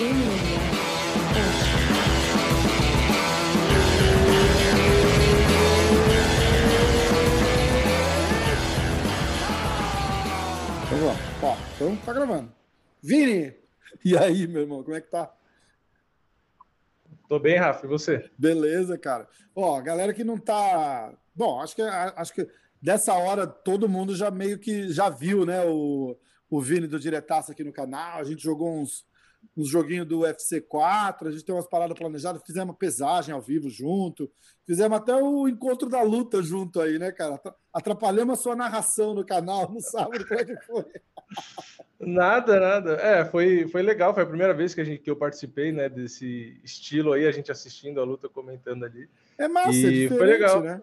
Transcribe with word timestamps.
Vamos 0.00 0.16
lá. 11.06 11.14
Ó, 11.42 11.56
então 11.74 11.96
tá 11.96 12.14
gravando. 12.14 12.50
Vini! 13.02 13.54
E 14.02 14.16
aí, 14.16 14.46
meu 14.46 14.62
irmão, 14.62 14.82
como 14.82 14.96
é 14.96 15.02
que 15.02 15.10
tá? 15.10 15.30
Tô 17.28 17.38
bem, 17.38 17.58
Rafa, 17.58 17.84
e 17.84 17.88
você? 17.88 18.30
Beleza, 18.38 18.96
cara. 18.96 19.28
Ó, 19.54 19.78
galera 19.82 20.14
que 20.14 20.24
não 20.24 20.38
tá. 20.38 21.12
Bom, 21.34 21.60
acho 21.60 21.76
que, 21.76 21.82
acho 21.82 22.32
que 22.32 22.48
dessa 22.80 23.12
hora 23.12 23.46
todo 23.46 23.86
mundo 23.86 24.16
já 24.16 24.30
meio 24.30 24.58
que 24.58 24.90
já 24.90 25.10
viu, 25.10 25.44
né? 25.44 25.62
O, 25.66 26.16
o 26.48 26.58
Vini 26.58 26.86
do 26.86 26.98
Diretaço 26.98 27.52
aqui 27.52 27.62
no 27.62 27.72
canal. 27.72 28.18
A 28.18 28.24
gente 28.24 28.42
jogou 28.42 28.72
uns, 28.72 29.04
uns 29.56 29.68
joguinhos 29.68 30.06
do 30.06 30.20
UFC 30.20 30.60
4, 30.60 31.28
a 31.28 31.30
gente 31.30 31.44
tem 31.44 31.54
umas 31.54 31.68
paradas 31.68 31.98
planejadas, 31.98 32.42
fizemos 32.46 32.76
pesagem 32.76 33.34
ao 33.34 33.40
vivo 33.40 33.68
junto, 33.68 34.30
fizemos 34.66 34.98
até 34.98 35.14
o 35.14 35.48
encontro 35.48 35.88
da 35.88 36.02
luta 36.02 36.42
junto 36.42 36.80
aí, 36.80 36.98
né, 36.98 37.12
cara? 37.12 37.40
Atrapalhamos 37.72 38.38
a 38.38 38.42
sua 38.42 38.56
narração 38.56 39.14
no 39.14 39.24
canal 39.24 39.70
no 39.70 39.80
sábado, 39.80 40.26
como 40.26 40.40
é 40.40 40.44
que 40.44 40.56
foi? 40.64 40.84
Nada, 42.00 42.58
nada. 42.58 42.92
É, 42.94 43.26
foi, 43.26 43.68
foi 43.68 43.82
legal, 43.82 44.14
foi 44.14 44.22
a 44.22 44.26
primeira 44.26 44.54
vez 44.54 44.74
que, 44.74 44.80
a 44.80 44.84
gente, 44.84 45.02
que 45.02 45.10
eu 45.10 45.16
participei, 45.16 45.70
né, 45.70 45.86
desse 45.86 46.58
estilo 46.64 47.12
aí, 47.12 47.26
a 47.26 47.30
gente 47.30 47.52
assistindo 47.52 48.00
a 48.00 48.04
luta, 48.04 48.26
comentando 48.26 48.86
ali. 48.86 49.06
É 49.36 49.46
massa, 49.46 49.70
e 49.70 50.06
é 50.06 50.08
foi 50.08 50.26
legal. 50.26 50.62
né? 50.62 50.80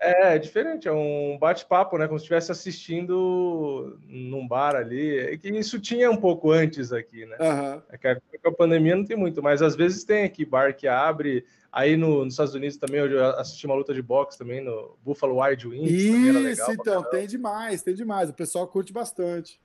É, 0.00 0.34
é 0.34 0.38
diferente, 0.38 0.88
é 0.88 0.92
um 0.92 1.36
bate-papo, 1.38 1.98
né? 1.98 2.06
Como 2.06 2.18
se 2.18 2.22
estivesse 2.22 2.50
assistindo 2.50 3.98
num 4.08 4.48
bar 4.48 4.74
ali. 4.74 5.18
É 5.18 5.36
que 5.36 5.48
isso 5.50 5.78
tinha 5.78 6.10
um 6.10 6.16
pouco 6.16 6.50
antes 6.50 6.90
aqui, 6.90 7.26
né? 7.26 7.36
Uhum. 7.38 7.82
É 7.90 7.98
que 7.98 8.08
a, 8.08 8.18
a, 8.46 8.52
pandemia 8.52 8.96
não 8.96 9.04
tem 9.04 9.16
muito, 9.16 9.42
mas 9.42 9.60
às 9.60 9.76
vezes 9.76 10.02
tem 10.02 10.24
aqui 10.24 10.44
bar 10.44 10.74
que 10.74 10.88
abre. 10.88 11.44
Aí 11.70 11.98
no, 11.98 12.24
nos 12.24 12.32
Estados 12.32 12.54
Unidos 12.54 12.78
também 12.78 13.00
eu 13.00 13.24
assisti 13.36 13.66
uma 13.66 13.74
luta 13.74 13.92
de 13.92 14.00
boxe 14.00 14.38
também 14.38 14.62
no 14.62 14.96
Buffalo 15.04 15.38
Wild 15.38 15.68
Wings. 15.68 15.90
Isso, 15.90 16.38
legal, 16.40 16.72
então, 16.72 17.02
tem 17.10 17.26
demais, 17.26 17.82
tem 17.82 17.94
demais. 17.94 18.30
O 18.30 18.34
pessoal 18.34 18.66
curte 18.66 18.94
bastante. 18.94 19.60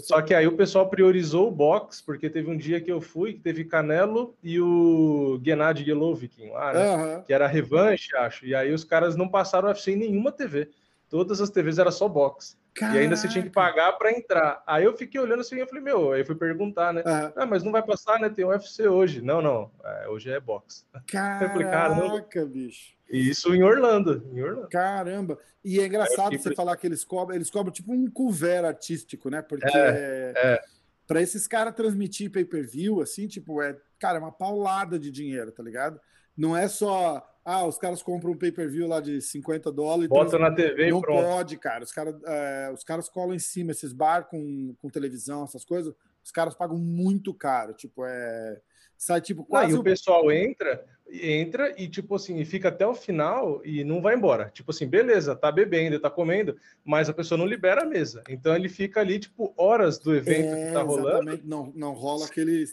Só 0.00 0.20
que 0.22 0.34
aí 0.34 0.46
o 0.46 0.56
pessoal 0.56 0.88
priorizou 0.88 1.48
o 1.48 1.50
box, 1.50 2.02
porque 2.02 2.30
teve 2.30 2.50
um 2.50 2.56
dia 2.56 2.80
que 2.80 2.90
eu 2.90 3.00
fui, 3.00 3.34
que 3.34 3.40
teve 3.40 3.64
Canelo 3.64 4.34
e 4.42 4.60
o 4.60 5.40
Gennady 5.44 5.84
Golovkin 5.84 6.50
lá, 6.50 6.72
né? 6.72 6.96
Uhum. 6.96 7.22
Que 7.22 7.32
era 7.32 7.46
revanche, 7.46 8.16
acho. 8.16 8.46
E 8.46 8.54
aí 8.54 8.72
os 8.72 8.84
caras 8.84 9.16
não 9.16 9.28
passaram 9.28 9.68
UFC 9.68 9.92
em 9.92 9.96
nenhuma 9.96 10.32
TV. 10.32 10.70
Todas 11.08 11.40
as 11.40 11.50
TVs 11.50 11.78
era 11.78 11.90
só 11.90 12.08
box. 12.08 12.56
Caraca. 12.78 12.96
E 12.96 13.00
ainda 13.02 13.16
você 13.16 13.26
tinha 13.26 13.42
que 13.42 13.50
pagar 13.50 13.92
para 13.94 14.12
entrar. 14.12 14.62
Aí 14.64 14.84
eu 14.84 14.96
fiquei 14.96 15.20
olhando 15.20 15.40
assim 15.40 15.60
e 15.60 15.66
falei, 15.66 15.82
meu, 15.82 16.12
aí 16.12 16.24
fui 16.24 16.36
perguntar, 16.36 16.92
né? 16.92 17.02
Uhum. 17.04 17.32
Ah, 17.34 17.46
mas 17.46 17.64
não 17.64 17.72
vai 17.72 17.82
passar, 17.82 18.20
né? 18.20 18.28
Tem 18.28 18.44
UFC 18.44 18.86
hoje. 18.86 19.20
Não, 19.20 19.42
não. 19.42 19.70
É, 19.84 20.08
hoje 20.08 20.30
é 20.30 20.38
box. 20.38 20.86
Caraca, 21.10 22.46
bicho. 22.46 22.96
E 23.10 23.30
isso 23.30 23.52
em 23.54 23.62
Orlando, 23.62 24.24
em 24.32 24.42
Orlando. 24.42 24.68
Caramba! 24.68 25.38
E 25.64 25.80
é 25.80 25.86
engraçado 25.86 26.38
você 26.38 26.54
falar 26.54 26.76
que 26.76 26.86
eles 26.86 27.04
cobram, 27.04 27.34
eles 27.34 27.50
cobram 27.50 27.72
tipo 27.72 27.92
um 27.92 28.08
couvert 28.08 28.64
artístico, 28.64 29.28
né? 29.30 29.42
Porque 29.42 29.66
é, 29.66 30.32
é. 30.36 30.62
para 31.06 31.20
esses 31.20 31.46
caras 31.46 31.74
transmitir 31.74 32.30
pay-per-view, 32.30 33.00
assim, 33.00 33.26
tipo, 33.26 33.60
é, 33.62 33.76
cara, 33.98 34.18
é 34.18 34.20
uma 34.20 34.30
paulada 34.30 34.98
de 34.98 35.10
dinheiro, 35.10 35.50
tá 35.50 35.62
ligado? 35.62 35.98
Não 36.36 36.56
é 36.56 36.68
só, 36.68 37.26
ah, 37.50 37.64
os 37.64 37.78
caras 37.78 38.02
compram 38.02 38.32
um 38.32 38.36
pay-per-view 38.36 38.86
lá 38.86 39.00
de 39.00 39.22
50 39.22 39.72
dólares. 39.72 40.06
Bota 40.06 40.38
na 40.38 40.54
TV 40.54 40.90
Não 40.90 40.98
e 40.98 41.00
pronto. 41.00 41.24
pode, 41.24 41.56
cara. 41.56 41.82
Os, 41.82 41.90
cara, 41.90 42.14
é, 42.26 42.70
os 42.74 42.84
caras 42.84 43.08
colam 43.08 43.34
em 43.34 43.38
cima, 43.38 43.70
esses 43.70 43.90
bar 43.90 44.28
com, 44.28 44.74
com 44.82 44.90
televisão, 44.90 45.44
essas 45.44 45.64
coisas, 45.64 45.94
os 46.22 46.30
caras 46.30 46.54
pagam 46.54 46.76
muito 46.76 47.32
caro. 47.32 47.72
Tipo, 47.72 48.04
é. 48.04 48.60
Sai 48.98 49.22
tipo 49.22 49.46
quase. 49.46 49.70
Não, 49.70 49.78
e 49.78 49.80
o 49.80 49.82
pessoal 49.82 50.30
entra, 50.30 50.84
entra 51.10 51.74
e, 51.80 51.88
tipo 51.88 52.16
assim, 52.16 52.44
fica 52.44 52.68
até 52.68 52.86
o 52.86 52.94
final 52.94 53.62
e 53.64 53.82
não 53.82 54.02
vai 54.02 54.14
embora. 54.14 54.50
Tipo 54.50 54.70
assim, 54.70 54.86
beleza, 54.86 55.34
tá 55.34 55.50
bebendo, 55.50 55.98
tá 55.98 56.10
comendo, 56.10 56.54
mas 56.84 57.08
a 57.08 57.14
pessoa 57.14 57.38
não 57.38 57.46
libera 57.46 57.82
a 57.82 57.86
mesa. 57.86 58.22
Então 58.28 58.54
ele 58.54 58.68
fica 58.68 59.00
ali, 59.00 59.18
tipo, 59.18 59.54
horas 59.56 59.98
do 59.98 60.14
evento 60.14 60.54
é, 60.54 60.66
que 60.66 60.72
tá 60.74 60.82
rolando. 60.82 61.30
Exatamente, 61.30 61.46
não, 61.46 61.72
não 61.74 61.94
rola 61.94 62.26
aquele. 62.26 62.64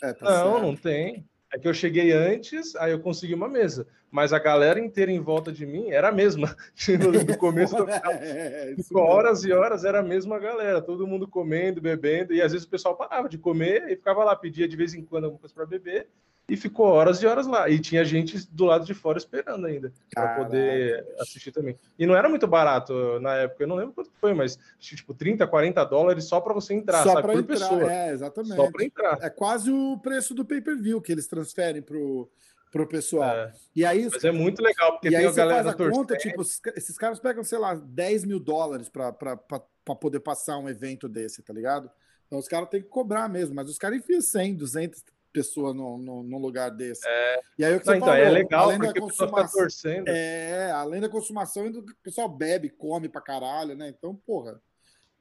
É, 0.00 0.12
tá 0.12 0.24
não, 0.24 0.52
certo. 0.52 0.62
não 0.62 0.76
tem. 0.76 1.26
É 1.52 1.58
que 1.58 1.68
eu 1.68 1.74
cheguei 1.74 2.12
antes, 2.12 2.74
aí 2.76 2.92
eu 2.92 3.00
consegui 3.00 3.34
uma 3.34 3.48
mesa. 3.48 3.86
Mas 4.10 4.32
a 4.32 4.38
galera 4.38 4.80
inteira 4.80 5.12
em 5.12 5.20
volta 5.20 5.52
de 5.52 5.66
mim 5.66 5.90
era 5.90 6.08
a 6.08 6.12
mesma. 6.12 6.56
Do 7.26 7.36
começo 7.36 7.76
do 7.76 7.84
final. 7.86 8.12
É, 8.12 8.74
Ficou 8.76 9.02
horas 9.02 9.44
e 9.44 9.52
horas, 9.52 9.84
era 9.84 10.00
a 10.00 10.02
mesma 10.02 10.38
galera. 10.38 10.80
Todo 10.80 11.06
mundo 11.06 11.28
comendo, 11.28 11.80
bebendo. 11.80 12.32
E 12.32 12.40
às 12.40 12.52
vezes 12.52 12.66
o 12.66 12.70
pessoal 12.70 12.96
parava 12.96 13.28
de 13.28 13.38
comer 13.38 13.90
e 13.90 13.96
ficava 13.96 14.24
lá, 14.24 14.34
pedia 14.34 14.66
de 14.66 14.76
vez 14.76 14.94
em 14.94 15.04
quando 15.04 15.24
alguma 15.24 15.40
coisa 15.40 15.54
para 15.54 15.66
beber 15.66 16.08
e 16.48 16.56
ficou 16.56 16.86
horas 16.86 17.22
e 17.22 17.26
horas 17.26 17.46
lá. 17.46 17.68
E 17.68 17.78
tinha 17.78 18.04
gente 18.04 18.46
do 18.50 18.64
lado 18.64 18.84
de 18.84 18.94
fora 18.94 19.18
esperando 19.18 19.66
ainda 19.66 19.92
para 20.12 20.36
poder 20.36 21.06
assistir 21.18 21.52
também. 21.52 21.78
E 21.98 22.06
não 22.06 22.16
era 22.16 22.28
muito 22.28 22.46
barato 22.46 23.20
na 23.20 23.34
época, 23.36 23.64
eu 23.64 23.68
não 23.68 23.76
lembro 23.76 23.94
quanto 23.94 24.10
foi, 24.20 24.34
mas 24.34 24.58
tipo 24.78 25.14
30, 25.14 25.46
40 25.46 25.84
dólares 25.84 26.24
só 26.24 26.40
para 26.40 26.52
você 26.52 26.74
entrar, 26.74 27.02
só 27.02 27.14
sabe? 27.14 27.22
Por 27.22 27.38
entrar, 27.38 27.68
pessoa. 27.68 27.92
É, 27.92 28.12
exatamente. 28.12 28.56
Só 28.56 28.70
para 28.70 28.84
entrar. 28.84 29.18
É 29.22 29.30
quase 29.30 29.70
o 29.70 29.98
preço 29.98 30.34
do 30.34 30.44
pay-per-view 30.44 31.00
que 31.00 31.12
eles 31.12 31.26
transferem 31.26 31.82
pro 31.82 32.28
pro 32.72 32.88
pessoal. 32.88 33.36
É. 33.36 33.52
E 33.76 33.84
aí, 33.84 34.08
Mas 34.10 34.24
é 34.24 34.32
muito 34.32 34.62
legal, 34.62 34.92
porque 34.92 35.08
e 35.08 35.10
tem 35.10 35.20
aí 35.20 35.26
a 35.26 35.30
galera 35.30 35.62
faz 35.62 35.78
a 35.78 35.90
conta, 35.90 36.16
tipo, 36.16 36.40
esses 36.40 36.96
caras 36.96 37.20
pegam, 37.20 37.44
sei 37.44 37.58
lá, 37.58 37.74
10 37.74 38.24
mil 38.24 38.40
dólares 38.40 38.88
para 38.88 39.12
poder 40.00 40.20
passar 40.20 40.56
um 40.56 40.70
evento 40.70 41.06
desse, 41.06 41.42
tá 41.42 41.52
ligado? 41.52 41.90
Então 42.26 42.38
os 42.38 42.48
caras 42.48 42.70
têm 42.70 42.80
que 42.80 42.88
cobrar 42.88 43.28
mesmo, 43.28 43.54
mas 43.54 43.68
os 43.68 43.76
caras 43.76 43.98
enfiam 43.98 44.22
100, 44.22 44.54
200, 44.54 45.04
pessoa 45.32 45.72
no, 45.72 45.98
no, 45.98 46.22
num 46.22 46.38
lugar 46.38 46.70
desse. 46.70 47.06
É... 47.06 47.40
E 47.58 47.64
aí 47.64 47.74
o 47.74 47.80
que 47.80 47.86
você 47.86 47.92
Não, 47.92 47.98
então, 47.98 48.14
é 48.14 48.24
falou, 48.24 48.34
legal 48.34 48.64
além 48.64 48.78
da 48.78 48.92
consumação, 48.92 49.60
torcendo. 49.60 50.08
É, 50.08 50.70
além 50.72 51.00
da 51.00 51.08
consumação, 51.08 51.66
o 51.66 51.84
pessoal 52.02 52.28
bebe, 52.28 52.68
come 52.68 53.08
pra 53.08 53.20
caralho, 53.20 53.74
né? 53.74 53.88
Então, 53.88 54.14
porra, 54.14 54.60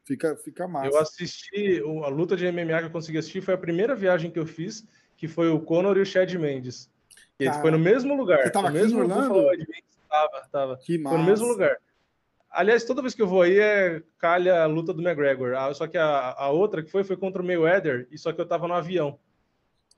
fica, 0.03 0.35
fica 0.35 0.67
massa. 0.67 0.87
Eu 0.87 0.99
assisti, 0.99 1.81
a 2.03 2.09
luta 2.09 2.35
de 2.35 2.51
MMA 2.51 2.79
que 2.79 2.85
eu 2.85 2.91
consegui 2.91 3.17
assistir 3.17 3.41
foi 3.41 3.53
a 3.53 3.57
primeira 3.57 3.95
viagem 3.95 4.29
que 4.29 4.39
eu 4.39 4.45
fiz, 4.45 4.85
que 5.15 5.27
foi 5.27 5.49
o 5.49 5.59
Conor 5.59 5.97
e 5.97 6.01
o 6.01 6.05
Chad 6.05 6.33
Mendes. 6.35 6.89
E 7.39 7.45
Cara, 7.45 7.61
foi 7.61 7.71
no 7.71 7.79
mesmo 7.79 8.15
lugar. 8.15 8.43
Você 8.43 8.51
tava 8.51 8.67
aqui 8.67 8.77
mesmo 8.77 8.99
Orlando? 8.99 9.47
Tava, 10.09 10.47
tava. 10.51 10.77
Que 10.77 10.97
massa. 10.97 11.15
Foi 11.15 11.23
no 11.23 11.29
mesmo 11.29 11.47
lugar. 11.47 11.77
Aliás, 12.51 12.83
toda 12.83 13.01
vez 13.01 13.15
que 13.15 13.21
eu 13.21 13.27
vou 13.27 13.41
aí 13.41 13.57
é 13.57 14.03
calha 14.19 14.61
a 14.61 14.65
luta 14.65 14.93
do 14.93 15.01
McGregor. 15.01 15.55
Ah, 15.55 15.73
só 15.73 15.87
que 15.87 15.97
a, 15.97 16.35
a 16.37 16.49
outra 16.49 16.83
que 16.83 16.91
foi 16.91 17.03
foi 17.03 17.15
contra 17.15 17.41
o 17.41 17.45
Mayweather, 17.45 18.07
e 18.11 18.17
só 18.17 18.33
que 18.33 18.41
eu 18.41 18.45
tava 18.45 18.67
no 18.67 18.73
avião. 18.73 19.17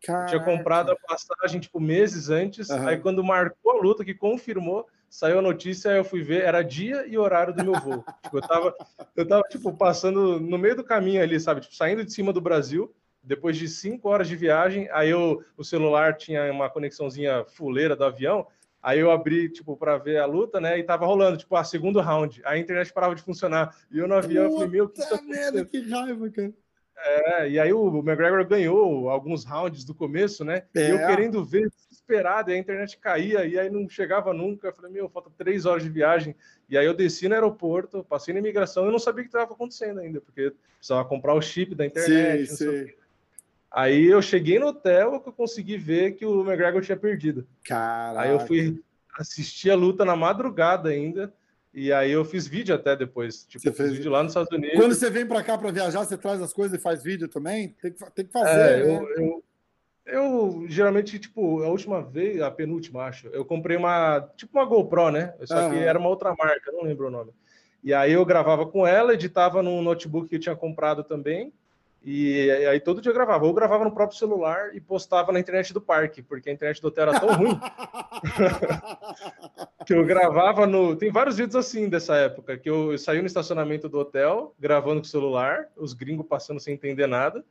Caraca. 0.04 0.26
Tinha 0.28 0.44
comprado 0.44 0.92
a 0.92 0.96
passagem, 0.96 1.62
tipo, 1.62 1.80
meses 1.80 2.30
antes. 2.30 2.70
Uhum. 2.70 2.88
Aí, 2.88 2.98
quando 3.00 3.24
marcou 3.24 3.72
a 3.72 3.82
luta, 3.82 4.04
que 4.04 4.14
confirmou, 4.14 4.86
saiu 5.10 5.40
a 5.40 5.42
notícia, 5.42 5.90
eu 5.92 6.04
fui 6.04 6.22
ver, 6.22 6.44
era 6.44 6.62
dia 6.62 7.08
e 7.08 7.18
horário 7.18 7.54
do 7.54 7.64
meu 7.64 7.80
voo. 7.80 8.04
tipo, 8.22 8.38
eu 8.38 8.42
tava, 8.42 8.76
eu 9.16 9.26
tava, 9.26 9.44
tipo, 9.44 9.72
passando 9.72 10.42
no 10.42 10.58
meio 10.58 10.76
do 10.76 10.84
caminho 10.84 11.24
ali, 11.24 11.40
sabe? 11.40 11.62
Tipo, 11.62 11.76
saindo 11.76 12.04
de 12.04 12.12
cima 12.12 12.34
do 12.34 12.42
Brasil, 12.42 12.94
depois 13.24 13.56
de 13.56 13.70
cinco 13.70 14.10
horas 14.10 14.28
de 14.28 14.36
viagem, 14.36 14.90
aí 14.92 15.10
eu, 15.10 15.42
o 15.56 15.64
celular 15.64 16.18
tinha 16.18 16.52
uma 16.52 16.70
conexãozinha 16.70 17.46
fuleira 17.46 17.96
do 17.96 18.04
avião, 18.04 18.46
aí 18.82 19.00
eu 19.00 19.10
abri, 19.10 19.48
tipo, 19.48 19.78
para 19.78 19.98
ver 19.98 20.18
a 20.18 20.26
luta, 20.26 20.60
né? 20.60 20.78
E 20.78 20.84
tava 20.84 21.06
rolando, 21.06 21.38
tipo, 21.38 21.56
a 21.56 21.64
segundo 21.64 22.02
round. 22.02 22.42
A 22.44 22.58
internet 22.58 22.92
parava 22.92 23.16
de 23.16 23.22
funcionar. 23.22 23.74
E 23.90 24.00
eu 24.00 24.08
no 24.08 24.16
avião, 24.16 24.50
Puta 24.50 24.56
eu 24.56 24.68
falei, 24.68 24.70
meu, 24.70 24.90
que 24.90 25.10
tá 25.10 25.22
merda, 25.22 25.64
que 25.64 25.80
raiva, 25.90 26.30
cara. 26.30 26.54
É, 26.98 27.50
e 27.50 27.60
aí 27.60 27.74
o 27.74 28.00
McGregor 28.00 28.46
ganhou 28.48 29.10
alguns 29.10 29.44
rounds 29.44 29.84
do 29.84 29.94
começo, 29.94 30.46
né? 30.46 30.64
É. 30.76 30.92
Eu 30.92 30.98
querendo 31.08 31.44
ver, 31.44 31.70
desesperado, 31.90 32.52
e 32.52 32.54
a 32.54 32.58
internet 32.58 32.98
caía, 32.98 33.46
e 33.46 33.58
aí 33.60 33.70
não 33.70 33.90
chegava 33.90 34.34
nunca. 34.34 34.68
Eu 34.68 34.74
falei, 34.74 34.92
meu, 34.92 35.10
falta 35.10 35.30
três 35.38 35.66
horas 35.66 35.84
de 35.84 35.90
viagem. 35.90 36.36
E 36.70 36.78
aí 36.78 36.86
eu 36.86 36.94
desci 36.94 37.28
no 37.28 37.34
aeroporto, 37.34 38.04
passei 38.04 38.34
na 38.34 38.40
imigração, 38.40 38.86
eu 38.86 38.92
não 38.92 39.00
sabia 39.00 39.22
o 39.22 39.24
que 39.24 39.30
estava 39.30 39.54
acontecendo 39.54 40.00
ainda, 40.00 40.22
porque 40.22 40.54
precisava 40.78 41.08
comprar 41.08 41.34
o 41.34 41.42
chip 41.42 41.76
da 41.76 41.86
internet. 41.86 42.48
Sim, 42.48 42.56
sim. 42.56 42.94
Aí 43.72 44.06
eu 44.06 44.22
cheguei 44.22 44.60
no 44.60 44.68
hotel 44.68 45.20
que 45.20 45.30
eu 45.30 45.34
consegui 45.34 45.78
ver 45.78 46.12
que 46.12 46.26
o 46.26 46.42
McGregor 46.42 46.82
tinha 46.82 46.96
perdido. 46.96 47.48
Caraca. 47.64 48.22
Aí 48.22 48.32
eu 48.32 48.40
fui 48.40 48.84
assistir 49.18 49.72
a 49.72 49.76
luta 49.76 50.06
na 50.06 50.16
madrugada 50.16 50.90
ainda. 50.90 51.34
E 51.74 51.92
aí 51.92 52.12
eu 52.12 52.24
fiz 52.24 52.48
vídeo 52.48 52.76
até 52.76 52.96
depois. 52.96 53.46
Tipo, 53.46 53.64
você 53.64 53.72
fez 53.72 53.94
vídeo 53.94 54.12
lá 54.12 54.22
nos 54.22 54.32
Estados 54.32 54.52
Unidos. 54.52 54.76
Quando 54.76 54.94
você 54.94 55.10
vem 55.10 55.26
para 55.26 55.42
cá 55.42 55.58
para 55.58 55.72
viajar, 55.72 56.06
você 56.06 56.16
traz 56.16 56.42
as 56.42 56.54
coisas 56.54 56.78
e 56.78 56.82
faz 56.82 57.02
vídeo 57.02 57.28
também? 57.28 57.70
Tem 57.82 57.92
que, 57.92 58.12
tem 58.12 58.26
que 58.26 58.32
fazer. 58.32 58.52
É, 58.52 58.84
né? 58.84 58.96
eu, 58.96 59.10
eu, 59.18 59.44
eu, 60.06 60.66
geralmente, 60.68 61.18
tipo, 61.18 61.64
a 61.64 61.70
última 61.70 62.02
vez, 62.02 62.42
a 62.42 62.52
penúltima, 62.52 63.06
acho, 63.06 63.28
eu 63.28 63.44
comprei 63.44 63.76
uma, 63.76 64.22
tipo 64.36 64.58
uma 64.58 64.66
GoPro, 64.66 65.10
né? 65.10 65.34
Só 65.46 65.70
que 65.70 65.78
era 65.78 65.98
uma 65.98 66.10
outra 66.10 66.36
marca, 66.38 66.72
não 66.72 66.84
lembro 66.84 67.08
o 67.08 67.12
nome. 67.12 67.32
E 67.84 67.94
aí 67.94 68.14
eu 68.14 68.24
gravava 68.24 68.66
com 68.68 68.86
ela, 68.86 69.14
editava 69.14 69.64
num 69.64 69.82
notebook 69.82 70.30
que 70.30 70.36
eu 70.36 70.40
tinha 70.40 70.56
comprado 70.56 71.04
também. 71.04 71.52
E 72.06 72.52
aí 72.68 72.82
todo 72.82 73.02
dia 73.02 73.12
eu 73.12 73.16
gravava, 73.16 73.46
ou 73.46 73.54
gravava 73.54 73.86
no 73.86 73.94
próprio 73.94 74.20
celular 74.20 74.76
e 74.76 74.82
postava 74.82 75.32
na 75.32 75.40
internet 75.40 75.74
do 75.74 75.80
parque, 75.80 76.22
porque 76.22 76.50
a 76.50 76.54
internet 76.54 76.82
do 76.82 76.90
hotel 76.90 77.10
era 77.10 77.20
tão 77.20 77.34
ruim 77.34 77.58
que 79.88 79.94
eu 79.94 80.06
gravava 80.06 80.68
no. 80.68 80.98
Tem 80.98 81.10
vários 81.10 81.38
vídeos 81.38 81.56
assim 81.56 81.88
dessa 81.88 82.18
época, 82.18 82.58
que 82.58 82.70
eu, 82.70 82.92
eu 82.92 82.98
saí 82.98 83.22
no 83.22 83.28
estacionamento 83.28 83.88
do 83.88 84.00
hotel, 84.00 84.54
gravando 84.60 85.00
com 85.00 85.08
o 85.08 85.10
celular, 85.10 85.70
os 85.78 85.94
gringos 85.94 86.28
passando 86.28 86.60
sem 86.60 86.74
entender 86.74 87.08
nada. 87.08 87.42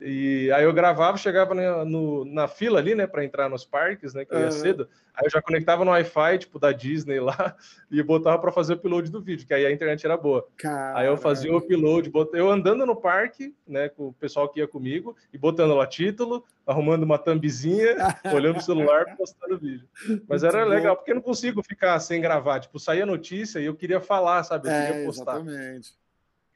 E 0.00 0.50
aí 0.52 0.64
eu 0.64 0.72
gravava, 0.74 1.16
chegava 1.16 1.54
na, 1.54 1.84
no, 1.84 2.24
na 2.24 2.46
fila 2.46 2.78
ali, 2.78 2.94
né, 2.94 3.06
para 3.06 3.24
entrar 3.24 3.48
nos 3.48 3.64
parques, 3.64 4.12
né, 4.12 4.24
que 4.24 4.34
eu 4.34 4.40
ia 4.40 4.50
cedo. 4.50 4.88
Aí 5.14 5.24
eu 5.24 5.30
já 5.30 5.40
conectava 5.40 5.84
no 5.84 5.90
Wi-Fi, 5.90 6.38
tipo, 6.38 6.58
da 6.58 6.70
Disney 6.70 7.18
lá, 7.18 7.56
e 7.90 8.02
botava 8.02 8.38
para 8.38 8.52
fazer 8.52 8.74
o 8.74 8.76
upload 8.76 9.10
do 9.10 9.22
vídeo, 9.22 9.46
que 9.46 9.54
aí 9.54 9.64
a 9.64 9.72
internet 9.72 10.04
era 10.04 10.16
boa. 10.16 10.46
Caramba. 10.58 10.98
Aí 10.98 11.06
eu 11.06 11.16
fazia 11.16 11.50
o 11.50 11.56
upload, 11.56 12.12
eu 12.34 12.50
andando 12.50 12.84
no 12.84 12.94
parque, 12.94 13.54
né, 13.66 13.88
com 13.88 14.08
o 14.08 14.12
pessoal 14.12 14.48
que 14.50 14.60
ia 14.60 14.68
comigo, 14.68 15.16
e 15.32 15.38
botando 15.38 15.74
lá 15.74 15.86
título, 15.86 16.44
arrumando 16.66 17.04
uma 17.04 17.18
thumbzinha, 17.18 17.96
olhando 18.34 18.58
o 18.58 18.62
celular, 18.62 19.16
postando 19.16 19.54
o 19.54 19.58
vídeo. 19.58 19.88
Mas 20.28 20.42
era 20.42 20.58
Muito 20.58 20.70
legal, 20.70 20.94
bom. 20.94 20.96
porque 20.98 21.12
eu 21.12 21.16
não 21.16 21.22
consigo 21.22 21.62
ficar 21.62 21.98
sem 22.00 22.20
gravar. 22.20 22.60
Tipo, 22.60 22.78
saía 22.78 23.06
notícia 23.06 23.60
e 23.60 23.64
eu 23.64 23.74
queria 23.74 24.00
falar, 24.00 24.44
sabe? 24.44 24.68
Eu 24.68 24.72
é, 24.72 24.86
queria 24.86 25.06
postar. 25.06 25.36
Exatamente. 25.40 26.05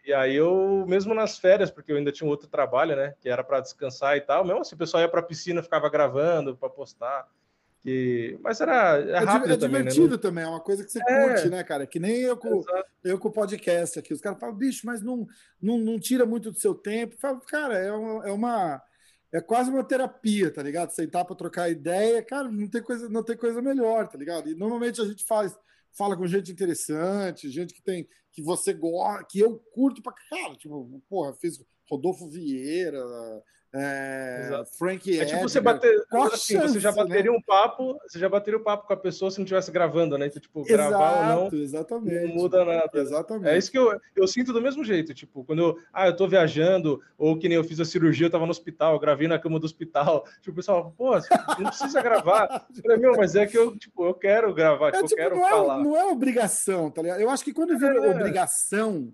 E 0.04 0.12
aí 0.12 0.34
eu, 0.34 0.84
mesmo 0.88 1.14
nas 1.14 1.38
férias, 1.38 1.70
porque 1.70 1.92
eu 1.92 1.96
ainda 1.96 2.10
tinha 2.10 2.26
um 2.26 2.30
outro 2.30 2.48
trabalho, 2.48 2.96
né? 2.96 3.14
Que 3.20 3.28
era 3.28 3.44
para 3.44 3.60
descansar 3.60 4.16
e 4.16 4.20
tal, 4.20 4.44
mesmo 4.44 4.60
assim, 4.60 4.74
o 4.74 4.78
pessoal 4.78 5.02
ia 5.02 5.08
para 5.08 5.20
a 5.20 5.24
piscina, 5.24 5.62
ficava 5.62 5.88
gravando 5.90 6.56
para 6.56 6.70
postar. 6.70 7.28
Que... 7.82 8.38
Mas 8.42 8.60
era 8.60 8.98
é, 8.98 9.10
é 9.10 9.18
rápido 9.18 9.54
é, 9.54 9.56
também, 9.56 9.82
né? 9.82 9.90
divertido 9.90 10.16
né? 10.16 10.22
também, 10.22 10.44
é 10.44 10.48
uma 10.48 10.60
coisa 10.60 10.84
que 10.84 10.90
você 10.90 11.00
é. 11.02 11.28
curte, 11.28 11.48
né, 11.48 11.62
cara? 11.64 11.86
Que 11.86 11.98
nem 11.98 12.20
eu 12.20 12.36
com, 12.36 12.62
eu 13.04 13.18
com 13.18 13.28
o 13.28 13.32
podcast 13.32 13.98
aqui. 13.98 14.12
Os 14.12 14.20
caras 14.20 14.38
falam, 14.38 14.54
bicho, 14.54 14.86
mas 14.86 15.02
não, 15.02 15.26
não, 15.60 15.78
não 15.78 15.98
tira 15.98 16.24
muito 16.26 16.50
do 16.50 16.58
seu 16.58 16.74
tempo. 16.74 17.14
Eu 17.14 17.18
falo, 17.18 17.40
cara, 17.40 17.78
é 17.78 17.92
uma, 17.92 18.28
é 18.28 18.32
uma. 18.32 18.82
É 19.32 19.40
quase 19.40 19.70
uma 19.70 19.84
terapia, 19.84 20.50
tá 20.50 20.62
ligado? 20.62 20.90
Sentar 20.90 21.24
para 21.24 21.36
trocar 21.36 21.70
ideia, 21.70 22.20
cara, 22.20 22.50
não 22.50 22.68
tem 22.68 22.82
coisa, 22.82 23.08
não 23.08 23.22
tem 23.22 23.36
coisa 23.36 23.62
melhor, 23.62 24.08
tá 24.08 24.18
ligado? 24.18 24.50
E 24.50 24.56
normalmente 24.56 25.00
a 25.00 25.04
gente 25.04 25.24
faz 25.24 25.56
fala 25.96 26.16
com 26.16 26.26
gente 26.26 26.52
interessante, 26.52 27.50
gente 27.50 27.74
que 27.74 27.82
tem 27.82 28.08
que 28.32 28.42
você 28.42 28.72
gosta, 28.72 29.26
que 29.28 29.40
eu 29.40 29.58
curto 29.72 30.02
pra 30.02 30.14
cara, 30.30 30.54
tipo, 30.56 31.02
porra, 31.08 31.34
fiz 31.34 31.58
Rodolfo 31.90 32.28
Vieira, 32.30 33.02
é, 33.72 34.64
Frank 34.76 35.18
é 35.18 35.24
tipo 35.24 35.42
você 35.42 35.60
bater, 35.60 36.04
assim, 36.32 36.54
chance, 36.54 36.74
você 36.74 36.80
já 36.80 36.90
bateria 36.90 37.30
né? 37.30 37.36
um 37.36 37.40
papo, 37.40 37.96
você 38.06 38.18
já 38.18 38.28
bateria 38.28 38.58
um 38.58 38.62
papo 38.62 38.86
com 38.86 38.92
a 38.92 38.96
pessoa 38.96 39.30
se 39.30 39.38
não 39.38 39.44
estivesse 39.44 39.70
gravando, 39.70 40.18
né? 40.18 40.26
Então, 40.26 40.42
tipo, 40.42 40.60
Exato, 40.62 40.90
gravar 40.90 41.36
ou 41.36 41.50
não, 41.50 41.58
exatamente. 41.58 42.26
não 42.26 42.34
muda 42.34 42.64
nada. 42.64 42.90
Exatamente. 42.92 43.48
É 43.48 43.56
isso 43.56 43.70
que 43.70 43.78
eu, 43.78 43.96
eu 44.16 44.26
sinto 44.26 44.52
do 44.52 44.60
mesmo 44.60 44.82
jeito, 44.82 45.14
tipo, 45.14 45.44
quando 45.44 45.60
eu, 45.60 45.78
ah, 45.92 46.08
eu 46.08 46.16
tô 46.16 46.26
viajando, 46.26 47.00
ou 47.16 47.38
que 47.38 47.48
nem 47.48 47.56
eu 47.56 47.64
fiz 47.64 47.78
a 47.78 47.84
cirurgia, 47.84 48.26
eu 48.26 48.30
tava 48.30 48.44
no 48.44 48.50
hospital, 48.50 48.98
gravei 48.98 49.28
na 49.28 49.38
cama 49.38 49.60
do 49.60 49.66
hospital, 49.66 50.24
tipo, 50.42 50.50
o 50.50 50.54
pessoal, 50.54 50.92
pô, 50.96 51.12
não 51.58 51.66
precisa 51.66 52.02
gravar. 52.02 52.66
Eu 52.74 52.82
falei, 52.82 52.96
meu, 52.96 53.16
mas 53.16 53.36
é 53.36 53.46
que 53.46 53.56
eu, 53.56 53.76
tipo, 53.78 54.04
eu 54.04 54.14
quero 54.14 54.52
gravar, 54.52 54.88
é, 54.88 54.92
tipo, 54.92 55.06
tipo, 55.06 55.20
eu 55.20 55.24
quero 55.24 55.36
não 55.36 55.48
falar. 55.48 55.80
É, 55.80 55.82
não 55.84 55.96
é 55.96 56.04
obrigação, 56.06 56.90
tá 56.90 57.02
ligado? 57.02 57.20
Eu 57.20 57.30
acho 57.30 57.44
que 57.44 57.52
quando 57.52 57.78
vira 57.78 58.04
é. 58.04 58.10
obrigação, 58.10 59.12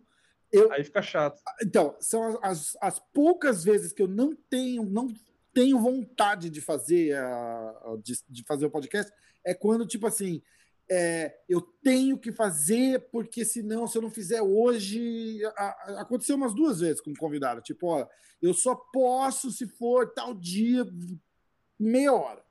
eu, 0.57 0.73
Aí 0.73 0.85
fica 0.85 1.03
chato. 1.03 1.41
Então, 1.63 1.97
são 2.01 2.39
as, 2.43 2.77
as, 2.81 2.99
poucas 3.13 3.65
vezes 3.65 3.93
que 3.93 4.03
eu 4.03 4.09
não 4.09 4.35
tenho, 4.49 4.85
não 4.85 5.13
tenho 5.53 5.79
vontade 5.79 6.51
de 6.51 6.61
fazer 6.61 7.17
a, 7.17 7.97
de, 8.03 8.15
de 8.29 8.45
fazer 8.45 8.67
o 8.67 8.71
podcast, 8.71 9.13
é 9.45 9.55
quando, 9.55 9.87
tipo 9.87 10.07
assim, 10.07 10.43
é, 10.89 11.37
eu 11.49 11.61
tenho 11.61 12.19
que 12.19 12.33
fazer, 12.33 13.09
porque 13.11 13.45
senão, 13.45 13.87
se 13.87 13.99
eu 13.99 14.03
não 14.03 14.11
fizer 14.11 14.41
hoje. 14.41 15.45
A, 15.57 15.65
a, 15.65 16.01
aconteceu 16.03 16.37
umas 16.37 16.55
duas 16.55 16.81
vezes 16.81 17.01
com 17.01 17.11
um 17.11 17.17
convidado. 17.17 17.61
Tipo, 17.61 17.89
ó, 17.89 18.07
eu 18.41 18.55
só 18.55 18.75
posso 18.75 19.51
se 19.51 19.67
for 19.67 20.13
tal 20.13 20.35
dia, 20.35 20.87
meia 21.79 22.13
hora. 22.13 22.46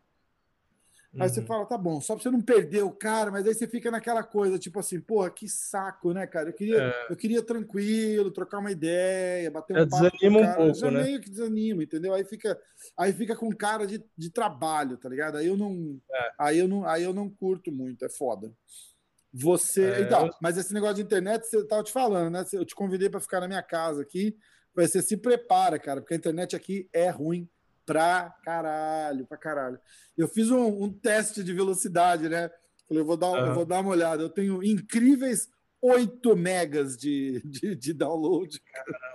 Aí 1.18 1.30
você 1.30 1.40
uhum. 1.40 1.46
fala, 1.46 1.66
tá 1.66 1.78
bom, 1.78 2.02
só 2.02 2.14
pra 2.14 2.24
você 2.24 2.30
não 2.30 2.42
perder 2.42 2.84
o 2.84 2.92
cara, 2.92 3.32
mas 3.32 3.48
aí 3.48 3.54
você 3.54 3.66
fica 3.68 3.90
naquela 3.90 4.22
coisa, 4.22 4.60
tipo 4.60 4.80
assim, 4.80 5.00
porra, 5.00 5.30
que 5.30 5.48
saco, 5.48 6.12
né, 6.12 6.28
cara? 6.28 6.50
Eu 6.50 6.54
queria, 6.54 6.78
é. 6.78 7.08
eu 7.10 7.16
queria 7.16 7.42
tranquilo, 7.42 8.32
trocar 8.32 8.60
uma 8.60 8.72
ideia, 8.72 9.50
bater 9.50 9.78
um 9.78 9.88
papo. 9.88 10.04
Desanima 10.04 10.40
um 10.40 10.56
pouco, 10.56 10.74
Já 10.74 10.92
né? 10.92 11.04
meio 11.04 11.22
que 11.22 11.30
desanima, 11.30 11.84
entendeu? 11.84 12.14
Aí 12.14 12.26
fica, 12.26 12.60
aí 12.98 13.14
fica 13.14 13.36
com 13.36 13.50
cara 13.56 13.88
de, 13.88 14.04
de 14.18 14.30
trabalho, 14.30 14.98
tá 14.98 15.08
ligado? 15.08 15.38
Aí 15.38 15.48
eu 15.48 15.56
não, 15.56 16.00
é. 16.12 16.32
aí 16.38 16.60
eu 16.60 16.68
não, 16.68 16.86
aí 16.86 17.04
eu 17.04 17.14
não 17.14 17.30
curto 17.30 17.72
muito, 17.72 18.04
é 18.04 18.10
foda. 18.10 18.52
Você, 19.34 19.84
é, 19.84 20.02
então, 20.02 20.28
eu... 20.28 20.34
mas 20.42 20.58
esse 20.58 20.74
negócio 20.74 20.96
de 20.96 21.02
internet, 21.02 21.46
você 21.46 21.66
tava 21.66 21.84
te 21.84 21.92
falando, 21.92 22.32
né? 22.32 22.44
Eu 22.52 22.66
te 22.66 22.76
convidei 22.76 23.10
para 23.10 23.22
ficar 23.22 23.40
na 23.40 23.48
minha 23.48 23.64
casa 23.64 24.02
aqui, 24.02 24.36
você 24.76 25.02
se 25.02 25.16
prepara, 25.16 25.80
cara, 25.80 26.02
porque 26.02 26.14
a 26.14 26.18
internet 26.18 26.56
aqui 26.56 26.90
é 26.92 27.10
ruim 27.10 27.48
pra 27.86 28.34
caralho, 28.44 29.26
pra 29.26 29.38
caralho. 29.38 29.80
Eu 30.18 30.28
fiz 30.28 30.50
um, 30.50 30.84
um 30.84 30.92
teste 30.92 31.44
de 31.44 31.54
velocidade, 31.54 32.28
né? 32.28 32.50
Falei, 32.88 33.02
eu 33.02 33.06
vou 33.06 33.18
dar, 33.18 33.28
uhum. 33.32 33.46
eu 33.48 33.54
vou 33.54 33.66
dar 33.66 33.80
uma 33.80 33.92
olhada. 33.92 34.22
Eu 34.24 34.30
tenho 34.30 34.64
incríveis 34.64 35.50
8 35.82 36.36
megas 36.36 36.98
de, 36.98 37.42
de, 37.46 37.76
de 37.76 37.94
download. 37.94 38.60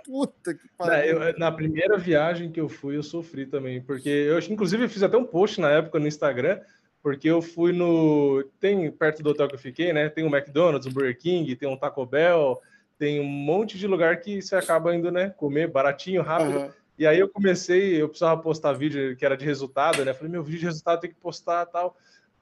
Puta 0.05 0.53
que 0.53 0.67
pariu. 0.77 1.21
É, 1.21 1.37
na 1.37 1.51
primeira 1.51 1.97
viagem 1.97 2.51
que 2.51 2.61
eu 2.61 2.69
fui, 2.69 2.95
eu 2.95 3.03
sofri 3.03 3.45
também, 3.45 3.81
porque 3.81 4.09
eu, 4.09 4.39
inclusive, 4.39 4.87
fiz 4.87 5.03
até 5.03 5.17
um 5.17 5.25
post 5.25 5.59
na 5.59 5.69
época 5.69 5.99
no 5.99 6.07
Instagram, 6.07 6.59
porque 7.03 7.29
eu 7.29 7.41
fui 7.41 7.73
no. 7.73 8.43
Tem 8.59 8.89
perto 8.91 9.21
do 9.21 9.31
hotel 9.31 9.47
que 9.47 9.55
eu 9.55 9.59
fiquei, 9.59 9.91
né? 9.91 10.09
Tem 10.09 10.23
um 10.23 10.33
McDonald's, 10.33 10.87
um 10.87 10.93
Burger 10.93 11.17
King, 11.17 11.55
tem 11.55 11.67
um 11.67 11.77
Taco 11.77 12.05
Bell, 12.05 12.61
tem 12.97 13.19
um 13.19 13.25
monte 13.25 13.77
de 13.77 13.87
lugar 13.87 14.21
que 14.21 14.41
você 14.41 14.55
acaba 14.55 14.95
indo, 14.95 15.11
né? 15.11 15.29
Comer 15.31 15.67
baratinho, 15.67 16.21
rápido. 16.21 16.59
Uhum. 16.59 16.71
E 17.01 17.07
aí 17.07 17.17
eu 17.17 17.27
comecei, 17.27 17.99
eu 17.99 18.07
precisava 18.07 18.39
postar 18.39 18.73
vídeo 18.73 19.15
que 19.17 19.25
era 19.25 19.35
de 19.35 19.43
resultado, 19.43 20.05
né? 20.05 20.13
Falei, 20.13 20.31
meu 20.31 20.43
vídeo 20.43 20.59
de 20.59 20.65
resultado 20.67 20.99
tem 20.99 21.09
que 21.09 21.15
postar 21.15 21.65
tal. 21.65 21.97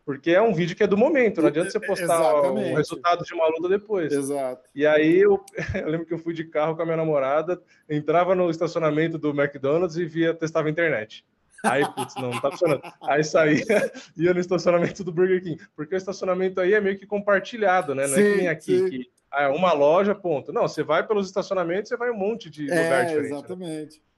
Porque 0.06 0.32
é 0.32 0.42
um 0.42 0.54
vídeo 0.54 0.76
que 0.76 0.84
é 0.84 0.88
do 0.88 0.98
momento, 0.98 1.40
não 1.40 1.48
adianta 1.48 1.72
você 1.72 1.80
postar 1.80 2.42
o 2.42 2.76
resultado 2.76 3.24
de 3.24 3.34
uma 3.34 3.48
luta 3.48 3.70
depois. 3.70 4.12
Exato. 4.12 4.68
E 4.76 4.86
aí 4.86 5.18
eu, 5.18 5.42
eu, 5.82 5.88
lembro 5.88 6.06
que 6.06 6.14
eu 6.14 6.18
fui 6.18 6.34
de 6.34 6.44
carro 6.44 6.76
com 6.76 6.82
a 6.82 6.86
minha 6.86 6.98
namorada, 6.98 7.62
entrava 7.90 8.36
no 8.36 8.50
estacionamento 8.50 9.18
do 9.18 9.30
McDonald's 9.30 9.96
e 9.96 10.04
via, 10.04 10.34
testava 10.34 10.68
a 10.68 10.72
internet. 10.72 11.26
Aí, 11.64 11.86
putz, 11.94 12.16
não, 12.16 12.30
não 12.30 12.42
tá 12.42 12.52
funcionando. 12.52 12.82
Aí 13.02 13.24
saía, 13.24 13.64
ia 14.18 14.34
no 14.34 14.42
estacionamento 14.42 15.06
do 15.06 15.14
Burger 15.14 15.42
King. 15.42 15.62
Porque 15.74 15.96
o 15.96 15.98
estacionamento 15.98 16.60
aí 16.60 16.74
é 16.74 16.82
meio 16.82 17.00
que 17.00 17.08
compartilhado, 17.08 17.96
né? 17.96 18.08
Não 18.08 18.14
sim, 18.14 18.22
é 18.22 18.32
que 18.32 18.38
nem 18.40 18.48
aqui, 18.50 18.78
sim. 18.78 18.90
que 18.90 19.10
ah, 19.32 19.44
é 19.44 19.48
uma 19.48 19.72
loja, 19.72 20.14
ponto. 20.14 20.52
Não, 20.52 20.64
você 20.64 20.84
vai 20.84 21.08
pelos 21.08 21.28
estacionamentos, 21.28 21.88
você 21.88 21.96
vai 21.96 22.12
um 22.12 22.18
monte 22.18 22.50
de 22.50 22.70
é, 22.70 22.84
lugar 22.84 23.06
diferente. 23.06 23.32
Né? 23.32 23.38
Exatamente. 23.38 23.96
Né? 23.98 24.09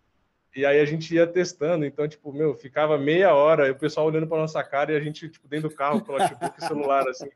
E 0.54 0.66
aí 0.66 0.82
a 0.82 0.86
gente 0.86 1.16
ia 1.16 1.26
testando, 1.26 1.86
então, 1.86 2.06
tipo, 2.08 2.34
meu, 2.34 2.54
ficava 2.54 2.98
meia 2.98 3.34
hora, 3.34 3.72
o 3.72 3.76
pessoal 3.76 4.08
olhando 4.08 4.28
para 4.28 4.38
nossa 4.38 4.62
cara 4.62 4.92
e 4.92 4.98
a 4.98 5.00
gente, 5.00 5.30
tipo, 5.30 5.48
dentro 5.48 5.70
do 5.70 5.76
carro 5.76 6.02
com 6.02 6.12
o 6.12 6.18
notebook 6.18 6.54
e 6.58 6.68
celular, 6.68 7.08
assim, 7.08 7.30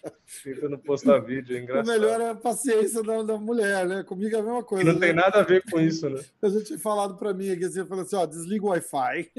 tentando 0.44 0.78
postar 0.78 1.20
vídeo. 1.20 1.56
É 1.56 1.62
engraçado. 1.62 1.88
O 1.88 1.92
melhor 1.92 2.20
é 2.20 2.30
a 2.32 2.36
paciência 2.36 3.02
da, 3.02 3.24
da 3.24 3.38
mulher, 3.38 3.88
né? 3.88 4.04
Comigo 4.04 4.36
é 4.36 4.40
a 4.40 4.44
mesma 4.44 4.64
coisa. 4.64 4.84
Não 4.84 5.00
né? 5.00 5.08
tem 5.08 5.16
nada 5.16 5.40
a 5.40 5.44
ver 5.44 5.64
com 5.64 5.80
isso, 5.80 6.10
né? 6.10 6.22
A 6.42 6.50
gente 6.50 6.66
tinha 6.66 6.80
falado 6.80 7.18
para 7.18 7.34
mim 7.34 7.50
aqui, 7.50 7.64
assim, 7.64 7.86
falou 7.86 8.04
assim, 8.04 8.18
ó, 8.18 8.26
desliga 8.26 8.66
o 8.66 8.70
Wi-Fi. 8.70 9.32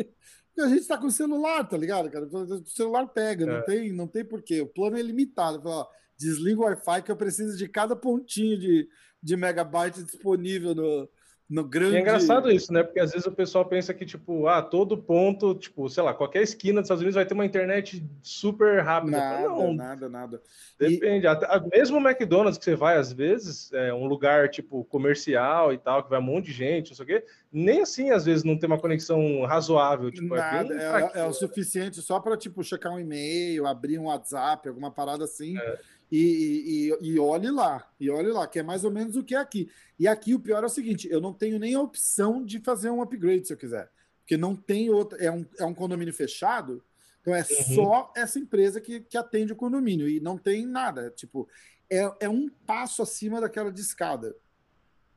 E 0.57 0.63
a 0.63 0.69
gente 0.69 0.81
está 0.81 0.97
com 0.97 1.07
o 1.07 1.11
celular, 1.11 1.69
tá 1.69 1.77
ligado, 1.77 2.11
cara? 2.11 2.25
O 2.25 2.67
celular 2.67 3.07
pega, 3.09 3.45
é. 3.45 3.47
não 3.47 3.63
tem, 3.63 3.93
não 3.93 4.07
tem 4.07 4.25
porquê. 4.25 4.63
O 4.63 4.67
plano 4.67 4.97
é 4.97 5.03
limitado. 5.03 5.61
Falo, 5.61 5.81
ó, 5.81 5.87
desliga 6.17 6.61
o 6.61 6.65
Wi-Fi 6.65 7.03
que 7.03 7.13
eu 7.13 7.17
preciso 7.17 7.59
de 7.59 7.69
cada 7.69 7.95
pontinho 7.95 8.59
de, 8.59 8.89
de 9.23 9.37
megabyte 9.37 10.03
disponível 10.03 10.75
no, 10.75 11.07
no 11.49 11.63
grande. 11.63 11.95
E 11.95 11.97
é 11.99 12.01
engraçado 12.01 12.51
isso, 12.51 12.73
né? 12.73 12.83
Porque 12.83 12.99
às 12.99 13.13
vezes 13.13 13.27
o 13.27 13.33
pessoal 13.33 13.65
pensa 13.65 13.95
que, 13.95 14.05
tipo, 14.05 14.49
ah, 14.49 14.61
todo 14.61 14.99
ponto, 14.99 15.55
tipo, 15.55 15.89
sei 15.89 16.03
lá, 16.03 16.13
qualquer 16.13 16.43
esquina 16.43 16.81
dos 16.81 16.87
Estados 16.87 17.03
Unidos 17.03 17.15
vai 17.15 17.25
ter 17.25 17.35
uma 17.35 17.47
internet 17.47 18.05
super 18.21 18.83
rápida. 18.83 19.17
Nada, 19.17 19.49
não, 19.49 19.73
nada, 19.73 20.09
nada. 20.09 20.43
Depende. 20.79 21.25
E... 21.25 21.29
Até, 21.29 21.47
mesmo 21.77 21.99
o 21.99 22.01
McDonald's 22.01 22.59
que 22.59 22.65
você 22.65 22.75
vai, 22.75 22.97
às 22.97 23.13
vezes, 23.13 23.73
é 23.73 23.95
um 23.95 24.07
lugar, 24.07 24.49
tipo, 24.49 24.85
comercial 24.85 25.73
e 25.73 25.79
tal, 25.79 26.03
que 26.03 26.11
vai 26.11 26.19
um 26.19 26.23
monte 26.23 26.47
de 26.47 26.53
gente, 26.53 26.91
não 26.91 26.97
sei 26.97 27.05
o 27.05 27.09
quê, 27.09 27.25
nem 27.53 27.83
assim, 27.83 28.11
às 28.11 28.25
vezes, 28.25 28.43
não 28.43 28.59
tem 28.59 28.67
uma 28.67 28.81
conexão 28.81 29.45
razoável. 29.45 30.11
Tipo, 30.11 30.35
é 30.35 30.39
nada, 30.39 30.75
é, 30.75 31.19
é, 31.19 31.21
é, 31.21 31.27
o 31.27 31.33
suficiente 31.33 32.03
só 32.03 32.19
para, 32.19 32.37
tipo, 32.37 32.63
checar 32.65 32.93
um 32.93 32.99
e-mail, 32.99 33.67
abrir 33.67 33.99
um 34.01 34.07
WhatsApp, 34.07 34.69
alguma 34.69 34.91
parada 34.91 35.25
assim. 35.25 35.57
É 35.57 35.79
e, 36.11 36.91
e, 37.01 37.09
e, 37.09 37.19
olhe 37.19 37.51
lá, 37.51 37.89
e 37.99 38.09
olhe 38.09 38.31
lá, 38.31 38.47
que 38.47 38.59
é 38.59 38.63
mais 38.63 38.85
ou 38.85 38.91
menos 38.91 39.17
o 39.17 39.25
que 39.25 39.35
é 39.35 39.39
aqui. 39.39 39.69
E 39.99 40.07
aqui 40.07 40.35
o 40.35 40.41
pior 40.41 40.63
é 40.63 40.67
o 40.67 40.71
seguinte: 40.71 41.09
eu 41.11 41.21
não 41.21 41.33
tenho 41.33 41.59
nem 41.59 41.75
a 41.75 41.81
opção 41.81 42.45
de 42.45 42.61
fazer 42.61 42.91
um 42.91 43.03
upgrade 43.03 43.47
se 43.47 43.53
eu 43.53 43.57
quiser. 43.57 43.91
Porque 44.21 44.37
não 44.37 44.55
tem 44.55 44.89
outra. 44.91 45.19
É 45.19 45.31
um, 45.31 45.45
é 45.59 45.65
um 45.65 45.75
condomínio 45.75 46.15
fechado, 46.15 46.83
então 47.21 47.35
é 47.35 47.41
uhum. 47.41 47.75
só 47.75 48.13
essa 48.17 48.39
empresa 48.39 48.81
que, 48.81 49.01
que 49.01 49.19
atende 49.19 49.53
o 49.53 49.57
condomínio. 49.57 50.09
E 50.09 50.21
não 50.21 50.39
tem 50.39 50.65
nada. 50.65 51.11
Tipo, 51.11 51.49
é, 51.91 52.11
é 52.21 52.29
um 52.29 52.49
passo 52.49 53.03
acima 53.03 53.41
daquela 53.41 53.73
de 53.73 53.81
escada. 53.81 54.37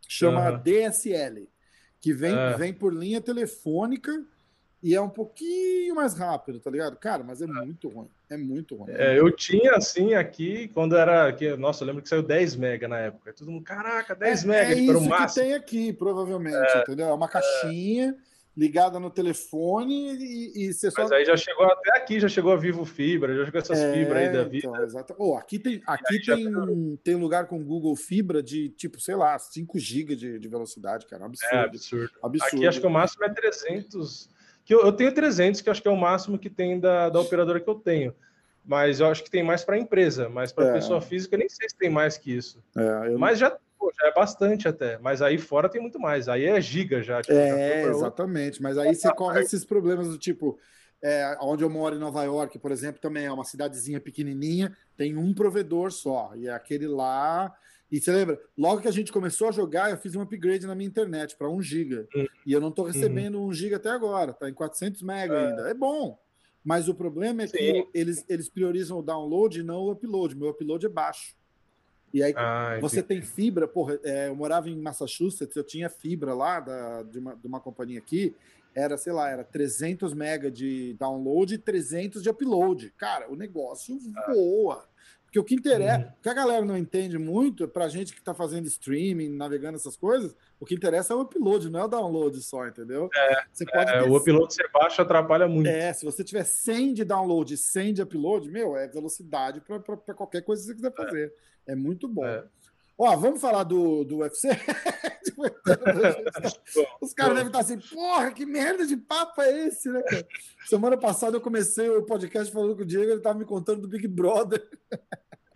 Chama 0.08 0.52
uhum. 0.52 0.64
DSL, 0.64 1.48
que 2.02 2.14
vem, 2.14 2.34
uhum. 2.34 2.58
vem 2.58 2.74
por 2.74 2.92
linha 2.94 3.22
telefônica 3.22 4.26
e 4.82 4.96
é 4.96 5.02
um 5.02 5.10
pouquinho 5.10 5.94
mais 5.94 6.14
rápido, 6.14 6.60
tá 6.60 6.72
ligado? 6.72 6.96
Cara, 6.96 7.22
mas 7.22 7.42
é, 7.42 7.46
é. 7.46 7.48
muito 7.48 7.90
ruim. 7.90 8.10
É 8.30 8.38
muito 8.38 8.76
ruim. 8.76 8.92
É, 8.92 9.20
eu 9.20 9.30
tinha 9.36 9.74
assim 9.74 10.14
aqui, 10.14 10.70
quando 10.70 10.96
era. 10.96 11.32
Que, 11.34 11.56
nossa, 11.58 11.84
eu 11.84 11.88
lembro 11.88 12.02
que 12.02 12.08
saiu 12.08 12.24
10 12.24 12.56
mega 12.56 12.88
na 12.88 12.98
época. 13.00 13.34
Todo 13.34 13.52
mundo, 13.52 13.64
caraca, 13.64 14.16
10 14.16 14.44
é, 14.44 14.48
mega. 14.48 14.74
É 14.74 14.80
isso 14.80 15.10
que 15.10 15.36
tem 15.36 15.54
aqui, 15.54 15.92
provavelmente, 15.92 16.56
é, 16.56 16.80
entendeu? 16.80 17.08
É 17.08 17.14
uma 17.14 17.28
caixinha. 17.28 18.16
ligada 18.56 19.00
no 19.00 19.10
telefone 19.10 20.16
e, 20.18 20.66
e 20.68 20.74
você 20.74 20.92
só. 20.92 21.04
Mas 21.04 21.12
aí 21.12 21.26
já 21.26 21.38
chegou 21.38 21.66
até 21.66 21.98
aqui, 21.98 22.20
já 22.20 22.28
chegou 22.28 22.52
a 22.52 22.58
Vivo 22.58 22.84
Fibra, 22.84 23.36
já 23.36 23.46
chegou 23.46 23.62
essas 23.62 23.80
é, 23.80 23.94
fibras 23.94 24.18
aí 24.18 24.34
da 24.34 24.44
vida. 24.44 24.68
Então, 24.68 24.84
exato. 24.84 25.16
Oh, 25.18 25.36
aqui 25.36 25.60
tem, 25.60 25.82
aqui 25.86 26.22
tem, 26.26 26.98
tem 27.04 27.16
lugar 27.16 27.48
com 27.48 27.64
Google 27.64 27.96
Fibra 27.96 28.42
de 28.42 28.70
tipo, 28.70 29.00
sei 29.00 29.16
lá, 29.16 29.38
5 29.38 29.78
GB 29.78 30.16
de, 30.16 30.40
de 30.40 30.48
velocidade, 30.48 31.06
cara. 31.06 31.26
Absurdo. 31.26 31.56
É 31.56 31.60
absurdo. 31.60 32.12
absurdo. 32.22 32.56
Aqui 32.56 32.68
acho 32.68 32.82
que 32.82 32.88
o 32.88 32.90
máximo 32.90 33.26
é 33.26 33.30
300. 33.30 34.30
Que 34.70 34.76
eu, 34.76 34.82
eu 34.82 34.94
tenho 34.94 35.12
300, 35.12 35.62
que 35.62 35.70
acho 35.72 35.82
que 35.82 35.88
é 35.88 35.92
o 35.92 35.98
máximo 35.98 36.38
que 36.38 36.48
tem 36.48 36.80
da, 36.80 37.10
da 37.10 37.20
operadora 37.20 37.60
que 37.60 37.68
eu 37.68 37.74
tenho 37.74 38.14
mas 38.70 39.00
eu 39.00 39.08
acho 39.08 39.24
que 39.24 39.32
tem 39.32 39.42
mais 39.42 39.64
para 39.64 39.80
empresa, 39.80 40.30
mas 40.30 40.52
para 40.52 40.68
é. 40.68 40.74
pessoa 40.74 41.02
física 41.02 41.36
nem 41.36 41.50
sei 41.50 41.68
se 41.68 41.76
tem 41.76 41.90
mais 41.90 42.20
que 42.20 42.36
isso. 42.38 42.64
É, 42.78 43.18
mas 43.18 43.40
já 43.40 43.58
pô, 43.80 43.92
já 44.00 44.10
é 44.10 44.14
bastante 44.14 44.68
até. 44.68 45.00
Mas 45.00 45.24
aí 45.24 45.40
fora 45.40 45.68
tem 45.68 45.82
muito 45.82 46.00
mais. 46.00 46.30
Aí 46.30 46.46
é 46.46 46.62
giga 46.62 47.02
já. 47.02 47.20
Tipo, 47.20 47.34
é, 47.34 47.86
já 47.86 47.90
exatamente. 47.90 48.62
Mas 48.62 48.78
aí 48.78 48.94
você 48.94 49.12
corre 49.12 49.42
esses 49.42 49.66
problemas 49.66 50.10
do 50.10 50.20
tipo. 50.20 50.60
É, 51.02 51.36
onde 51.42 51.64
eu 51.64 51.70
moro 51.70 51.96
em 51.96 52.00
Nova 52.00 52.24
York, 52.26 52.60
por 52.60 52.72
exemplo, 52.72 53.02
também 53.02 53.26
é 53.26 53.32
uma 53.32 53.46
cidadezinha 53.46 54.00
pequenininha, 54.00 54.78
tem 54.96 55.18
um 55.18 55.34
provedor 55.34 55.92
só, 55.92 56.34
e 56.36 56.48
é 56.48 56.52
aquele 56.52 56.88
lá. 56.88 57.52
E 57.92 58.00
você 58.00 58.12
lembra? 58.12 58.40
Logo 58.58 58.82
que 58.82 58.88
a 58.88 58.92
gente 58.92 59.12
começou 59.12 59.50
a 59.50 59.52
jogar, 59.52 59.90
eu 59.90 59.98
fiz 59.98 60.16
um 60.16 60.22
upgrade 60.22 60.68
na 60.68 60.76
minha 60.76 60.88
internet 60.88 61.36
para 61.36 61.50
1 61.50 61.62
GB. 61.62 62.08
Uhum. 62.14 62.28
E 62.46 62.54
eu 62.54 62.62
não 62.62 62.70
estou 62.70 62.86
recebendo 62.86 63.40
uhum. 63.40 63.48
1 63.48 63.54
GB 63.54 63.76
até 63.76 63.90
agora, 63.90 64.34
tá 64.34 64.50
em 64.50 64.54
400 64.54 65.02
MB 65.02 65.12
é. 65.12 65.48
ainda. 65.48 65.70
É 65.70 65.74
bom. 65.74 66.20
Mas 66.64 66.88
o 66.88 66.94
problema 66.94 67.44
é 67.44 67.48
Sim. 67.48 67.58
que 67.58 67.88
eles, 67.94 68.24
eles 68.30 68.50
priorizam 68.50 69.00
o 69.00 69.02
download 69.02 69.60
e 69.60 69.64
não 69.64 69.82
o 69.82 69.92
upload. 69.92 70.36
Meu 70.36 70.50
upload 70.50 70.86
é 70.86 70.90
baixo. 70.90 71.36
E 72.14 72.24
aí 72.24 72.34
ah, 72.36 72.78
você 72.82 73.04
tem 73.04 73.22
fibra, 73.22 73.68
porra, 73.68 74.00
é, 74.04 74.30
eu 74.30 74.36
morava 74.36 74.68
em 74.68 74.76
Massachusetts, 74.76 75.56
eu 75.56 75.64
tinha 75.64 75.90
fibra 75.90 76.34
lá 76.34 76.60
da, 76.60 77.04
de, 77.04 77.20
uma, 77.20 77.36
de 77.36 77.48
uma 77.48 77.60
companhia 77.60 78.00
aqui, 78.00 78.36
era, 78.74 78.98
sei 78.98 79.14
lá, 79.14 79.30
era 79.30 79.44
300 79.44 80.14
mega 80.14 80.50
de 80.50 80.96
download 80.96 81.54
e 81.54 81.58
300 81.58 82.24
de 82.24 82.30
upload. 82.30 82.92
Cara, 82.98 83.32
o 83.32 83.36
negócio 83.36 83.98
ah. 84.16 84.34
voa. 84.34 84.89
Porque 85.30 85.40
o 85.40 85.44
que 85.44 85.54
interessa, 85.54 86.06
uhum. 86.06 86.12
o 86.20 86.22
que 86.24 86.30
a 86.30 86.34
galera 86.34 86.66
não 86.66 86.76
entende 86.76 87.20
muito, 87.20 87.68
pra 87.68 87.88
gente 87.88 88.16
que 88.16 88.22
tá 88.22 88.34
fazendo 88.34 88.66
streaming, 88.66 89.30
navegando 89.30 89.76
essas 89.76 89.96
coisas, 89.96 90.36
o 90.60 90.66
que 90.66 90.74
interessa 90.74 91.14
é 91.14 91.16
o 91.16 91.22
upload, 91.22 91.70
não 91.70 91.82
é 91.82 91.84
o 91.84 91.88
download 91.88 92.42
só, 92.42 92.68
entendeu? 92.68 93.12
É, 93.16 93.44
você 93.54 93.64
pode 93.64 93.92
é, 93.92 94.02
o 94.02 94.18
upload 94.18 94.52
ser 94.52 94.68
baixo 94.72 95.00
atrapalha 95.04 95.48
muito. 95.48 95.68
É, 95.68 95.94
se 95.94 96.04
você 96.04 96.24
tiver 96.24 96.44
100 96.44 96.96
de 96.96 97.06
download 97.06 97.54
e 97.54 97.58
100 97.58 97.94
de 97.94 98.02
upload, 98.02 98.50
meu, 98.50 98.76
é 98.76 98.88
velocidade 98.88 99.62
para 99.62 99.80
qualquer 100.16 100.42
coisa 100.42 100.64
que 100.64 100.68
você 100.70 100.74
quiser 100.74 100.94
fazer. 100.94 101.32
É, 101.68 101.74
é 101.74 101.76
muito 101.76 102.08
bom. 102.08 102.26
É. 102.26 102.44
Ó, 103.02 103.16
vamos 103.16 103.40
falar 103.40 103.64
do, 103.64 104.04
do 104.04 104.18
UFC? 104.18 104.50
Os 107.02 107.14
caras 107.14 107.36
devem 107.36 107.48
estar 107.48 107.60
assim, 107.60 107.80
porra, 107.80 108.30
que 108.30 108.46
merda 108.46 108.86
de 108.86 108.98
papo 108.98 109.42
é 109.42 109.68
esse, 109.68 109.90
né, 109.90 110.02
cara? 110.02 110.28
Semana 110.68 110.98
passada 110.98 111.38
eu 111.38 111.42
comecei 111.42 111.90
o 111.90 112.04
podcast 112.04 112.52
falando 112.52 112.76
com 112.76 112.82
o 112.82 112.86
Diego, 112.86 113.06
ele 113.06 113.20
estava 113.20 113.40
me 113.40 113.46
contando 113.46 113.84
do 113.84 113.88
Big 113.88 114.06
Brother. 114.06 114.62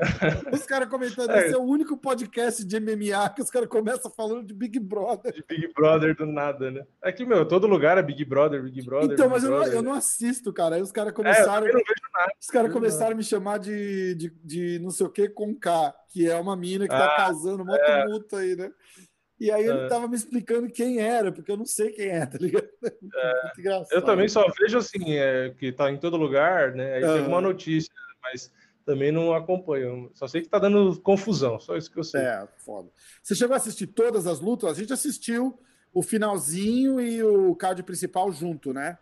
Os 0.53 0.65
caras 0.65 0.89
comentando, 0.89 1.31
é. 1.31 1.45
esse 1.45 1.53
é 1.53 1.57
o 1.57 1.63
único 1.63 1.97
podcast 1.97 2.63
de 2.63 2.79
MMA 2.79 3.29
que 3.35 3.41
os 3.41 3.49
caras 3.49 3.67
começam 3.67 4.11
falando 4.11 4.45
de 4.45 4.53
Big 4.53 4.79
Brother. 4.79 5.33
De 5.33 5.43
Big 5.47 5.73
Brother 5.73 6.15
do 6.15 6.25
nada, 6.25 6.71
né? 6.71 6.85
É 7.01 7.11
que, 7.11 7.25
meu, 7.25 7.45
todo 7.45 7.67
lugar 7.67 7.97
é 7.97 8.03
Big 8.03 8.23
Brother, 8.25 8.63
Big 8.63 8.81
Brother. 8.83 9.11
Então, 9.11 9.27
Big 9.27 9.33
mas 9.33 9.43
Brother, 9.43 9.67
eu, 9.67 9.71
não, 9.71 9.77
eu 9.77 9.83
não 9.83 9.93
assisto, 9.93 10.51
cara. 10.53 10.75
Aí 10.75 10.81
os 10.81 10.91
caras 10.91 11.13
começaram. 11.13 11.67
É, 11.67 11.71
os 12.39 12.47
caras 12.47 12.71
começaram 12.71 13.11
a 13.13 13.15
me 13.15 13.23
chamar 13.23 13.59
de, 13.59 14.15
de, 14.15 14.29
de, 14.43 14.79
não 14.79 14.89
sei 14.89 15.05
o 15.05 15.09
que 15.09 15.29
com 15.29 15.55
K, 15.55 15.93
que 16.09 16.29
é 16.29 16.35
uma 16.35 16.55
mina 16.55 16.85
que 16.85 16.93
tá 16.93 17.05
ah, 17.05 17.17
causando 17.17 17.63
uma 17.63 17.75
é. 17.75 18.03
tumulto 18.03 18.35
aí, 18.35 18.55
né? 18.55 18.71
E 19.39 19.51
aí 19.51 19.65
ele 19.65 19.79
é. 19.79 19.87
tava 19.87 20.07
me 20.07 20.15
explicando 20.15 20.71
quem 20.71 20.99
era, 20.99 21.31
porque 21.31 21.51
eu 21.51 21.57
não 21.57 21.65
sei 21.65 21.91
quem 21.91 22.07
é, 22.07 22.25
tá 22.25 22.37
ligado? 22.37 22.67
É, 23.15 23.97
eu 23.97 24.01
também 24.01 24.27
só 24.27 24.45
vejo 24.59 24.77
assim, 24.77 25.17
é, 25.17 25.53
que 25.57 25.71
tá 25.71 25.91
em 25.91 25.97
todo 25.97 26.17
lugar, 26.17 26.73
né? 26.73 26.95
Aí 26.95 27.03
uhum. 27.03 27.13
tem 27.13 27.27
uma 27.27 27.41
notícia, 27.41 27.93
mas 28.21 28.51
também 28.85 29.11
não 29.11 29.33
acompanho. 29.33 30.09
Só 30.13 30.27
sei 30.27 30.41
que 30.41 30.49
tá 30.49 30.59
dando 30.59 30.99
confusão, 31.01 31.59
só 31.59 31.75
isso 31.75 31.91
que 31.91 31.99
eu 31.99 32.03
sei. 32.03 32.21
É, 32.21 32.47
foda. 32.57 32.89
Você 33.21 33.35
chegou 33.35 33.53
a 33.53 33.57
assistir 33.57 33.87
todas 33.87 34.27
as 34.27 34.39
lutas? 34.39 34.69
A 34.69 34.73
gente 34.73 34.93
assistiu 34.93 35.59
o 35.93 36.01
finalzinho 36.01 36.99
e 36.99 37.23
o 37.23 37.55
card 37.55 37.83
principal 37.83 38.31
junto, 38.31 38.73
né? 38.73 38.97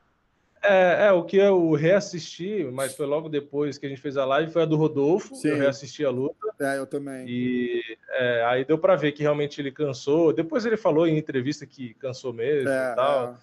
É, 0.64 1.08
é, 1.08 1.12
o 1.12 1.24
que 1.24 1.38
eu 1.38 1.72
reassisti, 1.72 2.64
mas 2.72 2.96
foi 2.96 3.08
logo 3.08 3.28
depois 3.28 3.80
que 3.80 3.88
a 3.88 3.90
gente 3.90 4.02
fez 4.02 4.16
a 4.16 4.26
live, 4.26 4.52
foi 4.52 4.62
a 4.62 4.66
do 4.66 4.76
Rodolfo. 4.76 5.34
Sim. 5.34 5.50
Eu 5.50 5.58
reassisti 5.58 6.06
a 6.06 6.12
luta. 6.12 6.36
É, 6.60 6.78
eu 6.78 6.86
também. 6.86 7.28
E 7.28 7.82
é, 8.12 8.46
aí 8.46 8.64
deu 8.64 8.78
para 8.78 8.96
ver 8.96 9.12
que 9.14 9.24
realmente 9.24 9.60
ele 9.60 9.72
cansou. 9.72 10.32
Depois 10.32 10.64
ele 10.64 10.78
falou 10.78 11.08
em 11.08 11.18
entrevista 11.18 11.66
que 11.66 11.96
cansou 11.96 12.32
mesmo 12.32 12.70
é, 12.70 12.92
e 12.92 12.96
tal. 12.96 13.30
É. 13.30 13.36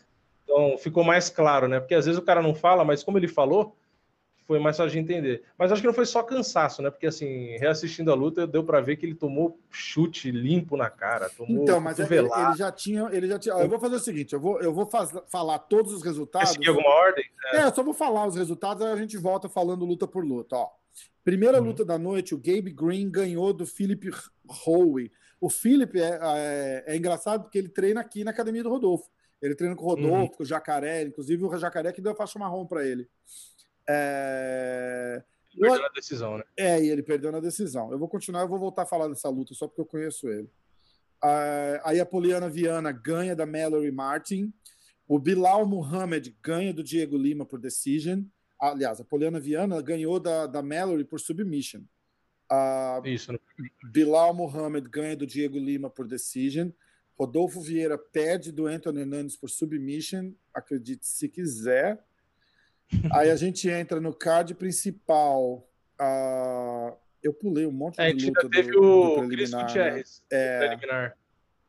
Então 0.44 0.78
ficou 0.78 1.02
mais 1.02 1.28
claro, 1.28 1.66
né? 1.66 1.80
Porque 1.80 1.94
às 1.94 2.06
vezes 2.06 2.20
o 2.20 2.24
cara 2.24 2.40
não 2.40 2.54
fala, 2.54 2.84
mas 2.84 3.02
como 3.02 3.18
ele 3.18 3.26
falou, 3.26 3.76
foi 4.48 4.58
mais 4.58 4.78
fácil 4.78 4.92
de 4.92 4.98
entender. 4.98 5.42
Mas 5.58 5.70
acho 5.70 5.82
que 5.82 5.86
não 5.86 5.92
foi 5.92 6.06
só 6.06 6.22
cansaço, 6.22 6.80
né? 6.80 6.90
Porque 6.90 7.06
assim, 7.06 7.58
reassistindo 7.58 8.10
a 8.10 8.14
luta, 8.14 8.46
deu 8.46 8.64
para 8.64 8.80
ver 8.80 8.96
que 8.96 9.04
ele 9.04 9.14
tomou 9.14 9.60
chute 9.70 10.30
limpo 10.30 10.74
na 10.74 10.88
cara, 10.88 11.28
tomou 11.28 11.64
Então, 11.64 11.78
mas 11.78 11.98
ele, 11.98 12.16
ele, 12.16 12.56
já 12.56 12.72
tinha, 12.72 13.10
ele 13.12 13.28
já 13.28 13.38
tinha. 13.38 13.54
eu 13.56 13.68
vou 13.68 13.78
fazer 13.78 13.96
o 13.96 14.00
seguinte, 14.00 14.32
eu 14.32 14.40
vou, 14.40 14.58
eu 14.62 14.72
vou 14.72 14.86
faz, 14.86 15.12
falar 15.30 15.58
todos 15.58 15.92
os 15.92 16.02
resultados. 16.02 16.56
Tem 16.56 16.66
alguma 16.66 16.88
ordem? 16.88 17.26
É. 17.52 17.58
é, 17.58 17.64
eu 17.64 17.74
só 17.74 17.82
vou 17.82 17.92
falar 17.92 18.26
os 18.26 18.36
resultados, 18.36 18.82
aí 18.82 18.90
a 18.90 18.96
gente 18.96 19.18
volta 19.18 19.50
falando 19.50 19.84
luta 19.84 20.08
por 20.08 20.24
luta, 20.24 20.56
ó. 20.56 20.70
Primeira 21.22 21.58
uhum. 21.60 21.66
luta 21.66 21.84
da 21.84 21.98
noite, 21.98 22.34
o 22.34 22.38
Gabe 22.38 22.70
Green 22.70 23.10
ganhou 23.10 23.52
do 23.52 23.66
Philip 23.66 24.10
Howe. 24.66 25.12
O 25.38 25.50
Philip 25.50 26.00
é, 26.00 26.18
é, 26.22 26.84
é, 26.86 26.96
engraçado 26.96 27.42
porque 27.42 27.58
ele 27.58 27.68
treina 27.68 28.00
aqui 28.00 28.24
na 28.24 28.30
academia 28.30 28.62
do 28.62 28.70
Rodolfo. 28.70 29.10
Ele 29.42 29.54
treina 29.54 29.76
com 29.76 29.84
o 29.84 29.88
Rodolfo, 29.88 30.16
uhum. 30.16 30.28
com 30.28 30.42
o 30.42 30.46
Jacaré, 30.46 31.02
inclusive 31.02 31.44
o 31.44 31.58
Jacaré 31.58 31.92
que 31.92 32.00
deu 32.00 32.12
a 32.12 32.16
faixa 32.16 32.38
marrom 32.38 32.64
para 32.64 32.86
ele. 32.86 33.06
É... 33.88 35.22
Perdeu 35.58 35.82
na 35.82 35.88
decisão, 35.88 36.38
né? 36.38 36.44
É, 36.56 36.82
e 36.82 36.88
ele 36.88 37.02
perdeu 37.02 37.32
na 37.32 37.40
decisão. 37.40 37.90
Eu 37.90 37.98
vou 37.98 38.08
continuar, 38.08 38.42
eu 38.42 38.48
vou 38.48 38.58
voltar 38.58 38.82
a 38.82 38.86
falar 38.86 39.08
dessa 39.08 39.28
luta 39.28 39.54
só 39.54 39.66
porque 39.66 39.80
eu 39.80 39.86
conheço 39.86 40.28
ele. 40.28 40.48
Uh, 41.24 41.80
aí 41.82 41.98
a 41.98 42.06
Poliana 42.06 42.48
Viana 42.48 42.92
ganha 42.92 43.34
da 43.34 43.44
Mallory 43.44 43.90
Martin. 43.90 44.52
O 45.06 45.18
Bilal 45.18 45.66
Muhammad 45.66 46.28
ganha 46.42 46.72
do 46.72 46.84
Diego 46.84 47.16
Lima 47.16 47.44
por 47.44 47.58
decision. 47.58 48.22
Aliás, 48.60 49.00
a 49.00 49.04
Poliana 49.04 49.40
Viana 49.40 49.80
ganhou 49.80 50.20
da, 50.20 50.46
da 50.46 50.62
Mallory 50.62 51.04
por 51.04 51.18
submission. 51.18 51.80
Uh, 52.50 53.06
Isso. 53.06 53.32
Né? 53.32 53.38
Bilal 53.90 54.32
Muhammad 54.34 54.86
ganha 54.88 55.16
do 55.16 55.26
Diego 55.26 55.58
Lima 55.58 55.90
por 55.90 56.06
decision. 56.06 56.70
Rodolfo 57.18 57.60
Vieira 57.60 57.98
perde 57.98 58.52
do 58.52 58.66
Anthony 58.66 59.00
Hernandes 59.00 59.36
por 59.36 59.50
submission. 59.50 60.32
Acredite 60.54 61.06
se 61.06 61.28
quiser. 61.28 61.98
Aí 63.12 63.30
a 63.30 63.36
gente 63.36 63.68
entra 63.68 64.00
no 64.00 64.14
card 64.14 64.54
principal. 64.54 65.68
Uh, 66.00 66.96
eu 67.22 67.32
pulei 67.32 67.66
um 67.66 67.72
monte 67.72 68.00
é, 68.00 68.12
de 68.12 68.26
luta 68.26 68.48
teve 68.48 68.72
do, 68.72 68.80
o 68.80 69.22
do 69.22 69.28
Chris 69.28 69.50
Gutierrez, 69.50 70.22
né? 70.30 70.38
é... 70.38 70.58
preliminar. 70.58 71.18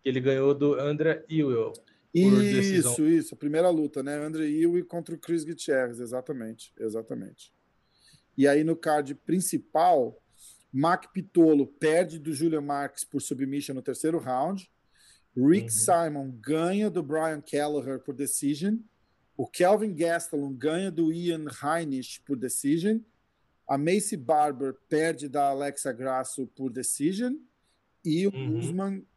Ele 0.03 0.19
ganhou 0.19 0.53
do 0.53 0.75
André 0.75 1.25
Ewell. 1.29 1.73
Isso, 2.13 3.03
isso. 3.03 3.35
A 3.35 3.37
primeira 3.37 3.69
luta, 3.69 4.01
né? 4.01 4.15
André 4.15 4.45
Ewell 4.45 4.85
contra 4.85 5.13
o 5.13 5.17
Chris 5.17 5.43
Gutierrez, 5.43 5.99
exatamente. 5.99 6.73
Exatamente. 6.79 7.53
E 8.37 8.47
aí 8.47 8.63
no 8.63 8.75
card 8.75 9.13
principal, 9.15 10.17
Mac 10.71 11.11
Pitolo 11.11 11.67
perde 11.67 12.17
do 12.17 12.33
Julian 12.33 12.61
Marques 12.61 13.03
por 13.03 13.21
submission 13.21 13.75
no 13.75 13.81
terceiro 13.81 14.17
round. 14.17 14.69
Rick 15.35 15.65
uhum. 15.65 15.69
Simon 15.69 16.31
ganha 16.39 16.89
do 16.89 17.03
Brian 17.03 17.41
Kelleher 17.41 17.99
por 17.99 18.15
decision. 18.15 18.77
O 19.39 19.47
Kelvin 19.47 19.95
Gastelum 19.95 20.53
ganha 20.53 20.91
do 20.91 21.13
Ian 21.13 21.45
Heinisch 21.63 22.19
por 22.25 22.35
decision. 22.35 22.99
A 23.65 23.77
Macy 23.77 24.17
Barber 24.17 24.73
perde 24.89 25.29
da 25.29 25.47
Alexa 25.47 25.93
Grasso 25.93 26.45
por 26.47 26.69
decision. 26.69 27.37
E 28.03 28.27
o 28.27 28.35
uhum. 28.35 28.59
Usman 28.59 29.07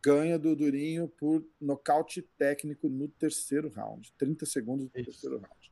ganha 0.00 0.38
do 0.38 0.54
Durinho 0.54 1.08
por 1.08 1.44
nocaute 1.60 2.22
técnico 2.38 2.88
no 2.88 3.08
terceiro 3.08 3.68
round. 3.68 4.12
30 4.16 4.46
segundos 4.46 4.86
Isso. 4.94 5.06
terceiro 5.06 5.38
round. 5.38 5.63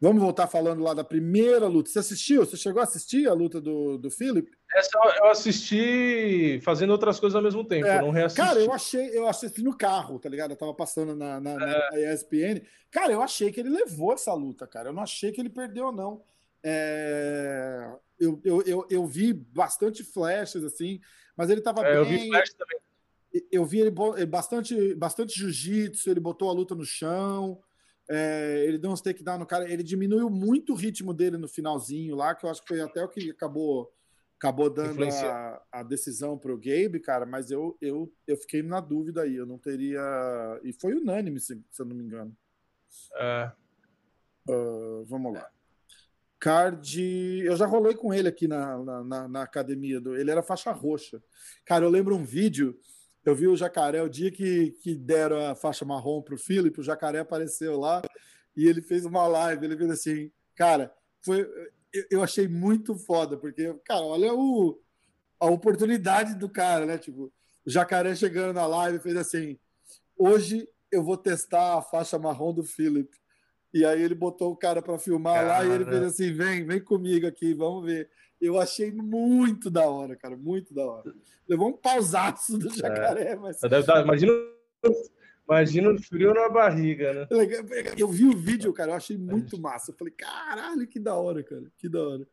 Vamos 0.00 0.22
voltar 0.22 0.46
falando 0.46 0.80
lá 0.80 0.94
da 0.94 1.02
primeira 1.02 1.66
luta. 1.66 1.90
Você 1.90 1.98
assistiu? 1.98 2.46
Você 2.46 2.56
chegou 2.56 2.80
a 2.80 2.84
assistir 2.84 3.28
a 3.28 3.32
luta 3.32 3.60
do, 3.60 3.98
do 3.98 4.10
Philip? 4.10 4.48
Essa 4.72 4.96
eu 5.16 5.26
assisti 5.26 6.60
fazendo 6.62 6.90
outras 6.90 7.18
coisas 7.18 7.34
ao 7.34 7.42
mesmo 7.42 7.64
tempo. 7.64 7.86
É, 7.86 8.00
não 8.00 8.10
reassisti. 8.10 8.40
Cara, 8.40 8.60
eu 8.60 8.72
achei, 8.72 9.18
eu 9.18 9.26
assisti 9.26 9.60
no 9.60 9.76
carro, 9.76 10.20
tá 10.20 10.28
ligado? 10.28 10.52
Eu 10.52 10.56
tava 10.56 10.72
passando 10.72 11.16
na, 11.16 11.40
na, 11.40 11.50
é. 11.50 11.56
na, 11.56 12.12
ESPN. 12.14 12.62
Cara, 12.92 13.12
eu 13.12 13.20
achei 13.20 13.50
que 13.50 13.58
ele 13.58 13.70
levou 13.70 14.12
essa 14.12 14.32
luta, 14.32 14.68
cara. 14.68 14.90
Eu 14.90 14.92
não 14.92 15.02
achei 15.02 15.32
que 15.32 15.40
ele 15.40 15.50
perdeu, 15.50 15.90
não. 15.90 16.22
É... 16.62 17.90
Eu, 18.20 18.40
eu, 18.44 18.62
eu, 18.62 18.86
eu, 18.88 19.06
vi 19.06 19.32
bastante 19.32 20.02
flashes, 20.04 20.62
assim, 20.64 21.00
mas 21.36 21.50
ele 21.50 21.60
tava 21.60 21.82
é, 21.82 21.90
bem. 21.90 21.96
Eu 21.96 22.04
vi 22.04 22.28
flash 22.28 22.52
também. 22.54 22.78
Eu 23.50 23.64
vi 23.64 23.80
ele 23.80 23.92
bastante, 24.26 24.94
bastante 24.94 25.38
jiu-jitsu, 25.38 26.10
ele 26.10 26.18
botou 26.18 26.48
a 26.48 26.52
luta 26.52 26.74
no 26.74 26.84
chão. 26.84 27.60
É, 28.10 28.64
ele 28.66 28.78
deu 28.78 28.90
uns 28.90 29.02
takedown 29.02 29.38
no 29.38 29.46
cara, 29.46 29.70
ele 29.70 29.82
diminuiu 29.82 30.30
muito 30.30 30.72
o 30.72 30.76
ritmo 30.76 31.12
dele 31.12 31.36
no 31.36 31.46
finalzinho 31.46 32.16
lá, 32.16 32.34
que 32.34 32.46
eu 32.46 32.50
acho 32.50 32.62
que 32.62 32.68
foi 32.68 32.80
até 32.80 33.04
o 33.04 33.08
que 33.08 33.30
acabou 33.30 33.92
acabou 34.38 34.70
dando 34.70 35.04
a, 35.04 35.62
a, 35.72 35.82
decisão 35.82 36.38
para 36.38 36.54
o 36.54 36.56
Gabe, 36.56 37.00
cara, 37.00 37.26
mas 37.26 37.50
eu, 37.50 37.76
eu, 37.80 38.10
eu 38.24 38.36
fiquei 38.36 38.62
na 38.62 38.80
dúvida 38.80 39.22
aí, 39.22 39.34
eu 39.34 39.44
não 39.44 39.58
teria. 39.58 40.00
E 40.62 40.72
foi 40.72 40.94
unânime, 40.94 41.40
se, 41.40 41.60
se 41.68 41.82
eu 41.82 41.86
não 41.86 41.96
me 41.96 42.04
engano. 42.04 42.34
É. 43.16 43.52
Uh, 44.48 45.04
vamos 45.06 45.34
lá. 45.34 45.50
Card. 46.38 47.42
Eu 47.44 47.56
já 47.56 47.66
rolei 47.66 47.94
com 47.94 48.14
ele 48.14 48.28
aqui 48.28 48.46
na, 48.46 49.02
na, 49.04 49.28
na, 49.28 49.42
academia. 49.42 50.00
Do... 50.00 50.16
Ele 50.16 50.30
era 50.30 50.42
faixa 50.42 50.70
roxa. 50.70 51.20
Cara, 51.64 51.84
eu 51.84 51.90
lembro 51.90 52.14
um 52.14 52.24
vídeo. 52.24 52.78
Eu 53.28 53.34
vi 53.34 53.46
o 53.46 53.56
jacaré 53.56 54.02
o 54.02 54.08
dia 54.08 54.30
que, 54.30 54.70
que 54.82 54.94
deram 54.94 55.44
a 55.44 55.54
faixa 55.54 55.84
marrom 55.84 56.22
para 56.22 56.34
o 56.34 56.38
Felipe. 56.38 56.80
O 56.80 56.84
jacaré 56.84 57.18
apareceu 57.18 57.78
lá 57.78 58.00
e 58.56 58.66
ele 58.66 58.80
fez 58.80 59.04
uma 59.04 59.26
live. 59.26 59.66
Ele 59.66 59.76
fez 59.76 59.90
assim, 59.90 60.32
cara, 60.54 60.92
foi, 61.20 61.46
eu 62.10 62.22
achei 62.22 62.48
muito 62.48 62.94
foda, 62.96 63.36
porque, 63.36 63.74
cara, 63.84 64.00
olha 64.00 64.32
o, 64.32 64.80
a 65.38 65.46
oportunidade 65.46 66.36
do 66.36 66.48
cara, 66.48 66.86
né? 66.86 66.96
Tipo, 66.96 67.30
o 67.66 67.70
jacaré 67.70 68.14
chegando 68.14 68.54
na 68.54 68.66
live 68.66 68.98
fez 68.98 69.16
assim: 69.16 69.58
hoje 70.16 70.66
eu 70.90 71.04
vou 71.04 71.18
testar 71.18 71.76
a 71.76 71.82
faixa 71.82 72.18
marrom 72.18 72.54
do 72.54 72.64
Philip. 72.64 73.10
E 73.74 73.84
aí 73.84 74.02
ele 74.02 74.14
botou 74.14 74.50
o 74.50 74.56
cara 74.56 74.80
para 74.80 74.98
filmar 74.98 75.34
cara. 75.34 75.48
lá 75.48 75.64
e 75.66 75.70
ele 75.70 75.84
fez 75.84 76.02
assim: 76.02 76.32
vem, 76.32 76.64
vem 76.64 76.80
comigo 76.80 77.26
aqui, 77.26 77.52
vamos 77.52 77.84
ver. 77.84 78.08
Eu 78.40 78.60
achei 78.60 78.92
muito 78.92 79.68
da 79.70 79.88
hora, 79.88 80.14
cara, 80.16 80.36
muito 80.36 80.72
da 80.72 80.84
hora. 80.84 81.14
Levou 81.48 81.68
um 81.68 81.76
pausaço 81.76 82.56
do 82.56 82.68
é. 82.68 82.74
jacaré, 82.74 83.32
é. 83.32 83.36
mas. 83.36 83.60
Imagina 83.62 84.32
Imagina 85.48 85.90
o 85.90 85.98
frio 85.98 86.34
na 86.34 86.50
barriga, 86.50 87.14
né? 87.14 87.26
Eu 87.96 88.08
vi 88.08 88.26
o 88.26 88.36
vídeo, 88.36 88.70
cara, 88.70 88.90
eu 88.90 88.96
achei 88.96 89.16
muito 89.16 89.58
massa. 89.58 89.90
Eu 89.90 89.96
falei, 89.96 90.12
caralho, 90.12 90.86
que 90.86 91.00
da 91.00 91.14
hora, 91.14 91.42
cara, 91.42 91.72
que 91.78 91.88
da 91.88 92.06
hora. 92.06 92.28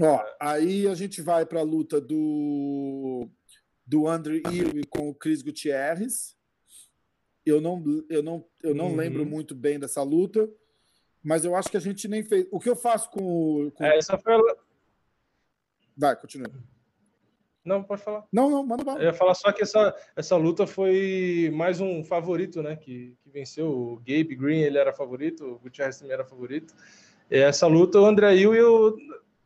Ó, 0.00 0.24
aí 0.40 0.86
a 0.86 0.94
gente 0.94 1.20
vai 1.20 1.44
para 1.44 1.60
a 1.60 1.64
luta 1.64 2.00
do 2.00 3.28
do 3.86 4.08
André 4.08 4.40
Ewing 4.46 4.84
com 4.88 5.10
o 5.10 5.14
Chris 5.14 5.42
Gutierrez. 5.42 6.34
Eu 7.44 7.60
não, 7.60 7.84
eu 8.08 8.22
não, 8.22 8.46
eu 8.62 8.74
não 8.74 8.86
uhum. 8.86 8.96
lembro 8.96 9.26
muito 9.26 9.54
bem 9.54 9.78
dessa 9.78 10.02
luta, 10.02 10.48
mas 11.22 11.44
eu 11.44 11.54
acho 11.54 11.70
que 11.70 11.76
a 11.76 11.80
gente 11.80 12.08
nem 12.08 12.22
fez. 12.22 12.46
O 12.50 12.58
que 12.58 12.68
eu 12.68 12.76
faço 12.76 13.10
com, 13.10 13.70
com... 13.74 13.84
É, 13.84 13.96
essa 13.96 14.18
foi 14.18 14.34
a... 14.34 14.40
Vai, 15.96 16.16
continua. 16.16 16.50
Não, 17.64 17.82
pode 17.82 18.02
falar. 18.02 18.24
Não, 18.32 18.50
não, 18.50 18.66
manda 18.66 18.82
bala. 18.82 18.98
Eu 18.98 19.06
ia 19.06 19.14
falar 19.14 19.34
só 19.34 19.52
que 19.52 19.62
essa, 19.62 19.94
essa 20.16 20.36
luta 20.36 20.66
foi 20.66 21.50
mais 21.54 21.80
um 21.80 22.02
favorito, 22.02 22.60
né? 22.62 22.74
Que, 22.74 23.16
que 23.22 23.30
venceu. 23.30 23.68
O 23.68 23.96
Gabe 23.98 24.34
Green, 24.34 24.60
ele 24.60 24.78
era 24.78 24.92
favorito, 24.92 25.44
o 25.44 25.58
Gutierrez 25.60 25.98
também 25.98 26.12
era 26.12 26.24
favorito. 26.24 26.74
E 27.30 27.38
essa 27.38 27.66
luta, 27.68 28.00
o 28.00 28.04
André 28.04 28.34
Hill, 28.34 28.54
eu, 28.54 28.96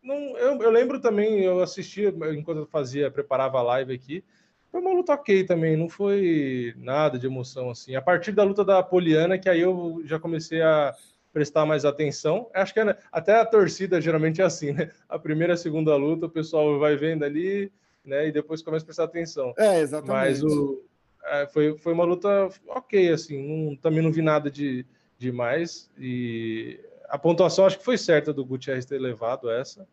não, 0.03 0.17
eu, 0.39 0.63
eu 0.63 0.71
lembro 0.71 0.99
também, 0.99 1.41
eu 1.41 1.61
assistia 1.61 2.09
enquanto 2.09 2.59
eu 2.59 2.67
fazia, 2.67 3.11
preparava 3.11 3.59
a 3.59 3.63
live 3.63 3.93
aqui. 3.93 4.25
Foi 4.71 4.81
uma 4.81 4.93
luta 4.93 5.13
ok 5.13 5.45
também, 5.45 5.77
não 5.77 5.89
foi 5.89 6.75
nada 6.79 7.19
de 7.19 7.27
emoção 7.27 7.71
assim. 7.71 7.95
A 7.97 8.03
partir 8.03 8.33
da 8.33 8.43
luta 8.43 8.65
da 8.65 8.83
Poliana, 8.83 9.39
que 9.39 9.49
aí 9.49 9.61
eu 9.61 10.01
já 10.05 10.19
comecei 10.19 10.63
a 10.63 10.95
prestar 11.37 11.67
mais 11.67 11.85
atenção. 11.85 12.49
Acho 12.55 12.73
que 12.73 12.81
é, 12.81 12.97
até 13.13 13.39
a 13.39 13.45
torcida 13.45 14.01
geralmente 14.01 14.41
é 14.41 14.45
assim, 14.45 14.73
né? 14.73 14.91
A 15.07 15.19
primeira, 15.19 15.53
a 15.53 15.57
segunda 15.57 15.95
luta, 15.95 16.25
o 16.25 16.31
pessoal 16.31 16.79
vai 16.79 16.97
vendo 16.97 17.27
ali, 17.27 17.71
né? 18.03 18.29
E 18.29 18.33
depois 18.33 18.63
começa 18.63 18.85
a 18.85 18.87
prestar 18.87 19.05
atenção. 19.05 19.53
É, 19.59 19.81
exatamente. 19.81 20.17
Mas 20.17 20.43
o, 20.43 20.83
é, 21.23 21.47
foi, 21.47 21.77
foi 21.77 21.93
uma 21.93 22.05
luta 22.05 22.49
ok, 22.69 23.11
assim, 23.11 23.37
não, 23.47 23.77
também 23.77 24.01
não 24.01 24.11
vi 24.11 24.23
nada 24.23 24.51
de 24.51 24.87
demais. 25.19 25.91
E 25.99 26.81
a 27.07 27.19
pontuação 27.19 27.67
acho 27.67 27.81
que 27.81 27.85
foi 27.85 27.99
certa 27.99 28.33
do 28.33 28.43
Gutierrez 28.43 28.87
ter 28.87 28.99
levado 28.99 29.51
essa. 29.51 29.87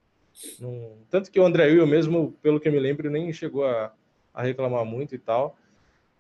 Não, 0.62 0.94
tanto 1.10 1.30
que 1.30 1.42
o 1.42 1.46
André 1.46 1.66
Will 1.66 1.86
mesmo, 1.86 2.32
pelo 2.42 2.58
que 2.58 2.70
eu 2.70 2.72
me 2.72 2.80
lembro, 2.80 3.12
nem 3.12 3.34
chegou 3.34 3.66
a, 3.66 3.92
a 4.34 4.44
reclamar 4.44 4.86
muito 4.86 5.14
e 5.14 5.20
tal. 5.20 5.58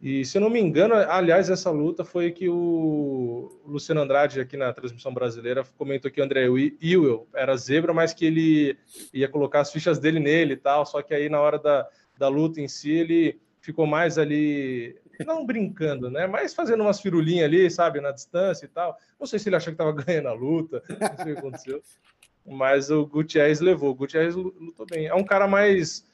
E 0.03 0.25
se 0.25 0.37
eu 0.37 0.41
não 0.41 0.49
me 0.49 0.59
engano, 0.59 0.95
aliás, 0.95 1.49
essa 1.49 1.71
luta 1.71 2.03
foi 2.03 2.29
que 2.29 2.49
o 2.49 3.49
Luciano 3.65 4.01
Andrade, 4.01 4.41
aqui 4.41 4.57
na 4.57 4.73
transmissão 4.73 5.13
brasileira, 5.13 5.63
comentou 5.77 6.11
que 6.11 6.19
o 6.19 6.23
André 6.25 6.43
Ewell 6.81 7.25
era 7.33 7.55
zebra, 7.55 7.93
mas 7.93 8.13
que 8.13 8.25
ele 8.25 8.77
ia 9.13 9.29
colocar 9.29 9.61
as 9.61 9.71
fichas 9.71 9.99
dele 9.99 10.19
nele 10.19 10.55
e 10.55 10.57
tal. 10.57 10.85
Só 10.85 11.01
que 11.01 11.13
aí 11.13 11.29
na 11.29 11.39
hora 11.39 11.57
da, 11.57 11.87
da 12.17 12.27
luta 12.27 12.59
em 12.59 12.67
si, 12.67 12.91
ele 12.91 13.39
ficou 13.61 13.87
mais 13.87 14.17
ali, 14.17 14.99
não 15.25 15.45
brincando, 15.45 16.09
né? 16.09 16.27
Mas 16.27 16.53
fazendo 16.53 16.81
umas 16.81 16.99
firulinhas 16.99 17.45
ali, 17.45 17.71
sabe, 17.71 18.01
na 18.01 18.11
distância 18.11 18.65
e 18.65 18.69
tal. 18.69 18.97
Não 19.17 19.25
sei 19.25 19.39
se 19.39 19.47
ele 19.47 19.55
achou 19.55 19.73
que 19.73 19.81
estava 19.81 19.93
ganhando 20.03 20.27
a 20.27 20.33
luta, 20.33 20.83
não 20.89 21.23
sei 21.23 21.31
o 21.31 21.35
que 21.35 21.39
aconteceu. 21.39 21.81
Mas 22.45 22.91
o 22.91 23.05
Gutierrez 23.05 23.61
levou. 23.61 23.91
O 23.91 23.95
Gutierrez 23.95 24.35
lutou 24.35 24.85
bem. 24.85 25.05
É 25.05 25.15
um 25.15 25.23
cara 25.23 25.47
mais 25.47 26.05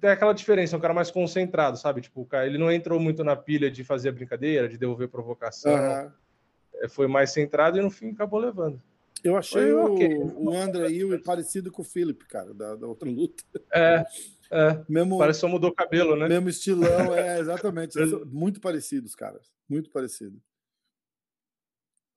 tem 0.00 0.10
aquela 0.10 0.32
diferença, 0.32 0.74
é 0.74 0.78
um 0.78 0.80
cara 0.80 0.94
mais 0.94 1.10
concentrado, 1.10 1.76
sabe? 1.76 2.00
Tipo, 2.00 2.24
cara, 2.24 2.46
ele 2.46 2.58
não 2.58 2.70
entrou 2.70 2.98
muito 3.00 3.22
na 3.22 3.36
pilha 3.36 3.70
de 3.70 3.84
fazer 3.84 4.12
brincadeira, 4.12 4.68
de 4.68 4.78
devolver 4.78 5.08
provocação. 5.08 5.72
Uhum. 5.74 6.88
Foi 6.88 7.06
mais 7.06 7.30
centrado 7.32 7.78
e 7.78 7.82
no 7.82 7.90
fim 7.90 8.10
acabou 8.10 8.40
levando. 8.40 8.80
Eu 9.22 9.36
achei 9.36 9.70
Foi, 9.70 9.72
o, 9.72 9.94
okay. 9.94 10.18
o 10.18 10.50
André 10.56 10.88
Hill 10.90 11.22
parecido 11.22 11.70
com 11.70 11.82
o 11.82 11.84
Philip, 11.84 12.24
cara, 12.26 12.52
da, 12.52 12.74
da 12.74 12.86
outra 12.86 13.08
luta. 13.08 13.44
É, 13.72 14.04
é. 14.50 14.84
Mesmo, 14.88 15.18
Parece 15.18 15.38
que 15.38 15.40
só 15.42 15.48
mudou 15.48 15.70
o 15.70 15.74
cabelo, 15.74 16.16
né? 16.16 16.28
Mesmo 16.28 16.48
estilão, 16.48 17.14
é, 17.14 17.38
exatamente. 17.40 17.96
muito 18.26 18.60
parecidos, 18.60 19.14
caras. 19.14 19.52
Muito 19.68 19.90
parecido. 19.90 20.40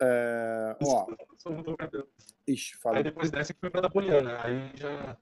É, 0.02 0.76
ó. 0.84 1.06
Só 1.38 1.52
mudou 1.52 1.76
o 1.76 1.78
cabelo. 1.78 2.08
Ixi, 2.48 2.76
fala. 2.78 2.98
Aí 2.98 3.04
depois 3.04 3.30
dessa 3.30 3.54
que 3.54 3.60
foi 3.60 3.70
pra 3.70 3.82
Napoleana. 3.82 4.42
Aí 4.44 4.72
já 4.76 5.18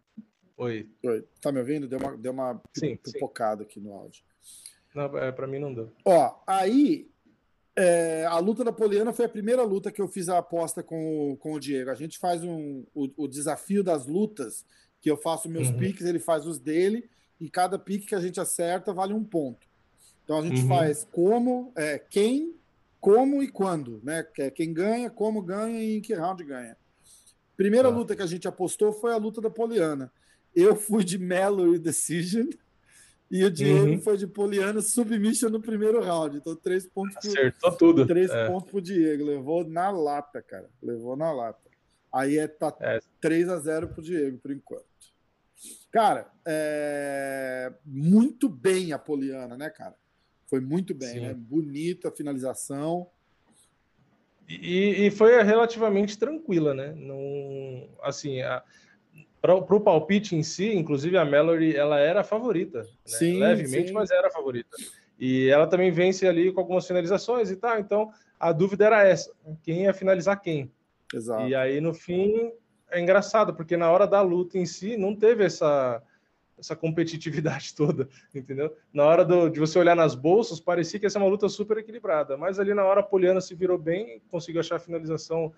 Oi. 0.64 0.90
Oi. 1.04 1.26
Tá 1.42 1.52
me 1.52 1.60
ouvindo? 1.60 1.88
Deu 1.88 2.00
uma, 2.00 2.18
deu 2.18 2.32
uma 2.32 2.62
sim, 2.74 2.96
pipocada 2.96 3.64
sim. 3.64 3.70
aqui 3.70 3.80
no 3.82 3.94
áudio. 3.94 4.24
Não, 4.96 5.18
é, 5.18 5.32
para 5.32 5.46
mim 5.46 5.60
não 5.60 5.74
deu. 5.74 5.92
Ó, 6.06 6.42
aí 6.48 7.10
é, 7.76 8.26
a 8.26 8.38
luta 8.40 8.64
da 8.64 8.72
Poliana 8.72 9.12
foi 9.12 9.26
a 9.26 9.30
primeira 9.30 9.64
luta 9.64 9.92
que 9.92 10.02
eu 10.02 10.08
fiz 10.08 10.30
a 10.30 10.38
aposta 10.38 10.82
com, 10.82 11.32
o, 11.32 11.38
com 11.38 11.54
o 11.54 11.60
Diego. 11.60 11.90
A 11.90 11.96
gente 11.96 12.18
faz 12.18 12.44
um, 12.44 12.86
o, 12.96 13.10
o 13.18 13.28
desafio 13.28 13.84
das 13.84 14.06
lutas, 14.06 14.66
que 15.02 15.12
eu 15.12 15.18
faço 15.18 15.50
meus 15.50 15.68
uhum. 15.68 15.78
piques, 15.78 16.06
ele 16.06 16.20
faz 16.20 16.46
os 16.46 16.60
dele, 16.60 17.10
e 17.42 17.50
cada 17.50 17.78
pique 17.78 18.08
que 18.08 18.16
a 18.16 18.22
gente 18.22 18.40
acerta 18.40 18.94
vale 18.94 19.14
um 19.14 19.24
ponto. 19.24 19.68
Então 20.24 20.40
a 20.40 20.42
gente 20.44 20.62
uhum. 20.62 20.68
faz 20.70 21.06
como, 21.12 21.74
é, 21.76 22.00
quem, 22.00 22.56
como 23.02 23.44
e 23.44 23.50
quando, 23.50 24.00
né? 24.02 24.26
É 24.38 24.50
quem 24.50 24.74
ganha, 24.74 25.10
como 25.10 25.42
ganha 25.42 25.84
e 25.84 25.98
em 25.98 26.02
que 26.02 26.14
round 26.14 26.42
ganha. 26.44 26.78
Primeira 27.58 27.90
ah. 27.90 27.92
luta 27.92 28.16
que 28.16 28.22
a 28.22 28.28
gente 28.28 28.48
apostou 28.48 28.94
foi 28.94 29.12
a 29.12 29.18
luta 29.18 29.42
da 29.42 29.50
Poliana. 29.50 30.10
Eu 30.56 30.76
fui 30.76 31.04
de 31.04 31.18
Mallory 31.18 31.80
Decision 31.80 32.48
e 33.30 33.44
o 33.44 33.50
Diego 33.50 33.88
uhum. 33.88 34.00
foi 34.00 34.16
de 34.16 34.28
Poliana 34.28 34.80
Submission 34.82 35.50
no 35.50 35.60
primeiro 35.60 36.02
round. 36.02 36.38
Então, 36.38 36.56
três 36.56 36.86
pontos 36.86 37.16
pro, 37.16 37.30
Acertou 37.30 37.72
tudo. 37.72 38.06
Três 38.06 38.30
é. 38.30 38.48
pontos 38.48 38.70
pro 38.70 38.82
Diego. 38.82 39.26
Levou 39.26 39.68
na 39.68 39.90
lata, 39.90 40.42
cara. 40.42 40.70
Levou 40.82 41.16
na 41.16 41.32
lata. 41.32 41.60
Aí 42.14 42.38
é, 42.38 42.48
tá 42.48 42.76
é. 42.80 43.00
3 43.20 43.50
a 43.50 43.58
0 43.58 43.88
pro 43.88 44.04
Diego, 44.04 44.38
por 44.38 44.52
enquanto. 44.52 44.86
Cara, 45.92 46.32
é... 46.46 47.74
muito 47.84 48.48
bem 48.48 48.94
a 48.94 49.00
Poliana, 49.00 49.58
né, 49.58 49.72
cara? 49.72 49.96
Foi 50.46 50.60
muito 50.60 50.94
bem, 50.94 51.14
Sim. 51.14 51.20
né? 51.22 51.34
Bonita 51.34 52.10
a 52.10 52.12
finalização. 52.12 53.10
E, 54.48 55.08
e, 55.08 55.12
foi 55.12 55.42
relativamente 55.42 56.20
tranquila, 56.20 56.76
né? 56.76 56.94
Não, 56.96 57.90
assim, 58.04 58.42
a, 58.42 58.62
para 59.44 59.76
o 59.76 59.82
palpite 59.82 60.38
em 60.38 60.42
si, 60.42 60.74
inclusive 60.74 61.18
a 61.18 61.26
Mallory, 61.26 61.76
ela 61.76 62.00
era 62.00 62.22
a 62.22 62.24
favorita, 62.24 62.84
né? 62.84 62.88
sim, 63.04 63.40
levemente, 63.40 63.90
sim. 63.90 63.94
mas 63.94 64.10
era 64.10 64.28
a 64.28 64.32
favorita. 64.32 64.78
E 65.20 65.50
ela 65.50 65.68
também 65.68 65.92
vence 65.92 66.26
ali 66.26 66.50
com 66.54 66.62
algumas 66.62 66.88
finalizações 66.88 67.52
e 67.52 67.58
tal. 67.58 67.78
Então 67.78 68.10
a 68.40 68.54
dúvida 68.54 68.86
era 68.86 69.06
essa: 69.06 69.34
quem 69.62 69.84
ia 69.84 69.94
finalizar 69.94 70.40
quem? 70.40 70.72
Exato. 71.14 71.46
E 71.46 71.54
aí 71.54 71.82
no 71.82 71.94
fim 71.94 72.54
é 72.90 73.02
engraçado 73.02 73.54
porque 73.54 73.76
na 73.76 73.92
hora 73.92 74.08
da 74.08 74.22
luta 74.22 74.58
em 74.58 74.66
si 74.66 74.96
não 74.96 75.14
teve 75.14 75.44
essa 75.44 76.02
essa 76.58 76.74
competitividade 76.74 77.76
toda, 77.76 78.08
entendeu? 78.34 78.74
Na 78.94 79.04
hora 79.04 79.26
do, 79.26 79.50
de 79.50 79.60
você 79.60 79.78
olhar 79.78 79.96
nas 79.96 80.16
bolsas, 80.16 80.62
parecia 80.62 80.98
que 80.98 81.06
ia 81.06 81.10
ser 81.10 81.18
uma 81.18 81.28
luta 81.28 81.50
super 81.50 81.78
equilibrada, 81.78 82.38
mas 82.38 82.62
ali 82.62 82.74
na 82.74 82.86
hora 82.86 83.02
a 83.02 83.04
Poliana 83.04 83.42
se 83.42 83.54
virou 83.54 83.78
bem, 83.78 84.22
conseguiu 84.32 84.62
achar 84.62 84.78
a 84.78 84.80
finalização 84.80 85.52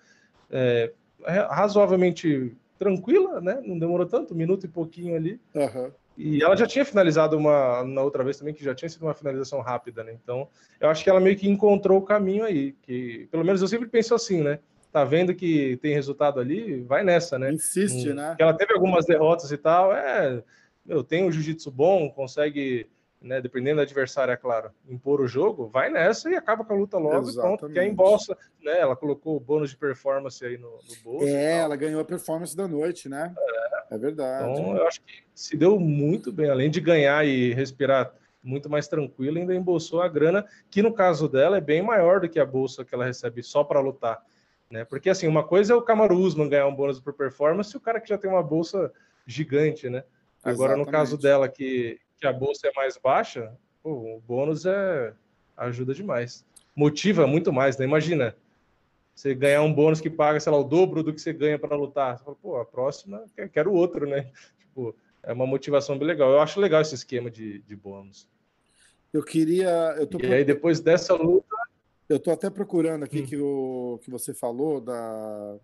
é, 0.50 0.92
razoavelmente 1.24 2.56
tranquila, 2.78 3.40
né? 3.40 3.60
Não 3.64 3.78
demorou 3.78 4.06
tanto, 4.06 4.34
um 4.34 4.36
minuto 4.36 4.64
e 4.64 4.68
pouquinho 4.68 5.16
ali. 5.16 5.40
Uhum. 5.54 5.90
E 6.16 6.42
ela 6.42 6.56
já 6.56 6.66
tinha 6.66 6.84
finalizado 6.84 7.36
uma 7.36 7.84
na 7.84 8.02
outra 8.02 8.24
vez 8.24 8.38
também, 8.38 8.54
que 8.54 8.64
já 8.64 8.74
tinha 8.74 8.88
sido 8.88 9.02
uma 9.02 9.14
finalização 9.14 9.60
rápida, 9.60 10.02
né? 10.02 10.16
Então, 10.22 10.48
eu 10.80 10.88
acho 10.88 11.04
que 11.04 11.10
ela 11.10 11.20
meio 11.20 11.36
que 11.36 11.48
encontrou 11.48 11.98
o 11.98 12.04
caminho 12.04 12.44
aí, 12.44 12.72
que 12.82 13.28
pelo 13.30 13.44
menos 13.44 13.60
eu 13.60 13.68
sempre 13.68 13.86
penso 13.88 14.14
assim, 14.14 14.42
né? 14.42 14.58
Tá 14.90 15.04
vendo 15.04 15.34
que 15.34 15.76
tem 15.82 15.92
resultado 15.92 16.40
ali, 16.40 16.80
vai 16.82 17.04
nessa, 17.04 17.38
né? 17.38 17.52
Insiste, 17.52 18.12
um, 18.12 18.14
né? 18.14 18.34
ela 18.38 18.54
teve 18.54 18.72
algumas 18.72 19.04
derrotas 19.04 19.52
e 19.52 19.58
tal, 19.58 19.94
é, 19.94 20.42
eu 20.88 21.04
tenho 21.04 21.26
um 21.26 21.32
jiu-jitsu 21.32 21.70
bom, 21.70 22.08
consegue 22.10 22.86
né, 23.20 23.40
dependendo 23.40 23.76
do 23.76 23.82
adversário, 23.82 24.32
é 24.32 24.36
claro, 24.36 24.70
impor 24.88 25.20
o 25.20 25.26
jogo, 25.26 25.68
vai 25.68 25.90
nessa 25.90 26.30
e 26.30 26.36
acaba 26.36 26.64
com 26.64 26.72
a 26.72 26.76
luta 26.76 26.98
logo 26.98 27.28
Exatamente. 27.28 27.54
e 27.54 27.58
pronto, 27.58 27.72
que 27.72 27.78
é 27.78 27.86
embolsa, 27.86 28.36
né? 28.62 28.78
Ela 28.78 28.94
colocou 28.94 29.36
o 29.36 29.40
bônus 29.40 29.70
de 29.70 29.76
performance 29.76 30.44
aí 30.44 30.58
no, 30.58 30.70
no 30.70 30.96
bolso. 31.02 31.26
É, 31.26 31.58
ela 31.58 31.76
ganhou 31.76 32.00
a 32.00 32.04
performance 32.04 32.56
da 32.56 32.68
noite, 32.68 33.08
né? 33.08 33.34
É, 33.36 33.94
É 33.94 33.98
verdade. 33.98 34.50
Então, 34.50 34.76
eu 34.76 34.86
acho 34.86 35.00
que 35.02 35.22
se 35.34 35.56
deu 35.56 35.78
muito 35.78 36.32
bem, 36.32 36.50
além 36.50 36.70
de 36.70 36.80
ganhar 36.80 37.26
e 37.26 37.52
respirar 37.54 38.12
muito 38.42 38.70
mais 38.70 38.86
tranquilo, 38.86 39.38
ainda 39.38 39.54
embolsou 39.54 40.00
a 40.00 40.08
grana, 40.08 40.46
que 40.70 40.80
no 40.80 40.92
caso 40.92 41.28
dela 41.28 41.56
é 41.56 41.60
bem 41.60 41.82
maior 41.82 42.20
do 42.20 42.28
que 42.28 42.38
a 42.38 42.46
bolsa 42.46 42.84
que 42.84 42.94
ela 42.94 43.04
recebe 43.04 43.42
só 43.42 43.64
para 43.64 43.80
lutar. 43.80 44.22
Né? 44.70 44.84
Porque 44.84 45.10
assim, 45.10 45.26
uma 45.26 45.42
coisa 45.42 45.72
é 45.72 45.76
o 45.76 45.82
Kamaru 45.82 46.16
Usman 46.16 46.48
ganhar 46.48 46.66
um 46.66 46.74
bônus 46.74 47.00
por 47.00 47.12
performance 47.12 47.74
e 47.74 47.76
o 47.76 47.80
cara 47.80 48.00
que 48.00 48.08
já 48.08 48.18
tem 48.18 48.30
uma 48.30 48.42
bolsa 48.42 48.92
gigante, 49.26 49.90
né? 49.90 50.04
Agora, 50.42 50.74
Exatamente. 50.74 50.86
no 50.86 50.92
caso 50.92 51.18
dela, 51.18 51.48
que, 51.48 51.98
que 52.18 52.26
a 52.26 52.32
bolsa 52.32 52.68
é 52.68 52.72
mais 52.74 52.96
baixa, 52.96 53.52
pô, 53.82 54.16
o 54.16 54.20
bônus 54.20 54.66
é 54.66 55.12
ajuda 55.56 55.94
demais. 55.94 56.44
Motiva 56.74 57.26
muito 57.26 57.52
mais, 57.52 57.76
né? 57.76 57.84
Imagina, 57.84 58.36
você 59.14 59.34
ganhar 59.34 59.62
um 59.62 59.72
bônus 59.72 60.00
que 60.00 60.10
paga, 60.10 60.38
sei 60.38 60.52
lá, 60.52 60.58
o 60.58 60.64
dobro 60.64 61.02
do 61.02 61.12
que 61.12 61.20
você 61.20 61.32
ganha 61.32 61.58
para 61.58 61.76
lutar. 61.76 62.18
Você 62.18 62.24
fala, 62.24 62.36
pô, 62.36 62.56
a 62.56 62.64
próxima, 62.64 63.24
quero 63.52 63.72
outro, 63.72 64.06
né? 64.06 64.30
Tipo, 64.60 64.94
é 65.22 65.32
uma 65.32 65.46
motivação 65.46 65.98
bem 65.98 66.06
legal. 66.06 66.30
Eu 66.30 66.40
acho 66.40 66.60
legal 66.60 66.82
esse 66.82 66.94
esquema 66.94 67.30
de, 67.30 67.60
de 67.60 67.74
bônus. 67.74 68.28
Eu 69.12 69.22
queria. 69.22 69.94
Eu 69.98 70.06
tô 70.06 70.18
e 70.20 70.32
aí, 70.32 70.44
depois 70.44 70.80
dessa 70.80 71.14
luta. 71.14 71.56
Eu 72.08 72.20
tô 72.20 72.30
até 72.30 72.50
procurando 72.50 73.04
aqui 73.04 73.22
hum. 73.22 73.26
que, 73.26 73.36
o, 73.38 73.98
que 74.02 74.10
você 74.10 74.34
falou 74.34 74.80
da, 74.80 75.56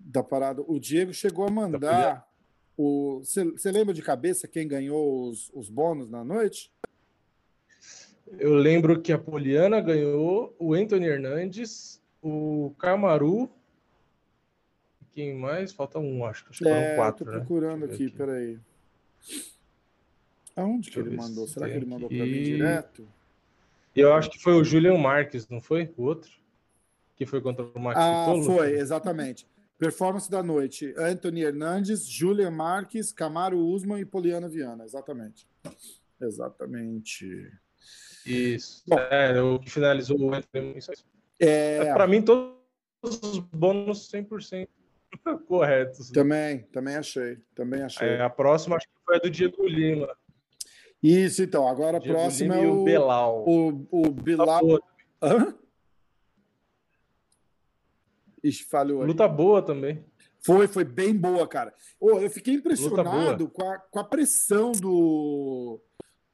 da 0.00 0.22
parada. 0.22 0.62
O 0.66 0.80
Diego 0.80 1.12
chegou 1.12 1.46
a 1.46 1.50
mandar. 1.50 2.26
Você 2.76 3.70
lembra 3.70 3.94
de 3.94 4.02
cabeça 4.02 4.48
quem 4.48 4.66
ganhou 4.66 5.28
os, 5.28 5.50
os 5.54 5.68
bônus 5.68 6.10
na 6.10 6.24
noite? 6.24 6.72
Eu 8.38 8.54
lembro 8.54 9.00
que 9.00 9.12
a 9.12 9.18
Poliana 9.18 9.80
ganhou, 9.80 10.54
o 10.58 10.74
Anthony 10.74 11.06
Hernandes, 11.06 12.02
o 12.22 12.74
Camaru. 12.78 13.48
Quem 15.12 15.34
mais? 15.34 15.72
Falta 15.72 15.98
um, 16.00 16.24
acho. 16.24 16.44
Acho 16.50 16.64
que 16.64 16.68
é, 16.68 16.72
foram 16.72 16.96
quatro. 16.96 17.24
Tô 17.24 17.30
né? 17.30 17.38
procurando 17.38 17.86
né? 17.86 17.94
aqui, 17.94 18.06
aqui, 18.06 18.16
peraí. 18.16 18.58
Aonde 20.56 20.90
que 20.90 20.98
ele 20.98 21.16
mandou? 21.16 21.46
Será 21.46 21.68
que 21.68 21.76
ele 21.76 21.86
mandou 21.86 22.08
para 22.08 22.18
mim 22.18 22.42
direto? 22.42 23.06
Eu 23.94 24.12
acho 24.12 24.30
que 24.30 24.38
foi 24.38 24.54
o 24.54 24.64
Julian 24.64 24.98
Marques, 24.98 25.48
não 25.48 25.60
foi? 25.60 25.92
O 25.96 26.02
outro? 26.02 26.30
Que 27.16 27.24
foi 27.24 27.40
contra 27.40 27.64
o 27.64 27.80
Max 27.80 27.96
Ah, 27.96 28.26
Pitolo, 28.26 28.44
foi, 28.44 28.72
exatamente. 28.72 29.46
Performance 29.78 30.30
da 30.30 30.42
noite: 30.42 30.94
Anthony 30.96 31.42
Hernandes, 31.42 32.06
Julian 32.06 32.50
Marques, 32.50 33.12
Camaro 33.12 33.58
Usman 33.58 34.00
e 34.00 34.04
Poliana 34.04 34.48
Viana. 34.48 34.84
Exatamente. 34.84 35.46
Exatamente. 36.20 37.50
Isso. 38.24 38.82
Bom, 38.86 38.98
é, 38.98 39.40
o 39.42 39.58
que 39.58 39.70
finalizou 39.70 40.16
o. 40.18 40.34
É... 40.34 40.40
é 41.40 41.92
Para 41.92 42.06
mim, 42.06 42.22
todos 42.22 42.54
os 43.02 43.38
bônus 43.38 44.10
100% 44.10 44.68
corretos. 45.46 46.10
Também, 46.10 46.60
também 46.72 46.96
achei. 46.96 47.38
Também 47.54 47.82
achei. 47.82 48.08
É, 48.08 48.22
a 48.22 48.30
próxima 48.30 48.76
acho 48.76 48.86
que 48.86 49.04
foi 49.04 49.16
a 49.16 49.18
do 49.18 49.30
Diego 49.30 49.66
Lima. 49.66 50.08
Isso, 51.02 51.42
então. 51.42 51.68
Agora 51.68 51.98
a 51.98 52.00
Diego 52.00 52.18
próxima 52.18 52.54
Lima 52.54 52.66
é 52.66 52.70
o, 52.70 52.80
o 52.80 52.84
Belal. 52.84 53.44
O, 53.46 53.86
o 53.90 54.10
Bilal. 54.10 54.80
Hã? 55.20 55.54
Ixi, 58.44 58.64
falhou 58.64 59.00
aí. 59.00 59.08
Luta 59.08 59.26
boa 59.26 59.62
também. 59.62 60.04
Foi, 60.40 60.68
foi 60.68 60.84
bem 60.84 61.16
boa, 61.16 61.48
cara. 61.48 61.72
Oh, 61.98 62.18
eu 62.18 62.30
fiquei 62.30 62.54
impressionado 62.54 63.48
com 63.48 63.66
a, 63.66 63.78
com 63.78 63.98
a 63.98 64.04
pressão 64.04 64.72
do, 64.72 65.80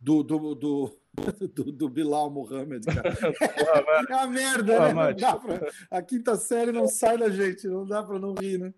do, 0.01 0.25
do, 0.25 0.55
do, 0.57 0.99
do, 1.55 1.73
do 1.73 1.89
Bilal 1.89 2.29
Mohamed, 2.29 2.85
cara. 2.87 3.15
é 4.11 4.15
uma 4.17 4.27
merda, 4.27 4.93
né? 4.93 4.93
Não 4.93 5.15
dá 5.15 5.37
pra... 5.37 5.71
A 5.89 6.03
quinta 6.03 6.35
série 6.35 6.73
não 6.73 6.89
sai 6.89 7.17
da 7.17 7.31
gente, 7.31 7.69
não 7.69 7.87
dá 7.87 8.03
para 8.03 8.19
não 8.19 8.35
rir, 8.35 8.59
né? 8.59 8.75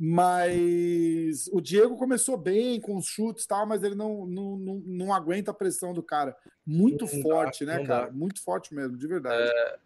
Mas 0.00 1.48
o 1.52 1.60
Diego 1.60 1.96
começou 1.96 2.36
bem 2.36 2.80
com 2.80 2.96
os 2.96 3.06
chutes 3.06 3.44
e 3.44 3.48
tal, 3.48 3.66
mas 3.66 3.82
ele 3.82 3.96
não, 3.96 4.26
não, 4.26 4.56
não, 4.56 4.82
não, 4.86 5.12
aguenta 5.12 5.50
a 5.50 5.54
pressão 5.54 5.92
do 5.92 6.02
cara. 6.04 6.36
Muito 6.64 7.04
não 7.04 7.22
forte, 7.22 7.64
dá, 7.64 7.78
né, 7.78 7.84
cara? 7.84 8.06
Dá. 8.06 8.12
Muito 8.12 8.40
forte 8.42 8.72
mesmo, 8.72 8.96
de 8.96 9.06
verdade. 9.08 9.50
É, 9.50 9.78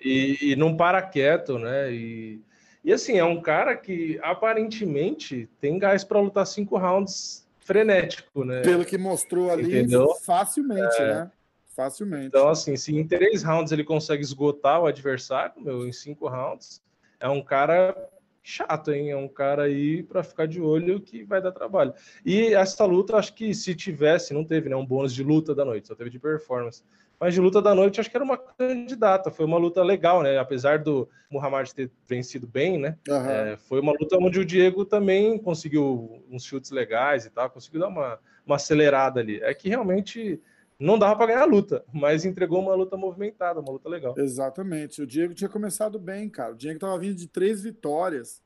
e, 0.00 0.52
e 0.52 0.56
não 0.56 0.76
para 0.76 1.02
quieto, 1.02 1.58
né? 1.58 1.92
E, 1.92 2.40
e 2.84 2.92
assim, 2.92 3.18
é 3.18 3.24
um 3.24 3.40
cara 3.40 3.76
que 3.76 4.18
aparentemente 4.22 5.48
tem 5.60 5.78
gás 5.78 6.04
para 6.04 6.20
lutar 6.20 6.46
cinco 6.46 6.78
rounds 6.78 7.46
frenético, 7.60 8.44
né? 8.44 8.62
Pelo 8.62 8.84
que 8.84 8.96
mostrou 8.96 9.50
ali, 9.50 9.78
Entendeu? 9.78 10.14
facilmente, 10.24 10.96
é. 11.00 11.06
né? 11.06 11.30
Facilmente. 11.76 12.26
Então, 12.26 12.48
assim, 12.48 12.76
se 12.76 12.96
em 12.96 13.06
três 13.06 13.42
rounds 13.42 13.70
ele 13.70 13.84
consegue 13.84 14.22
esgotar 14.22 14.80
o 14.80 14.86
adversário, 14.86 15.62
meu, 15.62 15.86
em 15.86 15.92
cinco 15.92 16.28
rounds, 16.28 16.82
é 17.20 17.28
um 17.28 17.42
cara 17.42 17.94
chato, 18.42 18.90
hein? 18.90 19.10
É 19.10 19.16
um 19.16 19.28
cara 19.28 19.64
aí 19.64 20.02
para 20.02 20.22
ficar 20.22 20.46
de 20.46 20.60
olho 20.60 21.00
que 21.00 21.22
vai 21.22 21.42
dar 21.42 21.52
trabalho. 21.52 21.92
E 22.24 22.54
essa 22.54 22.84
luta, 22.84 23.16
acho 23.16 23.34
que 23.34 23.54
se 23.54 23.74
tivesse, 23.74 24.32
não 24.32 24.44
teve, 24.44 24.68
né? 24.68 24.74
Um 24.74 24.86
bônus 24.86 25.14
de 25.14 25.22
luta 25.22 25.54
da 25.54 25.64
noite, 25.64 25.86
só 25.86 25.94
teve 25.94 26.10
de 26.10 26.18
performance. 26.18 26.82
Mas 27.20 27.34
de 27.34 27.40
luta 27.40 27.60
da 27.60 27.74
noite, 27.74 28.00
acho 28.00 28.10
que 28.10 28.16
era 28.16 28.24
uma 28.24 28.38
candidata. 28.38 29.30
Foi 29.30 29.44
uma 29.44 29.58
luta 29.58 29.82
legal, 29.82 30.22
né? 30.22 30.38
Apesar 30.38 30.78
do 30.78 31.08
Muhammad 31.30 31.68
ter 31.72 31.90
vencido 32.06 32.46
bem, 32.46 32.78
né? 32.78 32.96
Uhum. 33.08 33.30
É, 33.30 33.56
foi 33.56 33.80
uma 33.80 33.92
luta 33.92 34.16
onde 34.20 34.38
o 34.38 34.44
Diego 34.44 34.84
também 34.84 35.36
conseguiu 35.38 36.22
uns 36.30 36.44
chutes 36.44 36.70
legais 36.70 37.26
e 37.26 37.30
tal, 37.30 37.50
conseguiu 37.50 37.80
dar 37.80 37.88
uma, 37.88 38.20
uma 38.46 38.56
acelerada 38.56 39.18
ali. 39.18 39.40
É 39.42 39.52
que 39.52 39.68
realmente 39.68 40.40
não 40.78 40.96
dava 40.96 41.16
para 41.16 41.26
ganhar 41.26 41.42
a 41.42 41.46
luta, 41.46 41.84
mas 41.92 42.24
entregou 42.24 42.60
uma 42.60 42.74
luta 42.74 42.96
movimentada, 42.96 43.58
uma 43.58 43.72
luta 43.72 43.88
legal. 43.88 44.14
Exatamente. 44.16 45.02
O 45.02 45.06
Diego 45.06 45.34
tinha 45.34 45.50
começado 45.50 45.98
bem, 45.98 46.28
cara. 46.28 46.52
O 46.52 46.56
Diego 46.56 46.76
estava 46.76 46.98
vindo 46.98 47.16
de 47.16 47.26
três 47.26 47.62
vitórias 47.62 48.40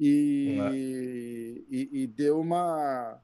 e, 0.00 0.58
é. 0.60 0.70
e, 0.74 1.88
e, 2.02 2.06
deu 2.06 2.40
uma 2.40 3.20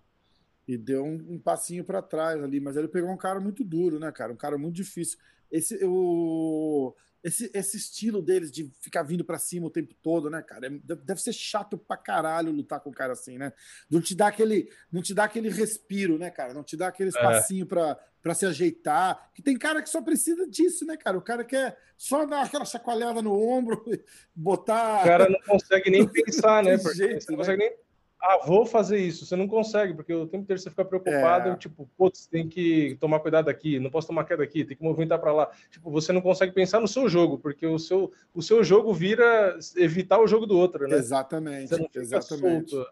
e 0.66 0.76
deu 0.76 1.04
um, 1.04 1.34
um 1.34 1.38
passinho 1.38 1.84
para 1.84 2.00
trás 2.00 2.42
ali, 2.42 2.60
mas 2.60 2.76
ele 2.76 2.88
pegou 2.88 3.10
um 3.10 3.16
cara 3.16 3.40
muito 3.40 3.62
duro, 3.62 3.98
né, 3.98 4.10
cara? 4.10 4.32
Um 4.32 4.36
cara 4.36 4.56
muito 4.56 4.74
difícil. 4.74 5.18
Esse, 5.50 5.78
o, 5.84 6.94
esse, 7.22 7.50
esse 7.54 7.76
estilo 7.76 8.20
deles 8.20 8.50
de 8.50 8.70
ficar 8.80 9.02
vindo 9.02 9.24
para 9.24 9.38
cima 9.38 9.66
o 9.66 9.70
tempo 9.70 9.94
todo, 10.02 10.28
né, 10.28 10.42
cara? 10.42 10.66
É, 10.66 10.70
deve 10.70 11.20
ser 11.20 11.32
chato 11.32 11.78
pra 11.78 11.96
caralho 11.96 12.52
lutar 12.52 12.80
com 12.80 12.90
um 12.90 12.94
cara 12.94 13.12
assim, 13.12 13.38
né? 13.38 13.52
Não 13.90 14.00
te 14.00 14.14
dá 14.14 14.28
aquele, 14.28 14.68
não 14.90 15.00
te 15.00 15.14
dá 15.14 15.24
aquele 15.24 15.48
respiro, 15.48 16.18
né, 16.18 16.30
cara? 16.30 16.54
Não 16.54 16.62
te 16.62 16.76
dá 16.76 16.88
aquele 16.88 17.08
é. 17.08 17.10
espacinho 17.10 17.64
é. 17.64 17.68
para 17.68 18.00
para 18.24 18.34
se 18.34 18.46
ajeitar. 18.46 19.30
Que 19.34 19.42
tem 19.42 19.56
cara 19.58 19.82
que 19.82 19.88
só 19.90 20.00
precisa 20.00 20.48
disso, 20.48 20.86
né, 20.86 20.96
cara? 20.96 21.18
O 21.18 21.22
cara 21.22 21.44
quer 21.44 21.76
só 21.94 22.24
dar 22.24 22.42
aquela 22.42 22.64
chacoalhada 22.64 23.20
no 23.20 23.38
ombro, 23.38 23.84
botar. 24.34 25.02
O 25.02 25.04
cara 25.04 25.28
não 25.28 25.38
consegue 25.40 25.90
nem 25.90 26.08
pensar, 26.08 26.62
né? 26.64 26.78
Porque 26.78 26.96
jeito, 26.96 27.22
você 27.22 27.30
não 27.30 27.36
né? 27.38 27.44
consegue 27.44 27.58
nem 27.58 27.83
ah, 28.24 28.38
vou 28.46 28.64
fazer 28.64 28.98
isso. 28.98 29.26
Você 29.26 29.36
não 29.36 29.46
consegue, 29.46 29.92
porque 29.92 30.14
o 30.14 30.26
tempo 30.26 30.44
inteiro 30.44 30.60
você 30.60 30.70
fica 30.70 30.84
preocupado, 30.84 31.50
é. 31.50 31.56
tipo, 31.56 31.86
putz, 31.96 32.26
tem 32.26 32.48
que 32.48 32.96
tomar 32.98 33.20
cuidado 33.20 33.50
aqui, 33.50 33.78
não 33.78 33.90
posso 33.90 34.06
tomar 34.06 34.24
queda 34.24 34.42
aqui, 34.42 34.64
tem 34.64 34.74
que 34.74 34.82
movimentar 34.82 35.20
para 35.20 35.32
lá. 35.32 35.50
Tipo, 35.70 35.90
você 35.90 36.10
não 36.10 36.22
consegue 36.22 36.52
pensar 36.52 36.80
no 36.80 36.88
seu 36.88 37.06
jogo, 37.06 37.38
porque 37.38 37.66
o 37.66 37.78
seu, 37.78 38.10
o 38.34 38.42
seu 38.42 38.64
jogo 38.64 38.94
vira 38.94 39.58
evitar 39.76 40.20
o 40.20 40.26
jogo 40.26 40.46
do 40.46 40.56
outro, 40.56 40.88
né? 40.88 40.96
Exatamente. 40.96 41.68
Você 41.68 41.76
não 41.76 41.84
fica 41.84 42.00
exatamente. 42.00 42.70
solto. 42.70 42.86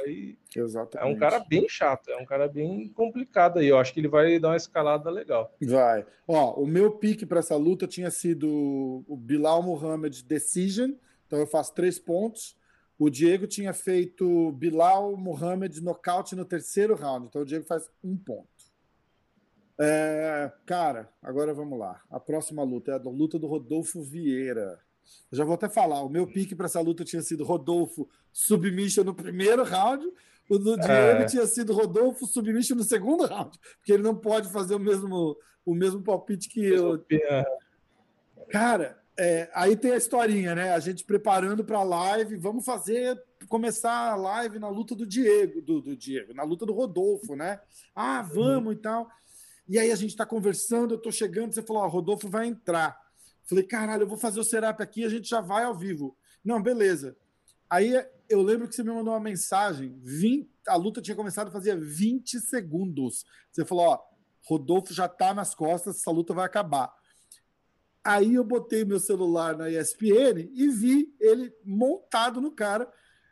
Aí 0.00 0.36
Exatamente. 0.54 1.10
é 1.10 1.14
um 1.14 1.18
cara 1.18 1.40
bem 1.40 1.66
chato, 1.68 2.10
é 2.10 2.16
um 2.16 2.26
cara 2.26 2.46
bem 2.48 2.88
complicado 2.88 3.58
aí. 3.58 3.68
Eu 3.68 3.78
acho 3.78 3.92
que 3.94 4.00
ele 4.00 4.08
vai 4.08 4.38
dar 4.38 4.48
uma 4.48 4.56
escalada 4.56 5.10
legal. 5.10 5.54
Vai. 5.62 6.04
Ó, 6.26 6.60
o 6.60 6.66
meu 6.66 6.90
pique 6.90 7.24
para 7.24 7.38
essa 7.38 7.56
luta 7.56 7.86
tinha 7.86 8.10
sido 8.10 9.04
o 9.08 9.16
Bilal 9.16 9.62
Muhammad 9.62 10.20
Decision, 10.22 10.90
então 11.26 11.38
eu 11.38 11.46
faço 11.46 11.72
três 11.72 11.98
pontos. 11.98 12.56
O 13.02 13.10
Diego 13.10 13.48
tinha 13.48 13.72
feito 13.72 14.52
Bilal 14.52 15.16
Muhammad 15.16 15.76
nocaute 15.78 16.36
no 16.36 16.44
terceiro 16.44 16.94
round, 16.94 17.26
então 17.26 17.42
o 17.42 17.44
Diego 17.44 17.64
faz 17.64 17.90
um 18.00 18.16
ponto. 18.16 18.46
É, 19.76 20.52
cara, 20.64 21.12
agora 21.20 21.52
vamos 21.52 21.76
lá. 21.76 22.00
A 22.08 22.20
próxima 22.20 22.62
luta 22.62 22.92
é 22.92 22.94
a 22.94 22.98
luta 22.98 23.40
do 23.40 23.48
Rodolfo 23.48 24.04
Vieira. 24.04 24.78
Eu 25.32 25.36
já 25.36 25.44
vou 25.44 25.54
até 25.54 25.68
falar, 25.68 26.00
o 26.02 26.08
meu 26.08 26.28
pique 26.28 26.54
para 26.54 26.66
essa 26.66 26.80
luta 26.80 27.04
tinha 27.04 27.22
sido 27.22 27.42
Rodolfo 27.42 28.08
submission 28.32 29.02
no 29.02 29.14
primeiro 29.16 29.64
round, 29.64 30.06
o 30.48 30.56
do 30.56 30.76
Diego 30.76 31.22
é. 31.22 31.24
tinha 31.24 31.46
sido 31.48 31.72
Rodolfo 31.72 32.24
submission 32.24 32.76
no 32.76 32.84
segundo 32.84 33.26
round, 33.26 33.58
porque 33.78 33.94
ele 33.94 34.04
não 34.04 34.14
pode 34.14 34.48
fazer 34.52 34.76
o 34.76 34.78
mesmo, 34.78 35.36
o 35.66 35.74
mesmo 35.74 36.04
palpite 36.04 36.48
que 36.48 36.64
eu. 36.64 37.04
Cara, 38.48 39.01
é, 39.18 39.50
aí 39.54 39.76
tem 39.76 39.92
a 39.92 39.96
historinha, 39.96 40.54
né? 40.54 40.72
A 40.72 40.80
gente 40.80 41.04
preparando 41.04 41.64
para 41.64 41.78
a 41.78 41.84
live, 41.84 42.36
vamos 42.36 42.64
fazer, 42.64 43.22
começar 43.48 44.12
a 44.12 44.16
live 44.16 44.58
na 44.58 44.68
luta 44.68 44.94
do 44.94 45.06
Diego, 45.06 45.60
do, 45.60 45.82
do 45.82 45.96
Diego, 45.96 46.32
na 46.32 46.42
luta 46.42 46.64
do 46.64 46.72
Rodolfo, 46.72 47.36
né? 47.36 47.60
Ah, 47.94 48.22
vamos 48.22 48.66
uhum. 48.66 48.72
e 48.72 48.76
tal. 48.76 49.10
E 49.68 49.78
aí 49.78 49.90
a 49.90 49.96
gente 49.96 50.10
está 50.10 50.24
conversando, 50.24 50.94
eu 50.94 50.96
estou 50.96 51.12
chegando, 51.12 51.52
você 51.52 51.62
falou, 51.62 51.82
ó, 51.82 51.88
Rodolfo 51.88 52.28
vai 52.28 52.46
entrar. 52.46 52.98
Falei, 53.44 53.64
caralho, 53.64 54.04
eu 54.04 54.08
vou 54.08 54.18
fazer 54.18 54.40
o 54.40 54.44
setup 54.44 54.82
aqui, 54.82 55.04
a 55.04 55.08
gente 55.08 55.28
já 55.28 55.40
vai 55.40 55.64
ao 55.64 55.76
vivo. 55.76 56.16
Não, 56.44 56.62
beleza. 56.62 57.16
Aí 57.68 57.92
eu 58.28 58.42
lembro 58.42 58.66
que 58.68 58.74
você 58.74 58.82
me 58.82 58.90
mandou 58.90 59.12
uma 59.12 59.20
mensagem, 59.20 59.98
20, 60.02 60.50
a 60.68 60.76
luta 60.76 61.02
tinha 61.02 61.16
começado 61.16 61.50
fazia 61.50 61.76
20 61.76 62.40
segundos. 62.40 63.24
Você 63.50 63.64
falou, 63.64 63.86
ó, 63.86 64.00
Rodolfo 64.46 64.92
já 64.92 65.08
tá 65.08 65.34
nas 65.34 65.54
costas, 65.54 65.96
essa 65.96 66.10
luta 66.10 66.34
vai 66.34 66.46
acabar. 66.46 66.92
Aí 68.04 68.34
eu 68.34 68.44
botei 68.44 68.84
meu 68.84 68.98
celular 68.98 69.56
na 69.56 69.70
ESPN 69.70 70.50
e 70.54 70.68
vi 70.68 71.14
ele 71.20 71.52
montado 71.64 72.40
no 72.40 72.50
cara. 72.50 72.90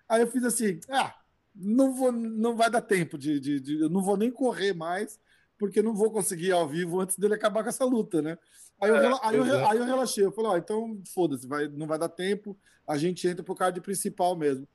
Aí 0.08 0.20
eu 0.20 0.28
fiz 0.28 0.44
assim: 0.44 0.78
ah, 0.88 1.14
não, 1.54 1.94
vou, 1.94 2.12
não 2.12 2.56
vai 2.56 2.70
dar 2.70 2.80
tempo 2.80 3.18
de, 3.18 3.40
de, 3.40 3.60
de, 3.60 3.80
Eu 3.80 3.88
não 3.88 4.02
vou 4.02 4.16
nem 4.16 4.30
correr 4.30 4.72
mais, 4.72 5.18
porque 5.58 5.82
não 5.82 5.94
vou 5.94 6.10
conseguir 6.10 6.48
ir 6.48 6.52
ao 6.52 6.68
vivo 6.68 7.00
antes 7.00 7.16
dele 7.16 7.34
acabar 7.34 7.62
com 7.62 7.68
essa 7.68 7.84
luta, 7.84 8.22
né? 8.22 8.38
Aí 8.80 8.90
eu, 8.90 8.96
é, 8.96 9.18
aí, 9.22 9.36
eu, 9.36 9.68
aí 9.68 9.78
eu 9.78 9.84
relaxei, 9.84 10.24
eu 10.24 10.32
falei, 10.32 10.50
ó, 10.52 10.56
então 10.56 11.02
foda-se, 11.12 11.46
vai, 11.46 11.68
não 11.68 11.86
vai 11.86 11.98
dar 11.98 12.08
tempo, 12.08 12.56
a 12.86 12.96
gente 12.96 13.28
entra 13.28 13.44
pro 13.44 13.54
card 13.54 13.78
principal 13.80 14.34
mesmo. 14.36 14.66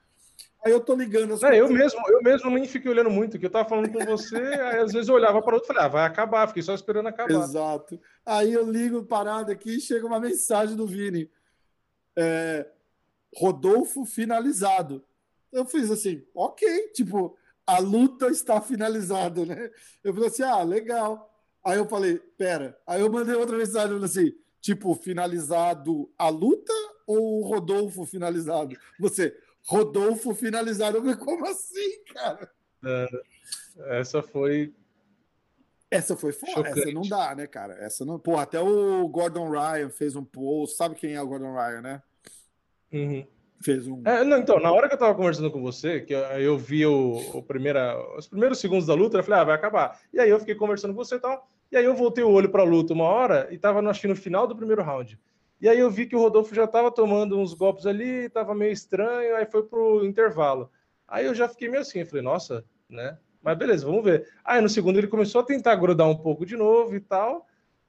Aí 0.65 0.71
eu 0.71 0.79
tô 0.79 0.95
ligando 0.95 1.35
as 1.35 1.43
é, 1.43 1.61
eu 1.61 1.69
mesmo, 1.69 1.99
eu 2.09 2.23
mesmo 2.23 2.49
nem 2.49 2.65
fiquei 2.65 2.89
olhando 2.89 3.11
muito, 3.11 3.37
que 3.37 3.45
eu 3.45 3.51
tava 3.51 3.69
falando 3.69 3.91
com 3.91 4.03
você, 4.03 4.35
aí 4.63 4.79
às 4.79 4.91
vezes 4.91 5.07
eu 5.07 5.13
olhava 5.13 5.39
para 5.41 5.53
outro 5.53 5.67
e 5.67 5.73
falei, 5.73 5.83
ah, 5.83 5.87
vai 5.87 6.05
acabar, 6.05 6.47
fiquei 6.47 6.63
só 6.63 6.73
esperando 6.73 7.07
acabar. 7.07 7.43
Exato. 7.43 7.99
Aí 8.25 8.51
eu 8.51 8.69
ligo 8.69 9.05
parada 9.05 9.51
aqui 9.51 9.77
e 9.77 9.81
chega 9.81 10.07
uma 10.07 10.19
mensagem 10.19 10.75
do 10.75 10.87
Vini. 10.87 11.29
É, 12.17 12.65
Rodolfo 13.35 14.05
finalizado. 14.05 15.03
Eu 15.51 15.65
fiz 15.65 15.91
assim, 15.91 16.23
ok, 16.33 16.87
tipo, 16.93 17.37
a 17.67 17.77
luta 17.79 18.27
está 18.27 18.59
finalizada, 18.59 19.45
né? 19.45 19.69
Eu 20.03 20.13
falei 20.13 20.29
assim, 20.29 20.43
ah, 20.43 20.63
legal. 20.63 21.31
Aí 21.63 21.77
eu 21.77 21.87
falei, 21.87 22.17
pera. 22.37 22.77
Aí 22.85 23.01
eu 23.01 23.11
mandei 23.11 23.35
outra 23.35 23.57
mensagem 23.57 24.03
assim, 24.03 24.33
tipo, 24.61 24.93
finalizado 24.95 26.11
a 26.17 26.29
luta 26.29 26.73
ou 27.07 27.41
Rodolfo 27.41 28.05
finalizado? 28.05 28.75
Você, 28.99 29.35
Rodolfo 29.65 30.33
finalizado. 30.33 31.01
Como 31.17 31.45
assim, 31.45 32.03
cara? 32.13 32.49
É, 32.83 33.07
essa 33.99 34.21
foi. 34.21 34.73
Essa 35.89 36.15
foi 36.15 36.31
foda. 36.31 36.69
Essa 36.69 36.91
não 36.91 37.01
dá, 37.03 37.35
né, 37.35 37.47
cara? 37.47 37.73
Essa 37.75 38.05
não. 38.05 38.19
Pô, 38.19 38.37
até 38.37 38.59
o 38.59 39.07
Gordon 39.07 39.49
Ryan 39.49 39.89
fez 39.89 40.15
um 40.15 40.23
post. 40.23 40.75
Sabe 40.75 40.95
quem 40.95 41.13
é 41.13 41.21
o 41.21 41.27
Gordon 41.27 41.53
Ryan, 41.53 41.81
né? 41.81 42.03
Uhum. 42.91 43.25
Fez 43.61 43.87
um. 43.87 44.01
É, 44.05 44.23
não, 44.23 44.37
então, 44.37 44.59
na 44.59 44.71
hora 44.71 44.87
que 44.87 44.95
eu 44.95 44.99
tava 44.99 45.15
conversando 45.15 45.49
com 45.49 45.61
você, 45.61 46.01
que 46.01 46.13
eu, 46.13 46.19
eu 46.19 46.57
vi 46.57 46.85
o, 46.85 47.17
o 47.33 47.41
primeira, 47.41 47.97
os 48.17 48.27
primeiros 48.27 48.59
segundos 48.59 48.85
da 48.85 48.93
luta, 48.93 49.17
eu 49.17 49.23
falei, 49.23 49.39
ah, 49.39 49.43
vai 49.45 49.55
acabar. 49.55 49.99
E 50.13 50.19
aí 50.19 50.29
eu 50.29 50.39
fiquei 50.39 50.55
conversando 50.55 50.93
com 50.93 51.03
você 51.03 51.15
e 51.15 51.19
tal. 51.19 51.49
E 51.71 51.77
aí 51.77 51.85
eu 51.85 51.95
voltei 51.95 52.23
o 52.23 52.29
olho 52.29 52.49
pra 52.49 52.63
luta 52.63 52.93
uma 52.93 53.05
hora 53.05 53.47
e 53.51 53.57
tava, 53.57 53.79
acho 53.89 54.01
que 54.01 54.07
no 54.07 54.15
final 54.15 54.45
do 54.45 54.55
primeiro 54.55 54.83
round. 54.83 55.19
E 55.59 55.69
aí 55.69 55.79
eu 55.79 55.89
vi 55.89 56.05
que 56.05 56.15
o 56.15 56.19
Rodolfo 56.19 56.53
já 56.53 56.67
tava 56.67 56.91
tomando 56.91 57.37
uns 57.37 57.53
golpes 57.53 57.85
ali, 57.85 58.29
tava 58.29 58.53
meio 58.53 58.71
estranho, 58.71 59.35
aí 59.35 59.45
foi 59.45 59.63
pro 59.63 60.05
intervalo. 60.05 60.69
Aí 61.07 61.25
eu 61.25 61.33
já 61.33 61.47
fiquei 61.47 61.69
meio 61.69 61.81
assim, 61.81 62.03
falei, 62.05 62.23
nossa, 62.23 62.65
né? 62.89 63.17
Mas 63.41 63.57
beleza, 63.57 63.85
vamos 63.85 64.03
ver. 64.03 64.27
Aí 64.43 64.59
no 64.59 64.67
segundo 64.67 64.97
ele 64.97 65.07
começou 65.07 65.41
a 65.41 65.45
tentar 65.45 65.75
grudar 65.75 66.07
um 66.07 66.17
pouco 66.17 66.45
de 66.45 66.57
novo 66.57 66.95
e 66.95 66.99
tal. 66.99 67.47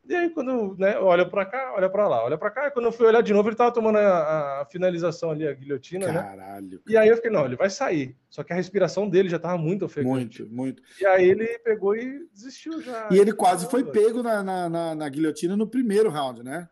E 0.09 0.14
aí, 0.14 0.31
quando 0.31 0.76
né, 0.79 0.96
olha 0.98 1.29
para 1.29 1.44
cá, 1.44 1.74
olha 1.76 1.90
para 1.90 2.07
lá, 2.07 2.24
olha 2.24 2.38
para 2.38 2.50
cá, 2.50 2.68
e 2.68 2.70
quando 2.70 2.87
eu 2.87 2.92
fui 2.92 3.07
olhar 3.07 3.22
de 3.22 3.33
novo, 3.33 3.48
ele 3.48 3.57
tava 3.57 3.72
tomando 3.72 3.98
a, 3.98 4.61
a 4.61 4.64
finalização 4.66 5.33
ali, 5.33 5.48
a 5.48 5.52
guilhotina, 5.52 6.07
né? 6.07 6.22
Caralho. 6.22 6.70
Né? 6.70 6.79
E 6.87 6.96
aí 6.96 7.09
eu 7.09 7.16
fiquei, 7.16 7.31
não, 7.31 7.44
ele 7.44 7.57
vai 7.57 7.68
sair. 7.68 8.16
Só 8.31 8.44
que 8.44 8.52
a 8.52 8.57
respiração 8.57 9.09
dele 9.09 9.29
já 9.29 9.38
tava 9.38 9.59
muito 9.59 9.85
ofegante. 9.85 10.42
Muito, 10.42 10.55
muito. 10.55 10.83
E 11.00 11.07
aí 11.07 11.29
ele 11.29 11.59
pegou 11.59 11.96
e 11.96 12.24
desistiu 12.33 12.81
já. 12.81 13.09
E 13.11 13.18
ele 13.18 13.33
quase 13.33 13.68
foi 13.68 13.83
pego 13.83 14.22
na, 14.22 14.44
na, 14.44 14.68
na, 14.68 14.94
na 14.94 15.09
guilhotina 15.09 15.57
no 15.57 15.66
primeiro 15.66 16.09
round, 16.09 16.44
né? 16.44 16.68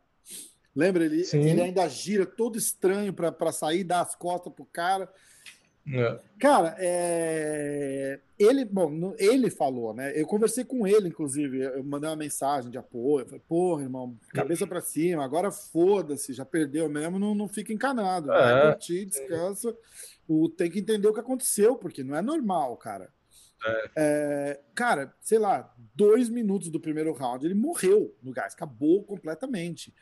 Lembra? 0.75 1.05
Ele, 1.05 1.25
ele 1.33 1.61
ainda 1.61 1.89
gira 1.89 2.27
todo 2.27 2.59
estranho 2.59 3.13
para 3.13 3.53
sair, 3.53 3.85
dar 3.85 4.01
as 4.01 4.15
costas 4.15 4.53
pro 4.53 4.65
cara. 4.65 5.09
É. 5.87 6.19
Cara, 6.39 6.75
é... 6.79 8.19
ele, 8.39 8.65
bom, 8.65 9.15
ele 9.19 9.51
falou, 9.51 9.93
né? 9.93 10.19
Eu 10.19 10.27
conversei 10.27 10.65
com 10.65 10.87
ele, 10.87 11.09
inclusive, 11.09 11.61
eu 11.61 11.85
mandei 11.85 12.09
uma 12.09 12.17
mensagem 12.17 12.71
de 12.71 12.79
apoio. 12.79 13.23
Eu 13.23 13.27
falei, 13.27 13.43
porra, 13.47 13.83
irmão, 13.83 14.19
cabeça 14.31 14.67
para 14.67 14.81
cima, 14.81 15.23
agora 15.23 15.51
foda-se, 15.51 16.33
já 16.33 16.45
perdeu 16.45 16.89
mesmo, 16.89 17.19
não, 17.19 17.35
não 17.35 17.47
fica 17.47 17.73
encanado. 17.73 18.33
É. 18.33 18.35
Vai 18.35 18.73
curtir, 18.73 19.05
descansa. 19.05 19.77
O, 20.27 20.49
tem 20.49 20.71
que 20.71 20.79
entender 20.79 21.07
o 21.07 21.13
que 21.13 21.21
aconteceu, 21.21 21.77
porque 21.77 22.03
não 22.03 22.17
é 22.17 22.23
normal, 22.23 22.77
cara. 22.79 23.13
É. 23.67 23.91
É, 23.97 24.61
cara, 24.75 25.15
sei 25.21 25.39
lá, 25.39 25.73
dois 25.95 26.29
minutos 26.29 26.71
do 26.71 26.81
primeiro 26.81 27.13
round, 27.13 27.45
ele 27.45 27.55
morreu 27.55 28.15
no 28.23 28.33
gás, 28.33 28.55
acabou 28.55 29.05
completamente. 29.05 29.95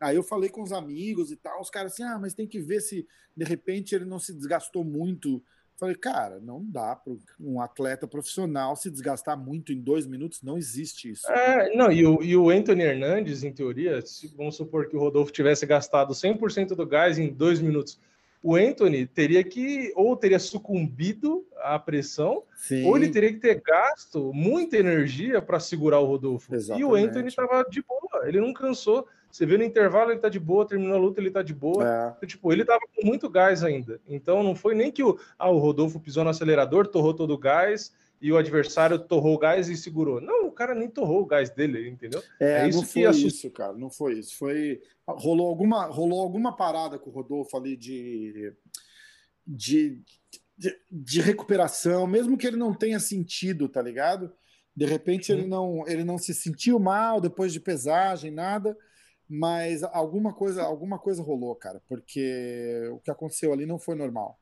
Aí 0.00 0.16
eu 0.16 0.22
falei 0.22 0.48
com 0.48 0.62
os 0.62 0.72
amigos 0.72 1.30
e 1.30 1.36
tal, 1.36 1.60
os 1.60 1.68
caras 1.68 1.92
assim, 1.92 2.02
ah, 2.02 2.18
mas 2.18 2.32
tem 2.32 2.46
que 2.46 2.58
ver 2.58 2.80
se 2.80 3.06
de 3.36 3.44
repente 3.44 3.94
ele 3.94 4.06
não 4.06 4.18
se 4.18 4.32
desgastou 4.32 4.82
muito. 4.82 5.42
Falei, 5.76 5.94
cara, 5.94 6.38
não 6.40 6.62
dá 6.62 6.94
para 6.94 7.14
um 7.38 7.60
atleta 7.60 8.06
profissional 8.06 8.76
se 8.76 8.90
desgastar 8.90 9.38
muito 9.38 9.72
em 9.72 9.80
dois 9.80 10.06
minutos, 10.06 10.42
não 10.42 10.58
existe 10.58 11.10
isso. 11.10 11.30
É, 11.30 11.74
não, 11.74 11.90
e 11.90 12.06
o, 12.06 12.22
e 12.22 12.36
o 12.36 12.50
Anthony 12.50 12.82
Hernandes, 12.82 13.44
em 13.44 13.52
teoria, 13.52 14.04
se, 14.04 14.28
vamos 14.36 14.56
supor 14.56 14.88
que 14.88 14.96
o 14.96 15.00
Rodolfo 15.00 15.32
tivesse 15.32 15.64
gastado 15.64 16.12
100% 16.12 16.74
do 16.74 16.86
gás 16.86 17.18
em 17.18 17.32
dois 17.32 17.60
minutos, 17.60 17.98
o 18.42 18.56
Anthony 18.56 19.06
teria 19.06 19.44
que, 19.44 19.92
ou 19.94 20.16
teria 20.16 20.38
sucumbido 20.38 21.46
à 21.58 21.78
pressão, 21.78 22.42
Sim. 22.56 22.86
ou 22.86 22.96
ele 22.96 23.10
teria 23.10 23.32
que 23.32 23.38
ter 23.38 23.60
gasto 23.60 24.32
muita 24.32 24.78
energia 24.78 25.42
para 25.42 25.60
segurar 25.60 26.00
o 26.00 26.06
Rodolfo. 26.06 26.54
Exatamente. 26.54 26.82
E 26.82 26.84
o 26.84 26.94
Anthony 26.94 27.28
estava 27.28 27.64
de 27.64 27.82
boa, 27.82 28.26
ele 28.26 28.40
não 28.40 28.52
cansou. 28.52 29.06
Você 29.30 29.46
vê 29.46 29.56
no 29.56 29.64
intervalo, 29.64 30.10
ele 30.10 30.18
tá 30.18 30.28
de 30.28 30.40
boa, 30.40 30.66
terminou 30.66 30.96
a 30.96 31.00
luta, 31.00 31.20
ele 31.20 31.30
tá 31.30 31.40
de 31.42 31.54
boa. 31.54 31.88
É. 31.88 32.12
Então, 32.16 32.28
tipo, 32.28 32.52
ele 32.52 32.64
tava 32.64 32.80
com 32.94 33.06
muito 33.06 33.28
gás 33.28 33.62
ainda. 33.62 34.00
Então 34.08 34.42
não 34.42 34.56
foi 34.56 34.74
nem 34.74 34.90
que 34.90 35.04
o, 35.04 35.18
ah, 35.38 35.50
o 35.50 35.58
Rodolfo 35.58 36.00
pisou 36.00 36.24
no 36.24 36.30
acelerador, 36.30 36.88
torrou 36.88 37.14
todo 37.14 37.32
o 37.32 37.38
gás 37.38 37.92
e 38.20 38.32
o 38.32 38.36
adversário 38.36 38.98
torrou 38.98 39.34
o 39.34 39.38
gás 39.38 39.68
e 39.68 39.76
segurou. 39.76 40.20
Não, 40.20 40.48
o 40.48 40.52
cara 40.52 40.74
nem 40.74 40.88
torrou 40.88 41.22
o 41.22 41.26
gás 41.26 41.48
dele, 41.48 41.88
entendeu? 41.88 42.22
É, 42.40 42.62
é 42.62 42.68
isso 42.68 42.78
não 42.78 42.86
foi 42.86 43.02
que 43.02 43.26
isso, 43.26 43.50
cara. 43.50 43.72
Não 43.72 43.90
foi 43.90 44.14
isso. 44.18 44.36
Foi 44.36 44.82
rolou 45.06 45.48
alguma 45.48 45.86
rolou 45.86 46.20
alguma 46.20 46.54
parada 46.56 46.98
com 46.98 47.08
o 47.08 47.12
Rodolfo 47.12 47.56
ali 47.56 47.76
de 47.76 48.52
de, 49.46 50.02
de, 50.56 50.76
de 50.90 51.20
recuperação, 51.20 52.06
mesmo 52.06 52.36
que 52.36 52.46
ele 52.46 52.56
não 52.56 52.74
tenha 52.74 53.00
sentido, 53.00 53.68
tá 53.68 53.80
ligado? 53.80 54.32
De 54.76 54.84
repente 54.84 55.32
ele 55.32 55.46
não 55.46 55.84
ele 55.86 56.04
não 56.04 56.18
se 56.18 56.34
sentiu 56.34 56.80
mal 56.80 57.20
depois 57.20 57.52
de 57.52 57.60
pesagem, 57.60 58.32
nada 58.32 58.76
mas 59.32 59.84
alguma 59.84 60.32
coisa, 60.32 60.64
alguma 60.64 60.98
coisa 60.98 61.22
rolou, 61.22 61.54
cara, 61.54 61.80
porque 61.88 62.90
o 62.90 62.98
que 62.98 63.12
aconteceu 63.12 63.52
ali 63.52 63.64
não 63.64 63.78
foi 63.78 63.94
normal. 63.94 64.36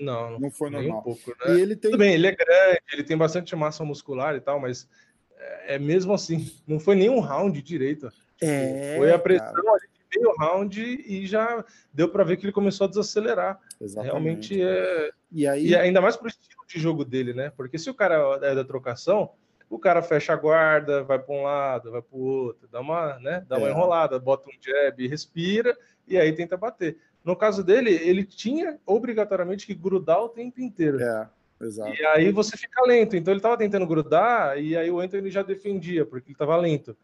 Não, 0.00 0.40
não 0.40 0.50
foi 0.50 0.70
normal. 0.70 1.00
Um 1.00 1.02
pouco, 1.02 1.30
né? 1.44 1.54
E 1.54 1.60
ele 1.60 1.76
tem... 1.76 1.90
Tudo 1.90 2.00
bem, 2.00 2.14
ele 2.14 2.26
é 2.26 2.34
grande, 2.34 2.80
ele 2.90 3.04
tem 3.04 3.18
bastante 3.18 3.54
massa 3.54 3.84
muscular 3.84 4.34
e 4.34 4.40
tal, 4.40 4.58
mas 4.58 4.88
é, 5.36 5.74
é 5.74 5.78
mesmo 5.78 6.14
assim, 6.14 6.50
não 6.66 6.80
foi 6.80 6.96
nenhum 6.96 7.20
round 7.20 7.60
direito. 7.60 8.10
É, 8.40 8.94
foi 8.96 9.12
a 9.12 9.18
pressão 9.18 9.52
cara. 9.52 9.72
ali 9.72 9.88
de 9.92 10.18
meio 10.18 10.34
round 10.38 11.04
e 11.06 11.26
já 11.26 11.62
deu 11.92 12.08
para 12.08 12.24
ver 12.24 12.38
que 12.38 12.46
ele 12.46 12.52
começou 12.52 12.86
a 12.86 12.88
desacelerar. 12.88 13.60
Exatamente. 13.78 14.10
Realmente 14.10 14.62
é. 14.62 15.10
E, 15.30 15.46
aí... 15.46 15.66
e 15.66 15.76
ainda 15.76 16.00
mais 16.00 16.16
pro 16.16 16.28
estilo 16.28 16.64
de 16.66 16.80
jogo 16.80 17.04
dele, 17.04 17.34
né? 17.34 17.50
Porque 17.50 17.78
se 17.78 17.90
o 17.90 17.94
cara 17.94 18.38
é 18.40 18.54
da 18.54 18.64
trocação, 18.64 19.32
o 19.68 19.78
cara 19.78 20.02
fecha 20.02 20.32
a 20.32 20.36
guarda, 20.36 21.02
vai 21.02 21.18
para 21.18 21.34
um 21.34 21.42
lado, 21.42 21.90
vai 21.90 22.02
para 22.02 22.16
o 22.16 22.20
outro, 22.20 22.68
dá 22.68 22.80
uma, 22.80 23.18
né, 23.18 23.44
dá 23.48 23.58
uma 23.58 23.68
é. 23.68 23.70
enrolada, 23.70 24.18
bota 24.18 24.48
um 24.48 24.52
jab, 24.60 25.06
respira 25.06 25.76
e 26.06 26.16
aí 26.16 26.32
tenta 26.32 26.56
bater. 26.56 26.96
No 27.24 27.36
caso 27.36 27.62
dele, 27.62 27.90
ele 27.90 28.24
tinha 28.24 28.78
obrigatoriamente 28.86 29.66
que 29.66 29.74
grudar 29.74 30.22
o 30.22 30.28
tempo 30.28 30.60
inteiro. 30.60 30.98
É, 31.02 31.28
exato. 31.60 31.94
E 31.94 32.06
aí 32.06 32.32
você 32.32 32.56
fica 32.56 32.82
lento. 32.86 33.16
Então 33.16 33.32
ele 33.32 33.38
estava 33.38 33.58
tentando 33.58 33.86
grudar 33.86 34.58
e 34.58 34.76
aí 34.76 34.90
o 34.90 35.00
Anthony 35.00 35.30
já 35.30 35.42
defendia, 35.42 36.06
porque 36.06 36.28
ele 36.28 36.34
estava 36.34 36.56
lento. 36.56 36.96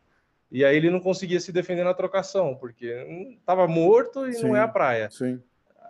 E 0.50 0.64
aí 0.64 0.76
ele 0.76 0.88
não 0.88 1.00
conseguia 1.00 1.40
se 1.40 1.52
defender 1.52 1.84
na 1.84 1.92
trocação, 1.92 2.54
porque 2.54 2.86
estava 3.38 3.66
morto 3.66 4.26
e 4.26 4.34
sim, 4.34 4.44
não 4.44 4.56
é 4.56 4.60
a 4.60 4.68
praia. 4.68 5.10
Sim. 5.10 5.42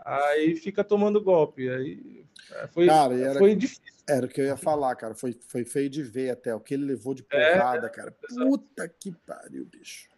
Aí 0.04 0.56
fica 0.56 0.82
tomando 0.82 1.22
golpe. 1.22 1.68
Aí 1.68 2.24
foi, 2.72 2.86
Cara, 2.86 3.14
era... 3.14 3.38
foi 3.38 3.54
difícil. 3.54 3.93
Era 4.08 4.26
o 4.26 4.28
que 4.28 4.40
eu 4.40 4.44
ia 4.44 4.56
falar, 4.56 4.94
cara. 4.96 5.14
Foi, 5.14 5.34
foi 5.48 5.64
feio 5.64 5.88
de 5.88 6.02
ver 6.02 6.30
até. 6.30 6.54
O 6.54 6.60
que 6.60 6.74
ele 6.74 6.84
levou 6.84 7.14
de 7.14 7.24
é, 7.30 7.52
porrada, 7.52 7.86
é, 7.86 7.90
cara. 7.90 8.14
Puta 8.28 8.88
que 8.88 9.12
pariu, 9.26 9.64
bicho. 9.64 10.08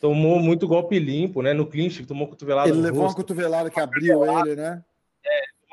Tomou 0.00 0.38
muito 0.38 0.68
golpe 0.68 0.98
limpo, 0.98 1.42
né? 1.42 1.52
No 1.52 1.66
clinch, 1.66 2.04
tomou 2.06 2.28
cotovelada. 2.28 2.68
Ele 2.68 2.80
levou 2.80 3.02
rosto. 3.02 3.16
uma 3.16 3.22
cotovelada 3.22 3.70
que 3.70 3.80
abriu 3.80 4.24
ele, 4.24 4.54
né? 4.54 4.84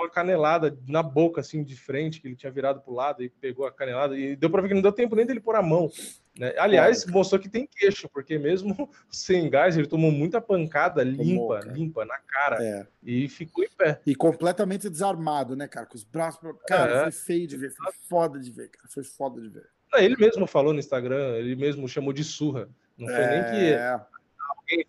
É, 0.02 0.04
uma 0.04 0.10
canelada 0.10 0.78
na 0.88 1.04
boca, 1.04 1.42
assim, 1.42 1.64
de 1.64 1.76
frente, 1.76 2.20
que 2.20 2.28
ele 2.28 2.36
tinha 2.36 2.52
virado 2.52 2.82
pro 2.82 2.94
lado 2.94 3.24
e 3.24 3.30
pegou 3.30 3.66
a 3.66 3.72
canelada. 3.72 4.18
E 4.18 4.36
deu 4.36 4.50
pra 4.50 4.62
ver 4.62 4.70
que 4.70 4.74
não 4.74 4.82
deu 4.82 4.92
tempo 4.92 5.16
nem 5.16 5.26
dele 5.26 5.40
pôr 5.40 5.56
a 5.56 5.62
mão. 5.62 5.90
Né? 6.38 6.54
Aliás, 6.58 7.06
mostrou 7.06 7.40
que 7.40 7.50
tem 7.50 7.68
queixo, 7.68 8.10
porque 8.10 8.38
mesmo 8.38 8.90
sem 9.12 9.50
gás, 9.50 9.78
ele 9.78 9.88
tomou 9.88 10.12
muita 10.12 10.42
pancada 10.42 11.04
limpa, 11.04 11.60
tomou, 11.60 11.76
limpa 11.76 12.06
na 12.06 12.18
cara. 12.20 12.64
É. 12.64 12.88
E 13.04 13.28
ficou 13.28 13.64
em 13.64 13.70
pé. 13.70 14.02
E 14.06 14.16
completamente 14.16 14.90
desarmado, 14.90 15.56
né, 15.56 15.68
cara? 15.68 15.86
Com 15.86 15.96
os 15.96 16.04
braços. 16.04 16.40
Cara, 16.68 16.92
é. 16.92 17.02
foi 17.04 17.12
feio 17.12 17.48
de 17.48 17.58
ver, 17.58 17.72
foi 17.72 17.94
foda 18.10 18.40
de 18.40 18.52
ver, 18.52 18.70
cara. 18.70 18.88
Foi 18.88 19.04
foda 19.04 19.42
de 19.42 19.50
ver. 19.50 19.68
Ele 19.96 20.16
mesmo 20.16 20.48
falou 20.48 20.72
no 20.72 20.80
Instagram, 20.80 21.36
ele 21.36 21.56
mesmo 21.56 21.88
chamou 21.88 22.14
de 22.14 22.24
surra. 22.24 22.70
Não 22.98 23.08
foi 23.08 23.18
é... 23.18 23.42
nem 23.42 23.52
que 23.52 23.74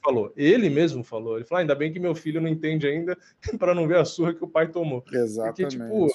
falou. 0.03 0.33
Ele 0.37 0.69
mesmo 0.71 1.03
falou. 1.05 1.37
Ele 1.37 1.45
falou: 1.45 1.59
ah, 1.59 1.61
ainda 1.63 1.75
bem 1.75 1.93
que 1.93 2.01
meu 2.01 2.15
filho 2.15 2.41
não 2.41 2.49
entende 2.49 2.87
ainda 2.87 3.17
para 3.59 3.75
não 3.75 3.87
ver 3.87 3.99
a 3.99 4.05
surra 4.05 4.35
que 4.35 4.45
o 4.45 4.49
pai 4.49 4.69
tomou. 4.69 5.05
Exatamente. 5.13 5.77
Porque, 5.77 5.85
tipo, 5.85 6.07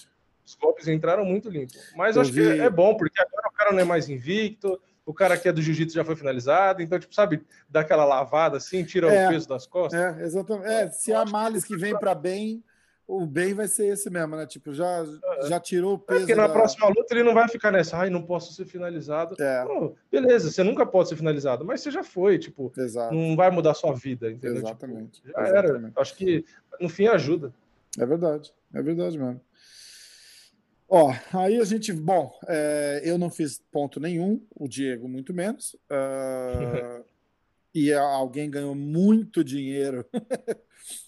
os 0.46 0.56
golpes 0.56 0.88
entraram 0.88 1.26
muito 1.26 1.50
limpo. 1.50 1.74
Mas 1.96 2.16
eu 2.16 2.22
acho 2.22 2.32
vi... 2.32 2.42
que 2.42 2.62
é 2.62 2.70
bom, 2.70 2.96
porque 2.96 3.22
agora 3.22 3.48
o 3.48 3.52
cara 3.52 3.72
não 3.72 3.80
é 3.80 3.84
mais 3.84 4.10
invicto 4.10 4.80
o 5.08 5.14
cara 5.14 5.38
que 5.38 5.48
é 5.48 5.54
do 5.54 5.62
jiu-jitsu 5.62 5.96
já 5.96 6.04
foi 6.04 6.18
finalizado, 6.18 6.82
então, 6.82 7.00
tipo, 7.00 7.16
sabe, 7.16 7.42
dá 7.70 7.80
aquela 7.80 8.04
lavada 8.04 8.58
assim, 8.58 8.84
tira 8.84 9.08
é, 9.08 9.26
o 9.26 9.30
peso 9.30 9.48
das 9.48 9.66
costas. 9.66 9.98
É, 9.98 10.22
exatamente. 10.22 10.68
É, 10.68 10.90
se 10.90 11.14
há 11.14 11.24
males 11.24 11.64
que 11.64 11.78
vem 11.78 11.98
para 11.98 12.14
bem, 12.14 12.62
o 13.08 13.26
bem 13.26 13.54
vai 13.54 13.68
ser 13.68 13.88
esse 13.88 14.10
mesmo, 14.10 14.36
né? 14.36 14.46
Tipo, 14.46 14.74
já, 14.74 15.06
é. 15.40 15.48
já 15.48 15.60
tirou 15.60 15.94
o 15.94 15.96
é, 15.96 16.06
peso. 16.06 16.20
porque 16.20 16.36
na 16.36 16.48
da... 16.48 16.54
próxima 16.54 16.90
luta 16.90 17.14
ele 17.14 17.24
não 17.24 17.34
vai 17.34 17.48
ficar 17.48 17.72
nessa, 17.72 17.98
ai, 17.98 18.10
não 18.10 18.22
posso 18.22 18.54
ser 18.54 18.66
finalizado. 18.66 19.42
É. 19.42 19.66
beleza, 20.12 20.52
você 20.52 20.62
nunca 20.62 20.86
pode 20.86 21.08
ser 21.08 21.16
finalizado, 21.16 21.64
mas 21.64 21.80
você 21.80 21.90
já 21.90 22.04
foi, 22.04 22.38
tipo, 22.38 22.72
Exato. 22.78 23.16
não 23.16 23.36
vai 23.36 23.50
mudar 23.50 23.74
sua 23.74 23.94
vida, 23.94 24.30
entendeu? 24.30 24.58
Tipo, 24.58 24.68
Exatamente. 24.68 25.22
Tipo, 25.22 25.30
já 25.30 25.42
Exatamente. 25.42 25.86
era. 25.86 25.92
Acho 25.96 26.16
que 26.16 26.46
no 26.82 26.90
fim 26.90 27.08
ajuda. 27.08 27.54
É 27.98 28.06
verdade, 28.06 28.54
é 28.74 28.82
verdade 28.82 29.18
mesmo. 29.18 29.42
Ó, 30.90 31.14
aí 31.34 31.60
a 31.60 31.66
gente, 31.66 31.92
bom, 31.92 32.32
é, 32.48 33.02
eu 33.04 33.18
não 33.18 33.30
fiz 33.30 33.62
ponto 33.72 34.00
nenhum, 34.00 34.42
o 34.56 34.68
Diego 34.68 35.08
muito 35.08 35.34
menos. 35.34 35.76
Uh, 35.92 37.04
e 37.76 37.92
alguém 37.94 38.50
ganhou 38.50 38.76
muito 38.76 39.44
dinheiro. 39.44 40.06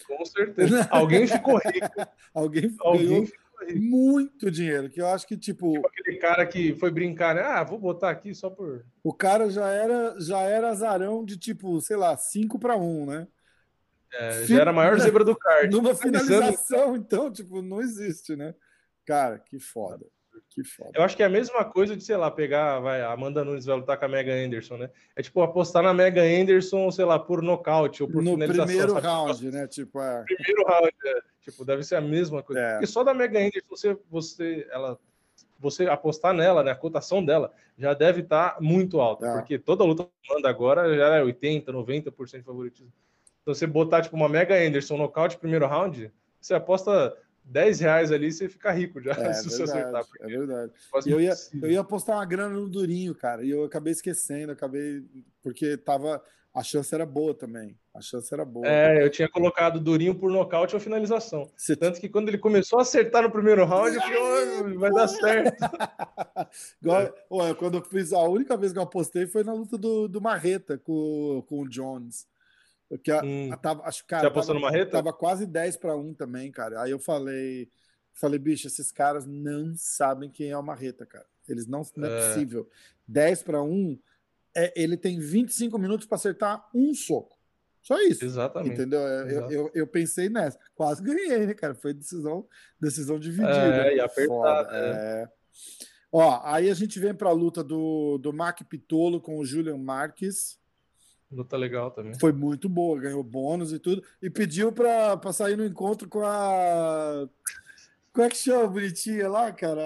Com 0.09 0.25
certeza. 0.25 0.87
Alguém 0.89 1.27
ficou 1.27 1.57
rico. 1.57 2.07
alguém, 2.33 2.69
ficou 2.69 2.95
rico. 2.95 3.31
muito 3.75 4.49
dinheiro, 4.49 4.89
que 4.89 4.99
eu 4.99 5.07
acho 5.07 5.27
que 5.27 5.37
tipo... 5.37 5.73
tipo 5.73 5.87
aquele 5.87 6.17
cara 6.17 6.45
que 6.47 6.73
foi 6.75 6.89
brincar, 6.89 7.35
né? 7.35 7.41
Ah, 7.41 7.63
vou 7.63 7.77
botar 7.77 8.09
aqui 8.09 8.33
só 8.33 8.49
por. 8.49 8.83
O 9.03 9.13
cara 9.13 9.51
já 9.51 9.69
era 9.69 10.19
já 10.19 10.39
era 10.41 10.69
azarão 10.69 11.23
de 11.23 11.37
tipo, 11.37 11.79
sei 11.79 11.95
lá, 11.95 12.17
5 12.17 12.57
para 12.57 12.75
1, 12.75 13.05
né? 13.05 13.27
É, 14.11 14.43
já 14.45 14.61
era 14.61 14.71
a 14.71 14.73
maior 14.73 14.99
zebra 14.99 15.23
do 15.23 15.35
card. 15.35 15.69
Numa 15.75 15.93
finalização, 15.93 16.95
então, 16.95 17.31
tipo, 17.31 17.61
não 17.61 17.79
existe, 17.79 18.35
né? 18.35 18.55
Cara, 19.05 19.37
que 19.37 19.59
foda. 19.59 20.07
Que 20.49 20.63
foda. 20.63 20.91
Eu 20.95 21.03
acho 21.03 21.15
que 21.15 21.21
é 21.21 21.25
a 21.27 21.29
mesma 21.29 21.63
coisa 21.63 21.95
de, 21.95 22.03
sei 22.03 22.17
lá, 22.17 22.31
pegar, 22.31 22.79
vai, 22.79 23.01
a 23.01 23.11
Amanda 23.11 23.45
Nunes 23.45 23.65
vai 23.65 23.77
lutar 23.77 23.97
com 23.99 24.05
a 24.05 24.07
Mega 24.07 24.33
Anderson, 24.33 24.77
né? 24.77 24.89
É 25.15 25.21
tipo 25.21 25.41
apostar 25.41 25.83
na 25.83 25.93
Mega 25.93 26.23
Anderson, 26.23 26.89
sei 26.89 27.05
lá, 27.05 27.19
por 27.19 27.43
nocaute 27.43 28.01
ou 28.01 28.09
por 28.09 28.23
no 28.23 28.37
primeiro 28.37 28.93
sabe? 28.93 29.07
round, 29.07 29.51
né? 29.51 29.67
Tipo, 29.67 30.01
é... 30.01 30.23
Primeiro 30.23 30.65
round, 30.67 30.93
é. 31.05 31.21
Tipo, 31.41 31.63
deve 31.63 31.83
ser 31.83 31.95
a 31.95 32.01
mesma 32.01 32.41
coisa. 32.41 32.61
É. 32.61 32.71
Porque 32.73 32.87
só 32.87 33.03
da 33.03 33.13
Mega 33.13 33.39
Anderson, 33.39 33.67
você, 33.69 33.97
você, 34.09 34.67
ela, 34.71 34.99
você 35.59 35.87
apostar 35.87 36.33
nela, 36.33 36.63
né? 36.63 36.71
A 36.71 36.75
cotação 36.75 37.23
dela 37.23 37.51
já 37.77 37.93
deve 37.93 38.21
estar 38.21 38.55
tá 38.55 38.61
muito 38.61 38.99
alta, 38.99 39.27
é. 39.27 39.33
porque 39.33 39.59
toda 39.59 39.83
luta 39.83 40.07
manda 40.27 40.49
agora 40.49 40.95
já 40.95 41.15
é 41.15 41.23
80, 41.23 41.71
90% 41.71 42.37
de 42.37 42.43
favoritismo. 42.43 42.91
Então, 43.43 43.53
você 43.53 43.67
botar, 43.67 44.01
tipo, 44.01 44.15
uma 44.15 44.27
Mega 44.27 44.55
Anderson 44.55 44.97
nocaute 44.97 45.37
primeiro 45.37 45.67
round, 45.67 46.11
você 46.41 46.55
aposta 46.55 47.15
10 47.49 47.79
reais 47.79 48.11
ali, 48.11 48.31
você 48.31 48.47
fica 48.47 48.71
rico 48.71 49.01
já, 49.01 49.11
é, 49.11 49.33
se 49.33 49.49
você 49.49 49.63
acertar. 49.63 50.03
É 50.19 50.27
verdade. 50.27 50.71
Eu 51.05 51.19
ia, 51.19 51.33
eu 51.61 51.71
ia 51.71 51.81
apostar 51.81 52.15
uma 52.15 52.25
grana 52.25 52.55
no 52.55 52.69
Durinho, 52.69 53.15
cara, 53.15 53.43
e 53.43 53.49
eu 53.49 53.63
acabei 53.63 53.91
esquecendo, 53.91 54.51
acabei. 54.51 55.03
Porque 55.41 55.75
tava. 55.77 56.21
A 56.51 56.63
chance 56.63 56.93
era 56.93 57.05
boa 57.05 57.31
também. 57.33 57.77
A 57.93 58.01
chance 58.01 58.33
era 58.33 58.43
boa. 58.43 58.65
É, 58.65 59.03
eu 59.03 59.09
tinha 59.09 59.29
colocado 59.29 59.79
Durinho 59.79 60.15
por 60.15 60.31
nocaute 60.31 60.73
ou 60.73 60.81
finalização. 60.81 61.49
Você... 61.55 61.75
Tanto 61.75 62.01
que 62.01 62.09
quando 62.09 62.27
ele 62.27 62.39
começou 62.39 62.79
a 62.79 62.81
acertar 62.81 63.21
no 63.21 63.29
primeiro 63.29 63.63
round, 63.65 63.95
eu 63.95 64.01
falei, 64.01 64.77
vai 64.77 64.91
dar 64.91 65.07
certo. 65.07 65.57
Igual, 66.81 67.13
ué, 67.31 67.53
quando 67.53 67.77
eu 67.77 67.83
fiz, 67.83 68.11
a 68.13 68.23
única 68.23 68.57
vez 68.57 68.73
que 68.73 68.79
eu 68.79 68.83
apostei 68.83 69.27
foi 69.27 69.43
na 69.43 69.53
luta 69.53 69.77
do, 69.77 70.07
do 70.07 70.19
Marreta 70.19 70.75
com, 70.79 71.43
com 71.47 71.61
o 71.61 71.69
Jones. 71.69 72.27
Que 72.97 73.11
a, 73.11 73.23
hum. 73.23 73.53
a, 73.53 73.57
tava, 73.57 73.83
acho, 73.83 74.05
cara, 74.05 74.23
Você 74.23 74.27
apostou 74.27 74.55
tava, 74.55 74.65
no 74.65 74.71
Marreta? 74.71 74.91
Tava 74.91 75.13
quase 75.13 75.45
10 75.45 75.77
para 75.77 75.95
1 75.95 76.13
também, 76.15 76.51
cara. 76.51 76.81
Aí 76.81 76.91
eu 76.91 76.99
falei, 76.99 77.69
falei, 78.13 78.39
bicho, 78.39 78.67
esses 78.67 78.91
caras 78.91 79.27
não 79.27 79.73
sabem 79.75 80.29
quem 80.29 80.49
é 80.49 80.57
o 80.57 80.63
Marreta, 80.63 81.05
cara. 81.05 81.25
Eles 81.47 81.67
não, 81.67 81.83
não 81.95 82.07
é, 82.07 82.11
é 82.11 82.27
possível. 82.27 82.67
10 83.07 83.43
para 83.43 83.61
1, 83.61 83.99
é, 84.55 84.73
ele 84.81 84.97
tem 84.97 85.19
25 85.19 85.77
minutos 85.77 86.07
para 86.07 86.15
acertar 86.15 86.67
um 86.73 86.93
soco. 86.93 87.37
Só 87.81 87.99
isso. 88.01 88.25
Exatamente. 88.25 88.73
Entendeu? 88.73 88.99
É, 88.99 89.33
eu, 89.33 89.51
eu, 89.51 89.71
eu, 89.73 89.87
pensei 89.87 90.29
nessa. 90.29 90.59
Quase 90.75 91.01
ganhei, 91.01 91.45
né, 91.45 91.53
cara? 91.53 91.73
Foi 91.73 91.93
decisão, 91.93 92.47
decisão 92.79 93.19
dividida. 93.19 93.87
É, 93.87 93.95
e 93.95 93.99
apertada. 93.99 94.69
É. 94.71 95.23
é. 95.23 95.29
Ó, 96.11 96.41
aí 96.43 96.69
a 96.69 96.73
gente 96.73 96.99
vem 96.99 97.13
para 97.13 97.29
a 97.29 97.33
luta 97.33 97.63
do, 97.63 98.17
do 98.17 98.33
Mac 98.33 98.61
Pitolo 98.63 99.21
com 99.21 99.37
o 99.37 99.45
Julian 99.45 99.77
Marques. 99.77 100.59
Luta 101.31 101.55
legal 101.55 101.91
também. 101.91 102.17
Foi 102.19 102.31
muito 102.31 102.67
boa, 102.67 102.99
ganhou 102.99 103.23
bônus 103.23 103.71
e 103.71 103.79
tudo. 103.79 104.03
E 104.21 104.29
pediu 104.29 104.71
pra, 104.71 105.19
sair 105.31 105.55
no 105.55 105.65
encontro 105.65 106.09
com 106.09 106.21
a. 106.25 107.27
Como 108.11 108.25
é 108.25 108.29
que 108.29 108.37
chama 108.37 108.67
bonitinha 108.67 109.29
lá, 109.29 109.51
cara? 109.51 109.81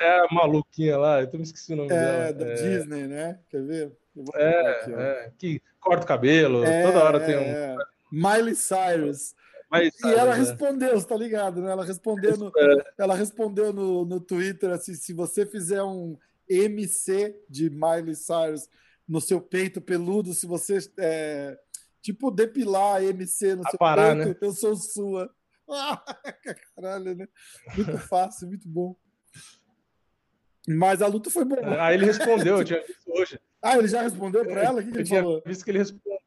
É 0.00 0.20
a 0.20 0.28
maluquinha 0.32 0.96
lá, 0.96 1.20
eu 1.20 1.30
tô 1.30 1.36
me 1.36 1.42
esqueci 1.42 1.74
o 1.74 1.76
nome 1.76 1.92
é, 1.92 1.94
dela. 1.94 2.32
Da 2.32 2.46
é, 2.46 2.48
da 2.48 2.54
Disney, 2.54 3.06
né? 3.06 3.38
Quer 3.50 3.62
ver? 3.62 3.92
É, 4.34 4.70
aqui, 4.70 4.92
é, 4.94 5.32
que 5.38 5.62
corta 5.78 6.04
o 6.04 6.08
cabelo, 6.08 6.64
é, 6.64 6.84
toda 6.84 7.04
hora 7.04 7.20
tem 7.20 7.36
um. 7.36 7.42
É. 7.42 7.76
Miley 8.10 8.56
Cyrus. 8.56 9.34
Miley 9.70 9.92
Cyrus 9.92 10.16
e 10.16 10.18
ela 10.18 10.34
é. 10.34 10.38
respondeu, 10.38 10.98
você 10.98 11.06
tá 11.06 11.16
ligado, 11.16 11.60
né? 11.60 11.70
Ela 11.70 11.84
respondeu 11.84 12.36
no, 12.36 12.52
ela 12.98 13.14
respondeu 13.14 13.72
no, 13.72 14.06
no 14.06 14.18
Twitter 14.18 14.70
assim: 14.70 14.94
se 14.94 15.12
você 15.12 15.44
fizer 15.44 15.82
um 15.82 16.16
MC 16.48 17.36
de 17.48 17.70
Miley 17.70 18.16
Cyrus 18.16 18.68
no 19.10 19.20
seu 19.20 19.40
peito 19.40 19.80
peludo, 19.80 20.32
se 20.32 20.46
você 20.46 20.78
é, 21.00 21.58
tipo 22.00 22.30
depilar 22.30 23.02
MC 23.02 23.56
no 23.56 23.68
seu 23.68 23.76
parar, 23.76 24.14
peito, 24.14 24.28
né? 24.28 24.36
eu 24.40 24.52
sou 24.52 24.76
sua. 24.76 25.28
caralho, 26.76 27.16
né? 27.16 27.26
Muito 27.76 27.98
fácil, 27.98 28.46
muito 28.46 28.68
bom. 28.68 28.94
Mas 30.68 31.02
a 31.02 31.08
luta 31.08 31.28
foi 31.28 31.44
boa. 31.44 31.82
Aí 31.82 31.96
ele 31.96 32.06
respondeu, 32.06 32.58
eu 32.58 32.64
tinha 32.64 32.80
visto 32.86 33.10
hoje. 33.10 33.40
Ah, 33.60 33.76
ele 33.76 33.88
já 33.88 34.02
respondeu 34.02 34.44
para 34.46 34.62
ela? 34.62 34.80
O 34.80 34.84
que, 34.84 34.92
que 34.92 34.98
ele 34.98 35.04
tinha 35.04 35.22
falou? 35.22 35.42
visto 35.44 35.64
que 35.64 35.70
ele 35.72 35.78
respondeu. 35.78 36.19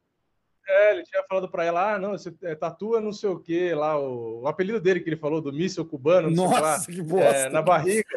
É, 0.66 0.92
ele 0.94 1.02
tinha 1.02 1.22
falado 1.28 1.48
para 1.48 1.64
ela, 1.64 1.94
ah, 1.94 1.98
não, 1.98 2.12
você 2.12 2.32
é, 2.42 2.54
tatua 2.54 3.00
não 3.00 3.12
sei 3.12 3.28
o 3.28 3.38
que 3.38 3.74
lá, 3.74 3.98
o, 3.98 4.42
o, 4.42 4.48
apelido 4.48 4.80
dele 4.80 5.00
que 5.00 5.08
ele 5.08 5.16
falou, 5.16 5.40
do 5.40 5.52
míssil 5.52 5.84
cubano, 5.84 6.30
Nossa, 6.30 6.90
que 6.90 7.02
bosta. 7.02 7.36
É, 7.36 7.48
na 7.50 7.60
barriga. 7.60 8.08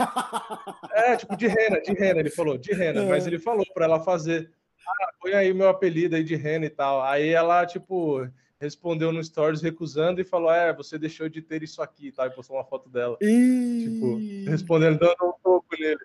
é, 0.93 1.15
tipo, 1.17 1.36
de 1.36 1.47
rena, 1.47 1.81
de 1.81 1.91
rena, 1.91 2.19
ele 2.21 2.29
falou, 2.29 2.57
de 2.57 2.73
rena, 2.73 3.01
é. 3.01 3.05
mas 3.05 3.27
ele 3.27 3.38
falou 3.38 3.65
para 3.73 3.86
ela 3.86 3.99
fazer 3.99 4.49
ah, 4.88 5.12
põe 5.19 5.33
aí 5.33 5.51
o 5.51 5.55
meu 5.55 5.67
apelido 5.67 6.15
aí 6.15 6.23
de 6.23 6.36
Rena 6.36 6.65
e 6.65 6.69
tal. 6.69 7.03
Aí 7.03 7.29
ela, 7.29 7.65
tipo, 7.65 8.27
respondeu 8.60 9.12
no 9.12 9.23
Stories 9.23 9.62
recusando 9.62 10.21
e 10.21 10.25
falou: 10.25 10.51
É, 10.51 10.73
você 10.73 10.97
deixou 10.97 11.27
de 11.27 11.41
ter 11.41 11.62
isso 11.62 11.81
aqui, 11.81 12.12
tá? 12.12 12.25
E 12.25 12.29
postou 12.29 12.55
uma 12.55 12.63
foto 12.63 12.89
dela. 12.89 13.17
Tipo, 13.17 14.17
respondendo, 14.49 14.99
dando 14.99 15.15
um 15.23 15.33
toco 15.43 15.65
nele. 15.77 15.99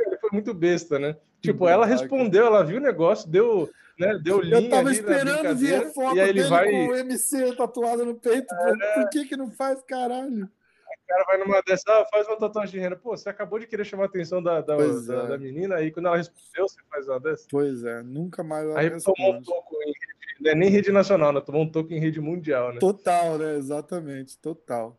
Ele 0.00 0.16
foi 0.18 0.30
muito 0.32 0.52
besta, 0.52 0.98
né? 0.98 1.16
Tipo, 1.40 1.68
ela 1.68 1.86
respondeu, 1.86 2.46
ela 2.46 2.64
viu 2.64 2.78
o 2.78 2.82
negócio, 2.82 3.30
deu, 3.30 3.70
né, 3.98 4.18
deu 4.22 4.40
linha 4.40 4.60
Eu 4.60 4.68
tava 4.68 4.92
esperando 4.92 5.56
ver 5.56 5.86
a 5.86 5.90
foto 5.90 6.16
e 6.16 6.20
aí 6.20 6.28
ele 6.28 6.38
dele 6.40 6.50
vai... 6.50 6.70
com 6.70 6.88
o 6.88 6.96
MC 6.96 7.56
tatuado 7.56 8.04
no 8.04 8.14
peito. 8.14 8.54
É... 8.54 8.94
Por 8.94 9.08
que 9.10 9.24
que 9.26 9.36
não 9.36 9.50
faz, 9.50 9.82
caralho? 9.82 10.44
O 10.44 11.06
cara 11.08 11.24
vai 11.24 11.38
numa 11.38 11.62
dessa, 11.62 11.84
ah, 11.88 12.06
faz 12.10 12.26
uma 12.26 12.36
tatuagem 12.36 12.72
de 12.72 12.80
renda. 12.80 12.96
Pô, 12.96 13.16
você 13.16 13.28
acabou 13.28 13.58
de 13.58 13.66
querer 13.66 13.84
chamar 13.84 14.04
a 14.04 14.06
atenção 14.06 14.42
da, 14.42 14.60
da, 14.60 14.76
da, 14.76 14.84
é. 14.84 15.26
da, 15.28 15.38
menina, 15.38 15.76
aí 15.76 15.92
quando 15.92 16.06
ela 16.06 16.16
respondeu, 16.16 16.68
você 16.68 16.80
faz 16.90 17.08
uma 17.08 17.20
dessa? 17.20 17.46
Pois 17.48 17.84
é, 17.84 18.02
nunca 18.02 18.42
mais 18.42 18.68
Aí 18.74 18.88
responde. 18.88 19.16
tomou 19.16 19.34
um 19.34 19.42
toco 19.42 19.76
em 19.82 19.86
rede, 19.86 20.48
é 20.48 20.54
nem 20.54 20.68
rede 20.68 20.90
nacional, 20.90 21.32
né? 21.32 21.40
Tomou 21.40 21.62
um 21.62 21.70
toco 21.70 21.92
em 21.92 22.00
rede 22.00 22.20
mundial, 22.20 22.72
né? 22.72 22.80
Total, 22.80 23.38
né? 23.38 23.54
Exatamente, 23.56 24.36
total. 24.38 24.98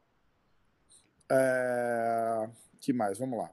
É... 1.29 2.47
que 2.79 2.93
mais? 2.93 3.17
Vamos 3.17 3.39
lá. 3.39 3.51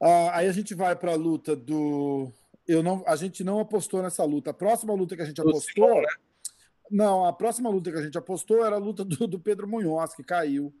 Ah, 0.00 0.38
aí 0.38 0.48
a 0.48 0.52
gente 0.52 0.74
vai 0.74 0.96
para 0.96 1.12
a 1.12 1.16
luta 1.16 1.54
do. 1.54 2.32
Eu 2.66 2.82
não, 2.82 3.02
a 3.06 3.16
gente 3.16 3.42
não 3.42 3.58
apostou 3.58 4.02
nessa 4.02 4.24
luta. 4.24 4.50
A 4.50 4.54
próxima 4.54 4.94
luta 4.94 5.16
que 5.16 5.22
a 5.22 5.24
gente 5.24 5.40
apostou. 5.40 5.60
Simão, 5.60 6.00
né? 6.00 6.08
Não, 6.90 7.24
a 7.24 7.32
próxima 7.32 7.70
luta 7.70 7.90
que 7.90 7.98
a 7.98 8.02
gente 8.02 8.18
apostou 8.18 8.64
era 8.64 8.76
a 8.76 8.78
luta 8.78 9.04
do, 9.04 9.26
do 9.26 9.40
Pedro 9.40 9.66
Munhoz, 9.66 10.14
que 10.14 10.22
caiu. 10.22 10.72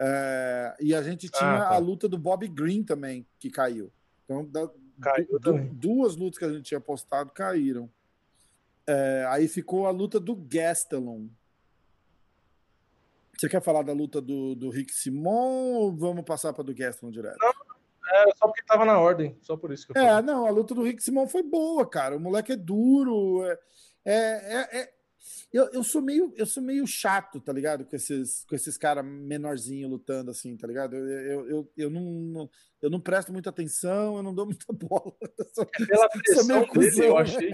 É, 0.00 0.76
e 0.80 0.94
a 0.94 1.02
gente 1.02 1.28
tinha 1.28 1.56
ah, 1.56 1.68
tá. 1.68 1.74
a 1.74 1.78
luta 1.78 2.08
do 2.08 2.16
Bob 2.16 2.46
Green 2.46 2.84
também, 2.84 3.26
que 3.38 3.50
caiu. 3.50 3.90
Então, 4.24 4.44
da, 4.44 4.70
caiu 5.00 5.38
du, 5.40 5.58
duas 5.74 6.16
lutas 6.16 6.38
que 6.38 6.44
a 6.44 6.52
gente 6.52 6.62
tinha 6.62 6.80
postado 6.80 7.32
caíram. 7.32 7.90
É, 8.86 9.26
aí 9.28 9.48
ficou 9.48 9.86
a 9.86 9.90
luta 9.90 10.20
do 10.20 10.36
Gastelum. 10.36 11.28
Você 13.36 13.48
quer 13.48 13.60
falar 13.60 13.82
da 13.82 13.92
luta 13.92 14.20
do, 14.20 14.54
do 14.54 14.70
Rick 14.70 14.92
Simon 14.92 15.74
ou 15.74 15.96
vamos 15.96 16.24
passar 16.24 16.52
para 16.52 16.64
do 16.64 16.74
Gastelum 16.74 17.10
direto? 17.10 17.36
Não, 17.40 17.52
é, 18.08 18.24
só 18.36 18.46
porque 18.46 18.60
estava 18.62 18.84
na 18.84 18.98
ordem, 18.98 19.36
só 19.42 19.56
por 19.56 19.72
isso 19.72 19.86
que 19.86 19.96
eu 19.96 20.02
É, 20.02 20.08
falei. 20.08 20.24
não, 20.24 20.46
a 20.46 20.50
luta 20.50 20.74
do 20.74 20.82
Rick 20.82 21.02
Simon 21.02 21.26
foi 21.28 21.42
boa, 21.42 21.88
cara. 21.88 22.16
O 22.16 22.20
moleque 22.20 22.52
é 22.52 22.56
duro. 22.56 23.42
É, 23.44 23.58
é, 24.04 24.80
é, 24.80 24.92
eu, 25.52 25.68
eu 25.72 25.82
sou 25.82 26.00
meio 26.02 26.32
eu 26.36 26.46
sou 26.46 26.62
meio 26.62 26.86
chato, 26.86 27.40
tá 27.40 27.52
ligado? 27.52 27.84
Com 27.84 27.96
esses, 27.96 28.44
com 28.44 28.54
esses 28.54 28.76
caras 28.78 29.04
menorzinhos 29.04 29.90
lutando 29.90 30.30
assim, 30.30 30.56
tá 30.56 30.66
ligado? 30.66 30.94
Eu, 30.96 31.06
eu, 31.06 31.48
eu, 31.48 31.72
eu, 31.76 31.90
não, 31.90 32.50
eu 32.82 32.90
não 32.90 33.00
presto 33.00 33.32
muita 33.32 33.50
atenção, 33.50 34.16
eu 34.16 34.22
não 34.22 34.34
dou 34.34 34.46
muita 34.46 34.66
bola. 34.72 35.12
Sou, 35.54 35.64
é 35.80 35.86
pela 35.86 36.08
pressão 36.08 36.66
dele, 36.66 37.06
eu 37.06 37.16
achei. 37.18 37.52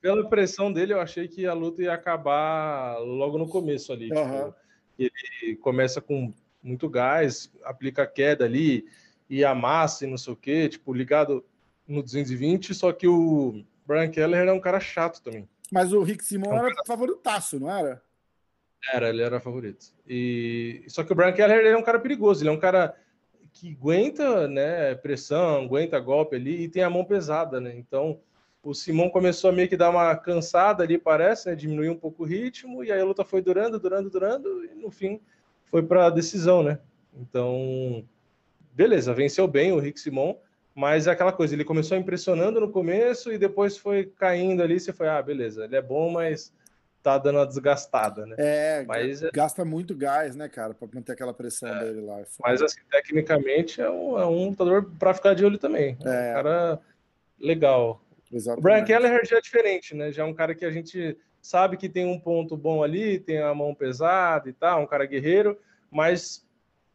pela 0.00 0.28
pressão 0.28 0.72
dele, 0.72 0.92
eu 0.92 1.00
achei 1.00 1.28
que 1.28 1.46
a 1.46 1.54
luta 1.54 1.82
ia 1.82 1.92
acabar 1.94 2.98
logo 2.98 3.38
no 3.38 3.48
começo 3.48 3.92
ali. 3.92 4.10
Uhum. 4.12 4.52
Tipo, 4.52 4.62
ele 4.98 5.56
começa 5.56 6.00
com 6.00 6.32
muito 6.62 6.88
gás, 6.88 7.50
aplica 7.64 8.02
a 8.02 8.06
queda 8.06 8.44
ali 8.44 8.86
e 9.28 9.44
amassa 9.44 10.04
e 10.04 10.10
não 10.10 10.16
sei 10.16 10.32
o 10.32 10.36
quê, 10.36 10.68
tipo, 10.68 10.92
ligado 10.92 11.44
no 11.86 12.02
220, 12.02 12.74
só 12.74 12.92
que 12.92 13.08
o 13.08 13.64
Brian 13.86 14.10
Keller 14.10 14.46
é 14.46 14.52
um 14.52 14.60
cara 14.60 14.78
chato 14.78 15.20
também. 15.22 15.48
Mas 15.70 15.92
o 15.92 16.02
Rick 16.02 16.24
Simon 16.24 16.54
era 16.54 16.74
favoritaço, 16.86 17.58
não 17.58 17.70
era? 17.70 18.02
Era, 18.92 19.08
ele 19.08 19.22
era 19.22 19.40
favorito. 19.40 19.86
E 20.06 20.84
só 20.88 21.02
que 21.02 21.12
o 21.12 21.14
Brian 21.14 21.32
Keller 21.32 21.58
ele 21.58 21.68
é 21.68 21.76
um 21.76 21.82
cara 21.82 21.98
perigoso, 21.98 22.42
ele 22.42 22.50
é 22.50 22.52
um 22.52 22.58
cara 22.58 22.94
que 23.52 23.72
aguenta, 23.72 24.48
né, 24.48 24.94
pressão, 24.94 25.64
aguenta 25.64 26.00
golpe 26.00 26.36
ali 26.36 26.62
e 26.62 26.68
tem 26.68 26.82
a 26.82 26.90
mão 26.90 27.04
pesada, 27.04 27.60
né? 27.60 27.74
Então, 27.76 28.20
o 28.62 28.74
Simão 28.74 29.10
começou 29.10 29.50
a 29.50 29.52
meio 29.52 29.68
que 29.68 29.76
dar 29.76 29.90
uma 29.90 30.14
cansada 30.16 30.82
ali, 30.82 30.96
parece, 30.96 31.48
né, 31.48 31.54
diminuir 31.54 31.90
um 31.90 31.98
pouco 31.98 32.22
o 32.22 32.26
ritmo 32.26 32.82
e 32.82 32.90
aí 32.90 33.00
a 33.00 33.04
luta 33.04 33.24
foi 33.24 33.42
durando, 33.42 33.78
durando, 33.78 34.08
durando 34.08 34.64
e 34.64 34.74
no 34.74 34.90
fim 34.90 35.20
foi 35.72 35.82
para 35.82 36.10
decisão, 36.10 36.62
né? 36.62 36.78
Então, 37.16 38.04
beleza, 38.74 39.14
venceu 39.14 39.48
bem 39.48 39.72
o 39.72 39.78
Rick 39.78 39.98
Simon, 39.98 40.36
mas 40.74 41.06
é 41.06 41.10
aquela 41.10 41.32
coisa, 41.32 41.54
ele 41.54 41.64
começou 41.64 41.96
impressionando 41.96 42.60
no 42.60 42.70
começo 42.70 43.32
e 43.32 43.38
depois 43.38 43.78
foi 43.78 44.04
caindo 44.04 44.62
ali, 44.62 44.78
você 44.78 44.92
foi, 44.92 45.08
ah, 45.08 45.22
beleza, 45.22 45.64
ele 45.64 45.74
é 45.74 45.80
bom, 45.80 46.10
mas 46.10 46.52
tá 47.02 47.16
dando 47.16 47.38
uma 47.38 47.46
desgastada, 47.46 48.26
né? 48.26 48.36
É, 48.38 48.84
mas, 48.86 49.22
é 49.22 49.30
gasta 49.32 49.64
muito 49.64 49.96
gás, 49.96 50.36
né, 50.36 50.46
cara, 50.46 50.74
para 50.74 50.88
manter 50.94 51.12
aquela 51.12 51.32
pressão 51.32 51.70
é, 51.70 51.84
dele 51.84 52.02
lá. 52.02 52.20
É 52.20 52.26
mas 52.40 52.60
assim, 52.60 52.80
tecnicamente 52.90 53.80
é 53.80 53.90
um, 53.90 54.18
é 54.18 54.26
um 54.26 54.50
lutador 54.50 54.90
para 54.98 55.14
ficar 55.14 55.34
de 55.34 55.42
olho 55.42 55.56
também. 55.56 55.96
É, 56.04 56.28
é 56.28 56.30
um 56.30 56.34
cara 56.34 56.80
legal. 57.40 58.04
Exatamente. 58.30 58.60
O 58.60 58.62
Brian 58.62 58.84
Kelleher 58.84 59.24
já 59.24 59.38
é 59.38 59.40
diferente, 59.40 59.94
né? 59.94 60.12
Já 60.12 60.22
é 60.22 60.26
um 60.26 60.34
cara 60.34 60.54
que 60.54 60.64
a 60.66 60.70
gente 60.70 61.16
sabe 61.42 61.76
que 61.76 61.88
tem 61.88 62.06
um 62.06 62.18
ponto 62.18 62.56
bom 62.56 62.82
ali, 62.82 63.18
tem 63.18 63.40
a 63.40 63.52
mão 63.52 63.74
pesada 63.74 64.48
e 64.48 64.52
tal, 64.52 64.80
um 64.80 64.86
cara 64.86 65.04
guerreiro, 65.04 65.58
mas 65.90 66.46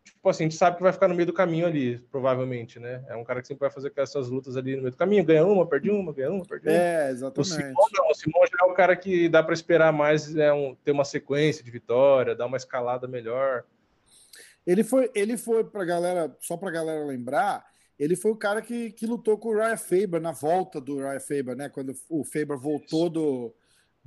tipo 0.05 0.29
assim, 0.29 0.45
a 0.45 0.47
gente 0.47 0.57
sabe 0.57 0.77
que 0.77 0.83
vai 0.83 0.93
ficar 0.93 1.07
no 1.07 1.15
meio 1.15 1.25
do 1.25 1.33
caminho 1.33 1.65
ali, 1.65 1.99
provavelmente, 2.11 2.79
né? 2.79 3.03
É 3.07 3.15
um 3.15 3.23
cara 3.23 3.41
que 3.41 3.47
sempre 3.47 3.61
vai 3.61 3.69
fazer 3.69 3.91
essas 3.97 4.29
lutas 4.29 4.55
ali 4.55 4.75
no 4.75 4.81
meio 4.81 4.91
do 4.91 4.97
caminho, 4.97 5.23
ganha 5.23 5.45
uma, 5.45 5.67
perde 5.67 5.89
uma, 5.89 6.13
ganha 6.13 6.31
uma, 6.31 6.45
perde 6.45 6.67
uma. 6.67 6.75
É, 6.75 7.11
exatamente. 7.11 7.39
O 7.39 7.53
Simão 7.53 7.87
não, 7.93 8.41
o 8.41 8.47
já 8.47 8.65
é 8.65 8.71
um 8.71 8.73
cara 8.73 8.95
que 8.95 9.27
dá 9.27 9.43
para 9.43 9.53
esperar 9.53 9.91
mais, 9.91 10.35
é 10.35 10.51
um, 10.51 10.75
ter 10.75 10.91
uma 10.91 11.05
sequência 11.05 11.63
de 11.63 11.69
vitória, 11.69 12.35
dar 12.35 12.45
uma 12.45 12.57
escalada 12.57 13.07
melhor. 13.07 13.65
Ele 14.65 14.83
foi, 14.83 15.11
ele 15.13 15.37
foi 15.37 15.63
para 15.63 15.85
galera, 15.85 16.35
só 16.39 16.57
para 16.57 16.71
galera 16.71 17.05
lembrar, 17.05 17.65
ele 17.97 18.15
foi 18.15 18.31
o 18.31 18.35
cara 18.35 18.61
que, 18.61 18.91
que 18.91 19.05
lutou 19.05 19.37
com 19.37 19.49
o 19.49 19.55
Ryan 19.55 19.77
Faber 19.77 20.21
na 20.21 20.31
volta 20.31 20.79
do 20.79 20.97
Ryan 20.97 21.19
Faber, 21.19 21.55
né? 21.55 21.69
Quando 21.69 21.93
o 22.09 22.23
Faber 22.23 22.57
voltou 22.57 23.09
do, 23.09 23.53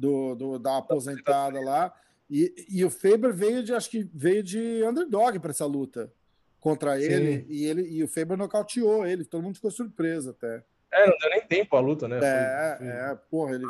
do, 0.01 0.35
do, 0.35 0.59
da 0.59 0.79
aposentada 0.79 1.61
lá. 1.61 1.95
E, 2.29 2.55
e 2.69 2.85
o 2.85 2.91
Faber 2.91 3.33
veio 3.33 3.63
de, 3.63 3.75
acho 3.75 3.91
que 3.91 4.09
veio 4.15 4.43
de 4.43 4.83
underdog 4.85 5.39
para 5.39 5.51
essa 5.51 5.67
luta 5.67 6.13
contra 6.59 7.01
ele, 7.01 7.45
e 7.49 7.65
ele 7.65 7.83
e 7.83 8.03
o 8.05 8.09
Faber 8.09 8.37
nocauteou 8.37 9.07
ele, 9.07 9.25
todo 9.25 9.43
mundo 9.43 9.57
ficou 9.57 9.71
surpreso 9.71 10.31
até. 10.31 10.63
É, 10.93 11.07
não 11.07 11.17
deu 11.19 11.31
nem 11.31 11.47
tempo 11.47 11.77
a 11.77 11.81
luta, 11.81 12.09
né? 12.09 12.19
É, 12.19 12.77
foi, 12.77 12.87
foi... 12.87 12.97
é, 12.97 13.15
porra, 13.31 13.55
ele 13.55 13.67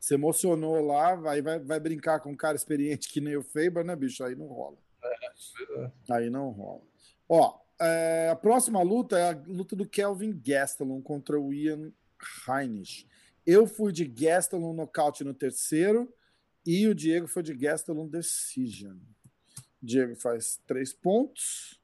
se 0.00 0.14
emocionou 0.14 0.84
lá, 0.84 1.30
aí 1.30 1.40
vai, 1.40 1.58
vai 1.58 1.80
brincar 1.80 2.20
com 2.20 2.30
um 2.30 2.36
cara 2.36 2.56
experiente 2.56 3.08
que 3.08 3.20
nem 3.20 3.36
o 3.36 3.42
Faber, 3.42 3.84
né, 3.84 3.96
bicho? 3.96 4.22
Aí 4.24 4.34
não 4.34 4.46
rola. 4.46 4.76
É, 5.02 5.84
é. 5.84 5.90
Aí 6.10 6.30
não 6.30 6.50
rola. 6.50 6.82
Ó, 7.28 7.58
é, 7.80 8.28
a 8.30 8.36
próxima 8.36 8.82
luta 8.82 9.18
é 9.18 9.30
a 9.30 9.42
luta 9.46 9.74
do 9.74 9.88
Kelvin 9.88 10.40
Gastelum 10.44 11.00
contra 11.00 11.38
o 11.38 11.52
Ian 11.52 11.92
Heinisch. 12.48 13.06
Eu 13.46 13.66
fui 13.66 13.92
de 13.92 14.04
Gastelum 14.04 14.72
nocaute 14.72 15.22
no 15.24 15.34
terceiro, 15.34 16.12
e 16.66 16.88
o 16.88 16.94
Diego 16.94 17.26
foi 17.26 17.42
de 17.42 17.54
Gastelum 17.54 18.08
Decision. 18.08 18.96
O 19.82 19.86
Diego 19.86 20.16
faz 20.16 20.60
três 20.66 20.94
pontos 20.94 21.78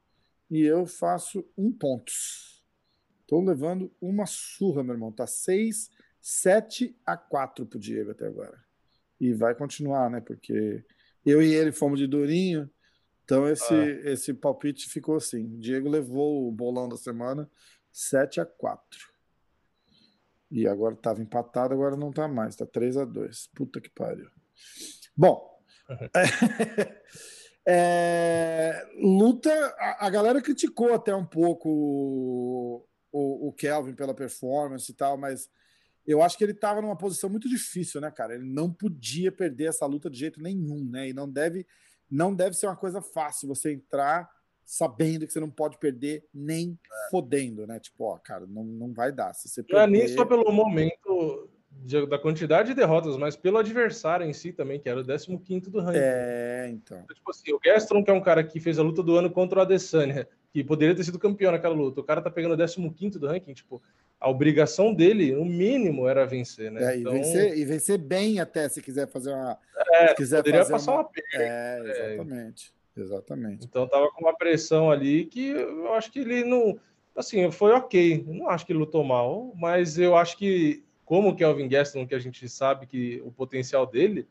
e 0.49 0.61
eu 0.61 0.87
faço 0.87 1.47
um 1.55 1.71
ponto. 1.71 2.11
Estou 3.21 3.43
levando 3.43 3.93
uma 4.01 4.25
surra, 4.25 4.83
meu 4.83 4.95
irmão. 4.95 5.11
Tá 5.11 5.27
6, 5.27 5.89
7 6.19 6.99
a 7.05 7.15
4 7.15 7.65
pro 7.65 7.79
Diego 7.79 8.11
até 8.11 8.25
agora. 8.25 8.59
E 9.19 9.33
vai 9.33 9.53
continuar, 9.53 10.09
né? 10.09 10.19
Porque 10.19 10.83
eu 11.23 11.43
e 11.43 11.53
ele 11.53 11.71
fomos 11.71 11.99
de 11.99 12.07
durinho. 12.07 12.69
Então 13.23 13.47
esse, 13.47 13.73
ah. 13.73 14.11
esse 14.11 14.33
palpite 14.33 14.89
ficou 14.89 15.15
assim. 15.15 15.45
O 15.45 15.59
Diego 15.59 15.87
levou 15.87 16.47
o 16.47 16.51
bolão 16.51 16.89
da 16.89 16.97
semana 16.97 17.49
7 17.91 18.41
a 18.41 18.45
4. 18.45 19.10
E 20.51 20.67
agora 20.67 20.93
estava 20.93 21.21
empatado, 21.21 21.73
agora 21.73 21.95
não 21.95 22.09
está 22.09 22.27
mais. 22.27 22.53
Está 22.53 22.65
3 22.65 22.97
a 22.97 23.05
2. 23.05 23.47
Puta 23.55 23.79
que 23.79 23.89
pariu. 23.89 24.27
Bom, 25.15 25.49
é, 27.65 28.85
luta. 28.97 29.49
A, 29.79 30.07
a, 30.07 30.09
galera 30.09 30.41
criticou 30.41 30.93
até 30.93 31.15
um 31.15 31.25
pouco 31.25 31.69
o, 31.69 32.85
o, 33.11 33.47
o, 33.47 33.53
Kelvin 33.53 33.93
pela 33.93 34.13
performance 34.13 34.91
e 34.91 34.95
tal, 34.95 35.17
mas 35.17 35.49
eu 36.05 36.21
acho 36.21 36.37
que 36.37 36.43
ele 36.43 36.51
estava 36.51 36.81
numa 36.81 36.97
posição 36.97 37.29
muito 37.29 37.47
difícil, 37.47 38.01
né, 38.01 38.11
cara? 38.11 38.35
Ele 38.35 38.45
não 38.45 38.71
podia 38.71 39.31
perder 39.31 39.69
essa 39.69 39.85
luta 39.85 40.09
de 40.09 40.19
jeito 40.19 40.41
nenhum, 40.41 40.83
né? 40.89 41.09
E 41.09 41.13
não 41.13 41.29
deve, 41.29 41.65
não 42.09 42.35
deve 42.35 42.55
ser 42.57 42.65
uma 42.65 42.75
coisa 42.75 43.01
fácil 43.01 43.47
você 43.47 43.71
entrar 43.71 44.29
sabendo 44.65 45.25
que 45.27 45.33
você 45.33 45.39
não 45.39 45.49
pode 45.49 45.77
perder 45.77 46.23
nem 46.33 46.77
fodendo, 47.09 47.67
né? 47.67 47.79
Tipo, 47.79 48.05
ó, 48.05 48.17
cara, 48.17 48.45
não, 48.47 48.63
não 48.63 48.93
vai 48.93 49.11
dar. 49.11 49.33
Se 49.33 49.49
você 49.49 49.61
perder... 49.61 49.75
Não 49.75 49.83
é 49.83 49.87
nem 49.87 50.07
só 50.07 50.25
pelo 50.25 50.51
momento 50.51 51.49
de, 51.71 52.05
da 52.05 52.19
quantidade 52.19 52.69
de 52.69 52.75
derrotas, 52.75 53.17
mas 53.17 53.35
pelo 53.35 53.57
adversário 53.57 54.25
em 54.25 54.33
si 54.33 54.51
também, 54.51 54.79
que 54.79 54.89
era 54.89 54.99
o 54.99 55.03
15 55.03 55.69
do 55.69 55.79
ranking. 55.79 55.99
É, 55.99 56.69
então. 56.69 57.03
Tipo 57.13 57.31
assim, 57.31 57.53
o 57.53 57.59
Gastron, 57.59 58.03
que 58.03 58.11
é 58.11 58.13
um 58.13 58.21
cara 58.21 58.43
que 58.43 58.59
fez 58.59 58.77
a 58.77 58.83
luta 58.83 59.01
do 59.01 59.15
ano 59.15 59.29
contra 59.29 59.59
o 59.59 59.61
Adesanya, 59.61 60.27
que 60.53 60.63
poderia 60.63 60.95
ter 60.95 61.03
sido 61.03 61.17
campeão 61.17 61.51
naquela 61.51 61.73
luta, 61.73 62.01
o 62.01 62.03
cara 62.03 62.21
tá 62.21 62.29
pegando 62.29 62.61
o 62.61 62.91
15 62.93 63.17
do 63.17 63.27
ranking, 63.27 63.53
tipo, 63.53 63.81
a 64.19 64.29
obrigação 64.29 64.93
dele, 64.93 65.31
no 65.31 65.45
mínimo, 65.45 66.07
era 66.07 66.25
vencer, 66.25 66.69
né? 66.71 66.93
É, 66.93 66.97
então... 66.97 67.15
e, 67.15 67.19
vencer, 67.19 67.57
e 67.57 67.65
vencer 67.65 67.97
bem 67.97 68.39
até, 68.39 68.67
se 68.69 68.81
quiser 68.81 69.07
fazer 69.07 69.31
uma... 69.31 69.57
É, 69.93 70.09
se 70.09 70.15
quiser 70.15 70.37
poderia 70.37 70.59
fazer 70.59 70.73
passar 70.73 70.91
uma, 70.91 71.01
uma 71.01 71.09
perna. 71.09 71.43
É, 71.43 72.13
exatamente. 72.13 72.73
É. 72.77 72.80
Exatamente. 72.95 73.65
Então 73.65 73.87
tava 73.87 74.09
com 74.11 74.21
uma 74.21 74.35
pressão 74.35 74.91
ali 74.91 75.25
que 75.25 75.49
eu 75.49 75.93
acho 75.93 76.11
que 76.11 76.19
ele 76.19 76.43
não... 76.43 76.79
Assim, 77.15 77.51
foi 77.51 77.71
ok. 77.73 78.23
Não 78.27 78.49
acho 78.49 78.65
que 78.65 78.73
lutou 78.73 79.03
mal, 79.03 79.53
mas 79.55 79.97
eu 79.97 80.15
acho 80.15 80.37
que 80.37 80.83
como 81.03 81.29
o 81.29 81.35
Kelvin 81.35 81.67
Gaston, 81.67 82.07
que 82.07 82.15
a 82.15 82.19
gente 82.19 82.47
sabe 82.47 82.85
que 82.85 83.21
o 83.25 83.31
potencial 83.31 83.85
dele 83.85 84.25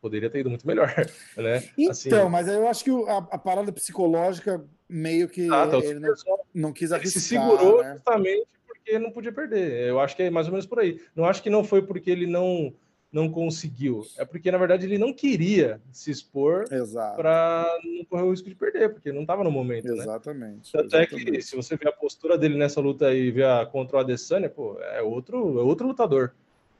poderia 0.00 0.30
ter 0.30 0.40
ido 0.40 0.48
muito 0.48 0.66
melhor, 0.66 0.88
né? 1.36 1.56
Assim, 1.90 2.08
então, 2.08 2.30
mas 2.30 2.48
eu 2.48 2.66
acho 2.68 2.84
que 2.84 2.90
a, 2.90 3.18
a 3.18 3.38
parada 3.38 3.72
psicológica 3.72 4.64
meio 4.88 5.28
que 5.28 5.46
ah, 5.50 5.66
tá, 5.66 5.78
ele 5.78 6.00
não, 6.00 6.14
não, 6.54 6.72
quis 6.72 6.92
arriscar. 6.92 7.12
Ele 7.12 7.20
se 7.20 7.28
segurou 7.28 7.82
né? 7.82 7.94
justamente 7.94 8.46
porque 8.66 8.98
não 8.98 9.10
podia 9.10 9.32
perder. 9.32 9.88
Eu 9.88 10.00
acho 10.00 10.16
que 10.16 10.22
é 10.22 10.30
mais 10.30 10.46
ou 10.46 10.52
menos 10.52 10.64
por 10.64 10.78
aí. 10.78 11.02
Não 11.14 11.24
acho 11.24 11.42
que 11.42 11.50
não 11.50 11.64
foi 11.64 11.82
porque 11.82 12.10
ele 12.10 12.26
não 12.26 12.72
não 13.16 13.30
conseguiu. 13.30 14.06
É 14.18 14.26
porque, 14.26 14.50
na 14.50 14.58
verdade, 14.58 14.84
ele 14.84 14.98
não 14.98 15.10
queria 15.10 15.80
se 15.90 16.10
expor 16.10 16.66
para 17.16 17.66
não 17.82 18.04
correr 18.04 18.24
o 18.24 18.30
risco 18.30 18.46
de 18.46 18.54
perder, 18.54 18.92
porque 18.92 19.10
não 19.10 19.22
estava 19.22 19.42
no 19.42 19.50
momento. 19.50 19.88
Exatamente. 19.88 20.76
Né? 20.76 20.82
Tanto 20.82 20.94
exatamente. 20.94 21.28
é 21.28 21.32
que, 21.32 21.40
se 21.40 21.56
você 21.56 21.76
ver 21.76 21.88
a 21.88 21.92
postura 21.92 22.36
dele 22.36 22.58
nessa 22.58 22.78
luta 22.78 23.14
e 23.14 23.30
ver 23.30 23.46
a 23.46 23.64
contra 23.64 23.96
o 23.96 24.00
Adesanya, 24.00 24.50
pô, 24.50 24.78
é 24.80 25.00
outro, 25.00 25.58
é 25.58 25.62
outro 25.62 25.86
lutador. 25.86 26.34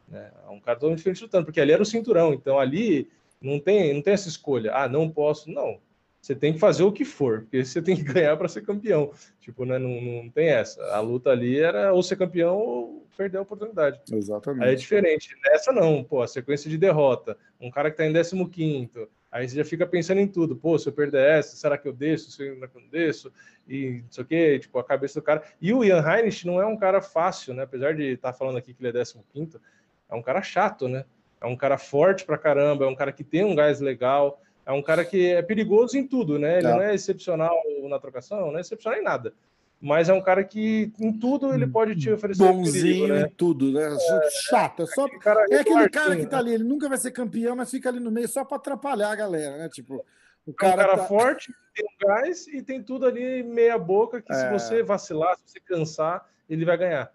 Né? 0.06 0.30
É 0.46 0.50
um 0.50 0.60
cara 0.60 0.76
totalmente 0.76 0.98
diferente 0.98 1.22
lutando, 1.22 1.46
porque 1.46 1.60
ali 1.60 1.72
era 1.72 1.82
o 1.82 1.86
cinturão, 1.86 2.34
então 2.34 2.58
ali 2.58 3.08
não 3.40 3.58
tem, 3.58 3.94
não 3.94 4.02
tem 4.02 4.12
essa 4.12 4.28
escolha. 4.28 4.72
Ah, 4.74 4.86
não 4.86 5.08
posso. 5.08 5.50
Não. 5.50 5.78
Você 6.26 6.34
tem 6.34 6.52
que 6.52 6.58
fazer 6.58 6.82
o 6.82 6.90
que 6.90 7.04
for, 7.04 7.42
porque 7.42 7.64
você 7.64 7.80
tem 7.80 7.94
que 7.94 8.02
ganhar 8.12 8.36
para 8.36 8.48
ser 8.48 8.62
campeão. 8.62 9.12
Tipo, 9.38 9.64
né, 9.64 9.78
não, 9.78 10.00
não 10.00 10.28
tem 10.28 10.48
essa. 10.48 10.82
A 10.86 10.98
luta 10.98 11.30
ali 11.30 11.60
era 11.60 11.92
ou 11.92 12.02
ser 12.02 12.16
campeão 12.16 12.56
ou 12.56 13.06
perder 13.16 13.38
a 13.38 13.42
oportunidade. 13.42 14.00
Exatamente. 14.12 14.64
Aí 14.64 14.72
é 14.72 14.74
diferente. 14.74 15.36
Nessa 15.44 15.70
não, 15.70 16.02
pô, 16.02 16.20
a 16.20 16.26
sequência 16.26 16.68
de 16.68 16.76
derrota. 16.76 17.38
Um 17.60 17.70
cara 17.70 17.92
que 17.92 17.96
tá 17.96 18.04
em 18.04 18.12
15 18.12 19.08
aí 19.30 19.48
você 19.48 19.54
já 19.54 19.64
fica 19.64 19.86
pensando 19.86 20.18
em 20.18 20.26
tudo. 20.26 20.56
Pô, 20.56 20.76
se 20.76 20.88
eu 20.88 20.92
perder 20.92 21.20
essa, 21.20 21.54
será 21.54 21.78
que 21.78 21.86
eu 21.86 21.92
desço? 21.92 22.32
Se 22.32 22.44
eu 22.44 22.58
não 22.58 22.88
desço? 22.90 23.32
E 23.68 24.02
não 24.02 24.10
sei 24.10 24.24
o 24.24 24.26
quê, 24.26 24.58
tipo, 24.58 24.80
a 24.80 24.84
cabeça 24.84 25.20
do 25.20 25.24
cara. 25.24 25.44
E 25.62 25.72
o 25.72 25.84
Ian 25.84 26.02
Heinrich 26.04 26.44
não 26.44 26.60
é 26.60 26.66
um 26.66 26.76
cara 26.76 27.00
fácil, 27.00 27.54
né? 27.54 27.62
Apesar 27.62 27.94
de 27.94 28.02
estar 28.02 28.32
tá 28.32 28.36
falando 28.36 28.58
aqui 28.58 28.74
que 28.74 28.84
ele 28.84 28.98
é 28.98 29.04
15 29.32 29.60
é 30.08 30.14
um 30.16 30.22
cara 30.22 30.42
chato, 30.42 30.88
né? 30.88 31.04
É 31.40 31.46
um 31.46 31.56
cara 31.56 31.78
forte 31.78 32.24
pra 32.24 32.36
caramba, 32.36 32.84
é 32.84 32.88
um 32.88 32.96
cara 32.96 33.12
que 33.12 33.22
tem 33.22 33.44
um 33.44 33.54
gás 33.54 33.78
legal, 33.78 34.40
é 34.66 34.72
um 34.72 34.82
cara 34.82 35.04
que 35.04 35.28
é 35.28 35.40
perigoso 35.40 35.96
em 35.96 36.06
tudo, 36.06 36.38
né? 36.38 36.58
Ele 36.58 36.68
não, 36.68 36.76
não 36.76 36.82
é 36.82 36.94
excepcional 36.94 37.56
na 37.88 37.98
trocação, 37.98 38.50
não 38.50 38.58
é 38.58 38.60
excepcional 38.60 38.98
em 38.98 39.02
nada 39.04 39.32
mas 39.80 40.08
é 40.08 40.12
um 40.12 40.20
cara 40.20 40.42
que 40.42 40.92
em 40.98 41.12
tudo 41.12 41.52
ele 41.52 41.66
pode 41.66 41.94
te 41.96 42.10
oferecer 42.10 42.42
bonzinho 42.42 42.82
perigo, 42.82 43.06
né? 43.08 43.22
em 43.22 43.28
tudo, 43.28 43.70
né? 43.72 43.94
É, 43.94 44.30
Chato, 44.30 44.82
é 44.82 44.86
só 44.86 45.06
cara, 45.18 45.44
é 45.50 45.56
aquele 45.56 45.88
cara 45.88 46.16
que 46.16 46.26
tá 46.26 46.38
ali, 46.38 46.54
ele 46.54 46.64
nunca 46.64 46.88
vai 46.88 46.98
ser 46.98 47.10
campeão, 47.10 47.54
mas 47.54 47.70
fica 47.70 47.88
ali 47.88 48.00
no 48.00 48.10
meio 48.10 48.28
só 48.28 48.44
para 48.44 48.56
atrapalhar 48.56 49.10
a 49.10 49.16
galera, 49.16 49.58
né? 49.58 49.68
Tipo, 49.68 50.04
o 50.46 50.52
cara, 50.54 50.82
é 50.82 50.84
um 50.84 50.88
cara 50.88 50.98
tá... 50.98 51.04
forte, 51.04 51.52
tem 51.74 51.84
um 51.84 52.06
gás 52.06 52.46
e 52.46 52.62
tem 52.62 52.82
tudo 52.82 53.06
ali 53.06 53.42
meia 53.42 53.78
boca 53.78 54.22
que 54.22 54.32
é. 54.32 54.34
se 54.34 54.50
você 54.50 54.82
vacilar, 54.82 55.36
se 55.36 55.52
você 55.52 55.60
cansar, 55.60 56.26
ele 56.48 56.64
vai 56.64 56.78
ganhar. 56.78 57.12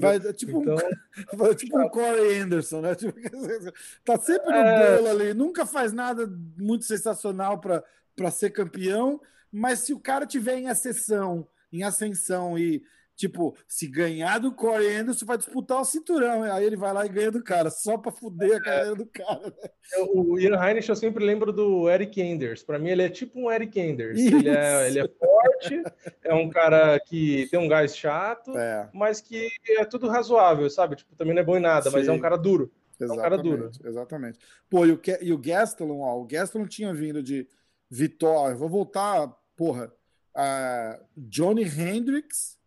Vai, 0.00 0.20
tipo, 0.32 0.62
então, 0.62 0.76
um, 0.76 1.36
vai, 1.36 1.54
tipo 1.54 1.78
um 1.78 1.88
Corey 1.90 2.38
Anderson, 2.40 2.80
né? 2.80 2.94
Tipo, 2.96 3.12
tá 4.04 4.18
sempre 4.18 4.50
no 4.50 4.56
é... 4.56 4.96
bolo 4.96 5.08
ali, 5.08 5.34
nunca 5.34 5.66
faz 5.66 5.92
nada 5.92 6.26
muito 6.56 6.84
sensacional 6.84 7.60
para 7.60 8.30
ser 8.30 8.50
campeão, 8.50 9.20
mas 9.50 9.80
se 9.80 9.92
o 9.92 10.00
cara 10.00 10.26
tiver 10.26 10.58
em 10.58 10.68
exceção 10.68 11.46
em 11.72 11.82
ascensão 11.82 12.58
e 12.58 12.82
Tipo, 13.18 13.52
se 13.66 13.88
ganhar 13.88 14.38
do 14.38 14.52
Corey 14.52 14.94
Anderson, 14.94 15.26
vai 15.26 15.36
disputar 15.36 15.80
o 15.80 15.84
cinturão. 15.84 16.44
Aí 16.44 16.64
ele 16.64 16.76
vai 16.76 16.92
lá 16.92 17.04
e 17.04 17.08
ganha 17.08 17.32
do 17.32 17.42
cara, 17.42 17.68
só 17.68 17.98
pra 17.98 18.12
fuder 18.12 18.58
a 18.58 18.62
carreira 18.62 18.94
do 18.94 19.06
cara. 19.06 19.48
Né? 19.48 19.70
O 20.14 20.38
Ian 20.38 20.54
Heinrich, 20.54 20.88
eu 20.88 20.94
sempre 20.94 21.24
lembro 21.24 21.52
do 21.52 21.90
Eric 21.90 22.22
Anders. 22.22 22.62
Pra 22.62 22.78
mim, 22.78 22.90
ele 22.90 23.02
é 23.02 23.08
tipo 23.08 23.40
um 23.40 23.50
Eric 23.50 23.80
Anders. 23.80 24.20
Ele 24.20 24.48
é, 24.48 24.86
ele 24.86 25.00
é, 25.00 25.08
forte, 25.08 25.82
é 26.22 26.32
um 26.32 26.48
cara 26.48 27.00
que 27.00 27.48
tem 27.50 27.58
um 27.58 27.66
gás 27.66 27.96
chato, 27.96 28.56
é. 28.56 28.88
mas 28.94 29.20
que 29.20 29.48
é 29.68 29.84
tudo 29.84 30.06
razoável, 30.06 30.70
sabe? 30.70 30.94
Tipo, 30.94 31.16
também 31.16 31.34
não 31.34 31.42
é 31.42 31.44
bom 31.44 31.56
em 31.56 31.60
nada, 31.60 31.90
Sim. 31.90 31.96
mas 31.96 32.06
é 32.06 32.12
um 32.12 32.20
cara 32.20 32.36
duro. 32.36 32.70
Exatamente, 33.00 33.10
é 33.10 33.18
um 33.18 33.22
cara 33.30 33.42
duro. 33.42 33.70
Exatamente. 33.84 34.38
Pô, 34.70 34.86
e 34.86 34.92
o, 34.92 35.00
e 35.20 35.32
o 35.32 35.38
Gastelum, 35.38 36.02
ó, 36.02 36.20
o 36.20 36.24
Gastelum 36.24 36.66
tinha 36.66 36.94
vindo 36.94 37.20
de 37.20 37.48
vitória. 37.90 38.54
Vou 38.54 38.68
voltar, 38.68 39.28
porra. 39.56 39.92
Uh, 40.36 41.04
Johnny 41.16 41.64
Hendricks 41.64 42.57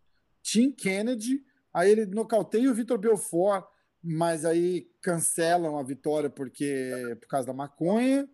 Tim 0.42 0.72
Kennedy, 0.72 1.42
aí 1.72 1.90
ele 1.90 2.06
nocauteia 2.06 2.70
o 2.70 2.74
Vitor 2.74 2.98
Belfort, 2.98 3.64
mas 4.02 4.44
aí 4.44 4.90
cancelam 5.00 5.78
a 5.78 5.82
vitória 5.82 6.28
porque 6.28 7.16
por 7.20 7.28
causa 7.28 7.46
da 7.46 7.52
maconha. 7.52 8.28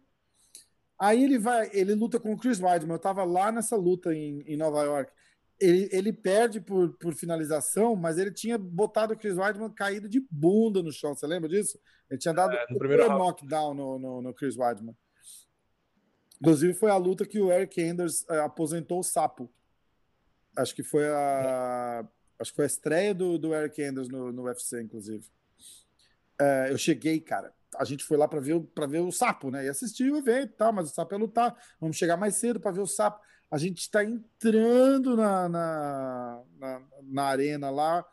Aí 0.99 1.23
ele 1.23 1.39
vai, 1.39 1.71
ele 1.73 1.95
luta 1.95 2.19
com 2.19 2.33
o 2.33 2.37
Chris 2.37 2.61
Weidman. 2.61 2.93
Eu 2.93 2.97
estava 2.97 3.23
lá 3.23 3.53
nessa 3.53 3.77
luta 3.77 4.13
em, 4.13 4.41
em 4.47 4.57
Nova 4.57 4.83
York. 4.83 5.13
Ele, 5.61 5.89
ele 5.93 6.13
perde 6.13 6.61
por, 6.61 6.97
por 6.99 7.15
finalização, 7.15 7.95
mas 7.95 8.19
ele 8.19 8.33
tinha 8.33 8.59
botado 8.59 9.13
o 9.13 9.17
Chris 9.17 9.37
Weidman 9.37 9.71
caído 9.71 10.09
de 10.09 10.27
bunda 10.31 10.83
no 10.83 10.93
chão. 10.93 11.15
Você 11.15 11.27
lembra 11.27 11.49
disso? 11.49 11.79
Ele 12.11 12.19
tinha 12.19 12.35
dado 12.35 12.55
é, 12.55 12.67
no 12.71 12.79
primeiro 12.79 13.09
knockdown 13.09 13.75
no, 13.75 13.99
no, 13.99 14.23
no, 14.23 14.35
Chris 14.35 14.57
Weidman. 14.57 14.97
Inclusive, 16.41 16.75
foi 16.75 16.91
a 16.91 16.97
luta 16.97 17.27
que 17.27 17.41
o 17.41 17.53
Eric 17.53 17.83
Anders 17.83 18.23
uh, 18.23 18.45
aposentou 18.45 19.01
o 19.01 19.05
sapo. 19.05 19.53
Acho 20.59 20.75
que 20.75 20.83
foi 20.83 21.09
a. 21.09 22.05
Acho 22.39 22.51
que 22.51 22.57
foi 22.57 22.65
a 22.65 22.67
estreia 22.67 23.15
do, 23.15 23.39
do 23.39 23.55
Eric 23.55 23.83
Anders 23.83 24.09
no, 24.09 24.33
no 24.33 24.45
UFC, 24.45 24.81
inclusive. 24.81 25.25
É, 26.41 26.69
eu 26.71 26.79
cheguei, 26.79 27.21
cara. 27.21 27.53
A 27.77 27.85
gente 27.85 28.05
foi 28.05 28.17
lá 28.17 28.27
para 28.27 28.41
ver, 28.41 28.61
pra 28.75 28.87
ver 28.87 29.01
o 29.01 29.13
sapo, 29.13 29.51
né? 29.51 29.65
E 29.65 29.69
assistir 29.69 30.11
o 30.11 30.17
evento 30.17 30.53
e 30.53 30.57
tal, 30.57 30.73
mas 30.73 30.91
o 30.91 30.95
sapo 30.95 31.15
ia 31.15 31.19
lutar. 31.19 31.57
Vamos 31.81 31.97
chegar 31.97 32.17
mais 32.17 32.37
cedo 32.37 32.61
para 32.61 32.73
ver 32.73 32.81
o 32.81 32.87
sapo. 32.87 33.21
A 33.51 33.57
gente 33.59 33.79
está 33.79 34.05
entrando 34.05 35.17
na, 35.17 35.49
na, 35.49 36.43
na, 36.59 36.83
na, 37.03 37.23
arena 37.25 37.71
lá. 37.71 38.05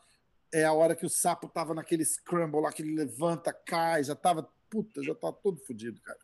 É 0.53 0.63
a 0.63 0.73
hora 0.73 0.95
que 0.95 1.05
o 1.05 1.09
sapo 1.09 1.47
tava 1.47 1.73
naquele 1.73 2.05
scramble 2.05 2.61
lá, 2.61 2.71
que 2.71 2.81
ele 2.81 2.95
levanta, 2.95 3.51
cai, 3.53 4.03
já 4.03 4.15
tava. 4.15 4.47
Puta, 4.75 5.01
já 5.01 5.15
tava 5.15 5.31
todo 5.41 5.57
fodido, 5.57 6.01
cara. 6.01 6.19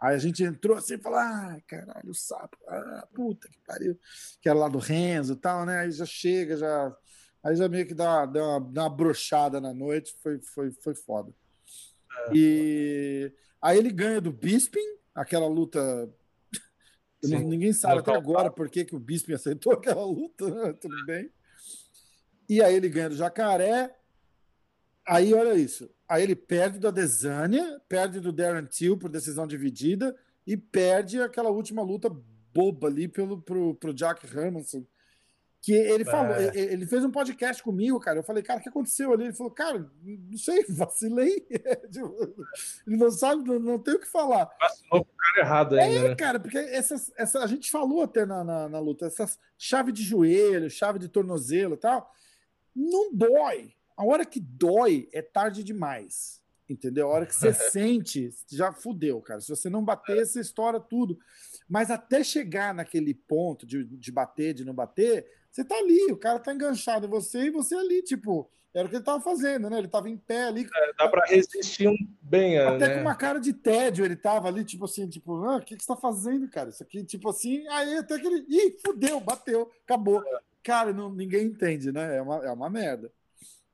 Aí 0.00 0.14
a 0.14 0.18
gente 0.18 0.42
entrou 0.42 0.74
assim 0.74 0.94
e 0.94 0.98
falou: 0.98 1.18
ai, 1.18 1.60
caralho, 1.66 2.10
o 2.10 2.14
sapo, 2.14 2.56
ah, 2.66 3.06
puta 3.14 3.46
que 3.46 3.58
pariu, 3.66 3.98
que 4.40 4.48
era 4.48 4.58
lá 4.58 4.68
do 4.68 4.78
Renzo 4.78 5.34
e 5.34 5.36
tal, 5.36 5.66
né? 5.66 5.80
Aí 5.80 5.92
já 5.92 6.06
chega, 6.06 6.56
já. 6.56 6.96
Aí 7.44 7.56
já 7.56 7.68
meio 7.68 7.86
que 7.86 7.92
dá, 7.92 8.24
dá, 8.24 8.42
uma, 8.42 8.60
dá 8.60 8.82
uma 8.84 8.96
brochada 8.96 9.60
na 9.60 9.74
noite, 9.74 10.14
foi, 10.22 10.40
foi, 10.40 10.70
foi 10.72 10.94
foda. 10.94 11.30
É. 12.28 12.32
E 12.34 13.32
aí 13.60 13.76
ele 13.76 13.90
ganha 13.90 14.20
do 14.20 14.32
Bisping, 14.32 14.96
aquela 15.14 15.46
luta. 15.46 16.08
Sim. 17.22 17.44
Ninguém 17.44 17.74
sabe 17.74 18.00
até 18.00 18.14
agora 18.14 18.50
por 18.50 18.70
que, 18.70 18.86
que 18.86 18.96
o 18.96 19.00
Bisping 19.00 19.34
aceitou 19.34 19.72
aquela 19.76 20.06
luta, 20.06 20.48
né? 20.48 20.72
tudo 20.72 21.04
bem. 21.04 21.30
E 22.48 22.62
aí 22.62 22.74
ele 22.74 22.88
ganha 22.88 23.10
do 23.10 23.16
Jacaré. 23.16 23.94
Aí 25.10 25.34
olha 25.34 25.54
isso. 25.54 25.90
Aí 26.08 26.22
ele 26.22 26.36
perde 26.36 26.78
da 26.78 26.92
Desânia, 26.92 27.80
perde 27.88 28.20
do 28.20 28.32
Darren 28.32 28.64
Till 28.64 28.96
por 28.96 29.10
decisão 29.10 29.44
dividida 29.44 30.16
e 30.46 30.56
perde 30.56 31.20
aquela 31.20 31.50
última 31.50 31.82
luta 31.82 32.08
boba 32.54 32.86
ali 32.86 33.08
pelo, 33.08 33.42
pro, 33.42 33.74
pro 33.74 33.92
Jack 33.92 34.24
Hermanson. 34.24 34.86
Que 35.60 35.72
ele 35.72 36.04
falou, 36.04 36.32
é. 36.36 36.56
ele 36.56 36.86
fez 36.86 37.04
um 37.04 37.10
podcast 37.10 37.60
comigo, 37.60 37.98
cara. 37.98 38.20
Eu 38.20 38.22
falei, 38.22 38.40
cara, 38.40 38.60
o 38.60 38.62
que 38.62 38.68
aconteceu 38.68 39.12
ali? 39.12 39.24
Ele 39.24 39.32
falou, 39.32 39.52
cara, 39.52 39.90
não 40.00 40.38
sei, 40.38 40.64
vacilei. 40.70 41.44
ele 42.86 42.96
não 42.96 43.10
sabe, 43.10 43.42
não, 43.42 43.58
não 43.58 43.78
tem 43.80 43.94
o 43.94 44.00
que 44.00 44.06
falar. 44.06 44.48
Vacilou 44.60 45.04
com 45.04 45.12
o 45.12 45.16
cara 45.16 45.40
errado 45.44 45.74
ainda. 45.74 46.06
É, 46.06 46.08
né? 46.10 46.14
cara, 46.14 46.38
porque 46.38 46.56
essas, 46.56 47.12
essa, 47.18 47.40
a 47.40 47.48
gente 47.48 47.68
falou 47.68 48.04
até 48.04 48.24
na, 48.24 48.44
na, 48.44 48.68
na 48.68 48.78
luta, 48.78 49.06
essas 49.06 49.40
chave 49.58 49.90
de 49.90 50.04
joelho, 50.04 50.70
chave 50.70 51.00
de 51.00 51.08
tornozelo 51.08 51.74
e 51.74 51.78
tal, 51.78 52.14
não 52.74 53.12
dói. 53.12 53.74
A 54.00 54.04
hora 54.06 54.24
que 54.24 54.40
dói 54.40 55.10
é 55.12 55.20
tarde 55.20 55.62
demais. 55.62 56.40
Entendeu? 56.66 57.08
A 57.08 57.10
hora 57.10 57.26
que 57.26 57.34
você 57.34 57.52
sente, 57.70 58.30
já 58.50 58.72
fudeu, 58.72 59.20
cara. 59.20 59.42
Se 59.42 59.50
você 59.50 59.68
não 59.68 59.84
bater, 59.84 60.24
você 60.24 60.40
estoura 60.40 60.80
tudo. 60.80 61.18
Mas 61.68 61.90
até 61.90 62.24
chegar 62.24 62.72
naquele 62.72 63.12
ponto 63.12 63.66
de, 63.66 63.84
de 63.84 64.10
bater, 64.10 64.54
de 64.54 64.64
não 64.64 64.72
bater, 64.72 65.30
você 65.50 65.62
tá 65.62 65.76
ali, 65.76 66.10
o 66.10 66.16
cara 66.16 66.38
tá 66.38 66.54
enganchado 66.54 67.06
em 67.06 67.10
você 67.10 67.40
e 67.40 67.50
você 67.50 67.74
ali, 67.74 68.02
tipo, 68.02 68.50
era 68.72 68.86
o 68.86 68.90
que 68.90 68.96
ele 68.96 69.04
tava 69.04 69.20
fazendo, 69.20 69.68
né? 69.68 69.76
Ele 69.76 69.88
tava 69.88 70.08
em 70.08 70.16
pé 70.16 70.44
ali. 70.44 70.66
É, 70.74 70.92
dá 70.96 71.06
para 71.06 71.26
resistir 71.26 71.86
um 71.86 71.96
bem, 72.22 72.58
Até 72.58 72.88
né? 72.88 72.94
com 72.94 73.00
uma 73.02 73.14
cara 73.14 73.38
de 73.38 73.52
tédio 73.52 74.02
ele 74.02 74.16
tava 74.16 74.48
ali, 74.48 74.64
tipo 74.64 74.86
assim, 74.86 75.06
tipo, 75.10 75.44
ah, 75.44 75.56
o 75.56 75.60
que, 75.60 75.76
que 75.76 75.82
você 75.82 75.88
tá 75.88 75.96
fazendo, 75.96 76.48
cara? 76.48 76.70
Isso 76.70 76.82
aqui, 76.82 77.04
tipo 77.04 77.28
assim, 77.28 77.68
aí 77.68 77.98
até 77.98 78.18
que 78.18 78.26
ele. 78.26 78.46
Ih, 78.48 78.78
fudeu, 78.82 79.20
bateu, 79.20 79.70
acabou. 79.84 80.22
É. 80.26 80.40
Cara, 80.62 80.90
não, 80.90 81.12
ninguém 81.12 81.48
entende, 81.48 81.92
né? 81.92 82.16
É 82.16 82.22
uma, 82.22 82.46
é 82.46 82.50
uma 82.50 82.70
merda. 82.70 83.12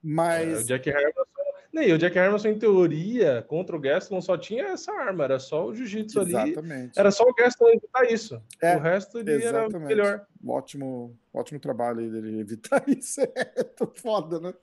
Mas. 0.06 0.48
É, 0.48 0.62
o 0.62 0.64
Jack 0.64 0.88
Hermanson. 0.88 1.26
Nem, 1.72 1.92
o 1.92 1.98
Jack 1.98 2.16
Hermanson, 2.16 2.48
em 2.48 2.58
teoria, 2.58 3.44
contra 3.48 3.76
o 3.76 3.80
Gaston 3.80 4.20
só 4.22 4.38
tinha 4.38 4.68
essa 4.68 4.92
arma, 4.92 5.24
era 5.24 5.38
só 5.38 5.66
o 5.66 5.74
jiu-jitsu 5.74 6.20
ali. 6.20 6.30
Exatamente. 6.30 6.98
Era 6.98 7.10
só 7.10 7.24
o 7.24 7.34
Gaston 7.34 7.68
evitar 7.68 8.10
isso. 8.10 8.40
É, 8.62 8.76
o 8.76 8.80
resto 8.80 9.18
ele 9.18 9.32
exatamente. 9.32 9.74
era 9.74 9.84
melhor. 9.84 10.26
Ótimo, 10.46 11.18
ótimo 11.34 11.58
trabalho 11.58 12.10
dele 12.10 12.40
evitar 12.40 12.82
isso. 12.88 13.20
É 13.20 13.64
foda, 13.96 14.38
né? 14.40 14.54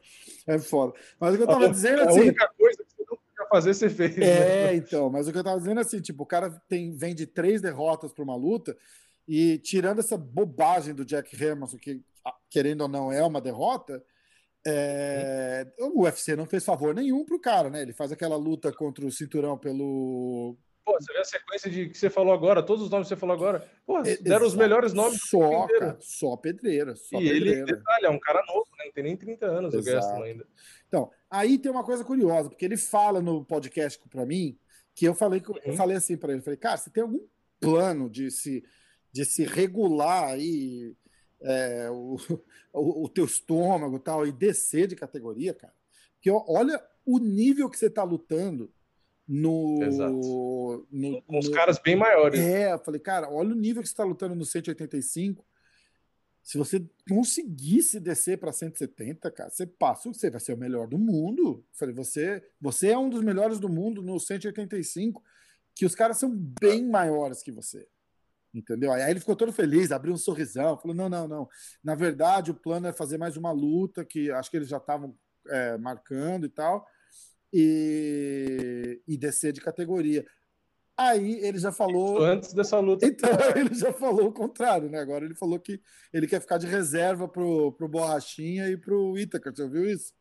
É 0.48 0.58
foda. 0.58 0.94
Mas 1.20 1.34
o 1.34 1.38
que 1.38 1.44
eu 1.44 1.48
tava 1.48 1.70
dizendo 1.70 2.02
assim. 2.04 2.20
A 2.20 2.24
única 2.24 2.50
coisa 2.58 2.78
que 2.78 2.96
você 2.96 3.04
não 3.08 3.18
podia 3.18 3.50
fazer, 3.50 3.74
você 3.74 3.90
fez. 3.90 4.18
É, 4.18 4.68
né? 4.68 4.76
então. 4.76 5.10
Mas 5.10 5.28
o 5.28 5.32
que 5.32 5.38
eu 5.38 5.44
tava 5.44 5.60
dizendo 5.60 5.82
assim, 5.82 6.00
tipo, 6.00 6.24
o 6.24 6.28
cara 6.28 6.50
tem, 6.70 6.96
vem 6.96 7.14
de 7.14 7.28
três 7.28 7.62
derrotas 7.62 8.14
para 8.14 8.24
uma 8.24 8.36
luta. 8.36 8.76
E 9.28 9.58
tirando 9.60 10.00
essa 10.00 10.18
bobagem 10.18 10.96
do 10.96 11.06
Jack 11.06 11.36
Hermanson, 11.36 11.78
que 11.78 12.02
querendo 12.50 12.82
ou 12.82 12.88
não 12.88 13.12
é 13.12 13.22
uma 13.24 13.42
derrota, 13.42 14.04
é, 14.66 15.68
o 15.80 16.04
UFC 16.04 16.36
não 16.36 16.46
fez 16.46 16.64
favor 16.64 16.96
nenhum 16.96 17.26
pro 17.26 17.40
cara, 17.40 17.70
né? 17.70 17.82
Ele 17.82 17.94
faz 17.94 18.12
aquela 18.12 18.36
luta 18.36 18.72
contra 18.72 19.06
o 19.06 19.12
cinturão 19.12 19.58
pelo. 19.58 20.58
Pô, 20.86 20.94
você 21.00 21.14
vê 21.14 21.20
a 21.20 21.26
sequência 21.26 21.72
de 21.72 21.90
que 21.90 21.98
você 21.98 22.10
falou 22.10 22.34
agora, 22.34 22.62
todos 22.62 22.84
os 22.84 22.90
nomes 22.90 23.08
que 23.08 23.14
você 23.14 23.20
falou 23.20 23.36
agora. 23.36 23.66
Pô, 23.86 24.00
é, 24.00 24.18
deram 24.18 24.46
os 24.46 24.56
melhores 24.56 24.94
nomes. 24.94 25.20
Só, 25.30 25.68
cara, 25.68 25.98
só 26.02 26.36
pedreira. 26.36 26.96
Só 26.96 27.20
e 27.20 27.30
pedreira. 27.30 27.60
ele, 27.60 27.66
detalhe, 27.66 28.06
é 28.06 28.10
um 28.10 28.20
cara 28.20 28.44
novo, 28.48 28.68
né? 28.78 28.86
Não 28.86 28.92
tem 28.92 29.04
nem 29.04 29.18
30 29.18 29.46
anos 29.46 29.74
Exato. 29.74 29.90
o 29.90 29.94
Gaston 29.94 30.24
ainda. 30.24 30.48
Então, 30.88 31.12
aí 31.30 31.58
tem 31.58 31.72
uma 31.72 31.84
coisa 31.84 32.04
curiosa, 32.04 32.50
porque 32.50 32.66
ele 32.66 32.78
fala 32.78 33.22
no 33.22 33.46
podcast 33.46 34.00
para 34.10 34.26
mim 34.26 34.58
que 34.96 35.06
eu 35.06 35.16
falei, 35.16 35.42
uhum. 35.48 35.56
eu 35.66 35.74
falei 35.74 35.98
assim 35.98 36.16
para 36.16 36.34
ele, 36.34 36.42
falei, 36.42 36.58
cara, 36.58 36.78
você 36.78 36.90
tem 36.90 37.02
algum 37.02 37.26
plano 37.60 38.10
de 38.10 38.30
se, 38.30 38.64
de 39.12 39.26
se 39.26 39.44
regular 39.44 40.26
aí 40.26 40.94
é, 41.44 41.90
o, 41.90 42.18
o, 42.74 43.04
o, 43.04 43.10
teu 43.10 43.26
estômago 43.26 44.00
tal, 44.00 44.26
e 44.26 44.32
descer 44.32 44.88
de 44.88 44.96
categoria, 44.96 45.54
cara. 45.54 45.74
Porque 46.16 46.32
olha 46.32 46.82
o 47.06 47.20
nível 47.20 47.70
que 47.70 47.78
você 47.78 47.88
está 47.88 48.04
lutando 48.04 48.72
no, 49.28 49.80
no, 50.92 51.22
Com 51.24 51.40
os 51.40 51.50
caras 51.50 51.80
bem 51.80 51.96
maiores. 51.96 52.40
É, 52.40 52.74
eu 52.74 52.80
falei, 52.80 53.00
cara, 53.00 53.30
olha 53.30 53.52
o 53.52 53.58
nível 53.58 53.82
que 53.82 53.88
você 53.88 53.94
está 53.94 54.04
lutando 54.04 54.36
no 54.36 54.46
185. 54.46 55.46
Se 56.42 56.58
você 56.58 56.86
conseguisse 57.08 58.02
descer 58.02 58.38
para 58.38 58.52
170, 58.52 59.32
cara, 59.32 59.50
você 59.50 59.66
passa, 59.66 60.12
você 60.12 60.30
vai 60.30 60.42
ser 60.42 60.54
o 60.54 60.58
melhor 60.58 60.88
do 60.88 60.98
mundo. 60.98 61.42
Eu 61.42 61.66
falei, 61.72 61.96
você, 61.96 62.44
você 62.60 62.90
é 62.90 62.98
um 62.98 63.10
dos 63.10 63.22
melhores 63.22 63.60
do 63.60 63.70
mundo 63.70 64.02
no 64.02 64.20
185, 64.20 65.24
que 65.74 65.86
os 65.86 65.96
caras 65.96 66.18
são 66.18 66.30
bem 66.36 66.86
maiores 66.86 67.42
que 67.42 67.52
você 67.52 67.88
entendeu? 68.54 68.92
Aí 68.92 69.10
ele 69.10 69.20
ficou 69.20 69.36
todo 69.36 69.52
feliz, 69.52 69.92
abriu 69.92 70.14
um 70.14 70.18
sorrisão, 70.18 70.78
falou: 70.78 70.96
não, 70.96 71.10
não, 71.10 71.28
não. 71.28 71.50
Na 71.84 71.96
verdade, 71.96 72.52
o 72.52 72.56
plano 72.56 72.88
é 72.88 72.94
fazer 72.94 73.18
mais 73.18 73.36
uma 73.38 73.52
luta, 73.52 74.06
que 74.06 74.32
acho 74.32 74.52
que 74.52 74.58
eles 74.58 74.70
já 74.70 74.78
estavam 74.78 75.16
é, 75.48 75.78
marcando 75.78 76.46
e 76.46 76.50
tal, 76.50 76.86
e, 77.52 79.02
e 79.08 79.18
descer 79.18 79.52
de 79.52 79.62
categoria. 79.62 80.26
Aí 80.96 81.40
ele 81.44 81.58
já 81.58 81.72
falou. 81.72 82.24
Antes 82.24 82.54
dessa 82.54 82.80
luta. 82.80 83.06
Então, 83.06 83.30
ele 83.58 83.74
já 83.74 83.92
falou 83.92 84.28
o 84.28 84.34
contrário, 84.34 84.90
né? 84.90 85.00
Agora 85.00 85.26
ele 85.26 85.36
falou 85.36 85.60
que 85.60 85.82
ele 86.12 86.28
quer 86.28 86.40
ficar 86.40 86.58
de 86.58 86.68
reserva 86.68 87.28
pro, 87.28 87.72
pro 87.74 87.88
Borrachinha 87.88 88.70
e 88.70 88.78
pro 88.78 89.18
Itaker. 89.18 89.56
Você 89.56 89.64
ouviu 89.64 89.86
isso? 89.86 90.14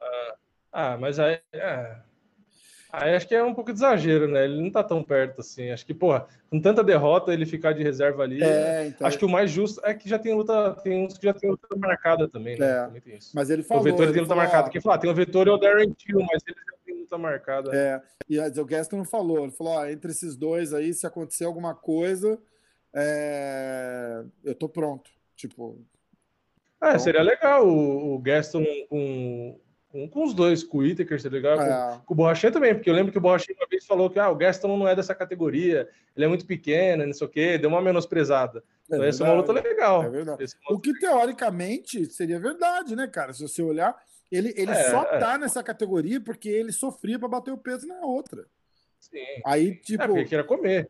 Ah, 0.00 0.36
ah 0.72 0.98
mas 0.98 1.18
aí. 1.18 1.40
É, 1.52 2.02
Aí 2.92 3.14
acho 3.14 3.28
que 3.28 3.34
é 3.34 3.42
um 3.42 3.54
pouco 3.54 3.72
de 3.72 3.78
exagero, 3.78 4.26
né? 4.26 4.44
Ele 4.44 4.60
não 4.60 4.70
tá 4.70 4.82
tão 4.82 5.02
perto 5.02 5.40
assim. 5.40 5.70
Acho 5.70 5.86
que, 5.86 5.94
porra, 5.94 6.26
com 6.50 6.60
tanta 6.60 6.82
derrota, 6.82 7.32
ele 7.32 7.46
ficar 7.46 7.72
de 7.72 7.82
reserva 7.82 8.24
ali. 8.24 8.42
É, 8.42 8.88
então... 8.88 9.06
Acho 9.06 9.18
que 9.18 9.24
o 9.24 9.28
mais 9.28 9.50
justo 9.50 9.80
é 9.84 9.94
que 9.94 10.08
já 10.08 10.18
tem 10.18 10.34
luta, 10.34 10.74
tem 10.82 11.06
uns 11.06 11.16
que 11.16 11.24
já 11.24 11.32
tem 11.32 11.50
luta 11.50 11.68
marcada 11.76 12.28
também, 12.28 12.58
né? 12.58 12.66
É, 12.66 12.86
também 12.86 13.18
mas 13.32 13.48
ele 13.50 13.62
falou. 13.62 13.82
O 13.82 13.84
Vettori 13.84 14.12
tem 14.12 14.22
luta 14.22 14.34
falou... 14.34 14.42
marcada. 14.42 14.70
Quem 14.70 14.80
fala, 14.80 14.98
tem 14.98 15.10
o 15.10 15.14
Vettori 15.14 15.50
e 15.50 15.52
o 15.52 15.56
Darren 15.56 15.92
Till, 15.92 16.18
mas 16.20 16.42
ele 16.46 16.56
já 16.56 16.76
tem 16.84 17.00
luta 17.00 17.18
marcada. 17.18 17.70
É, 17.74 18.02
e 18.28 18.38
o 18.38 18.64
Gaston 18.64 19.04
falou, 19.04 19.44
ele 19.44 19.52
falou: 19.52 19.74
ó, 19.74 19.86
entre 19.86 20.10
esses 20.10 20.36
dois 20.36 20.74
aí, 20.74 20.92
se 20.92 21.06
acontecer 21.06 21.44
alguma 21.44 21.74
coisa, 21.74 22.38
é... 22.94 24.24
eu 24.44 24.54
tô 24.54 24.68
pronto. 24.68 25.10
Tipo, 25.36 25.78
É, 26.82 26.88
então... 26.88 26.98
seria 26.98 27.22
legal 27.22 27.66
o, 27.66 28.14
o 28.14 28.18
Gaston 28.18 28.64
com, 28.88 29.58
com, 29.90 30.08
com 30.08 30.24
os 30.24 30.32
dois, 30.32 30.62
com 30.62 30.78
o 30.78 30.80
Whittaker, 30.80 31.20
seria 31.20 31.40
legal. 31.40 31.60
É. 31.60 31.96
Com, 31.98 32.04
com, 32.06 32.14
o 32.14 32.16
Borrachinha 32.16 32.52
também, 32.52 32.74
porque 32.74 32.88
eu 32.88 32.94
lembro 32.94 33.10
que 33.12 33.18
o 33.18 33.20
Borrachinha 33.20 33.56
uma 33.58 33.66
vez 33.68 33.84
falou 33.84 34.08
que 34.08 34.18
ah, 34.18 34.30
o 34.30 34.36
Gaston 34.36 34.76
não 34.76 34.88
é 34.88 34.94
dessa 34.94 35.14
categoria, 35.14 35.88
ele 36.16 36.24
é 36.24 36.28
muito 36.28 36.46
pequeno, 36.46 37.04
não 37.04 37.12
sei 37.12 37.26
o 37.26 37.30
quê, 37.30 37.58
deu 37.58 37.68
uma 37.68 37.82
menosprezada. 37.82 38.62
É 38.90 38.94
então, 38.94 39.04
essa 39.04 39.24
é 39.24 39.26
uma 39.26 39.36
luta 39.36 39.52
legal. 39.52 40.04
É 40.04 40.08
verdade. 40.08 40.44
É 40.44 40.72
o 40.72 40.78
que 40.78 40.98
teoricamente 40.98 42.06
seria 42.06 42.38
verdade, 42.38 42.94
né, 42.94 43.06
cara? 43.08 43.32
Se 43.32 43.42
você 43.42 43.62
olhar, 43.62 43.96
ele, 44.30 44.54
ele 44.56 44.70
é, 44.70 44.90
só 44.90 45.04
tá 45.04 45.36
nessa 45.36 45.62
categoria 45.62 46.20
porque 46.20 46.48
ele 46.48 46.72
sofria 46.72 47.18
para 47.18 47.28
bater 47.28 47.52
o 47.52 47.58
peso 47.58 47.86
na 47.86 48.00
outra. 48.00 48.46
Sim. 49.00 49.18
Aí, 49.44 49.74
tipo. 49.76 50.02
É 50.02 50.06
porque 50.06 50.24
queria 50.24 50.44
comer. 50.44 50.88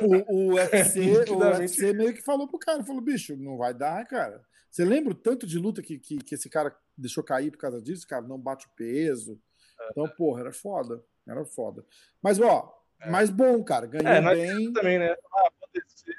O, 0.00 0.52
o, 0.52 0.54
UFC, 0.56 1.00
o 1.30 1.38
UFC 1.38 1.92
meio 1.92 2.14
que 2.14 2.22
falou 2.22 2.46
pro 2.46 2.58
cara, 2.58 2.84
falou, 2.84 3.00
bicho, 3.02 3.36
não 3.36 3.58
vai 3.58 3.74
dar, 3.74 4.06
cara. 4.06 4.40
Você 4.70 4.84
lembra 4.84 5.12
o 5.12 5.16
tanto 5.16 5.46
de 5.46 5.58
luta 5.58 5.82
que, 5.82 5.98
que, 5.98 6.18
que, 6.18 6.34
esse 6.34 6.48
cara 6.48 6.74
deixou 6.98 7.22
cair 7.22 7.50
por 7.50 7.58
causa 7.58 7.80
disso, 7.80 8.06
cara? 8.06 8.26
Não 8.26 8.38
bate 8.38 8.66
o 8.66 8.70
peso. 8.76 9.40
Então, 9.90 10.08
porra, 10.08 10.40
era 10.40 10.52
foda. 10.52 11.02
Era 11.26 11.44
foda. 11.44 11.84
Mas, 12.22 12.40
ó, 12.40 12.74
é. 13.00 13.10
mais 13.10 13.30
bom, 13.30 13.62
cara. 13.62 13.86
Ganhou 13.86 14.08
é, 14.08 14.34
bem. 14.34 14.72
também, 14.72 14.98
né? 14.98 15.14
Ah, 15.32 15.50
descer, 15.72 16.16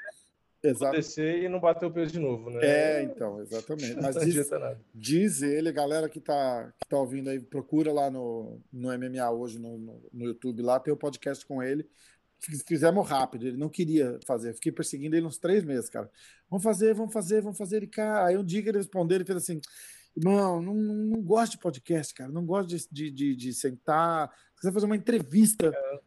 Exato. 0.62 0.96
descer 0.96 1.42
e 1.42 1.48
não 1.48 1.60
bater 1.60 1.86
o 1.86 1.90
peso 1.90 2.12
de 2.12 2.18
novo, 2.18 2.50
né? 2.50 2.60
É, 2.62 3.02
então, 3.02 3.40
exatamente. 3.40 3.96
Mas 4.00 4.16
diz, 4.16 4.50
diz, 4.94 5.42
ele, 5.42 5.70
galera 5.72 6.08
que 6.08 6.20
tá, 6.20 6.72
que 6.80 6.88
tá 6.88 6.96
ouvindo 6.96 7.30
aí, 7.30 7.40
procura 7.40 7.92
lá 7.92 8.10
no, 8.10 8.60
no 8.72 8.88
MMA 8.88 9.30
hoje, 9.30 9.58
no, 9.58 9.76
no, 9.78 10.02
no 10.12 10.24
YouTube, 10.24 10.62
lá 10.62 10.80
tem 10.80 10.92
o 10.92 10.96
um 10.96 10.98
podcast 10.98 11.44
com 11.44 11.62
ele 11.62 11.88
fizemos 12.40 13.06
rápido, 13.08 13.46
ele 13.46 13.56
não 13.56 13.68
queria 13.68 14.18
fazer. 14.26 14.54
Fiquei 14.54 14.72
perseguindo 14.72 15.14
ele 15.14 15.26
uns 15.26 15.38
três 15.38 15.62
meses, 15.62 15.90
cara. 15.90 16.10
Vamos 16.48 16.64
fazer, 16.64 16.94
vamos 16.94 17.12
fazer, 17.12 17.42
vamos 17.42 17.58
fazer. 17.58 17.76
Ele, 17.78 17.86
cara, 17.86 18.26
aí 18.26 18.36
um 18.36 18.44
dia 18.44 18.62
que 18.62 18.68
ele 18.68 18.78
respondeu, 18.78 19.16
ele 19.16 19.24
fez 19.24 19.38
assim: 19.38 19.60
Irmão, 20.16 20.60
não, 20.60 20.74
não, 20.74 21.22
gosto 21.22 21.52
de 21.52 21.58
podcast, 21.58 22.12
cara. 22.14 22.30
Não 22.30 22.44
gosto 22.44 22.68
de, 22.68 22.88
de, 22.90 23.10
de, 23.10 23.36
de 23.36 23.54
sentar. 23.54 24.30
Se 24.54 24.60
quiser 24.60 24.72
fazer 24.72 24.86
uma 24.86 24.96
entrevista 24.96 25.72
é. 25.74 26.00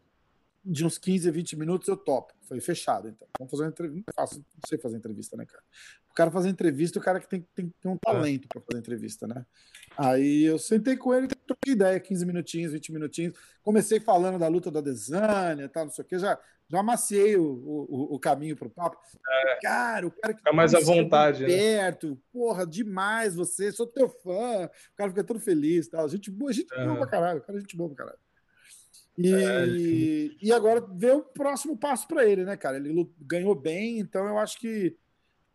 de 0.63 0.85
uns 0.85 0.97
15 0.97 1.29
a 1.29 1.31
20 1.31 1.55
minutos, 1.55 1.87
eu 1.87 1.97
topo. 1.97 2.33
Foi 2.41 2.59
fechado, 2.59 3.07
então. 3.07 3.27
Vamos 3.39 3.51
fazer 3.51 3.63
uma 3.63 3.69
entrevista. 3.69 4.11
Não 4.15 4.23
faço, 4.23 4.39
não 4.39 4.67
sei 4.67 4.77
fazer 4.77 4.97
entrevista, 4.97 5.37
né, 5.37 5.45
cara? 5.45 5.63
O 6.09 6.13
cara 6.13 6.29
fazer 6.29 6.49
entrevista, 6.49 6.99
o 6.99 7.01
cara 7.01 7.19
que 7.19 7.27
tem, 7.27 7.47
tem, 7.55 7.73
tem 7.81 7.91
um 7.91 7.97
talento 7.97 8.47
para 8.47 8.61
fazer 8.61 8.79
entrevista, 8.79 9.25
né? 9.25 9.45
Aí 9.97 10.43
eu 10.43 10.59
sentei 10.59 10.95
com 10.95 11.13
ele, 11.13 11.27
troquei 11.27 11.73
ideia, 11.73 11.99
15 11.99 12.25
minutinhos, 12.25 12.73
20 12.73 12.91
minutinhos. 12.91 13.37
Comecei 13.63 13.99
falando 13.99 14.37
da 14.37 14.47
luta 14.47 14.69
da 14.69 14.81
Desânia, 14.81 15.69
tal, 15.69 15.85
não 15.85 15.91
sei 15.91 16.03
o 16.03 16.07
que, 16.07 16.19
já, 16.19 16.39
já 16.73 16.79
amaciei 16.79 17.37
o, 17.37 17.43
o, 17.43 18.15
o 18.15 18.19
caminho 18.19 18.57
para 18.57 18.67
o 18.67 18.71
papo. 18.71 18.97
É, 19.29 19.59
cara, 19.61 20.07
o 20.07 20.11
cara 20.11 20.33
que 20.33 20.39
fica 20.39 20.51
mais 20.51 20.73
à 20.73 20.79
vontade, 20.79 21.43
né? 21.43 21.47
perto, 21.47 22.19
porra, 22.31 22.65
demais 22.65 23.35
você, 23.35 23.71
sou 23.71 23.85
teu 23.85 24.09
fã. 24.09 24.65
O 24.65 24.95
cara 24.95 25.11
fica 25.11 25.23
todo 25.23 25.39
feliz, 25.39 25.87
tal. 25.87 26.09
Gente 26.09 26.31
boa, 26.31 26.51
gente 26.51 26.73
boa 26.75 26.95
pra 26.97 27.05
caralho, 27.07 27.39
o 27.39 27.43
cara 27.43 27.59
é 27.59 27.61
gente 27.61 27.77
boa 27.77 27.89
pra 27.89 28.05
caralho. 28.05 28.19
E, 29.15 29.31
é, 29.31 29.67
e 30.41 30.51
agora 30.51 30.81
vê 30.81 31.11
o 31.11 31.21
próximo 31.21 31.77
passo 31.77 32.07
para 32.07 32.25
ele, 32.25 32.43
né, 32.43 32.57
cara? 32.57 32.77
Ele 32.77 33.07
ganhou 33.19 33.53
bem, 33.53 33.99
então 33.99 34.27
eu 34.27 34.39
acho 34.39 34.59
que 34.59 34.97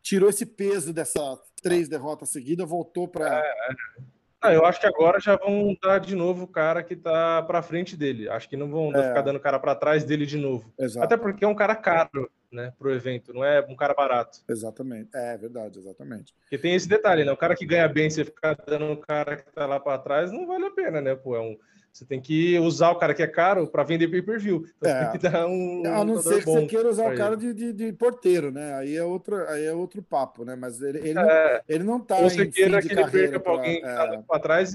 tirou 0.01 0.31
esse 0.31 0.47
peso 0.47 0.93
dessa 0.93 1.21
três 1.61 1.89
derrotas 1.89 2.29
seguidas, 2.29 2.69
voltou 2.69 3.09
para 3.09 3.45
é, 3.45 3.49
é. 3.49 4.03
Ah, 4.41 4.53
eu 4.53 4.65
acho 4.65 4.81
que 4.81 4.87
agora 4.87 5.19
já 5.19 5.37
vão 5.37 5.77
dar 5.83 5.99
de 5.99 6.15
novo 6.15 6.45
o 6.45 6.49
cara 6.49 6.83
que 6.83 6.95
tá 6.95 7.43
para 7.43 7.63
frente 7.63 7.97
dele. 7.97 8.29
Acho 8.29 8.49
que 8.49 8.57
não 8.57 8.71
vão 8.71 8.95
é. 8.95 9.09
ficar 9.09 9.23
dando 9.23 9.41
cara 9.41 9.59
para 9.59 9.75
trás 9.75 10.05
dele 10.05 10.25
de 10.25 10.39
novo. 10.39 10.73
Exato. 10.79 11.05
Até 11.05 11.17
porque 11.17 11.45
é 11.45 11.49
um 11.49 11.57
cara 11.57 11.75
caro, 11.75 12.31
né, 12.51 12.73
pro 12.79 12.95
evento, 12.95 13.35
não 13.35 13.45
é 13.45 13.61
um 13.69 13.75
cara 13.75 13.95
barato. 13.95 14.39
Exatamente. 14.49 15.11
É 15.13 15.37
verdade, 15.37 15.79
exatamente. 15.79 16.35
Porque 16.43 16.57
tem 16.57 16.75
esse 16.75 16.89
detalhe, 16.89 17.25
né? 17.25 17.33
O 17.33 17.37
cara 17.37 17.57
que 17.57 17.67
ganha 17.67 17.89
bem, 17.89 18.09
você 18.09 18.25
ficar 18.25 18.57
dando 18.65 18.85
um 18.85 18.97
cara 18.97 19.37
que 19.37 19.53
tá 19.53 19.67
lá 19.67 19.81
para 19.81 19.99
trás, 19.99 20.31
não 20.31 20.47
vale 20.47 20.67
a 20.67 20.71
pena, 20.71 21.01
né? 21.01 21.17
Pô, 21.17 21.35
é 21.35 21.41
um 21.41 21.57
você 21.99 22.05
tem 22.05 22.21
que 22.21 22.57
usar 22.61 22.91
o 22.91 22.97
cara 22.97 23.13
que 23.13 23.23
é 23.23 23.27
caro 23.27 23.67
para 23.67 23.83
vender 23.83 24.07
pay-per-view. 24.07 24.65
Então 24.77 24.91
é. 24.91 25.01
tem 25.03 25.13
que 25.13 25.19
dar 25.19 25.49
um. 25.49 25.83
A 25.85 26.05
não 26.05 26.23
ser 26.23 26.39
que 26.39 26.45
você 26.45 26.67
queira 26.67 26.89
usar 26.89 27.13
o 27.13 27.17
cara 27.17 27.37
de, 27.37 27.53
de, 27.53 27.73
de, 27.73 27.93
porteiro, 27.93 28.53
né? 28.53 28.75
Aí 28.75 28.97
é, 28.97 29.03
outro, 29.03 29.37
aí 29.49 29.65
é 29.65 29.73
outro 29.73 30.01
papo, 30.01 30.45
né? 30.45 30.55
Mas 30.55 30.81
ele, 30.81 30.99
ele, 30.99 31.11
é. 31.11 31.15
não, 31.15 31.61
ele 31.69 31.85
não 31.85 31.99
tá. 31.99 32.17
Ou 32.19 32.31
você 32.31 32.47
queira 32.47 32.81
que 32.81 32.93
ele 32.93 33.11
perca 33.11 33.41
para 33.41 33.51
alguém 33.51 33.81
que 33.81 33.83
tá 33.83 34.15
é. 34.15 34.23
para 34.23 34.41
trás. 34.41 34.75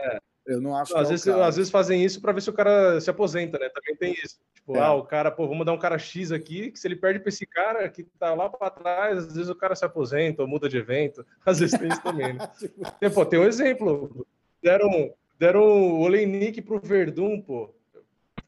É. 0.00 0.18
Eu 0.44 0.60
não 0.60 0.76
acho 0.76 0.96
às, 0.96 1.06
é 1.06 1.10
vezes, 1.10 1.28
às 1.28 1.56
vezes 1.56 1.70
fazem 1.70 2.04
isso 2.04 2.20
para 2.20 2.32
ver 2.32 2.40
se 2.40 2.50
o 2.50 2.52
cara 2.52 3.00
se 3.00 3.08
aposenta, 3.08 3.56
né? 3.60 3.68
Também 3.68 3.94
tem 3.94 4.12
isso. 4.14 4.40
Tipo, 4.54 4.76
é. 4.76 4.80
ah, 4.80 4.94
o 4.94 5.04
cara, 5.04 5.30
pô, 5.30 5.46
vamos 5.46 5.64
dar 5.64 5.72
um 5.72 5.78
cara 5.78 5.96
X 5.96 6.32
aqui, 6.32 6.72
que 6.72 6.80
se 6.80 6.88
ele 6.88 6.96
perde 6.96 7.20
para 7.20 7.28
esse 7.28 7.46
cara 7.46 7.88
que 7.88 8.02
tá 8.02 8.34
lá 8.34 8.48
para 8.48 8.68
trás, 8.68 9.18
às 9.18 9.34
vezes 9.34 9.48
o 9.48 9.54
cara 9.54 9.76
se 9.76 9.84
aposenta 9.84 10.42
ou 10.42 10.48
muda 10.48 10.68
de 10.68 10.78
evento. 10.78 11.24
Às 11.46 11.60
vezes 11.60 11.78
tem 11.78 11.88
isso 11.88 12.02
também, 12.02 12.32
né? 12.32 12.50
tipo... 12.58 12.82
tem, 12.98 13.10
pô, 13.10 13.24
tem 13.24 13.38
um 13.38 13.44
exemplo. 13.44 14.26
Deram, 14.60 15.12
deram 15.38 15.62
o 15.62 16.00
Oleinik 16.00 16.60
pro 16.62 16.80
Verdun, 16.80 17.40
pô. 17.40 17.74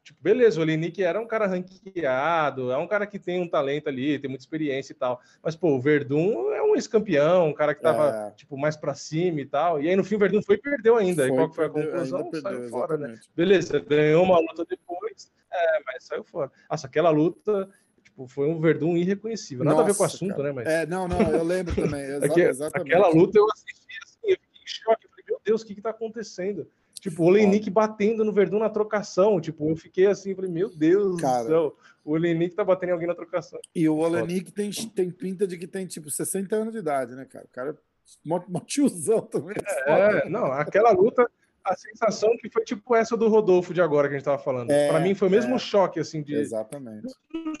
Tipo, 0.05 0.21
beleza, 0.21 0.59
o 0.59 0.61
Oleinik 0.61 1.01
era 1.01 1.19
um 1.19 1.25
cara 1.25 1.47
ranqueado, 1.47 2.71
é 2.71 2.77
um 2.77 2.87
cara 2.87 3.07
que 3.07 3.17
tem 3.17 3.41
um 3.41 3.47
talento 3.49 3.87
ali, 3.87 4.19
tem 4.19 4.29
muita 4.29 4.43
experiência 4.43 4.93
e 4.93 4.95
tal. 4.95 5.19
Mas, 5.41 5.55
pô, 5.55 5.69
o 5.69 5.81
Verdun 5.81 6.51
é 6.53 6.61
um 6.61 6.75
ex-campeão, 6.75 7.49
um 7.49 7.53
cara 7.53 7.73
que 7.73 7.81
tava, 7.81 8.27
é. 8.27 8.31
tipo, 8.35 8.55
mais 8.55 8.77
pra 8.77 8.93
cima 8.93 9.41
e 9.41 9.45
tal. 9.47 9.81
E 9.81 9.89
aí, 9.89 9.95
no 9.95 10.03
fim, 10.03 10.13
o 10.13 10.19
Verdun 10.19 10.43
foi 10.43 10.57
e 10.57 10.61
perdeu 10.61 10.95
ainda. 10.95 11.27
Foi, 11.27 11.31
e 11.31 11.35
qual 11.35 11.51
foi 11.51 11.65
a 11.65 11.69
conclusão? 11.69 12.29
Perdeu, 12.29 12.41
saiu 12.41 12.69
fora, 12.69 12.97
né? 12.97 13.19
Beleza, 13.35 13.79
ganhou 13.79 14.23
uma 14.23 14.39
luta 14.39 14.63
depois, 14.69 15.31
é, 15.51 15.79
mas 15.87 16.03
saiu 16.03 16.23
fora. 16.23 16.51
Nossa, 16.69 16.85
aquela 16.85 17.09
luta 17.09 17.67
tipo, 18.03 18.27
foi 18.27 18.47
um 18.47 18.59
Verdun 18.59 18.95
irreconhecível. 18.95 19.65
Nada 19.65 19.77
Nossa, 19.77 19.89
a 19.89 19.91
ver 19.91 19.97
com 19.97 20.03
o 20.03 20.05
assunto, 20.05 20.35
cara. 20.35 20.43
né? 20.43 20.51
Mas... 20.51 20.67
É, 20.67 20.85
não, 20.85 21.07
não, 21.07 21.19
eu 21.19 21.43
lembro 21.43 21.73
também. 21.73 22.03
exatamente. 22.47 22.93
Aquela 22.93 23.09
luta 23.09 23.39
eu 23.39 23.47
assisti 23.51 23.97
assim, 24.03 24.19
eu 24.23 24.37
fiquei 24.39 24.61
em 24.61 24.67
choque. 24.67 25.14
Deus, 25.45 25.61
o 25.61 25.65
que 25.65 25.75
que 25.75 25.81
tá 25.81 25.91
acontecendo? 25.91 26.67
Tipo, 26.99 27.23
o 27.23 27.25
Olenik 27.27 27.69
batendo 27.69 28.25
no 28.25 28.33
Verdun 28.33 28.59
na 28.59 28.69
trocação. 28.69 29.39
Tipo, 29.39 29.69
eu 29.69 29.75
fiquei 29.75 30.07
assim, 30.07 30.33
falei, 30.33 30.49
meu 30.49 30.69
Deus 30.69 31.21
Cara, 31.21 31.43
do 31.43 31.47
céu. 31.47 31.77
O 32.03 32.13
Olenik 32.13 32.55
tá 32.55 32.63
batendo 32.63 32.89
em 32.89 32.93
alguém 32.93 33.07
na 33.07 33.15
trocação. 33.15 33.59
E 33.75 33.87
o 33.87 33.97
Olenik 33.97 34.51
tem, 34.51 34.71
tem 34.71 35.11
pinta 35.11 35.45
de 35.45 35.57
que 35.57 35.67
tem, 35.67 35.85
tipo, 35.85 36.09
60 36.09 36.55
anos 36.55 36.73
de 36.73 36.79
idade, 36.79 37.15
né, 37.15 37.25
cara? 37.25 37.45
O 37.45 37.49
cara 37.49 37.71
é 37.71 38.59
tiozão 38.65 39.21
também. 39.21 39.55
É, 39.85 40.27
não, 40.29 40.45
aquela 40.51 40.91
luta, 40.91 41.29
a 41.63 41.75
sensação 41.75 42.35
que 42.37 42.49
foi 42.49 42.63
tipo 42.63 42.95
essa 42.95 43.17
do 43.17 43.27
Rodolfo 43.27 43.73
de 43.73 43.81
agora 43.81 44.07
que 44.07 44.15
a 44.15 44.17
gente 44.17 44.25
tava 44.25 44.41
falando. 44.41 44.71
É, 44.71 44.89
para 44.89 44.99
mim 44.99 45.15
foi 45.15 45.27
o 45.27 45.31
mesmo 45.31 45.55
é, 45.55 45.59
choque, 45.59 45.99
assim, 45.99 46.21
de... 46.21 46.35
Exatamente. 46.35 47.13
Eu 47.33 47.53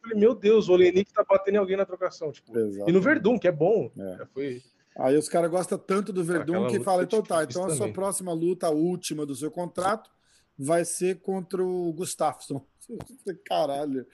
falei, 0.00 0.18
meu 0.18 0.34
Deus, 0.34 0.68
o 0.68 0.72
Olenik 0.72 1.12
tá 1.12 1.24
batendo 1.28 1.54
em 1.54 1.58
alguém 1.58 1.76
na 1.76 1.84
trocação, 1.84 2.32
tipo. 2.32 2.56
Exatamente. 2.56 2.90
E 2.90 2.92
no 2.92 3.00
Verdun, 3.00 3.38
que 3.38 3.48
é 3.48 3.52
bom. 3.52 3.90
É. 3.98 4.26
Foi... 4.32 4.62
Aí 4.98 5.16
os 5.16 5.28
caras 5.28 5.50
gostam 5.50 5.78
tanto 5.78 6.12
do 6.12 6.24
Verdun 6.24 6.68
que 6.68 6.80
fala, 6.80 7.02
então 7.02 7.22
tá, 7.22 7.44
então 7.44 7.66
a 7.66 7.70
sua 7.70 7.92
próxima 7.92 8.32
luta, 8.32 8.66
a 8.66 8.70
última 8.70 9.26
do 9.26 9.34
seu 9.34 9.50
contrato, 9.50 10.10
vai 10.58 10.84
ser 10.84 11.20
contra 11.20 11.62
o 11.62 11.92
Gustafsson. 11.92 12.64
Caralho. 13.44 14.06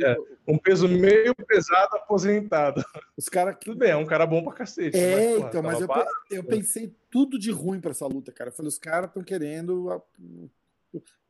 É, 0.00 0.16
um 0.48 0.56
peso 0.56 0.88
meio 0.88 1.34
pesado 1.34 1.96
aposentado. 1.96 2.82
Os 3.16 3.28
caras 3.28 3.56
Tudo 3.60 3.78
bem, 3.78 3.90
é 3.90 3.96
um 3.96 4.06
cara 4.06 4.26
bom 4.26 4.42
pra 4.42 4.52
cacete. 4.52 4.96
É, 4.96 5.38
mas, 5.38 5.48
então, 5.48 5.62
mas 5.62 5.80
eu, 5.80 5.88
eu 6.30 6.44
pensei 6.44 6.94
tudo 7.10 7.38
de 7.38 7.50
ruim 7.50 7.80
para 7.80 7.90
essa 7.90 8.06
luta, 8.06 8.32
cara. 8.32 8.48
Eu 8.48 8.54
falei, 8.54 8.68
os 8.68 8.78
caras 8.78 9.08
estão 9.08 9.22
querendo 9.22 10.02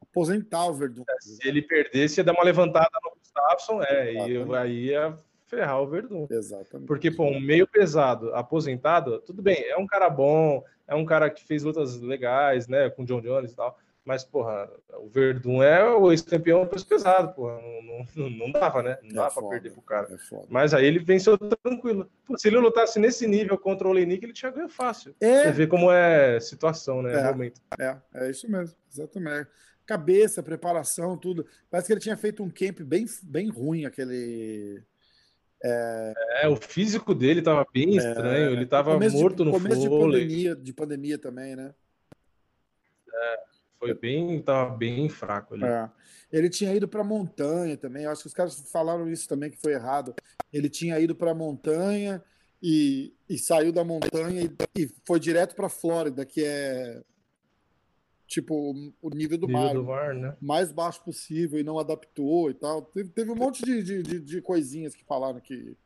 aposentar 0.01 0.67
o 0.67 0.75
Verdun. 0.75 1.05
É, 1.09 1.21
se 1.21 1.49
ele 1.49 1.63
perdesse, 1.63 2.21
ia 2.21 2.25
dar 2.25 2.33
uma 2.33 2.45
levantada 2.45 2.91
no 3.03 3.17
Gustafsson, 3.19 3.83
é, 3.83 4.13
e 4.13 4.55
aí 4.55 4.85
ia 4.87 5.19
ferrar 5.55 5.81
o 5.81 5.87
Verdun. 5.87 6.27
Exatamente. 6.31 6.87
Porque, 6.87 7.11
pô, 7.11 7.25
um 7.25 7.41
meio 7.41 7.67
pesado, 7.67 8.35
aposentado, 8.35 9.21
tudo 9.21 9.43
bem, 9.43 9.65
é 9.69 9.77
um 9.77 9.87
cara 9.87 10.11
bom, 10.11 10.63
é 10.87 10.95
um 10.95 11.05
cara 11.05 11.31
que 11.31 11.45
fez 11.45 11.63
lutas 11.63 12.01
legais, 12.01 12.69
né, 12.69 12.91
com 12.91 13.03
o 13.03 13.07
John 13.07 13.21
Jones 13.21 13.53
e 13.53 13.57
tal. 13.57 13.79
Mas, 14.05 14.23
porra, 14.23 14.71
o 14.99 15.09
Verdun 15.09 15.63
é 15.63 15.83
o 15.83 16.13
ex-campeão 16.13 16.67
peso 16.67 16.87
pesado, 16.87 17.33
porra. 17.33 17.59
Não, 17.59 18.05
não, 18.15 18.31
não, 18.31 18.53
dava, 18.53 18.83
né? 18.83 18.99
Não 19.03 19.11
é 19.11 19.15
dava 19.15 19.41
pra 19.41 19.49
perder 19.49 19.73
pro 19.73 19.81
cara. 19.81 20.09
É 20.13 20.37
Mas 20.51 20.75
aí 20.75 20.85
ele 20.85 20.99
venceu 20.99 21.39
tranquilo. 21.39 22.07
Pô, 22.27 22.37
se 22.37 22.49
ele 22.49 22.59
lutasse 22.59 22.99
nesse 22.99 23.27
nível 23.27 23.57
contra 23.57 23.89
o 23.89 23.91
Olenik, 23.91 24.23
ele 24.23 24.35
tinha 24.35 24.53
ganho 24.53 24.69
fácil. 24.69 25.15
É. 25.19 25.45
Você 25.45 25.53
vê 25.53 25.67
como 25.67 25.91
é 25.91 26.39
situação, 26.39 27.01
né? 27.01 27.19
É, 27.19 27.33
momento. 27.33 27.63
É, 27.81 27.97
é 28.15 28.31
isso 28.31 28.51
mesmo, 28.51 28.77
exatamente. 28.93 29.49
Cabeça, 29.87 30.43
preparação, 30.43 31.17
tudo. 31.17 31.47
Parece 31.71 31.87
que 31.87 31.95
ele 31.95 32.01
tinha 32.01 32.17
feito 32.17 32.43
um 32.43 32.51
camp 32.51 32.81
bem, 32.81 33.07
bem 33.23 33.49
ruim, 33.49 33.87
aquele 33.87 34.83
é... 35.67 36.15
é, 36.43 36.49
o 36.49 36.57
físico 36.57 37.15
dele 37.15 37.39
estava 37.39 37.67
bem 37.73 37.95
é, 37.95 37.97
estranho, 37.97 38.51
ele 38.51 38.65
estava 38.65 38.99
morto 38.99 39.39
de, 39.39 39.45
no 39.45 39.53
começo 39.53 39.81
de 39.81 39.89
pandemia, 39.89 40.55
de 40.57 40.73
pandemia 40.75 41.19
também, 41.19 41.57
né? 41.57 41.75
É, 43.11 43.41
foi 43.79 43.95
bem, 43.95 44.37
estava 44.37 44.77
bem 44.77 45.09
fraco 45.09 45.55
ali. 45.55 45.65
É. 45.65 45.89
Ele 46.31 46.51
tinha 46.51 46.75
ido 46.75 46.87
para 46.87 47.01
a 47.01 47.05
montanha 47.05 47.79
também, 47.79 48.05
eu 48.05 48.11
acho 48.11 48.21
que 48.21 48.29
os 48.29 48.35
caras 48.35 48.71
falaram 48.71 49.09
isso 49.09 49.27
também, 49.27 49.51
que 49.51 49.61
foi 49.61 49.73
errado. 49.73 50.15
Ele 50.53 50.69
tinha 50.69 51.01
ido 51.01 51.15
para 51.15 51.31
a 51.31 51.35
montanha 51.35 52.23
e, 52.63 53.15
e 53.27 53.39
saiu 53.39 53.73
da 53.73 53.85
montanha 53.85 54.43
e, 54.43 54.83
e 54.83 54.91
foi 55.07 55.19
direto 55.19 55.55
para 55.55 55.67
a 55.67 55.71
Flórida, 55.71 56.27
que 56.27 56.45
é 56.45 57.03
tipo, 58.35 58.75
o 59.01 59.11
nível 59.11 59.39
do 59.39 59.47
nível 59.47 59.85
mar, 59.85 60.13
do 60.13 60.21
né? 60.21 60.37
mais 60.41 60.73
baixo 60.73 61.01
possível 61.05 61.59
e 61.59 61.63
não 61.63 61.79
adaptou 61.79 62.51
e 62.51 62.55
tal. 62.55 62.83
Teve, 62.83 63.09
teve 63.11 63.31
um 63.31 63.37
monte 63.37 63.65
de, 63.65 64.03
de, 64.03 64.21
de, 64.21 64.43
coisinhas 64.43 64.93
que 64.93 65.05
falaram 65.05 65.39
que, 65.39 65.77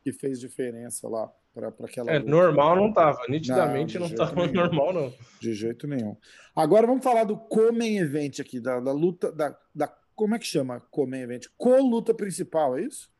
que 0.00 0.12
fez 0.12 0.38
diferença 0.38 1.08
lá 1.08 1.28
para 1.52 1.68
aquela. 1.68 2.12
É, 2.12 2.20
luta. 2.20 2.30
normal 2.30 2.76
não 2.76 2.92
tava, 2.92 3.20
nitidamente 3.28 3.98
não, 3.98 4.08
não 4.08 4.14
tava 4.14 4.46
nenhum. 4.46 4.52
normal, 4.52 4.92
não. 4.92 5.14
De 5.40 5.52
jeito 5.52 5.88
nenhum. 5.88 6.16
Agora 6.54 6.86
vamos 6.86 7.02
falar 7.02 7.24
do 7.24 7.36
Comen 7.36 7.98
Event 7.98 8.38
aqui, 8.38 8.60
da, 8.60 8.78
da 8.78 8.92
luta, 8.92 9.32
da, 9.32 9.58
da. 9.74 9.88
Como 10.14 10.36
é 10.36 10.38
que 10.38 10.46
chama 10.46 10.80
Comen 10.92 11.22
Event? 11.22 11.46
Co-luta 11.56 12.14
principal, 12.14 12.78
é 12.78 12.82
isso? 12.82 13.10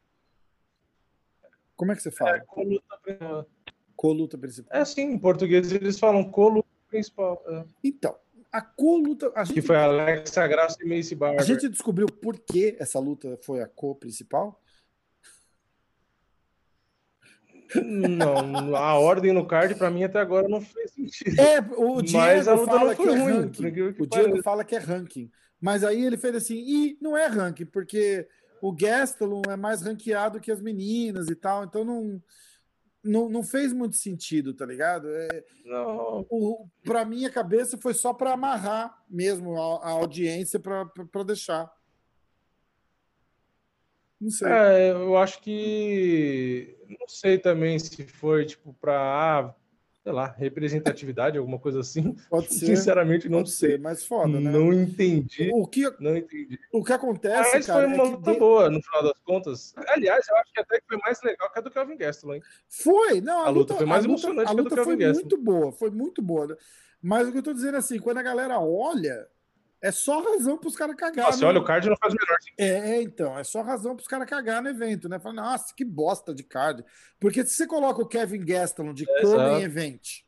Como 1.74 1.90
é 1.90 1.96
que 1.96 2.02
você 2.02 2.12
fala? 2.12 2.36
É, 2.36 2.40
co-luta 2.40 2.96
principal. 3.02 3.46
Co-luta 3.96 4.38
principal. 4.38 4.80
É 4.80 4.84
sim, 4.84 5.02
em 5.02 5.18
português 5.18 5.72
eles 5.72 5.98
falam 5.98 6.30
co-luta 6.30 6.68
principal. 6.88 7.42
É. 7.48 7.64
Então, 7.82 8.16
a 8.52 8.60
co-luta. 8.60 9.32
Gente... 9.44 9.54
Que 9.54 9.62
foi 9.62 9.76
a 9.76 9.84
Alexa 9.84 10.46
Graça 10.46 10.76
e 10.82 10.88
Macy 10.88 11.14
Barber. 11.14 11.40
A 11.40 11.44
gente 11.44 11.68
descobriu 11.68 12.06
por 12.06 12.38
que 12.38 12.76
essa 12.78 12.98
luta 12.98 13.38
foi 13.42 13.62
a 13.62 13.66
co-principal? 13.66 14.60
Não, 17.74 18.74
a 18.74 18.98
ordem 18.98 19.32
no 19.32 19.46
card 19.46 19.74
para 19.74 19.90
mim 19.90 20.02
até 20.02 20.18
agora 20.18 20.48
não 20.48 20.60
fez 20.60 20.90
sentido. 20.92 21.38
É, 21.38 21.58
o 21.76 22.00
Diego 22.00 22.18
mas 22.18 22.48
a 22.48 22.54
luta 22.54 22.72
fala 22.72 22.84
não 22.90 22.96
foi 22.96 23.06
que 23.06 23.12
é 23.12 23.18
ruim. 23.18 23.40
Ranking. 23.42 23.82
O 23.98 24.06
Diego 24.06 24.42
fala 24.42 24.64
que 24.64 24.74
é 24.74 24.78
ranking. 24.78 25.30
Mas 25.60 25.84
aí 25.84 26.04
ele 26.04 26.16
fez 26.16 26.34
assim, 26.34 26.56
e 26.56 26.98
não 27.00 27.16
é 27.16 27.26
ranking, 27.26 27.66
porque 27.66 28.26
o 28.62 28.72
Gastelum 28.72 29.42
é 29.50 29.56
mais 29.56 29.82
ranqueado 29.82 30.40
que 30.40 30.50
as 30.50 30.62
meninas 30.62 31.28
e 31.28 31.34
tal, 31.34 31.64
então 31.64 31.84
não 31.84 32.22
não, 33.02 33.28
não 33.28 33.42
fez 33.42 33.72
muito 33.72 33.96
sentido, 33.96 34.52
tá 34.52 34.66
ligado? 34.66 35.08
É, 35.08 35.44
não. 35.64 36.26
O, 36.28 36.68
pra 36.82 37.04
minha 37.04 37.30
cabeça 37.30 37.78
foi 37.78 37.94
só 37.94 38.12
para 38.12 38.32
amarrar 38.32 39.02
mesmo 39.08 39.56
a, 39.56 39.86
a 39.86 39.90
audiência 39.90 40.58
para 40.58 41.22
deixar. 41.24 41.72
Não 44.20 44.30
sei. 44.30 44.48
É, 44.48 44.90
eu 44.90 45.16
acho 45.16 45.40
que. 45.40 46.76
Não 46.88 47.08
sei 47.08 47.38
também 47.38 47.78
se 47.78 48.04
foi, 48.04 48.44
tipo, 48.44 48.74
para. 48.74 48.94
Ah, 48.94 49.54
sei 50.08 50.14
lá, 50.14 50.34
representatividade, 50.38 51.36
alguma 51.36 51.58
coisa 51.58 51.80
assim. 51.80 52.16
Pode 52.30 52.48
ser. 52.54 52.66
Sinceramente, 52.66 53.28
não 53.28 53.40
Pode 53.40 53.50
sei. 53.50 53.72
Ser, 53.72 53.78
mas 53.78 54.04
foda, 54.04 54.40
né? 54.40 54.50
Não 54.50 54.72
entendi. 54.72 55.50
O 55.52 55.66
que, 55.66 55.82
não 56.00 56.16
entendi. 56.16 56.58
O 56.72 56.82
que 56.82 56.92
acontece, 56.94 57.56
mas 57.56 57.66
cara, 57.66 57.86
foi 57.86 57.94
uma 57.94 58.06
é 58.06 58.10
luta 58.10 58.32
de... 58.32 58.38
boa, 58.38 58.70
no 58.70 58.82
final 58.82 59.02
das 59.02 59.18
contas. 59.18 59.74
Aliás, 59.88 60.26
eu 60.26 60.36
acho 60.36 60.52
que 60.52 60.60
até 60.60 60.80
que 60.80 60.86
foi 60.88 60.96
mais 60.96 61.22
legal 61.22 61.52
que 61.52 61.58
a 61.58 61.62
do 61.62 61.70
Kelvin 61.70 61.96
Gastelum, 61.98 62.34
hein? 62.34 62.42
Foi, 62.68 63.20
não. 63.20 63.40
A, 63.40 63.46
a 63.46 63.50
luta, 63.50 63.58
luta, 63.58 63.74
foi 63.74 63.86
mais 63.86 64.04
a 64.04 64.08
emocionante 64.08 64.50
luta, 64.50 64.60
a 64.60 64.62
luta 64.62 64.74
que 64.74 64.80
a 64.80 64.82
do 64.82 64.98
Kelvin 64.98 65.04
foi 65.04 65.12
muito 65.12 65.36
boa, 65.36 65.72
foi 65.72 65.90
muito 65.90 66.22
boa. 66.22 66.58
Mas 67.02 67.28
o 67.28 67.32
que 67.32 67.38
eu 67.38 67.42
tô 67.42 67.52
dizendo 67.52 67.74
é 67.74 67.78
assim, 67.78 67.98
quando 67.98 68.18
a 68.18 68.22
galera 68.22 68.58
olha 68.58 69.28
é 69.80 69.92
só 69.92 70.20
razão 70.20 70.58
para 70.58 70.68
os 70.68 70.76
caras 70.76 70.96
cagar. 70.96 71.26
Nossa, 71.26 71.46
olha, 71.46 71.60
o 71.60 71.64
card 71.64 71.88
não 71.88 71.96
faz 71.96 72.12
o 72.12 72.16
menor 72.16 72.40
sentido. 72.40 72.60
É, 72.60 73.02
então, 73.02 73.38
é 73.38 73.44
só 73.44 73.62
razão 73.62 73.94
para 73.94 74.02
os 74.02 74.08
caras 74.08 74.28
cagar 74.28 74.62
no 74.62 74.68
evento, 74.68 75.08
né? 75.08 75.18
Fala, 75.20 75.36
nossa, 75.36 75.72
que 75.74 75.84
bosta 75.84 76.34
de 76.34 76.42
card. 76.42 76.84
Porque 77.20 77.44
se 77.44 77.54
você 77.54 77.66
coloca 77.66 78.02
o 78.02 78.08
Kevin 78.08 78.44
Gastelum 78.44 78.92
de 78.92 79.08
é, 79.08 79.20
como 79.22 79.40
em 79.40 79.62
event, 79.62 80.22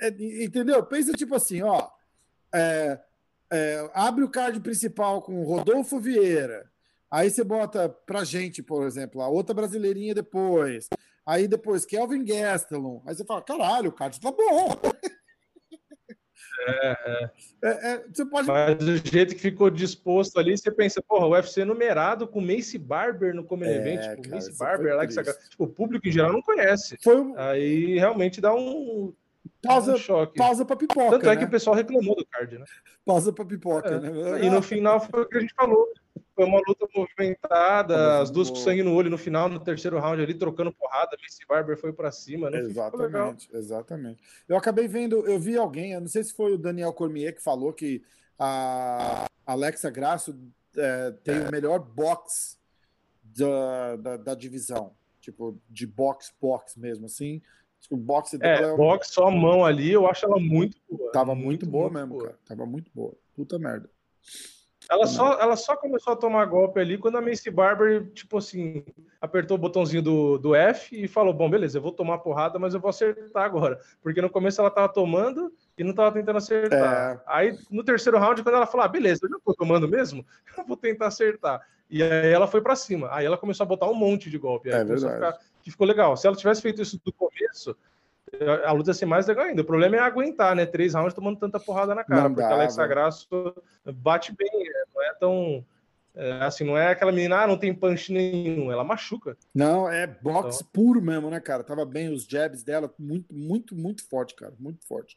é, 0.00 0.08
entendeu? 0.42 0.82
Pensa 0.84 1.12
tipo 1.12 1.34
assim, 1.34 1.62
ó, 1.62 1.90
é, 2.54 2.98
é, 3.52 3.90
abre 3.92 4.24
o 4.24 4.30
card 4.30 4.58
principal 4.60 5.20
com 5.20 5.44
Rodolfo 5.44 6.00
Vieira, 6.00 6.70
aí 7.10 7.30
você 7.30 7.44
bota 7.44 7.88
pra 7.88 8.24
gente, 8.24 8.62
por 8.62 8.86
exemplo, 8.86 9.20
a 9.20 9.28
outra 9.28 9.54
brasileirinha 9.54 10.14
depois, 10.14 10.88
aí 11.26 11.46
depois 11.46 11.84
Kelvin 11.84 12.24
Gastelum, 12.24 13.02
aí 13.04 13.14
você 13.14 13.24
fala, 13.24 13.42
caralho, 13.42 13.90
o 13.90 13.92
card 13.92 14.18
tá 14.18 14.32
bom. 14.32 14.80
É, 16.68 16.96
é. 17.06 17.30
É, 17.62 17.92
é, 17.92 18.04
você 18.12 18.24
pode... 18.24 18.48
Mas 18.48 18.76
do 18.78 18.96
jeito 18.96 19.34
que 19.34 19.40
ficou 19.40 19.70
disposto 19.70 20.38
ali, 20.38 20.56
você 20.56 20.70
pensa, 20.70 21.02
porra, 21.02 21.26
o 21.26 21.30
UFC 21.30 21.64
numerado 21.64 22.26
com 22.26 22.40
Macy 22.40 22.78
Barber 22.78 23.34
no 23.34 23.44
Common 23.44 23.66
é, 23.66 23.76
Event, 23.76 24.16
tipo, 24.16 24.30
cara, 24.30 24.52
Barber, 24.58 24.92
Alex 24.92 25.14
tipo, 25.50 25.64
o 25.64 25.66
público 25.66 26.06
em 26.08 26.12
geral 26.12 26.32
não 26.32 26.42
conhece. 26.42 26.98
Um... 27.06 27.36
Aí 27.36 27.98
realmente 27.98 28.40
dá 28.40 28.54
um, 28.54 29.12
pausa, 29.62 29.94
um 29.94 29.98
choque. 29.98 30.38
Pausa 30.38 30.64
pra 30.64 30.76
pipoca. 30.76 31.10
Tanto 31.10 31.26
é 31.26 31.34
né? 31.34 31.36
que 31.36 31.44
o 31.44 31.50
pessoal 31.50 31.76
reclamou 31.76 32.16
do 32.16 32.26
card, 32.26 32.58
né? 32.58 32.64
Pausa 33.04 33.32
pra 33.32 33.44
pipoca, 33.44 33.88
é. 33.88 34.00
né? 34.00 34.44
E 34.44 34.50
no 34.50 34.62
final 34.62 35.00
foi 35.00 35.22
o 35.22 35.26
que 35.26 35.36
a 35.36 35.40
gente 35.40 35.54
falou. 35.54 35.86
Foi 36.40 36.48
uma 36.48 36.62
luta 36.66 36.88
movimentada, 36.96 38.22
as 38.22 38.30
duas 38.30 38.48
com 38.48 38.56
sangue 38.56 38.82
no 38.82 38.94
olho 38.94 39.10
no 39.10 39.18
final, 39.18 39.46
no 39.46 39.60
terceiro 39.60 39.98
round 39.98 40.22
ali, 40.22 40.32
trocando 40.32 40.72
porrada. 40.72 41.14
Macy 41.22 41.44
Barber 41.46 41.76
foi 41.76 41.92
para 41.92 42.10
cima, 42.10 42.48
né? 42.48 42.60
Exatamente, 42.60 43.50
exatamente. 43.52 44.22
Eu 44.48 44.56
acabei 44.56 44.88
vendo, 44.88 45.26
eu 45.26 45.38
vi 45.38 45.58
alguém, 45.58 45.92
eu 45.92 46.00
não 46.00 46.08
sei 46.08 46.24
se 46.24 46.32
foi 46.32 46.54
o 46.54 46.58
Daniel 46.58 46.94
Cormier 46.94 47.34
que 47.34 47.42
falou 47.42 47.74
que 47.74 48.02
a 48.38 49.26
Alexa 49.44 49.90
Grasso 49.90 50.34
é, 50.74 51.10
tem 51.22 51.34
é. 51.34 51.46
o 51.46 51.52
melhor 51.52 51.78
box 51.78 52.58
da, 53.22 53.96
da, 53.96 54.16
da, 54.16 54.34
divisão, 54.34 54.94
tipo, 55.20 55.60
de 55.68 55.86
box-box 55.86 56.78
mesmo, 56.78 57.04
assim. 57.04 57.42
O 57.90 57.98
boxe 57.98 58.38
dela 58.38 58.66
é, 58.66 58.70
é 58.70 58.72
um... 58.72 58.78
box 58.78 59.12
só 59.12 59.26
a 59.26 59.30
mão 59.30 59.62
ali, 59.62 59.92
eu 59.92 60.08
acho 60.08 60.24
ela 60.24 60.40
muito 60.40 60.78
boa. 60.90 61.12
Tava 61.12 61.34
muito, 61.34 61.44
muito 61.44 61.66
boa 61.66 61.90
muito 61.90 61.98
mesmo, 61.98 62.14
boa. 62.14 62.24
cara. 62.24 62.38
Tava 62.46 62.64
muito 62.64 62.90
boa. 62.94 63.12
Puta 63.36 63.58
merda. 63.58 63.90
Ela 64.90 65.06
só, 65.06 65.38
ela 65.40 65.54
só 65.54 65.76
começou 65.76 66.12
a 66.12 66.16
tomar 66.16 66.44
golpe 66.46 66.80
ali 66.80 66.98
quando 66.98 67.16
a 67.16 67.20
Macy 67.20 67.48
Barber, 67.48 68.10
tipo 68.12 68.38
assim, 68.38 68.84
apertou 69.20 69.56
o 69.56 69.60
botãozinho 69.60 70.02
do, 70.02 70.36
do 70.36 70.52
F 70.52 71.00
e 71.00 71.06
falou: 71.06 71.32
Bom, 71.32 71.48
beleza, 71.48 71.78
eu 71.78 71.82
vou 71.82 71.92
tomar 71.92 72.18
porrada, 72.18 72.58
mas 72.58 72.74
eu 72.74 72.80
vou 72.80 72.88
acertar 72.88 73.44
agora. 73.44 73.80
Porque 74.02 74.20
no 74.20 74.28
começo 74.28 74.60
ela 74.60 74.68
tava 74.68 74.92
tomando 74.92 75.52
e 75.78 75.84
não 75.84 75.94
tava 75.94 76.10
tentando 76.10 76.38
acertar. 76.38 77.14
É. 77.14 77.20
Aí 77.24 77.58
no 77.70 77.84
terceiro 77.84 78.18
round, 78.18 78.42
quando 78.42 78.56
ela 78.56 78.66
falou: 78.66 78.84
ah, 78.84 78.88
beleza, 78.88 79.20
eu 79.22 79.30
já 79.30 79.36
tô 79.44 79.54
tomando 79.54 79.86
mesmo, 79.86 80.26
eu 80.58 80.64
vou 80.64 80.76
tentar 80.76 81.06
acertar. 81.06 81.64
E 81.88 82.02
aí 82.02 82.32
ela 82.32 82.48
foi 82.48 82.60
para 82.60 82.74
cima. 82.74 83.08
Aí 83.12 83.24
ela 83.24 83.38
começou 83.38 83.62
a 83.62 83.68
botar 83.68 83.88
um 83.88 83.94
monte 83.94 84.28
de 84.28 84.38
golpe. 84.38 84.72
Aí 84.72 84.80
é 84.80 84.96
ficar, 84.96 85.38
que 85.62 85.70
ficou 85.70 85.86
legal. 85.86 86.16
Se 86.16 86.26
ela 86.26 86.34
tivesse 86.34 86.62
feito 86.62 86.82
isso 86.82 87.00
do 87.04 87.12
começo, 87.12 87.76
a 88.64 88.72
luta 88.72 88.90
ia 88.90 88.94
ser 88.94 89.06
mais 89.06 89.26
legal 89.26 89.46
ainda. 89.46 89.62
O 89.62 89.64
problema 89.64 89.96
é 89.96 90.00
aguentar, 90.00 90.54
né? 90.54 90.66
Três 90.66 90.94
rounds 90.94 91.14
tomando 91.14 91.38
tanta 91.38 91.58
porrada 91.58 91.94
na 91.94 92.04
cara, 92.04 92.22
não 92.22 92.34
porque 92.34 92.48
dá, 92.48 92.54
a 92.54 92.54
Alexa 92.54 92.86
Grasso 92.86 93.28
bate 93.84 94.34
bem, 94.34 94.50
né? 94.52 94.82
não 94.94 95.02
é 95.02 95.14
tão. 95.14 95.64
É, 96.14 96.32
assim, 96.42 96.64
não 96.64 96.76
é 96.76 96.90
aquela 96.90 97.12
menina, 97.12 97.42
ah, 97.42 97.46
não 97.46 97.56
tem 97.56 97.72
punch 97.72 98.12
nenhum, 98.12 98.70
ela 98.70 98.82
machuca. 98.82 99.36
Não, 99.54 99.88
é 99.88 100.06
boxe 100.06 100.62
então... 100.62 100.70
puro 100.72 101.00
mesmo, 101.00 101.30
né, 101.30 101.38
cara? 101.38 101.62
Tava 101.62 101.84
bem 101.84 102.12
os 102.12 102.24
jabs 102.24 102.64
dela, 102.64 102.92
muito, 102.98 103.32
muito, 103.32 103.76
muito 103.76 104.08
forte, 104.08 104.34
cara, 104.34 104.52
muito 104.58 104.84
forte. 104.86 105.16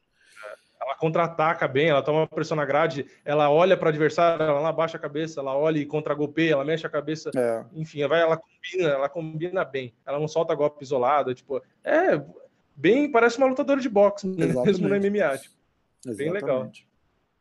Ela 0.79 0.95
contra-ataca 0.95 1.67
bem, 1.67 1.89
ela 1.89 2.03
toma 2.03 2.27
pressão 2.27 2.57
na 2.57 2.65
grade, 2.65 3.07
ela 3.23 3.49
olha 3.49 3.75
para 3.75 3.87
o 3.87 3.89
adversário, 3.89 4.43
ela 4.43 4.69
abaixa 4.69 4.97
a 4.97 4.99
cabeça, 4.99 5.39
ela 5.39 5.57
olha 5.57 5.79
e 5.79 5.85
contra-golpeia, 5.85 6.53
ela 6.53 6.65
mexe 6.65 6.85
a 6.85 6.89
cabeça. 6.89 7.31
É. 7.35 7.63
Enfim, 7.73 8.05
vai, 8.05 8.21
ela 8.21 8.37
combina, 8.37 8.89
ela 8.89 9.09
combina 9.09 9.65
bem. 9.65 9.93
Ela 10.05 10.19
não 10.19 10.27
solta 10.27 10.53
golpe 10.53 10.83
isolado, 10.83 11.33
tipo, 11.33 11.61
é 11.83 12.21
bem, 12.75 13.11
parece 13.11 13.37
uma 13.37 13.47
lutadora 13.47 13.79
de 13.79 13.89
boxe 13.89 14.27
mesmo 14.27 14.63
no 14.87 14.95
MMA. 14.95 15.37
Tipo, 15.37 15.55
bem 16.15 16.31
legal. 16.31 16.71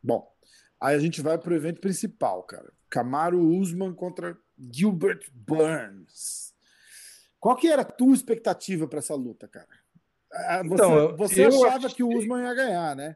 Bom, 0.01 0.31
aí 0.79 0.95
a 0.95 0.99
gente 0.99 1.21
vai 1.21 1.37
pro 1.37 1.55
evento 1.55 1.79
principal, 1.79 2.43
cara. 2.43 2.71
Camaro 2.89 3.39
Usman 3.41 3.93
contra 3.93 4.37
Gilbert 4.57 5.29
Burns. 5.33 6.53
Qual 7.39 7.55
que 7.55 7.67
era 7.67 7.81
a 7.81 7.85
tua 7.85 8.13
expectativa 8.13 8.87
para 8.87 8.99
essa 8.99 9.15
luta, 9.15 9.47
cara? 9.47 9.67
Ah, 10.31 10.63
você, 10.63 10.73
então, 10.73 11.17
você 11.17 11.43
achava 11.43 11.89
que 11.89 12.03
o 12.03 12.09
Usman 12.09 12.43
ia 12.43 12.53
ganhar, 12.53 12.95
né? 12.95 13.15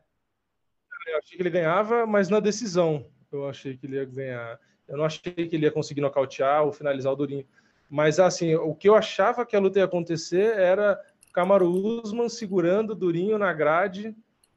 Eu 1.08 1.18
achei 1.18 1.38
que 1.38 1.42
ele 1.42 1.50
ganhava, 1.50 2.06
mas 2.06 2.28
na 2.30 2.40
decisão 2.40 3.06
eu 3.32 3.48
achei 3.48 3.78
que 3.78 3.86
ele 3.86 3.96
ia 3.96 4.06
ganhar. 4.06 4.60
Eu 4.88 4.98
não 4.98 5.06
achei 5.06 5.32
que 5.32 5.56
ele 5.56 5.66
ia 5.66 5.72
conseguir 5.72 6.02
nocautear 6.02 6.66
ou 6.66 6.74
finalizar 6.74 7.14
o 7.14 7.16
Durinho. 7.16 7.48
Mas 7.90 8.20
assim, 8.20 8.56
o 8.56 8.76
que 8.76 8.90
eu 8.90 8.96
achava 8.96 9.46
que 9.46 9.56
a 9.56 9.60
luta 9.60 9.80
ia 9.80 9.86
acontecer 9.86 10.58
era 10.58 11.00
Camaro 11.38 11.70
Usman 11.70 12.28
segurando 12.30 12.94
o 12.94 12.96
Durinho 12.96 13.38
na 13.38 13.54
grade 13.54 14.16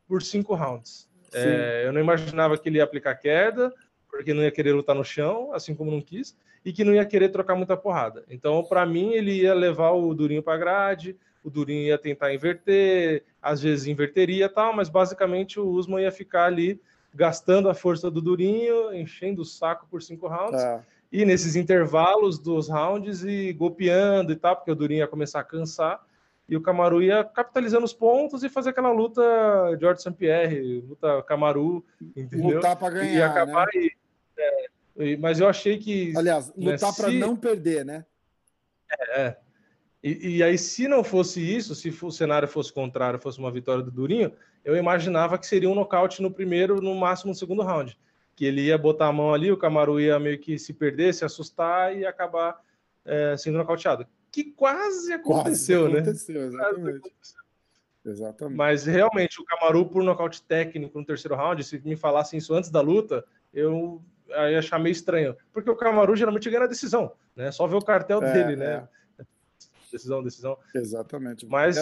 por 0.09 0.23
cinco 0.23 0.55
rounds. 0.55 1.07
É, 1.31 1.83
eu 1.85 1.93
não 1.93 2.01
imaginava 2.01 2.57
que 2.57 2.71
ele 2.71 2.79
ia 2.79 2.85
aplicar 2.85 3.17
queda, 3.17 3.71
porque 4.11 4.33
não 4.33 4.43
ia 4.43 4.51
querer 4.51 4.73
lutar 4.73 4.97
no 4.97 5.05
chão, 5.05 5.53
assim 5.53 5.75
como 5.75 5.91
não 5.91 6.01
quis, 6.01 6.35
e 6.65 6.73
que 6.73 6.83
não 6.83 6.95
ia 6.95 7.05
querer 7.05 7.29
trocar 7.29 7.55
muita 7.55 7.77
porrada. 7.77 8.25
Então, 8.31 8.65
para 8.65 8.87
mim, 8.87 9.13
ele 9.13 9.43
ia 9.43 9.53
levar 9.53 9.91
o 9.91 10.15
Durinho 10.15 10.43
para 10.43 10.57
grade, 10.57 11.19
o 11.45 11.51
Durinho 11.51 11.83
ia 11.83 11.99
tentar 11.99 12.33
inverter, 12.33 13.25
às 13.43 13.61
vezes 13.61 13.87
inverteria 13.87 14.49
tal, 14.49 14.75
mas 14.75 14.89
basicamente 14.89 15.61
o 15.61 15.69
Usman 15.69 16.05
ia 16.05 16.11
ficar 16.11 16.47
ali 16.47 16.81
gastando 17.15 17.69
a 17.69 17.75
força 17.75 18.11
do 18.11 18.23
Durinho, 18.23 18.95
enchendo 18.95 19.43
o 19.43 19.45
saco 19.45 19.87
por 19.91 20.01
cinco 20.01 20.27
rounds. 20.27 20.63
É. 20.63 20.81
E 21.13 21.27
nesses 21.27 21.57
intervalos 21.57 22.39
dos 22.39 22.71
rounds 22.71 23.23
e 23.23 23.53
golpeando 23.53 24.33
e 24.33 24.37
tal, 24.37 24.57
porque 24.57 24.71
o 24.71 24.75
Durinho 24.75 25.01
ia 25.01 25.07
começar 25.07 25.41
a 25.41 25.45
cansar 25.45 26.09
e 26.51 26.57
o 26.57 26.61
Camaru 26.61 27.01
ia 27.01 27.23
capitalizando 27.23 27.85
os 27.85 27.93
pontos 27.93 28.43
e 28.43 28.49
fazer 28.49 28.71
aquela 28.71 28.91
luta 28.91 29.23
George 29.79 30.03
St. 30.03 30.13
Pierre, 30.15 30.81
luta 30.81 31.23
Camaru, 31.23 31.85
entendeu? 32.17 32.57
Lutar 32.57 32.75
para 32.75 32.95
ganhar, 32.95 33.15
e 33.15 33.23
acabar 33.23 33.69
né? 33.73 33.83
e, 34.97 35.13
é, 35.13 35.17
mas 35.17 35.39
eu 35.39 35.49
achei 35.49 35.79
que... 35.79 36.13
Aliás, 36.17 36.49
né, 36.57 36.73
lutar 36.73 36.91
né, 36.91 36.97
para 36.97 37.11
não 37.13 37.37
perder, 37.37 37.85
né? 37.85 38.05
É, 38.91 39.21
é. 39.21 39.37
E, 40.03 40.39
e, 40.39 40.43
aí, 40.43 40.59
se 40.59 40.89
não 40.89 41.05
fosse 41.05 41.41
isso, 41.41 41.73
se 41.77 41.89
o 42.03 42.11
cenário 42.11 42.49
fosse 42.49 42.73
contrário, 42.73 43.21
fosse 43.21 43.39
uma 43.39 43.53
vitória 43.53 43.85
do 43.85 43.91
Durinho, 43.91 44.33
eu 44.65 44.77
imaginava 44.77 45.39
que 45.39 45.47
seria 45.47 45.71
um 45.71 45.75
nocaute 45.75 46.21
no 46.21 46.33
primeiro, 46.33 46.81
no 46.83 46.97
máximo 46.97 47.31
no 47.31 47.35
segundo 47.37 47.63
round. 47.63 47.97
Que 48.35 48.45
ele 48.45 48.63
ia 48.63 48.79
botar 48.79 49.07
a 49.07 49.13
mão 49.13 49.33
ali, 49.33 49.53
o 49.53 49.57
Camaru 49.57 50.01
ia 50.01 50.19
meio 50.19 50.39
que 50.39 50.59
se 50.59 50.73
perder, 50.73 51.15
se 51.15 51.25
assustar 51.25 51.97
e 51.97 52.05
acabar 52.05 52.59
é, 53.05 53.37
sendo 53.37 53.59
nocauteado 53.59 54.05
que 54.31 54.45
quase 54.45 55.13
aconteceu, 55.13 55.83
quase 55.83 55.95
né? 55.95 56.01
Aconteceu, 56.01 56.47
exatamente. 56.47 57.13
Exatamente. 58.05 58.57
Mas 58.57 58.87
realmente, 58.87 59.41
o 59.41 59.45
Camaru, 59.45 59.87
por 59.87 60.03
nocaute 60.03 60.43
técnico 60.43 60.99
no 60.99 61.05
terceiro 61.05 61.37
round, 61.37 61.63
se 61.63 61.79
me 61.81 61.97
falassem 61.97 62.39
isso 62.39 62.55
antes 62.55 62.71
da 62.71 62.81
luta, 62.81 63.25
eu 63.53 64.03
ia 64.29 64.59
achar 64.59 64.79
meio 64.79 64.93
estranho. 64.93 65.37
Porque 65.53 65.71
o 65.71 65.77
Camaru 65.77 66.17
geralmente 66.17 66.49
ganha 66.49 66.65
a 66.65 66.69
decisão, 66.69 67.13
né? 67.37 67.51
Só 67.53 67.67
ver 67.67 67.77
o 67.77 67.85
cartel 67.85 68.23
é, 68.23 68.33
dele, 68.33 68.57
né? 68.57 68.89
É. 69.19 69.25
Decisão, 69.93 70.23
decisão. 70.23 70.57
Exatamente. 70.75 71.47
Mas 71.47 71.77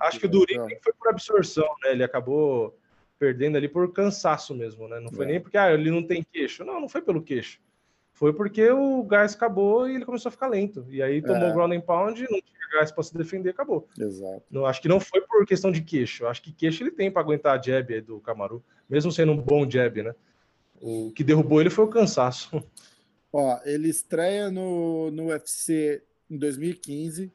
acho 0.00 0.18
que 0.18 0.26
o 0.26 0.28
Durinho 0.28 0.66
foi 0.82 0.92
por 0.92 1.08
absorção, 1.08 1.68
né? 1.84 1.92
Ele 1.92 2.02
acabou 2.02 2.76
perdendo 3.18 3.56
ali 3.56 3.68
por 3.68 3.92
cansaço 3.92 4.54
mesmo, 4.54 4.88
né? 4.88 4.98
Não 4.98 5.12
foi 5.12 5.26
é. 5.26 5.28
nem 5.28 5.40
porque 5.40 5.56
ah, 5.56 5.72
ele 5.72 5.90
não 5.90 6.02
tem 6.02 6.22
queixo. 6.22 6.64
Não, 6.64 6.80
não 6.80 6.88
foi 6.88 7.02
pelo 7.02 7.22
queixo. 7.22 7.60
Foi 8.14 8.32
porque 8.32 8.70
o 8.70 9.02
gás 9.02 9.34
acabou 9.34 9.88
e 9.88 9.96
ele 9.96 10.04
começou 10.04 10.28
a 10.28 10.32
ficar 10.32 10.46
lento. 10.46 10.86
E 10.88 11.02
aí 11.02 11.20
tomou 11.20 11.48
é. 11.48 11.52
ground 11.52 11.72
and 11.72 11.80
pound, 11.80 12.20
não 12.22 12.40
tinha 12.40 12.68
gás 12.72 12.92
para 12.92 13.02
se 13.02 13.12
defender, 13.12 13.50
acabou. 13.50 13.88
Exato. 13.98 14.44
Não, 14.48 14.64
acho 14.64 14.80
que 14.80 14.86
não 14.86 15.00
foi 15.00 15.20
por 15.22 15.44
questão 15.44 15.72
de 15.72 15.82
queixo. 15.82 16.24
Acho 16.26 16.40
que 16.40 16.52
queixo 16.52 16.84
ele 16.84 16.92
tem 16.92 17.10
para 17.10 17.20
aguentar 17.20 17.58
a 17.58 17.60
jab 17.60 18.00
do 18.02 18.20
Camaru, 18.20 18.64
mesmo 18.88 19.10
sendo 19.10 19.32
um 19.32 19.36
bom 19.36 19.68
jab, 19.68 20.00
né? 20.00 20.14
O 20.80 21.10
que 21.10 21.24
derrubou 21.24 21.60
ele 21.60 21.70
foi 21.70 21.84
o 21.84 21.88
cansaço. 21.88 22.62
Ó, 23.32 23.58
ele 23.64 23.88
estreia 23.88 24.48
no, 24.48 25.10
no 25.10 25.26
UFC 25.26 26.00
em 26.30 26.38
2015, 26.38 27.32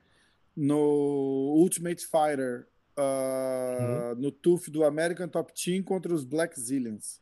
no 0.55 1.55
Ultimate 1.57 2.05
Fighter, 2.05 2.67
uh, 2.97 4.13
uhum. 4.13 4.15
no 4.15 4.31
TUF 4.31 4.71
do 4.71 4.85
American 4.85 5.27
Top 5.27 5.51
Team 5.53 5.83
contra 5.83 6.13
os 6.13 6.23
Black 6.23 6.57
Zillions. 6.57 7.19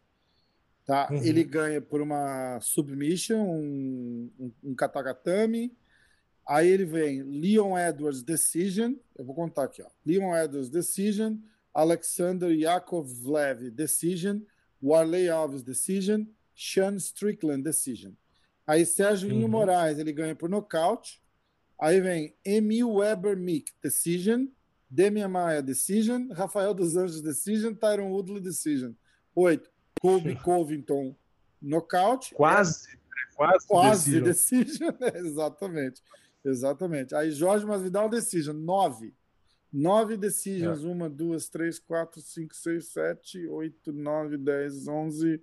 Tá? 0.88 1.10
Uhum. 1.12 1.18
Ele 1.18 1.44
ganha 1.44 1.82
por 1.82 2.02
uma 2.02 2.60
submission, 2.62 3.44
um, 3.44 4.32
um, 4.40 4.54
um 4.64 4.74
katagatame. 4.74 5.78
Aí 6.48 6.70
ele 6.70 6.86
vem 6.86 7.24
Leon 7.24 7.78
Edwards 7.78 8.24
Decision. 8.24 8.94
Eu 9.18 9.26
vou 9.26 9.36
contar 9.36 9.66
aqui, 9.66 9.82
ó. 9.82 9.90
Leon 10.06 10.34
Edwards 10.34 10.70
Decision, 10.70 11.36
Alexander 11.74 12.50
Yakovlev 12.50 13.70
Decision, 13.70 14.40
Warley 14.82 15.28
Alves 15.28 15.62
Decision, 15.62 16.24
Sean 16.56 16.96
Strickland 16.96 17.64
Decision. 17.64 18.14
Aí 18.66 18.86
Sérgio 18.86 19.30
uhum. 19.30 19.46
Moraes, 19.46 20.00
ele 20.00 20.14
ganha 20.14 20.36
por 20.36 20.50
nocaute. 20.50 21.22
Aí 21.80 22.00
vem 22.00 22.34
Emil 22.46 22.94
Weber 22.94 23.36
Mick 23.36 23.74
Decision, 23.84 24.46
Demian 24.90 25.28
Maia 25.28 25.62
Decision, 25.62 26.32
Rafael 26.32 26.74
dos 26.74 26.96
Anjos 26.96 27.22
Decision, 27.22 27.74
Tyron 27.74 28.10
Woodley 28.10 28.40
Decision. 28.40 28.94
Oito. 29.36 29.70
Colby 30.02 30.36
Covington 30.36 31.16
nocaute. 31.62 32.34
Quase, 32.34 32.90
é, 32.90 33.36
quase, 33.36 33.68
quase 33.68 34.22
decision. 34.22 34.92
decision. 34.92 35.16
exatamente, 35.28 36.02
exatamente. 36.44 37.16
Aí 37.16 37.32
Jorge 37.32 37.66
Masvidal 37.66 38.10
decision, 38.10 38.56
nove. 38.56 39.14
Nove 39.72 40.16
decisions, 40.16 40.84
é. 40.84 40.88
uma, 40.88 41.10
duas, 41.10 41.50
três, 41.50 41.78
quatro, 41.78 42.22
cinco, 42.22 42.56
seis, 42.56 42.88
sete, 42.88 43.46
oito, 43.48 43.92
nove, 43.92 44.38
dez, 44.38 44.88
onze, 44.88 45.42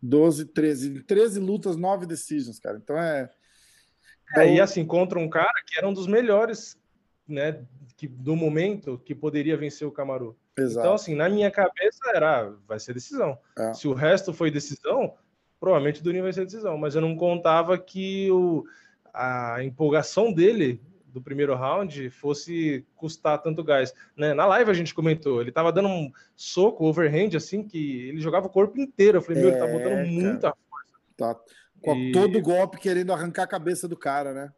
doze, 0.00 0.44
treze. 0.44 0.90
Em 0.90 1.02
treze 1.02 1.40
lutas, 1.40 1.76
nove 1.76 2.06
decisions, 2.06 2.58
cara. 2.58 2.76
Então 2.76 2.96
é. 2.98 3.30
É, 4.36 4.54
e 4.54 4.60
assim, 4.60 4.84
contra 4.84 5.18
um 5.18 5.28
cara 5.28 5.52
que 5.66 5.78
era 5.78 5.88
um 5.88 5.92
dos 5.92 6.06
melhores, 6.06 6.78
né, 7.26 7.64
que, 7.96 8.06
do 8.06 8.34
momento, 8.34 8.98
que 8.98 9.14
poderia 9.14 9.56
vencer 9.56 9.86
o 9.86 9.92
Camaru. 9.92 10.36
Exato. 10.56 10.80
Então, 10.80 10.94
assim, 10.94 11.14
na 11.14 11.28
minha 11.28 11.50
cabeça 11.50 12.00
era, 12.14 12.52
vai 12.66 12.78
ser 12.78 12.94
decisão. 12.94 13.36
É. 13.58 13.74
Se 13.74 13.88
o 13.88 13.92
resto 13.92 14.32
foi 14.32 14.50
decisão, 14.50 15.14
provavelmente 15.58 16.00
o 16.00 16.04
Durinho 16.04 16.22
vai 16.22 16.32
ser 16.32 16.44
decisão. 16.44 16.78
Mas 16.78 16.94
eu 16.94 17.00
não 17.00 17.16
contava 17.16 17.76
que 17.76 18.30
o, 18.30 18.64
a 19.12 19.62
empolgação 19.64 20.32
dele 20.32 20.80
do 21.06 21.22
primeiro 21.22 21.54
round 21.54 22.10
fosse 22.10 22.84
custar 22.96 23.40
tanto 23.40 23.62
gás. 23.62 23.94
Né? 24.16 24.34
Na 24.34 24.46
live 24.46 24.70
a 24.70 24.74
gente 24.74 24.92
comentou, 24.92 25.40
ele 25.40 25.52
tava 25.52 25.72
dando 25.72 25.88
um 25.88 26.12
soco, 26.34 26.84
overhand, 26.84 27.36
assim, 27.36 27.62
que 27.62 28.08
ele 28.08 28.20
jogava 28.20 28.48
o 28.48 28.50
corpo 28.50 28.80
inteiro. 28.80 29.18
Eu 29.18 29.22
falei, 29.22 29.40
meu, 29.40 29.50
ele 29.50 29.58
tá 29.58 29.66
botando 29.66 29.92
é, 29.92 30.04
muita 30.04 30.54
força. 30.68 30.94
Tá. 31.16 31.40
Com 31.80 31.96
e... 31.96 32.12
todo 32.12 32.42
golpe 32.42 32.78
querendo 32.78 33.12
arrancar 33.12 33.44
a 33.44 33.48
cabeça 33.48 33.86
do 33.86 33.96
cara, 33.96 34.32
né? 34.32 34.52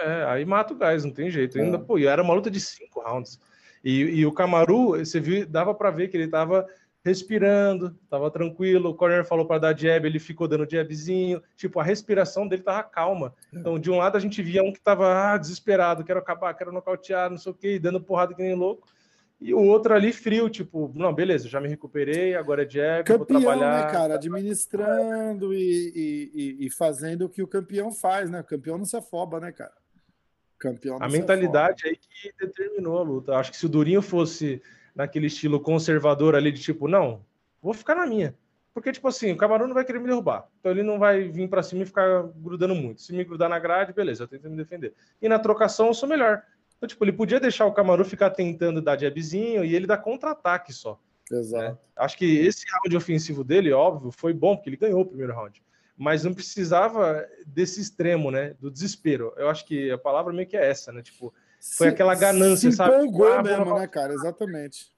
É, 0.00 0.24
aí 0.24 0.44
mata 0.44 0.74
o 0.74 0.76
gás, 0.76 1.04
não 1.04 1.12
tem 1.12 1.30
jeito. 1.30 1.56
Ainda, 1.56 1.76
é. 1.76 1.80
pô, 1.80 1.98
era 1.98 2.22
uma 2.22 2.34
luta 2.34 2.50
de 2.50 2.60
cinco 2.60 3.00
rounds. 3.00 3.38
E, 3.84 4.00
e 4.00 4.26
o 4.26 4.32
Camaru, 4.32 4.98
você 4.98 5.20
viu, 5.20 5.46
dava 5.46 5.74
para 5.74 5.90
ver 5.90 6.08
que 6.08 6.16
ele 6.16 6.24
estava 6.24 6.66
respirando, 7.04 7.94
estava 8.02 8.30
tranquilo. 8.30 8.88
O 8.88 8.94
corner 8.94 9.26
falou 9.26 9.44
para 9.44 9.60
dar 9.60 9.78
jab, 9.78 10.06
ele 10.06 10.18
ficou 10.18 10.48
dando 10.48 10.68
jabzinho. 10.68 11.42
Tipo, 11.54 11.78
a 11.78 11.84
respiração 11.84 12.48
dele 12.48 12.62
estava 12.62 12.82
calma. 12.82 13.34
É. 13.52 13.58
Então, 13.58 13.78
de 13.78 13.90
um 13.90 13.98
lado 13.98 14.16
a 14.16 14.20
gente 14.20 14.42
via 14.42 14.62
um 14.62 14.72
que 14.72 14.78
estava 14.78 15.34
ah, 15.34 15.36
desesperado, 15.36 16.02
quero 16.02 16.18
acabar, 16.18 16.54
quero 16.54 16.72
nocautear, 16.72 17.28
não 17.28 17.36
sei 17.36 17.52
o 17.52 17.54
quê, 17.54 17.78
dando 17.78 18.00
porrada 18.00 18.34
que 18.34 18.42
nem 18.42 18.54
louco. 18.54 18.88
E 19.38 19.52
o 19.52 19.60
outro 19.60 19.92
ali 19.92 20.10
frio, 20.10 20.48
tipo, 20.48 20.90
não, 20.94 21.12
beleza, 21.12 21.48
já 21.48 21.60
me 21.60 21.68
recuperei, 21.68 22.34
agora 22.34 22.62
é 22.62 22.70
jab, 22.70 23.04
campeão, 23.04 23.18
vou 23.18 23.26
trabalhar. 23.26 23.84
né, 23.84 23.92
cara? 23.92 24.14
Administrando 24.14 25.52
e, 25.52 25.92
e, 26.34 26.66
e, 26.66 26.70
fazendo 26.70 27.26
o 27.26 27.28
que 27.28 27.42
o 27.42 27.46
campeão 27.46 27.92
faz, 27.92 28.30
né? 28.30 28.40
O 28.40 28.44
campeão 28.44 28.78
não 28.78 28.86
se 28.86 28.96
afoba, 28.96 29.38
né, 29.40 29.52
cara? 29.52 29.72
Campeão 30.64 30.96
a 30.98 31.06
mentalidade 31.08 31.86
aí 31.86 31.94
que 31.94 32.32
determinou 32.40 32.98
a 32.98 33.02
luta. 33.02 33.36
Acho 33.36 33.50
que 33.50 33.56
se 33.58 33.66
o 33.66 33.68
Durinho 33.68 34.00
fosse 34.00 34.62
naquele 34.94 35.26
estilo 35.26 35.60
conservador 35.60 36.34
ali, 36.34 36.50
de 36.50 36.62
tipo, 36.62 36.88
não, 36.88 37.22
vou 37.60 37.74
ficar 37.74 37.94
na 37.94 38.06
minha. 38.06 38.34
Porque, 38.72 38.90
tipo 38.90 39.06
assim, 39.06 39.30
o 39.30 39.36
Camarão 39.36 39.66
não 39.66 39.74
vai 39.74 39.84
querer 39.84 39.98
me 39.98 40.06
derrubar. 40.06 40.48
Então 40.58 40.72
ele 40.72 40.82
não 40.82 40.98
vai 40.98 41.28
vir 41.28 41.48
para 41.48 41.62
cima 41.62 41.82
e 41.82 41.86
ficar 41.86 42.22
grudando 42.36 42.74
muito. 42.74 43.02
Se 43.02 43.12
me 43.12 43.22
grudar 43.22 43.50
na 43.50 43.58
grade, 43.58 43.92
beleza, 43.92 44.24
eu 44.24 44.28
tento 44.28 44.48
me 44.48 44.56
defender. 44.56 44.94
E 45.20 45.28
na 45.28 45.38
trocação 45.38 45.88
eu 45.88 45.94
sou 45.94 46.08
melhor. 46.08 46.42
Então, 46.78 46.88
tipo, 46.88 47.04
ele 47.04 47.12
podia 47.12 47.38
deixar 47.38 47.66
o 47.66 47.72
Camarão 47.72 48.04
ficar 48.04 48.30
tentando 48.30 48.80
dar 48.80 48.98
jabzinho 48.98 49.64
e 49.64 49.74
ele 49.74 49.86
dar 49.86 49.98
contra-ataque 49.98 50.72
só. 50.72 50.98
Exato. 51.30 51.62
Né? 51.62 51.78
Acho 51.94 52.16
que 52.16 52.38
esse 52.38 52.64
round 52.70 52.96
ofensivo 52.96 53.44
dele, 53.44 53.70
óbvio, 53.70 54.10
foi 54.10 54.32
bom, 54.32 54.56
porque 54.56 54.70
ele 54.70 54.76
ganhou 54.78 55.02
o 55.02 55.06
primeiro 55.06 55.34
round 55.34 55.62
mas 55.96 56.24
não 56.24 56.34
precisava 56.34 57.26
desse 57.46 57.80
extremo, 57.80 58.30
né? 58.30 58.54
Do 58.60 58.70
desespero. 58.70 59.32
Eu 59.36 59.48
acho 59.48 59.64
que 59.64 59.90
a 59.90 59.98
palavra 59.98 60.32
meio 60.32 60.48
que 60.48 60.56
é 60.56 60.68
essa, 60.68 60.92
né? 60.92 61.02
Tipo, 61.02 61.32
foi 61.60 61.88
se, 61.88 61.94
aquela 61.94 62.14
ganância, 62.14 62.70
se 62.70 62.76
sabe? 62.76 62.96
Empolgou 62.96 63.32
ah, 63.32 63.42
mesmo, 63.42 63.78
né, 63.78 63.86
cara? 63.86 64.12
Exatamente. 64.12 64.92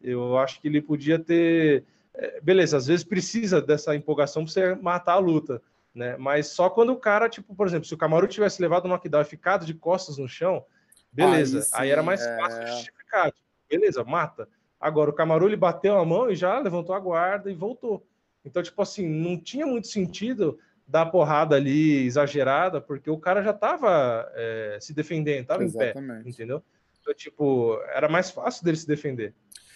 Eu 0.00 0.36
acho 0.38 0.60
que 0.60 0.68
ele 0.68 0.80
podia 0.80 1.18
ter. 1.18 1.84
É, 2.14 2.40
beleza, 2.40 2.76
às 2.76 2.86
vezes 2.86 3.04
precisa 3.04 3.60
dessa 3.60 3.94
empolgação 3.94 4.44
para 4.44 4.52
você 4.52 4.74
matar 4.74 5.14
a 5.14 5.18
luta, 5.18 5.62
né? 5.94 6.16
Mas 6.16 6.48
só 6.48 6.68
quando 6.68 6.90
o 6.92 6.98
cara, 6.98 7.28
tipo, 7.28 7.54
por 7.54 7.66
exemplo, 7.66 7.86
se 7.86 7.94
o 7.94 7.98
Camaro 7.98 8.26
tivesse 8.26 8.60
levado 8.60 8.86
um 8.86 8.88
knockdown 8.88 9.22
e 9.22 9.26
ficado 9.26 9.64
de 9.64 9.74
costas 9.74 10.18
no 10.18 10.28
chão, 10.28 10.64
beleza. 11.12 11.58
Aí, 11.58 11.64
sim, 11.64 11.70
aí 11.74 11.90
era 11.90 12.02
mais 12.02 12.20
é... 12.20 12.36
fácil 12.36 12.66
justificar. 12.66 13.30
Tipo, 13.30 13.46
beleza, 13.68 14.02
mata. 14.02 14.48
Agora 14.80 15.10
o 15.10 15.14
Camaro 15.14 15.46
ele 15.46 15.56
bateu 15.56 15.96
a 15.96 16.04
mão 16.04 16.28
e 16.28 16.34
já 16.34 16.58
levantou 16.58 16.94
a 16.94 17.00
guarda 17.00 17.50
e 17.50 17.54
voltou. 17.54 18.04
Então, 18.44 18.62
tipo 18.62 18.80
assim, 18.82 19.08
não 19.08 19.38
tinha 19.38 19.66
muito 19.66 19.86
sentido 19.88 20.58
dar 20.86 21.06
porrada 21.06 21.56
ali 21.56 22.04
exagerada, 22.04 22.80
porque 22.80 23.08
o 23.08 23.18
cara 23.18 23.42
já 23.42 23.50
estava 23.50 24.30
é, 24.34 24.78
se 24.80 24.92
defendendo, 24.92 25.42
estava 25.42 25.64
em 25.64 25.72
pé, 25.72 25.94
entendeu? 26.24 26.62
Então, 27.00 27.14
tipo, 27.14 27.80
era 27.94 28.08
mais 28.08 28.30
fácil 28.30 28.64
dele 28.64 28.76
se 28.76 28.86
defender. 28.86 29.34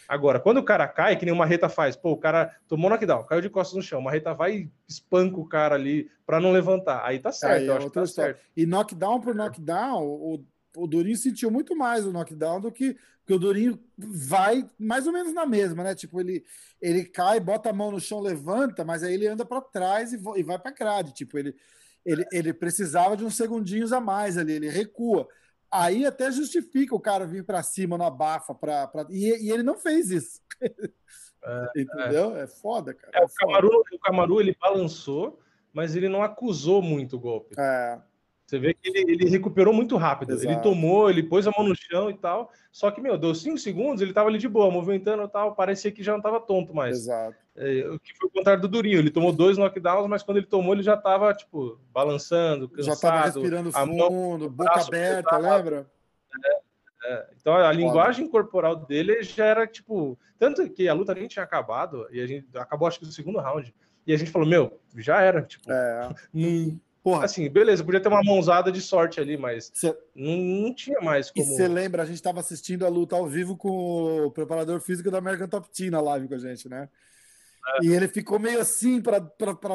Agora, 0.08 0.38
quando 0.38 0.58
o 0.58 0.64
cara 0.64 0.86
cai, 0.86 1.16
que 1.16 1.24
nem 1.24 1.34
uma 1.34 1.46
reta 1.46 1.68
faz, 1.68 1.96
pô, 1.96 2.12
o 2.12 2.16
cara 2.16 2.54
tomou 2.68 2.88
knockdown, 2.88 3.24
caiu 3.24 3.40
de 3.40 3.50
costas 3.50 3.76
no 3.76 3.82
chão, 3.82 3.98
uma 3.98 4.10
reta 4.10 4.32
vai 4.32 4.56
e 4.56 4.70
espanca 4.88 5.38
o 5.38 5.48
cara 5.48 5.74
ali 5.74 6.08
para 6.24 6.40
não 6.40 6.52
levantar. 6.52 7.04
Aí 7.04 7.18
tá 7.18 7.32
certo, 7.32 7.60
aí, 7.60 7.66
eu 7.66 7.76
acho 7.76 7.86
que 7.86 7.92
tá 7.92 8.06
certo. 8.06 8.40
E 8.56 8.64
knockdown 8.64 9.20
por 9.20 9.34
knockdown, 9.34 10.04
o, 10.04 10.44
o 10.76 10.86
Durinho 10.86 11.16
sentiu 11.16 11.50
muito 11.50 11.74
mais 11.74 12.06
o 12.06 12.12
knockdown 12.12 12.60
do 12.60 12.70
que, 12.70 12.96
que 13.26 13.34
o 13.34 13.38
Durinho 13.38 13.78
vai 13.98 14.68
mais 14.78 15.06
ou 15.06 15.12
menos 15.12 15.34
na 15.34 15.44
mesma, 15.44 15.82
né? 15.82 15.94
Tipo, 15.94 16.20
ele, 16.20 16.44
ele 16.80 17.04
cai, 17.04 17.40
bota 17.40 17.70
a 17.70 17.72
mão 17.72 17.90
no 17.90 18.00
chão, 18.00 18.20
levanta, 18.20 18.84
mas 18.84 19.02
aí 19.02 19.14
ele 19.14 19.26
anda 19.26 19.44
para 19.44 19.60
trás 19.60 20.12
e, 20.12 20.20
e 20.36 20.42
vai 20.44 20.58
para 20.58 20.70
grade. 20.70 21.12
Tipo, 21.12 21.36
ele, 21.36 21.54
ele, 22.04 22.24
ele 22.30 22.54
precisava 22.54 23.16
de 23.16 23.24
uns 23.24 23.36
segundinhos 23.36 23.92
a 23.92 24.00
mais 24.00 24.38
ali, 24.38 24.52
ele 24.52 24.68
recua. 24.68 25.26
Aí 25.68 26.06
até 26.06 26.30
justifica 26.30 26.94
o 26.94 27.00
cara 27.00 27.26
vir 27.26 27.44
para 27.44 27.62
cima 27.64 27.98
na 27.98 28.08
bafa, 28.08 28.54
pra, 28.54 28.86
pra... 28.86 29.04
E, 29.10 29.46
e, 29.46 29.50
ele 29.50 29.64
não 29.64 29.76
fez 29.76 30.10
isso. 30.10 30.40
É, 30.62 31.66
Entendeu? 31.76 32.36
É. 32.36 32.44
é. 32.44 32.46
foda, 32.46 32.94
cara. 32.94 33.10
É, 33.12 33.22
é 33.22 33.24
o, 33.24 33.28
Camaru, 33.28 33.82
o 33.92 33.98
Camaru 33.98 34.40
ele 34.40 34.56
balançou, 34.60 35.40
mas 35.72 35.96
ele 35.96 36.08
não 36.08 36.22
acusou 36.22 36.80
muito 36.80 37.16
o 37.16 37.20
golpe. 37.20 37.56
É. 37.58 38.00
Você 38.46 38.60
vê 38.60 38.74
que 38.74 38.88
ele, 38.88 39.12
ele 39.12 39.28
recuperou 39.28 39.74
muito 39.74 39.96
rápido. 39.96 40.32
Exato. 40.32 40.48
Ele 40.48 40.60
tomou, 40.60 41.10
ele 41.10 41.22
pôs 41.24 41.48
a 41.48 41.50
mão 41.50 41.66
no 41.66 41.74
chão 41.74 42.08
e 42.08 42.14
tal. 42.14 42.52
Só 42.70 42.92
que, 42.92 43.00
meu, 43.00 43.18
deu 43.18 43.34
cinco 43.34 43.58
segundos, 43.58 44.00
ele 44.00 44.12
tava 44.12 44.28
ali 44.28 44.38
de 44.38 44.48
boa, 44.48 44.70
movimentando 44.70 45.24
e 45.24 45.28
tal. 45.28 45.56
Parecia 45.56 45.90
que 45.90 46.02
já 46.02 46.12
não 46.12 46.20
tava 46.20 46.38
tonto 46.38 46.72
mais. 46.72 46.98
Exato. 46.98 47.36
É, 47.56 47.88
o 47.88 47.98
que 47.98 48.16
foi 48.16 48.28
o 48.28 48.32
contrário 48.32 48.62
do 48.62 48.68
Durinho. 48.68 48.98
Ele 48.98 49.10
tomou 49.10 49.32
dois 49.32 49.58
knockdowns, 49.58 50.08
mas 50.08 50.22
quando 50.22 50.36
ele 50.36 50.46
tomou, 50.46 50.74
ele 50.74 50.84
já 50.84 50.96
tava, 50.96 51.34
tipo, 51.34 51.80
balançando, 51.92 52.68
cansado. 52.68 52.94
Já 52.94 53.00
tava 53.00 53.24
respirando 53.24 53.72
fundo, 53.72 53.96
mão, 53.96 54.48
boca 54.48 54.80
aberta, 54.80 55.36
lembra? 55.38 55.90
É, 56.44 57.14
é. 57.14 57.26
Então 57.40 57.52
a 57.52 57.62
Foda. 57.62 57.72
linguagem 57.72 58.28
corporal 58.28 58.76
dele 58.76 59.24
já 59.24 59.44
era, 59.44 59.66
tipo. 59.66 60.16
Tanto 60.38 60.68
que 60.70 60.86
a 60.86 60.94
luta 60.94 61.14
nem 61.14 61.26
tinha 61.26 61.42
acabado, 61.42 62.06
e 62.12 62.20
a 62.20 62.26
gente 62.26 62.46
acabou, 62.54 62.86
acho 62.86 63.00
que, 63.00 63.06
no 63.06 63.12
segundo 63.12 63.40
round. 63.40 63.74
E 64.06 64.12
a 64.12 64.16
gente 64.16 64.30
falou, 64.30 64.46
meu, 64.46 64.78
já 64.96 65.20
era. 65.20 65.42
Tipo, 65.42 65.72
é. 65.72 66.14
não 66.32 66.78
Porra. 67.06 67.24
Assim, 67.24 67.48
beleza, 67.48 67.84
podia 67.84 68.00
ter 68.00 68.08
uma 68.08 68.20
mãozada 68.20 68.72
de 68.72 68.80
sorte 68.80 69.20
ali, 69.20 69.36
mas 69.36 69.70
cê... 69.72 69.96
não, 70.12 70.36
não, 70.38 70.74
tinha 70.74 71.00
mais 71.00 71.30
como. 71.30 71.46
E 71.46 71.48
você 71.48 71.68
lembra, 71.68 72.02
a 72.02 72.04
gente 72.04 72.16
estava 72.16 72.40
assistindo 72.40 72.84
a 72.84 72.88
luta 72.88 73.14
ao 73.14 73.28
vivo 73.28 73.56
com 73.56 74.24
o 74.26 74.30
preparador 74.32 74.80
físico 74.80 75.08
da 75.08 75.18
American 75.18 75.46
Top 75.46 75.68
Team 75.70 75.92
na 75.92 76.00
live 76.00 76.26
com 76.26 76.34
a 76.34 76.38
gente, 76.38 76.68
né? 76.68 76.88
É. 77.80 77.86
E 77.86 77.92
ele 77.92 78.08
ficou 78.08 78.40
meio 78.40 78.60
assim 78.60 79.00
para 79.00 79.20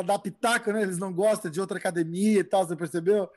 dar 0.06 0.20
pitaca, 0.20 0.74
né? 0.74 0.82
Eles 0.82 0.98
não 0.98 1.14
gostam 1.14 1.50
de 1.50 1.62
outra 1.62 1.78
academia 1.78 2.42
e 2.42 2.44
tal, 2.44 2.68
você 2.68 2.76
percebeu? 2.76 3.30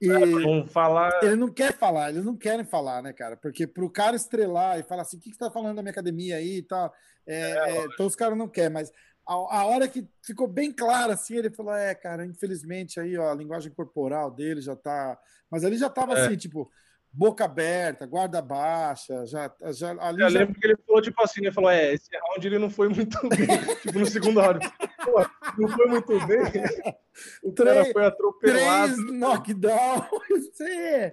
E 0.00 0.10
é, 0.10 0.66
falar. 0.66 1.12
Ele 1.22 1.36
não 1.36 1.52
quer 1.52 1.72
falar, 1.72 2.10
eles 2.10 2.24
não 2.24 2.36
querem 2.36 2.64
falar, 2.64 3.00
né, 3.00 3.12
cara? 3.12 3.36
Porque 3.36 3.64
para 3.64 3.84
o 3.84 3.90
cara 3.90 4.16
estrelar 4.16 4.80
e 4.80 4.82
falar 4.82 5.02
assim, 5.02 5.18
o 5.18 5.20
que, 5.20 5.30
que 5.30 5.36
você 5.36 5.44
tá 5.44 5.52
falando 5.52 5.76
da 5.76 5.82
minha 5.82 5.92
academia 5.92 6.34
aí 6.34 6.56
e 6.56 6.62
tal, 6.62 6.92
é, 7.24 7.36
é, 7.36 7.76
é 7.76 7.84
então 7.84 8.06
os 8.06 8.16
caras 8.16 8.36
não 8.36 8.48
querem, 8.48 8.72
mas 8.72 8.90
a, 9.26 9.34
a, 9.34 9.64
hora 9.64 9.86
que 9.88 10.08
ficou 10.22 10.48
bem 10.48 10.72
claro 10.72 11.12
assim, 11.12 11.36
ele 11.36 11.50
falou: 11.50 11.74
é, 11.74 11.94
cara, 11.94 12.24
infelizmente 12.26 12.98
aí, 12.98 13.16
ó, 13.16 13.30
a 13.30 13.34
linguagem 13.34 13.72
corporal 13.72 14.30
dele 14.30 14.60
já 14.60 14.74
tá. 14.74 15.18
Mas 15.50 15.62
ele 15.62 15.76
já 15.76 15.88
tava 15.88 16.14
é. 16.14 16.26
assim, 16.26 16.36
tipo, 16.36 16.70
boca 17.12 17.44
aberta, 17.44 18.06
guarda 18.06 18.40
baixa, 18.40 19.26
já. 19.26 19.52
já 19.72 19.90
ali 20.00 20.22
Eu 20.22 20.30
já... 20.30 20.38
lembro 20.40 20.54
que 20.58 20.66
ele 20.66 20.76
falou, 20.86 21.02
tipo 21.02 21.22
assim, 21.22 21.40
ele 21.40 21.52
falou: 21.52 21.70
é, 21.70 21.94
esse 21.94 22.08
round 22.16 22.46
ele 22.46 22.58
não 22.58 22.70
foi 22.70 22.88
muito 22.88 23.18
bem. 23.28 23.46
tipo, 23.82 23.98
no 23.98 24.06
segundo 24.06 24.40
round. 24.40 24.60
Pô, 25.04 25.26
não 25.58 25.68
foi 25.68 25.86
muito 25.86 26.26
bem. 26.26 26.40
O 27.42 27.52
três, 27.52 27.74
cara 27.74 27.92
foi 27.92 28.06
atropelado. 28.06 28.94
Três 28.94 29.12
knockdown. 29.12 30.08
É, 30.62 31.10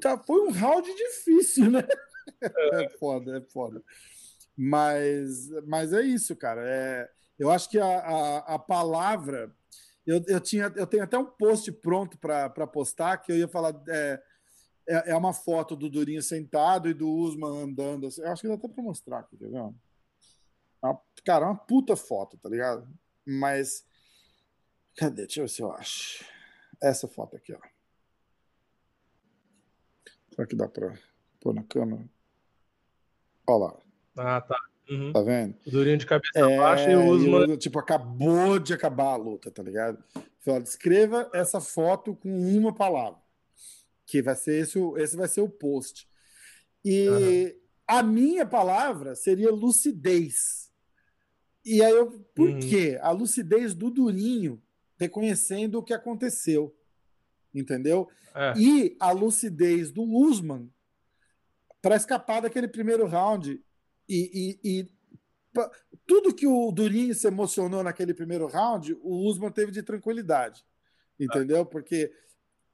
tá, 0.00 0.16
foi 0.18 0.40
um 0.42 0.50
round 0.50 0.88
difícil, 0.94 1.70
né? 1.70 1.82
É. 2.40 2.84
é 2.84 2.88
foda, 2.90 3.38
é 3.38 3.40
foda. 3.40 3.82
Mas, 4.62 5.48
mas 5.66 5.90
é 5.94 6.02
isso, 6.02 6.36
cara. 6.36 6.60
É, 6.68 7.10
eu 7.38 7.50
acho 7.50 7.70
que 7.70 7.78
a, 7.78 7.86
a, 7.86 8.38
a 8.56 8.58
palavra. 8.58 9.50
Eu, 10.06 10.22
eu, 10.26 10.38
tinha, 10.38 10.70
eu 10.76 10.86
tenho 10.86 11.02
até 11.02 11.16
um 11.16 11.24
post 11.24 11.72
pronto 11.72 12.18
para 12.18 12.66
postar 12.66 13.16
que 13.16 13.32
eu 13.32 13.38
ia 13.38 13.48
falar. 13.48 13.74
É, 13.88 14.22
é, 14.86 15.10
é, 15.12 15.16
uma 15.16 15.32
foto 15.32 15.74
do 15.74 15.88
Durinho 15.88 16.22
sentado 16.22 16.90
e 16.90 16.94
do 16.94 17.08
Usman 17.08 17.62
andando. 17.62 18.06
Assim. 18.06 18.20
Eu 18.20 18.30
acho 18.30 18.42
que 18.42 18.48
dá 18.48 18.54
até 18.54 18.68
para 18.68 18.82
mostrar 18.82 19.20
aqui, 19.20 19.34
tá 19.38 19.46
vendo? 19.46 19.74
É 20.84 21.22
cara, 21.24 21.46
é 21.46 21.48
uma 21.48 21.56
puta 21.56 21.96
foto, 21.96 22.36
tá 22.36 22.50
ligado? 22.50 22.86
Mas. 23.26 23.86
Cadê? 24.94 25.22
Deixa 25.22 25.40
eu 25.40 25.44
ver 25.44 25.48
se 25.48 25.62
eu 25.62 25.72
acho. 25.72 26.22
Essa 26.82 27.08
foto 27.08 27.34
aqui, 27.34 27.54
ó. 27.54 27.60
Será 30.34 30.46
que 30.46 30.54
dá 30.54 30.68
para 30.68 30.98
pôr 31.40 31.54
na 31.54 31.64
câmera? 31.64 32.06
Olha 33.46 33.64
lá. 33.64 33.89
Ah, 34.20 34.40
tá. 34.40 34.58
Uhum. 34.90 35.12
Tá 35.12 35.22
vendo? 35.22 35.54
O 35.66 35.70
Durinho 35.70 35.96
de 35.96 36.04
cabeça 36.04 36.38
é, 36.38 36.56
baixa 36.56 36.90
e 36.90 36.96
o 36.96 37.06
Usman. 37.06 37.56
Tipo, 37.56 37.78
acabou 37.78 38.58
de 38.58 38.74
acabar 38.74 39.12
a 39.12 39.16
luta, 39.16 39.50
tá 39.50 39.62
ligado? 39.62 40.02
Fala, 40.40 40.60
descreva 40.60 41.30
essa 41.32 41.60
foto 41.60 42.14
com 42.16 42.28
uma 42.28 42.74
palavra. 42.74 43.20
Que 44.04 44.20
vai 44.20 44.34
ser 44.34 44.60
esse, 44.60 44.78
esse 44.96 45.16
vai 45.16 45.28
ser 45.28 45.40
o 45.40 45.48
post. 45.48 46.08
E 46.84 47.08
uhum. 47.08 47.60
a 47.86 48.02
minha 48.02 48.44
palavra 48.44 49.14
seria 49.14 49.50
lucidez. 49.50 50.70
E 51.64 51.82
aí 51.82 51.92
eu. 51.92 52.10
Por 52.34 52.50
uhum. 52.50 52.60
quê? 52.60 52.98
A 53.00 53.10
lucidez 53.10 53.74
do 53.74 53.90
Durinho 53.90 54.60
reconhecendo 54.98 55.76
o 55.76 55.82
que 55.82 55.94
aconteceu. 55.94 56.74
Entendeu? 57.54 58.08
É. 58.34 58.54
E 58.56 58.96
a 59.00 59.12
lucidez 59.12 59.90
do 59.90 60.02
Usman 60.02 60.70
para 61.80 61.96
escapar 61.96 62.42
daquele 62.42 62.68
primeiro 62.68 63.06
round 63.06 63.62
e, 64.10 64.58
e, 64.64 64.80
e 64.80 64.88
tudo 66.06 66.34
que 66.34 66.46
o 66.46 66.72
Durinho 66.72 67.14
se 67.14 67.28
emocionou 67.28 67.84
naquele 67.84 68.12
primeiro 68.12 68.48
round, 68.48 68.96
o 69.02 69.26
Usman 69.28 69.52
teve 69.52 69.70
de 69.70 69.82
tranquilidade. 69.82 70.64
Entendeu? 71.18 71.64
Porque 71.64 72.10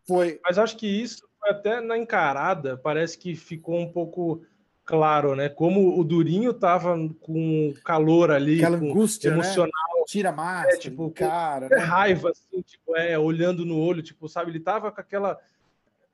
foi. 0.07 0.41
Mas 0.43 0.57
acho 0.57 0.77
que 0.77 0.87
isso 0.87 1.27
até 1.43 1.81
na 1.81 1.99
encarada 1.99 2.77
parece 2.77 3.19
que 3.19 3.35
ficou 3.35 3.79
um 3.79 3.93
pouco 3.93 4.43
claro, 4.85 5.35
né? 5.35 5.49
Como 5.49 5.99
o 5.99 6.05
Durinho 6.05 6.55
tava 6.55 6.97
com 7.21 7.75
calor 7.85 8.31
ali, 8.31 8.57
Aquela 8.57 8.77
angústia, 8.77 9.31
né? 9.31 9.37
emocional. 9.37 9.71
Né? 9.97 10.05
Tira 10.07 10.31
mais, 10.31 10.75
é, 10.75 10.79
tipo, 10.79 11.11
cara, 11.11 11.69
né? 11.69 11.79
raiva, 11.79 12.31
assim, 12.31 12.63
tipo, 12.63 12.95
é, 12.97 13.19
olhando 13.19 13.65
no 13.65 13.77
olho, 13.77 14.03
tipo, 14.03 14.29
sabe? 14.29 14.53
Ele 14.53 14.61
tava 14.61 14.93
com 14.93 15.01
aquela 15.01 15.37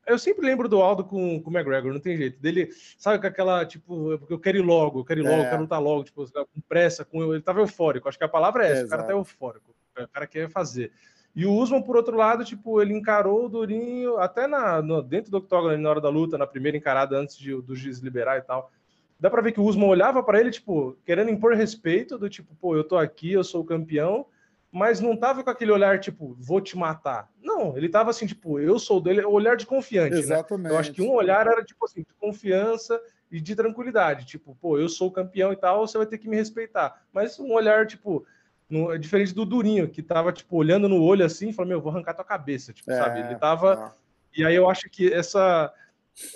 eu 0.07 0.19
sempre 0.19 0.45
lembro 0.45 0.69
do 0.69 0.81
Aldo 0.81 1.05
com, 1.05 1.41
com 1.41 1.51
o 1.51 1.53
McGregor, 1.53 1.93
não 1.93 2.01
tem 2.01 2.17
jeito. 2.17 2.41
Dele, 2.41 2.71
sabe, 2.99 3.21
com 3.21 3.27
aquela, 3.27 3.65
tipo, 3.65 4.19
porque 4.19 4.33
eu 4.33 4.39
quero 4.39 4.59
ir 4.59 4.63
logo, 4.63 5.01
eu 5.01 5.05
quero 5.05 5.21
ir 5.21 5.25
logo, 5.25 5.43
é. 5.43 5.47
eu 5.47 5.51
quero 5.51 5.63
lutar 5.63 5.81
logo, 5.81 6.05
tipo, 6.05 6.25
com 6.33 6.61
pressa, 6.69 7.05
com 7.05 7.33
ele 7.33 7.43
tava 7.43 7.61
eufórico. 7.61 8.09
Acho 8.09 8.19
que 8.19 8.25
a 8.25 8.29
palavra 8.29 8.67
é 8.67 8.73
essa, 8.73 8.83
é, 8.83 8.85
o 8.85 8.89
cara 8.89 9.03
tá 9.05 9.13
eufórico, 9.13 9.75
o 9.99 10.09
cara 10.09 10.27
quer 10.27 10.49
fazer. 10.51 10.93
E 11.35 11.47
o 11.47 11.53
Usman, 11.53 11.83
por 11.83 11.97
outro 11.97 12.17
lado, 12.17 12.45
tipo, 12.45 12.83
ele 12.83 12.93
encarou 12.93 13.47
o 13.47 13.49
Durinho, 13.49 14.19
até 14.19 14.47
na, 14.47 14.83
no, 14.83 15.03
dentro 15.03 15.31
do 15.31 15.39
octógono, 15.39 15.77
na 15.79 15.89
hora 15.89 16.01
da 16.01 16.11
luta, 16.11 16.37
na 16.37 16.47
primeira 16.47 16.77
encarada, 16.77 17.17
antes 17.17 17.39
de, 17.39 17.55
do 17.63 17.75
juiz 17.75 17.99
liberar 18.01 18.39
e 18.39 18.43
tal. 18.43 18.71
Dá 19.19 19.31
pra 19.31 19.41
ver 19.41 19.53
que 19.53 19.61
o 19.61 19.65
Usman 19.65 19.89
olhava 19.89 20.23
para 20.23 20.41
ele, 20.41 20.51
tipo, 20.51 20.97
querendo 21.07 21.31
impor 21.31 21.55
respeito, 21.55 22.19
do 22.19 22.29
tipo, 22.29 22.55
pô, 22.57 22.77
eu 22.77 22.85
tô 22.85 22.99
aqui, 22.99 23.33
eu 23.33 23.45
sou 23.45 23.63
o 23.63 23.65
campeão, 23.65 24.27
mas 24.73 25.01
não 25.01 25.15
tava 25.15 25.45
com 25.45 25.51
aquele 25.51 25.71
olhar 25.71 26.01
tipo, 26.01 26.35
vou 26.41 26.59
te 26.59 26.79
matar. 26.79 27.29
Não, 27.43 27.77
ele 27.77 27.91
tava 27.91 28.09
assim, 28.09 28.27
tipo, 28.27 28.59
eu 28.59 28.79
sou 28.79 29.03
dele, 29.03 29.23
olhar 29.23 29.55
de 29.55 29.67
confiante. 29.67 30.17
Exatamente. 30.17 30.65
Né? 30.65 30.71
Eu 30.71 30.79
acho 30.79 30.93
que 30.93 31.03
um 31.03 31.13
olhar 31.13 31.47
era 31.47 31.63
tipo 31.63 31.85
assim, 31.85 32.01
de 32.01 32.15
confiança 32.19 32.99
e 33.31 33.39
de 33.39 33.55
tranquilidade. 33.55 34.25
Tipo, 34.25 34.57
pô, 34.59 34.79
eu 34.79 34.89
sou 34.89 35.09
o 35.09 35.13
campeão 35.13 35.53
e 35.53 35.57
tal, 35.57 35.87
você 35.87 35.99
vai 35.99 36.07
ter 36.07 36.17
que 36.17 36.27
me 36.27 36.37
respeitar. 36.37 37.03
Mas 37.13 37.39
um 37.39 37.53
olhar, 37.53 37.87
tipo, 37.87 38.27
no, 38.67 38.91
é 38.91 38.97
diferente 38.97 39.35
do 39.35 39.45
Durinho, 39.45 39.91
que 39.91 40.03
tava, 40.03 40.33
tipo, 40.33 40.57
olhando 40.57 40.89
no 40.89 41.03
olho 41.03 41.27
assim 41.27 41.51
e 41.51 41.53
falou, 41.53 41.69
meu, 41.69 41.81
vou 41.83 41.93
arrancar 41.93 42.15
tua 42.15 42.25
cabeça, 42.25 42.73
tipo, 42.73 42.91
é, 42.91 42.97
sabe? 42.97 43.21
Ele 43.21 43.37
tava. 43.37 43.95
É. 44.35 44.41
E 44.41 44.45
aí 44.47 44.55
eu 44.55 44.71
acho 44.71 44.89
que 44.89 45.13
essa 45.13 45.71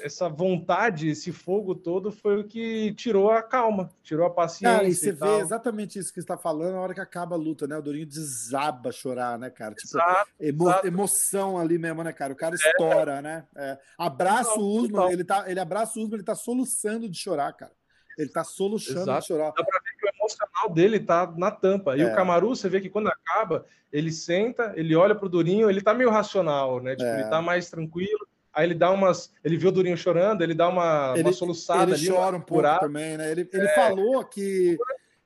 essa 0.00 0.28
vontade, 0.28 1.08
esse 1.08 1.30
fogo 1.30 1.74
todo 1.74 2.10
foi 2.10 2.40
o 2.40 2.44
que 2.44 2.94
tirou 2.94 3.30
a 3.30 3.42
calma, 3.42 3.90
tirou 4.02 4.26
a 4.26 4.30
paciência. 4.30 4.78
Cara, 4.78 4.88
e 4.88 4.94
você 4.94 5.10
e 5.10 5.12
vê 5.12 5.38
exatamente 5.38 5.98
isso 5.98 6.12
que 6.12 6.18
está 6.18 6.36
falando 6.36 6.72
na 6.72 6.80
hora 6.80 6.94
que 6.94 7.00
acaba 7.00 7.34
a 7.36 7.38
luta, 7.38 7.66
né? 7.66 7.76
O 7.76 7.82
Dorinho 7.82 8.06
desaba 8.06 8.90
chorar, 8.90 9.38
né, 9.38 9.50
cara? 9.50 9.74
Tipo, 9.74 9.98
exato, 9.98 10.30
emo 10.40 10.68
exato. 10.68 10.86
emoção 10.86 11.58
ali 11.58 11.78
mesmo, 11.78 12.02
né, 12.02 12.12
cara? 12.12 12.32
O 12.32 12.36
cara 12.36 12.54
é. 12.54 12.56
estoura, 12.56 13.18
é. 13.18 13.22
né? 13.22 13.44
É. 13.54 13.78
Abraça 13.98 14.58
o 14.58 14.64
Usman, 14.64 15.12
ele, 15.12 15.24
tá, 15.24 15.44
ele 15.46 15.60
abraça 15.60 15.98
o 15.98 16.02
Usman, 16.02 16.16
ele 16.16 16.24
tá 16.24 16.34
soluçando 16.34 17.08
de 17.08 17.18
chorar, 17.18 17.52
cara. 17.52 17.72
Ele 18.16 18.30
tá 18.30 18.42
soluçando 18.42 19.02
exato. 19.02 19.20
de 19.20 19.26
chorar. 19.26 19.52
Dá 19.54 19.62
pra 19.62 19.80
ver 19.84 19.96
que 19.98 20.06
o 20.06 20.10
emocional 20.16 20.70
dele 20.70 20.98
tá 20.98 21.30
na 21.36 21.50
tampa. 21.50 21.98
E 21.98 22.02
o 22.02 22.08
é. 22.08 22.14
Camaru, 22.14 22.48
você 22.48 22.66
vê 22.66 22.80
que 22.80 22.88
quando 22.88 23.08
acaba, 23.08 23.66
ele 23.92 24.10
senta, 24.10 24.72
ele 24.74 24.96
olha 24.96 25.14
pro 25.14 25.28
Durinho, 25.28 25.68
ele 25.68 25.82
tá 25.82 25.92
meio 25.92 26.08
racional, 26.08 26.80
né? 26.80 26.96
Tipo, 26.96 27.10
ele 27.10 27.22
é. 27.22 27.28
tá 27.28 27.42
mais 27.42 27.68
tranquilo 27.68 28.26
aí 28.56 28.66
ele 28.66 28.74
dá 28.74 28.90
umas. 28.90 29.30
Ele 29.44 29.58
viu 29.58 29.68
o 29.68 29.72
Durinho 29.72 29.96
chorando, 29.96 30.42
ele 30.42 30.54
dá 30.54 30.68
uma, 30.68 31.12
ele, 31.14 31.24
uma 31.24 31.32
soluçada 31.32 31.82
ele 31.82 31.94
ali. 31.94 32.06
Ele 32.06 32.16
chora 32.16 32.36
um 32.36 32.40
pouco 32.40 32.80
também, 32.80 33.18
né? 33.18 33.30
Ele, 33.30 33.48
ele 33.52 33.66
é... 33.66 33.74
falou 33.74 34.24
que 34.24 34.78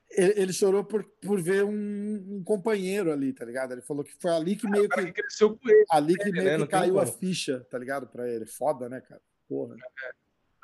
ele, 0.09 0.51
chorou 0.51 0.83
por, 0.83 1.05
por 1.21 1.41
ver 1.41 1.63
um, 1.63 1.71
um, 1.71 2.43
companheiro 2.43 3.11
ali, 3.11 3.31
tá 3.31 3.45
ligado? 3.45 3.71
Ele 3.71 3.81
falou 3.81 4.03
que 4.03 4.13
foi 4.19 4.31
ali 4.31 4.57
que 4.57 4.69
meio 4.69 4.89
que. 4.89 5.05
que 5.05 5.13
cresceu 5.13 5.57
com 5.57 5.69
ele. 5.69 5.85
Ali 5.89 6.17
que 6.17 6.29
meio 6.31 6.43
né? 6.43 6.57
que 6.57 6.67
caiu 6.67 6.99
a 6.99 7.05
ficha, 7.05 7.65
tá 7.71 7.79
ligado? 7.79 8.07
Pra 8.07 8.29
ele. 8.29 8.45
Foda, 8.45 8.89
né, 8.89 8.99
cara? 8.99 9.21
Porra. 9.47 9.75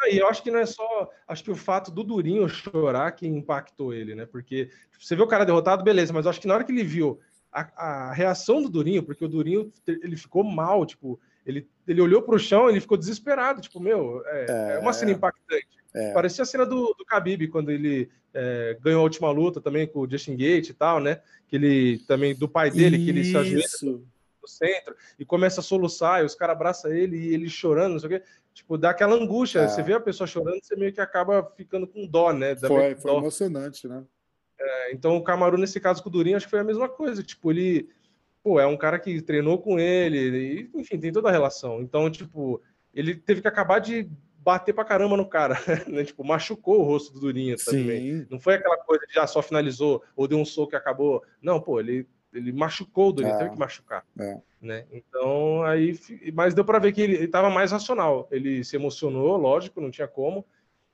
É. 0.04 0.14
E 0.14 0.18
eu 0.20 0.28
acho 0.28 0.44
que 0.44 0.52
não 0.52 0.60
é 0.60 0.66
só. 0.66 1.10
Acho 1.26 1.44
que 1.44 1.52
o 1.52 1.56
fato 1.56 1.90
do 1.90 2.04
Durinho 2.04 2.48
chorar 2.50 3.14
que 3.14 3.26
impactou 3.26 3.94
ele, 3.94 4.14
né? 4.14 4.26
Porque 4.26 4.66
tipo, 4.92 5.04
você 5.04 5.16
vê 5.16 5.24
o 5.24 5.28
cara 5.28 5.46
derrotado, 5.46 5.84
beleza, 5.84 6.12
mas 6.12 6.26
eu 6.26 6.30
acho 6.30 6.42
que 6.42 6.48
na 6.48 6.54
hora 6.54 6.64
que 6.66 6.72
ele 6.72 6.84
viu 6.84 7.20
a, 7.52 8.10
a 8.10 8.14
reação 8.14 8.62
do 8.62 8.70
Durinho, 8.70 9.02
porque 9.02 9.24
o 9.24 9.30
Durinho 9.30 9.72
ele 9.88 10.18
ficou 10.18 10.44
mal, 10.44 10.86
tipo, 10.86 11.20
ele, 11.48 11.68
ele 11.88 12.02
olhou 12.02 12.22
para 12.22 12.36
o 12.36 12.40
chão, 12.40 12.70
ele 12.70 12.82
ficou 12.82 12.98
desesperado, 12.98 13.62
tipo, 13.62 13.80
meu, 13.80 14.22
é, 14.26 14.46
é, 14.50 14.76
é 14.76 14.80
uma 14.80 14.92
cena 14.92 15.12
impactante. 15.12 15.66
É. 15.96 16.12
Parecia 16.12 16.44
a 16.44 16.46
cena 16.46 16.66
do, 16.66 16.94
do 16.94 17.06
Khabib, 17.10 17.48
quando 17.48 17.72
ele 17.72 18.10
é, 18.34 18.78
ganhou 18.82 19.00
a 19.00 19.04
última 19.04 19.32
luta 19.32 19.62
também 19.62 19.88
com 19.88 20.02
o 20.02 20.10
Justin 20.10 20.36
Gate 20.36 20.70
e 20.70 20.74
tal, 20.74 21.00
né? 21.00 21.22
Que 21.48 21.56
ele 21.56 22.00
também, 22.00 22.36
do 22.36 22.50
pai 22.50 22.70
dele, 22.70 22.98
Isso. 22.98 23.06
que 23.06 23.10
ele 23.12 23.24
se 23.24 23.38
ajoelha 23.38 23.66
no 24.42 24.48
centro 24.48 24.96
e 25.18 25.24
começa 25.24 25.62
a 25.62 25.64
soluçar, 25.64 26.22
e 26.22 26.26
os 26.26 26.36
caras 26.36 26.56
abraçam 26.56 26.92
ele 26.92 27.18
e 27.18 27.34
ele 27.34 27.50
chorando, 27.50 27.94
não 27.94 28.00
sei 28.00 28.08
o 28.08 28.20
quê. 28.20 28.26
Tipo, 28.54 28.78
dá 28.78 28.90
aquela 28.90 29.16
angústia. 29.16 29.60
É. 29.60 29.68
Você 29.70 29.82
vê 29.82 29.94
a 29.94 30.00
pessoa 30.02 30.28
chorando, 30.28 30.60
você 30.62 30.76
meio 30.76 30.92
que 30.92 31.00
acaba 31.00 31.50
ficando 31.56 31.88
com 31.88 32.06
dó, 32.06 32.34
né? 32.34 32.56
Foi, 32.58 32.96
foi 32.96 33.12
dó. 33.12 33.20
emocionante, 33.20 33.88
né? 33.88 34.04
É, 34.60 34.92
então 34.92 35.16
o 35.16 35.24
Camaru, 35.24 35.58
nesse 35.58 35.80
caso 35.80 36.04
com 36.04 36.10
o 36.10 36.12
Durinho, 36.12 36.36
acho 36.36 36.48
que 36.48 36.52
foi 36.52 36.60
a 36.60 36.64
mesma 36.64 36.90
coisa. 36.90 37.24
Tipo, 37.24 37.52
ele 37.52 37.90
pô, 38.48 38.62
é 38.62 38.66
um 38.66 38.78
cara 38.78 38.98
que 38.98 39.22
treinou 39.22 39.58
com 39.58 39.78
ele, 39.78 40.70
e, 40.74 40.80
enfim, 40.80 40.98
tem 40.98 41.12
toda 41.12 41.28
a 41.28 41.32
relação. 41.34 41.82
Então, 41.82 42.10
tipo, 42.10 42.62
ele 42.94 43.14
teve 43.14 43.42
que 43.42 43.48
acabar 43.48 43.80
de 43.80 44.10
bater 44.40 44.74
pra 44.74 44.86
caramba 44.86 45.18
no 45.18 45.28
cara, 45.28 45.56
né? 45.86 46.06
Tipo, 46.06 46.24
machucou 46.24 46.80
o 46.80 46.84
rosto 46.84 47.14
do 47.14 47.20
Durinho 47.20 47.58
também. 47.58 48.26
Não 48.32 48.40
foi 48.40 48.54
aquela 48.54 48.78
coisa 48.78 49.06
de 49.06 49.20
ah, 49.20 49.28
só 49.28 49.42
finalizou 49.42 50.02
ou 50.16 50.30
deu 50.30 50.38
um 50.38 50.46
soco 50.46 50.74
e 50.74 50.78
acabou. 50.78 51.22
Não, 51.42 51.60
pô, 51.60 51.82
ele, 51.82 52.08
ele 52.34 52.54
machucou 52.54 53.10
o 53.10 53.12
Durinho, 53.12 53.36
é. 53.36 53.38
teve 53.38 53.50
que 53.50 53.60
machucar. 53.60 54.06
É. 54.18 54.38
Né? 54.62 54.86
Então, 54.94 55.62
aí. 55.64 56.00
Mas 56.34 56.54
deu 56.54 56.64
para 56.64 56.80
ver 56.80 56.94
que 56.94 57.02
ele, 57.02 57.16
ele 57.16 57.28
tava 57.28 57.50
mais 57.50 57.74
racional. 57.74 58.30
Ele 58.32 58.64
se 58.64 58.78
emocionou, 58.78 59.36
lógico, 59.36 59.82
não 59.82 59.92
tinha 59.92 60.08
como, 60.08 60.46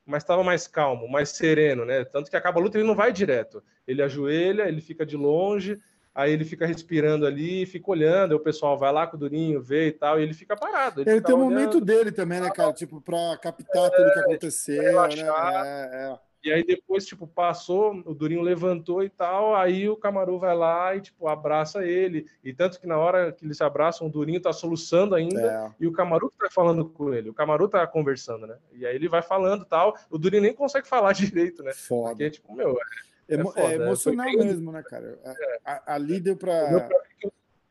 mas 0.04 0.24
estava 0.24 0.42
mais 0.42 0.66
calmo, 0.66 1.08
mais 1.08 1.28
sereno, 1.28 1.84
né? 1.84 2.04
Tanto 2.04 2.28
que 2.28 2.36
acaba 2.36 2.58
a 2.58 2.62
luta, 2.64 2.76
ele 2.76 2.88
não 2.88 2.96
vai 2.96 3.12
direto. 3.12 3.62
Ele 3.86 4.02
ajoelha, 4.02 4.66
ele 4.66 4.80
fica 4.80 5.06
de 5.06 5.16
longe, 5.16 5.78
aí 6.14 6.32
ele 6.32 6.44
fica 6.44 6.66
respirando 6.66 7.26
ali, 7.26 7.66
fica 7.66 7.90
olhando, 7.90 8.32
aí 8.32 8.36
o 8.36 8.40
pessoal 8.40 8.78
vai 8.78 8.92
lá 8.92 9.06
com 9.06 9.16
o 9.16 9.20
Durinho, 9.20 9.60
vê 9.60 9.88
e 9.88 9.92
tal, 9.92 10.20
e 10.20 10.22
ele 10.22 10.34
fica 10.34 10.56
parado. 10.56 11.00
Ele, 11.00 11.10
ele 11.10 11.20
tem 11.20 11.34
o 11.34 11.38
um 11.38 11.42
momento 11.42 11.80
dele 11.80 12.12
também, 12.12 12.40
né, 12.40 12.50
cara? 12.50 12.72
Tipo, 12.72 13.00
para 13.00 13.36
captar 13.38 13.86
é, 13.86 13.90
tudo 13.90 14.12
que 14.12 14.20
aconteceu, 14.20 15.08
né? 15.08 15.20
É, 15.20 16.12
é. 16.12 16.18
E 16.44 16.52
aí 16.52 16.62
depois, 16.62 17.06
tipo, 17.06 17.26
passou, 17.26 18.02
o 18.04 18.14
Durinho 18.14 18.42
levantou 18.42 19.02
e 19.02 19.08
tal, 19.08 19.56
aí 19.56 19.88
o 19.88 19.96
Camaru 19.96 20.38
vai 20.38 20.54
lá 20.54 20.94
e, 20.94 21.00
tipo, 21.00 21.26
abraça 21.26 21.86
ele. 21.86 22.26
E 22.44 22.52
tanto 22.52 22.78
que 22.78 22.86
na 22.86 22.98
hora 22.98 23.32
que 23.32 23.46
eles 23.46 23.56
se 23.56 23.64
abraçam, 23.64 24.06
o 24.06 24.10
Durinho 24.10 24.38
tá 24.38 24.52
soluçando 24.52 25.14
ainda 25.14 25.40
é. 25.40 25.70
e 25.80 25.86
o 25.86 25.92
Camaru 25.92 26.30
tá 26.38 26.48
falando 26.50 26.84
com 26.84 27.14
ele. 27.14 27.30
O 27.30 27.34
Camaru 27.34 27.66
tá 27.66 27.86
conversando, 27.86 28.46
né? 28.46 28.58
E 28.74 28.84
aí 28.84 28.94
ele 28.94 29.08
vai 29.08 29.22
falando 29.22 29.64
tal, 29.64 29.96
o 30.10 30.18
Durinho 30.18 30.42
nem 30.42 30.52
consegue 30.52 30.86
falar 30.86 31.14
direito, 31.14 31.62
né? 31.62 31.72
Foda. 31.72 32.10
Porque, 32.10 32.30
tipo, 32.30 32.54
meu... 32.54 32.72
É, 32.72 33.13
é, 33.28 33.42
foda, 33.42 33.60
é 33.60 33.74
emocional 33.74 34.26
bem... 34.26 34.38
mesmo, 34.38 34.72
né, 34.72 34.82
cara? 34.82 35.18
A, 35.64 35.94
ali 35.94 36.20
deu 36.20 36.36
pra... 36.36 36.88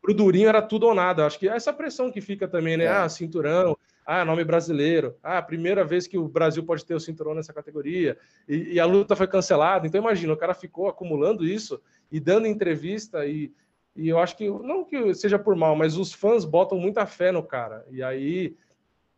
Pro 0.01 0.13
Durinho 0.13 0.49
era 0.49 0.61
tudo 0.61 0.87
ou 0.87 0.93
nada. 0.93 1.25
Acho 1.25 1.39
que 1.39 1.47
essa 1.47 1.71
pressão 1.71 2.11
que 2.11 2.19
fica 2.19 2.45
também, 2.45 2.75
né? 2.75 2.83
É. 2.83 2.89
Ah, 2.89 3.07
cinturão 3.07 3.77
ah, 4.05 4.25
nome 4.25 4.43
brasileiro. 4.43 5.15
Ah, 5.23 5.41
primeira 5.41 5.83
vez 5.83 6.07
que 6.07 6.17
o 6.17 6.27
Brasil 6.27 6.63
pode 6.63 6.85
ter 6.85 6.93
o 6.93 6.99
cinturão 6.99 7.33
nessa 7.33 7.53
categoria. 7.53 8.17
E, 8.47 8.73
e, 8.73 8.79
a 8.79 8.85
luta 8.85 9.15
foi 9.15 9.27
cancelada. 9.27 9.87
Então, 9.87 10.01
imagina, 10.01 10.33
o 10.33 10.37
cara 10.37 10.53
ficou 10.53 10.87
acumulando 10.87 11.45
isso 11.45 11.81
e 12.11 12.19
dando 12.19 12.47
entrevista. 12.47 13.25
E, 13.25 13.53
e 13.95 14.09
eu 14.09 14.19
acho 14.19 14.35
que, 14.35 14.49
não 14.49 14.83
que 14.83 15.13
seja 15.13 15.39
por 15.39 15.55
mal, 15.55 15.75
mas 15.75 15.97
os 15.97 16.11
fãs 16.11 16.43
botam 16.43 16.77
muita 16.77 17.05
fé 17.05 17.31
no 17.31 17.43
cara. 17.43 17.85
E 17.89 18.03
aí, 18.03 18.57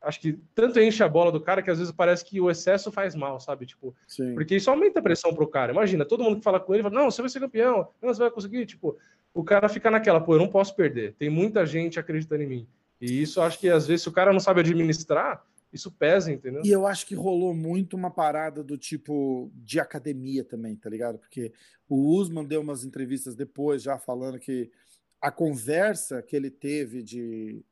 acho 0.05 0.19
que 0.19 0.39
tanto 0.53 0.79
enche 0.79 1.03
a 1.03 1.09
bola 1.09 1.31
do 1.31 1.41
cara 1.41 1.61
que 1.61 1.69
às 1.69 1.79
vezes 1.79 1.91
parece 1.91 2.23
que 2.23 2.39
o 2.39 2.49
excesso 2.49 2.91
faz 2.91 3.15
mal, 3.15 3.39
sabe? 3.39 3.65
Tipo, 3.65 3.95
Sim. 4.07 4.35
porque 4.35 4.55
isso 4.55 4.69
aumenta 4.69 4.99
a 4.99 5.03
pressão 5.03 5.33
pro 5.33 5.47
cara. 5.47 5.71
Imagina, 5.71 6.05
todo 6.05 6.23
mundo 6.23 6.37
que 6.37 6.43
fala 6.43 6.59
com 6.59 6.73
ele 6.73 6.83
fala: 6.83 6.95
não, 6.95 7.09
você 7.09 7.21
vai 7.21 7.29
ser 7.29 7.39
campeão, 7.39 7.89
não, 8.01 8.13
você 8.13 8.21
vai 8.21 8.29
conseguir. 8.29 8.65
Tipo, 8.67 8.97
o 9.33 9.43
cara 9.43 9.67
fica 9.67 9.89
naquela, 9.89 10.21
pô, 10.21 10.35
eu 10.35 10.39
não 10.39 10.47
posso 10.47 10.75
perder. 10.75 11.15
Tem 11.15 11.29
muita 11.29 11.65
gente 11.65 11.99
acreditando 11.99 12.43
em 12.43 12.47
mim. 12.47 12.67
E 13.01 13.21
isso 13.21 13.41
acho 13.41 13.59
que 13.59 13.67
às 13.67 13.87
vezes, 13.87 14.03
se 14.03 14.09
o 14.09 14.13
cara 14.13 14.31
não 14.31 14.39
sabe 14.39 14.61
administrar, 14.61 15.43
isso 15.73 15.91
pesa, 15.91 16.31
entendeu? 16.31 16.61
E 16.63 16.69
eu 16.69 16.85
acho 16.85 17.05
que 17.05 17.15
rolou 17.15 17.53
muito 17.53 17.97
uma 17.97 18.11
parada 18.11 18.63
do 18.63 18.77
tipo 18.77 19.51
de 19.55 19.79
academia 19.79 20.43
também, 20.43 20.75
tá 20.75 20.89
ligado? 20.89 21.17
Porque 21.17 21.51
o 21.89 22.15
Usman 22.15 22.45
deu 22.45 22.61
umas 22.61 22.85
entrevistas 22.85 23.35
depois 23.35 23.81
já 23.81 23.97
falando 23.97 24.39
que 24.39 24.71
a 25.19 25.31
conversa 25.31 26.21
que 26.21 26.35
ele 26.35 26.49
teve 26.49 27.03
de 27.03 27.65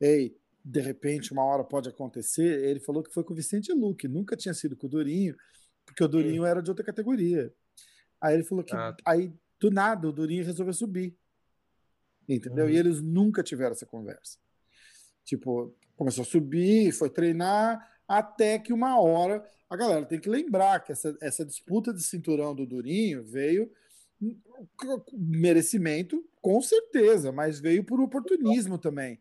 ei, 0.00 0.36
de 0.68 0.80
repente 0.80 1.32
uma 1.32 1.44
hora 1.44 1.64
pode 1.64 1.88
acontecer, 1.88 2.62
ele 2.62 2.78
falou 2.78 3.02
que 3.02 3.12
foi 3.12 3.24
com 3.24 3.32
o 3.32 3.36
Vicente 3.36 3.72
Luque, 3.72 4.06
nunca 4.06 4.36
tinha 4.36 4.52
sido 4.52 4.76
com 4.76 4.86
o 4.86 4.90
Durinho, 4.90 5.34
porque 5.86 6.04
o 6.04 6.08
Durinho 6.08 6.44
era 6.44 6.62
de 6.62 6.70
outra 6.70 6.84
categoria. 6.84 7.50
Aí 8.20 8.34
ele 8.34 8.44
falou 8.44 8.62
que 8.62 8.76
ah. 8.76 8.94
aí 9.06 9.32
do 9.58 9.70
nada 9.70 10.06
o 10.06 10.12
Durinho 10.12 10.44
resolveu 10.44 10.74
subir. 10.74 11.16
Entendeu? 12.28 12.66
Uhum. 12.66 12.70
E 12.70 12.76
eles 12.76 13.00
nunca 13.00 13.42
tiveram 13.42 13.72
essa 13.72 13.86
conversa. 13.86 14.36
Tipo, 15.24 15.74
começou 15.96 16.20
a 16.22 16.26
subir, 16.26 16.92
foi 16.92 17.08
treinar, 17.08 17.82
até 18.06 18.58
que 18.58 18.72
uma 18.72 19.00
hora 19.00 19.42
a 19.70 19.76
galera 19.76 20.04
tem 20.04 20.20
que 20.20 20.28
lembrar 20.28 20.80
que 20.84 20.92
essa, 20.92 21.16
essa 21.22 21.46
disputa 21.46 21.94
de 21.94 22.02
cinturão 22.02 22.54
do 22.54 22.66
Durinho 22.66 23.24
veio 23.24 23.72
merecimento, 25.14 26.22
com 26.42 26.60
certeza, 26.60 27.32
mas 27.32 27.58
veio 27.58 27.84
por 27.84 28.00
oportunismo 28.00 28.76
também. 28.76 29.18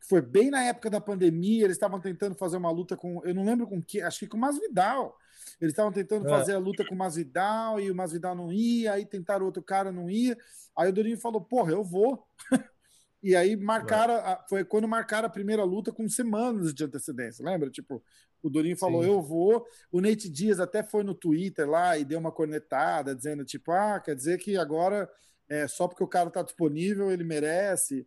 Foi 0.00 0.20
bem 0.20 0.50
na 0.50 0.62
época 0.64 0.90
da 0.90 1.00
pandemia, 1.00 1.64
eles 1.64 1.76
estavam 1.76 2.00
tentando 2.00 2.34
fazer 2.34 2.56
uma 2.56 2.70
luta 2.70 2.96
com, 2.96 3.22
eu 3.24 3.34
não 3.34 3.44
lembro 3.44 3.66
com 3.66 3.82
que, 3.82 4.00
acho 4.00 4.20
que 4.20 4.26
com 4.26 4.36
o 4.36 4.40
Masvidal. 4.40 5.16
Eles 5.60 5.72
estavam 5.72 5.92
tentando 5.92 6.26
é. 6.26 6.30
fazer 6.30 6.54
a 6.54 6.58
luta 6.58 6.84
com 6.86 6.94
o 6.94 6.98
Masvidal 6.98 7.78
e 7.78 7.90
o 7.90 7.94
Masvidal 7.94 8.34
não 8.34 8.50
ia, 8.50 8.94
aí 8.94 9.04
tentaram 9.04 9.44
outro 9.44 9.62
cara, 9.62 9.92
não 9.92 10.08
ia. 10.08 10.36
Aí 10.76 10.88
o 10.88 10.92
Durinho 10.92 11.18
falou: 11.18 11.40
"Porra, 11.40 11.72
eu 11.72 11.84
vou". 11.84 12.26
E 13.22 13.36
aí 13.36 13.54
marcaram, 13.54 14.14
a, 14.14 14.42
foi 14.48 14.64
quando 14.64 14.88
marcaram 14.88 15.26
a 15.26 15.30
primeira 15.30 15.62
luta 15.62 15.92
com 15.92 16.08
semanas 16.08 16.72
de 16.72 16.84
antecedência, 16.84 17.44
lembra? 17.44 17.68
Tipo, 17.68 18.02
o 18.42 18.48
Durinho 18.48 18.76
falou, 18.76 19.02
Sim. 19.02 19.10
eu 19.10 19.22
vou. 19.22 19.66
O 19.92 20.00
Nate 20.00 20.28
Dias 20.28 20.58
até 20.58 20.82
foi 20.82 21.04
no 21.04 21.14
Twitter 21.14 21.68
lá 21.68 21.98
e 21.98 22.04
deu 22.04 22.18
uma 22.18 22.32
cornetada, 22.32 23.14
dizendo, 23.14 23.44
tipo, 23.44 23.72
ah, 23.72 24.00
quer 24.00 24.14
dizer 24.14 24.38
que 24.38 24.56
agora, 24.56 25.10
é, 25.48 25.68
só 25.68 25.86
porque 25.86 26.02
o 26.02 26.08
cara 26.08 26.30
tá 26.30 26.42
disponível, 26.42 27.10
ele 27.10 27.24
merece. 27.24 28.06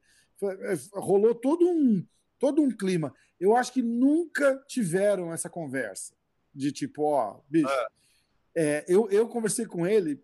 Rolou 0.94 1.36
todo 1.36 1.68
um, 1.68 2.06
todo 2.40 2.62
um 2.62 2.70
clima. 2.70 3.14
Eu 3.40 3.56
acho 3.56 3.74
que 3.74 3.82
nunca 3.82 4.64
tiveram 4.68 5.34
essa 5.34 5.50
conversa 5.50 6.14
de 6.54 6.72
tipo, 6.72 7.04
ó, 7.04 7.40
bicho. 7.50 7.68
Ah. 7.68 7.88
É, 8.56 8.86
eu, 8.88 9.10
eu 9.10 9.28
conversei 9.28 9.66
com 9.66 9.88
ele 9.88 10.24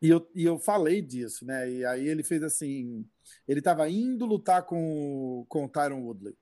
e 0.00 0.08
eu, 0.08 0.30
e 0.34 0.44
eu 0.44 0.58
falei 0.58 1.02
disso, 1.02 1.44
né? 1.44 1.68
E 1.70 1.84
aí 1.84 2.06
ele 2.06 2.22
fez 2.22 2.42
assim: 2.42 3.04
ele 3.46 3.58
estava 3.58 3.88
indo 3.88 4.24
lutar 4.24 4.62
com, 4.62 5.44
com 5.48 5.64
o 5.64 5.68
Tyron 5.68 6.02
Woodley. 6.02 6.36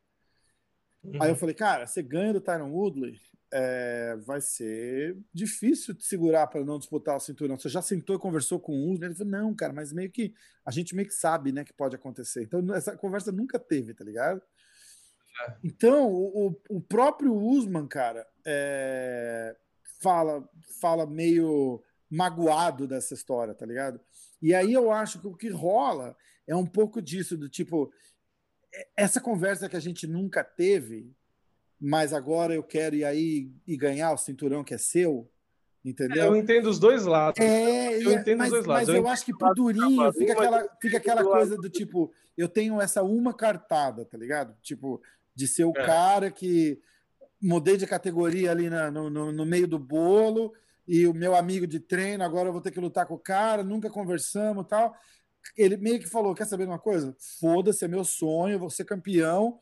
Uhum. 1.07 1.23
Aí 1.23 1.31
eu 1.31 1.37
falei, 1.37 1.55
cara, 1.55 1.87
você 1.87 2.03
ganha 2.03 2.33
do 2.33 2.41
Tyron 2.41 2.71
Woodley, 2.71 3.21
é, 3.53 4.17
vai 4.25 4.41
ser 4.41 5.17
difícil 5.33 5.95
te 5.95 6.05
segurar 6.05 6.47
para 6.49 6.65
não 6.65 6.79
disputar 6.79 7.17
o 7.17 7.21
cinturão. 7.21 7.59
Você 7.59 7.69
já 7.69 7.81
sentou 7.81 8.17
e 8.17 8.19
conversou 8.19 8.59
com 8.59 8.73
um? 8.73 8.95
Ele 8.95 9.15
falou, 9.15 9.33
não, 9.33 9.55
cara, 9.55 9.73
mas 9.73 9.93
meio 9.93 10.11
que 10.11 10.35
a 10.65 10.71
gente 10.71 10.95
meio 10.95 11.09
que 11.09 11.15
sabe, 11.15 11.53
né, 11.53 11.65
que 11.65 11.73
pode 11.73 11.95
acontecer. 11.95 12.43
Então 12.43 12.75
essa 12.75 12.97
conversa 12.97 13.31
nunca 13.31 13.59
teve, 13.59 13.95
tá 13.95 14.05
ligado? 14.05 14.43
É. 15.41 15.55
Então 15.65 16.13
o, 16.13 16.61
o 16.69 16.81
próprio 16.81 17.35
Usman, 17.35 17.87
cara, 17.87 18.27
é, 18.45 19.57
fala, 20.01 20.49
fala 20.81 21.07
meio 21.07 21.83
magoado 22.11 22.87
dessa 22.87 23.15
história, 23.15 23.55
tá 23.55 23.65
ligado? 23.65 24.01
E 24.43 24.55
aí 24.55 24.73
eu 24.73 24.91
acho 24.91 25.21
que 25.21 25.27
o 25.27 25.37
que 25.37 25.49
rola 25.49 26.17
é 26.47 26.55
um 26.55 26.67
pouco 26.67 27.03
disso, 27.03 27.37
do 27.37 27.49
tipo, 27.49 27.93
essa 28.97 29.21
conversa 29.21 29.69
que 29.69 29.77
a 29.77 29.81
gente 29.81 30.07
nunca 30.07 30.43
teve, 30.43 31.13
mas 31.81 32.13
agora 32.13 32.55
eu 32.55 32.63
quero 32.63 32.97
ir 32.97 33.05
aí 33.05 33.51
e 33.67 33.77
ganhar 33.77 34.13
o 34.13 34.19
cinturão 34.19 34.65
que 34.65 34.75
é 34.75 34.79
seu, 34.79 35.31
entendeu? 35.85 36.27
eu 36.27 36.37
entendo 36.37 36.69
os 36.69 36.79
dois 36.79 37.05
lados. 37.05 37.41
É, 37.41 37.97
eu 38.03 38.13
entendo 38.13 38.39
mas, 38.39 38.49
os 38.49 38.53
dois 38.53 38.67
lados. 38.67 38.89
Mas 38.89 38.97
eu, 38.97 39.03
eu 39.03 39.09
acho 39.09 39.25
que 39.25 39.37
pro 39.37 39.55
Durinho 39.55 40.13
fica 40.13 40.33
aquela, 40.33 40.69
fica 40.81 40.97
aquela 40.97 41.25
coisa 41.25 41.57
do 41.57 41.69
tipo, 41.69 42.13
eu 42.37 42.49
tenho 42.49 42.81
essa 42.81 43.03
uma 43.03 43.35
cartada, 43.35 44.05
tá 44.05 44.17
ligado? 44.17 44.57
Tipo, 44.63 45.01
de 45.35 45.47
ser 45.47 45.65
o 45.65 45.73
é. 45.77 45.87
cara 45.87 46.31
que 46.31 46.81
mudei 47.41 47.77
de 47.77 47.87
categoria 47.87 48.51
ali 48.51 48.71
na, 48.71 48.91
no, 48.91 49.11
no, 49.11 49.31
no 49.31 49.47
meio 49.47 49.69
do 49.69 49.79
bolo 49.79 50.53
e 50.89 51.07
o 51.07 51.13
meu 51.13 51.35
amigo 51.35 51.67
de 51.67 51.81
treino, 51.81 52.25
agora 52.25 52.49
eu 52.49 52.53
vou 52.53 52.63
ter 52.63 52.71
que 52.71 52.81
lutar 52.81 53.07
com 53.07 53.15
o 53.15 53.19
cara, 53.19 53.63
nunca 53.63 53.91
conversamos 53.91 54.67
tal. 54.67 54.97
Ele 55.57 55.77
meio 55.77 55.99
que 55.99 56.09
falou: 56.09 56.35
quer 56.35 56.47
saber 56.47 56.65
de 56.65 56.71
uma 56.71 56.79
coisa? 56.79 57.15
Foda-se, 57.41 57.85
é 57.85 57.89
meu 57.89 58.05
sonho, 58.05 58.55
eu 58.55 58.59
vou 58.59 58.71
ser 58.71 58.85
campeão 58.85 59.59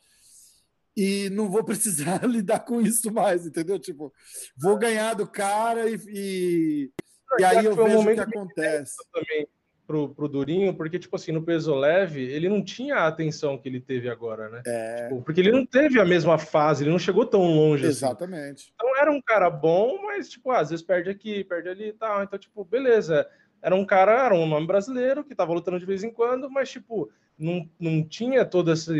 e 0.95 1.29
não 1.31 1.49
vou 1.49 1.63
precisar 1.65 2.25
lidar 2.25 2.59
com 2.59 2.81
isso 2.81 3.11
mais, 3.11 3.45
entendeu? 3.45 3.77
Tipo, 3.79 4.13
vou 4.57 4.77
ganhar 4.77 5.13
do 5.13 5.27
cara 5.27 5.89
e, 5.89 5.99
e, 6.07 6.91
e 7.39 7.43
aí 7.43 7.65
eu 7.65 7.75
vejo 7.75 7.99
o 7.99 8.13
que 8.13 8.19
acontece. 8.19 8.95
Também 9.11 9.47
pro, 9.85 10.09
pro 10.13 10.27
Durinho, 10.27 10.73
porque, 10.75 10.99
tipo 10.99 11.15
assim, 11.15 11.31
no 11.31 11.43
peso 11.43 11.73
leve, 11.73 12.21
ele 12.21 12.49
não 12.49 12.63
tinha 12.63 12.95
a 12.95 13.07
atenção 13.07 13.57
que 13.57 13.69
ele 13.69 13.79
teve 13.79 14.09
agora, 14.09 14.49
né? 14.49 14.61
É. 14.65 15.03
Tipo, 15.03 15.21
porque 15.21 15.41
ele 15.41 15.51
não 15.51 15.65
teve 15.65 15.99
a 15.99 16.05
mesma 16.05 16.37
fase, 16.37 16.83
ele 16.83 16.91
não 16.91 16.99
chegou 16.99 17.25
tão 17.25 17.41
longe 17.41 17.85
assim. 17.85 18.05
Exatamente. 18.05 18.63
Assim. 18.63 18.71
Então 18.73 18.97
era 18.97 19.11
um 19.11 19.21
cara 19.21 19.49
bom, 19.49 20.01
mas, 20.03 20.29
tipo, 20.29 20.51
às 20.51 20.69
vezes 20.69 20.85
perde 20.85 21.09
aqui, 21.09 21.43
perde 21.43 21.69
ali 21.69 21.89
e 21.89 21.93
tal. 21.93 22.23
Então, 22.23 22.37
tipo, 22.37 22.63
beleza. 22.65 23.27
Era 23.65 23.75
um 23.75 23.83
cara, 23.83 24.25
era 24.25 24.35
um 24.35 24.45
nome 24.45 24.67
brasileiro 24.67 25.23
que 25.23 25.33
tava 25.33 25.51
lutando 25.51 25.79
de 25.79 25.87
vez 25.87 26.03
em 26.03 26.11
quando, 26.11 26.47
mas, 26.51 26.69
tipo, 26.69 27.09
não, 27.35 27.67
não 27.79 28.03
tinha 28.03 28.45
todo 28.45 28.71
esse, 28.71 28.95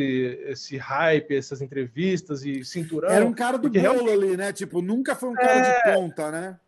esse 0.48 0.76
hype, 0.76 1.38
essas 1.38 1.62
entrevistas 1.62 2.44
e 2.44 2.66
cinturão. 2.66 3.12
Era 3.12 3.24
um 3.24 3.32
cara 3.32 3.60
do 3.60 3.70
bolo 3.70 3.80
realmente... 3.80 4.10
ali, 4.10 4.36
né? 4.36 4.52
Tipo, 4.52 4.82
nunca 4.82 5.14
foi 5.14 5.30
um 5.30 5.36
cara 5.36 5.60
é... 5.60 5.92
de 5.92 5.94
ponta, 5.94 6.32
né? 6.32 6.60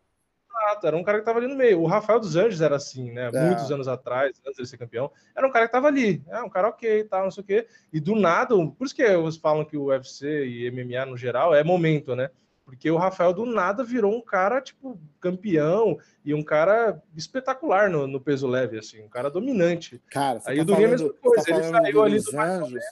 Exato, 0.46 0.86
era 0.86 0.96
um 0.96 1.04
cara 1.04 1.18
que 1.18 1.24
estava 1.24 1.40
ali 1.40 1.48
no 1.48 1.56
meio. 1.56 1.82
O 1.82 1.88
Rafael 1.88 2.20
dos 2.20 2.36
Anjos 2.36 2.62
era 2.62 2.76
assim, 2.76 3.12
né? 3.12 3.32
É. 3.34 3.46
Muitos 3.48 3.72
anos 3.72 3.88
atrás, 3.88 4.40
antes 4.46 4.58
de 4.58 4.68
ser 4.68 4.78
campeão, 4.78 5.12
era 5.36 5.48
um 5.48 5.52
cara 5.52 5.66
que 5.66 5.70
estava 5.70 5.88
ali, 5.88 6.24
é 6.28 6.40
um 6.44 6.50
cara 6.50 6.68
ok, 6.68 7.04
tal, 7.06 7.24
não 7.24 7.32
sei 7.32 7.44
o 7.44 7.48
quê. 7.48 7.68
E 7.92 8.00
do 8.00 8.16
nada, 8.16 8.56
por 8.56 8.86
isso 8.86 8.96
que 8.96 9.02
eles 9.02 9.38
falam 9.38 9.66
que 9.66 9.76
o 9.76 9.86
UFC 9.86 10.46
e 10.46 10.70
MMA 10.70 11.04
no 11.08 11.18
geral 11.18 11.56
é 11.56 11.64
momento, 11.64 12.16
né? 12.16 12.30
Porque 12.68 12.92
o 12.92 12.98
Rafael 12.98 13.34
do 13.34 13.46
nada 13.46 13.82
virou 13.82 14.14
um 14.14 14.22
cara, 14.22 14.60
tipo, 14.60 15.00
campeão 15.22 15.98
e 16.26 16.34
um 16.34 16.44
cara 16.44 17.02
espetacular 17.16 17.90
no, 17.90 18.06
no 18.06 18.20
peso 18.20 18.46
leve, 18.46 18.78
assim, 18.78 19.02
um 19.02 19.08
cara 19.08 19.30
dominante. 19.30 20.04
Cara, 20.12 20.42
Aí 20.46 20.58
tá 20.58 20.64
o 20.64 20.66
Durinho 20.66 20.84
é 20.84 20.88
a 20.88 20.92
mesma 20.92 21.14
coisa, 21.14 21.46
tá 21.46 21.56
ele 21.56 21.64
saiu 21.64 22.04
ali 22.04 22.22
do 22.22 22.38
Anjos. 22.38 22.84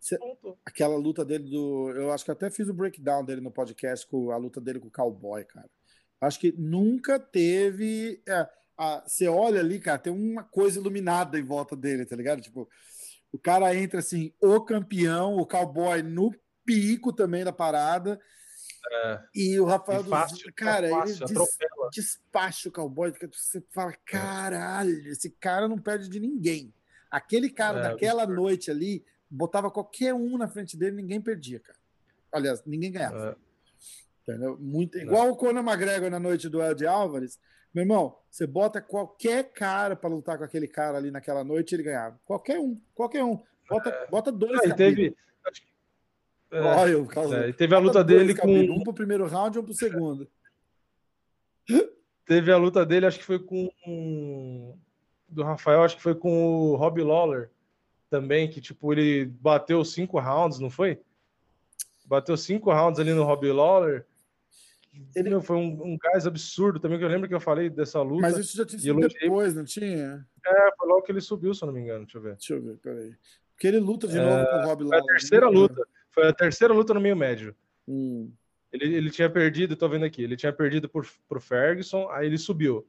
Cê, 0.00 0.18
aquela 0.66 0.96
luta 0.96 1.24
dele 1.24 1.48
do. 1.48 1.90
Eu 1.90 2.12
acho 2.12 2.24
que 2.24 2.32
até 2.32 2.50
fiz 2.50 2.68
o 2.68 2.74
breakdown 2.74 3.24
dele 3.24 3.40
no 3.40 3.52
podcast 3.52 4.04
com 4.08 4.32
a 4.32 4.36
luta 4.36 4.60
dele 4.60 4.80
com 4.80 4.88
o 4.88 4.90
cowboy, 4.90 5.44
cara. 5.44 5.70
Acho 6.20 6.40
que 6.40 6.52
nunca 6.58 7.20
teve. 7.20 8.20
É, 8.26 8.48
a, 8.76 9.04
você 9.06 9.28
olha 9.28 9.60
ali, 9.60 9.78
cara, 9.78 10.00
tem 10.00 10.12
uma 10.12 10.42
coisa 10.42 10.80
iluminada 10.80 11.38
em 11.38 11.44
volta 11.44 11.76
dele, 11.76 12.04
tá 12.04 12.16
ligado? 12.16 12.42
Tipo, 12.42 12.68
o 13.30 13.38
cara 13.38 13.72
entra 13.76 14.00
assim, 14.00 14.34
o 14.40 14.60
campeão, 14.62 15.36
o 15.36 15.46
cowboy 15.46 16.02
no 16.02 16.34
pico 16.64 17.12
também 17.12 17.44
da 17.44 17.52
parada. 17.52 18.20
É. 18.90 19.20
E 19.34 19.60
o 19.60 19.64
Rafael 19.64 20.04
fácil, 20.04 20.46
dos 20.46 20.54
cara, 20.54 20.88
fácil, 20.88 21.24
ele 21.26 21.34
des, 21.34 21.58
despacha 21.92 22.68
o 22.68 22.72
cowboy, 22.72 23.12
que 23.12 23.26
você 23.26 23.62
fala, 23.70 23.94
caralho, 24.04 25.08
esse 25.08 25.30
cara 25.30 25.68
não 25.68 25.78
perde 25.78 26.08
de 26.08 26.18
ninguém. 26.18 26.74
Aquele 27.10 27.50
cara 27.50 27.78
é, 27.78 27.82
daquela 27.82 28.26
noite 28.26 28.70
ali, 28.70 29.04
botava 29.30 29.70
qualquer 29.70 30.14
um 30.14 30.36
na 30.36 30.48
frente 30.48 30.76
dele, 30.76 30.96
ninguém 30.96 31.20
perdia, 31.20 31.60
cara. 31.60 31.78
Aliás, 32.32 32.62
ninguém 32.64 32.90
ganhava. 32.90 33.38
É. 33.38 33.52
Entendeu? 34.22 34.56
Muito, 34.58 34.98
igual 34.98 35.30
o 35.30 35.36
Conor 35.36 35.64
McGregor 35.64 36.10
na 36.10 36.20
noite 36.20 36.48
do 36.48 36.62
Ed 36.62 36.86
Álvares. 36.86 37.38
Meu 37.74 37.82
irmão, 37.82 38.16
você 38.30 38.46
bota 38.46 38.80
qualquer 38.80 39.52
cara 39.52 39.96
para 39.96 40.10
lutar 40.10 40.38
com 40.38 40.44
aquele 40.44 40.68
cara 40.68 40.98
ali 40.98 41.10
naquela 41.10 41.42
noite, 41.42 41.74
ele 41.74 41.82
ganhava. 41.82 42.20
Qualquer 42.24 42.58
um, 42.58 42.80
qualquer 42.94 43.24
um. 43.24 43.42
Bota, 43.68 43.90
é. 43.90 44.06
bota 44.08 44.30
dois. 44.30 44.60
Ah, 44.70 44.74
teve, 44.74 45.08
é, 45.08 45.14
Olha, 45.46 45.71
o 46.52 47.34
é, 47.34 47.52
teve 47.52 47.74
a 47.74 47.78
luta 47.78 48.04
dele 48.04 48.34
com. 48.34 48.52
Um 48.52 48.82
pro 48.82 48.92
primeiro 48.92 49.26
round 49.26 49.56
e 49.56 49.60
um 49.60 49.64
pro 49.64 49.72
segundo. 49.72 50.28
Teve 52.26 52.52
a 52.52 52.56
luta 52.56 52.84
dele, 52.84 53.06
acho 53.06 53.18
que 53.18 53.24
foi 53.24 53.38
com. 53.38 54.76
Do 55.28 55.42
Rafael, 55.42 55.82
acho 55.82 55.96
que 55.96 56.02
foi 56.02 56.14
com 56.14 56.72
o 56.72 56.76
Rob 56.76 57.02
Lawler 57.02 57.50
também, 58.10 58.50
que 58.50 58.60
tipo, 58.60 58.92
ele 58.92 59.24
bateu 59.24 59.82
cinco 59.82 60.20
rounds, 60.20 60.58
não 60.58 60.68
foi? 60.68 61.00
Bateu 62.04 62.36
cinco 62.36 62.70
rounds 62.70 63.00
ali 63.00 63.14
no 63.14 63.24
Rob 63.24 63.50
Lawler. 63.50 64.04
Ele 65.16 65.40
foi 65.40 65.56
um, 65.56 65.82
um 65.82 65.98
gás 65.98 66.26
absurdo 66.26 66.78
também, 66.78 66.98
que 66.98 67.04
eu 67.04 67.08
lembro 67.08 67.26
que 67.26 67.34
eu 67.34 67.40
falei 67.40 67.70
dessa 67.70 68.02
luta. 68.02 68.20
Mas 68.20 68.36
isso 68.36 68.54
já 68.54 68.66
tinha 68.66 68.78
sido 68.78 69.00
depois, 69.00 69.54
não 69.54 69.64
tinha? 69.64 70.26
É, 70.46 70.70
foi 70.76 70.86
logo 70.86 71.00
que 71.00 71.10
ele 71.10 71.22
subiu, 71.22 71.54
se 71.54 71.64
eu 71.64 71.66
não 71.68 71.72
me 71.72 71.80
engano. 71.80 72.04
Deixa 72.04 72.18
eu 72.18 72.22
ver. 72.22 72.36
Deixa 72.36 72.52
eu 72.52 72.62
ver, 72.62 72.76
peraí. 72.76 73.14
Porque 73.54 73.66
ele 73.66 73.78
luta 73.78 74.06
de 74.06 74.18
é, 74.18 74.22
novo 74.22 74.50
com 74.50 74.56
o 74.56 74.66
Rob 74.66 74.84
Lawler. 74.84 75.00
Foi 75.00 75.10
a 75.10 75.14
terceira 75.14 75.46
né? 75.46 75.52
luta. 75.52 75.88
Foi 76.12 76.28
a 76.28 76.32
terceira 76.32 76.72
luta 76.72 76.94
no 76.94 77.00
meio 77.00 77.16
médio. 77.16 77.54
Hum. 77.88 78.30
Ele, 78.72 78.94
ele 78.94 79.10
tinha 79.10 79.28
perdido, 79.28 79.76
tô 79.76 79.88
vendo 79.88 80.04
aqui, 80.04 80.22
ele 80.22 80.36
tinha 80.36 80.52
perdido 80.52 80.88
por, 80.88 81.06
pro 81.28 81.40
Ferguson, 81.40 82.08
aí 82.10 82.26
ele 82.26 82.38
subiu 82.38 82.86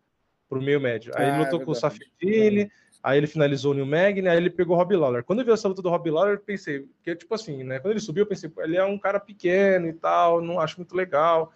pro 0.48 0.62
meio 0.62 0.80
médio. 0.80 1.12
Aí 1.16 1.26
ah, 1.26 1.30
ele 1.30 1.44
lutou 1.44 1.62
é 1.62 1.66
com 1.66 1.72
o 1.72 1.76
Safitini, 1.76 2.72
aí 3.02 3.18
ele 3.18 3.28
finalizou 3.28 3.72
o 3.72 3.76
New 3.76 3.86
Magny, 3.86 4.28
aí 4.28 4.38
ele 4.38 4.50
pegou 4.50 4.76
o 4.76 4.80
Rob 4.80 4.96
Lawler. 4.96 5.24
Quando 5.24 5.40
eu 5.40 5.46
vi 5.46 5.52
essa 5.52 5.68
luta 5.68 5.82
do 5.82 5.90
Rob 5.90 6.10
Lawler, 6.10 6.36
eu 6.36 6.40
pensei, 6.40 6.88
que 7.04 7.14
tipo 7.16 7.34
assim, 7.36 7.64
né? 7.64 7.80
Quando 7.80 7.92
ele 7.92 8.00
subiu, 8.00 8.22
eu 8.24 8.28
pensei, 8.28 8.50
ele 8.60 8.78
é 8.78 8.86
um 8.86 8.98
cara 8.98 9.20
pequeno 9.20 9.88
e 9.88 9.94
tal, 9.94 10.42
não 10.42 10.60
acho 10.60 10.78
muito 10.78 10.96
legal. 10.96 11.52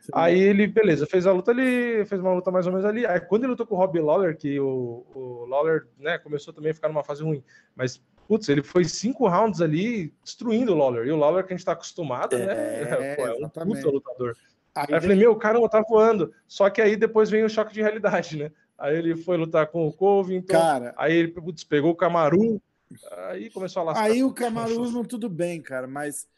Sim. 0.00 0.12
Aí 0.12 0.38
ele, 0.40 0.66
beleza, 0.66 1.06
fez 1.06 1.26
a 1.26 1.32
luta 1.32 1.52
ali, 1.52 2.04
fez 2.06 2.20
uma 2.20 2.32
luta 2.32 2.50
mais 2.50 2.66
ou 2.66 2.72
menos 2.72 2.84
ali. 2.84 3.06
Aí 3.06 3.20
quando 3.20 3.44
ele 3.44 3.50
lutou 3.50 3.66
com 3.66 3.76
o 3.76 3.78
Rob 3.78 4.00
Lawler, 4.00 4.36
que 4.36 4.58
o, 4.58 5.06
o 5.14 5.46
Lawler, 5.46 5.86
né, 5.98 6.18
começou 6.18 6.52
também 6.52 6.72
a 6.72 6.74
ficar 6.74 6.88
numa 6.88 7.04
fase 7.04 7.22
ruim, 7.22 7.44
mas 7.76 8.02
putz, 8.28 8.48
ele 8.50 8.62
foi 8.62 8.84
cinco 8.84 9.26
rounds 9.26 9.62
ali 9.62 10.12
destruindo 10.22 10.72
o 10.72 10.76
Lawler. 10.76 11.06
E 11.06 11.10
o 11.10 11.16
Lawler 11.16 11.46
que 11.46 11.54
a 11.54 11.56
gente 11.56 11.64
tá 11.64 11.72
acostumado, 11.72 12.38
né? 12.38 12.44
é, 12.44 12.84
né? 12.84 13.16
Pô, 13.16 13.26
é 13.26 13.32
um 13.34 13.48
puta 13.48 13.88
lutador. 13.88 14.36
Aí, 14.74 14.86
aí 14.88 14.94
eu 14.94 15.00
falei, 15.00 15.16
meu, 15.16 15.34
caramba, 15.34 15.68
tá 15.68 15.80
voando. 15.80 16.32
Só 16.46 16.68
que 16.68 16.82
aí 16.82 16.94
depois 16.94 17.30
vem 17.30 17.42
o 17.42 17.48
choque 17.48 17.72
de 17.72 17.80
realidade, 17.80 18.36
né? 18.36 18.52
Aí 18.76 18.96
ele 18.96 19.16
foi 19.16 19.36
lutar 19.38 19.66
com 19.68 19.88
o 19.88 19.92
Covington. 19.92 20.52
Cara, 20.52 20.94
aí 20.96 21.16
ele 21.16 21.28
putz, 21.28 21.64
pegou 21.64 21.90
o 21.90 21.96
Camaru. 21.96 22.60
Aí 23.30 23.50
começou 23.50 23.80
a 23.80 23.86
lascar. 23.86 24.04
Aí 24.04 24.22
o 24.22 24.32
Camaru 24.32 24.90
não 24.90 25.02
tudo 25.02 25.28
bem, 25.28 25.60
cara, 25.60 25.86
mas 25.86 26.28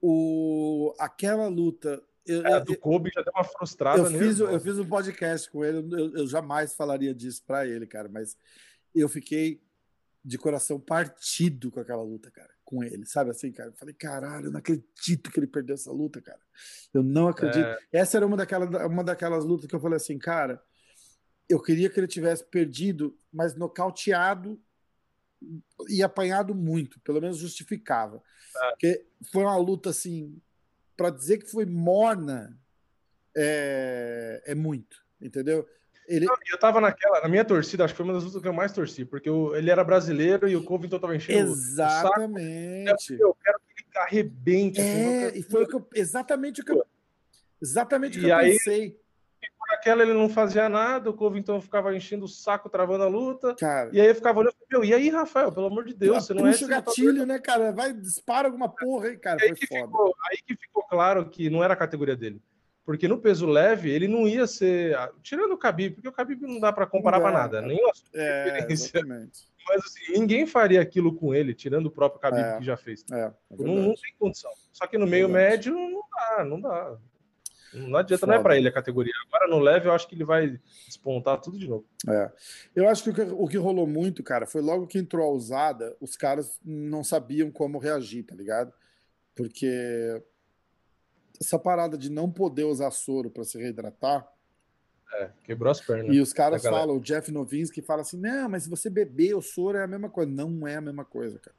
o 0.00 0.94
aquela 0.98 1.46
luta. 1.46 2.02
Eu, 2.26 2.44
é, 2.46 2.58
do 2.58 2.76
Kobe 2.78 3.10
já 3.14 3.20
deu 3.20 3.32
uma 3.34 3.44
frustrada 3.44 3.98
eu 4.00 4.06
Fiz, 4.18 4.40
eu 4.40 4.58
fiz 4.58 4.78
um 4.78 4.86
podcast 4.86 5.50
com 5.50 5.62
ele, 5.62 5.86
eu, 5.92 6.16
eu 6.16 6.26
jamais 6.26 6.74
falaria 6.74 7.14
disso 7.14 7.42
para 7.46 7.66
ele, 7.66 7.86
cara, 7.86 8.08
mas 8.08 8.34
eu 8.94 9.10
fiquei 9.10 9.60
de 10.24 10.38
coração 10.38 10.80
partido 10.80 11.70
com 11.70 11.80
aquela 11.80 12.02
luta, 12.02 12.30
cara, 12.30 12.50
com 12.64 12.82
ele, 12.82 13.04
sabe 13.04 13.30
assim, 13.30 13.52
cara? 13.52 13.68
Eu 13.68 13.74
falei, 13.74 13.94
caralho, 13.94 14.46
eu 14.46 14.50
não 14.50 14.58
acredito 14.58 15.30
que 15.30 15.38
ele 15.38 15.46
perdeu 15.46 15.74
essa 15.74 15.92
luta, 15.92 16.20
cara. 16.22 16.40
Eu 16.94 17.02
não 17.02 17.28
acredito. 17.28 17.66
É... 17.66 17.78
Essa 17.92 18.16
era 18.16 18.26
uma 18.26 18.36
daquelas, 18.36 18.70
uma 18.86 19.04
daquelas 19.04 19.44
lutas 19.44 19.66
que 19.66 19.74
eu 19.74 19.80
falei 19.80 19.96
assim, 19.96 20.18
cara, 20.18 20.62
eu 21.48 21.60
queria 21.60 21.90
que 21.90 22.00
ele 22.00 22.06
tivesse 22.06 22.42
perdido, 22.44 23.18
mas 23.30 23.54
nocauteado 23.54 24.58
e 25.90 26.02
apanhado 26.02 26.54
muito, 26.54 26.98
pelo 27.00 27.20
menos 27.20 27.36
justificava. 27.36 28.22
É. 28.56 28.70
Porque 28.70 29.06
foi 29.30 29.42
uma 29.42 29.56
luta 29.58 29.90
assim, 29.90 30.40
para 30.96 31.10
dizer 31.10 31.38
que 31.38 31.50
foi 31.50 31.66
morna, 31.66 32.58
é, 33.36 34.42
é 34.46 34.54
muito, 34.54 35.04
entendeu? 35.20 35.68
Ele... 36.06 36.26
Eu 36.50 36.58
tava 36.58 36.80
naquela, 36.80 37.22
na 37.22 37.28
minha 37.28 37.44
torcida, 37.44 37.84
acho 37.84 37.94
que 37.94 37.96
foi 37.96 38.04
uma 38.04 38.12
das 38.12 38.24
lutas 38.24 38.42
que 38.42 38.48
eu 38.48 38.52
mais 38.52 38.72
torci, 38.72 39.04
porque 39.04 39.28
eu, 39.28 39.56
ele 39.56 39.70
era 39.70 39.82
brasileiro 39.82 40.48
e 40.48 40.56
o 40.56 40.62
Covington 40.62 40.98
tava 40.98 41.16
enchendo 41.16 41.52
Exatamente. 41.52 43.16
Eu, 43.18 43.34
quero 43.42 43.58
que 43.58 43.82
ele 43.82 43.98
arrebente. 43.98 44.80
É, 44.80 45.26
assim, 45.26 45.38
e 45.38 45.42
foi 45.42 45.64
o 45.64 45.66
que 45.66 45.74
eu, 45.74 45.88
exatamente 45.94 46.60
o 46.60 46.64
que 46.64 46.72
eu, 46.72 46.84
exatamente 47.60 48.18
o 48.18 48.20
que 48.20 48.28
eu 48.28 48.36
aí, 48.36 48.52
pensei. 48.52 48.98
Por 49.58 49.74
aquela 49.74 50.02
ele 50.02 50.12
não 50.12 50.28
fazia 50.28 50.68
nada, 50.68 51.08
o 51.08 51.14
Covington 51.14 51.58
ficava 51.58 51.94
enchendo 51.96 52.26
o 52.26 52.28
saco, 52.28 52.68
travando 52.68 53.04
a 53.04 53.08
luta. 53.08 53.54
Cara, 53.54 53.88
e 53.94 54.00
aí 54.00 54.08
eu 54.08 54.14
ficava 54.14 54.40
olhando, 54.40 54.54
meu, 54.70 54.84
e 54.84 54.92
aí, 54.92 55.08
Rafael, 55.08 55.50
pelo 55.50 55.66
amor 55.66 55.86
de 55.86 55.94
Deus, 55.94 56.26
você 56.26 56.34
não 56.34 56.46
é. 56.46 56.50
Puxa 56.50 56.66
o 56.66 56.68
gatilho, 56.68 57.24
né, 57.24 57.38
cara? 57.38 57.72
Vai, 57.72 57.94
dispara 57.94 58.48
alguma 58.48 58.68
porra 58.68 59.08
aí, 59.08 59.16
cara. 59.16 59.42
Aí, 59.42 59.54
que 59.54 59.66
ficou, 59.66 60.14
aí 60.30 60.36
que 60.46 60.54
ficou 60.54 60.82
claro 60.82 61.30
que 61.30 61.48
não 61.48 61.64
era 61.64 61.72
a 61.72 61.76
categoria 61.76 62.14
dele 62.14 62.42
porque 62.84 63.08
no 63.08 63.18
peso 63.18 63.46
leve 63.46 63.90
ele 63.90 64.06
não 64.06 64.28
ia 64.28 64.46
ser. 64.46 64.96
Tirando 65.22 65.52
o 65.52 65.58
Khabib, 65.58 65.94
porque 65.94 66.08
o 66.08 66.12
Khabib 66.12 66.42
não 66.42 66.60
dá 66.60 66.72
para 66.72 66.86
comparar 66.86 67.20
para 67.20 67.32
nada, 67.32 67.62
nem 67.62 67.78
é, 68.14 68.66
Mas 68.68 69.84
assim, 69.84 70.12
ninguém 70.12 70.46
faria 70.46 70.80
aquilo 70.80 71.14
com 71.14 71.34
ele, 71.34 71.54
tirando 71.54 71.86
o 71.86 71.90
próprio 71.90 72.20
Khabib 72.20 72.44
é, 72.44 72.58
que 72.58 72.64
já 72.64 72.76
fez. 72.76 73.04
É, 73.10 73.20
é 73.20 73.32
não, 73.58 73.74
não, 73.74 73.94
tem 73.94 74.14
condição. 74.18 74.50
Só 74.72 74.86
que 74.86 74.98
no 74.98 75.06
meio 75.06 75.28
médio 75.28 75.74
não 75.74 76.02
dá, 76.10 76.44
não 76.44 76.60
dá. 76.60 76.98
Não 77.72 77.98
adianta, 77.98 78.20
Foda. 78.20 78.32
não 78.32 78.40
é 78.40 78.42
para 78.42 78.56
ele 78.56 78.68
a 78.68 78.72
categoria. 78.72 79.12
Agora 79.26 79.48
no 79.48 79.58
leve 79.58 79.88
eu 79.88 79.92
acho 79.92 80.06
que 80.06 80.14
ele 80.14 80.24
vai 80.24 80.60
despontar 80.86 81.40
tudo 81.40 81.58
de 81.58 81.66
novo. 81.66 81.86
É. 82.08 82.30
Eu 82.76 82.88
acho 82.88 83.02
que 83.02 83.10
o, 83.10 83.14
que 83.14 83.22
o 83.22 83.48
que 83.48 83.56
rolou 83.56 83.86
muito, 83.86 84.22
cara, 84.22 84.46
foi 84.46 84.60
logo 84.60 84.86
que 84.86 84.98
entrou 84.98 85.26
a 85.26 85.32
usada, 85.32 85.96
os 86.00 86.16
caras 86.16 86.60
não 86.64 87.02
sabiam 87.02 87.50
como 87.50 87.78
reagir, 87.78 88.24
tá 88.24 88.34
ligado? 88.34 88.72
Porque 89.34 90.22
essa 91.40 91.58
parada 91.58 91.96
de 91.96 92.10
não 92.10 92.30
poder 92.30 92.64
usar 92.64 92.90
soro 92.90 93.30
para 93.30 93.44
se 93.44 93.58
reidratar. 93.58 94.28
É, 95.14 95.30
quebrou 95.44 95.70
as 95.70 95.80
pernas. 95.80 96.14
E 96.14 96.20
os 96.20 96.32
caras 96.32 96.62
falam, 96.62 96.96
o 96.96 97.00
Jeff 97.00 97.30
Novinsky 97.30 97.80
fala 97.82 98.02
assim: 98.02 98.18
não, 98.18 98.48
mas 98.48 98.64
se 98.64 98.70
você 98.70 98.90
beber 98.90 99.34
o 99.34 99.42
soro 99.42 99.78
é 99.78 99.84
a 99.84 99.86
mesma 99.86 100.08
coisa. 100.08 100.30
Não 100.30 100.66
é 100.66 100.76
a 100.76 100.80
mesma 100.80 101.04
coisa, 101.04 101.38
cara. 101.38 101.56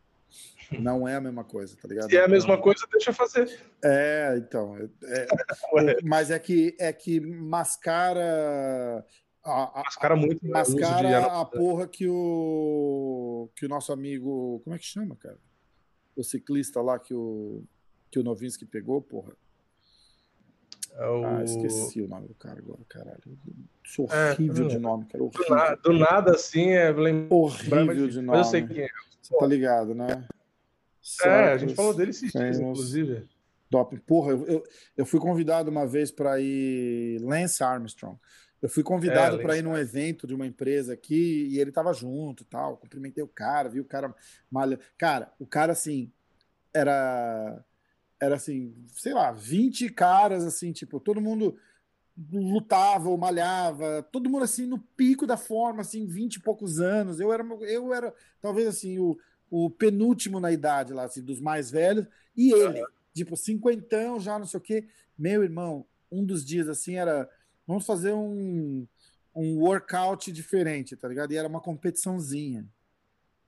Não 0.80 1.08
é 1.08 1.16
a 1.16 1.22
mesma 1.22 1.44
coisa, 1.44 1.78
tá 1.80 1.88
ligado? 1.88 2.10
Se 2.10 2.18
é 2.18 2.24
a 2.24 2.28
mesma 2.28 2.60
coisa, 2.60 2.86
deixa 2.92 3.14
fazer. 3.14 3.48
É, 3.84 4.36
então. 4.38 4.76
É, 4.78 5.28
é, 5.92 6.02
mas 6.04 6.32
é 6.32 6.40
que, 6.40 6.76
é 6.80 6.92
que 6.92 7.20
mascara. 7.20 9.06
A, 9.44 9.80
a, 9.80 9.84
mascara 9.84 10.16
muito. 10.16 10.44
Né, 10.44 10.52
mascara 10.52 11.26
a 11.28 11.46
porra 11.46 11.88
que 11.88 12.08
o, 12.08 13.48
que 13.56 13.66
o 13.66 13.70
nosso 13.70 13.94
amigo. 13.94 14.60
Como 14.64 14.76
é 14.76 14.80
que 14.80 14.86
chama, 14.86 15.16
cara? 15.16 15.38
O 16.16 16.24
ciclista 16.24 16.82
lá 16.82 16.98
que 16.98 17.14
o, 17.14 17.64
que 18.10 18.20
o 18.20 18.24
Novinsky 18.24 18.66
pegou, 18.66 19.02
porra. 19.02 19.34
É 20.98 21.08
o... 21.08 21.26
Ah, 21.26 21.44
esqueci 21.44 22.02
o 22.02 22.08
nome 22.08 22.28
do 22.28 22.36
cara 22.36 22.60
agora, 22.60 22.80
caralho. 22.88 23.38
Sou 23.86 24.08
é, 24.12 24.32
horrível 24.32 24.66
é, 24.66 24.70
de 24.70 24.80
nome, 24.80 25.06
cara. 25.06 25.24
Do 25.24 25.50
nada, 25.50 25.76
do 25.76 25.94
nada, 25.94 26.32
assim, 26.32 26.70
é 26.70 26.90
horrível 27.30 28.08
de 28.08 28.22
nome. 28.22 28.40
Eu 28.40 28.44
sei 28.44 28.66
quem 28.66 28.84
é. 28.84 28.90
Você 29.22 29.38
tá 29.38 29.46
ligado, 29.46 29.94
né? 29.94 30.26
É, 31.24 31.52
a 31.52 31.58
gente 31.58 31.76
falou 31.76 31.94
dele 31.94 32.12
esses 32.12 32.32
dias, 32.32 32.60
inclusive. 32.60 33.28
Doping. 33.70 33.98
Porra, 33.98 34.32
eu, 34.32 34.46
eu, 34.46 34.64
eu, 34.98 35.06
fui 35.06 35.20
convidado 35.20 35.70
uma 35.70 35.86
vez 35.86 36.12
para 36.12 36.40
ir 36.40 37.20
Lance 37.22 37.64
Armstrong. 37.64 38.18
Eu 38.62 38.70
fui 38.70 38.84
convidado 38.84 39.40
é, 39.40 39.42
para 39.42 39.58
ir 39.58 39.62
num 39.62 39.78
evento 39.78 40.26
de 40.26 40.34
uma 40.34 40.48
empresa 40.48 40.94
aqui 40.94 41.48
e 41.52 41.60
ele 41.60 41.72
tava 41.72 41.92
junto 41.94 42.44
e 42.44 42.46
tal. 42.46 42.78
Cumprimentei 42.78 43.24
o 43.24 43.28
cara, 43.28 43.70
vi 43.70 43.80
o 43.80 43.86
cara 43.86 44.14
malha. 44.50 44.80
Cara, 44.98 45.32
o 45.40 45.46
cara 45.46 45.74
assim 45.74 46.12
era 46.74 47.64
era 48.20 48.36
assim, 48.36 48.74
sei 48.88 49.14
lá, 49.14 49.32
20 49.32 49.90
caras, 49.90 50.44
assim, 50.44 50.72
tipo, 50.72 51.00
todo 51.00 51.22
mundo 51.22 51.58
lutava 52.32 53.10
ou 53.10 53.18
malhava, 53.18 54.08
todo 54.12 54.30
mundo 54.30 54.44
assim 54.44 54.66
no 54.66 54.80
pico 54.80 55.28
da 55.28 55.36
forma, 55.36 55.82
assim, 55.82 56.06
20 56.06 56.36
e 56.36 56.40
poucos 56.40 56.80
anos. 56.80 57.20
Eu 57.20 57.34
era, 57.34 57.44
eu 57.44 57.94
era 57.94 58.14
talvez 58.42 58.68
assim, 58.68 59.00
o, 59.00 59.18
o 59.50 59.70
penúltimo 59.70 60.40
na 60.40 60.52
idade 60.52 60.94
lá, 60.94 61.04
assim, 61.04 61.22
dos 61.22 61.42
mais 61.42 61.70
velhos, 61.70 62.08
e 62.36 62.52
ele, 62.54 62.82
uhum. 62.82 62.88
tipo, 63.14 63.36
cinquentão 63.36 64.20
já, 64.20 64.40
não 64.40 64.46
sei 64.46 64.58
o 64.58 64.64
quê. 64.64 64.88
Meu 65.18 65.44
irmão, 65.44 65.86
um 66.12 66.24
dos 66.24 66.46
dias 66.46 66.70
assim 66.70 66.96
era, 66.96 67.30
vamos 67.68 67.86
fazer 67.86 68.14
um, 68.14 68.88
um 69.36 69.60
workout 69.60 70.32
diferente, 70.32 70.96
tá 70.96 71.08
ligado? 71.08 71.34
E 71.34 71.38
era 71.38 71.48
uma 71.48 71.62
competiçãozinha. 71.62 72.66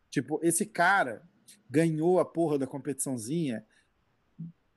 Tipo, 0.10 0.40
esse 0.44 0.66
cara 0.66 1.22
ganhou 1.70 2.20
a 2.20 2.26
porra 2.26 2.58
da 2.58 2.68
competiçãozinha 2.68 3.66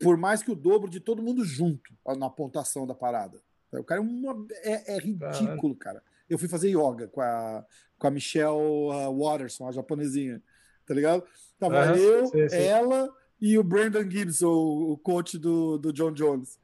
por 0.01 0.17
mais 0.17 0.43
que 0.43 0.51
o 0.51 0.57
dobro 0.57 0.89
de 0.89 0.99
todo 0.99 1.23
mundo 1.23 1.45
junto 1.45 1.93
na 2.19 2.31
pontuação 2.31 2.87
da 2.87 2.95
parada. 2.95 3.39
O 3.73 3.85
cara 3.85 4.01
é, 4.01 4.05
uma, 4.05 4.47
é, 4.63 4.97
é 4.97 4.99
ridículo, 4.99 5.77
cara. 5.77 6.03
Eu 6.29 6.39
fui 6.39 6.49
fazer 6.49 6.71
yoga 6.71 7.07
com 7.09 7.21
a, 7.21 7.65
com 7.99 8.07
a 8.07 8.11
Michelle 8.11 8.57
uh, 8.57 9.17
Watterson, 9.17 9.69
a 9.69 9.73
japonesinha, 9.73 10.43
tá 10.87 10.95
ligado? 10.95 11.23
Tava 11.59 11.93
uhum, 11.93 11.97
eu, 11.97 12.27
sim, 12.27 12.49
sim. 12.49 12.57
ela 12.57 13.13
e 13.41 13.59
o 13.59 13.63
Brandon 13.63 14.09
Gibson, 14.09 14.49
o 14.49 14.97
coach 14.99 15.39
do, 15.39 15.79
do 15.79 15.93
John 15.93 16.13
Jones. 16.13 16.59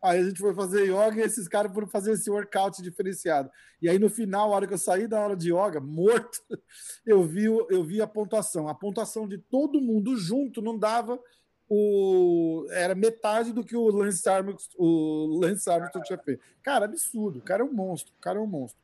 Aí 0.00 0.20
a 0.20 0.24
gente 0.24 0.38
foi 0.38 0.54
fazer 0.54 0.84
yoga 0.84 1.16
e 1.16 1.22
esses 1.22 1.48
caras 1.48 1.72
foram 1.72 1.88
fazer 1.88 2.12
esse 2.12 2.30
workout 2.30 2.80
diferenciado. 2.80 3.50
E 3.82 3.88
aí 3.88 3.98
no 3.98 4.08
final, 4.08 4.52
a 4.52 4.56
hora 4.56 4.66
que 4.66 4.74
eu 4.74 4.78
saí 4.78 5.08
da 5.08 5.20
aula 5.20 5.36
de 5.36 5.52
yoga, 5.52 5.80
morto, 5.80 6.40
eu 7.04 7.24
vi, 7.24 7.44
eu 7.44 7.84
vi 7.84 8.00
a 8.00 8.06
pontuação. 8.06 8.68
A 8.68 8.74
pontuação 8.74 9.26
de 9.26 9.38
todo 9.38 9.80
mundo 9.80 10.16
junto 10.16 10.62
não 10.62 10.78
dava 10.78 11.18
o 11.68 12.66
era 12.70 12.94
metade 12.94 13.52
do 13.52 13.62
que 13.62 13.76
o 13.76 13.88
Lance 13.90 14.26
Armstrong, 14.28 14.74
o 14.78 15.38
Lance 15.40 15.68
Armstrong 15.68 16.06
tinha 16.06 16.18
feito. 16.18 16.42
Cara, 16.62 16.86
absurdo. 16.86 17.38
O 17.38 17.42
cara 17.42 17.62
é 17.62 17.64
um 17.64 17.72
monstro. 17.72 18.12
O 18.16 18.20
cara 18.20 18.38
é 18.38 18.42
um 18.42 18.46
monstro. 18.46 18.80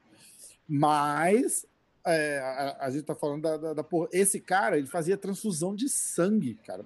Mas 0.69 1.67
é, 2.07 2.39
a, 2.39 2.87
a, 2.87 2.91
gente 2.91 3.05
tá 3.05 3.15
falando 3.15 3.43
da, 3.43 3.57
da, 3.57 3.75
da 3.75 3.85
porra. 3.85 4.09
Esse 4.13 4.39
cara, 4.39 4.77
ele 4.77 4.87
fazia 4.87 5.17
transfusão 5.17 5.75
de 5.75 5.89
sangue, 5.89 6.55
cara, 6.67 6.85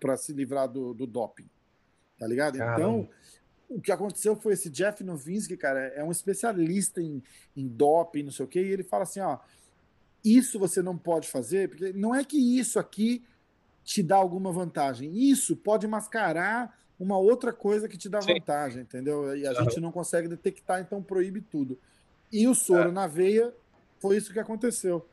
para 0.00 0.16
se 0.16 0.32
livrar 0.32 0.68
do, 0.68 0.92
do 0.92 1.06
doping. 1.06 1.48
Tá 2.18 2.26
ligado? 2.26 2.58
Caramba. 2.58 2.76
Então, 2.76 3.08
o 3.68 3.80
que 3.80 3.92
aconteceu 3.92 4.34
foi 4.34 4.54
esse 4.54 4.68
Jeff 4.70 5.04
Novinsky, 5.04 5.56
cara, 5.56 5.80
é 5.88 6.02
um 6.02 6.10
especialista 6.10 7.00
em, 7.00 7.22
em 7.56 7.68
doping, 7.68 8.24
não 8.24 8.32
sei 8.32 8.44
o 8.44 8.48
quê, 8.48 8.60
e 8.60 8.72
ele 8.72 8.82
fala 8.82 9.04
assim: 9.04 9.20
ó, 9.20 9.38
isso 10.24 10.58
você 10.58 10.82
não 10.82 10.96
pode 10.96 11.28
fazer, 11.28 11.68
porque 11.68 11.92
não 11.92 12.14
é 12.14 12.24
que 12.24 12.36
isso 12.58 12.78
aqui 12.78 13.24
te 13.88 14.02
dá 14.02 14.16
alguma 14.16 14.52
vantagem. 14.52 15.10
Isso 15.16 15.56
pode 15.56 15.86
mascarar 15.86 16.78
uma 17.00 17.16
outra 17.16 17.54
coisa 17.54 17.88
que 17.88 17.96
te 17.96 18.06
dá 18.06 18.20
Sim. 18.20 18.34
vantagem, 18.34 18.82
entendeu? 18.82 19.34
E 19.34 19.46
a 19.46 19.50
uhum. 19.50 19.64
gente 19.64 19.80
não 19.80 19.90
consegue 19.90 20.28
detectar, 20.28 20.78
então 20.78 21.02
proíbe 21.02 21.40
tudo. 21.40 21.78
E 22.30 22.46
o 22.46 22.54
soro 22.54 22.90
é. 22.90 22.92
na 22.92 23.06
veia 23.06 23.50
foi 23.98 24.18
isso 24.18 24.30
que 24.30 24.38
aconteceu. 24.38 25.08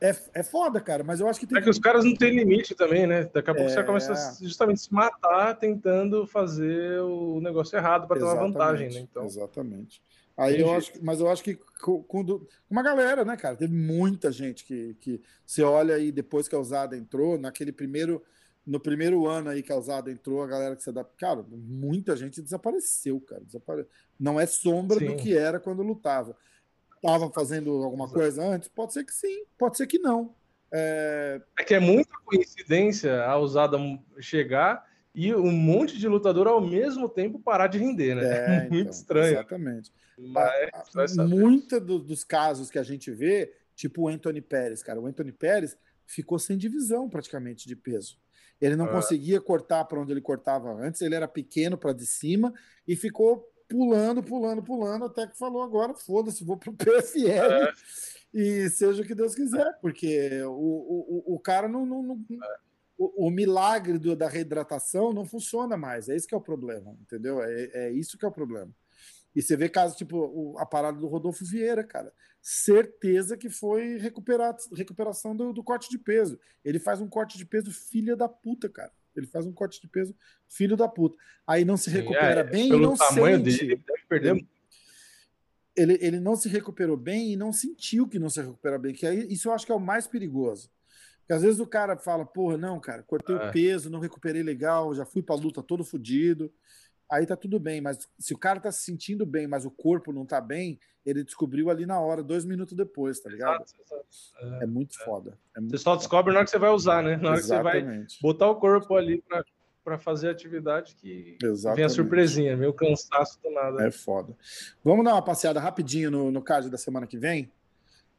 É, 0.00 0.14
é 0.34 0.42
foda, 0.44 0.80
cara, 0.80 1.02
mas 1.02 1.18
eu 1.18 1.26
acho 1.26 1.40
que 1.40 1.48
tem. 1.48 1.58
É 1.58 1.60
que 1.60 1.68
os 1.68 1.80
caras 1.80 2.04
não 2.04 2.14
têm 2.14 2.36
limite 2.36 2.76
também, 2.76 3.08
né? 3.08 3.24
Daqui 3.24 3.50
a 3.50 3.54
pouco 3.54 3.68
é... 3.68 3.74
você 3.74 3.82
começa 3.82 4.12
a 4.12 4.46
justamente 4.46 4.82
se 4.82 4.94
matar 4.94 5.58
tentando 5.58 6.28
fazer 6.28 7.00
o 7.00 7.40
negócio 7.40 7.76
errado 7.76 8.06
para 8.06 8.20
ter 8.20 8.24
uma 8.24 8.36
vantagem, 8.36 8.88
né? 8.88 9.00
Então... 9.00 9.24
Exatamente. 9.24 10.00
Aí 10.38 10.60
eu 10.60 10.72
acho, 10.72 10.92
mas 11.02 11.18
eu 11.20 11.28
acho 11.28 11.42
que 11.42 11.58
quando 12.06 12.46
uma 12.70 12.82
galera, 12.82 13.24
né, 13.24 13.36
cara, 13.36 13.56
teve 13.56 13.74
muita 13.74 14.30
gente 14.30 14.64
que, 14.64 14.94
que 15.00 15.20
você 15.44 15.62
olha 15.62 15.96
aí 15.96 16.12
depois 16.12 16.46
que 16.46 16.54
a 16.54 16.58
usada 16.58 16.96
entrou, 16.96 17.36
naquele 17.36 17.72
primeiro 17.72 18.22
no 18.64 18.78
primeiro 18.78 19.26
ano 19.26 19.48
aí 19.48 19.62
que 19.62 19.72
a 19.72 19.76
usada 19.76 20.10
entrou, 20.10 20.42
a 20.42 20.46
galera 20.46 20.76
que 20.76 20.82
se 20.82 20.90
adaptou, 20.90 21.16
cara, 21.18 21.44
muita 21.50 22.14
gente 22.14 22.42
desapareceu, 22.42 23.18
cara, 23.20 23.42
desapare... 23.42 23.86
não 24.20 24.38
é 24.38 24.46
sombra 24.46 24.98
Sim. 24.98 25.06
do 25.06 25.16
que 25.16 25.36
era 25.36 25.58
quando 25.58 25.82
lutava 25.82 26.36
estava 26.98 27.30
fazendo 27.30 27.70
alguma 27.82 28.08
coisa 28.08 28.44
antes? 28.44 28.68
Pode 28.68 28.92
ser 28.92 29.04
que 29.04 29.12
sim, 29.12 29.44
pode 29.56 29.76
ser 29.76 29.86
que 29.86 29.98
não. 29.98 30.34
É, 30.70 31.40
é 31.58 31.64
que 31.64 31.74
é 31.74 31.80
muita 31.80 32.12
coincidência 32.24 33.24
a 33.24 33.38
usada 33.38 33.78
chegar 34.20 34.86
e 35.18 35.34
um 35.34 35.50
monte 35.50 35.98
de 35.98 36.06
lutador 36.06 36.46
ao 36.46 36.60
mesmo 36.60 37.08
tempo 37.08 37.40
parar 37.40 37.66
de 37.66 37.76
render, 37.76 38.14
né? 38.14 38.22
É, 38.22 38.60
muito 38.70 38.76
então, 38.76 38.90
estranho. 38.92 39.32
Exatamente. 39.32 39.92
Mas, 40.16 41.16
muita 41.16 41.80
do, 41.80 41.98
dos 41.98 42.22
casos 42.22 42.70
que 42.70 42.78
a 42.78 42.84
gente 42.84 43.10
vê, 43.10 43.52
tipo 43.74 44.02
o 44.02 44.08
Anthony 44.08 44.40
Pérez, 44.40 44.80
cara, 44.80 45.00
o 45.00 45.06
Anthony 45.06 45.32
Pérez 45.32 45.76
ficou 46.06 46.38
sem 46.38 46.56
divisão 46.56 47.08
praticamente 47.08 47.66
de 47.66 47.74
peso. 47.74 48.16
Ele 48.60 48.76
não 48.76 48.84
ah. 48.84 48.92
conseguia 48.92 49.40
cortar 49.40 49.84
para 49.86 50.00
onde 50.00 50.12
ele 50.12 50.20
cortava 50.20 50.72
antes, 50.72 51.00
ele 51.00 51.16
era 51.16 51.26
pequeno 51.26 51.76
para 51.76 51.92
de 51.92 52.06
cima 52.06 52.54
e 52.86 52.94
ficou 52.94 53.44
pulando, 53.68 54.22
pulando, 54.22 54.62
pulando, 54.62 55.04
até 55.06 55.26
que 55.26 55.36
falou 55.36 55.64
agora, 55.64 55.94
foda-se, 55.94 56.44
vou 56.44 56.56
pro 56.56 56.72
PFL 56.78 57.28
é. 57.28 57.72
e 58.32 58.70
seja 58.70 59.02
o 59.02 59.04
que 59.04 59.16
Deus 59.16 59.34
quiser, 59.34 59.76
porque 59.80 60.42
o, 60.44 61.24
o, 61.26 61.34
o 61.34 61.40
cara 61.40 61.66
não. 61.66 61.84
não, 61.84 62.02
não 62.04 62.44
é. 62.44 62.67
O, 62.98 63.28
o, 63.28 63.30
milagre 63.30 63.98
do, 63.98 64.14
da 64.14 64.28
reidratação 64.28 65.12
não 65.12 65.24
funciona 65.24 65.76
mais. 65.76 66.08
É 66.08 66.16
isso 66.16 66.26
que 66.26 66.34
é 66.34 66.38
o 66.38 66.42
problema, 66.42 66.96
entendeu? 67.00 67.40
É, 67.42 67.70
é 67.72 67.92
isso 67.92 68.18
que 68.18 68.24
é 68.24 68.28
o 68.28 68.32
problema. 68.32 68.70
E 69.34 69.40
você 69.40 69.56
vê 69.56 69.68
casos 69.68 69.96
tipo 69.96 70.18
o, 70.18 70.58
a 70.58 70.66
parada 70.66 70.98
do 70.98 71.06
Rodolfo 71.06 71.44
Vieira, 71.44 71.84
cara. 71.84 72.12
Certeza 72.42 73.36
que 73.36 73.48
foi 73.48 73.98
recuperar, 73.98 74.56
recuperação 74.74 75.36
do, 75.36 75.52
do 75.52 75.62
corte 75.62 75.88
de 75.88 75.98
peso. 75.98 76.38
Ele 76.64 76.78
faz 76.78 77.00
um 77.00 77.08
corte 77.08 77.38
de 77.38 77.44
peso 77.44 77.72
filha 77.72 78.16
da 78.16 78.28
puta, 78.28 78.68
cara. 78.68 78.92
Ele 79.14 79.26
faz 79.26 79.46
um 79.46 79.52
corte 79.52 79.80
de 79.80 79.88
peso, 79.88 80.14
filho 80.48 80.76
da 80.76 80.88
puta. 80.88 81.16
Aí 81.46 81.64
não 81.64 81.76
se 81.76 81.90
recupera 81.90 82.40
é, 82.40 82.44
bem 82.44 82.68
e 82.68 82.80
não 82.80 82.96
tamanho 82.96 83.38
sente. 83.38 83.58
Dele, 83.58 83.72
ele 83.72 83.84
deve 83.86 84.06
perder 84.08 84.46
ele, 85.78 85.96
ele 86.00 86.20
não 86.20 86.34
se 86.34 86.48
recuperou 86.48 86.96
bem 86.96 87.32
e 87.32 87.36
não 87.36 87.52
sentiu 87.52 88.08
que 88.08 88.18
não 88.18 88.28
se 88.28 88.40
recupera 88.40 88.78
bem. 88.78 88.92
Que 88.92 89.06
aí, 89.06 89.32
isso 89.32 89.48
eu 89.48 89.52
acho 89.52 89.64
que 89.64 89.70
é 89.70 89.74
o 89.74 89.80
mais 89.80 90.06
perigoso. 90.06 90.68
Porque 91.28 91.34
às 91.34 91.42
vezes 91.42 91.60
o 91.60 91.66
cara 91.66 91.94
fala, 91.94 92.24
porra, 92.24 92.56
não, 92.56 92.80
cara, 92.80 93.02
cortei 93.02 93.36
é. 93.36 93.38
o 93.38 93.52
peso, 93.52 93.90
não 93.90 94.00
recuperei 94.00 94.42
legal, 94.42 94.94
já 94.94 95.04
fui 95.04 95.22
pra 95.22 95.34
luta 95.36 95.62
todo 95.62 95.84
fodido 95.84 96.50
aí 97.10 97.26
tá 97.26 97.36
tudo 97.36 97.58
bem. 97.58 97.80
Mas 97.80 98.06
se 98.18 98.34
o 98.34 98.38
cara 98.38 98.60
tá 98.60 98.70
se 98.70 98.82
sentindo 98.82 99.24
bem, 99.24 99.46
mas 99.46 99.64
o 99.64 99.70
corpo 99.70 100.12
não 100.12 100.26
tá 100.26 100.40
bem, 100.40 100.78
ele 101.04 101.24
descobriu 101.24 101.70
ali 101.70 101.86
na 101.86 101.98
hora, 102.00 102.22
dois 102.22 102.44
minutos 102.44 102.74
depois, 102.74 103.18
tá 103.20 103.30
ligado? 103.30 103.62
Exato, 103.62 103.80
exato. 103.80 104.60
É, 104.60 104.64
é, 104.64 104.66
muito 104.66 104.96
é. 105.00 105.04
foda. 105.04 105.38
É 105.56 105.60
muito 105.60 105.76
você 105.76 105.82
só 105.82 105.96
descobre 105.96 106.32
na 106.32 106.40
hora 106.40 106.44
que 106.44 106.50
você 106.50 106.58
vai 106.58 106.70
usar, 106.70 107.02
né? 107.02 107.16
Na 107.16 107.30
hora 107.30 107.38
Exatamente. 107.38 108.06
que 108.06 108.14
você 108.14 108.18
vai 108.20 108.22
botar 108.22 108.50
o 108.50 108.56
corpo 108.56 108.94
ali 108.94 109.22
pra, 109.22 109.44
pra 109.82 109.98
fazer 109.98 110.28
a 110.28 110.32
atividade 110.32 110.94
que 110.96 111.38
Exatamente. 111.42 111.76
vem 111.76 111.84
a 111.84 111.88
surpresinha, 111.88 112.56
meio 112.56 112.72
cansaço 112.72 113.40
do 113.42 113.50
nada. 113.50 113.86
É 113.86 113.90
foda. 113.90 114.36
Vamos 114.84 115.04
dar 115.04 115.14
uma 115.14 115.24
passeada 115.24 115.60
rapidinho 115.60 116.10
no, 116.10 116.30
no 116.30 116.42
card 116.42 116.68
da 116.68 116.78
semana 116.78 117.06
que 117.06 117.18
vem? 117.18 117.50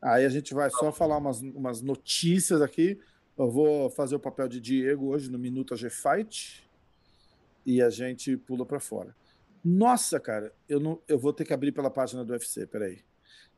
Aí 0.01 0.25
a 0.25 0.29
gente 0.29 0.53
vai 0.53 0.69
só 0.69 0.91
falar 0.91 1.17
umas, 1.17 1.41
umas 1.41 1.81
notícias 1.81 2.61
aqui. 2.61 2.99
Eu 3.37 3.49
vou 3.49 3.89
fazer 3.89 4.15
o 4.15 4.19
papel 4.19 4.47
de 4.47 4.59
Diego 4.61 5.07
hoje 5.07 5.29
no 5.29 5.39
Minuto 5.39 5.75
G 5.75 5.89
Fight 5.89 6.67
e 7.65 7.81
a 7.81 7.89
gente 7.89 8.37
pula 8.37 8.65
para 8.65 8.79
fora. 8.79 9.15
Nossa, 9.63 10.19
cara, 10.19 10.53
eu 10.67 10.79
não, 10.79 11.01
eu 11.07 11.19
vou 11.19 11.33
ter 11.33 11.43
que 11.43 11.53
abrir 11.53 11.71
pela 11.71 11.89
página 11.89 12.23
do 12.23 12.31
UFC, 12.31 12.65
peraí. 12.65 12.99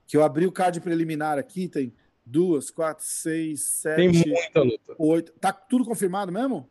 Que 0.07 0.17
eu 0.17 0.23
abri 0.23 0.45
o 0.45 0.51
card 0.51 0.81
preliminar 0.81 1.37
aqui, 1.37 1.67
tem 1.67 1.93
duas, 2.25 2.71
quatro, 2.71 3.05
seis, 3.05 3.63
sete, 3.63 3.97
tem 3.97 4.09
muita 4.09 4.61
luta. 4.61 4.95
oito. 4.97 5.31
Tá 5.33 5.53
tudo 5.53 5.85
confirmado 5.85 6.31
mesmo? 6.31 6.70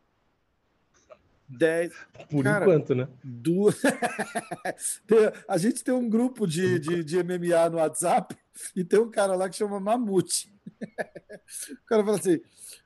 Dez. 1.51 1.93
Por 2.31 2.45
cara, 2.45 2.65
enquanto, 2.65 2.95
né? 2.95 3.09
Duas. 3.25 3.83
a 5.49 5.59
gente 5.59 5.83
tem 5.83 5.93
um 5.93 6.09
grupo 6.09 6.47
de, 6.47 6.79
de, 6.79 7.03
de 7.03 7.23
MMA 7.23 7.71
no 7.71 7.79
WhatsApp 7.79 8.37
e 8.77 8.85
tem 8.85 9.01
um 9.01 9.11
cara 9.11 9.35
lá 9.35 9.49
que 9.49 9.57
chama 9.57 9.81
Mamute. 9.81 10.53
o 10.81 11.87
cara 11.87 12.05
fala 12.05 12.19
assim: 12.19 12.41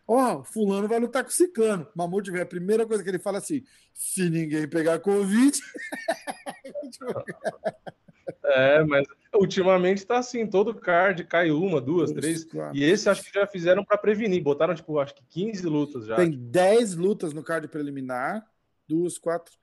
Ó, 0.06 0.40
oh, 0.40 0.44
fulano 0.44 0.88
vai 0.88 0.98
lutar 0.98 1.22
com 1.22 1.30
o 1.30 1.32
Cicano. 1.32 1.86
Mamute 1.94 2.30
vem, 2.30 2.40
a 2.40 2.46
primeira 2.46 2.86
coisa 2.86 3.02
que 3.02 3.08
ele 3.08 3.18
fala 3.18 3.38
assim: 3.38 3.62
se 3.92 4.28
ninguém 4.28 4.68
pegar 4.68 4.98
Covid. 4.98 5.52
é, 8.44 8.84
mas 8.84 9.06
ultimamente 9.34 10.06
tá 10.06 10.18
assim, 10.18 10.46
todo 10.46 10.74
card 10.74 11.24
cai 11.24 11.50
uma, 11.50 11.80
duas, 11.80 12.12
três. 12.12 12.44
Claro. 12.44 12.76
E 12.76 12.84
esse 12.84 13.08
acho 13.08 13.24
que 13.24 13.32
já 13.32 13.46
fizeram 13.46 13.84
para 13.84 13.98
prevenir. 13.98 14.42
Botaram, 14.42 14.74
tipo, 14.74 14.98
acho 14.98 15.14
que 15.14 15.24
15 15.30 15.66
lutas 15.66 16.06
já. 16.06 16.16
Tem 16.16 16.30
10 16.30 16.96
lutas 16.96 17.32
no 17.32 17.42
card 17.42 17.68
preliminar, 17.68 18.44
duas, 18.86 19.18
quatro 19.18 19.54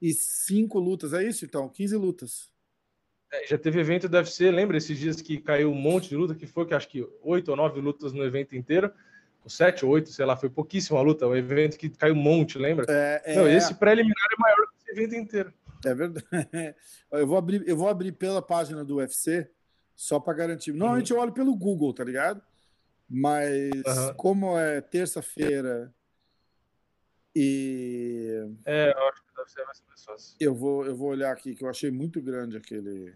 e 0.00 0.12
cinco 0.12 0.78
lutas. 0.78 1.12
É 1.12 1.22
isso 1.22 1.44
então? 1.44 1.68
15 1.68 1.96
lutas. 1.96 2.50
É, 3.32 3.46
já 3.46 3.56
teve 3.56 3.78
evento 3.80 4.08
do 4.08 4.16
UFC, 4.16 4.50
lembra 4.50 4.76
esses 4.76 4.98
dias 4.98 5.20
que 5.20 5.38
caiu 5.38 5.70
um 5.70 5.74
monte 5.74 6.08
de 6.08 6.16
luta, 6.16 6.34
que 6.34 6.46
foi 6.46 6.66
que 6.66 6.74
acho 6.74 6.88
que 6.88 7.06
oito 7.22 7.50
ou 7.50 7.56
nove 7.56 7.80
lutas 7.80 8.12
no 8.12 8.24
evento 8.24 8.56
inteiro 8.56 8.92
sete 9.48 9.84
ou 9.84 9.92
oito, 9.92 10.10
sei 10.10 10.24
lá, 10.24 10.36
foi 10.36 10.50
pouquíssima 10.50 11.00
luta, 11.00 11.26
o 11.26 11.36
evento 11.36 11.78
que 11.78 11.88
caiu 11.88 12.14
um 12.14 12.18
monte, 12.18 12.58
lembra? 12.58 12.84
É, 12.88 13.34
Não, 13.34 13.46
é... 13.46 13.56
esse 13.56 13.74
preliminar 13.74 14.26
é 14.32 14.40
maior 14.40 14.66
que 14.68 14.76
esse 14.78 14.90
evento 14.90 15.14
inteiro. 15.14 15.52
É 15.84 15.94
verdade. 15.94 16.26
Eu 17.10 17.26
vou 17.26 17.36
abrir, 17.36 17.66
eu 17.66 17.76
vou 17.76 17.88
abrir 17.88 18.12
pela 18.12 18.40
página 18.40 18.84
do 18.84 18.96
UFC 18.96 19.50
só 19.96 20.20
para 20.20 20.34
garantir. 20.34 20.72
Normalmente 20.72 21.12
uhum. 21.12 21.18
eu 21.18 21.22
olho 21.24 21.32
pelo 21.32 21.56
Google, 21.56 21.92
tá 21.92 22.04
ligado? 22.04 22.40
Mas 23.08 23.72
uhum. 23.84 24.14
como 24.14 24.56
é 24.56 24.80
terça-feira 24.80 25.92
e. 27.34 28.46
É, 28.64 28.92
eu 28.92 29.08
acho 29.08 29.22
que 29.22 29.36
deve 29.36 29.50
ser 29.50 29.64
mais 29.64 30.04
fácil. 30.04 30.36
Eu 30.40 30.54
vou, 30.54 30.84
eu 30.86 30.96
vou 30.96 31.08
olhar 31.10 31.32
aqui, 31.32 31.54
que 31.54 31.64
eu 31.64 31.68
achei 31.68 31.90
muito 31.90 32.20
grande 32.20 32.56
aquele. 32.56 33.14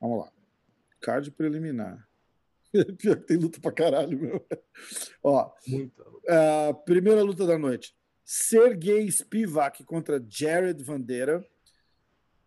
Vamos 0.00 0.24
lá. 0.24 0.32
Card 1.00 1.30
preliminar. 1.30 2.06
Pior 2.98 3.16
que 3.16 3.26
tem 3.26 3.36
luta 3.36 3.60
pra 3.60 3.72
caralho, 3.72 4.18
meu. 4.18 4.46
Ó, 5.22 5.52
Muita 5.66 6.04
luta. 6.04 6.74
primeira 6.84 7.22
luta 7.22 7.46
da 7.46 7.58
noite. 7.58 7.96
Sergei 8.24 9.08
Spivak 9.10 9.84
contra 9.84 10.22
Jared 10.28 10.82
Vandeira. 10.82 11.46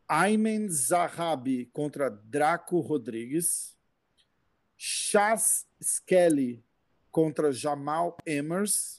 Ayman 0.07 0.67
Zahabi 0.69 1.67
contra 1.67 2.09
Draco 2.09 2.79
Rodrigues. 2.79 3.77
Chas 4.75 5.67
Skelly 5.81 6.63
contra 7.11 7.51
Jamal 7.51 8.17
Emers. 8.25 8.98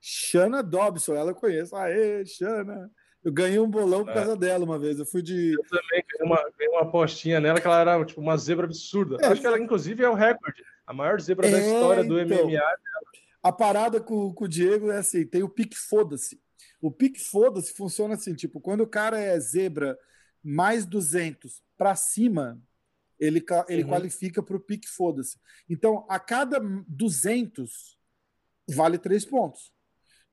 Shana 0.00 0.62
Dobson, 0.62 1.14
ela 1.14 1.30
eu 1.30 1.34
conheço. 1.34 1.74
Aê, 1.76 2.24
Shana. 2.24 2.90
Eu 3.24 3.32
ganhei 3.32 3.58
um 3.58 3.68
bolão 3.68 4.04
por 4.04 4.12
é. 4.12 4.14
causa 4.14 4.36
dela 4.36 4.64
uma 4.64 4.78
vez. 4.78 4.98
Eu 4.98 5.06
fui 5.06 5.20
de. 5.22 5.52
Eu 5.52 5.64
também 5.64 6.04
ganhei 6.08 6.32
uma, 6.32 6.50
ganhei 6.56 6.72
uma 6.72 6.82
apostinha 6.82 7.40
nela 7.40 7.60
que 7.60 7.66
ela 7.66 7.80
era 7.80 8.04
tipo 8.04 8.20
uma 8.20 8.36
zebra 8.36 8.64
absurda. 8.64 9.16
É, 9.20 9.26
Acho 9.26 9.40
que 9.40 9.46
ela, 9.46 9.58
inclusive, 9.58 10.02
é 10.02 10.08
o 10.08 10.14
recorde. 10.14 10.62
A 10.86 10.92
maior 10.92 11.20
zebra 11.20 11.46
é, 11.46 11.50
da 11.50 11.58
história 11.58 12.04
do 12.04 12.18
então, 12.18 12.46
MMA. 12.46 12.60
A 13.42 13.52
parada 13.52 14.00
com, 14.00 14.32
com 14.32 14.44
o 14.44 14.48
Diego 14.48 14.90
é 14.90 14.98
assim: 14.98 15.26
tem 15.26 15.42
o 15.42 15.48
pique 15.48 15.76
foda-se. 15.76 16.40
O 16.80 16.90
pique 16.90 17.20
foda-se 17.20 17.74
funciona 17.74 18.14
assim, 18.14 18.34
tipo, 18.34 18.60
quando 18.60 18.82
o 18.82 18.86
cara 18.86 19.18
é 19.18 19.38
zebra 19.40 19.98
mais 20.42 20.86
200 20.86 21.60
para 21.76 21.96
cima, 21.96 22.60
ele, 23.18 23.44
ele 23.68 23.82
uhum. 23.82 23.88
qualifica 23.88 24.42
para 24.42 24.56
o 24.56 24.60
pique 24.60 24.88
foda-se. 24.88 25.38
Então, 25.68 26.06
a 26.08 26.20
cada 26.20 26.60
200 26.60 27.98
vale 28.70 28.96
3 28.96 29.24
pontos. 29.24 29.72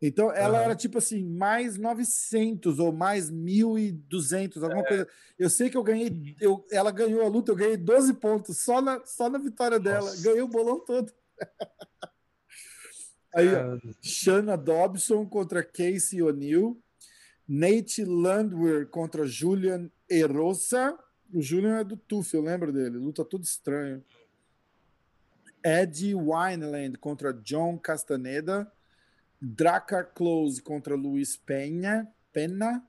Então, 0.01 0.31
ela 0.31 0.59
uhum. 0.59 0.63
era 0.65 0.75
tipo 0.75 0.97
assim, 0.97 1.23
mais 1.23 1.77
900 1.77 2.79
ou 2.79 2.91
mais 2.91 3.31
1.200, 3.31 4.61
alguma 4.61 4.81
é. 4.81 4.87
coisa. 4.87 5.07
Eu 5.39 5.49
sei 5.49 5.69
que 5.69 5.77
eu 5.77 5.83
ganhei, 5.83 6.35
eu, 6.39 6.65
ela 6.71 6.91
ganhou 6.91 7.23
a 7.23 7.27
luta, 7.27 7.51
eu 7.51 7.55
ganhei 7.55 7.77
12 7.77 8.13
pontos 8.15 8.59
só 8.59 8.81
na, 8.81 9.03
só 9.05 9.29
na 9.29 9.37
vitória 9.37 9.79
dela. 9.79 10.09
Nossa. 10.09 10.21
Ganhei 10.21 10.41
o 10.41 10.47
bolão 10.47 10.79
todo. 10.79 11.11
Aí, 13.33 13.47
é. 13.47 13.79
Shanna 14.01 14.55
Dobson 14.55 15.25
contra 15.25 15.63
Casey 15.63 16.21
O'Neill. 16.21 16.81
Nate 17.47 18.03
Landwehr 18.03 18.87
contra 18.87 19.27
Julian 19.27 19.89
Erosa. 20.09 20.97
O 21.33 21.41
Julian 21.41 21.79
é 21.79 21.83
do 21.83 21.97
Tuf, 21.97 22.33
eu 22.33 22.41
lembro 22.41 22.71
dele. 22.71 22.97
Luta 22.97 23.23
tudo 23.25 23.43
estranho. 23.43 24.03
Eddie 25.63 26.15
Wineland 26.15 26.97
contra 26.97 27.33
John 27.33 27.77
Castaneda. 27.77 28.71
Dracar 29.47 30.11
Close 30.15 30.59
contra 30.59 30.95
Luiz 30.95 31.37
Penha, 31.37 32.11
Pena. 32.33 32.83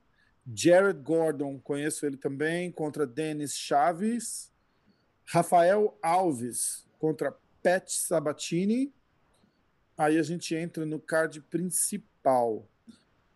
Jared 0.55 1.03
Gordon, 1.03 1.59
conheço 1.59 2.07
ele 2.07 2.17
também, 2.17 2.73
contra 2.73 3.07
Denis 3.07 3.55
Chaves. 3.55 4.51
Rafael 5.27 5.99
Alves 6.01 6.87
contra 6.99 7.37
Pat 7.63 7.91
Sabatini. 7.91 8.91
Aí 9.99 10.17
a 10.17 10.23
gente 10.23 10.55
entra 10.55 10.87
no 10.87 10.99
card 10.99 11.43
principal. 11.43 12.67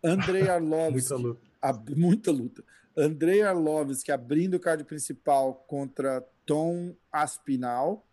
Andrei 0.03 0.47
Arlovski. 0.49 0.91
muita 0.91 1.15
luta. 1.15 1.41
A, 1.61 1.73
muita 1.73 2.31
luta. 2.31 2.63
Andrei 2.97 3.43
Arlovski 3.43 4.11
abrindo 4.11 4.55
o 4.55 4.59
card 4.59 4.83
principal 4.85 5.53
contra 5.67 6.25
Tom 6.43 6.95
Aspinal. 7.11 8.07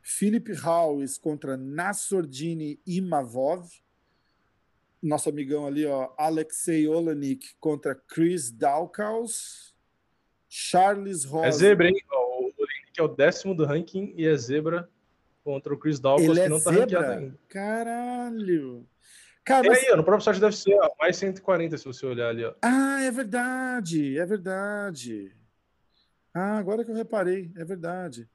Felipe 0.00 0.52
Howes 0.52 1.18
contra 1.18 1.56
Nassordini 1.56 2.78
Imavov 2.86 3.68
nosso 5.02 5.28
amigão 5.28 5.66
ali, 5.66 5.86
ó, 5.86 6.10
Alexei 6.18 6.86
Olenik 6.88 7.54
contra 7.60 7.94
Chris 7.94 8.50
Dawkins, 8.50 9.74
Charles 10.48 11.24
Rosa. 11.24 11.46
É 11.46 11.52
zebra, 11.52 11.88
hein? 11.88 11.96
O 12.10 12.44
Olenik 12.44 12.98
é 12.98 13.02
o 13.02 13.08
décimo 13.08 13.54
do 13.54 13.64
ranking 13.64 14.12
e 14.16 14.26
é 14.26 14.36
zebra 14.36 14.88
contra 15.44 15.72
o 15.72 15.78
Chris 15.78 16.00
Dawkins, 16.00 16.28
Ele 16.28 16.40
que 16.40 16.46
é 16.46 16.48
não 16.48 16.62
tá 16.62 16.70
zebra? 16.70 17.00
ranqueado 17.00 17.12
ainda. 17.12 17.38
Caralho! 17.48 18.86
Cara, 19.44 19.72
aí, 19.72 19.90
ó, 19.92 19.96
no 19.96 20.04
próprio 20.04 20.24
site 20.24 20.40
deve 20.40 20.54
ser 20.54 20.74
ó, 20.74 20.90
mais 20.98 21.16
140 21.16 21.78
se 21.78 21.84
você 21.86 22.04
olhar 22.04 22.28
ali, 22.28 22.44
ó. 22.44 22.52
Ah, 22.60 23.02
é 23.02 23.10
verdade, 23.10 24.18
é 24.18 24.26
verdade. 24.26 25.34
Ah, 26.34 26.58
agora 26.58 26.84
que 26.84 26.90
eu 26.90 26.94
reparei, 26.94 27.50
é 27.56 27.64
verdade. 27.64 28.28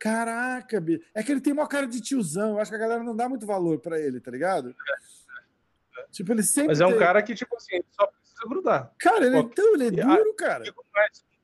Caraca, 0.00 0.82
é 1.14 1.22
que 1.22 1.30
ele 1.30 1.40
tem 1.40 1.52
uma 1.52 1.68
cara 1.68 1.86
de 1.86 2.00
tiozão. 2.00 2.50
Eu 2.50 2.58
acho 2.58 2.72
que 2.72 2.74
a 2.74 2.80
galera 2.80 3.04
não 3.04 3.14
dá 3.14 3.28
muito 3.28 3.46
valor 3.46 3.78
para 3.78 4.00
ele, 4.00 4.20
tá 4.20 4.32
ligado? 4.32 4.70
É. 4.70 5.11
Tipo, 6.12 6.32
ele 6.32 6.42
sempre. 6.42 6.68
Mas 6.68 6.80
é 6.80 6.86
um 6.86 6.90
tem... 6.90 6.98
cara 6.98 7.22
que, 7.22 7.34
tipo 7.34 7.56
assim, 7.56 7.80
só 7.90 8.06
precisa 8.06 8.48
grudar. 8.48 8.92
Cara, 8.98 9.26
ele, 9.26 9.38
então, 9.38 9.74
ele 9.74 9.86
é 9.86 9.90
duro, 9.90 10.34
cara. 10.34 10.64
Com 10.70 10.82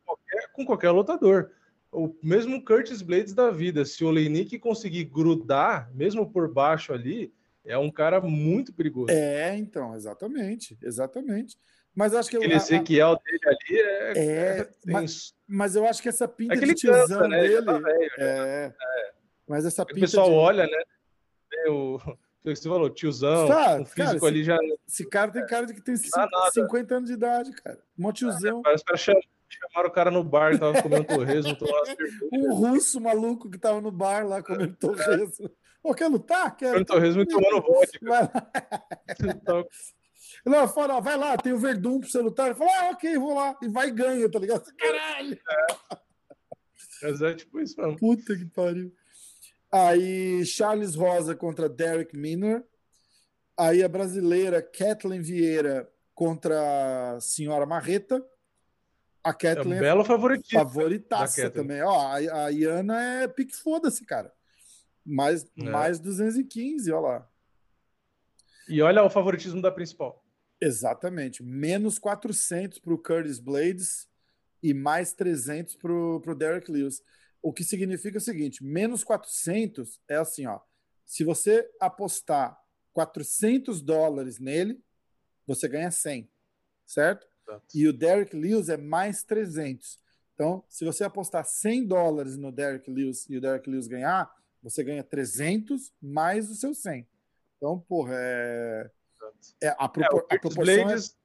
qualquer, 0.05 0.53
com 0.53 0.65
qualquer 0.67 0.91
lutador. 0.91 1.51
O 1.91 2.15
mesmo 2.23 2.63
Curtis 2.63 3.01
Blades 3.01 3.33
da 3.33 3.51
vida, 3.51 3.83
se 3.85 4.05
o 4.05 4.11
Leinik 4.11 4.59
conseguir 4.59 5.05
grudar, 5.05 5.91
mesmo 5.95 6.31
por 6.31 6.53
baixo 6.53 6.93
ali, 6.93 7.33
é 7.65 7.79
um 7.79 7.91
cara 7.91 8.21
muito 8.21 8.75
perigoso. 8.75 9.11
É, 9.11 9.57
então, 9.57 9.95
exatamente, 9.95 10.77
exatamente. 10.83 11.57
Mas 11.95 12.15
acho 12.15 12.29
que 12.29 12.37
aquele 12.37 12.53
eu, 12.53 12.59
Ezequiel 12.59 13.13
a, 13.13 13.15
dele 13.17 13.41
ali 13.47 13.81
é, 13.81 14.13
é, 14.13 14.61
é 14.61 14.69
mas, 14.85 15.35
mas, 15.47 15.75
eu 15.75 15.87
acho 15.87 16.03
que 16.03 16.09
essa 16.09 16.29
pinta 16.29 16.55
é 16.55 16.59
que 16.59 16.67
de 16.67 16.75
tiozão 16.75 17.27
né? 17.27 17.41
dele 17.41 17.63
tá 17.63 17.79
velho, 17.79 18.11
é, 18.19 18.67
é, 18.67 18.75
mas 19.49 19.65
essa 19.65 19.85
pinta 19.85 19.99
o 19.99 20.01
pessoal 20.03 20.29
de... 20.29 20.35
olha, 20.35 20.67
né? 20.67 20.83
O, 21.71 21.99
que 22.53 22.59
você 22.63 22.69
falou, 22.69 22.91
tiozão, 22.91 23.49
tá, 23.49 23.81
o 23.81 23.85
físico 23.85 24.21
cara, 24.21 24.27
ali 24.27 24.45
já. 24.45 24.59
Esse 24.87 25.09
cara 25.09 25.31
tem 25.31 25.47
cara 25.47 25.67
de 25.67 25.75
que 25.75 25.81
tem 25.81 25.97
50 25.97 26.95
anos 26.95 27.09
de 27.09 27.15
idade, 27.15 27.53
cara. 27.53 27.79
Um 27.99 28.13
tiozão. 28.13 28.63
Parece 28.63 28.85
que 28.85 28.97
chamaram, 28.97 29.23
chamaram 29.49 29.89
o 29.89 29.93
cara 29.93 30.11
no 30.11 30.25
bar 30.25 30.53
que 30.53 30.59
tava 30.59 30.83
comendo 30.83 31.05
torresmo. 31.05 31.57
um 32.33 32.55
russo 32.55 33.01
maluco 33.01 33.51
que 33.51 33.59
tava 33.59 33.81
no 33.81 33.91
bar 33.91 34.27
lá 34.27 34.43
comendo 34.43 34.77
torresmo. 34.77 35.51
Pô, 35.83 35.95
quer 35.95 36.09
lutar? 36.09 36.57
Quer? 36.57 36.69
Comendo 36.69 36.87
torresmo 36.87 37.23
e 37.23 37.27
tomando 37.27 37.61
vodka. 37.63 37.99
Vai 38.03 38.23
lá. 38.23 38.51
Não, 40.45 40.69
fala, 40.69 41.01
vai 41.01 41.17
lá, 41.17 41.37
tem 41.37 41.53
o 41.53 41.59
Verdun 41.59 42.01
pra 42.01 42.09
você 42.09 42.21
lutar. 42.21 42.47
Ele 42.47 42.55
fala, 42.55 42.71
ah, 42.81 42.91
ok, 42.91 43.19
vou 43.19 43.35
lá. 43.35 43.57
E 43.63 43.69
vai 43.69 43.89
e 43.89 43.91
ganha, 43.91 44.31
tá 44.31 44.39
ligado? 44.39 44.65
Caralho! 44.77 45.35
É. 45.35 45.99
Mas 47.03 47.23
é 47.23 47.35
tipo 47.35 47.61
isso 47.61 47.81
mesmo. 47.81 47.97
Puta 47.97 48.37
que 48.37 48.45
pariu. 48.47 48.93
Aí 49.71 50.45
Charles 50.47 50.95
Rosa 50.95 51.35
contra 51.35 51.69
Derek 51.69 52.17
Miner. 52.17 52.65
Aí 53.57 53.83
a 53.83 53.89
brasileira 53.89 54.63
Kathleen 54.63 55.21
Vieira 55.21 55.91
contra 56.15 57.17
a 57.17 57.21
Senhora 57.21 57.67
Marreta. 57.67 58.25
A 59.23 59.35
Kathleen 59.35 59.75
é 59.75 59.77
um 59.77 59.81
belo 59.81 60.05
favorito. 60.05 60.49
Favoritaça 60.51 61.51
também. 61.51 61.83
Ó, 61.83 62.01
a, 62.01 62.47
a 62.47 62.49
Iana 62.49 63.23
é 63.23 63.29
pique 63.29 63.55
foda-se, 63.55 64.05
cara. 64.05 64.33
Mais, 65.05 65.45
é. 65.45 65.65
mais 65.65 65.99
215, 65.99 66.91
ó 66.93 67.01
lá. 67.01 67.29
E 68.69 68.81
olha 68.83 69.03
o 69.03 69.11
favoritismo 69.11 69.61
da 69.61 69.71
principal. 69.71 70.25
Exatamente. 70.61 71.43
Menos 71.43 71.99
400 71.99 72.79
para 72.79 72.95
o 72.95 72.99
Curtis 72.99 73.39
Blades 73.39 74.09
e 74.63 74.75
mais 74.75 75.13
300 75.13 75.77
para 75.77 75.93
o 75.93 76.35
Derek 76.35 76.71
Lewis. 76.71 77.03
O 77.43 77.53
que 77.53 77.65
significa 77.65 78.19
o 78.19 78.21
seguinte: 78.21 78.65
menos 78.65 79.05
400 79.05 80.01
é 80.09 80.17
assim, 80.17 80.47
ó. 80.47 80.61
Se 81.07 81.25
você 81.25 81.69
apostar 81.81 82.59
400 82.93 83.81
dólares 83.81 84.39
nele, 84.39 84.83
você 85.47 85.67
ganha 85.69 85.91
100, 85.91 86.29
certo? 86.85 87.27
Exato. 87.47 87.65
E 87.75 87.89
o 87.89 87.93
Derek 87.93 88.37
Lewis 88.37 88.69
é 88.69 88.77
mais 88.77 89.23
300. 89.23 89.99
Então, 90.35 90.63
se 90.69 90.85
você 90.85 91.03
apostar 91.03 91.45
100 91.45 91.87
dólares 91.87 92.37
no 92.37 92.53
Derek 92.53 92.91
Lewis 92.91 93.29
e 93.29 93.37
o 93.37 93.41
Derek 93.41 93.69
Lewis 93.69 93.89
ganhar, 93.89 94.31
você 94.63 94.85
ganha 94.85 95.03
300 95.03 95.93
mais 96.01 96.51
o 96.51 96.55
seu 96.55 96.75
100. 96.75 97.09
Então, 97.57 97.81
porra, 97.81 98.15
é. 98.15 98.91
é 99.63 99.75
a, 99.79 99.89
propor... 99.89 100.27
é, 100.31 100.37
a 100.37 100.39
proporção. 100.39 100.85
Blades... 100.85 101.18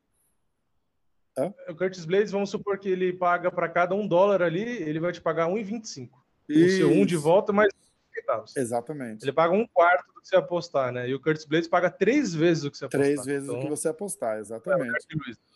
É 1.38 1.41
Hã? 1.41 1.53
O 1.69 1.76
Curtis 1.76 2.05
Blades, 2.05 2.31
vamos 2.31 2.49
supor 2.49 2.77
que 2.77 2.89
ele 2.89 3.14
paga 3.14 3.51
para 3.51 3.68
cada 3.69 3.95
um 3.95 4.07
dólar 4.07 4.41
ali, 4.41 4.61
ele 4.61 4.99
vai 4.99 5.11
te 5.11 5.22
pagar 5.22 5.47
1,25. 5.47 6.10
O 6.49 6.69
seu 6.69 6.91
um 6.91 7.05
de 7.05 7.15
volta, 7.15 7.51
mais 7.51 7.72
centavos. 8.14 8.55
Exatamente. 8.55 9.23
Ele 9.23 9.31
paga 9.31 9.53
um 9.53 9.68
quarto 9.68 10.14
do 10.14 10.22
que 10.22 10.27
você 10.27 10.35
apostar, 10.35 10.91
né? 10.91 11.10
E 11.10 11.14
o 11.14 11.19
Curtis 11.19 11.45
Blades 11.45 11.68
paga 11.68 11.89
três 11.89 12.34
vezes 12.34 12.64
o 12.64 12.72
que 12.72 12.77
você 12.77 12.85
apostar. 12.85 13.01
Três 13.01 13.26
vezes 13.26 13.47
então, 13.47 13.60
o 13.60 13.64
que 13.64 13.69
você 13.69 13.88
apostar, 13.88 14.38
exatamente. 14.39 14.88
É, 14.88 14.89
o 14.89 14.91
Curtis 14.91 15.07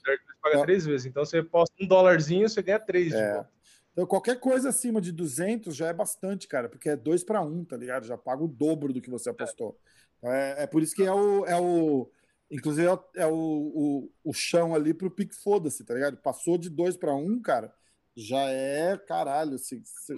Blades 0.02 0.26
paga 0.41 0.56
então, 0.56 0.66
três 0.66 0.86
vezes. 0.86 1.06
Então 1.06 1.26
você 1.26 1.38
aposta 1.38 1.76
um 1.80 1.88
dólarzinho, 1.88 2.49
você 2.49 2.62
ganha 2.62 2.80
três 2.80 3.14
é. 3.14 3.18
de 3.18 3.34
volta. 3.34 3.58
Então, 3.91 4.06
qualquer 4.06 4.40
coisa 4.40 4.70
acima 4.70 5.02
de 5.02 5.12
200 5.12 5.76
já 5.76 5.88
é 5.88 5.94
bastante, 5.94 6.48
cara, 6.48 6.70
porque 6.70 6.90
é 6.90 6.95
dois 6.95 7.24
para 7.24 7.41
um, 7.41 7.66
tá 7.66 7.76
ligado? 7.76 8.06
Já 8.06 8.16
paga 8.16 8.44
o 8.44 8.48
dobro 8.48 8.94
do 8.94 9.02
que 9.02 9.10
você 9.10 9.32
apostou. 9.32 9.76
É, 10.22 10.64
é 10.64 10.68
por 10.68 10.84
isso 10.84 10.95
que 10.95 11.04
é 11.04 11.12
o, 11.12 11.45
é 11.45 11.60
o 11.60 12.08
Inclusive 12.49 12.88
é, 13.15 13.26
o, 13.26 13.34
o, 13.34 14.11
o 14.24 14.34
chão 14.34 14.74
ali 14.74 14.94
pro 14.94 15.11
pique 15.11 15.36
foda-se, 15.36 15.84
tá 15.84 15.94
ligado? 15.94 16.18
Passou 16.18 16.57
de 16.57 16.69
2 16.69 16.95
para 16.95 17.14
1, 17.14 17.18
um, 17.18 17.41
cara, 17.41 17.74
já 18.15 18.49
é 18.49 18.98
caralho. 18.98 19.56
Assim, 19.56 19.82
se, 19.84 20.15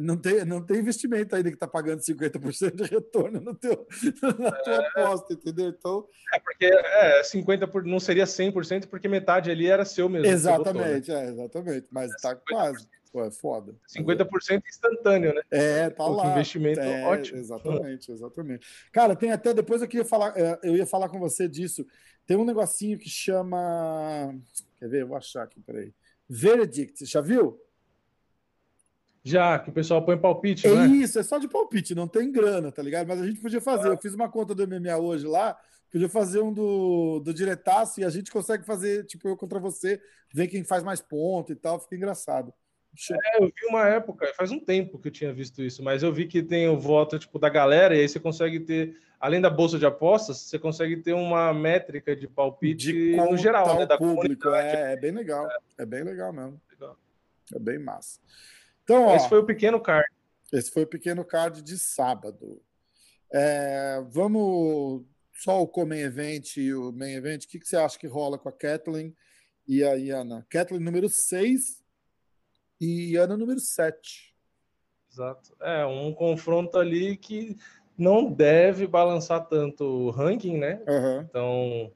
não, 0.00 0.16
tem, 0.16 0.44
não 0.44 0.64
tem 0.64 0.78
investimento 0.78 1.34
ainda 1.34 1.50
que 1.50 1.56
tá 1.56 1.66
pagando 1.66 2.00
50% 2.00 2.74
de 2.74 2.84
retorno 2.84 3.40
no 3.40 3.54
teu, 3.54 3.86
na 4.38 4.52
tua 4.52 4.74
é, 4.74 5.02
aposta, 5.02 5.32
entendeu? 5.32 5.68
Então. 5.68 6.06
É 6.32 6.38
porque 6.38 6.66
é, 6.66 7.22
50 7.22 7.66
por, 7.68 7.84
não 7.84 7.98
seria 7.98 8.24
100%, 8.24 8.86
porque 8.86 9.08
metade 9.08 9.50
ali 9.50 9.66
era 9.66 9.84
seu 9.84 10.08
mesmo. 10.08 10.26
Exatamente, 10.26 11.08
botou, 11.08 11.14
né? 11.14 11.26
é, 11.26 11.30
exatamente. 11.30 11.86
Mas 11.90 12.10
é, 12.10 12.16
tá 12.20 12.36
50%. 12.36 12.40
quase. 12.48 12.88
Pô, 13.12 13.22
é 13.22 13.30
foda. 13.30 13.76
50% 13.86 14.62
instantâneo, 14.66 15.34
né? 15.34 15.42
É, 15.50 15.90
tá 15.90 16.06
lá. 16.06 16.32
Investimento 16.32 16.80
é, 16.80 17.04
ótimo. 17.04 17.38
Exatamente, 17.38 18.10
exatamente. 18.10 18.66
Cara, 18.90 19.14
tem 19.14 19.30
até 19.30 19.52
depois 19.52 19.82
eu 19.82 19.88
ia 19.92 20.04
falar, 20.04 20.32
é, 20.34 20.58
eu 20.62 20.74
ia 20.74 20.86
falar 20.86 21.10
com 21.10 21.18
você 21.18 21.46
disso. 21.46 21.86
Tem 22.26 22.38
um 22.38 22.44
negocinho 22.44 22.98
que 22.98 23.10
chama. 23.10 24.34
Quer 24.78 24.88
ver? 24.88 25.02
Eu 25.02 25.08
vou 25.08 25.16
achar 25.16 25.42
aqui, 25.42 25.60
peraí. 25.60 25.92
Verdict, 26.26 27.04
já 27.04 27.20
viu? 27.20 27.60
Já, 29.22 29.58
que 29.58 29.68
o 29.68 29.72
pessoal 29.72 30.04
põe 30.04 30.18
palpite, 30.18 30.66
é 30.66 30.70
não 30.70 30.82
é? 30.82 30.86
isso, 30.88 31.18
é 31.18 31.22
só 31.22 31.38
de 31.38 31.46
palpite, 31.46 31.94
não 31.94 32.08
tem 32.08 32.32
grana, 32.32 32.72
tá 32.72 32.82
ligado? 32.82 33.06
Mas 33.06 33.20
a 33.20 33.26
gente 33.26 33.40
podia 33.40 33.60
fazer. 33.60 33.88
Eu 33.88 33.98
fiz 33.98 34.14
uma 34.14 34.28
conta 34.28 34.54
do 34.54 34.66
MMA 34.66 34.96
hoje 34.96 35.26
lá, 35.26 35.56
podia 35.90 36.08
fazer 36.08 36.40
um 36.40 36.52
do, 36.52 37.20
do 37.20 37.32
diretaço 37.32 38.00
e 38.00 38.04
a 38.04 38.10
gente 38.10 38.32
consegue 38.32 38.64
fazer, 38.64 39.04
tipo, 39.04 39.28
eu 39.28 39.36
contra 39.36 39.60
você, 39.60 40.00
ver 40.32 40.48
quem 40.48 40.64
faz 40.64 40.82
mais 40.82 41.00
ponto 41.00 41.52
e 41.52 41.54
tal, 41.54 41.78
fica 41.78 41.94
engraçado. 41.94 42.52
É, 43.10 43.42
eu 43.42 43.46
vi 43.46 43.66
uma 43.68 43.88
época, 43.88 44.32
faz 44.36 44.50
um 44.50 44.60
tempo 44.60 44.98
que 44.98 45.08
eu 45.08 45.12
tinha 45.12 45.32
visto 45.32 45.62
isso, 45.62 45.82
mas 45.82 46.02
eu 46.02 46.12
vi 46.12 46.26
que 46.26 46.42
tem 46.42 46.68
o 46.68 46.78
voto 46.78 47.18
tipo 47.18 47.38
da 47.38 47.48
galera, 47.48 47.96
e 47.96 48.00
aí 48.00 48.08
você 48.08 48.20
consegue 48.20 48.60
ter, 48.60 48.96
além 49.18 49.40
da 49.40 49.48
bolsa 49.48 49.78
de 49.78 49.86
apostas, 49.86 50.38
você 50.38 50.58
consegue 50.58 50.98
ter 50.98 51.14
uma 51.14 51.54
métrica 51.54 52.14
de 52.14 52.28
palpite 52.28 52.92
de 52.92 53.16
no 53.16 53.36
geral, 53.36 53.78
né? 53.78 53.86
Da 53.86 53.96
público. 53.96 54.48
É, 54.50 54.92
é, 54.92 54.96
bem 54.96 55.10
legal. 55.10 55.50
É. 55.50 55.82
é 55.82 55.86
bem 55.86 56.02
legal 56.04 56.32
mesmo. 56.32 56.60
Legal. 56.70 56.96
É 57.54 57.58
bem 57.58 57.78
massa. 57.78 58.20
Então, 58.84 59.06
ó, 59.06 59.16
esse 59.16 59.28
foi 59.28 59.38
o 59.38 59.46
pequeno 59.46 59.80
card. 59.80 60.08
Esse 60.52 60.70
foi 60.70 60.82
o 60.82 60.86
pequeno 60.86 61.24
card 61.24 61.62
de 61.62 61.78
sábado. 61.78 62.60
É, 63.32 64.02
vamos 64.10 65.02
só 65.32 65.62
o 65.62 65.66
Comen 65.66 66.00
Event 66.00 66.58
e 66.58 66.74
o 66.74 66.92
Main 66.92 67.14
Event. 67.14 67.44
O 67.44 67.48
que, 67.48 67.58
que 67.58 67.66
você 67.66 67.76
acha 67.76 67.98
que 67.98 68.06
rola 68.06 68.38
com 68.38 68.50
a 68.50 68.52
Kathleen 68.52 69.16
e 69.66 69.82
a 69.82 69.94
Iana? 69.94 70.46
Kathleen 70.50 70.82
número 70.82 71.08
6 71.08 71.81
e 72.82 73.16
Ana 73.16 73.36
número 73.36 73.60
7. 73.60 74.34
Exato. 75.08 75.54
É 75.60 75.86
um 75.86 76.12
confronto 76.12 76.76
ali 76.76 77.16
que 77.16 77.56
não 77.96 78.28
deve 78.28 78.88
balançar 78.88 79.46
tanto 79.46 79.84
o 79.84 80.10
ranking, 80.10 80.58
né? 80.58 80.82
Uhum. 80.88 81.20
Então, 81.20 81.92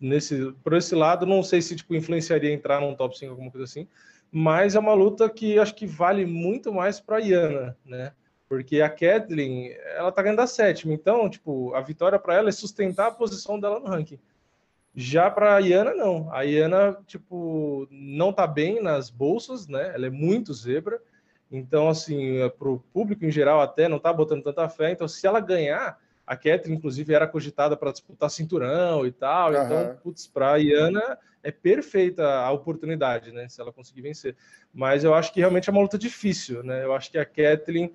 nesse, 0.00 0.52
por 0.62 0.74
esse 0.74 0.94
lado, 0.94 1.26
não 1.26 1.42
sei 1.42 1.60
se 1.60 1.74
tipo, 1.74 1.92
influenciaria 1.92 2.52
entrar 2.52 2.80
num 2.80 2.94
top 2.94 3.18
5, 3.18 3.32
alguma 3.32 3.50
coisa 3.50 3.64
assim, 3.64 3.88
mas 4.30 4.76
é 4.76 4.78
uma 4.78 4.94
luta 4.94 5.28
que 5.28 5.58
acho 5.58 5.74
que 5.74 5.86
vale 5.86 6.24
muito 6.24 6.72
mais 6.72 7.00
para 7.00 7.16
a 7.16 7.20
Iana, 7.20 7.76
né? 7.84 8.12
Porque 8.48 8.80
a 8.80 8.88
Kathleen, 8.88 9.72
ela 9.96 10.12
tá 10.12 10.22
ganhando 10.22 10.40
a 10.40 10.46
sétima, 10.46 10.92
então, 10.92 11.28
tipo, 11.28 11.74
a 11.74 11.80
vitória 11.80 12.16
para 12.16 12.34
ela 12.36 12.48
é 12.48 12.52
sustentar 12.52 13.08
a 13.08 13.12
posição 13.12 13.58
dela 13.58 13.80
no 13.80 13.86
ranking. 13.86 14.20
Já 14.98 15.30
para 15.30 15.56
a 15.56 15.58
Iana, 15.58 15.94
não. 15.94 16.32
A 16.32 16.42
Iana, 16.42 16.96
tipo, 17.06 17.86
não 17.90 18.32
tá 18.32 18.46
bem 18.46 18.82
nas 18.82 19.10
bolsas, 19.10 19.68
né? 19.68 19.92
Ela 19.94 20.06
é 20.06 20.10
muito 20.10 20.54
zebra. 20.54 20.98
Então, 21.52 21.88
assim, 21.90 22.38
é, 22.38 22.48
para 22.48 22.70
o 22.70 22.78
público 22.94 23.24
em 23.26 23.30
geral 23.30 23.60
até 23.60 23.88
não 23.88 23.98
tá 23.98 24.10
botando 24.10 24.42
tanta 24.42 24.66
fé. 24.70 24.90
Então, 24.90 25.06
se 25.06 25.26
ela 25.26 25.38
ganhar, 25.38 25.98
a 26.26 26.34
Catherine, 26.34 26.78
inclusive, 26.78 27.12
era 27.12 27.26
cogitada 27.26 27.76
para 27.76 27.92
disputar 27.92 28.30
cinturão 28.30 29.06
e 29.06 29.12
tal. 29.12 29.52
Uhum. 29.52 29.64
Então, 29.64 29.96
putz, 30.02 30.26
para 30.26 30.52
a 30.52 30.56
Iana 30.56 31.18
é 31.42 31.52
perfeita 31.52 32.26
a 32.26 32.50
oportunidade, 32.50 33.32
né? 33.32 33.48
Se 33.50 33.60
ela 33.60 33.72
conseguir 33.72 34.00
vencer. 34.00 34.34
Mas 34.72 35.04
eu 35.04 35.14
acho 35.14 35.30
que 35.30 35.40
realmente 35.40 35.68
é 35.68 35.72
uma 35.72 35.82
luta 35.82 35.98
difícil, 35.98 36.62
né? 36.64 36.84
Eu 36.84 36.94
acho 36.94 37.10
que 37.10 37.18
a 37.18 37.24
Kathleen 37.26 37.92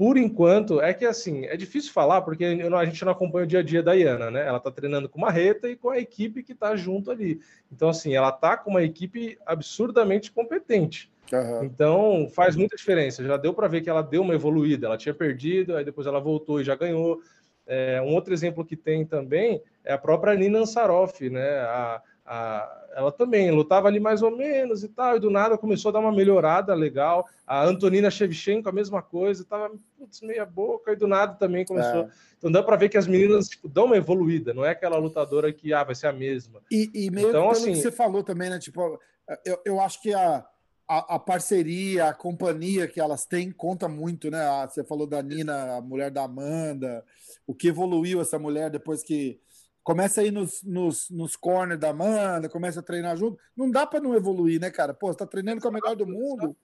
por 0.00 0.16
enquanto, 0.16 0.80
é 0.80 0.94
que 0.94 1.04
assim, 1.04 1.44
é 1.44 1.58
difícil 1.58 1.92
falar 1.92 2.22
porque 2.22 2.42
a 2.42 2.84
gente 2.86 3.04
não 3.04 3.12
acompanha 3.12 3.44
o 3.44 3.46
dia 3.46 3.58
a 3.58 3.62
dia 3.62 3.82
da 3.82 3.92
Iana, 3.92 4.30
né? 4.30 4.46
Ela 4.46 4.58
tá 4.58 4.70
treinando 4.70 5.10
com 5.10 5.18
uma 5.18 5.30
reta 5.30 5.68
e 5.68 5.76
com 5.76 5.90
a 5.90 5.98
equipe 5.98 6.42
que 6.42 6.54
tá 6.54 6.74
junto 6.74 7.10
ali. 7.10 7.38
Então, 7.70 7.90
assim, 7.90 8.14
ela 8.14 8.32
tá 8.32 8.56
com 8.56 8.70
uma 8.70 8.82
equipe 8.82 9.36
absurdamente 9.44 10.32
competente. 10.32 11.12
Uhum. 11.30 11.64
Então, 11.64 12.30
faz 12.32 12.56
muita 12.56 12.78
diferença. 12.78 13.22
Já 13.22 13.36
deu 13.36 13.52
para 13.52 13.68
ver 13.68 13.82
que 13.82 13.90
ela 13.90 14.00
deu 14.00 14.22
uma 14.22 14.32
evoluída. 14.32 14.86
Ela 14.86 14.96
tinha 14.96 15.12
perdido, 15.12 15.76
aí 15.76 15.84
depois 15.84 16.06
ela 16.06 16.18
voltou 16.18 16.62
e 16.62 16.64
já 16.64 16.74
ganhou. 16.74 17.20
É, 17.66 18.00
um 18.00 18.14
outro 18.14 18.32
exemplo 18.32 18.64
que 18.64 18.76
tem 18.76 19.04
também 19.04 19.62
é 19.84 19.92
a 19.92 19.98
própria 19.98 20.34
Nina 20.34 20.60
Ansaroff, 20.60 21.28
né? 21.28 21.58
A, 21.58 22.02
a, 22.32 22.86
ela 22.94 23.10
também 23.10 23.50
lutava 23.50 23.88
ali 23.88 23.98
mais 23.98 24.22
ou 24.22 24.30
menos 24.30 24.84
e 24.84 24.88
tal, 24.88 25.16
e 25.16 25.20
do 25.20 25.28
nada 25.28 25.58
começou 25.58 25.88
a 25.88 25.92
dar 25.92 25.98
uma 25.98 26.12
melhorada 26.12 26.72
legal. 26.74 27.26
A 27.44 27.64
Antonina 27.64 28.08
Shevchenko, 28.08 28.68
a 28.68 28.72
mesma 28.72 29.02
coisa, 29.02 29.44
tava 29.44 29.72
putz, 29.98 30.20
meia 30.20 30.46
boca, 30.46 30.92
e 30.92 30.96
do 30.96 31.08
nada 31.08 31.34
também 31.34 31.64
começou. 31.64 32.02
É. 32.02 32.10
Então 32.38 32.52
dá 32.52 32.62
para 32.62 32.76
ver 32.76 32.88
que 32.88 32.96
as 32.96 33.08
meninas 33.08 33.48
tipo, 33.48 33.68
dão 33.68 33.86
uma 33.86 33.96
evoluída, 33.96 34.54
não 34.54 34.64
é 34.64 34.70
aquela 34.70 34.96
lutadora 34.96 35.52
que 35.52 35.74
ah, 35.74 35.82
vai 35.82 35.96
ser 35.96 36.06
a 36.06 36.12
mesma. 36.12 36.62
E, 36.70 36.88
e 36.94 37.10
meio 37.10 37.30
então, 37.30 37.50
assim, 37.50 37.72
que 37.72 37.80
você 37.80 37.90
falou 37.90 38.22
também, 38.22 38.48
né? 38.48 38.60
Tipo, 38.60 39.00
eu, 39.44 39.60
eu 39.64 39.80
acho 39.80 40.00
que 40.00 40.14
a, 40.14 40.46
a, 40.88 41.16
a, 41.16 41.18
parceria, 41.18 42.06
a 42.06 42.14
companhia 42.14 42.86
que 42.86 43.00
elas 43.00 43.26
têm 43.26 43.50
conta 43.50 43.88
muito, 43.88 44.30
né? 44.30 44.46
Você 44.68 44.84
falou 44.84 45.06
da 45.06 45.20
Nina, 45.20 45.78
a 45.78 45.80
mulher 45.80 46.12
da 46.12 46.22
Amanda, 46.22 47.04
o 47.44 47.56
que 47.56 47.66
evoluiu 47.66 48.20
essa 48.20 48.38
mulher 48.38 48.70
depois 48.70 49.02
que 49.02 49.40
começa 49.82 50.20
a 50.20 50.24
ir 50.24 50.30
nos, 50.30 50.62
nos, 50.62 51.10
nos 51.10 51.36
corners 51.36 51.80
da 51.80 51.90
Amanda, 51.90 52.48
começa 52.48 52.80
a 52.80 52.82
treinar 52.82 53.16
junto. 53.16 53.38
Não 53.56 53.70
dá 53.70 53.86
para 53.86 54.00
não 54.00 54.14
evoluir, 54.14 54.60
né, 54.60 54.70
cara? 54.70 54.94
Pô, 54.94 55.08
você 55.08 55.18
tá 55.18 55.26
treinando 55.26 55.60
com 55.60 55.68
a 55.68 55.72
melhor 55.72 55.96
do 55.96 56.06
mundo. 56.06 56.56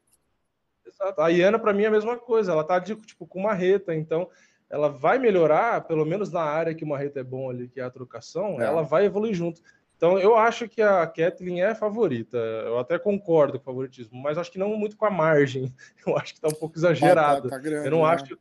Exato. 0.86 1.20
A 1.20 1.28
Iana, 1.28 1.58
para 1.58 1.72
mim, 1.72 1.84
é 1.84 1.86
a 1.86 1.90
mesma 1.90 2.16
coisa. 2.16 2.52
Ela 2.52 2.64
tá 2.64 2.80
tipo, 2.80 3.26
com 3.26 3.40
uma 3.40 3.54
reta, 3.54 3.94
então 3.94 4.28
ela 4.68 4.88
vai 4.88 5.18
melhorar, 5.18 5.86
pelo 5.86 6.04
menos 6.04 6.32
na 6.32 6.42
área 6.42 6.74
que 6.74 6.84
uma 6.84 6.98
reta 6.98 7.20
é 7.20 7.24
bom 7.24 7.50
ali, 7.50 7.68
que 7.68 7.80
é 7.80 7.84
a 7.84 7.90
trocação, 7.90 8.60
é. 8.60 8.64
ela 8.64 8.82
vai 8.82 9.04
evoluir 9.04 9.34
junto. 9.34 9.60
Então, 9.96 10.18
eu 10.18 10.36
acho 10.36 10.68
que 10.68 10.82
a 10.82 11.06
Kathleen 11.06 11.62
é 11.62 11.68
a 11.68 11.74
favorita. 11.74 12.36
Eu 12.36 12.78
até 12.78 12.98
concordo 12.98 13.54
com 13.54 13.62
o 13.62 13.64
favoritismo, 13.64 14.20
mas 14.20 14.36
acho 14.36 14.52
que 14.52 14.58
não 14.58 14.76
muito 14.76 14.96
com 14.96 15.06
a 15.06 15.10
margem. 15.10 15.74
Eu 16.06 16.16
acho 16.18 16.34
que 16.34 16.40
tá 16.40 16.48
um 16.48 16.54
pouco 16.54 16.76
exagerado. 16.76 17.48
Ah, 17.48 17.50
tá, 17.50 17.56
tá 17.56 17.58
grande, 17.58 17.86
eu 17.86 17.90
não 17.90 18.02
né? 18.02 18.10
acho 18.10 18.38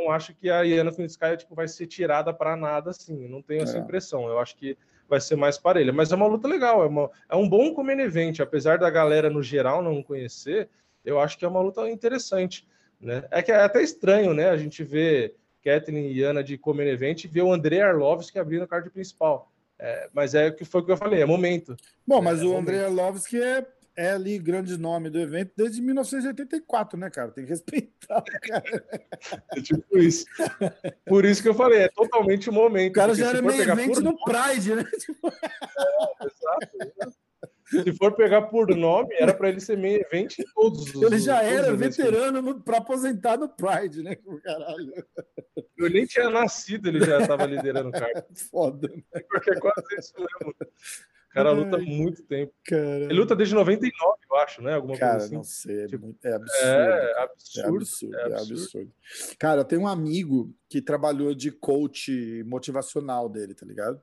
não 0.00 0.10
acho 0.10 0.34
que 0.34 0.50
a 0.50 0.62
Iana 0.62 0.92
Kunitskaya 0.92 1.36
tipo, 1.36 1.54
vai 1.54 1.68
ser 1.68 1.86
tirada 1.86 2.32
para 2.32 2.56
nada 2.56 2.90
assim. 2.90 3.28
Não 3.28 3.42
tenho 3.42 3.62
essa 3.62 3.76
é. 3.76 3.80
impressão. 3.80 4.28
Eu 4.28 4.38
acho 4.38 4.56
que 4.56 4.76
vai 5.08 5.20
ser 5.20 5.36
mais 5.36 5.58
parelha. 5.58 5.92
Mas 5.92 6.12
é 6.12 6.16
uma 6.16 6.26
luta 6.26 6.48
legal. 6.48 6.82
É, 6.82 6.86
uma, 6.86 7.10
é 7.28 7.36
um 7.36 7.48
bom 7.48 7.74
comer 7.74 7.98
event. 7.98 8.40
Apesar 8.40 8.78
da 8.78 8.88
galera 8.88 9.28
no 9.28 9.42
geral 9.42 9.82
não 9.82 10.02
conhecer, 10.02 10.68
eu 11.04 11.20
acho 11.20 11.38
que 11.38 11.44
é 11.44 11.48
uma 11.48 11.60
luta 11.60 11.88
interessante. 11.90 12.66
Né? 13.00 13.24
É 13.30 13.42
que 13.42 13.50
é 13.52 13.56
até 13.56 13.82
estranho, 13.82 14.34
né? 14.34 14.50
A 14.50 14.56
gente 14.56 14.84
vê 14.84 15.34
Kathleen 15.64 16.06
e 16.06 16.18
Iana 16.18 16.42
de 16.42 16.56
comer 16.56 16.86
event 16.88 17.24
e 17.24 17.28
ver 17.28 17.42
o 17.42 17.52
André 17.52 17.80
Arlovski 17.80 18.38
abrindo 18.38 18.64
o 18.64 18.68
card 18.68 18.88
principal. 18.90 19.50
É, 19.78 20.10
mas 20.12 20.34
é 20.34 20.48
o 20.48 20.54
que 20.54 20.64
foi 20.64 20.82
o 20.82 20.84
que 20.84 20.92
eu 20.92 20.96
falei, 20.96 21.22
é 21.22 21.26
momento. 21.26 21.74
Bom, 22.06 22.20
mas 22.20 22.42
é, 22.42 22.44
o 22.44 22.56
André 22.56 22.84
Arlovski 22.84 23.42
é 23.42 23.66
é 24.00 24.12
ali 24.12 24.38
grande 24.38 24.78
nome 24.78 25.10
do 25.10 25.20
evento 25.20 25.52
desde 25.54 25.82
1984, 25.82 26.98
né, 26.98 27.10
cara? 27.10 27.30
Tem 27.30 27.44
que 27.44 27.50
respeitar, 27.50 28.22
cara. 28.40 28.84
É 29.54 29.60
tipo 29.60 29.98
isso. 29.98 30.24
Por 31.04 31.26
isso 31.26 31.42
que 31.42 31.48
eu 31.48 31.54
falei, 31.54 31.80
é 31.80 31.88
totalmente 31.88 32.48
o 32.48 32.52
momento. 32.52 32.92
O 32.92 32.94
cara 32.94 33.14
já 33.14 33.28
era 33.28 33.42
meio 33.42 33.62
evento 33.62 34.00
no 34.00 34.16
Pride, 34.24 34.74
né? 34.74 34.84
É, 36.20 36.26
exato. 36.26 37.14
Se 37.70 37.92
for 37.96 38.12
pegar 38.16 38.42
por 38.42 38.74
nome, 38.74 39.14
era 39.14 39.32
para 39.32 39.48
ele 39.48 39.60
ser 39.60 39.78
meio 39.78 40.00
evento 40.00 40.40
em 40.40 40.44
todos 40.54 40.94
os. 40.94 41.02
Ele 41.02 41.18
já 41.18 41.42
era 41.42 41.74
veterano 41.74 42.60
para 42.62 42.78
aposentar 42.78 43.36
no 43.36 43.48
Pride, 43.48 44.02
né? 44.02 44.16
Caralho. 44.42 44.92
Eu 45.78 45.88
nem 45.88 46.04
tinha 46.04 46.28
nascido, 46.30 46.88
ele 46.88 47.04
já 47.04 47.20
estava 47.20 47.46
liderando 47.46 47.90
o 47.90 47.92
cargo. 47.92 48.24
Foda, 48.50 48.88
né? 48.88 49.22
Porque 49.28 49.50
é 49.52 49.60
quase 49.60 49.96
isso 49.98 50.14
mesmo. 50.18 50.54
O 51.30 51.32
cara 51.32 51.52
luta 51.52 51.76
Ai, 51.76 51.84
muito 51.84 52.24
tempo. 52.24 52.52
Ele 52.72 53.14
luta 53.14 53.36
desde 53.36 53.54
99, 53.54 54.18
eu 54.28 54.36
acho, 54.38 54.62
né? 54.62 54.74
Alguma 54.74 54.98
cara, 54.98 55.12
coisa 55.12 55.26
assim. 55.26 55.34
não 55.36 55.44
sei. 55.44 55.84
É, 55.84 55.86
tipo, 55.86 56.04
muito, 56.04 56.24
é, 56.24 56.34
absurdo, 56.34 56.66
é, 56.66 57.22
absurdo, 57.22 57.60
é, 57.60 57.68
absurdo, 57.68 58.16
é, 58.16 58.22
absurdo, 58.22 58.34
é 58.34 58.42
absurdo. 58.42 58.92
Cara, 59.38 59.60
eu 59.60 59.64
tenho 59.64 59.82
um 59.82 59.86
amigo 59.86 60.52
que 60.68 60.82
trabalhou 60.82 61.32
de 61.32 61.52
coach 61.52 62.42
motivacional 62.44 63.28
dele, 63.28 63.54
tá 63.54 63.64
ligado? 63.64 64.02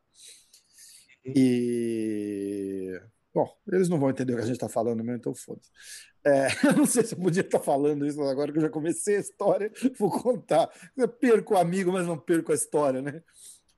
E. 1.26 2.98
Bom, 3.34 3.54
eles 3.72 3.90
não 3.90 4.00
vão 4.00 4.10
entender 4.10 4.34
o 4.34 4.38
que 4.38 4.44
a 4.44 4.46
gente 4.46 4.56
está 4.56 4.70
falando 4.70 5.04
mesmo, 5.04 5.20
então 5.20 5.36
foda-se. 5.36 5.70
É, 6.26 6.48
não 6.78 6.86
sei 6.86 7.04
se 7.04 7.14
eu 7.14 7.20
podia 7.20 7.42
estar 7.42 7.60
tá 7.60 7.64
falando 7.64 8.06
isso 8.06 8.22
agora 8.22 8.54
que 8.54 8.58
eu 8.58 8.62
já 8.64 8.70
comecei 8.70 9.18
a 9.18 9.20
história, 9.20 9.70
vou 10.00 10.10
contar. 10.10 10.70
Eu 10.96 11.10
perco 11.10 11.56
o 11.56 11.58
amigo, 11.58 11.92
mas 11.92 12.08
não 12.08 12.18
perco 12.18 12.54
a 12.54 12.56
história, 12.56 13.02
né? 13.02 13.22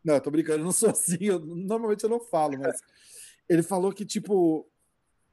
Não, 0.03 0.13
eu 0.13 0.21
tô 0.21 0.29
brincando, 0.29 0.59
eu 0.59 0.65
não 0.65 0.71
sou 0.71 0.91
assim, 0.91 1.17
eu, 1.19 1.39
normalmente 1.39 2.03
eu 2.03 2.09
não 2.09 2.19
falo, 2.19 2.57
mas 2.59 2.79
ele 3.49 3.63
falou 3.63 3.91
que, 3.91 4.05
tipo, 4.05 4.69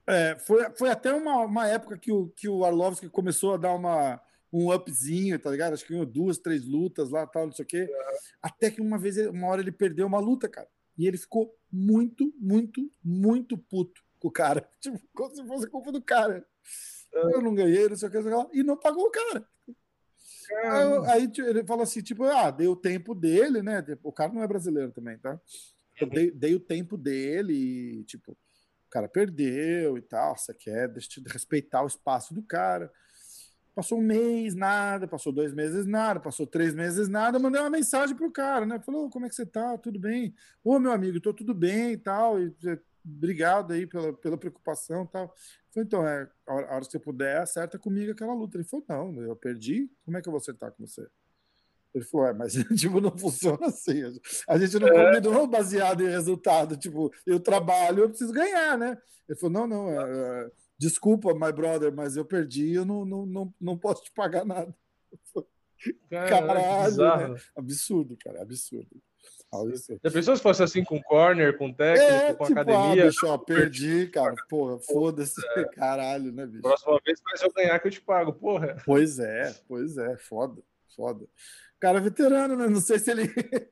é, 0.06 0.36
foi, 0.38 0.70
foi 0.76 0.90
até 0.90 1.12
uma, 1.12 1.44
uma 1.44 1.68
época 1.68 1.98
que 1.98 2.10
o, 2.10 2.28
que 2.30 2.48
o 2.48 2.64
Arlovski 2.64 3.08
começou 3.08 3.54
a 3.54 3.56
dar 3.58 3.74
uma, 3.74 4.20
um 4.52 4.72
upzinho, 4.72 5.38
tá 5.38 5.50
ligado? 5.50 5.74
Acho 5.74 5.84
que 5.84 5.92
ganhou 5.92 6.06
duas, 6.06 6.38
três 6.38 6.64
lutas 6.64 7.10
lá, 7.10 7.26
tal, 7.26 7.46
não 7.46 7.52
sei 7.52 7.64
o 7.64 7.68
quê. 7.68 7.88
Até 8.40 8.70
que 8.70 8.80
uma 8.80 8.98
vez, 8.98 9.18
uma 9.18 9.48
hora 9.48 9.60
ele 9.60 9.72
perdeu 9.72 10.06
uma 10.06 10.18
luta, 10.18 10.48
cara. 10.48 10.68
E 10.96 11.06
ele 11.06 11.18
ficou 11.18 11.54
muito, 11.70 12.32
muito, 12.38 12.90
muito 13.04 13.58
puto 13.58 14.00
com 14.18 14.28
o 14.28 14.32
cara. 14.32 14.66
Tipo, 14.80 14.98
como 15.14 15.34
se 15.34 15.46
fosse 15.46 15.68
culpa 15.68 15.92
do 15.92 16.00
cara. 16.00 16.46
Eu 17.12 17.40
não 17.42 17.54
ganhei, 17.54 17.88
não 17.88 17.96
sei 17.96 18.08
o 18.08 18.12
que, 18.12 18.22
sei 18.22 18.32
e 18.52 18.62
não 18.62 18.76
pagou 18.76 19.06
o 19.06 19.10
cara. 19.10 19.46
Aí, 20.64 21.22
aí, 21.22 21.32
ele 21.38 21.64
fala 21.64 21.82
assim, 21.82 22.02
tipo, 22.02 22.24
ah, 22.24 22.50
deu 22.50 22.76
tempo 22.76 23.14
dele, 23.14 23.62
né? 23.62 23.84
O 24.02 24.12
cara 24.12 24.32
não 24.32 24.42
é 24.42 24.46
brasileiro 24.46 24.92
também, 24.92 25.18
tá? 25.18 25.40
Eu 26.00 26.08
dei, 26.08 26.30
dei, 26.30 26.54
o 26.54 26.60
tempo 26.60 26.96
dele 26.96 27.54
e, 27.54 28.04
tipo, 28.04 28.32
o 28.32 28.90
cara 28.90 29.08
perdeu 29.08 29.96
e 29.96 30.02
tal. 30.02 30.36
Você 30.36 30.52
quer 30.54 30.92
respeitar 31.26 31.82
o 31.82 31.86
espaço 31.86 32.34
do 32.34 32.42
cara. 32.42 32.90
Passou 33.74 33.98
um 33.98 34.02
mês, 34.02 34.54
nada. 34.54 35.06
Passou 35.06 35.32
dois 35.32 35.52
meses, 35.52 35.86
nada. 35.86 36.20
Passou 36.20 36.46
três 36.46 36.74
meses, 36.74 37.08
nada. 37.08 37.38
Mandei 37.38 37.60
uma 37.60 37.70
mensagem 37.70 38.16
pro 38.16 38.32
cara, 38.32 38.64
né? 38.64 38.80
Falou, 38.80 39.10
como 39.10 39.26
é 39.26 39.28
que 39.28 39.34
você 39.34 39.46
tá? 39.46 39.76
Tudo 39.78 39.98
bem? 39.98 40.34
Ô, 40.64 40.78
meu 40.78 40.92
amigo, 40.92 41.20
tô 41.20 41.32
tudo 41.34 41.54
bem 41.54 41.92
e 41.92 41.96
tal. 41.98 42.40
E, 42.40 42.54
obrigado 43.04 43.72
aí 43.72 43.86
pela, 43.86 44.12
pela 44.14 44.38
preocupação 44.38 45.04
e 45.04 45.08
tal. 45.08 45.34
Falei, 45.72 45.86
então, 45.86 46.06
é, 46.06 46.28
a 46.46 46.54
hora 46.54 46.80
que 46.80 46.90
você 46.90 46.98
puder, 46.98 47.38
acerta 47.38 47.78
comigo 47.78 48.12
aquela 48.12 48.34
luta. 48.34 48.56
Ele 48.56 48.64
falou, 48.64 48.86
não, 48.88 49.22
eu 49.22 49.36
perdi. 49.36 49.90
Como 50.04 50.16
é 50.16 50.22
que 50.22 50.28
eu 50.28 50.32
vou 50.32 50.38
acertar 50.38 50.72
com 50.72 50.86
você? 50.86 51.06
Ele 51.96 52.04
falou, 52.04 52.26
é, 52.26 52.32
mas 52.34 52.52
tipo, 52.78 53.00
não 53.00 53.16
funciona 53.16 53.68
assim. 53.68 54.02
A 54.46 54.58
gente 54.58 54.78
não 54.78 54.88
é. 54.88 55.14
combinou 55.14 55.46
baseado 55.46 56.02
em 56.02 56.10
resultado. 56.10 56.76
Tipo, 56.76 57.10
eu 57.24 57.40
trabalho, 57.40 58.02
eu 58.02 58.08
preciso 58.10 58.34
ganhar, 58.34 58.76
né? 58.76 58.98
Ele 59.26 59.38
falou, 59.38 59.52
não, 59.52 59.66
não, 59.66 59.90
é, 59.90 60.44
é, 60.44 60.50
desculpa, 60.78 61.32
my 61.32 61.50
brother, 61.52 61.90
mas 61.90 62.14
eu 62.14 62.24
perdi, 62.24 62.74
eu 62.74 62.84
não, 62.84 63.06
não, 63.06 63.24
não, 63.24 63.54
não 63.58 63.78
posso 63.78 64.04
te 64.04 64.12
pagar 64.12 64.44
nada. 64.44 64.74
Caralho, 66.10 66.96
né? 67.32 67.40
absurdo, 67.56 68.16
cara, 68.22 68.42
absurdo. 68.42 69.02
Já 70.04 70.10
pensou 70.10 70.36
se 70.36 70.42
fosse 70.42 70.62
assim 70.62 70.84
com 70.84 71.00
corner, 71.02 71.56
com 71.56 71.72
técnico, 71.72 72.12
é, 72.12 72.34
com 72.34 72.44
tipo, 72.44 72.60
academia? 72.60 73.04
Ah, 73.04 73.06
bicho, 73.06 73.26
ó, 73.26 73.38
perdi, 73.38 74.06
cara. 74.08 74.34
Porra, 74.48 74.78
foda-se. 74.80 75.40
É. 75.56 75.64
Caralho, 75.72 76.32
né, 76.32 76.46
bicho? 76.46 76.62
Próxima 76.62 77.00
vez 77.04 77.20
faz 77.22 77.42
eu 77.42 77.52
ganhar 77.52 77.78
que 77.78 77.88
eu 77.88 77.92
te 77.92 78.00
pago, 78.00 78.32
porra. 78.32 78.76
Pois 78.84 79.18
é, 79.18 79.54
pois 79.66 79.96
é, 79.96 80.16
foda, 80.18 80.60
foda. 80.94 81.26
Cara 81.80 82.00
veterano, 82.00 82.56
né? 82.56 82.68
Não 82.68 82.80
sei 82.80 82.98
se 82.98 83.10
ele. 83.10 83.28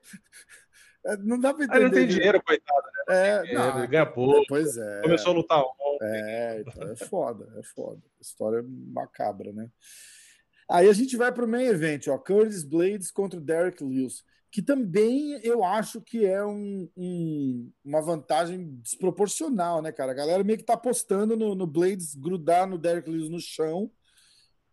É, 1.07 1.17
não 1.17 1.39
dá 1.39 1.53
pra 1.53 1.65
entender. 1.65 1.77
Ele 1.77 1.85
não 1.85 1.91
tem 1.93 2.07
dinheiro, 2.07 2.41
coitado, 2.41 2.87
né? 3.07 3.15
É, 3.15 3.53
não, 3.53 3.77
ele 3.77 3.85
ganha 3.85 4.07
pouco. 4.07 4.43
Pois 4.47 4.75
é. 4.75 5.01
Começou 5.03 5.33
a 5.33 5.35
lutar 5.35 5.59
ontem. 5.59 5.99
É, 6.01 6.61
então 6.61 6.81
é 6.91 6.95
foda, 6.95 7.47
é 7.59 7.61
foda. 7.61 8.01
História 8.19 8.65
macabra, 8.67 9.53
né? 9.53 9.69
Aí 10.67 10.89
a 10.89 10.93
gente 10.93 11.15
vai 11.15 11.31
para 11.31 11.45
o 11.45 11.47
main 11.47 11.65
event, 11.65 12.07
ó, 12.07 12.17
Curtis 12.17 12.63
Blades 12.63 13.11
contra 13.11 13.39
Derek 13.39 13.83
Lewis 13.83 14.23
que 14.55 14.61
também 14.61 15.37
eu 15.43 15.65
acho 15.65 15.99
que 15.99 16.25
é 16.25 16.41
um, 16.45 16.89
um, 16.95 17.69
uma 17.83 18.01
vantagem 18.01 18.79
desproporcional, 18.81 19.81
né, 19.81 19.91
cara? 19.91 20.13
A 20.13 20.15
galera 20.15 20.45
meio 20.45 20.57
que 20.57 20.63
tá 20.63 20.75
apostando 20.75 21.35
no, 21.35 21.53
no 21.55 21.67
Blades 21.67 22.15
grudar 22.15 22.65
no 22.65 22.77
Derek 22.77 23.09
Lewis 23.09 23.29
no 23.29 23.41
chão, 23.41 23.91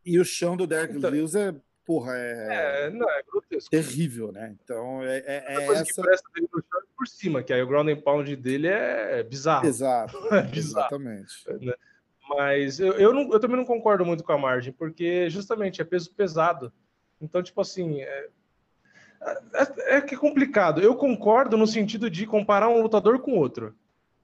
e 0.07 0.21
o 0.21 0.25
chão 0.25 0.57
do 0.57 0.69
Derek 0.69 0.97
então, 0.97 1.11
Lewis 1.11 1.35
é, 1.35 1.53
porra, 1.85 2.17
é, 2.17 2.87
é, 2.87 2.91
não, 2.91 3.09
é 3.09 3.23
grotesco. 3.23 3.71
terrível, 3.71 4.33
né? 4.33 4.55
Então 4.63 5.03
é, 5.03 5.19
é, 5.19 5.45
é 5.49 5.67
essa. 5.73 5.85
Que 5.85 6.03
presta 6.03 6.29
dele 6.35 6.49
no 6.53 6.63
chão 6.63 6.81
é 6.81 6.85
por 6.97 7.09
cima, 7.09 7.43
que 7.43 7.53
aí 7.53 7.63
o 7.63 7.67
ground 7.67 7.89
and 7.89 8.01
pound 8.01 8.37
dele 8.37 8.69
é 8.69 9.23
bizarro. 9.23 9.67
Exato, 9.67 10.17
é 10.35 10.43
bizarro, 10.43 10.87
exatamente. 10.87 11.35
Né? 11.61 11.75
Mas 12.29 12.81
eu, 12.81 12.93
eu, 12.95 13.13
não, 13.13 13.33
eu 13.33 13.41
também 13.41 13.57
não 13.57 13.65
concordo 13.65 14.05
muito 14.05 14.25
com 14.25 14.33
a 14.33 14.39
margem, 14.39 14.73
porque 14.73 15.29
justamente 15.29 15.81
é 15.81 15.85
peso 15.85 16.13
pesado. 16.15 16.73
Então, 17.21 17.43
tipo 17.43 17.61
assim, 17.61 18.01
é, 18.01 18.29
é, 19.55 19.97
é, 19.97 20.01
que 20.01 20.15
é 20.15 20.19
complicado. 20.19 20.81
Eu 20.81 20.97
concordo 20.97 21.57
no 21.57 21.67
sentido 21.67 22.11
de 22.11 22.27
comparar 22.27 22.69
um 22.69 22.83
lutador 22.83 23.21
com 23.21 23.37
outro. 23.37 23.75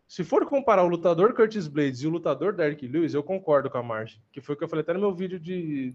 Se 0.06 0.24
for 0.24 0.46
comparar 0.46 0.84
o 0.84 0.88
lutador 0.88 1.34
Curtis 1.34 1.68
Blades 1.68 2.00
e 2.00 2.06
o 2.06 2.10
lutador 2.10 2.54
Derek 2.54 2.86
Lewis, 2.86 3.12
eu 3.12 3.22
concordo 3.22 3.68
com 3.68 3.78
a 3.78 3.82
margem. 3.82 4.20
Que 4.32 4.40
foi 4.40 4.54
o 4.54 4.58
que 4.58 4.64
eu 4.64 4.68
falei 4.68 4.82
até 4.82 4.94
no 4.94 5.00
meu 5.00 5.14
vídeo 5.14 5.38
de, 5.38 5.94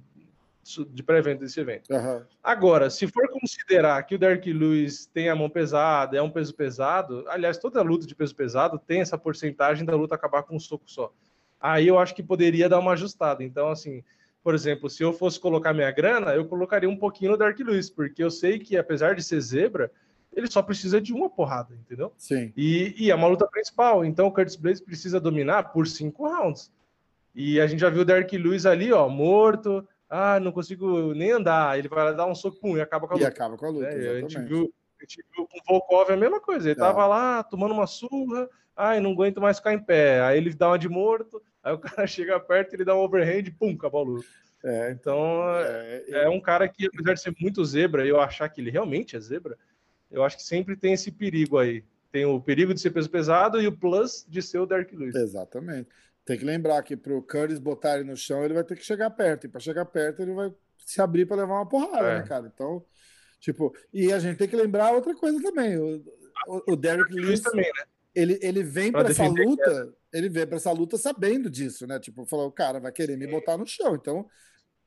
de 0.63 1.03
pré-evento 1.03 1.41
desse 1.41 1.59
evento. 1.59 1.91
Uhum. 1.93 2.21
Agora, 2.41 2.89
se 2.89 3.05
for 3.07 3.27
considerar 3.29 4.01
que 4.03 4.15
o 4.15 4.17
Derek 4.17 4.51
Lewis 4.51 5.05
tem 5.05 5.29
a 5.29 5.35
mão 5.35 5.49
pesada, 5.49 6.17
é 6.17 6.21
um 6.21 6.29
peso 6.29 6.53
pesado, 6.55 7.25
aliás, 7.27 7.57
toda 7.57 7.81
luta 7.81 8.07
de 8.07 8.15
peso 8.15 8.35
pesado 8.35 8.79
tem 8.79 9.01
essa 9.01 9.17
porcentagem 9.17 9.85
da 9.85 9.95
luta 9.95 10.15
acabar 10.15 10.43
com 10.43 10.55
um 10.55 10.59
soco 10.59 10.89
só. 10.89 11.13
Aí 11.59 11.87
eu 11.87 11.99
acho 11.99 12.15
que 12.15 12.23
poderia 12.23 12.67
dar 12.67 12.79
uma 12.79 12.93
ajustada. 12.93 13.43
Então, 13.43 13.69
assim, 13.69 14.03
por 14.43 14.53
exemplo, 14.53 14.89
se 14.89 15.03
eu 15.03 15.13
fosse 15.13 15.39
colocar 15.39 15.73
minha 15.73 15.91
grana, 15.91 16.33
eu 16.33 16.45
colocaria 16.45 16.89
um 16.89 16.97
pouquinho 16.97 17.31
no 17.31 17.37
Dark 17.37 17.57
Lewis, 17.59 17.89
porque 17.89 18.23
eu 18.23 18.29
sei 18.29 18.59
que, 18.59 18.77
apesar 18.77 19.15
de 19.15 19.23
ser 19.23 19.39
zebra, 19.39 19.89
ele 20.35 20.47
só 20.47 20.61
precisa 20.61 20.99
de 20.99 21.13
uma 21.13 21.29
porrada, 21.29 21.73
entendeu? 21.73 22.11
Sim. 22.17 22.51
E, 22.57 22.93
e 22.97 23.11
é 23.11 23.15
uma 23.15 23.27
luta 23.27 23.47
principal. 23.47 24.03
Então 24.03 24.27
o 24.27 24.31
Curtis 24.31 24.55
Blades 24.55 24.81
precisa 24.81 25.19
dominar 25.19 25.71
por 25.71 25.87
cinco 25.87 26.27
rounds. 26.27 26.71
E 27.33 27.59
a 27.59 27.67
gente 27.67 27.79
já 27.79 27.89
viu 27.89 28.01
o 28.01 28.05
Dark 28.05 28.31
Lewis 28.31 28.65
ali, 28.65 28.91
ó, 28.91 29.07
morto. 29.07 29.87
Ah, 30.15 30.39
não 30.39 30.51
consigo 30.51 31.11
nem 31.15 31.31
andar. 31.31 31.79
Ele 31.79 31.87
vai 31.87 32.15
dar 32.15 32.27
um 32.27 32.35
soco 32.35 32.59
pum, 32.59 32.77
e 32.77 32.81
acaba 32.81 33.07
com 33.07 33.15
a 33.15 33.17
luta. 33.17 33.27
E 33.27 33.31
acaba 33.31 33.57
com 33.57 33.65
a 33.65 33.69
luta. 33.69 33.87
É, 33.87 34.17
a, 34.17 34.19
gente 34.19 34.39
viu, 34.41 34.71
a 34.99 35.03
gente 35.03 35.25
viu 35.35 35.47
com 35.47 35.57
o 35.57 35.61
Volkov 35.67 36.11
a 36.11 36.15
mesma 36.15 36.39
coisa. 36.39 36.69
Ele 36.69 36.79
é. 36.79 36.83
tava 36.83 37.07
lá 37.07 37.41
tomando 37.41 37.73
uma 37.73 37.87
surra. 37.87 38.47
Ai, 38.75 38.99
não 38.99 39.13
aguento 39.13 39.41
mais 39.41 39.57
ficar 39.57 39.73
em 39.73 39.83
pé. 39.83 40.21
Aí 40.21 40.37
ele 40.37 40.53
dá 40.53 40.67
uma 40.67 40.77
de 40.77 40.87
morto. 40.87 41.41
Aí 41.63 41.73
o 41.73 41.79
cara 41.81 42.05
chega 42.05 42.39
perto, 42.39 42.75
ele 42.75 42.85
dá 42.85 42.95
um 42.95 42.99
overhand, 42.99 43.45
pum, 43.57 43.71
acabou 43.71 44.01
a 44.01 44.03
luta. 44.03 44.27
É, 44.63 44.91
então 44.91 45.43
é, 45.57 46.03
é, 46.09 46.29
um 46.29 46.39
cara 46.39 46.69
que, 46.69 46.85
apesar 46.85 47.15
de 47.15 47.21
ser 47.21 47.35
muito 47.41 47.65
zebra, 47.65 48.05
eu 48.05 48.21
achar 48.21 48.47
que 48.49 48.61
ele 48.61 48.69
realmente 48.69 49.15
é 49.15 49.19
zebra, 49.19 49.57
eu 50.11 50.23
acho 50.23 50.37
que 50.37 50.43
sempre 50.43 50.77
tem 50.77 50.93
esse 50.93 51.11
perigo 51.11 51.57
aí. 51.57 51.83
Tem 52.11 52.23
o 52.23 52.39
perigo 52.39 52.71
de 52.71 52.79
ser 52.79 52.91
peso 52.91 53.09
pesado 53.09 53.59
e 53.59 53.65
o 53.65 53.75
plus 53.75 54.23
de 54.29 54.43
ser 54.43 54.59
o 54.59 54.67
Dark 54.67 54.91
Lewis. 54.93 55.15
Exatamente. 55.15 55.89
Tem 56.25 56.37
que 56.37 56.45
lembrar 56.45 56.81
que 56.83 56.95
para 56.95 57.13
o 57.13 57.21
Curtis 57.21 57.59
botar 57.59 57.95
ele 57.95 58.09
no 58.09 58.15
chão, 58.15 58.43
ele 58.43 58.53
vai 58.53 58.63
ter 58.63 58.77
que 58.77 58.85
chegar 58.85 59.09
perto. 59.09 59.45
E 59.45 59.49
para 59.49 59.59
chegar 59.59 59.85
perto, 59.85 60.21
ele 60.21 60.33
vai 60.33 60.53
se 60.85 61.01
abrir 61.01 61.25
para 61.25 61.37
levar 61.37 61.55
uma 61.55 61.67
porrada, 61.67 62.07
é. 62.07 62.19
né, 62.19 62.27
cara? 62.27 62.51
Então, 62.53 62.85
tipo, 63.39 63.75
e 63.91 64.11
a 64.11 64.19
gente 64.19 64.37
tem 64.37 64.47
que 64.47 64.55
lembrar 64.55 64.93
outra 64.93 65.13
coisa 65.15 65.41
também. 65.41 65.77
O, 65.77 66.03
o, 66.47 66.73
o 66.73 66.75
Derek 66.75 67.13
Lewis 67.13 67.41
também, 67.41 67.65
né? 67.65 67.83
Ele, 68.15 68.39
ele 68.41 68.63
vem 68.63 68.91
para 68.91 69.09
essa 69.09 69.27
luta, 69.27 69.93
ele 70.13 70.29
vem 70.29 70.45
para 70.45 70.57
essa 70.57 70.71
luta 70.71 70.97
sabendo 70.97 71.49
disso, 71.49 71.87
né? 71.87 71.99
Tipo, 71.99 72.25
falou, 72.25 72.47
o 72.47 72.51
cara 72.51 72.79
vai 72.79 72.91
querer 72.91 73.17
me 73.17 73.25
botar 73.25 73.57
no 73.57 73.65
chão. 73.65 73.95
Então, 73.95 74.29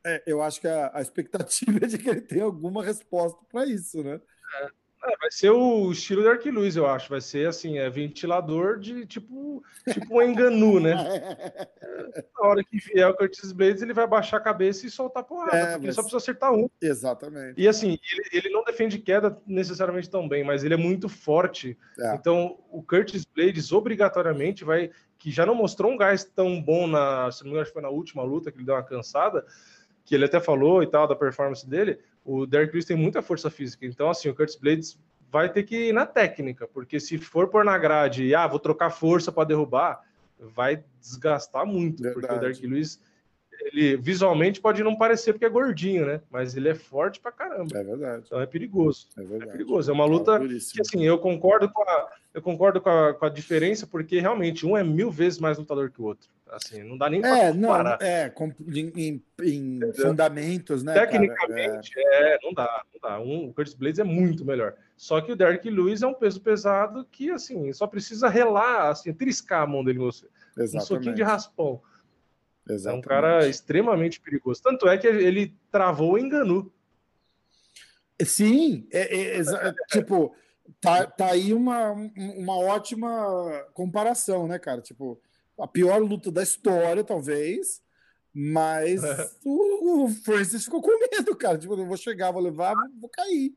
é, 0.05 0.23
eu 0.27 0.41
acho 0.41 0.61
que 0.61 0.69
a, 0.69 0.93
a, 0.95 1.03
expectativa 1.03 1.85
é 1.85 1.89
de 1.89 1.99
que 1.99 2.09
ele 2.09 2.21
tenha 2.21 2.45
alguma 2.45 2.85
resposta 2.85 3.39
para 3.51 3.67
isso, 3.67 4.03
né? 4.03 4.21
É. 4.63 4.86
É, 5.07 5.17
vai 5.19 5.31
ser 5.31 5.51
o 5.51 5.93
estilo 5.93 6.23
do 6.23 6.29
Arquiluz, 6.29 6.77
eu 6.77 6.87
acho. 6.87 7.09
Vai 7.09 7.21
ser 7.21 7.49
assim, 7.49 7.79
é 7.79 7.89
ventilador 7.89 8.79
de 8.79 9.07
tipo, 9.07 9.63
tipo 9.89 10.19
um 10.19 10.23
enganu, 10.23 10.81
né? 10.81 10.95
Na 12.39 12.49
hora 12.49 12.65
que 12.65 12.79
vier 12.79 13.09
o 13.09 13.15
Curtis 13.15 13.53
Blades, 13.53 13.83
ele 13.83 13.95
vai 13.95 14.07
baixar 14.07 14.39
a 14.39 14.41
cabeça 14.41 14.87
e 14.87 14.91
soltar 14.91 15.23
porrada, 15.23 15.57
é, 15.57 15.73
porque 15.73 15.87
mas... 15.87 15.95
só 15.95 16.03
precisa 16.03 16.17
acertar 16.19 16.53
um. 16.53 16.69
Exatamente. 16.81 17.61
E 17.61 17.69
assim, 17.69 17.99
ele, 18.13 18.29
ele, 18.33 18.49
não 18.51 18.65
defende 18.65 18.99
queda 18.99 19.41
necessariamente 19.47 20.11
tão 20.11 20.29
bem, 20.29 20.43
mas 20.43 20.65
ele 20.65 20.75
é 20.75 20.79
muito 20.79 21.09
forte. 21.09 21.79
É. 21.99 22.15
Então, 22.15 22.59
o 22.71 22.83
Curtis 22.83 23.25
Blades 23.25 23.73
obrigatoriamente 23.73 24.65
vai. 24.65 24.91
Que 25.19 25.31
já 25.31 25.47
não 25.47 25.55
mostrou 25.55 25.91
um 25.91 25.97
gás 25.97 26.25
tão 26.25 26.61
bom 26.61 26.87
na. 26.87 27.31
Se 27.33 27.43
não 27.43 27.47
me 27.47 27.57
engano, 27.57 27.73
foi 27.73 27.81
na 27.81 27.89
última 27.89 28.23
luta 28.23 28.53
que 28.53 28.59
ele 28.59 28.67
deu 28.67 28.75
uma 28.75 28.83
cansada 28.83 29.47
que 30.07 30.15
ele 30.15 30.25
até 30.25 30.41
falou 30.41 30.83
e 30.83 30.87
tal, 30.87 31.07
da 31.07 31.17
performance 31.17 31.69
dele, 31.69 31.99
o 32.27 32.45
Derek 32.45 32.73
Lewis 32.73 32.85
tem 32.85 32.97
muita 32.97 33.23
força 33.23 33.49
física. 33.49 33.87
Então, 33.87 34.11
assim, 34.11 34.29
o 34.29 34.35
Curtis 34.35 34.57
Blades 34.57 34.99
vai 35.31 35.49
ter 35.49 35.63
que 35.63 35.89
ir 35.89 35.93
na 35.93 36.05
técnica, 36.05 36.67
porque 36.67 36.99
se 36.99 37.17
for 37.19 37.49
por 37.49 37.65
na 37.65 37.79
grade 37.79 38.25
e, 38.25 38.35
ah, 38.35 38.47
vou 38.47 38.59
trocar 38.59 38.91
força 38.91 39.31
para 39.31 39.49
derrubar, 39.49 40.03
vai 40.39 40.83
desgastar 41.01 41.65
muito, 41.65 42.03
Verdade. 42.03 42.21
porque 42.21 42.37
o 42.37 42.41
Derek 42.41 42.67
Lewis 42.67 43.01
ele 43.61 43.97
visualmente 43.97 44.61
pode 44.61 44.83
não 44.83 44.97
parecer 44.97 45.33
porque 45.33 45.45
é 45.45 45.49
gordinho, 45.49 46.05
né? 46.05 46.21
Mas 46.31 46.57
ele 46.57 46.69
é 46.69 46.75
forte 46.75 47.21
pra 47.21 47.33
caramba. 47.33 47.79
É 47.79 47.83
verdade. 47.83 48.25
Então 48.27 48.41
é 48.41 48.47
perigoso. 48.47 49.09
É, 49.17 49.23
verdade. 49.23 49.45
é 49.45 49.53
perigoso. 49.53 49.91
É 49.91 49.95
uma 49.95 50.05
luta 50.05 50.39
que, 50.39 50.81
assim, 50.81 51.05
eu 51.05 51.19
concordo 51.19 51.71
com 51.71 51.83
a, 51.83 52.09
eu 52.37 52.43
concordo 52.43 52.83
com 52.83 52.91
a, 52.91 53.15
com 53.15 53.25
a 53.25 53.31
diferença, 53.31 53.87
porque 53.87 54.21
realmente 54.21 54.67
um 54.67 54.77
é 54.77 54.85
mil 54.85 55.11
vezes 55.11 55.39
mais 55.39 55.57
lutador 55.57 55.91
que 55.91 56.03
o 56.03 56.05
outro. 56.05 56.29
Assim, 56.49 56.83
não 56.83 56.99
dá 56.99 57.09
nem 57.09 57.25
é, 57.25 57.51
não, 57.51 57.75
É, 57.99 58.31
em, 58.69 59.23
em 59.43 59.81
fundamentos, 59.95 60.83
né? 60.83 60.93
Tecnicamente, 60.93 61.93
é... 61.97 62.35
é... 62.35 62.39
não 62.43 62.53
dá, 62.53 62.85
não 62.93 63.01
dá. 63.01 63.19
Um, 63.19 63.49
o 63.49 63.55
Curtis 63.55 63.73
Blades 63.73 63.99
é 64.01 64.05
muito 64.05 64.45
melhor. 64.45 64.75
Só 64.99 65.23
que 65.23 65.33
o 65.33 65.37
Derek 65.37 65.69
Lewis 65.71 66.03
é 66.03 66.07
um 66.07 66.13
peso 66.13 66.39
pesado 66.43 67.07
que, 67.11 67.31
assim, 67.31 67.73
só 67.73 67.87
precisa 67.87 68.29
relar, 68.29 68.91
assim, 68.91 69.15
triscar 69.15 69.63
a 69.63 69.67
mão 69.67 69.83
dele 69.83 69.99
em 69.99 70.03
você. 70.03 70.27
Exatamente. 70.59 70.77
Um 70.77 70.81
soquinho 70.81 71.15
de 71.15 71.23
raspão. 71.23 71.81
Exatamente. 72.69 72.97
É 72.97 72.99
um 72.99 73.01
cara 73.01 73.49
extremamente 73.49 74.21
perigoso. 74.21 74.63
Tanto 74.63 74.87
é 74.87 74.99
que 74.99 75.07
ele 75.07 75.57
travou 75.73 76.13
o 76.13 76.19
enganu. 76.19 76.71
Sim, 78.23 78.87
é, 78.93 79.39
é, 79.39 79.41
é, 79.41 79.43
tipo, 79.89 80.35
tá, 80.81 81.07
tá 81.07 81.33
aí 81.33 81.53
uma, 81.53 81.93
uma 82.17 82.59
ótima 82.59 83.67
comparação, 83.75 84.47
né, 84.47 84.59
cara? 84.59 84.81
Tipo, 84.81 85.21
a 85.59 85.67
pior 85.67 85.99
luta 85.99 86.31
da 86.31 86.43
história, 86.43 87.03
talvez, 87.03 87.83
mas 88.35 89.03
o, 89.45 90.05
o, 90.05 90.09
Francis 90.09 90.65
ficou 90.65 90.83
com 90.83 90.99
medo, 90.99 91.35
cara. 91.37 91.59
Tipo, 91.59 91.75
eu 91.75 91.87
vou 91.87 91.97
chegar, 91.97 92.31
vou 92.31 92.43
levar, 92.43 92.75
vou 93.01 93.09
cair. 93.09 93.55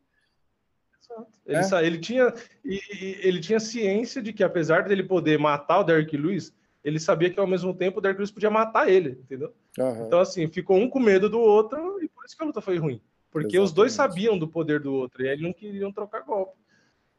Ele, 1.46 1.58
é. 1.58 1.86
ele, 1.86 1.98
tinha, 1.98 2.34
ele 2.64 3.40
tinha 3.40 3.60
ciência 3.60 4.22
de 4.22 4.32
que, 4.32 4.44
apesar 4.44 4.84
dele 4.84 5.04
poder 5.04 5.40
matar 5.40 5.80
o 5.80 5.84
Derrick 5.84 6.16
Lewis, 6.16 6.54
ele 6.84 7.00
sabia 7.00 7.30
que 7.30 7.40
ao 7.40 7.48
mesmo 7.48 7.74
tempo 7.74 7.98
o 7.98 8.02
Derrick 8.02 8.20
Lewis 8.20 8.32
podia 8.32 8.50
matar 8.50 8.90
ele, 8.90 9.20
entendeu? 9.24 9.54
Uhum. 9.78 10.06
Então, 10.06 10.20
assim, 10.20 10.48
ficou 10.48 10.78
um 10.78 10.90
com 10.90 11.00
medo 11.00 11.30
do 11.30 11.40
outro 11.40 12.02
e 12.02 12.08
por 12.08 12.26
isso 12.26 12.38
que 12.38 12.44
a 12.44 12.46
luta 12.46 12.62
foi 12.62 12.78
ruim. 12.78 13.02
Porque 13.32 13.58
Exatamente. 13.58 13.66
os 13.66 13.74
dois 13.74 13.92
sabiam 13.92 14.38
do 14.38 14.48
poder 14.48 14.80
do 14.80 14.94
outro 14.94 15.24
e 15.24 15.30
aí 15.30 15.42
não 15.42 15.52
queriam 15.52 15.92
trocar 15.92 16.22
golpe. 16.22 16.58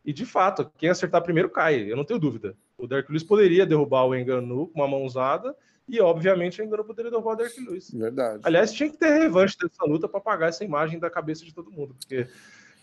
E 0.05 0.13
de 0.13 0.25
fato, 0.25 0.71
quem 0.79 0.89
acertar 0.89 1.23
primeiro 1.23 1.51
cai, 1.51 1.91
eu 1.91 1.97
não 1.97 2.05
tenho 2.05 2.19
dúvida. 2.19 2.57
O 2.79 2.87
Derrick 2.87 3.11
Lewis 3.11 3.23
poderia 3.23 3.67
derrubar 3.67 4.07
o 4.07 4.15
Enganu 4.15 4.69
com 4.69 4.81
uma 4.81 4.89
mãozada 4.89 5.55
e, 5.89 6.01
obviamente, 6.01 6.61
o 6.61 6.65
Enganu 6.65 6.85
poderia 6.85 7.11
derrubar 7.11 7.33
o 7.33 7.37
Derrick 7.37 7.61
Lewis. 7.61 7.91
Verdade. 7.91 8.41
Aliás, 8.43 8.73
tinha 8.73 8.89
que 8.89 8.97
ter 8.97 9.19
revanche 9.19 9.57
dessa 9.59 9.85
luta 9.85 10.09
para 10.09 10.19
apagar 10.19 10.49
essa 10.49 10.65
imagem 10.65 10.99
da 10.99 11.11
cabeça 11.11 11.45
de 11.45 11.53
todo 11.53 11.71
mundo, 11.71 11.95
porque 11.99 12.27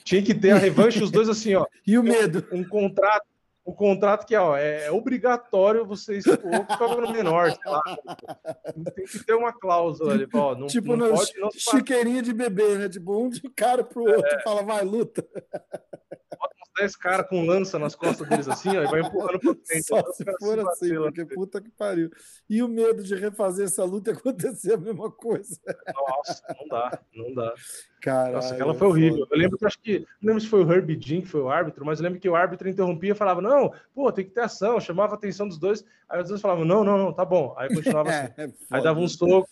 tinha 0.03 0.21
que 0.21 0.33
ter 0.33 0.51
a 0.51 0.57
revanche, 0.57 1.03
os 1.03 1.11
dois 1.11 1.27
assim, 1.27 1.55
ó. 1.55 1.65
e 1.85 1.97
o 1.97 2.03
medo? 2.03 2.45
Um, 2.51 2.59
um 2.59 2.63
contrato 2.63 3.25
um 3.67 3.73
contrato 3.73 4.25
que 4.25 4.33
ó, 4.33 4.55
é 4.55 4.89
obrigatório 4.89 5.85
você 5.85 6.17
expor 6.17 7.03
o 7.03 7.11
menor, 7.11 7.51
sei. 7.51 8.83
Tem 8.95 9.05
que 9.05 9.25
ter 9.25 9.33
uma 9.33 9.51
cláusula 9.51 10.13
ali, 10.13 10.25
ó, 10.33 10.55
não, 10.55 10.67
tipo 10.67 10.95
não 10.95 11.13
pode, 11.13 11.37
não 11.37 11.49
chiqueirinha 11.51 12.21
de 12.21 12.33
bebê, 12.33 12.77
né? 12.77 12.87
Tipo, 12.87 13.21
um 13.21 13.29
de 13.29 13.41
cara 13.49 13.83
pro 13.83 14.03
outro, 14.03 14.25
é. 14.25 14.41
fala, 14.41 14.63
vai, 14.63 14.85
luta. 14.85 15.21
Bota 15.33 16.55
uns 16.63 16.79
10 16.79 16.95
caras 16.95 17.27
com 17.27 17.45
lança 17.45 17.77
nas 17.77 17.93
costas 17.93 18.25
deles 18.29 18.47
assim, 18.47 18.69
ó, 18.69 18.83
e 18.83 18.87
vai 18.87 19.01
empurrando 19.01 19.39
pra 19.39 19.55
frente. 19.65 19.83
Só 19.85 20.01
se 20.13 20.23
for 20.39 20.59
assim, 20.59 20.95
porque 20.95 21.25
puta 21.25 21.61
que 21.61 21.69
pariu. 21.69 22.09
E 22.49 22.63
o 22.63 22.69
medo 22.69 23.03
de 23.03 23.15
refazer 23.15 23.65
essa 23.65 23.83
luta 23.83 24.11
acontecer 24.13 24.75
a 24.75 24.77
mesma 24.77 25.11
coisa. 25.11 25.59
Nossa, 25.93 26.41
não 26.57 26.67
dá, 26.69 27.01
não 27.13 27.33
dá. 27.33 27.53
Caralho, 28.01 28.35
Nossa, 28.35 28.53
aquela 28.53 28.73
foi 28.75 28.87
horrível. 28.87 29.19
Foda. 29.19 29.35
Eu 29.35 29.39
lembro 29.39 29.57
que 29.57 29.65
acho 29.65 29.79
que. 29.79 29.99
Não 30.21 30.27
lembro 30.27 30.41
se 30.41 30.47
foi 30.47 30.63
o 30.63 30.71
Herbie 30.71 30.99
Jean 31.01 31.21
que 31.21 31.27
foi 31.27 31.41
o 31.41 31.49
árbitro, 31.49 31.85
mas 31.85 31.99
eu 31.99 32.03
lembro 32.03 32.19
que 32.19 32.29
o 32.29 32.35
árbitro 32.35 32.69
interrompia 32.69 33.11
e 33.11 33.15
falava: 33.15 33.41
não, 33.41 33.73
pô, 33.93 34.11
tem 34.11 34.25
que 34.25 34.31
ter 34.31 34.41
ação, 34.41 34.79
chamava 34.79 35.13
a 35.13 35.17
atenção 35.17 35.47
dos 35.47 35.57
dois. 35.57 35.83
Aí 36.07 36.21
os 36.21 36.29
dois 36.29 36.41
falavam: 36.41 36.63
não, 36.63 36.83
não, 36.83 36.97
não, 36.97 37.11
tá 37.11 37.25
bom. 37.25 37.55
Aí 37.57 37.73
continuava 37.73 38.09
assim. 38.09 38.33
é, 38.37 38.49
aí 38.69 38.83
dava 38.83 38.99
um 38.99 39.07
soco. 39.07 39.49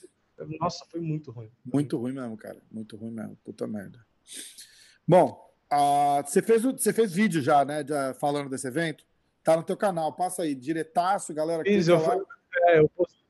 Nossa, 0.59 0.85
foi 0.91 0.99
muito 0.99 1.31
ruim. 1.31 1.49
Muito 1.65 1.97
ruim 1.97 2.13
mesmo, 2.13 2.37
cara. 2.37 2.57
Muito 2.71 2.95
ruim 2.97 3.11
mesmo. 3.11 3.37
Puta 3.43 3.65
merda. 3.65 3.99
Bom, 5.07 5.39
uh, 5.71 6.21
você, 6.25 6.41
fez, 6.41 6.61
você 6.61 6.91
fez 6.91 7.13
vídeo 7.13 7.41
já, 7.41 7.63
né? 7.63 7.83
De, 7.83 7.93
falando 8.19 8.49
desse 8.49 8.67
evento? 8.67 9.05
Tá 9.43 9.55
no 9.55 9.63
teu 9.63 9.77
canal. 9.77 10.13
Passa 10.13 10.43
aí, 10.43 10.53
diretaço, 10.53 11.33
galera. 11.33 11.63
Fiz, 11.63 11.87
eu, 11.87 11.99
fui, 11.99 12.21
é, 12.67 12.79
eu, 12.79 12.89
postei, 12.89 13.24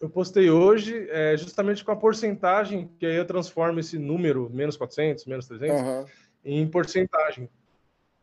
eu, 0.00 0.08
postei, 0.08 0.50
hoje, 0.50 1.08
é, 1.10 1.36
justamente 1.36 1.84
com 1.84 1.90
a 1.90 1.96
porcentagem, 1.96 2.90
que 2.98 3.06
aí 3.06 3.16
eu 3.16 3.24
transformo 3.24 3.80
esse 3.80 3.98
número, 3.98 4.50
menos 4.50 4.76
400, 4.76 5.24
menos 5.26 5.46
300, 5.46 5.80
uhum. 5.80 6.04
em 6.44 6.66
porcentagem. 6.68 7.48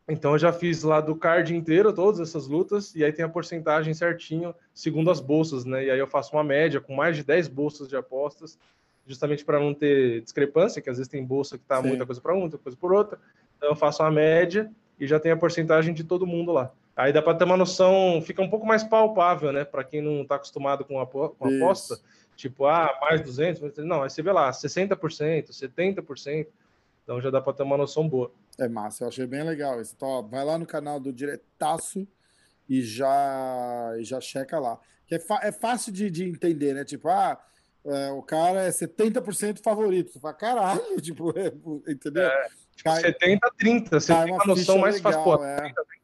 Então 0.08 0.34
eu 0.34 0.38
já 0.38 0.54
fiz 0.54 0.84
lá 0.84 1.02
do 1.02 1.16
card 1.16 1.56
inteiro 1.56 1.92
todas 1.92 2.20
essas 2.20 2.48
lutas 2.48 2.94
e 2.96 3.04
aí 3.04 3.12
tem 3.12 3.26
a 3.26 3.30
porcentagem 3.30 3.92
certinho 3.94 4.54
segundo 4.72 5.10
as 5.10 5.20
bolsas, 5.20 5.66
né? 5.66 5.86
E 5.86 5.90
aí 5.90 5.98
eu 5.98 6.06
faço 6.06 6.36
uma 6.36 6.44
média 6.44 6.80
com 6.80 6.96
mais 6.96 7.18
de 7.18 7.24
10 7.24 7.48
bolsas 7.48 7.88
de 7.90 7.96
apostas, 7.96 8.60
justamente 9.08 9.44
para 9.44 9.60
não 9.60 9.74
ter 9.74 10.22
discrepância, 10.22 10.82
que 10.82 10.90
às 10.90 10.98
vezes 10.98 11.10
tem 11.10 11.26
bolsa 11.26 11.58
que 11.58 11.64
tá 11.66 11.82
Sim. 11.82 11.88
muita 11.88 12.06
coisa 12.06 12.22
para 12.22 12.34
uma, 12.34 12.42
muita 12.42 12.58
coisa 12.60 12.78
por 12.78 12.94
outra. 12.94 13.20
Então 13.58 13.70
eu 13.70 13.76
faço 13.76 14.04
uma 14.04 14.12
média 14.12 14.72
e 15.00 15.08
já 15.08 15.20
tem 15.20 15.32
a 15.32 15.38
porcentagem 15.38 15.94
de 15.94 16.04
todo 16.04 16.28
mundo 16.28 16.52
lá. 16.52 16.72
Aí 16.96 17.12
dá 17.12 17.22
para 17.22 17.38
ter 17.38 17.44
uma 17.44 17.58
noção, 17.58 18.22
fica 18.22 18.42
um 18.42 18.50
pouco 18.50 18.66
mais 18.66 18.84
palpável, 18.84 19.52
né, 19.52 19.66
para 19.66 19.84
quem 19.84 20.02
não 20.02 20.22
está 20.22 20.36
acostumado 20.36 20.86
com 20.86 21.00
a, 21.00 21.06
com 21.06 21.36
a 21.42 21.56
aposta, 21.56 22.00
tipo, 22.38 22.66
ah, 22.66 22.98
mais 23.02 23.22
200, 23.22 23.78
não, 23.80 24.02
aí 24.04 24.10
você 24.10 24.22
vê 24.22 24.32
lá, 24.32 24.50
60%, 24.50 25.50
70%. 25.50 26.48
Então 27.04 27.22
já 27.22 27.30
dá 27.30 27.40
para 27.40 27.54
ter 27.54 27.64
uma 27.64 27.78
noção 27.78 28.08
boa. 28.08 28.32
É 28.58 28.68
massa, 28.68 29.04
eu 29.04 29.10
achei 29.10 29.28
bem 29.28 29.44
legal 29.44 29.80
isso. 29.80 29.94
Então, 29.96 30.08
ó, 30.08 30.22
vai 30.22 30.44
lá 30.44 30.58
no 30.58 30.66
canal 30.66 31.00
do 31.00 31.14
Diretaço 31.14 32.08
e 32.68 32.82
já, 32.82 33.94
e 34.00 34.04
já 34.04 34.20
checa 34.20 34.58
lá. 34.60 34.80
Que 35.06 35.16
é, 35.16 35.20
é 35.44 35.52
fácil 35.52 35.92
de, 35.92 36.10
de 36.10 36.24
entender, 36.24 36.74
né? 36.74 36.84
Tipo, 36.84 37.10
ah, 37.10 37.40
é, 37.86 38.10
o 38.12 38.24
cara 38.24 38.64
é 38.64 38.70
70% 38.70 39.62
favorito. 39.62 40.12
Você 40.12 40.20
fala, 40.20 40.34
caralho, 40.34 40.82
tipo, 41.00 41.32
é, 41.38 41.54
entendeu? 41.92 42.24
É, 42.24 42.48
tipo, 42.76 42.90
cai, 42.90 43.02
70 43.02 43.52
30, 43.58 44.00
você 44.00 44.14
tem 44.14 44.34
uma 44.34 44.46
noção 44.46 44.80
mais 44.80 44.96
legal, 44.96 45.12
fácil. 45.12 45.24
Pô, 45.24 45.46
é. 45.46 45.58
30, 45.58 45.74
30. 45.76 45.95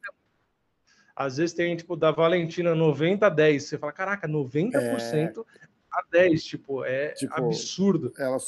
Às 1.14 1.36
vezes 1.36 1.54
tem, 1.54 1.76
tipo, 1.76 1.96
da 1.96 2.10
Valentina 2.10 2.74
90 2.74 3.26
a 3.26 3.30
10. 3.30 3.62
Você 3.62 3.78
fala, 3.78 3.92
caraca, 3.92 4.28
90% 4.28 4.74
é... 4.74 5.66
a 5.92 6.04
10, 6.10 6.44
tipo, 6.44 6.84
é 6.84 7.08
tipo, 7.10 7.34
absurdo. 7.34 8.12
Ela 8.18 8.38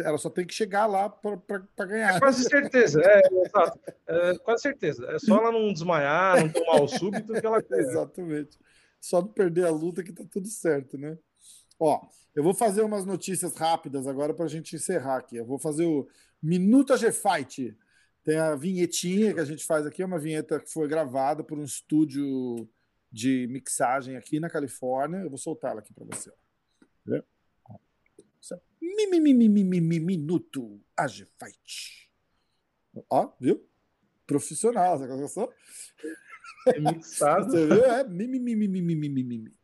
ela 0.00 0.18
só 0.18 0.28
tem 0.28 0.44
que 0.44 0.54
chegar 0.54 0.86
lá 0.86 1.08
para 1.08 1.86
ganhar. 1.86 2.16
É 2.16 2.18
quase 2.18 2.44
certeza, 2.44 3.00
é, 3.02 3.22
exato. 3.46 3.80
É, 4.06 4.38
quase 4.38 4.62
certeza. 4.62 5.06
É 5.10 5.18
só 5.18 5.38
ela 5.38 5.52
não 5.52 5.72
desmaiar, 5.72 6.40
não 6.40 6.48
tomar 6.48 6.82
o 6.82 6.88
súbito 6.88 7.32
que 7.32 7.46
ela 7.46 7.62
quer. 7.62 7.78
Exatamente. 7.78 8.58
Só 9.00 9.20
não 9.20 9.28
perder 9.28 9.66
a 9.66 9.70
luta 9.70 10.02
que 10.02 10.12
tá 10.12 10.24
tudo 10.30 10.48
certo, 10.48 10.98
né? 10.98 11.16
Ó, 11.78 12.00
eu 12.34 12.42
vou 12.42 12.54
fazer 12.54 12.82
umas 12.82 13.04
notícias 13.04 13.54
rápidas 13.56 14.06
agora 14.06 14.34
para 14.34 14.46
a 14.46 14.48
gente 14.48 14.76
encerrar 14.76 15.18
aqui. 15.18 15.36
Eu 15.36 15.44
vou 15.44 15.58
fazer 15.58 15.84
o 15.84 16.08
Minuta 16.42 16.96
G-Fight. 16.96 17.76
Tem 18.26 18.38
a 18.38 18.56
vinhetinha 18.56 19.32
que 19.32 19.38
a 19.38 19.44
gente 19.44 19.64
faz 19.64 19.86
aqui, 19.86 20.02
é 20.02 20.04
uma 20.04 20.18
vinheta 20.18 20.58
que 20.58 20.68
foi 20.68 20.88
gravada 20.88 21.44
por 21.44 21.56
um 21.56 21.62
estúdio 21.62 22.68
de 23.08 23.46
mixagem 23.46 24.16
aqui 24.16 24.40
na 24.40 24.50
Califórnia. 24.50 25.18
Eu 25.18 25.28
vou 25.28 25.38
soltar 25.38 25.70
ela 25.70 25.78
aqui 25.78 25.94
para 25.94 26.04
você. 26.04 26.32
Ó. 27.70 27.78
Minuto 30.00 30.80
Age 30.96 31.24
Fight. 31.38 32.10
Ó, 33.08 33.32
viu? 33.38 33.64
Profissional, 34.26 34.98
você 34.98 35.06
gostou? 35.06 35.52
É 36.66 36.80
mixado. 36.80 37.48
Você 37.48 37.64
viu? 37.64 37.84
É 37.84 38.02
mimimi. 38.02 39.54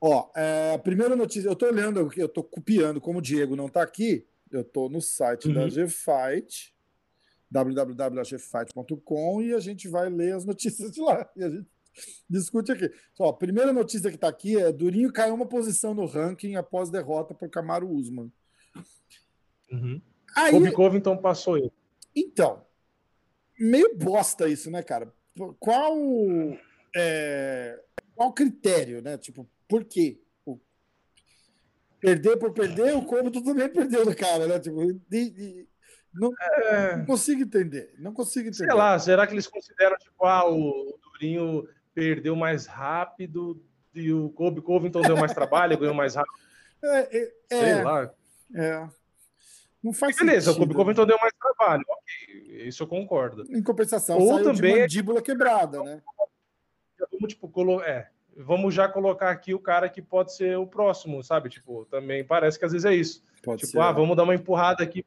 Ó, 0.00 0.30
é, 0.34 0.78
primeira 0.78 1.14
notícia, 1.14 1.50
eu 1.50 1.56
tô 1.56 1.66
olhando, 1.66 2.10
eu 2.16 2.28
tô 2.30 2.42
copiando, 2.42 2.98
como 2.98 3.18
o 3.18 3.22
Diego 3.22 3.54
não 3.54 3.68
tá 3.68 3.82
aqui, 3.82 4.26
eu 4.50 4.64
tô 4.64 4.88
no 4.88 5.02
site 5.02 5.48
uhum. 5.48 5.54
da 5.54 5.68
Gfight, 5.68 6.74
www.gfight.com 7.50 9.42
e 9.42 9.54
a 9.54 9.60
gente 9.60 9.88
vai 9.88 10.08
ler 10.08 10.34
as 10.34 10.44
notícias 10.44 10.90
de 10.90 11.00
lá. 11.00 11.28
E 11.36 11.44
a 11.44 11.50
gente 11.50 11.66
discute 12.28 12.72
aqui. 12.72 12.90
Só, 13.14 13.28
a 13.28 13.32
primeira 13.36 13.72
notícia 13.72 14.10
que 14.10 14.16
está 14.16 14.28
aqui 14.28 14.58
é: 14.58 14.72
Durinho 14.72 15.12
caiu 15.12 15.34
uma 15.34 15.46
posição 15.46 15.94
no 15.94 16.06
ranking 16.06 16.56
após 16.56 16.90
derrota 16.90 17.34
para 17.34 17.46
o 17.46 17.50
Camaro 17.50 17.88
Usman. 17.88 18.30
Uhum. 19.70 20.00
Aí, 20.36 20.52
Kobe 20.52 20.72
Covington 20.72 21.16
passou 21.16 21.56
ele. 21.56 21.72
Então, 22.14 22.64
meio 23.58 23.96
bosta 23.96 24.48
isso, 24.48 24.70
né, 24.70 24.82
cara? 24.82 25.12
Qual 25.58 25.96
é, 26.94 27.82
qual 28.14 28.32
critério, 28.32 29.02
né? 29.02 29.18
Tipo, 29.18 29.48
por 29.68 29.84
quê? 29.84 30.20
perder 32.00 32.36
por 32.36 32.52
perder, 32.52 32.94
o 32.94 33.02
Covington 33.02 33.42
também 33.42 33.68
perdeu 33.68 34.04
do 34.04 34.14
cara, 34.14 34.46
né? 34.46 34.60
Tipo, 34.60 34.92
de, 35.08 35.30
de, 35.30 35.68
não, 36.16 36.32
é... 36.40 36.96
não, 36.96 37.06
consigo 37.06 37.42
entender. 37.42 37.94
Não 37.98 38.12
consigo 38.12 38.48
entender. 38.48 38.66
Sei 38.66 38.74
lá, 38.74 38.98
será 38.98 39.26
que 39.26 39.34
eles 39.34 39.46
consideram, 39.46 39.96
tipo, 39.96 40.24
ah, 40.24 40.48
o 40.48 40.98
Durinho 41.12 41.68
perdeu 41.94 42.34
mais 42.34 42.66
rápido 42.66 43.62
e 43.94 44.12
o 44.12 44.30
Kobe 44.30 44.60
Covington 44.60 45.02
deu 45.02 45.16
mais 45.16 45.32
trabalho, 45.32 45.76
ganhou 45.78 45.94
mais 45.94 46.14
rápido. 46.14 46.34
É, 46.82 46.98
é, 46.98 47.32
Sei 47.48 47.70
é, 47.70 47.82
lá. 47.82 48.10
É. 48.54 48.88
Não 49.82 49.92
faz 49.92 50.16
Beleza, 50.16 50.52
sentido. 50.52 50.62
o 50.62 50.66
Kobe 50.66 50.74
Covington 50.74 51.06
deu 51.06 51.18
mais 51.18 51.32
trabalho. 51.34 51.84
Ok, 51.88 52.66
isso 52.66 52.82
eu 52.82 52.86
concordo. 52.86 53.44
Em 53.50 53.62
compensação, 53.62 54.18
Ou 54.18 54.42
também 54.42 54.80
mandíbula 54.80 55.22
quebrada, 55.22 55.82
né? 55.82 56.02
Vamos, 57.12 57.32
tipo, 57.32 57.48
colo... 57.48 57.82
é, 57.82 58.10
vamos 58.36 58.74
já 58.74 58.88
colocar 58.88 59.30
aqui 59.30 59.54
o 59.54 59.58
cara 59.58 59.88
que 59.88 60.02
pode 60.02 60.34
ser 60.34 60.58
o 60.58 60.66
próximo, 60.66 61.22
sabe? 61.22 61.48
Tipo, 61.48 61.86
também 61.86 62.24
parece 62.24 62.58
que 62.58 62.64
às 62.64 62.72
vezes 62.72 62.84
é 62.84 62.94
isso. 62.94 63.22
Pode 63.42 63.60
tipo, 63.60 63.72
ser. 63.72 63.80
ah, 63.80 63.92
vamos 63.92 64.16
dar 64.16 64.24
uma 64.24 64.34
empurrada 64.34 64.82
aqui 64.82 65.04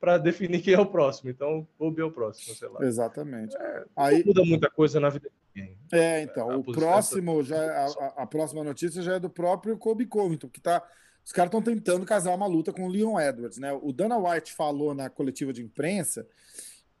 para 0.00 0.16
definir 0.16 0.62
quem 0.62 0.72
é 0.72 0.80
o 0.80 0.86
próximo. 0.86 1.30
Então, 1.30 1.68
o 1.78 2.00
é 2.00 2.04
o 2.04 2.10
próximo, 2.10 2.54
sei 2.56 2.68
lá. 2.68 2.84
Exatamente. 2.84 3.54
É, 3.56 3.84
Aí 3.94 4.24
muda 4.24 4.42
muita 4.42 4.70
coisa 4.70 4.98
na 4.98 5.10
vida 5.10 5.28
de 5.28 5.60
ninguém. 5.60 5.76
É, 5.92 6.22
então, 6.22 6.50
é, 6.50 6.56
o 6.56 6.64
próximo 6.64 7.42
já 7.42 7.56
é, 7.56 7.68
a, 7.68 8.22
a, 8.22 8.26
próxima 8.26 8.64
notícia 8.64 9.02
já 9.02 9.16
é 9.16 9.20
do 9.20 9.28
próprio 9.28 9.76
Kobe 9.76 10.06
Covington, 10.06 10.48
que 10.48 10.60
tá 10.60 10.82
os 11.22 11.32
caras 11.32 11.48
estão 11.48 11.60
tentando 11.60 12.06
casar 12.06 12.34
uma 12.34 12.46
luta 12.46 12.72
com 12.72 12.86
o 12.86 12.88
Leon 12.88 13.20
Edwards, 13.20 13.58
né? 13.58 13.72
O 13.72 13.92
Dana 13.92 14.16
White 14.16 14.54
falou 14.54 14.94
na 14.94 15.10
coletiva 15.10 15.52
de 15.52 15.62
imprensa 15.62 16.26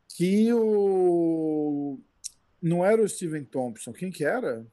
que 0.08 0.52
o 0.52 1.98
não 2.60 2.84
era 2.84 3.00
o 3.00 3.08
Steven 3.08 3.44
Thompson, 3.44 3.92
quem 3.94 4.10
que 4.10 4.22
era? 4.22 4.66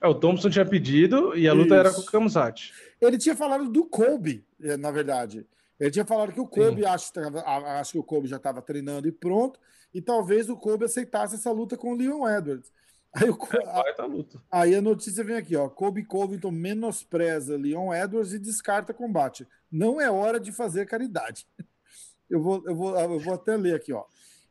É, 0.00 0.08
o 0.08 0.14
Thompson 0.14 0.50
tinha 0.50 0.66
pedido 0.66 1.36
e 1.36 1.46
a 1.46 1.52
luta 1.52 1.74
Isso. 1.74 1.74
era 1.74 1.92
com 1.92 2.00
o 2.00 2.06
Kamzat. 2.06 2.74
Ele 3.00 3.16
tinha 3.16 3.36
falado 3.36 3.70
do 3.70 3.86
Kobe, 3.86 4.44
eh, 4.60 4.76
na 4.76 4.90
verdade. 4.90 5.46
Ele 5.78 5.90
tinha 5.90 6.04
falado 6.04 6.32
que 6.32 6.40
o 6.40 6.46
Kobe, 6.46 6.86
acho, 6.86 7.12
acho 7.44 7.92
que 7.92 7.98
o 7.98 8.02
Kobe 8.02 8.28
já 8.28 8.36
estava 8.36 8.62
treinando 8.62 9.06
e 9.06 9.12
pronto, 9.12 9.60
e 9.92 10.00
talvez 10.00 10.48
o 10.48 10.56
Kobe 10.56 10.84
aceitasse 10.84 11.34
essa 11.34 11.50
luta 11.50 11.76
com 11.76 11.92
o 11.92 11.96
Leon 11.96 12.26
Edwards. 12.28 12.72
Aí, 13.12 13.30
o, 13.30 13.38
é, 13.54 14.02
a, 14.02 14.04
luta. 14.04 14.42
aí 14.50 14.74
a 14.74 14.82
notícia 14.82 15.24
vem 15.24 15.36
aqui, 15.36 15.56
ó. 15.56 15.68
Kobe 15.68 16.04
Covington 16.04 16.50
menospreza 16.50 17.56
Leon 17.56 17.92
Edwards 17.94 18.34
e 18.34 18.38
descarta 18.38 18.92
combate. 18.92 19.46
Não 19.70 20.00
é 20.00 20.10
hora 20.10 20.38
de 20.38 20.52
fazer 20.52 20.86
caridade. 20.86 21.46
Eu 22.28 22.42
vou, 22.42 22.60
eu 22.66 22.74
vou, 22.74 22.98
eu 22.98 23.20
vou 23.20 23.34
até 23.34 23.56
ler 23.56 23.76
aqui, 23.76 23.92
ó. 23.92 24.04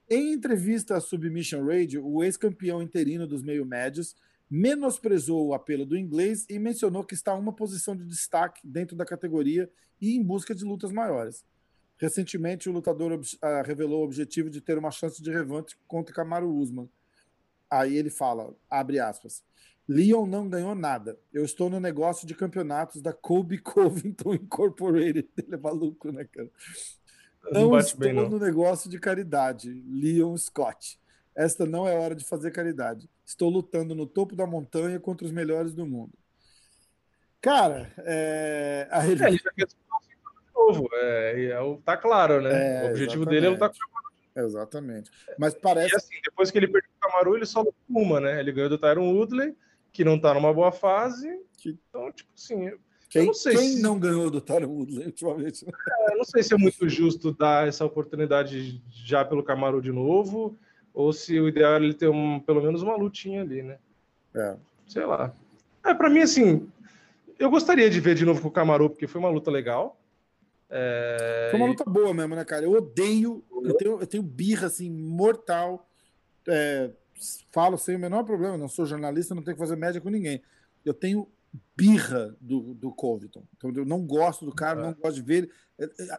Em 0.10 0.32
entrevista 0.32 0.96
à 0.96 1.02
Submission 1.02 1.66
Radio, 1.66 2.08
o 2.08 2.24
ex-campeão 2.24 2.82
interino 2.82 3.28
dos 3.28 3.44
meio-médios 3.44 4.16
menosprezou 4.50 5.48
o 5.48 5.54
apelo 5.54 5.86
do 5.86 5.98
inglês 5.98 6.46
e 6.50 6.58
mencionou 6.58 7.04
que 7.04 7.14
está 7.14 7.36
em 7.36 7.40
uma 7.40 7.52
posição 7.52 7.94
de 7.94 8.06
destaque 8.06 8.62
dentro 8.64 8.96
da 8.96 9.04
categoria 9.04 9.70
e 10.00 10.16
em 10.16 10.24
busca 10.24 10.54
de 10.54 10.64
lutas 10.64 10.92
maiores. 10.92 11.46
Recentemente, 11.98 12.70
o 12.70 12.74
lutador 12.74 13.14
uh, 13.14 13.20
revelou 13.66 14.02
o 14.02 14.06
objetivo 14.06 14.50
de 14.50 14.62
ter 14.62 14.78
uma 14.78 14.92
chance 14.92 15.22
de 15.22 15.32
revanche 15.32 15.76
contra 15.88 16.14
Kamaru 16.14 16.54
Usman. 16.54 16.90
Aí 17.70 17.96
ele 17.96 18.10
fala, 18.10 18.54
abre 18.70 19.00
aspas, 19.00 19.44
Leon 19.88 20.26
não 20.26 20.50
ganhou 20.50 20.76
nada. 20.76 21.18
Eu 21.32 21.46
estou 21.46 21.70
no 21.70 21.80
negócio 21.80 22.28
de 22.28 22.34
campeonatos 22.34 23.02
da 23.02 23.14
Kobe 23.14 23.60
Covington 23.60 24.34
Incorporated. 24.34 25.30
Ele 25.38 25.56
é 25.56 25.58
maluco, 25.58 26.12
né, 26.12 26.26
cara? 26.26 26.50
Não, 27.52 27.70
não 27.70 27.78
estou 27.78 28.00
bem, 28.00 28.14
não. 28.14 28.28
no 28.28 28.40
negócio 28.40 28.90
de 28.90 29.00
caridade. 29.00 29.72
Leon 29.88 30.36
Scott. 30.38 31.00
Esta 31.36 31.66
não 31.66 31.88
é 31.88 31.96
hora 31.96 32.16
de 32.16 32.26
fazer 32.26 32.52
caridade. 32.52 33.10
Estou 33.26 33.50
lutando 33.50 33.94
no 33.94 34.08
topo 34.08 34.36
da 34.36 34.48
montanha 34.48 35.00
contra 35.00 35.26
os 35.26 35.32
melhores 35.32 35.74
do 35.74 35.86
mundo. 35.86 36.14
Cara, 37.40 37.94
é... 38.00 38.88
a 38.92 39.06
ele... 39.06 39.24
é, 39.24 39.28
ele 39.28 39.38
já 39.38 39.68
novo. 40.56 40.90
É, 40.94 41.52
é, 41.52 41.78
tá 41.84 41.98
claro, 41.98 42.42
né? 42.42 42.50
É, 42.52 42.88
o 42.88 42.90
objetivo 42.92 43.24
exatamente. 43.24 43.30
dele 43.30 43.46
é 43.46 43.50
lutar 43.50 43.70
com 43.70 43.96
Exatamente. 44.36 45.10
Mas 45.40 45.54
parece. 45.54 45.94
E 45.94 45.96
assim, 45.96 46.16
depois 46.24 46.52
que 46.52 46.58
ele 46.58 46.68
perdeu 46.68 46.90
o 46.98 47.00
Camaru, 47.00 47.36
ele 47.38 47.46
só 47.46 47.64
uma, 47.90 48.20
né? 48.20 48.40
Ele 48.40 48.52
ganhou 48.52 48.70
do 48.70 48.78
Tyron 48.78 49.14
Woodley, 49.14 49.56
que 49.94 50.04
não 50.04 50.20
tá 50.20 50.34
numa 50.34 50.54
boa 50.54 50.72
fase. 50.72 51.28
Então, 51.66 52.12
tipo 52.12 52.30
assim. 52.36 52.72
Quem, 53.10 53.28
não, 53.28 53.34
quem 53.34 53.58
se... 53.58 53.82
não 53.82 53.98
ganhou 53.98 54.30
do 54.30 54.42
Tyron 54.42 54.68
Woodley 54.68 55.06
ultimamente? 55.06 55.66
É, 56.10 56.16
não 56.16 56.26
sei 56.26 56.44
se 56.44 56.54
é 56.54 56.58
muito 56.58 56.90
justo 56.90 57.32
dar 57.32 57.66
essa 57.66 57.86
oportunidade 57.86 58.82
já 58.92 59.24
pelo 59.24 59.44
Camaru 59.44 59.82
de 59.82 59.92
novo, 59.92 60.58
ou 60.94 61.14
se 61.14 61.40
o 61.40 61.48
ideal 61.48 61.76
é 61.76 61.78
ele 61.78 61.94
ter 61.94 62.10
um, 62.10 62.40
pelo 62.42 62.62
menos 62.62 62.82
uma 62.82 62.98
lutinha 62.98 63.42
ali, 63.42 63.64
né? 63.64 63.78
É. 64.36 64.58
Sei 64.86 65.06
lá. 65.06 65.34
É, 65.86 65.94
para 65.94 66.10
mim, 66.10 66.20
assim, 66.20 66.68
eu 67.40 67.50
gostaria 67.50 67.90
de 67.90 68.02
ver 68.02 68.16
de 68.16 68.26
novo 68.26 68.42
com 68.42 68.50
o 68.50 68.52
Camaru, 68.52 68.90
porque 68.90 69.08
foi 69.08 69.20
uma 69.20 69.30
luta 69.30 69.50
legal. 69.50 69.98
É... 70.70 71.48
Foi 71.52 71.60
uma 71.60 71.70
luta 71.70 71.84
boa 71.86 72.14
mesmo, 72.14 72.36
né, 72.36 72.44
cara? 72.44 72.66
Eu 72.66 72.74
odeio, 72.74 73.44
eu 73.64 73.74
tenho, 73.76 74.00
eu 74.00 74.08
tenho 74.08 74.24
birra 74.24 74.68
assim, 74.68 74.90
mortal. 74.90 75.88
É, 76.48 76.92
falo 77.52 77.78
sem 77.78 77.96
o 77.96 78.00
menor 78.00 78.24
problema, 78.24 78.58
não 78.58 78.68
sou 78.68 78.86
jornalista, 78.86 79.34
não 79.34 79.44
tenho 79.44 79.56
que 79.56 79.62
fazer 79.62 79.76
média 79.76 80.02
com 80.02 80.10
ninguém. 80.10 80.42
Eu 80.84 80.94
tenho 80.94 81.28
birra 81.76 82.36
do, 82.40 82.74
do 82.74 82.92
Covington. 82.92 83.44
Então, 83.56 83.72
eu 83.76 83.86
não 83.86 84.06
gosto 84.06 84.46
do 84.46 84.54
cara, 84.54 84.80
é. 84.80 84.84
não 84.84 84.94
gosto 84.94 85.16
de 85.16 85.22
ver 85.22 85.36
ele. 85.38 85.52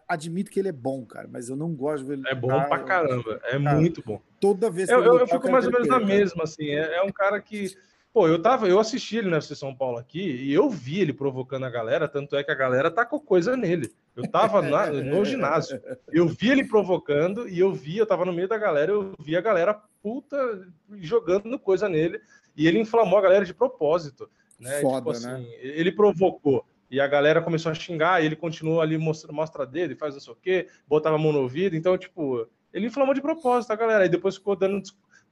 Admito 0.09 0.51
que 0.51 0.61
ele 0.61 0.69
é 0.69 0.73
bom, 0.73 1.05
cara, 1.07 1.29
mas 1.31 1.49
eu 1.49 1.57
não 1.57 1.75
gosto 1.75 2.03
de 2.03 2.09
ver 2.09 2.19
ele. 2.19 2.29
É 2.29 2.35
bom 2.35 2.49
cara, 2.49 2.69
pra 2.69 2.79
caramba, 2.81 3.41
é 3.45 3.63
cara, 3.63 3.81
muito 3.81 4.03
bom. 4.05 4.21
Toda 4.41 4.71
vez 4.71 4.89
que 4.89 4.95
eu, 4.95 5.03
eu, 5.03 5.19
eu 5.21 5.27
fico 5.27 5.51
mais 5.51 5.67
ou 5.67 5.73
menos 5.73 5.89
na 5.89 6.01
mesma, 6.01 6.45
assim. 6.45 6.71
É, 6.71 6.97
é 6.97 7.03
um 7.03 7.13
cara 7.13 7.41
que 7.41 7.77
Pô, 8.17 8.27
eu 8.27 8.41
tava, 8.41 8.67
eu 8.67 8.81
assisti 8.81 9.19
ele 9.19 9.29
na 9.29 9.43
São 9.43 9.75
Paulo 9.75 9.99
aqui 9.99 10.23
e 10.23 10.51
eu 10.51 10.71
vi 10.71 11.01
ele 11.01 11.13
provocando 11.13 11.65
a 11.67 11.71
galera, 11.71 12.09
tanto 12.09 12.35
é 12.35 12.43
que 12.43 12.51
a 12.51 12.55
galera 12.55 12.91
tacou 12.91 13.21
coisa 13.21 13.55
nele. 13.59 13.93
Eu 14.17 14.29
tava 14.29 14.63
na, 14.63 14.87
no 14.91 15.25
ginásio, 15.25 15.81
eu 16.11 16.27
vi 16.27 16.51
ele 16.51 16.65
provocando 16.65 17.49
e 17.49 17.59
eu 17.59 17.73
vi, 17.73 17.99
eu 17.99 18.07
tava 18.07 18.25
no 18.25 18.33
meio 18.33 18.49
da 18.49 18.57
galera, 18.57 18.91
eu 18.91 19.15
vi 19.21 19.37
a 19.37 19.41
galera 19.41 19.75
puta 20.03 20.67
jogando 20.97 21.59
coisa 21.59 21.89
nele 21.89 22.21
e 22.57 22.67
ele 22.67 22.81
inflamou 22.81 23.19
a 23.19 23.23
galera 23.23 23.45
de 23.45 23.53
propósito, 23.53 24.29
né? 24.59 24.81
Foda, 24.81 24.97
tipo 24.99 25.11
assim, 25.11 25.27
né? 25.27 25.47
ele 25.61 25.93
provocou. 25.93 26.65
E 26.91 27.01
a 27.01 27.07
galera 27.07 27.43
começou 27.43 27.71
a 27.71 27.75
xingar, 27.75 28.23
e 28.23 28.27
ele 28.27 28.37
continuou 28.37 28.81
ali, 28.81 28.97
mostra, 28.97 29.33
mostra 29.33 29.67
dele, 29.67 29.97
faz 29.97 30.15
não 30.15 30.21
sei 30.21 30.33
o 30.33 30.37
quê, 30.37 30.69
botava 30.87 31.17
a 31.17 31.19
mão 31.19 31.33
no 31.33 31.41
ouvido. 31.41 31.75
Então, 31.75 31.99
tipo, 31.99 32.49
ele 32.73 32.87
inflamou 32.87 33.13
de 33.13 33.21
propósito 33.21 33.73
a 33.73 33.77
galera. 33.77 34.07
E 34.07 34.09
depois 34.09 34.37
ficou 34.37 34.55
dando 34.55 34.81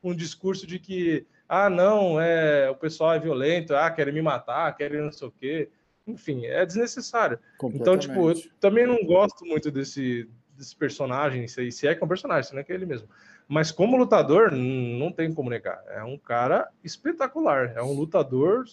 um 0.03 0.15
discurso 0.15 0.67
de 0.67 0.81
que 0.81 1.27
ah, 1.49 1.71
não, 1.71 2.21
é, 2.21 2.69
o 2.71 2.75
pessoal 2.75 3.15
é 3.15 3.21
violento, 3.21 3.75
ah, 3.75 3.91
querem 3.91 4.13
me 4.13 4.23
matar, 4.23 4.75
querem 4.77 5.01
não 5.01 5.13
sei 5.13 5.29
o 5.29 5.31
quê. 5.31 5.71
Enfim, 6.07 6.45
é 6.45 6.65
desnecessário. 6.67 7.39
Então, 7.73 7.99
tipo, 7.99 8.31
eu 8.31 8.43
também 8.61 8.87
não 8.87 9.05
gosto 9.05 9.45
muito 9.45 9.71
desse, 9.71 10.29
desse 10.57 10.77
personagem, 10.77 11.49
se, 11.49 11.71
se 11.73 11.87
é 11.87 11.95
que 11.95 12.03
é 12.03 12.05
um 12.05 12.09
personagem, 12.09 12.45
se 12.45 12.53
não 12.53 12.61
é 12.61 12.65
que 12.65 12.73
é 12.73 12.75
ele 12.75 12.87
mesmo. 12.87 13.09
Mas 13.49 13.71
como 13.71 13.97
lutador, 13.97 14.51
não 14.53 15.13
tem 15.13 15.33
como 15.33 15.51
negar. 15.51 15.83
É 15.89 16.03
um 16.03 16.19
cara 16.19 16.69
espetacular, 16.83 17.73
é 17.77 17.83
um 17.83 17.93
lutador 17.93 18.65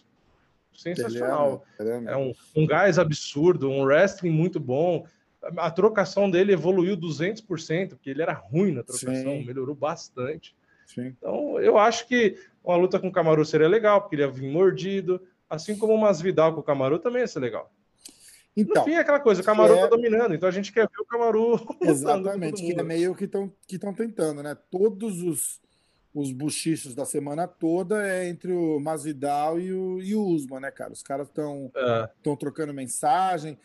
sensacional. 0.73 1.65
É, 1.79 2.13
é 2.13 2.17
um, 2.17 2.33
um 2.55 2.65
gás 2.65 2.97
absurdo, 2.97 3.69
um 3.69 3.83
wrestling 3.83 4.31
muito 4.31 4.59
bom. 4.59 5.05
A 5.57 5.71
trocação 5.71 6.29
dele 6.29 6.53
evoluiu 6.53 6.95
200%, 6.95 7.89
porque 7.89 8.09
ele 8.09 8.21
era 8.21 8.33
ruim 8.33 8.71
na 8.73 8.83
trocação, 8.83 9.37
Sim. 9.37 9.45
melhorou 9.45 9.75
bastante. 9.75 10.55
Sim. 10.85 11.15
Então, 11.17 11.59
eu 11.59 11.77
acho 11.77 12.07
que 12.07 12.37
uma 12.63 12.75
luta 12.75 12.99
com 12.99 13.07
o 13.07 13.11
Camaru 13.11 13.43
seria 13.43 13.67
legal, 13.67 14.01
porque 14.01 14.15
ele 14.15 14.23
ia 14.23 14.29
vir 14.29 14.49
mordido, 14.51 15.21
assim 15.51 15.77
como 15.77 15.93
umas 15.93 16.21
Vidal 16.21 16.53
com 16.53 16.61
o 16.61 16.63
Camaru 16.63 16.97
também 16.97 17.21
ia 17.21 17.27
ser 17.27 17.39
legal. 17.39 17.69
Então, 18.55 18.83
no 18.83 18.89
fim, 18.89 18.95
é 18.95 18.99
aquela 18.99 19.19
coisa, 19.19 19.41
o 19.41 19.45
Camaru 19.45 19.75
é... 19.75 19.81
tá 19.81 19.87
dominando, 19.87 20.33
então 20.33 20.47
a 20.47 20.51
gente 20.51 20.71
quer 20.71 20.87
ver 20.87 21.01
o 21.01 21.05
Camaru. 21.05 21.59
Exatamente, 21.81 22.61
que 22.61 22.79
é 22.79 22.83
meio 22.83 23.13
que 23.13 23.25
estão 23.25 23.51
que 23.67 23.77
tentando, 23.77 24.41
né? 24.41 24.55
Todos 24.69 25.21
os, 25.21 25.61
os 26.13 26.31
buchichos 26.31 26.95
da 26.95 27.05
semana 27.05 27.47
toda 27.47 28.05
é 28.05 28.27
entre 28.27 28.51
o 28.51 28.79
Masvidal 28.79 29.59
e 29.59 29.73
o, 29.73 30.01
e 30.01 30.15
o 30.15 30.23
Usman, 30.23 30.61
né, 30.61 30.71
cara? 30.71 30.91
Os 30.93 31.03
caras 31.03 31.27
estão 31.27 31.71
é. 31.75 32.09
trocando 32.37 32.73
mensagem. 32.73 33.57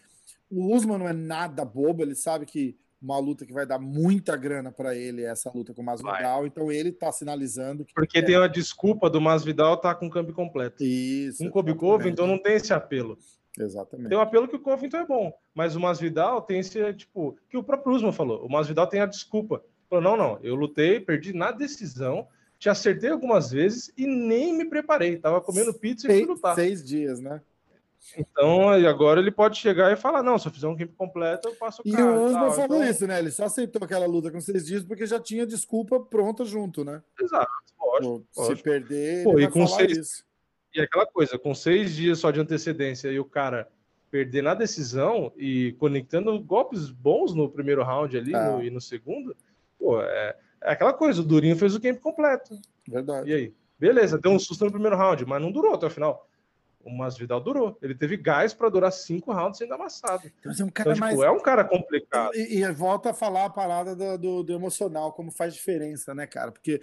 O 0.50 0.74
Usman 0.74 0.98
não 0.98 1.08
é 1.08 1.12
nada 1.12 1.64
bobo, 1.64 2.02
ele 2.02 2.14
sabe 2.14 2.46
que 2.46 2.76
uma 3.06 3.18
luta 3.18 3.46
que 3.46 3.52
vai 3.52 3.64
dar 3.64 3.78
muita 3.78 4.36
grana 4.36 4.72
para 4.72 4.94
ele, 4.94 5.22
essa 5.22 5.50
luta 5.54 5.72
com 5.72 5.80
o 5.80 5.84
Masvidal. 5.84 6.40
Vai. 6.40 6.46
Então 6.48 6.72
ele 6.72 6.88
está 6.88 7.12
sinalizando 7.12 7.84
que. 7.84 7.94
Porque 7.94 8.18
é... 8.18 8.22
tem 8.22 8.34
a 8.34 8.48
desculpa 8.48 9.08
do 9.08 9.20
Masvidal 9.20 9.76
tá 9.76 9.94
com 9.94 10.08
o 10.08 10.10
câmbio 10.10 10.34
completo. 10.34 10.82
Isso. 10.82 11.38
Com 11.38 11.48
o 11.48 11.52
Kobe 11.52 11.74
Covington 11.74 12.26
não 12.26 12.38
tem 12.38 12.56
esse 12.56 12.72
apelo. 12.72 13.16
Exatamente. 13.58 14.08
Tem 14.08 14.18
o 14.18 14.20
apelo 14.20 14.48
que 14.48 14.56
o 14.56 14.60
Covington 14.60 14.98
é 14.98 15.06
bom, 15.06 15.32
mas 15.54 15.76
o 15.76 15.80
Masvidal 15.80 16.42
tem 16.42 16.58
esse, 16.58 16.92
tipo, 16.94 17.38
que 17.48 17.56
o 17.56 17.62
próprio 17.62 17.94
Usman 17.94 18.12
falou. 18.12 18.44
O 18.44 18.50
Masvidal 18.50 18.86
tem 18.86 19.00
a 19.00 19.06
desculpa. 19.06 19.62
Falou: 19.88 20.02
não, 20.02 20.16
não, 20.16 20.38
eu 20.42 20.56
lutei, 20.56 20.98
perdi 20.98 21.32
na 21.32 21.52
decisão, 21.52 22.26
te 22.58 22.68
acertei 22.68 23.10
algumas 23.10 23.50
vezes 23.52 23.92
e 23.96 24.06
nem 24.06 24.52
me 24.52 24.64
preparei. 24.64 25.16
Tava 25.16 25.40
comendo 25.40 25.72
pizza 25.72 26.12
e 26.12 26.18
fui 26.18 26.26
lutar. 26.26 26.54
Seis 26.56 26.84
dias, 26.84 27.20
né? 27.20 27.40
Então, 28.16 28.68
agora 28.68 29.20
ele 29.20 29.30
pode 29.30 29.58
chegar 29.58 29.92
e 29.92 29.96
falar: 29.96 30.22
não, 30.22 30.38
se 30.38 30.46
eu 30.46 30.52
fizer 30.52 30.68
um 30.68 30.76
camp 30.76 30.92
completo, 30.96 31.48
eu 31.48 31.54
passo 31.54 31.82
o 31.82 31.90
cara. 31.90 32.02
E 32.02 32.04
o 32.04 32.24
Usman 32.26 32.50
falou 32.52 32.76
então... 32.78 32.84
isso, 32.84 33.06
né? 33.06 33.18
Ele 33.18 33.30
só 33.30 33.44
aceitou 33.44 33.82
aquela 33.82 34.06
luta 34.06 34.30
com 34.30 34.40
seis 34.40 34.66
dias 34.66 34.84
porque 34.84 35.06
já 35.06 35.18
tinha 35.18 35.46
desculpa 35.46 35.98
pronta 35.98 36.44
junto, 36.44 36.84
né? 36.84 37.02
Exato, 37.20 37.50
lógico. 37.80 38.26
Se 38.32 38.62
perder, 38.62 39.24
Pô, 39.24 39.38
e 39.38 39.48
com 39.48 39.66
seis... 39.66 39.98
Isso. 39.98 40.24
E 40.74 40.80
aquela 40.80 41.06
coisa, 41.06 41.38
com 41.38 41.54
seis 41.54 41.94
dias 41.94 42.18
só 42.18 42.30
de 42.30 42.38
antecedência 42.38 43.08
e 43.08 43.18
o 43.18 43.24
cara 43.24 43.68
perder 44.10 44.42
na 44.42 44.54
decisão 44.54 45.32
e 45.36 45.72
conectando 45.78 46.38
golpes 46.38 46.90
bons 46.90 47.34
no 47.34 47.48
primeiro 47.48 47.82
round 47.82 48.16
ali 48.16 48.34
ah. 48.34 48.52
no, 48.52 48.62
e 48.62 48.70
no 48.70 48.80
segundo, 48.80 49.34
pô, 49.78 50.00
é, 50.02 50.36
é 50.62 50.72
aquela 50.72 50.92
coisa, 50.92 51.22
o 51.22 51.24
Durinho 51.24 51.56
fez 51.56 51.74
o 51.74 51.80
camp 51.80 51.98
completo. 52.00 52.58
Verdade. 52.86 53.30
E 53.30 53.34
aí? 53.34 53.54
Beleza, 53.78 54.18
deu 54.18 54.30
um 54.30 54.38
susto 54.38 54.64
no 54.64 54.70
primeiro 54.70 54.96
round, 54.96 55.24
mas 55.26 55.40
não 55.40 55.50
durou 55.50 55.74
até 55.74 55.86
o 55.86 55.90
final 55.90 56.26
o 56.86 56.96
Masvidal 56.96 57.40
durou. 57.40 57.76
Ele 57.82 57.94
teve 57.94 58.16
gás 58.16 58.54
para 58.54 58.68
durar 58.68 58.92
cinco 58.92 59.32
rounds 59.32 59.58
sendo 59.58 59.74
amassado. 59.74 60.30
Então, 60.38 60.52
é 60.52 60.64
um 60.64 60.70
cara 60.70 60.90
então, 60.90 61.08
tipo, 61.08 61.18
mais... 61.18 61.20
é 61.20 61.30
um 61.30 61.40
cara 61.40 61.64
complicado. 61.64 62.30
E, 62.34 62.62
e, 62.62 62.72
volta 62.72 63.10
a 63.10 63.14
falar 63.14 63.46
a 63.46 63.50
parada 63.50 63.96
do, 63.96 64.16
do, 64.16 64.42
do, 64.44 64.52
emocional, 64.52 65.12
como 65.12 65.32
faz 65.32 65.52
diferença, 65.52 66.14
né, 66.14 66.26
cara? 66.26 66.52
Porque 66.52 66.80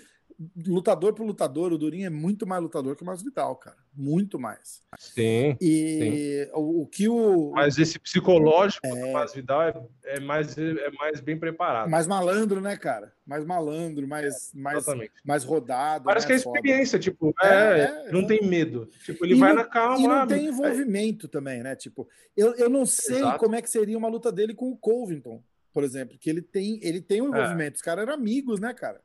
lutador 0.67 1.13
por 1.13 1.25
lutador, 1.25 1.71
o 1.71 1.77
Durinho 1.77 2.07
é 2.07 2.09
muito 2.09 2.45
mais 2.45 2.61
lutador 2.61 2.95
que 2.95 3.03
o 3.03 3.05
Masvidal, 3.05 3.55
cara. 3.55 3.77
Muito 3.95 4.39
mais. 4.39 4.81
Sim. 4.97 5.55
E 5.61 6.47
sim. 6.47 6.51
O, 6.53 6.81
o, 6.81 6.87
que 6.87 7.07
o. 7.07 7.51
Mas 7.51 7.77
esse 7.77 7.99
psicológico 7.99 8.87
é... 8.87 9.01
do 9.01 9.11
Masvidal 9.11 9.61
é, 10.03 10.17
é, 10.17 10.19
mais, 10.19 10.57
é 10.57 10.91
mais 10.91 11.19
bem 11.21 11.37
preparado. 11.37 11.89
Mais 11.89 12.07
malandro, 12.07 12.59
né, 12.59 12.75
cara? 12.75 13.13
Mais 13.25 13.45
malandro, 13.45 14.07
mais, 14.07 14.53
é, 14.53 14.57
mais, 14.57 14.85
mais 15.23 15.43
rodado. 15.43 16.05
Parece 16.05 16.25
né? 16.25 16.27
que 16.27 16.33
é 16.33 16.35
experiência, 16.37 16.97
Foda. 16.97 17.03
tipo, 17.03 17.35
é, 17.41 17.79
é, 18.07 18.11
não 18.11 18.25
tem 18.25 18.43
medo. 18.45 18.89
Tipo, 19.05 19.25
ele 19.25 19.35
e 19.35 19.39
vai 19.39 19.49
não, 19.49 19.57
na 19.57 19.65
calma. 19.65 19.99
E 19.99 20.07
não 20.07 20.27
tem 20.27 20.47
envolvimento 20.47 21.27
também, 21.27 21.61
né? 21.61 21.75
Tipo, 21.75 22.07
eu, 22.35 22.55
eu 22.55 22.69
não 22.69 22.85
sei 22.85 23.17
Exato. 23.17 23.39
como 23.39 23.55
é 23.55 23.61
que 23.61 23.69
seria 23.69 23.97
uma 23.97 24.09
luta 24.09 24.31
dele 24.31 24.53
com 24.53 24.71
o 24.71 24.77
Covington, 24.77 25.43
por 25.71 25.83
exemplo, 25.83 26.17
que 26.19 26.29
ele 26.29 26.41
tem, 26.41 26.79
ele 26.81 27.01
tem 27.01 27.21
um 27.21 27.29
envolvimento. 27.29 27.75
Os 27.75 27.81
caras 27.81 28.03
eram 28.03 28.13
amigos, 28.13 28.59
né, 28.59 28.73
cara? 28.73 29.01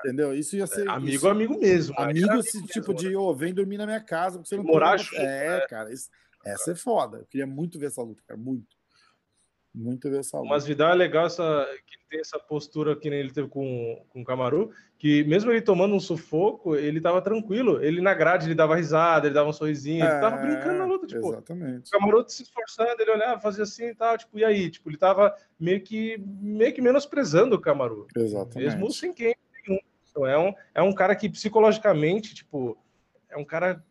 Entendeu? 0.00 0.34
Isso 0.34 0.56
ia 0.56 0.66
ser. 0.66 0.88
amigo, 0.88 1.16
isso, 1.16 1.28
amigo 1.28 1.58
mesmo. 1.58 1.94
Amigo, 1.98 2.30
amigo 2.30 2.42
tipo 2.66 2.92
mesmo, 2.92 2.94
de, 2.94 3.10
né? 3.10 3.16
ô, 3.16 3.22
oh, 3.22 3.34
vem 3.34 3.52
dormir 3.52 3.78
na 3.78 3.86
minha 3.86 4.00
casa, 4.00 4.38
porque 4.38 4.48
você 4.48 4.56
não 4.56 4.64
Morar 4.64 4.96
junto, 4.96 5.16
É, 5.16 5.60
né? 5.60 5.66
cara, 5.68 5.92
isso, 5.92 6.08
essa 6.44 6.72
é 6.72 6.74
foda. 6.74 7.18
Eu 7.18 7.26
queria 7.26 7.46
muito 7.46 7.78
ver 7.78 7.86
essa 7.86 8.02
luta, 8.02 8.22
cara, 8.26 8.38
muito. 8.38 8.76
Muito 9.74 10.08
ver 10.08 10.20
essa 10.20 10.38
luta. 10.38 10.48
Mas 10.48 10.64
Vidal 10.64 10.92
é 10.92 10.94
legal 10.94 11.26
essa, 11.26 11.68
que 11.84 11.96
tem 12.08 12.20
essa 12.20 12.38
postura 12.38 12.94
que 12.94 13.08
ele 13.08 13.32
teve 13.32 13.48
com, 13.48 14.04
com 14.08 14.22
o 14.22 14.24
Camaru, 14.24 14.70
que 14.96 15.24
mesmo 15.24 15.50
ele 15.50 15.60
tomando 15.60 15.96
um 15.96 16.00
sufoco, 16.00 16.76
ele 16.76 17.00
tava 17.00 17.20
tranquilo. 17.20 17.82
Ele 17.82 18.00
na 18.00 18.14
grade, 18.14 18.46
ele 18.46 18.54
dava 18.54 18.76
risada, 18.76 19.26
ele 19.26 19.34
dava 19.34 19.48
um 19.48 19.52
sorrisinho, 19.52 20.04
é, 20.04 20.08
ele 20.08 20.20
tava 20.20 20.36
brincando 20.36 20.78
na 20.78 20.84
luta, 20.84 21.08
tipo. 21.08 21.26
Exatamente. 21.26 21.88
O 21.88 21.90
Camaru 21.90 22.24
se 22.28 22.44
esforçando, 22.44 22.94
ele 23.00 23.10
olhava, 23.10 23.40
fazia 23.40 23.64
assim 23.64 23.86
e 23.86 23.94
tal, 23.96 24.16
tipo, 24.16 24.38
e 24.38 24.44
aí? 24.44 24.70
Tipo, 24.70 24.90
ele 24.90 24.96
tava 24.96 25.34
meio 25.58 25.80
que, 25.80 26.22
meio 26.40 26.72
que 26.72 26.80
menosprezando 26.80 27.56
o 27.56 27.60
Camaru. 27.60 28.06
Exatamente. 28.16 28.76
Mesmo 28.76 28.92
sem 28.92 29.12
quem 29.12 29.34
então 30.14 30.24
é 30.24 30.38
um, 30.38 30.54
é 30.72 30.80
um 30.80 30.92
cara 30.92 31.16
que 31.16 31.28
psicologicamente, 31.28 32.34
tipo, 32.34 32.78
é 33.28 33.36
um 33.36 33.44
cara. 33.44 33.82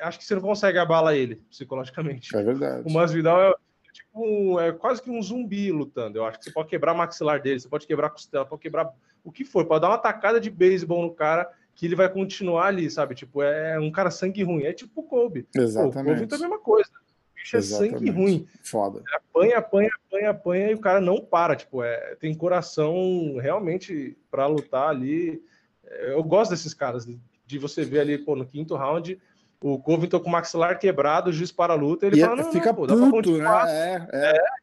Acho 0.00 0.18
que 0.18 0.24
você 0.24 0.34
não 0.34 0.42
consegue 0.42 0.78
abalar 0.78 1.14
ele 1.14 1.36
psicologicamente. 1.48 2.34
É 2.36 2.42
verdade. 2.42 2.82
O 2.84 2.92
Masvidal 2.92 3.40
é, 3.40 3.54
tipo, 3.92 4.58
é 4.58 4.72
quase 4.72 5.00
que 5.00 5.10
um 5.10 5.22
zumbi 5.22 5.70
lutando. 5.70 6.18
Eu 6.18 6.24
acho 6.24 6.38
que 6.38 6.44
você 6.44 6.50
pode 6.50 6.68
quebrar 6.68 6.92
maxilar 6.92 7.40
dele, 7.40 7.60
você 7.60 7.68
pode 7.68 7.86
quebrar 7.86 8.08
a 8.08 8.10
costela, 8.10 8.44
pode 8.44 8.62
quebrar 8.62 8.92
o 9.22 9.30
que 9.30 9.44
for, 9.44 9.64
pode 9.64 9.82
dar 9.82 9.88
uma 9.88 9.98
tacada 9.98 10.40
de 10.40 10.50
beisebol 10.50 11.02
no 11.02 11.14
cara 11.14 11.48
que 11.74 11.86
ele 11.86 11.94
vai 11.94 12.08
continuar 12.08 12.66
ali, 12.66 12.90
sabe? 12.90 13.14
Tipo, 13.14 13.42
é 13.42 13.78
um 13.78 13.92
cara 13.92 14.10
sangue 14.10 14.42
ruim. 14.42 14.64
É 14.64 14.72
tipo 14.72 15.02
o 15.02 15.04
Kobe. 15.04 15.46
Exatamente. 15.54 15.92
Pô, 15.94 16.00
o 16.00 16.28
Kobe 16.28 16.32
é 16.32 16.36
a 16.36 16.40
mesma 16.40 16.58
coisa. 16.58 16.90
O 16.90 17.34
bicho 17.36 17.56
é 17.56 17.62
sangue 17.62 18.10
ruim. 18.10 18.46
Foda. 18.62 18.98
Ele 18.98 19.16
apanha, 19.16 19.58
apanha, 19.58 19.90
apanha, 19.94 20.30
apanha 20.30 20.70
e 20.70 20.74
o 20.74 20.80
cara 20.80 21.00
não 21.00 21.20
para. 21.20 21.54
Tipo, 21.54 21.82
é, 21.84 22.16
tem 22.16 22.34
coração 22.34 23.36
realmente 23.40 24.16
para 24.30 24.46
lutar 24.46 24.88
ali 24.88 25.42
eu 25.90 26.22
gosto 26.22 26.50
desses 26.50 26.72
caras, 26.72 27.06
de 27.46 27.58
você 27.58 27.84
ver 27.84 28.00
ali, 28.00 28.18
pô, 28.18 28.36
no 28.36 28.46
quinto 28.46 28.76
round, 28.76 29.20
o 29.60 29.78
Covington 29.78 30.20
com 30.20 30.28
o 30.28 30.32
maxilar 30.32 30.78
quebrado, 30.78 31.30
o 31.30 31.32
juiz 31.32 31.52
para 31.52 31.72
a 31.72 31.76
luta, 31.76 32.06
ele 32.06 32.18
e 32.18 32.20
fala, 32.20 32.36
não, 32.36 32.52
fica 32.52 32.72
não, 32.72 32.74
pô, 32.74 32.86
puto, 32.86 33.38
né? 33.38 33.46
É, 33.68 34.08
é. 34.12 34.36
é 34.36 34.60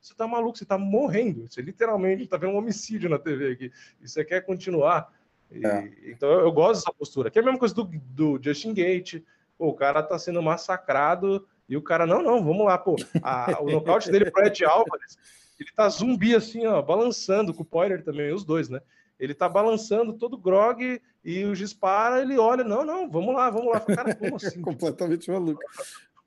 você 0.00 0.14
tá 0.14 0.26
maluco, 0.26 0.56
você 0.56 0.64
tá 0.64 0.78
morrendo. 0.78 1.46
Você 1.50 1.60
literalmente 1.60 2.26
tá 2.26 2.38
vendo 2.38 2.54
um 2.54 2.56
homicídio 2.56 3.10
na 3.10 3.18
TV 3.18 3.52
aqui. 3.52 3.72
E 4.00 4.08
você 4.08 4.24
quer 4.24 4.40
continuar. 4.40 5.12
E, 5.52 5.66
é. 5.66 5.92
Então 6.06 6.30
eu, 6.30 6.40
eu, 6.40 6.52
gosto 6.52 6.80
dessa 6.80 6.92
postura. 6.96 7.30
Que 7.30 7.38
é 7.38 7.42
a 7.42 7.44
mesma 7.44 7.58
coisa 7.58 7.74
do, 7.74 7.84
do 7.84 8.40
Justin 8.42 8.72
Gate. 8.72 9.22
Pô, 9.58 9.68
o 9.68 9.74
cara 9.74 10.02
tá 10.02 10.18
sendo 10.18 10.42
massacrado 10.42 11.46
e 11.68 11.76
o 11.76 11.82
cara, 11.82 12.06
não, 12.06 12.22
não, 12.22 12.42
vamos 12.42 12.64
lá, 12.64 12.78
pô. 12.78 12.96
A, 13.22 13.60
o 13.60 13.68
nocaute 13.70 14.10
dele 14.10 14.30
pro 14.30 14.46
Ed 14.46 14.64
Alvarez, 14.64 15.18
ele 15.60 15.70
tá 15.76 15.88
zumbi 15.88 16.34
assim, 16.34 16.66
ó, 16.66 16.80
balançando, 16.80 17.52
com 17.52 17.62
o 17.62 17.66
Poirier 17.66 18.02
também, 18.02 18.32
os 18.32 18.44
dois, 18.44 18.70
né? 18.70 18.80
Ele 19.18 19.34
tá 19.34 19.48
balançando 19.48 20.12
todo 20.12 20.38
grog 20.38 21.00
e 21.24 21.44
o 21.44 21.54
juiz 21.54 21.74
para, 21.74 22.22
ele 22.22 22.38
olha, 22.38 22.62
não, 22.62 22.84
não, 22.84 23.10
vamos 23.10 23.34
lá, 23.34 23.50
vamos 23.50 23.72
lá. 23.72 23.80
Cara, 23.80 24.14
como 24.14 24.36
assim? 24.36 24.60
Completamente 24.60 25.30
maluco. 25.30 25.60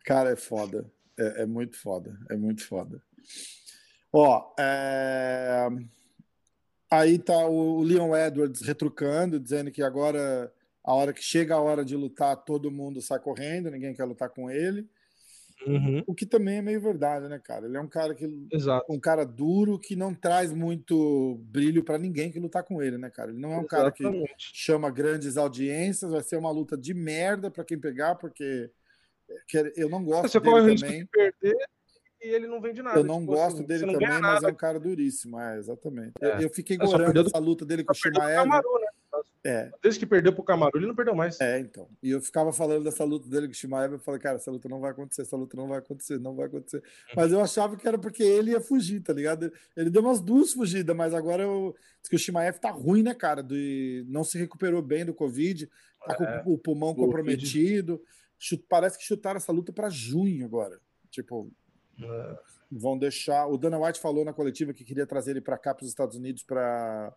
Cara, 0.04 0.32
é 0.32 0.36
foda. 0.36 0.86
É, 1.18 1.44
é, 1.44 1.46
muito 1.46 1.78
foda. 1.78 2.18
É 2.30 2.36
muito 2.36 2.66
foda. 2.66 3.02
Ó, 4.12 4.54
é... 4.60 5.68
aí 6.90 7.18
tá 7.18 7.46
o 7.48 7.82
Leon 7.82 8.16
Edwards 8.16 8.62
retrucando, 8.62 9.40
dizendo 9.40 9.72
que 9.72 9.82
agora, 9.82 10.54
a 10.84 10.94
hora 10.94 11.14
que 11.14 11.24
chega 11.24 11.56
a 11.56 11.62
hora 11.62 11.86
de 11.86 11.96
lutar, 11.96 12.36
todo 12.36 12.70
mundo 12.70 13.02
sai 13.02 13.20
correndo, 13.20 13.72
ninguém 13.72 13.94
quer 13.94 14.04
lutar 14.04 14.30
com 14.30 14.52
ele. 14.52 14.90
Uhum. 15.66 16.04
O 16.08 16.16
que 16.16 16.26
também 16.26 16.58
é 16.58 16.62
meio 16.62 16.82
verdade, 16.82 17.28
né, 17.28 17.40
cara? 17.40 17.66
Ele 17.66 17.78
é 17.78 17.82
um 17.82 17.88
cara 17.88 18.16
que 18.16 18.48
Exato. 18.52 18.86
um 18.92 19.00
cara 19.00 19.24
duro 19.24 19.78
que 19.78 19.96
não 19.96 20.14
traz 20.14 20.52
muito 20.52 21.40
brilho 21.44 21.84
para 21.84 21.98
ninguém 21.98 22.32
que 22.32 22.40
lutar 22.40 22.64
com 22.64 22.82
ele, 22.82 22.98
né, 22.98 23.10
cara? 23.10 23.32
Ele 23.32 23.40
não 23.40 23.54
é 23.54 23.58
um 23.58 23.66
Exatamente. 23.66 24.04
cara 24.04 24.26
que 24.28 24.36
chama 24.38 24.90
grandes 24.90 25.38
audiências, 25.38 26.12
vai 26.12 26.22
ser 26.22 26.38
uma 26.38 26.52
luta 26.52 26.78
de 26.78 26.94
merda 26.94 27.52
para 27.52 27.64
quem 27.64 27.80
pegar, 27.80 28.16
porque 28.16 28.72
eu 29.76 29.90
não 29.90 30.04
gosto 30.04 30.30
Você 30.30 30.40
dele 30.40 30.52
corre 30.52 30.76
também. 30.76 31.00
De 31.02 31.08
perder 31.08 31.58
e 32.24 32.30
ele 32.30 32.48
não 32.48 32.62
vende 32.62 32.82
nada. 32.84 33.00
Eu 33.00 33.04
não 33.04 33.20
tipo, 33.20 33.34
gosto 33.34 33.58
assim, 33.58 33.66
dele 33.66 33.92
também, 33.92 34.22
mas 34.22 34.44
é 34.44 34.48
um 34.48 34.56
cara 34.56 34.80
duríssimo, 34.80 35.40
é, 35.40 35.58
exatamente. 35.58 36.14
É. 36.22 36.36
Eu, 36.36 36.42
eu, 36.42 36.50
fiquei 36.50 36.78
gorando 36.78 37.20
essa 37.20 37.40
luta 37.40 37.66
dele 37.66 37.84
com 37.84 37.92
o 37.92 37.96
Shimaev. 37.96 38.48
Né? 38.48 38.62
É. 39.44 39.72
Desde 39.82 40.00
que 40.00 40.06
perdeu 40.06 40.32
pro 40.34 40.44
Camaro, 40.44 40.72
ele 40.76 40.86
não 40.86 40.96
perdeu 40.96 41.16
mais. 41.16 41.40
É, 41.42 41.60
então. 41.60 41.90
E 42.02 42.12
eu 42.12 42.22
ficava 42.22 42.54
falando 42.54 42.84
dessa 42.84 43.04
luta 43.04 43.28
dele 43.28 43.48
com 43.48 43.54
o 43.54 43.56
Shimaev, 43.56 43.94
eu 43.94 44.00
falei, 44.00 44.20
cara, 44.20 44.36
essa 44.36 44.52
luta 44.52 44.70
não 44.70 44.80
vai 44.80 44.92
acontecer, 44.92 45.24
essa 45.24 45.36
luta 45.36 45.58
não 45.58 45.68
vai 45.68 45.80
acontecer, 45.80 46.20
não 46.20 46.36
vai 46.36 46.46
acontecer. 46.46 46.78
Uhum. 46.78 47.14
Mas 47.16 47.32
eu 47.32 47.42
achava 47.42 47.76
que 47.76 47.88
era 47.88 47.98
porque 47.98 48.22
ele 48.22 48.52
ia 48.52 48.62
fugir, 48.62 49.02
tá 49.02 49.14
ligado? 49.14 49.52
Ele 49.76 49.90
deu 49.90 50.04
umas 50.04 50.22
duas 50.22 50.54
fugidas, 50.54 50.96
mas 50.96 51.14
agora 51.14 51.42
eu... 51.44 51.76
Diz 52.02 52.10
que 52.10 52.16
o 52.16 52.20
Shimaev 52.20 52.60
tá 52.60 52.70
ruim, 52.70 53.02
né, 53.02 53.16
cara? 53.16 53.42
De... 53.42 54.06
Não 54.08 54.24
se 54.24 54.38
recuperou 54.38 54.82
bem 54.82 55.06
do 55.06 55.14
Covid, 55.14 55.68
tá 56.06 56.18
é. 56.20 56.44
com 56.44 56.54
o 56.54 56.58
pulmão 56.58 56.94
comprometido. 56.94 58.02
Parece 58.70 58.98
que 58.98 59.04
chutaram 59.04 59.38
essa 59.38 59.52
luta 59.52 59.74
para 59.74 59.90
junho 59.90 60.46
agora. 60.46 60.80
Tipo, 61.10 61.52
é. 62.00 62.40
vão 62.72 62.98
deixar. 62.98 63.48
O 63.48 63.58
Dana 63.58 63.80
White 63.80 64.00
falou 64.00 64.24
na 64.24 64.34
coletiva 64.34 64.74
que 64.74 64.84
queria 64.84 65.06
trazer 65.06 65.32
ele 65.32 65.42
para 65.42 65.58
cá, 65.58 65.74
para 65.74 65.84
os 65.84 65.90
Estados 65.90 66.16
Unidos, 66.16 66.44
para 66.44 67.14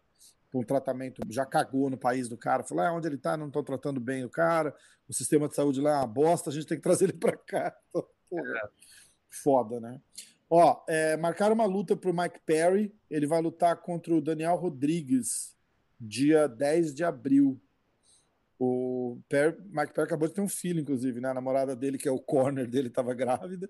um 0.59 0.64
tratamento, 0.64 1.20
já 1.28 1.44
cagou 1.44 1.90
no 1.90 1.97
país 1.97 2.28
do 2.28 2.36
cara, 2.36 2.62
falou: 2.62 2.85
ah, 2.85 2.93
onde 2.93 3.09
ele 3.09 3.18
tá, 3.18 3.36
não 3.36 3.48
estão 3.48 3.62
tratando 3.62 4.01
bem 4.01 4.24
o 4.24 4.31
cara, 4.31 4.74
o 5.09 5.12
sistema 5.12 5.48
de 5.48 5.55
saúde 5.55 5.81
lá 5.81 5.90
é 5.90 5.97
uma 5.97 6.06
bosta, 6.06 6.51
a 6.51 6.52
gente 6.52 6.66
tem 6.66 6.76
que 6.76 6.82
trazer 6.82 7.06
ele 7.06 7.12
para 7.14 7.36
cá. 7.36 7.76
Porra, 8.31 8.59
é. 8.59 8.68
Foda, 9.31 9.81
né? 9.81 10.01
Ó, 10.48 10.85
é, 10.89 11.16
marcaram 11.16 11.55
uma 11.55 11.66
luta 11.66 11.97
pro 11.97 12.14
Mike 12.14 12.40
Perry, 12.47 12.94
ele 13.10 13.26
vai 13.26 13.40
lutar 13.40 13.76
contra 13.76 14.14
o 14.14 14.20
Daniel 14.20 14.55
Rodrigues, 14.56 15.56
dia 16.01 16.47
10 16.47 16.94
de 16.94 17.02
abril. 17.02 17.60
O 18.59 19.18
Perry, 19.28 19.56
Mike 19.62 19.93
Perry 19.93 20.06
acabou 20.06 20.28
de 20.28 20.35
ter 20.35 20.40
um 20.40 20.48
filho, 20.48 20.81
inclusive, 20.81 21.20
né? 21.20 21.31
A 21.31 21.35
namorada 21.35 21.74
dele, 21.74 21.98
que 21.98 22.09
é 22.09 22.12
o 22.12 22.20
corner 22.20 22.68
dele, 22.68 22.89
estava 22.89 23.12
grávida. 23.12 23.68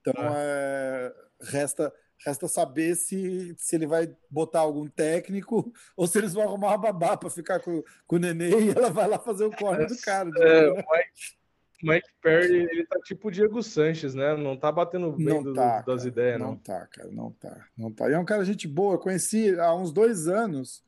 Então, 0.00 0.14
ah. 0.18 0.34
é, 0.36 1.14
resta 1.40 1.92
Resta 2.24 2.48
saber 2.48 2.94
se, 2.96 3.54
se 3.58 3.76
ele 3.76 3.86
vai 3.86 4.14
botar 4.30 4.60
algum 4.60 4.88
técnico 4.88 5.72
ou 5.96 6.06
se 6.06 6.18
eles 6.18 6.32
vão 6.32 6.44
arrumar 6.44 6.68
uma 6.68 6.78
babá 6.78 7.16
para 7.16 7.30
ficar 7.30 7.60
com, 7.60 7.82
com 8.06 8.16
o 8.16 8.18
neném 8.18 8.66
e 8.66 8.70
ela 8.70 8.90
vai 8.90 9.08
lá 9.08 9.18
fazer 9.18 9.44
o 9.44 9.50
corre 9.50 9.86
do 9.86 9.96
cara. 9.98 10.30
É, 10.38 10.70
o 10.70 10.76
Mike, 10.76 11.36
Mike, 11.82 12.08
Perry, 12.22 12.62
ele 12.70 12.86
tá 12.86 12.98
tipo 13.00 13.28
o 13.28 13.30
Diego 13.30 13.62
Sanches, 13.62 14.14
né? 14.14 14.34
Não 14.36 14.56
tá 14.56 14.72
batendo 14.72 15.12
bem 15.12 15.26
não 15.26 15.42
do, 15.42 15.52
tá, 15.52 15.82
das 15.82 16.02
cara, 16.02 16.08
ideias, 16.08 16.40
não. 16.40 16.48
Não 16.48 16.56
tá, 16.56 16.86
cara, 16.86 17.10
não 17.10 17.30
tá, 17.32 17.68
não 17.76 17.92
tá. 17.92 18.10
E 18.10 18.14
é 18.14 18.18
um 18.18 18.24
cara 18.24 18.44
gente 18.44 18.66
boa. 18.66 18.94
Eu 18.94 18.98
conheci 18.98 19.58
há 19.60 19.74
uns 19.74 19.92
dois 19.92 20.26
anos, 20.26 20.82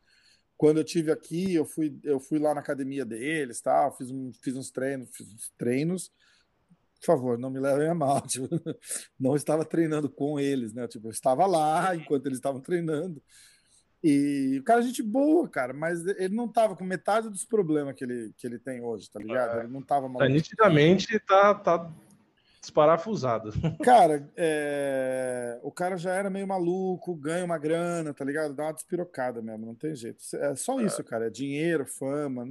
quando 0.56 0.78
eu 0.78 0.84
tive 0.84 1.12
aqui, 1.12 1.54
eu 1.54 1.66
fui, 1.66 1.98
eu 2.02 2.18
fui 2.18 2.38
lá 2.38 2.54
na 2.54 2.60
academia 2.60 3.04
deles, 3.04 3.60
tá? 3.60 3.90
Fiz, 3.92 4.10
um, 4.10 4.32
fiz 4.42 4.56
uns 4.56 4.70
treinos, 4.70 5.10
fiz 5.14 5.32
uns 5.32 5.52
treinos 5.58 6.10
por 7.00 7.06
favor, 7.06 7.38
não 7.38 7.50
me 7.50 7.60
levem 7.60 7.88
a 7.88 7.94
mal. 7.94 8.20
Tipo, 8.28 8.48
não 9.18 9.36
estava 9.36 9.64
treinando 9.64 10.08
com 10.08 10.38
eles, 10.38 10.72
né? 10.72 10.86
Tipo, 10.88 11.08
eu 11.08 11.12
estava 11.12 11.46
lá 11.46 11.94
enquanto 11.94 12.26
eles 12.26 12.38
estavam 12.38 12.60
treinando. 12.60 13.22
E 14.02 14.58
o 14.60 14.64
cara 14.64 14.80
é 14.80 14.84
gente 14.84 15.02
boa, 15.02 15.48
cara, 15.48 15.72
mas 15.72 16.06
ele 16.06 16.34
não 16.34 16.46
estava 16.46 16.76
com 16.76 16.84
metade 16.84 17.28
dos 17.28 17.44
problemas 17.44 17.94
que 17.94 18.04
ele, 18.04 18.32
que 18.36 18.46
ele 18.46 18.58
tem 18.58 18.80
hoje, 18.80 19.10
tá 19.10 19.18
ligado? 19.18 19.58
É. 19.58 19.64
Ele 19.64 19.72
não 19.72 19.80
estava 19.80 20.06
maluco. 20.06 20.24
É, 20.24 20.28
nitidamente 20.28 21.18
tá, 21.20 21.54
tá 21.54 21.92
desparafusado. 22.68 23.50
Cara, 23.82 24.28
é... 24.36 25.58
o 25.62 25.72
cara 25.72 25.96
já 25.96 26.12
era 26.12 26.28
meio 26.28 26.46
maluco, 26.46 27.14
ganha 27.14 27.44
uma 27.44 27.58
grana, 27.58 28.12
tá 28.12 28.24
ligado? 28.24 28.54
Dá 28.54 28.64
uma 28.64 28.72
despirocada 28.72 29.40
mesmo, 29.40 29.66
não 29.66 29.74
tem 29.74 29.94
jeito. 29.94 30.18
É 30.34 30.54
só 30.54 30.78
é. 30.78 30.84
isso, 30.84 31.02
cara. 31.02 31.26
É 31.26 31.30
dinheiro, 31.30 31.86
fama. 31.86 32.46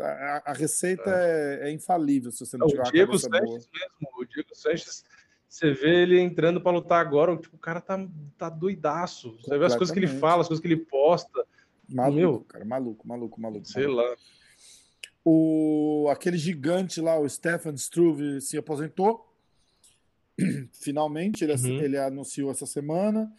A, 0.00 0.42
a 0.46 0.52
receita 0.52 1.10
é. 1.10 1.60
é. 1.62 1.68
é. 1.68 1.72
infalível 1.72 2.30
se 2.30 2.44
você 2.44 2.56
não 2.56 2.66
tiver 2.66 2.86
o 2.86 2.92
Diego 2.92 3.18
Sanches 3.18 3.40
boa. 3.40 3.56
mesmo, 3.56 4.20
o 4.20 4.24
Diego 4.24 4.54
Sanches, 4.54 5.04
você 5.48 5.72
vê 5.72 6.02
ele 6.02 6.20
entrando 6.20 6.60
para 6.60 6.72
lutar 6.72 7.00
agora, 7.00 7.36
tipo, 7.36 7.56
o 7.56 7.60
cara 7.60 7.80
tá, 7.80 8.06
tá 8.38 8.48
doidaço. 8.48 9.36
Você 9.42 9.58
vê 9.58 9.64
as 9.64 9.76
coisas 9.76 9.92
que 9.92 9.98
ele 9.98 10.08
fala, 10.08 10.42
as 10.42 10.48
coisas 10.48 10.60
que 10.60 10.68
ele 10.68 10.84
posta. 10.84 11.44
Maluco, 11.88 12.16
Meu, 12.16 12.40
cara, 12.40 12.64
maluco, 12.64 13.06
maluco, 13.06 13.40
maluco. 13.40 13.66
Sei 13.66 13.86
maluco. 13.86 14.02
lá. 14.02 14.16
O, 15.24 16.08
aquele 16.10 16.36
gigante 16.36 17.00
lá, 17.00 17.18
o 17.18 17.28
Stefan 17.28 17.74
Struve, 17.74 18.40
se 18.40 18.58
aposentou 18.58 19.31
Finalmente, 20.72 21.44
ele, 21.44 21.52
uhum. 21.52 21.80
ele 21.80 21.98
anunciou 21.98 22.50
essa 22.50 22.66
semana. 22.66 23.32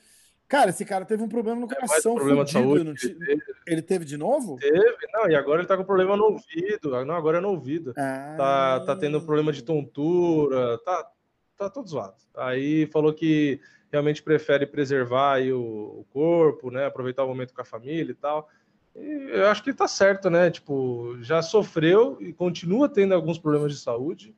Cara, 0.47 0.69
esse 0.69 0.85
cara 0.85 1.05
teve 1.05 1.23
um 1.23 1.29
problema 1.29 1.61
no 1.61 1.67
coração. 1.67 2.15
Problema 2.15 2.45
fudido, 2.45 2.93
de 2.93 3.01
saúde, 3.01 3.17
ele, 3.27 3.41
ele, 3.65 3.81
teve 3.81 4.05
de 4.05 4.17
novo? 4.17 4.57
Teve, 4.57 5.07
não, 5.11 5.27
e 5.27 5.35
agora 5.35 5.61
ele 5.61 5.67
tá 5.67 5.75
com 5.75 5.83
problema 5.83 6.15
no 6.15 6.25
ouvido. 6.25 7.05
Não, 7.05 7.15
agora 7.15 7.39
é 7.39 7.41
no 7.41 7.49
ouvido. 7.49 7.93
Ah. 7.97 8.35
Tá, 8.37 8.79
tá 8.81 8.95
tendo 8.95 9.21
problema 9.21 9.51
de 9.51 9.63
tontura, 9.63 10.77
tá, 10.85 11.09
tá 11.57 11.69
todo 11.69 11.87
zoado. 11.89 12.17
Aí 12.35 12.85
falou 12.87 13.13
que 13.13 13.59
realmente 13.91 14.21
prefere 14.21 14.67
preservar 14.67 15.35
aí 15.35 15.51
o, 15.51 15.59
o 15.59 16.05
corpo, 16.11 16.69
né? 16.69 16.85
Aproveitar 16.85 17.23
o 17.23 17.27
momento 17.27 17.53
com 17.53 17.61
a 17.61 17.65
família 17.65 18.11
e 18.11 18.15
tal. 18.15 18.47
E 18.95 19.29
eu 19.31 19.47
acho 19.47 19.63
que 19.63 19.73
tá 19.73 19.87
certo, 19.87 20.29
né? 20.29 20.51
Tipo, 20.51 21.17
já 21.21 21.41
sofreu 21.41 22.17
e 22.19 22.31
continua 22.31 22.87
tendo 22.87 23.13
alguns 23.13 23.39
problemas 23.39 23.71
de 23.71 23.79
saúde. 23.79 24.35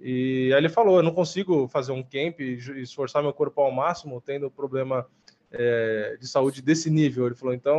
E 0.00 0.50
aí 0.52 0.58
ele 0.58 0.68
falou: 0.68 0.96
eu 0.96 1.02
não 1.02 1.12
consigo 1.12 1.68
fazer 1.68 1.92
um 1.92 2.02
camp 2.02 2.40
e 2.40 2.58
esforçar 2.80 3.22
meu 3.22 3.32
corpo 3.32 3.60
ao 3.60 3.70
máximo, 3.70 4.20
tendo 4.20 4.50
problema 4.50 5.06
é, 5.52 6.16
de 6.18 6.26
saúde 6.26 6.62
desse 6.62 6.90
nível. 6.90 7.26
Ele 7.26 7.34
falou: 7.34 7.54
então 7.54 7.76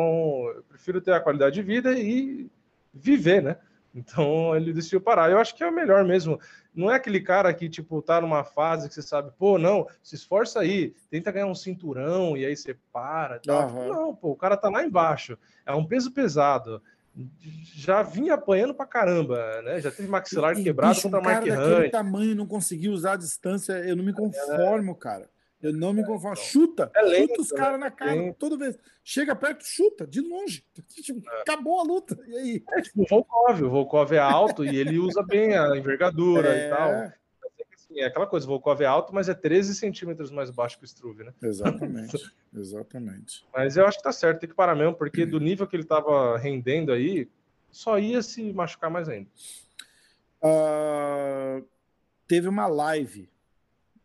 eu 0.56 0.64
prefiro 0.70 1.02
ter 1.02 1.14
a 1.14 1.20
qualidade 1.20 1.56
de 1.56 1.64
vida 1.64 1.98
e 1.98 2.48
viver, 2.94 3.42
né? 3.42 3.58
Então 3.94 4.56
ele 4.56 4.72
decidiu 4.72 5.02
parar. 5.02 5.32
Eu 5.32 5.40
acho 5.40 5.56
que 5.56 5.64
é 5.64 5.68
o 5.68 5.74
melhor 5.74 6.06
mesmo. 6.06 6.40
Não 6.74 6.90
é 6.90 6.96
aquele 6.96 7.20
cara 7.20 7.54
que, 7.54 7.68
tipo, 7.68 8.02
tá 8.02 8.22
numa 8.22 8.46
fase 8.46 8.88
que 8.88 8.94
você 8.94 9.02
sabe, 9.02 9.30
pô, 9.38 9.58
não, 9.58 9.86
se 10.02 10.16
esforça 10.16 10.62
aí, 10.62 10.94
tenta 11.10 11.32
ganhar 11.32 11.48
um 11.48 11.56
cinturão 11.56 12.38
e 12.38 12.46
aí 12.46 12.56
você 12.56 12.78
para. 12.94 13.42
Uhum. 13.48 13.90
Não, 13.90 14.16
pô, 14.16 14.30
o 14.30 14.36
cara 14.36 14.56
tá 14.56 14.70
lá 14.70 14.84
embaixo. 14.84 15.38
É 15.66 15.74
um 15.74 15.86
peso 15.86 16.12
pesado 16.12 16.82
já 17.76 18.02
vinha 18.02 18.36
apanhando 18.36 18.74
pra 18.74 18.86
caramba, 18.86 19.62
né? 19.64 19.82
Já 19.82 19.92
teve 19.92 20.08
maxilar 20.08 20.58
e, 20.58 20.64
quebrado 20.64 20.94
bicho, 20.94 21.04
contra 21.04 21.20
um 21.20 21.24
Mark 21.24 21.46
daquele 21.46 21.90
tamanho 21.90 22.36
não 22.36 22.48
conseguiu 22.48 22.94
usar 22.94 23.14
a 23.14 23.18
distância, 23.18 23.74
eu 23.74 23.96
não 23.96 24.04
me 24.04 24.14
conformo, 24.14 24.92
é, 24.92 24.96
cara. 24.96 25.30
Eu 25.62 25.74
não 25.74 25.94
me 25.94 26.04
conformo. 26.04 26.34
Então, 26.34 26.44
chuta, 26.44 26.92
é 26.96 27.02
lento, 27.04 27.30
chuta 27.30 27.42
os 27.42 27.52
caras 27.52 27.80
né? 27.80 27.86
na 27.86 27.92
cara 27.92 28.16
é 28.16 28.34
toda 28.34 28.58
vez. 28.58 28.78
Chega 29.04 29.36
perto, 29.36 29.64
chuta, 29.64 30.08
de 30.08 30.20
longe. 30.22 30.66
Tipo, 31.02 31.22
é. 31.30 31.42
Acabou 31.42 31.80
a 31.80 31.84
luta. 31.84 32.18
E 32.28 32.36
aí? 32.36 32.64
É 32.72 32.82
tipo 32.82 33.04
o 33.04 33.06
Volkov. 33.08 33.62
O 33.62 33.70
Volkov 33.70 34.12
é 34.12 34.20
alto 34.20 34.66
e 34.66 34.76
ele 34.76 34.98
usa 34.98 35.22
bem 35.22 35.56
a 35.56 35.78
envergadura 35.78 36.58
e 36.58 36.70
tal. 36.70 37.21
É 37.96 38.02
é 38.02 38.06
aquela 38.06 38.28
coisa, 38.28 38.46
o 38.46 38.50
Volkov 38.50 38.82
é 38.82 38.86
alto, 38.86 39.14
mas 39.14 39.30
é 39.30 39.34
13 39.34 39.76
centímetros 39.76 40.32
mais 40.32 40.50
baixo 40.50 40.78
que 40.78 40.84
o 40.84 40.86
Struve, 40.86 41.24
né? 41.24 41.34
Exatamente, 41.42 42.18
exatamente. 42.54 43.46
Mas 43.54 43.78
eu 43.78 43.86
acho 43.86 43.98
que 43.98 44.04
tá 44.04 44.12
certo, 44.12 44.40
tem 44.40 44.50
que 44.50 44.56
parar 44.56 44.76
mesmo, 44.76 44.96
porque 44.96 45.26
do 45.26 45.40
nível 45.40 45.68
que 45.68 45.76
ele 45.76 45.84
tava 45.84 46.38
rendendo 46.38 46.92
aí, 46.92 47.30
só 47.72 48.00
ia 48.00 48.22
se 48.22 48.52
machucar 48.54 48.90
mais 48.90 49.08
ainda. 49.08 49.30
Uh, 50.44 51.66
teve 52.28 52.48
uma 52.48 52.68
live 52.68 53.30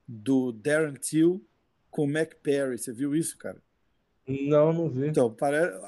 do 0.07 0.53
Darren 0.53 0.95
Till 0.95 1.45
com 1.91 2.05
o 2.05 2.09
Mac 2.09 2.35
Perry, 2.43 2.79
você 2.79 2.93
viu 2.93 3.15
isso, 3.15 3.39
cara? 3.39 3.59
Não, 4.27 4.73
não 4.73 4.89
vi. 4.89 5.09
Então, 5.09 5.33
parece. 5.33 5.79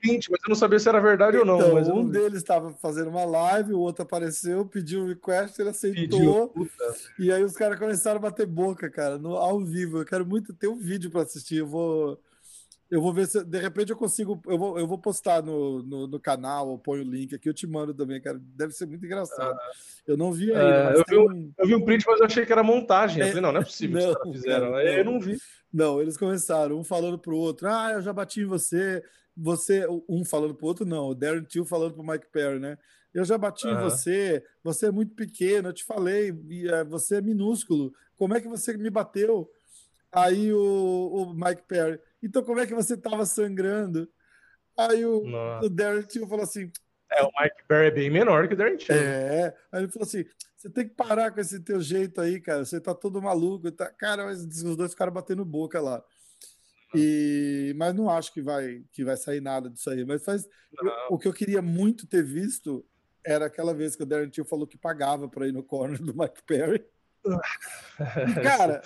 Print, 0.00 0.30
mas 0.30 0.40
eu 0.42 0.48
não 0.48 0.56
sabia 0.56 0.78
se 0.78 0.88
era 0.88 1.00
verdade 1.00 1.36
então, 1.36 1.54
ou 1.54 1.60
não. 1.60 1.74
Mas 1.74 1.88
um 1.88 2.08
deles 2.08 2.38
estava 2.38 2.72
fazendo 2.74 3.08
uma 3.10 3.24
live, 3.24 3.72
o 3.72 3.80
outro 3.80 4.02
apareceu, 4.02 4.64
pediu 4.66 5.02
um 5.02 5.08
request, 5.08 5.58
ele 5.60 5.70
aceitou. 5.70 6.48
Pediu, 6.48 6.70
e 7.18 7.32
aí 7.32 7.42
os 7.42 7.52
caras 7.52 7.78
começaram 7.78 8.18
a 8.18 8.22
bater 8.22 8.46
boca, 8.46 8.90
cara, 8.90 9.18
no, 9.18 9.36
ao 9.36 9.60
vivo. 9.64 9.98
Eu 9.98 10.04
quero 10.04 10.26
muito 10.26 10.52
ter 10.52 10.68
um 10.68 10.76
vídeo 10.76 11.10
para 11.10 11.22
assistir. 11.22 11.56
Eu 11.56 11.66
vou. 11.66 12.20
Eu 12.88 13.02
vou 13.02 13.12
ver 13.12 13.26
se 13.26 13.42
de 13.44 13.58
repente 13.58 13.90
eu 13.90 13.96
consigo. 13.96 14.40
Eu 14.46 14.58
vou, 14.58 14.78
eu 14.78 14.86
vou 14.86 14.98
postar 14.98 15.42
no, 15.42 15.82
no, 15.82 16.06
no 16.06 16.20
canal, 16.20 16.70
eu 16.70 16.78
ponho 16.78 17.02
o 17.02 17.10
link 17.10 17.34
aqui, 17.34 17.48
eu 17.48 17.54
te 17.54 17.66
mando 17.66 17.92
também, 17.92 18.20
cara. 18.20 18.40
Deve 18.40 18.72
ser 18.72 18.86
muito 18.86 19.04
engraçado. 19.04 19.58
Ah, 19.58 19.70
eu 20.06 20.16
não 20.16 20.32
vi 20.32 20.52
ainda. 20.52 20.92
É, 20.92 21.00
eu, 21.00 21.04
vi 21.08 21.18
um, 21.18 21.52
eu 21.58 21.66
vi 21.66 21.74
um 21.74 21.84
print, 21.84 22.04
mas 22.06 22.20
eu 22.20 22.26
achei 22.26 22.46
que 22.46 22.52
era 22.52 22.62
montagem. 22.62 23.20
Eu 23.20 23.28
falei, 23.28 23.42
não, 23.42 23.52
não 23.52 23.60
é 23.60 23.64
possível 23.64 23.98
não, 24.06 24.14
que 24.14 24.28
os 24.28 24.36
fizeram. 24.36 24.70
Cara, 24.70 24.98
eu 24.98 25.04
não 25.04 25.18
vi. 25.18 25.36
Não, 25.72 26.00
eles 26.00 26.16
começaram, 26.16 26.78
um 26.78 26.84
falando 26.84 27.18
pro 27.18 27.36
outro, 27.36 27.68
ah, 27.68 27.92
eu 27.92 28.00
já 28.00 28.12
bati 28.12 28.40
em 28.40 28.46
você, 28.46 29.02
você, 29.36 29.86
um 30.08 30.24
falando 30.24 30.54
pro 30.54 30.66
outro, 30.66 30.86
não, 30.86 31.08
o 31.08 31.14
Darren 31.14 31.44
Till 31.44 31.64
falando 31.64 31.94
pro 31.94 32.06
Mike 32.06 32.26
Perry, 32.32 32.58
né? 32.58 32.78
Eu 33.12 33.24
já 33.24 33.36
bati 33.36 33.66
uhum. 33.66 33.74
em 33.74 33.82
você, 33.82 34.44
você 34.62 34.86
é 34.86 34.90
muito 34.90 35.14
pequeno, 35.14 35.68
eu 35.68 35.72
te 35.72 35.84
falei, 35.84 36.34
é, 36.70 36.84
você 36.84 37.16
é 37.16 37.20
minúsculo, 37.20 37.92
como 38.16 38.34
é 38.34 38.40
que 38.40 38.48
você 38.48 38.76
me 38.76 38.90
bateu? 38.90 39.50
Aí 40.12 40.52
o, 40.52 40.58
o 40.58 41.34
Mike 41.34 41.62
Perry, 41.68 42.00
então 42.22 42.42
como 42.42 42.60
é 42.60 42.66
que 42.66 42.74
você 42.74 42.96
tava 42.96 43.26
sangrando? 43.26 44.08
Aí 44.76 45.04
o, 45.04 45.24
o 45.62 45.68
Darren 45.68 46.02
Till 46.02 46.26
falou 46.26 46.44
assim, 46.44 46.70
é, 47.10 47.22
o 47.22 47.30
Mike 47.40 47.64
Perry 47.68 47.86
é 47.86 47.90
bem 47.90 48.10
menor 48.10 48.48
que 48.48 48.54
o 48.54 48.56
Darren 48.56 48.76
Till. 48.76 48.94
É, 48.94 49.54
aí 49.72 49.82
ele 49.82 49.92
falou 49.92 50.06
assim, 50.06 50.24
você 50.56 50.70
tem 50.70 50.88
que 50.88 50.94
parar 50.94 51.30
com 51.30 51.40
esse 51.40 51.60
teu 51.60 51.80
jeito 51.80 52.20
aí, 52.20 52.40
cara. 52.40 52.64
Você 52.64 52.80
tá 52.80 52.94
todo 52.94 53.22
maluco. 53.22 53.70
Tá... 53.70 53.86
Cara, 53.86 54.24
mas 54.24 54.40
os 54.40 54.76
dois 54.76 54.92
ficaram 54.92 55.12
batendo 55.12 55.44
boca 55.44 55.80
lá. 55.80 56.02
E... 56.96 57.74
Mas 57.76 57.94
não 57.94 58.10
acho 58.10 58.32
que 58.32 58.42
vai, 58.42 58.82
que 58.92 59.04
vai 59.04 59.16
sair 59.16 59.40
nada 59.40 59.68
disso 59.70 59.90
aí. 59.90 60.04
Mas 60.04 60.24
faz... 60.24 60.48
o 61.10 61.18
que 61.18 61.28
eu 61.28 61.32
queria 61.32 61.62
muito 61.62 62.06
ter 62.06 62.22
visto 62.22 62.84
era 63.24 63.46
aquela 63.46 63.74
vez 63.74 63.96
que 63.96 64.04
o 64.04 64.06
Darren 64.06 64.30
Till 64.30 64.44
falou 64.44 64.66
que 64.66 64.78
pagava 64.78 65.28
para 65.28 65.48
ir 65.48 65.52
no 65.52 65.62
corner 65.62 66.00
do 66.00 66.16
Mike 66.16 66.42
Perry. 66.46 66.84
E, 67.24 67.30
cara, 68.42 68.80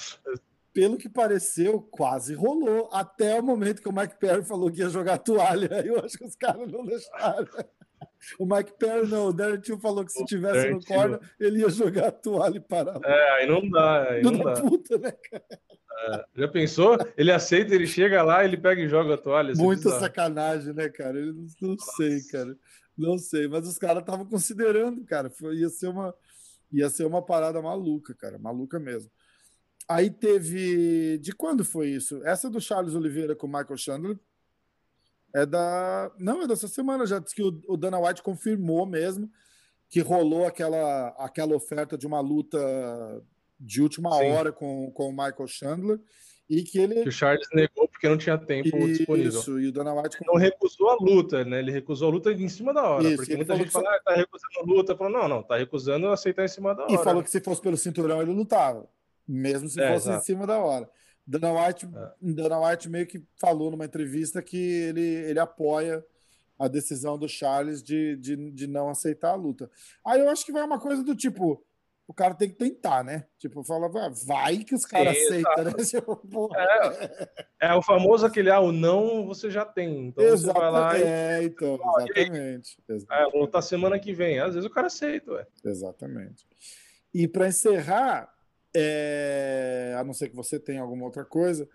pelo 0.73 0.97
que 0.97 1.09
pareceu, 1.09 1.81
quase 1.81 2.35
rolou. 2.35 2.89
Até 2.93 3.39
o 3.39 3.43
momento 3.43 3.83
que 3.83 3.89
o 3.89 3.95
Mike 3.95 4.19
Perry 4.19 4.43
falou 4.43 4.71
que 4.71 4.81
ia 4.81 4.89
jogar 4.89 5.19
toalha. 5.19 5.69
Eu 5.85 6.05
acho 6.05 6.17
que 6.17 6.25
os 6.25 6.37
caras 6.37 6.71
não 6.71 6.85
deixaram. 6.85 7.47
O 8.39 8.47
Mike 8.47 8.73
Perry 8.79 9.09
não, 9.09 9.29
o 9.29 9.33
Darren 9.33 9.61
Till 9.61 9.79
falou 9.79 10.05
que 10.05 10.13
se 10.13 10.25
tivesse 10.25 10.71
no 10.71 10.85
corner, 10.85 11.21
ele 11.39 11.61
ia 11.61 11.71
jogar 11.71 12.09
a 12.09 12.13
toalha 12.13 12.57
e 12.57 12.61
parar. 12.61 13.01
É, 13.05 13.31
aí 13.33 13.47
não 13.47 13.69
dá, 13.69 14.11
aí 14.11 14.23
não, 14.23 14.33
não 14.33 14.45
dá. 14.45 14.61
Puta, 14.61 14.99
né, 14.99 15.13
cara? 15.13 15.61
É, 16.09 16.25
já 16.35 16.49
pensou? 16.49 16.97
Ele 17.17 17.31
aceita, 17.31 17.75
ele 17.75 17.87
chega 17.87 18.23
lá, 18.23 18.45
ele 18.45 18.57
pega 18.57 18.81
e 18.81 18.89
joga 18.89 19.15
a 19.15 19.19
toalha. 19.19 19.55
Muita 19.55 19.91
sacanagem, 19.99 20.73
né, 20.73 20.89
cara? 20.89 21.19
Eu 21.19 21.35
não, 21.35 21.47
não 21.61 21.79
sei, 21.79 22.23
cara. 22.25 22.57
Não 22.97 23.19
sei, 23.19 23.49
mas 23.49 23.67
os 23.67 23.79
caras 23.79 24.03
estavam 24.03 24.27
considerando, 24.27 25.05
cara. 25.05 25.31
Foi, 25.31 25.57
ia, 25.57 25.69
ser 25.69 25.89
uma, 25.89 26.15
ia 26.73 26.89
ser 26.89 27.05
uma 27.05 27.25
parada 27.25 27.61
maluca, 27.61 28.15
cara. 28.15 28.39
Maluca 28.39 28.79
mesmo. 28.79 29.11
Aí 29.89 30.11
teve. 30.11 31.19
De 31.19 31.33
quando 31.33 31.65
foi 31.65 31.89
isso? 31.89 32.25
Essa 32.25 32.49
do 32.49 32.61
Charles 32.61 32.95
Oliveira 32.95 33.35
com 33.35 33.47
o 33.47 33.51
Michael 33.51 33.77
Chandler 33.77 34.19
é 35.35 35.45
da. 35.45 36.11
Não, 36.19 36.43
é 36.43 36.47
dessa 36.47 36.69
semana 36.69 37.07
já. 37.07 37.19
Diz 37.19 37.33
que 37.33 37.43
o, 37.43 37.61
o 37.69 37.77
Dana 37.77 37.99
White 37.99 38.23
confirmou 38.23 38.87
mesmo 38.87 39.31
que 39.91 40.01
rolou 40.01 40.47
aquela, 40.47 41.09
aquela 41.19 41.57
oferta 41.57 41.99
de 41.99 42.07
uma 42.07 42.21
luta 42.21 42.59
de 43.61 43.83
última 43.83 44.11
Sim. 44.13 44.31
hora 44.31 44.51
com, 44.51 44.91
com 44.91 45.09
o 45.09 45.13
Michael 45.13 45.47
Chandler 45.47 46.01
e 46.51 46.65
que 46.65 46.79
ele. 46.79 47.03
Que 47.03 47.09
o 47.09 47.13
Charles 47.13 47.47
negou 47.55 47.87
porque 47.87 48.09
não 48.09 48.19
tinha 48.19 48.37
tempo 48.37 48.77
Isso, 48.77 48.99
disponível. 48.99 49.29
Isso, 49.29 49.61
e 49.61 49.69
o 49.69 49.73
Dana 49.73 49.95
White. 49.95 50.17
Não 50.27 50.35
recusou 50.35 50.89
a 50.89 50.97
luta, 50.97 51.45
né? 51.45 51.61
Ele 51.61 51.71
recusou 51.71 52.09
a 52.09 52.11
luta 52.11 52.33
em 52.33 52.49
cima 52.49 52.75
da 52.75 52.83
hora. 52.83 53.07
Isso, 53.07 53.17
porque 53.17 53.37
muita 53.37 53.55
gente 53.55 53.71
fala, 53.71 53.89
ah, 53.89 54.01
tá 54.05 54.15
recusando 54.17 54.59
a 54.59 54.63
luta. 54.63 54.97
Falou, 54.97 55.13
não, 55.13 55.29
não, 55.29 55.43
tá 55.45 55.57
recusando 55.57 56.09
aceitar 56.09 56.45
em 56.45 56.49
cima 56.49 56.75
da 56.75 56.83
hora. 56.83 56.93
E 56.93 56.99
falou 56.99 57.23
que 57.23 57.31
se 57.31 57.41
fosse 57.41 57.61
pelo 57.61 57.77
cinturão 57.77 58.21
ele 58.21 58.33
lutava, 58.33 58.89
mesmo 59.29 59.69
se 59.69 59.81
é, 59.81 59.93
fosse 59.93 60.09
exato. 60.09 60.23
em 60.23 60.27
cima 60.27 60.45
da 60.45 60.59
hora. 60.59 60.91
Dana 61.25 61.53
White, 61.53 61.87
é. 61.87 62.33
Dana 62.33 62.59
White 62.59 62.89
meio 62.89 63.07
que 63.07 63.23
falou 63.37 63.71
numa 63.71 63.85
entrevista 63.85 64.43
que 64.43 64.57
ele, 64.57 65.01
ele 65.01 65.39
apoia 65.39 66.05
a 66.59 66.67
decisão 66.67 67.17
do 67.17 67.29
Charles 67.29 67.81
de, 67.81 68.17
de, 68.17 68.51
de 68.51 68.67
não 68.67 68.89
aceitar 68.89 69.31
a 69.31 69.37
luta. 69.37 69.71
Aí 70.05 70.21
eu 70.21 70.29
acho 70.29 70.45
que 70.45 70.53
vai 70.53 70.65
uma 70.65 70.81
coisa 70.81 71.05
do 71.05 71.15
tipo, 71.15 71.65
o 72.11 72.13
cara 72.13 72.35
tem 72.35 72.49
que 72.49 72.57
tentar, 72.57 73.05
né? 73.05 73.25
Tipo, 73.39 73.63
fala, 73.63 73.89
vai 74.27 74.65
que 74.65 74.75
os 74.75 74.85
caras 74.85 75.17
aceitam, 75.17 75.63
né? 75.63 75.73
Tipo, 75.89 76.51
é, 76.57 77.39
é, 77.61 77.75
o 77.75 77.81
famoso 77.81 78.27
aquele, 78.27 78.51
ah, 78.51 78.59
o 78.59 78.73
não 78.73 79.25
você 79.25 79.49
já 79.49 79.65
tem. 79.65 80.09
Então 80.09 80.25
exatamente, 80.25 80.53
você 80.53 80.61
vai 80.61 80.71
lá 80.73 80.99
e... 80.99 81.03
É, 81.05 81.43
então, 81.45 81.75
exatamente. 81.75 82.79
exatamente. 82.89 83.37
É, 83.37 83.39
lutar 83.39 83.63
semana 83.63 83.97
que 83.97 84.13
vem. 84.13 84.41
Às 84.41 84.55
vezes 84.55 84.69
o 84.69 84.75
cara 84.75 84.89
aceita, 84.89 85.31
ué. 85.31 85.47
Exatamente. 85.65 86.49
E 87.15 87.29
para 87.29 87.47
encerrar, 87.47 88.29
é... 88.75 89.95
a 89.97 90.03
não 90.03 90.13
ser 90.13 90.31
que 90.31 90.37
você 90.37 90.59
tenha 90.59 90.83
alguma 90.83 91.05
outra 91.05 91.25
coisa, 91.25 91.69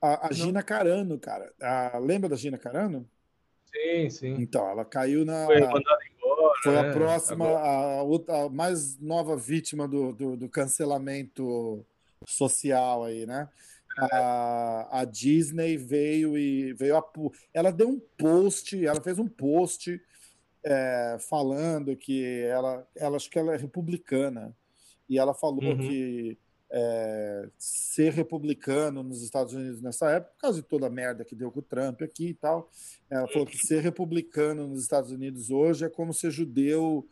a, 0.00 0.28
a 0.28 0.32
Gina 0.32 0.62
Carano, 0.62 1.18
cara. 1.18 1.52
A... 1.60 1.98
Lembra 1.98 2.28
da 2.28 2.36
Gina 2.36 2.56
Carano? 2.56 3.04
Sim, 3.64 4.10
sim. 4.10 4.36
Então, 4.38 4.70
ela 4.70 4.84
caiu 4.84 5.24
na. 5.24 5.44
Foi 5.44 5.60
mandada. 5.60 6.05
Foi 6.62 6.76
a 6.76 6.82
né? 6.82 6.92
próxima, 6.92 7.46
a, 7.46 8.00
a 8.00 8.48
mais 8.50 8.98
nova 8.98 9.36
vítima 9.36 9.86
do, 9.86 10.12
do, 10.12 10.36
do 10.36 10.48
cancelamento 10.48 11.84
social 12.26 13.04
aí, 13.04 13.26
né? 13.26 13.48
A, 13.98 15.00
a, 15.00 15.04
Disney 15.04 15.76
veio 15.78 16.36
e 16.36 16.74
veio 16.74 16.98
a, 16.98 17.04
ela 17.54 17.72
deu 17.72 17.88
um 17.88 18.00
post, 18.18 18.84
ela 18.84 19.00
fez 19.00 19.18
um 19.18 19.26
post 19.26 19.98
é, 20.62 21.16
falando 21.18 21.96
que 21.96 22.42
ela, 22.42 22.86
ela 22.94 23.16
acho 23.16 23.30
que 23.30 23.38
ela 23.38 23.54
é 23.54 23.56
republicana 23.56 24.54
e 25.08 25.18
ela 25.18 25.32
falou 25.32 25.62
uhum. 25.62 25.78
que 25.78 26.36
é, 26.70 27.48
ser 27.58 28.12
republicano 28.12 29.02
nos 29.02 29.22
Estados 29.22 29.52
Unidos 29.52 29.80
nessa 29.80 30.10
época, 30.10 30.32
por 30.34 30.40
causa 30.40 30.60
de 30.60 30.66
toda 30.66 30.86
a 30.86 30.90
merda 30.90 31.24
que 31.24 31.34
deu 31.34 31.50
com 31.50 31.60
o 31.60 31.62
Trump 31.62 32.02
aqui 32.02 32.28
e 32.28 32.34
tal. 32.34 32.70
Ela 33.08 33.28
falou 33.28 33.46
que 33.46 33.56
ser 33.56 33.80
republicano 33.80 34.66
nos 34.66 34.82
Estados 34.82 35.10
Unidos 35.10 35.50
hoje 35.50 35.84
é 35.84 35.88
como 35.88 36.12
ser 36.12 36.30
judeu 36.30 37.06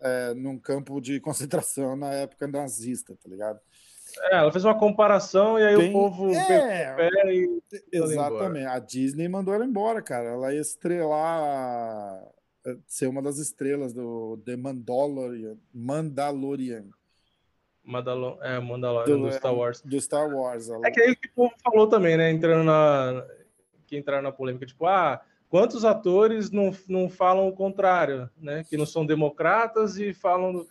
é, 0.00 0.34
num 0.34 0.58
campo 0.58 1.00
de 1.00 1.20
concentração 1.20 1.96
na 1.96 2.12
época 2.12 2.46
nazista, 2.46 3.16
tá 3.22 3.28
ligado? 3.28 3.60
É, 4.30 4.36
ela 4.36 4.52
fez 4.52 4.64
uma 4.64 4.78
comparação 4.78 5.58
e 5.58 5.64
aí 5.64 5.74
o 5.74 5.92
povo 5.92 6.34
é, 6.34 7.34
e 7.34 7.60
exatamente. 7.90 8.66
A 8.66 8.78
Disney 8.78 9.26
mandou 9.26 9.54
ela 9.54 9.64
embora, 9.64 10.02
cara. 10.02 10.28
Ela 10.28 10.52
ia 10.52 10.60
estrelar, 10.60 12.22
ser 12.86 13.06
uma 13.06 13.22
das 13.22 13.38
estrelas 13.38 13.94
do 13.94 14.36
The 14.44 14.54
Mandalorian. 14.54 15.56
Mandalorian 15.72 16.90
Mandalor 17.84 18.38
é, 18.42 18.60
Mandalorian 18.60 19.18
do, 19.18 19.26
do, 19.26 19.32
Star 19.32 19.54
Wars. 19.54 19.82
Do 19.82 20.00
Star 20.00 20.28
Wars. 20.28 20.68
É 20.84 20.90
que 20.90 21.00
aí 21.00 21.12
o 21.12 21.16
que 21.16 21.28
o 21.28 21.32
povo 21.34 21.52
falou 21.62 21.86
também, 21.86 22.16
né? 22.16 22.30
Entrando 22.30 22.64
na. 22.64 23.26
Que 23.86 23.96
entraram 23.96 24.22
na 24.22 24.32
polêmica, 24.32 24.64
tipo, 24.64 24.86
ah, 24.86 25.20
quantos 25.48 25.84
atores 25.84 26.50
não, 26.50 26.74
não 26.88 27.10
falam 27.10 27.48
o 27.48 27.52
contrário, 27.52 28.30
né? 28.38 28.64
Que 28.68 28.76
não 28.76 28.86
são 28.86 29.04
democratas 29.04 29.98
e 29.98 30.14
falam. 30.14 30.64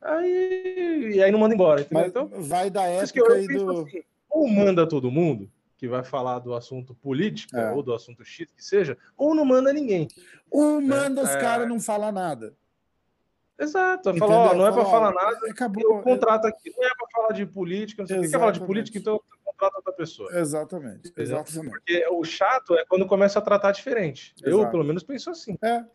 Aí, 0.00 1.12
e 1.14 1.22
aí 1.22 1.30
não 1.32 1.40
manda 1.40 1.54
embora. 1.54 1.80
Entendeu? 1.80 2.00
Mas 2.00 2.08
então, 2.08 2.28
vai 2.42 2.70
da 2.70 2.84
época 2.84 3.32
aí 3.32 3.46
do. 3.48 3.80
Assim, 3.82 4.02
ou 4.30 4.46
manda 4.46 4.86
todo 4.86 5.10
mundo, 5.10 5.50
que 5.76 5.88
vai 5.88 6.04
falar 6.04 6.38
do 6.40 6.54
assunto 6.54 6.94
político, 6.94 7.56
é. 7.56 7.72
ou 7.72 7.82
do 7.82 7.94
assunto 7.94 8.24
X 8.24 8.46
que 8.52 8.64
seja, 8.64 8.96
ou 9.16 9.34
não 9.34 9.44
manda 9.44 9.72
ninguém. 9.72 10.06
Ou 10.50 10.80
manda 10.80 11.22
né? 11.22 11.28
os 11.28 11.34
é... 11.34 11.40
caras 11.40 11.68
não 11.68 11.80
falar 11.80 12.12
nada. 12.12 12.54
Exato, 13.58 14.14
falou, 14.16 14.36
ó, 14.36 14.54
não 14.54 14.66
é 14.66 14.72
para 14.72 14.84
falar 14.84 15.12
nada, 15.12 15.38
acabou. 15.50 15.98
o 15.98 16.02
contrato 16.02 16.46
aqui 16.46 16.72
não 16.76 16.84
é 16.84 16.94
para 16.94 17.06
falar 17.12 17.32
de 17.32 17.44
política, 17.44 18.02
não 18.02 18.06
sei 18.06 18.18
o 18.18 18.22
que 18.22 18.30
quer 18.30 18.38
falar 18.38 18.52
de 18.52 18.60
política, 18.60 18.98
então 18.98 19.20
contrata 19.44 19.76
outra 19.76 19.92
pessoa. 19.92 20.30
Exatamente, 20.38 21.12
exatamente. 21.16 21.70
Porque 21.70 22.06
o 22.10 22.24
chato 22.24 22.74
é 22.74 22.84
quando 22.86 23.06
começa 23.06 23.40
a 23.40 23.42
tratar 23.42 23.72
diferente. 23.72 24.32
Exato. 24.40 24.62
Eu, 24.62 24.70
pelo 24.70 24.84
menos, 24.84 25.02
penso 25.02 25.30
assim. 25.30 25.58
É, 25.60 25.80
tá 25.80 25.88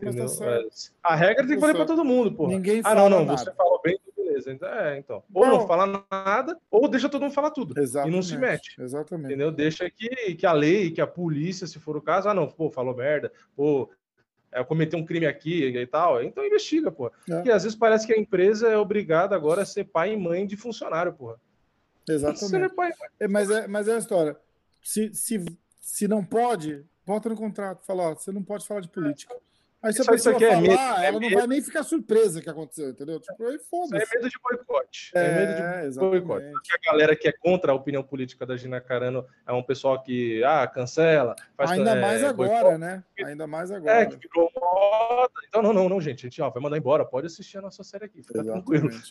a 1.01 1.15
regra 1.15 1.47
tem 1.47 1.55
que 1.55 1.61
valer 1.61 1.75
para 1.75 1.85
todo 1.85 2.03
mundo, 2.03 2.33
pô. 2.33 2.47
Ninguém 2.47 2.81
ah, 2.83 2.93
não, 2.93 3.09
não, 3.09 3.25
nada. 3.25 3.37
você 3.37 3.53
falou 3.53 3.79
bem, 3.81 3.97
beleza. 4.15 4.51
Então, 4.51 4.69
é, 4.69 4.97
então. 4.97 5.23
Ou 5.33 5.45
não. 5.45 5.53
não 5.59 5.67
fala 5.67 6.05
nada, 6.11 6.57
ou 6.69 6.87
deixa 6.87 7.07
todo 7.07 7.21
mundo 7.21 7.33
falar 7.33 7.51
tudo. 7.51 7.79
Exatamente. 7.79 8.13
E 8.13 8.15
não 8.15 8.21
se 8.21 8.37
mete. 8.37 8.81
Exatamente. 8.81 9.27
Entendeu? 9.27 9.51
Deixa 9.51 9.89
que, 9.89 10.35
que 10.35 10.45
a 10.45 10.51
lei, 10.51 10.91
que 10.91 11.01
a 11.01 11.07
polícia, 11.07 11.65
se 11.65 11.79
for 11.79 11.95
o 11.95 12.01
caso, 12.01 12.27
ah, 12.27 12.33
não, 12.33 12.47
pô, 12.47 12.69
falou 12.69 12.95
merda, 12.95 13.31
pô, 13.55 13.89
é, 14.53 14.63
cometer 14.63 14.95
um 14.95 15.05
crime 15.05 15.25
aqui 15.25 15.65
e 15.65 15.87
tal, 15.87 16.23
então 16.23 16.45
investiga, 16.45 16.91
pô. 16.91 17.07
É. 17.07 17.35
Porque 17.35 17.51
às 17.51 17.63
vezes 17.63 17.77
parece 17.77 18.05
que 18.05 18.13
a 18.13 18.17
empresa 18.17 18.67
é 18.67 18.77
obrigada 18.77 19.35
agora 19.35 19.61
a 19.61 19.65
ser 19.65 19.85
pai 19.85 20.13
e 20.13 20.17
mãe 20.17 20.45
de 20.45 20.55
funcionário, 20.55 21.13
porra. 21.13 21.39
Exatamente. 22.07 22.73
Pai, 22.75 22.91
é, 23.19 23.27
mas, 23.27 23.49
é, 23.49 23.67
mas 23.67 23.87
é 23.87 23.95
a 23.95 23.99
história. 23.99 24.37
Se, 24.81 25.13
se, 25.13 25.43
se 25.79 26.07
não 26.07 26.23
pode, 26.23 26.85
bota 27.05 27.29
no 27.29 27.35
contrato, 27.35 27.85
fala, 27.85 28.11
ó, 28.11 28.15
você 28.15 28.31
não 28.31 28.43
pode 28.43 28.67
falar 28.67 28.81
de 28.81 28.89
política. 28.89 29.35
Aí 29.83 29.91
se 29.91 30.01
a 30.01 30.05
pessoa 30.05 30.39
falar, 30.39 30.53
é 30.53 30.61
medo, 30.61 30.73
ela 30.73 31.05
é 31.05 31.11
não 31.11 31.29
vai 31.29 31.45
nem 31.45 31.61
ficar 31.61 31.83
surpresa 31.83 32.41
que 32.41 32.49
aconteceu, 32.49 32.91
entendeu? 32.91 33.19
Tipo, 33.19 33.45
aí 33.45 33.59
foda-se. 33.59 34.01
É 34.01 34.15
medo 34.15 34.29
de 34.29 34.39
boicote. 34.41 35.11
É, 35.13 35.25
é 35.25 35.35
medo 35.35 35.55
de 35.55 35.87
exatamente. 35.87 36.21
boicote. 36.21 36.51
Porque 36.53 36.73
a 36.73 36.91
galera 36.91 37.15
que 37.17 37.27
é 37.27 37.33
contra 37.33 37.73
a 37.73 37.75
opinião 37.75 38.01
política 38.01 38.45
da 38.45 38.55
Gina 38.55 38.79
Carano 38.79 39.27
é 39.45 39.51
um 39.51 39.61
pessoal 39.61 40.01
que, 40.01 40.41
ah, 40.45 40.65
cancela. 40.67 41.35
Ainda 41.57 41.91
é, 41.91 42.01
mais 42.01 42.23
agora, 42.23 42.49
boicote. 42.49 42.77
né? 42.77 43.03
Ainda 43.25 43.45
mais 43.45 43.71
é, 43.71 43.75
agora. 43.75 44.01
É, 44.01 44.05
que 44.05 44.15
virou 44.15 44.49
moda. 44.55 45.33
Então, 45.49 45.61
não, 45.61 45.73
não, 45.73 45.89
não, 45.89 45.99
gente. 45.99 46.25
A 46.25 46.29
gente 46.29 46.41
ó, 46.41 46.49
vai 46.49 46.63
mandar 46.63 46.77
embora. 46.77 47.03
Pode 47.03 47.27
assistir 47.27 47.57
a 47.57 47.61
nossa 47.61 47.83
série 47.83 48.05
aqui. 48.05 48.23
Fica 48.23 48.39
exatamente. 48.39 48.65
tranquilo. 48.65 49.01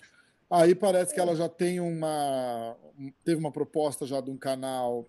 Aí 0.51 0.75
parece 0.75 1.13
que 1.13 1.21
ela 1.21 1.37
já 1.37 1.51
tem 1.51 1.81
uma. 1.81 2.77
Teve 3.23 3.39
uma 3.39 3.53
proposta 3.53 4.07
já 4.07 4.23
de 4.23 4.31
um 4.31 4.39
canal 4.39 5.07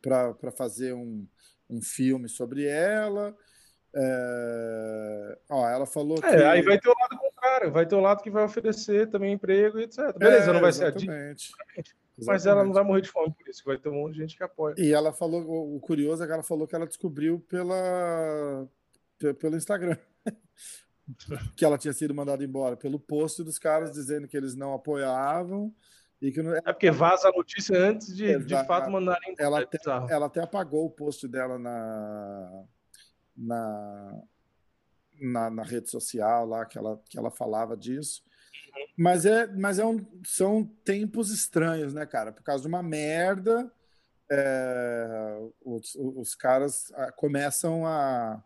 para 0.00 0.52
fazer 0.52 0.94
um, 0.94 1.26
um 1.68 1.82
filme 1.82 2.28
sobre 2.28 2.64
ela. 2.64 3.36
É... 3.94 5.38
Ó, 5.50 5.68
ela 5.68 5.86
falou 5.86 6.18
é, 6.18 6.20
que. 6.20 6.44
Aí 6.44 6.62
vai 6.62 6.78
ter 6.78 6.88
o 6.88 6.94
lado 6.98 7.18
contrário, 7.18 7.72
vai 7.72 7.86
ter 7.86 7.94
o 7.94 8.00
lado 8.00 8.22
que 8.22 8.30
vai 8.30 8.44
oferecer 8.44 9.08
também 9.08 9.32
emprego 9.32 9.78
e 9.78 9.84
etc. 9.84 10.16
Beleza, 10.16 10.50
é, 10.50 10.52
não 10.52 10.60
vai 10.60 10.72
ser 10.72 10.86
a 10.86 10.92
mas 12.24 12.46
ela 12.46 12.64
não 12.64 12.72
vai 12.72 12.84
morrer 12.84 13.00
de 13.00 13.08
fome 13.08 13.32
por 13.32 13.48
isso, 13.48 13.62
vai 13.64 13.78
ter 13.78 13.88
um 13.88 13.94
monte 13.94 14.14
de 14.14 14.20
gente 14.20 14.36
que 14.36 14.42
apoia. 14.42 14.74
E 14.76 14.92
ela 14.92 15.12
falou, 15.12 15.74
o 15.74 15.80
curioso 15.80 16.22
é 16.22 16.26
que 16.26 16.32
ela 16.32 16.42
falou 16.42 16.66
que 16.66 16.74
ela 16.74 16.86
descobriu 16.86 17.40
pela, 17.48 18.68
pelo 19.38 19.56
Instagram. 19.56 19.96
que 21.56 21.64
ela 21.64 21.78
tinha 21.78 21.92
sido 21.92 22.14
mandada 22.14 22.44
embora 22.44 22.76
pelo 22.76 23.00
post 23.00 23.42
dos 23.42 23.58
caras 23.58 23.92
dizendo 23.92 24.28
que 24.28 24.36
eles 24.36 24.54
não 24.54 24.74
apoiavam 24.74 25.74
e 26.22 26.30
que 26.30 26.42
não... 26.42 26.54
é 26.54 26.60
porque 26.60 26.90
vaza 26.90 27.28
a 27.28 27.32
notícia 27.32 27.76
antes 27.76 28.14
de 28.14 28.26
Exato. 28.26 28.46
de 28.46 28.66
fato 28.66 28.90
mandarem 28.90 29.34
ela 29.36 29.60
até, 29.60 29.78
ela 30.08 30.26
até 30.26 30.40
apagou 30.40 30.86
o 30.86 30.90
post 30.90 31.26
dela 31.26 31.58
na 31.58 32.64
na, 33.40 34.22
na, 35.20 35.50
na, 35.50 35.62
rede 35.62 35.90
social 35.90 36.46
lá 36.46 36.66
que 36.66 36.76
ela, 36.76 37.00
que 37.08 37.18
ela 37.18 37.30
falava 37.30 37.76
disso. 37.76 38.22
Mas, 38.96 39.24
é, 39.24 39.46
mas 39.46 39.78
é 39.78 39.84
um, 39.84 40.04
são 40.24 40.64
tempos 40.84 41.30
estranhos, 41.30 41.94
né, 41.94 42.04
cara? 42.04 42.32
Por 42.32 42.42
causa 42.42 42.62
de 42.62 42.68
uma 42.68 42.82
merda, 42.82 43.72
é, 44.30 45.38
os, 45.64 45.96
os 45.96 46.34
caras 46.34 46.92
ah, 46.94 47.10
começam 47.12 47.86
a. 47.86 48.42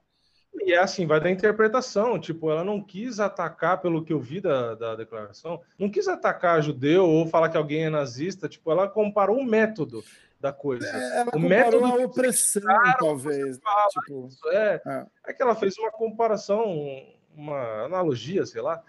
E 0.62 0.72
é 0.72 0.78
assim, 0.78 1.06
vai 1.06 1.20
da 1.20 1.30
interpretação. 1.30 2.18
Tipo, 2.18 2.50
ela 2.50 2.64
não 2.64 2.80
quis 2.80 3.18
atacar, 3.18 3.82
pelo 3.82 4.04
que 4.04 4.12
eu 4.12 4.20
vi 4.20 4.40
da, 4.40 4.74
da 4.76 4.94
declaração, 4.94 5.60
não 5.78 5.90
quis 5.90 6.06
atacar 6.06 6.62
judeu 6.62 7.04
ou 7.04 7.26
falar 7.26 7.48
que 7.48 7.56
alguém 7.56 7.84
é 7.84 7.90
nazista. 7.90 8.48
Tipo, 8.48 8.70
ela 8.70 8.88
comparou 8.88 9.38
o 9.38 9.44
método 9.44 10.04
da 10.44 10.52
coisa. 10.52 10.86
É, 10.86 11.24
o 11.34 11.38
método 11.38 11.86
a 11.86 11.94
opressão, 11.94 12.62
talvez. 12.98 13.56
Né? 13.56 13.62
Tipo, 13.90 14.28
é, 14.48 14.82
é. 14.86 15.06
é 15.28 15.32
que 15.32 15.42
ela 15.42 15.56
fez 15.56 15.78
uma 15.78 15.90
comparação, 15.90 16.66
uma 17.34 17.84
analogia, 17.84 18.44
sei 18.44 18.60
lá, 18.60 18.82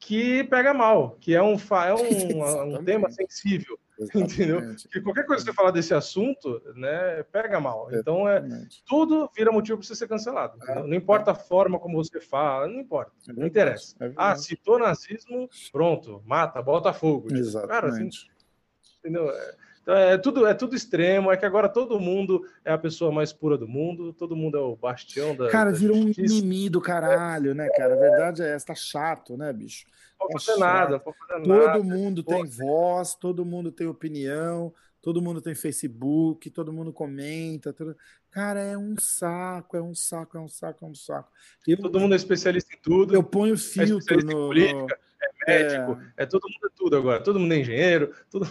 que 0.00 0.42
pega 0.44 0.74
mal, 0.74 1.16
que 1.20 1.32
é 1.32 1.40
um, 1.40 1.54
é 1.54 1.94
um, 1.94 2.74
um 2.74 2.84
tema 2.84 3.08
sensível. 3.08 3.78
Exatamente. 4.00 4.34
Entendeu? 4.34 4.76
Que 4.90 5.00
qualquer 5.02 5.26
coisa 5.26 5.44
que 5.44 5.50
você 5.50 5.54
falar 5.54 5.70
desse 5.70 5.92
assunto, 5.94 6.60
né, 6.74 7.22
pega 7.30 7.60
mal. 7.60 7.88
Então 7.92 8.26
é 8.26 8.42
tudo 8.86 9.30
vira 9.36 9.52
motivo 9.52 9.76
para 9.78 9.86
você 9.86 9.94
ser 9.94 10.08
cancelado. 10.08 10.58
É, 10.66 10.74
não 10.76 10.94
importa 10.94 11.30
é. 11.30 11.32
a 11.32 11.36
forma 11.36 11.78
como 11.78 12.02
você 12.02 12.18
fala, 12.18 12.66
não 12.66 12.80
importa, 12.80 13.12
é 13.28 13.32
não 13.32 13.46
interessa. 13.46 13.94
É 14.00 14.10
ah, 14.16 14.34
citou 14.34 14.78
nazismo, 14.78 15.50
pronto, 15.70 16.22
mata, 16.24 16.62
bota 16.62 16.94
fogo. 16.94 17.28
Exatamente. 17.30 17.68
Cara, 17.68 17.88
assim, 17.88 18.08
entendeu? 18.98 19.30
É, 19.90 20.12
então 20.12 20.12
é 20.12 20.18
tudo, 20.18 20.46
é 20.46 20.54
tudo 20.54 20.76
extremo, 20.76 21.32
é 21.32 21.36
que 21.36 21.44
agora 21.44 21.68
todo 21.68 21.98
mundo 21.98 22.46
é 22.64 22.72
a 22.72 22.78
pessoa 22.78 23.10
mais 23.10 23.32
pura 23.32 23.58
do 23.58 23.66
mundo, 23.66 24.12
todo 24.12 24.36
mundo 24.36 24.56
é 24.56 24.60
o 24.60 24.76
bastião 24.76 25.34
da. 25.34 25.48
Cara, 25.48 25.72
virou 25.72 25.96
um 25.96 26.04
mimimi 26.16 26.68
do 26.68 26.80
caralho, 26.80 27.54
né, 27.54 27.68
cara? 27.70 27.94
A 27.94 27.98
verdade 27.98 28.42
é 28.42 28.54
essa, 28.54 28.66
tá 28.66 28.74
chato, 28.74 29.36
né, 29.36 29.52
bicho? 29.52 29.86
Não 30.18 30.28
pode 30.28 30.44
fazer 30.44 30.60
nada, 30.60 30.90
não 30.92 31.00
pode 31.00 31.18
fazer 31.18 31.42
todo 31.42 31.48
nada. 31.48 31.82
mundo 31.82 32.22
tem 32.22 32.44
voz, 32.44 33.14
todo 33.14 33.44
mundo 33.44 33.72
tem 33.72 33.86
opinião, 33.86 34.72
todo 35.02 35.20
mundo 35.20 35.40
tem 35.40 35.54
Facebook, 35.54 36.50
todo 36.50 36.72
mundo 36.72 36.92
comenta. 36.92 37.72
Todo... 37.72 37.96
Cara, 38.30 38.60
é 38.60 38.78
um 38.78 38.94
saco, 38.98 39.76
é 39.76 39.82
um 39.82 39.94
saco, 39.94 40.38
é 40.38 40.40
um 40.40 40.48
saco, 40.48 40.84
é 40.84 40.88
um 40.88 40.94
saco. 40.94 41.30
Eu, 41.66 41.78
todo 41.78 41.98
mundo 41.98 42.12
é 42.12 42.16
especialista 42.16 42.74
em 42.74 42.78
tudo. 42.80 43.14
Eu 43.14 43.24
ponho 43.24 43.54
é 43.54 43.58
filtro 43.58 44.20
é 44.20 44.22
no, 44.22 44.54
no 44.54 44.86
médico, 45.46 46.00
é, 46.16 46.22
é 46.22 46.26
todo 46.26 46.42
mundo 46.48 46.66
é 46.66 46.70
tudo 46.76 46.96
agora, 46.96 47.22
todo 47.22 47.38
mundo 47.38 47.54
é 47.54 47.58
engenheiro, 47.58 48.14
todo, 48.30 48.46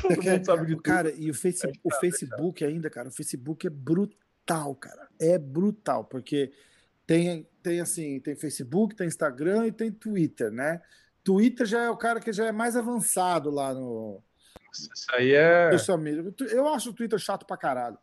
todo 0.00 0.22
mundo 0.22 0.44
sabe 0.44 0.66
de 0.66 0.72
tudo. 0.72 0.82
Cara, 0.82 1.12
e 1.12 1.30
o, 1.30 1.34
face, 1.34 1.66
é 1.66 1.72
o 1.82 1.90
Facebook 1.94 2.64
ainda, 2.64 2.90
cara, 2.90 3.08
o 3.08 3.12
Facebook 3.12 3.66
é 3.66 3.70
brutal, 3.70 4.74
cara. 4.74 5.08
É 5.20 5.38
brutal, 5.38 6.04
porque 6.04 6.52
tem, 7.06 7.48
tem 7.62 7.80
assim, 7.80 8.20
tem 8.20 8.34
Facebook, 8.34 8.94
tem 8.94 9.06
Instagram 9.06 9.66
e 9.66 9.72
tem 9.72 9.90
Twitter, 9.90 10.50
né? 10.50 10.80
Twitter 11.24 11.66
já 11.66 11.82
é 11.82 11.90
o 11.90 11.96
cara 11.96 12.20
que 12.20 12.32
já 12.32 12.46
é 12.46 12.52
mais 12.52 12.76
avançado 12.76 13.50
lá 13.50 13.72
no. 13.72 14.22
Isso 14.72 15.06
aí 15.12 15.32
é. 15.34 15.70
Eu 16.50 16.68
acho 16.68 16.90
o 16.90 16.92
Twitter 16.94 17.18
chato 17.18 17.46
pra 17.46 17.56
caralho. 17.56 17.98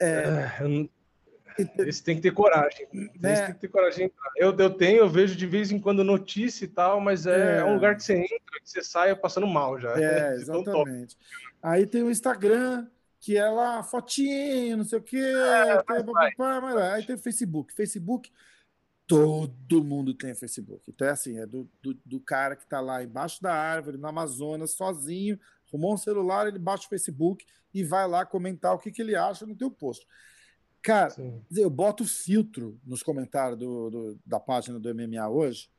É, 0.00 0.08
é 0.08 0.58
eu 0.60 0.88
esse 1.78 2.02
tem 2.02 2.16
que 2.16 2.22
ter 2.22 2.32
coragem. 2.32 2.86
Né? 3.20 3.32
Esse 3.32 3.44
tem 3.44 3.54
que 3.54 3.60
ter 3.60 3.68
coragem. 3.68 4.12
Eu, 4.36 4.56
eu 4.56 4.70
tenho, 4.70 4.98
eu 4.98 5.08
vejo 5.08 5.36
de 5.36 5.46
vez 5.46 5.70
em 5.70 5.78
quando 5.78 6.02
notícia 6.04 6.64
e 6.64 6.68
tal, 6.68 7.00
mas 7.00 7.26
é, 7.26 7.58
é. 7.58 7.64
um 7.64 7.74
lugar 7.74 7.96
que 7.96 8.02
você 8.02 8.14
entra, 8.14 8.60
que 8.62 8.70
você 8.70 8.82
sai 8.82 9.14
passando 9.14 9.46
mal 9.46 9.78
já. 9.78 9.92
É, 10.00 10.34
exatamente. 10.40 11.16
Aí 11.62 11.86
tem 11.86 12.02
o 12.02 12.10
Instagram, 12.10 12.86
que 13.18 13.36
é 13.36 13.48
lá, 13.48 13.82
fotinho, 13.82 14.78
não 14.78 14.84
sei 14.84 14.98
o 14.98 15.02
quê. 15.02 15.18
É, 15.18 15.82
tem, 15.82 16.04
vai, 16.36 16.60
vai. 16.60 16.92
Aí 16.92 17.04
tem 17.04 17.16
o 17.16 17.18
Facebook. 17.18 17.74
Facebook, 17.74 18.30
todo 19.06 19.84
mundo 19.84 20.14
tem 20.14 20.34
Facebook. 20.34 20.84
Então 20.88 21.08
é 21.08 21.10
assim, 21.10 21.38
é 21.38 21.44
do, 21.44 21.68
do, 21.82 21.98
do 22.06 22.20
cara 22.20 22.54
que 22.54 22.62
está 22.62 22.80
lá 22.80 23.02
embaixo 23.02 23.42
da 23.42 23.52
árvore, 23.52 23.98
no 23.98 24.06
Amazonas, 24.06 24.72
sozinho, 24.72 25.38
arrumou 25.68 25.94
um 25.94 25.98
celular, 25.98 26.46
ele 26.46 26.58
baixa 26.58 26.86
o 26.86 26.88
Facebook 26.88 27.44
e 27.74 27.82
vai 27.82 28.06
lá 28.06 28.24
comentar 28.24 28.72
o 28.72 28.78
que, 28.78 28.90
que 28.90 29.02
ele 29.02 29.16
acha 29.16 29.44
no 29.44 29.56
teu 29.56 29.70
post. 29.70 30.06
Cara, 30.82 31.10
Sim. 31.10 31.44
eu 31.54 31.68
boto 31.68 32.04
filtro 32.06 32.80
nos 32.84 33.02
comentários 33.02 33.58
do, 33.58 33.90
do, 33.90 34.20
da 34.24 34.40
página 34.40 34.80
do 34.80 34.94
MMA 34.94 35.28
hoje, 35.28 35.70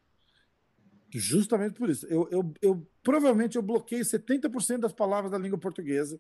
justamente 1.09 1.73
por 1.73 1.89
isso. 1.89 2.05
Eu, 2.05 2.27
eu, 2.29 2.53
eu 2.61 2.87
provavelmente 3.01 3.55
eu 3.55 3.63
bloqueio 3.63 4.03
70% 4.03 4.79
das 4.79 4.93
palavras 4.93 5.31
da 5.31 5.37
língua 5.37 5.57
portuguesa, 5.57 6.19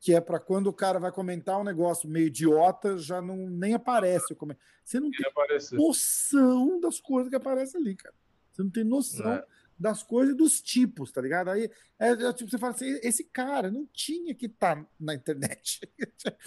que 0.00 0.12
é 0.12 0.20
para 0.20 0.40
quando 0.40 0.66
o 0.66 0.72
cara 0.72 0.98
vai 0.98 1.12
comentar 1.12 1.58
um 1.58 1.64
negócio 1.64 2.08
meio 2.08 2.26
idiota, 2.26 2.98
já 2.98 3.22
não 3.22 3.48
nem 3.48 3.74
aparece 3.74 4.32
o 4.32 4.36
comentário. 4.36 4.70
Você 4.84 5.00
não 5.00 5.10
tem 5.10 5.24
noção 5.72 6.80
das 6.80 7.00
coisas 7.00 7.30
que 7.30 7.36
aparecem 7.36 7.80
ali, 7.80 7.94
cara. 7.94 8.14
Você 8.52 8.62
não 8.62 8.70
tem 8.70 8.84
noção. 8.84 9.32
É 9.32 9.44
das 9.78 10.02
coisas 10.02 10.34
e 10.34 10.36
dos 10.36 10.60
tipos, 10.60 11.12
tá 11.12 11.20
ligado? 11.20 11.50
Aí 11.50 11.70
é, 11.98 12.10
é, 12.10 12.32
tipo, 12.32 12.50
você 12.50 12.58
fala 12.58 12.74
assim: 12.74 12.98
esse 13.02 13.24
cara 13.24 13.70
não 13.70 13.86
tinha 13.92 14.34
que 14.34 14.46
estar 14.46 14.76
tá 14.76 14.86
na 14.98 15.14
internet. 15.14 15.80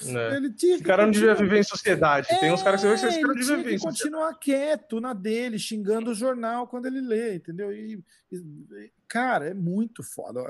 É. 0.06 0.36
Ele 0.36 0.52
tinha 0.54 0.76
esse 0.76 0.84
cara 0.84 1.04
não 1.04 1.12
devia 1.12 1.34
viver 1.36 1.60
em 1.60 1.64
sociedade. 1.64 2.28
É, 2.30 2.40
Tem 2.40 2.52
uns 2.52 2.62
caras 2.62 2.82
que 2.82 2.88
você 2.88 3.08
vê 3.10 3.22
que 3.22 3.34
devia 3.34 3.58
viver 3.58 3.76
em 3.76 3.80
continuar 3.80 4.34
quieto 4.36 5.00
na 5.00 5.14
dele, 5.14 5.58
xingando 5.58 6.12
o 6.12 6.16
jornal 6.16 6.68
quando 6.68 6.86
ele 6.86 7.02
lê, 7.02 7.36
entendeu? 7.36 7.72
E, 7.72 8.04
e 8.32 8.92
cara, 9.08 9.48
é 9.50 9.54
muito 9.54 10.04
foda. 10.04 10.42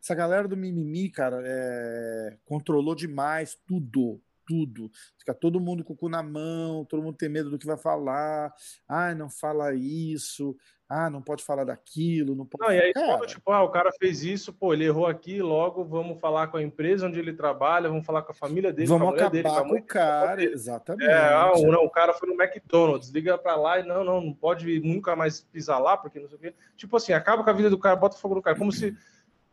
Essa 0.00 0.14
galera 0.14 0.46
do 0.46 0.56
mimimi, 0.56 1.10
cara, 1.10 1.42
é, 1.44 2.36
controlou 2.44 2.94
demais 2.94 3.56
tudo 3.66 4.20
tudo. 4.48 4.90
Fica 5.18 5.34
todo 5.34 5.60
mundo 5.60 5.84
com 5.84 5.92
o 5.92 5.96
cu 5.96 6.08
na 6.08 6.22
mão, 6.22 6.84
todo 6.86 7.02
mundo 7.02 7.18
tem 7.18 7.28
medo 7.28 7.50
do 7.50 7.58
que 7.58 7.66
vai 7.66 7.76
falar. 7.76 8.50
Ai, 8.88 9.14
não 9.14 9.28
fala 9.28 9.74
isso 9.74 10.56
ah, 10.88 11.10
não 11.10 11.20
pode 11.20 11.44
falar 11.44 11.64
daquilo, 11.64 12.34
não 12.34 12.46
pode. 12.46 12.64
Não, 12.64 12.74
e 12.74 12.80
aí, 12.80 12.92
quando, 12.94 13.26
tipo, 13.26 13.52
ah, 13.52 13.62
o 13.62 13.68
cara 13.68 13.92
fez 13.92 14.22
isso, 14.22 14.54
pô, 14.54 14.72
ele 14.72 14.86
errou 14.86 15.06
aqui, 15.06 15.42
logo 15.42 15.84
vamos 15.84 16.18
falar 16.18 16.46
com 16.46 16.56
a 16.56 16.62
empresa 16.62 17.06
onde 17.06 17.18
ele 17.18 17.34
trabalha, 17.34 17.90
vamos 17.90 18.06
falar 18.06 18.22
com 18.22 18.32
a 18.32 18.34
família 18.34 18.72
dele, 18.72 18.88
vamos 18.88 19.12
acabar 19.12 19.30
dele, 19.30 19.48
com, 19.48 19.68
com 19.68 19.74
o 19.76 19.82
cara, 19.82 20.42
exatamente. 20.42 21.10
É, 21.10 21.14
ah, 21.14 21.52
o, 21.54 21.70
não, 21.70 21.84
o 21.84 21.90
cara 21.90 22.14
foi 22.14 22.26
no 22.26 22.42
McDonald's, 22.42 23.10
liga 23.10 23.36
para 23.36 23.54
lá 23.54 23.78
e 23.80 23.82
não, 23.86 24.02
não, 24.02 24.20
não 24.22 24.32
pode 24.32 24.80
nunca 24.80 25.14
mais 25.14 25.42
pisar 25.42 25.78
lá, 25.78 25.94
porque 25.94 26.18
não 26.18 26.28
sei 26.28 26.38
o 26.38 26.40
quê. 26.40 26.54
Tipo 26.74 26.96
assim, 26.96 27.12
acaba 27.12 27.44
com 27.44 27.50
a 27.50 27.54
vida 27.54 27.68
do 27.68 27.78
cara, 27.78 27.94
bota 27.94 28.16
fogo 28.16 28.36
no 28.36 28.42
cara, 28.42 28.56
como 28.56 28.72
se 28.72 28.96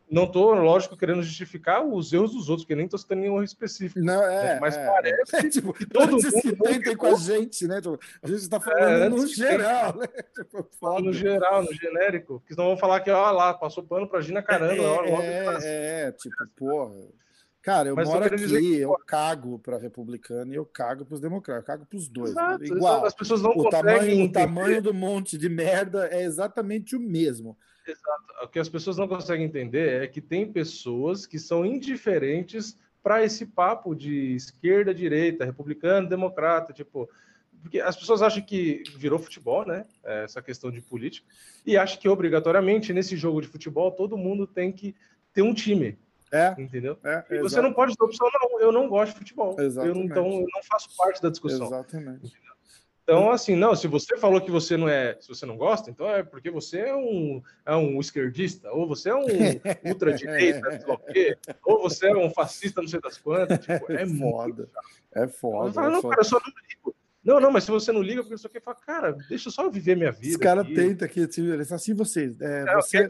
não 0.08 0.24
estou, 0.24 0.54
lógico, 0.54 0.96
querendo 0.96 1.22
justificar 1.22 1.84
os 1.84 2.12
erros 2.12 2.32
dos 2.32 2.48
outros, 2.48 2.64
porque 2.64 2.76
nem 2.76 2.84
estou 2.84 2.98
citando 2.98 3.22
nenhum 3.22 3.42
específico. 3.42 4.00
Não, 4.00 4.22
é, 4.22 4.54
né? 4.54 4.60
mas 4.60 4.76
é, 4.76 4.86
parece 4.86 5.36
é, 5.36 5.48
tipo, 5.48 5.72
que 5.72 5.84
todo 5.86 6.12
mundo 6.12 6.22
se 6.22 6.52
tentem 6.56 6.96
com 6.96 7.06
a 7.06 7.14
gente, 7.14 7.66
né? 7.66 7.80
Tipo, 7.80 7.98
a 8.22 8.26
gente 8.28 8.38
está 8.38 8.60
falando 8.60 9.02
é, 9.02 9.08
no 9.08 9.26
geral, 9.26 9.96
né? 9.96 10.06
Tipo, 10.36 11.00
no 11.00 11.12
geral, 11.12 11.64
no 11.64 11.72
genérico. 11.72 12.38
Porque 12.40 12.54
senão 12.54 12.68
vão 12.68 12.76
falar 12.76 13.00
que, 13.00 13.10
ó 13.10 13.30
lá, 13.32 13.52
passou 13.52 13.82
pano 13.82 14.08
para 14.08 14.20
Gina 14.20 14.42
Carano. 14.42 14.80
É, 14.80 14.86
ó, 14.86 15.20
é, 15.20 16.08
é, 16.08 16.12
tipo, 16.12 16.36
porra. 16.54 16.94
Cara, 17.66 17.88
eu 17.88 17.96
mas 17.96 18.06
moro 18.06 18.24
aqui, 18.24 18.36
dizer... 18.36 18.62
eu 18.62 18.96
cago 19.04 19.58
para 19.58 19.76
republicano 19.76 20.52
e 20.52 20.56
eu 20.56 20.64
cago 20.64 21.04
para 21.04 21.14
os 21.14 21.20
democratas, 21.20 21.62
eu 21.62 21.66
cago 21.66 21.84
para 21.84 21.96
os 21.96 22.08
dois. 22.08 22.30
Exato, 22.30 22.64
Igual. 22.64 23.04
As 23.04 23.12
pessoas 23.12 23.42
não 23.42 23.50
o 23.50 23.68
tamanho, 23.68 24.24
o 24.24 24.30
tamanho 24.30 24.80
do 24.80 24.94
monte 24.94 25.36
de 25.36 25.48
merda 25.48 26.06
é 26.12 26.22
exatamente 26.22 26.94
o 26.94 27.00
mesmo. 27.00 27.58
Exato. 27.86 28.24
O 28.42 28.48
que 28.48 28.58
as 28.58 28.68
pessoas 28.68 28.96
não 28.96 29.06
conseguem 29.06 29.46
entender 29.46 30.02
é 30.02 30.06
que 30.06 30.20
tem 30.20 30.50
pessoas 30.50 31.26
que 31.26 31.38
são 31.38 31.64
indiferentes 31.64 32.76
para 33.02 33.22
esse 33.22 33.46
papo 33.46 33.94
de 33.94 34.34
esquerda, 34.34 34.92
direita, 34.92 35.44
republicano, 35.44 36.08
democrata. 36.08 36.72
Tipo, 36.72 37.08
porque 37.62 37.80
as 37.80 37.96
pessoas 37.96 38.22
acham 38.22 38.42
que 38.42 38.82
virou 38.96 39.18
futebol, 39.18 39.64
né? 39.64 39.86
É, 40.04 40.24
essa 40.24 40.42
questão 40.42 40.70
de 40.70 40.80
política, 40.80 41.26
e 41.64 41.76
acham 41.76 42.00
que 42.00 42.08
obrigatoriamente 42.08 42.92
nesse 42.92 43.16
jogo 43.16 43.40
de 43.40 43.48
futebol 43.48 43.90
todo 43.92 44.16
mundo 44.16 44.46
tem 44.46 44.72
que 44.72 44.94
ter 45.32 45.42
um 45.42 45.54
time. 45.54 45.98
É. 46.32 46.54
Entendeu? 46.58 46.98
É, 47.04 47.24
e 47.30 47.38
você 47.38 47.60
não 47.60 47.72
pode 47.72 47.96
ter 47.96 48.04
opção, 48.04 48.28
não. 48.34 48.60
Eu 48.60 48.72
não 48.72 48.88
gosto 48.88 49.12
de 49.12 49.18
futebol. 49.18 49.54
Exatamente. 49.60 49.98
Eu, 49.98 50.04
então 50.04 50.26
eu 50.26 50.46
não 50.52 50.62
faço 50.64 50.88
parte 50.96 51.22
da 51.22 51.28
discussão. 51.28 51.66
Exatamente. 51.66 52.26
Entendeu? 52.26 52.55
Então, 53.06 53.30
assim, 53.30 53.54
não, 53.54 53.76
se 53.76 53.86
você 53.86 54.16
falou 54.16 54.40
que 54.40 54.50
você 54.50 54.76
não 54.76 54.88
é, 54.88 55.16
se 55.20 55.28
você 55.28 55.46
não 55.46 55.56
gosta, 55.56 55.88
então 55.88 56.10
é 56.10 56.24
porque 56.24 56.50
você 56.50 56.80
é 56.80 56.96
um, 56.96 57.40
é 57.64 57.76
um 57.76 58.00
esquerdista, 58.00 58.68
ou 58.72 58.88
você 58.88 59.10
é 59.10 59.14
um 59.14 59.20
ultradireita, 59.86 60.72
sei 60.72 60.88
lá 60.88 60.94
o 60.94 60.98
quê, 60.98 61.38
ou 61.64 61.82
você 61.82 62.08
é 62.08 62.16
um 62.16 62.28
fascista, 62.30 62.82
não 62.82 62.88
sei 62.88 63.00
das 63.00 63.16
quantas. 63.16 63.60
Tipo, 63.60 63.92
é, 63.92 64.02
é 64.02 64.06
foda. 64.08 64.68
É 65.14 65.28
foda. 65.28 65.72
Falo, 65.72 65.86
é 65.86 65.92
não, 65.92 66.02
foda. 66.02 66.16
cara, 66.16 66.20
eu 66.20 66.28
só 66.28 66.40
não 66.44 66.52
ligo. 66.68 66.96
Não, 67.22 67.40
não, 67.40 67.52
mas 67.52 67.62
se 67.62 67.70
você 67.70 67.92
não 67.92 68.02
liga, 68.02 68.22
porque 68.22 68.34
isso 68.34 68.48
aqui 68.48 68.58
fala, 68.58 68.76
cara, 68.84 69.12
deixa 69.28 69.52
só 69.52 69.62
eu 69.62 69.70
viver 69.70 69.96
minha 69.96 70.10
vida. 70.10 70.34
Os 70.34 70.36
caras 70.36 70.66
tentam 70.66 71.06
aqui, 71.06 71.22
assim, 71.22 71.48
eles 71.48 71.70
assim, 71.70 71.94
vocês. 71.94 72.40
É, 72.40 72.64
é, 72.68 72.74
você... 72.74 73.08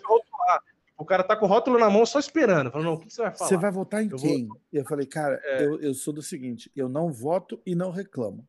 O 0.99 1.07
cara 1.07 1.23
tá 1.23 1.35
com 1.37 1.47
o 1.47 1.49
rótulo 1.49 1.79
na 1.79 1.89
mão 1.89 2.05
só 2.05 2.19
esperando. 2.19 2.71
Falando, 2.71 2.87
não, 2.87 2.95
o 2.95 2.99
que 2.99 3.11
você 3.11 3.23
vai 3.23 3.35
falar? 3.35 3.49
Você 3.49 3.57
vai 3.57 3.71
votar 3.71 4.03
em 4.03 4.11
eu 4.11 4.17
quem? 4.19 4.47
Vou... 4.47 4.59
Eu 4.71 4.85
falei, 4.85 5.07
cara, 5.07 5.41
é... 5.43 5.65
eu, 5.65 5.81
eu 5.81 5.95
sou 5.95 6.13
do 6.13 6.23
seguinte: 6.23 6.71
eu 6.77 6.87
não 6.87 7.11
voto 7.11 7.61
e 7.65 7.75
não 7.75 7.91
reclamo. 7.91 8.47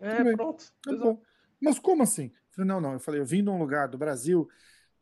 É, 0.00 0.32
pronto. 0.34 0.64
Tá. 0.82 1.16
Mas 1.60 1.78
como 1.78 2.02
assim? 2.02 2.26
Eu 2.26 2.52
falei, 2.52 2.68
não, 2.68 2.80
não. 2.80 2.92
Eu 2.94 3.00
falei, 3.00 3.20
eu 3.20 3.26
vim 3.26 3.42
de 3.42 3.50
um 3.50 3.58
lugar 3.58 3.88
do 3.88 3.98
Brasil 3.98 4.48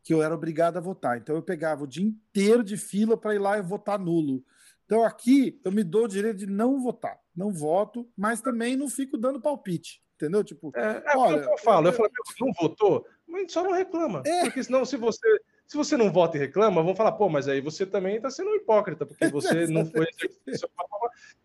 que 0.03 0.13
eu 0.13 0.23
era 0.23 0.35
obrigado 0.35 0.77
a 0.77 0.81
votar. 0.81 1.17
Então 1.17 1.35
eu 1.35 1.43
pegava 1.43 1.85
o 1.85 1.87
dia 1.87 2.05
inteiro 2.05 2.63
de 2.63 2.77
fila 2.77 3.17
para 3.17 3.35
ir 3.35 3.39
lá 3.39 3.59
e 3.59 3.63
votar 3.63 3.99
nulo. 3.99 4.45
Então 4.85 5.03
aqui 5.03 5.61
eu 5.65 5.73
me 5.73 5.83
dou 5.83 6.05
o 6.05 6.09
direito 6.09 6.39
de 6.39 6.47
não 6.47 6.81
votar. 6.81 7.19
Não 7.35 7.53
voto, 7.53 8.09
mas 8.17 8.41
também 8.41 8.77
não 8.77 8.89
fico 8.89 9.17
dando 9.17 9.41
palpite. 9.41 10.03
Entendeu? 10.15 10.45
Tipo, 10.45 10.71
é, 10.77 11.03
é 11.07 11.17
olha, 11.17 11.41
eu 11.41 11.59
falo, 11.59 11.89
eu, 11.89 11.93
eu 11.93 11.97
falo, 11.97 12.11
não 12.41 12.53
votou, 12.53 13.07
mas 13.27 13.53
só 13.53 13.65
não 13.65 13.73
reclama. 13.73 14.23
É. 14.25 14.43
Porque 14.43 14.63
senão, 14.63 14.85
se 14.85 14.97
você 14.97 15.27
se 15.67 15.77
você 15.77 15.97
não 15.97 16.13
vota 16.13 16.37
e 16.37 16.41
reclama, 16.41 16.83
vão 16.83 16.95
falar, 16.95 17.13
pô, 17.13 17.29
mas 17.29 17.49
aí 17.49 17.61
você 17.61 17.87
também 17.87 18.17
está 18.17 18.31
sendo 18.31 18.51
um 18.51 18.57
hipócrita, 18.57 19.07
porque 19.07 19.29
você 19.29 19.67
não 19.69 19.87
foi. 19.87 20.07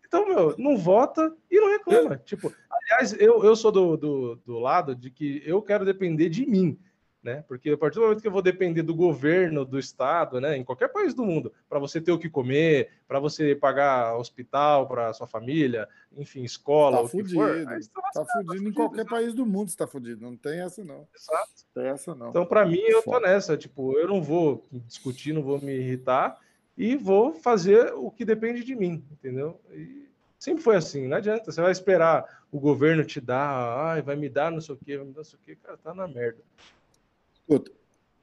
Então, 0.06 0.28
meu, 0.28 0.54
não 0.58 0.76
vota 0.76 1.34
e 1.50 1.60
não 1.60 1.70
reclama. 1.70 2.16
Tipo, 2.18 2.52
aliás, 2.70 3.12
eu, 3.18 3.44
eu 3.44 3.56
sou 3.56 3.72
do, 3.72 3.96
do, 3.96 4.36
do 4.44 4.58
lado 4.58 4.94
de 4.94 5.10
que 5.10 5.42
eu 5.44 5.62
quero 5.62 5.84
depender 5.84 6.28
de 6.28 6.44
mim 6.46 6.78
né? 7.22 7.44
Porque 7.46 7.70
a 7.70 7.76
partir 7.76 7.96
do 7.96 8.02
momento 8.02 8.20
que 8.20 8.26
eu 8.26 8.32
vou 8.32 8.42
depender 8.42 8.82
do 8.82 8.94
governo, 8.94 9.64
do 9.64 9.78
estado, 9.78 10.40
né, 10.40 10.56
em 10.56 10.64
qualquer 10.64 10.88
país 10.88 11.12
do 11.12 11.24
mundo, 11.24 11.52
para 11.68 11.78
você 11.78 12.00
ter 12.00 12.12
o 12.12 12.18
que 12.18 12.30
comer, 12.30 12.90
para 13.06 13.20
você 13.20 13.54
pagar 13.54 14.16
hospital 14.16 14.88
para 14.88 15.12
sua 15.12 15.26
família, 15.26 15.88
enfim, 16.16 16.42
escola, 16.42 16.98
tá 16.98 17.02
o 17.02 17.08
fudido, 17.08 17.28
que 17.28 17.34
for, 17.34 17.64
tá, 17.64 18.24
tá 18.24 18.24
fudido 18.24 18.68
em 18.68 18.72
qualquer 18.72 19.06
país 19.06 19.34
do 19.34 19.44
mundo, 19.44 19.68
está 19.68 19.86
fudido, 19.86 20.22
não 20.22 20.36
tem 20.36 20.60
essa 20.60 20.82
não. 20.82 21.06
Exato. 21.14 21.66
Tem 21.74 21.86
essa 21.86 22.14
não. 22.14 22.30
Então, 22.30 22.46
para 22.46 22.64
mim, 22.64 22.80
eu 22.80 23.02
tô 23.02 23.20
nessa, 23.20 23.56
tipo, 23.56 23.98
eu 23.98 24.08
não 24.08 24.22
vou 24.22 24.66
discutir, 24.72 25.32
não 25.32 25.42
vou 25.42 25.60
me 25.60 25.72
irritar 25.76 26.38
e 26.76 26.96
vou 26.96 27.34
fazer 27.34 27.92
o 27.94 28.10
que 28.10 28.24
depende 28.24 28.64
de 28.64 28.74
mim, 28.74 29.04
entendeu? 29.10 29.60
E 29.70 30.08
sempre 30.38 30.62
foi 30.62 30.76
assim, 30.76 31.06
não 31.06 31.18
adianta, 31.18 31.52
você 31.52 31.60
vai 31.60 31.70
esperar 31.70 32.40
o 32.50 32.58
governo 32.58 33.04
te 33.04 33.20
dar, 33.20 33.90
ai, 33.90 34.00
vai 34.00 34.16
me 34.16 34.28
dar 34.28 34.50
não 34.50 34.60
sei 34.60 34.74
o 34.74 34.78
quê, 34.78 34.96
vai 34.96 35.06
me 35.06 35.12
dar 35.12 35.18
não 35.18 35.24
sei 35.24 35.38
o 35.38 35.42
quê, 35.44 35.56
cara, 35.62 35.76
tá 35.76 35.94
na 35.94 36.08
merda. 36.08 36.42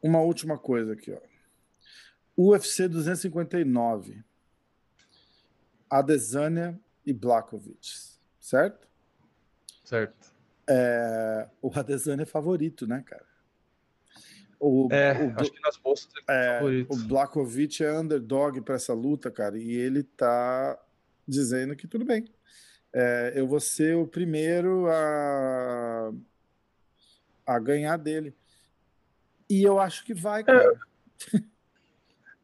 Uma 0.01 0.21
última 0.21 0.57
coisa 0.57 0.93
aqui, 0.93 1.11
ó. 1.11 1.19
UFC 2.37 2.87
259. 2.87 4.23
Adesanya 5.89 6.79
e 7.05 7.13
Blakovic, 7.13 7.89
certo? 8.39 8.87
Certo. 9.83 10.33
É, 10.69 11.47
o 11.61 11.71
Adesanya 11.73 12.23
é 12.23 12.25
favorito, 12.25 12.85
né, 12.85 13.01
cara? 13.05 13.25
O, 14.59 14.87
é, 14.91 15.13
o, 15.13 15.39
acho 15.39 15.51
que 15.51 15.61
nas 15.61 15.77
bolsas 15.77 16.09
ele 16.13 16.25
é, 16.27 16.33
é 16.33 16.53
favorito. 16.59 16.93
O 16.93 16.97
Blakovic 17.07 17.83
é 17.83 17.99
underdog 17.99 18.61
para 18.61 18.75
essa 18.75 18.93
luta, 18.93 19.31
cara, 19.31 19.57
e 19.57 19.75
ele 19.75 20.03
tá 20.03 20.77
dizendo 21.27 21.75
que 21.75 21.87
tudo 21.87 22.03
bem. 22.05 22.25
É, 22.93 23.33
eu 23.35 23.47
vou 23.47 23.59
ser 23.59 23.95
o 23.95 24.07
primeiro 24.07 24.87
a, 24.89 26.11
a 27.45 27.59
ganhar 27.59 27.97
dele. 27.97 28.35
E 29.49 29.63
eu 29.63 29.79
acho 29.79 30.03
que 30.03 30.13
vai. 30.13 30.43
É, 30.47 30.71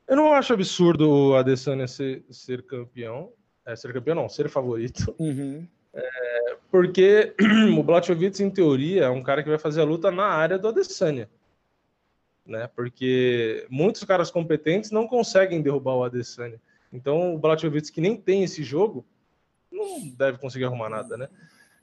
eu 0.08 0.16
não 0.16 0.34
acho 0.34 0.54
absurdo 0.54 1.10
o 1.10 1.36
Adesanya 1.36 1.88
ser, 1.88 2.24
ser 2.30 2.64
campeão. 2.64 3.32
É, 3.66 3.76
ser 3.76 3.94
campeão 3.94 4.16
não, 4.16 4.30
ser 4.30 4.50
favorito. 4.50 5.16
Uhum. 5.20 5.68
É, 5.94 6.58
porque 6.72 7.36
o 7.78 7.84
Blachowicz, 7.84 8.40
em 8.40 8.50
teoria, 8.50 9.06
é 9.06 9.10
um 9.10 9.24
cara 9.24 9.44
que 9.44 9.50
vai 9.50 9.60
fazer 9.60 9.82
a 9.82 9.86
luta 9.86 10.12
na 10.12 10.26
área 10.26 10.58
do 10.58 10.68
Adesanya. 10.68 11.30
Né? 12.46 12.68
Porque 12.76 13.66
muitos 13.70 14.04
caras 14.04 14.30
competentes 14.30 14.92
não 14.92 15.08
conseguem 15.08 15.62
derrubar 15.62 15.96
o 15.96 16.04
Adesanya. 16.04 16.60
Então 16.92 17.34
o 17.34 17.40
Blachowicz, 17.40 17.90
que 17.90 18.02
nem 18.02 18.18
tem 18.18 18.44
esse 18.44 18.64
jogo, 18.64 19.06
não 19.72 20.08
deve 20.10 20.38
conseguir 20.38 20.66
arrumar 20.66 20.90
nada, 20.90 21.18
né? 21.18 21.28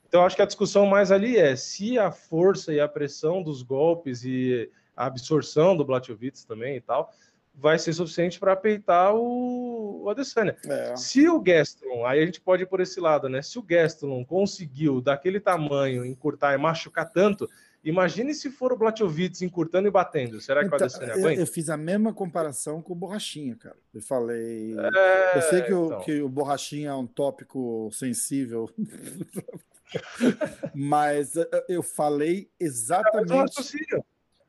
Então 0.07 0.25
acho 0.25 0.35
que 0.35 0.41
a 0.41 0.45
discussão 0.45 0.85
mais 0.85 1.11
ali 1.11 1.37
é 1.37 1.55
se 1.55 1.97
a 1.97 2.11
força 2.11 2.73
e 2.73 2.79
a 2.79 2.87
pressão 2.87 3.41
dos 3.41 3.61
golpes 3.61 4.23
e 4.25 4.69
a 5.01 5.05
absorção 5.07 5.75
do 5.75 5.83
Blachowicz 5.83 6.43
também 6.43 6.75
e 6.75 6.81
tal, 6.81 7.11
vai 7.53 7.77
ser 7.77 7.93
suficiente 7.93 8.39
para 8.39 8.55
peitar 8.55 9.15
o, 9.15 10.03
o 10.03 10.09
Adesanya. 10.09 10.55
É. 10.65 10.95
Se 10.95 11.27
o 11.27 11.39
Gastelum, 11.39 12.05
aí 12.05 12.21
a 12.21 12.25
gente 12.25 12.39
pode 12.39 12.63
ir 12.63 12.65
por 12.67 12.79
esse 12.79 12.99
lado, 12.99 13.27
né? 13.27 13.41
Se 13.41 13.57
o 13.57 13.63
Gastelum 13.63 14.23
conseguiu 14.23 15.01
daquele 15.01 15.39
tamanho 15.39 16.05
encurtar 16.05 16.53
e 16.53 16.57
machucar 16.57 17.11
tanto, 17.11 17.49
imagine 17.83 18.33
se 18.33 18.51
for 18.51 18.71
o 18.71 18.77
Blachowicz 18.77 19.41
encurtando 19.41 19.87
e 19.87 19.91
batendo. 19.91 20.39
Será 20.39 20.61
que 20.61 20.67
então, 20.67 20.79
o 20.79 20.83
Adesanya 20.83 21.13
aguenta? 21.13 21.33
Eu, 21.33 21.39
eu, 21.39 21.47
fiz 21.47 21.69
a 21.69 21.77
mesma 21.77 22.13
comparação 22.13 22.81
com 22.81 22.93
o 22.93 22.95
Borrachinha, 22.95 23.55
cara. 23.55 23.77
Eu 23.93 24.01
falei... 24.01 24.75
É, 24.77 25.37
eu 25.37 25.41
sei 25.41 25.61
que, 25.61 25.73
então. 25.73 25.97
o, 25.97 26.01
que 26.01 26.21
o 26.21 26.29
Borrachinha 26.29 26.91
é 26.91 26.95
um 26.95 27.07
tópico 27.07 27.89
sensível... 27.91 28.69
Mas 30.73 31.33
eu 31.67 31.83
falei 31.83 32.49
exatamente. 32.57 33.59
É, 33.93 33.99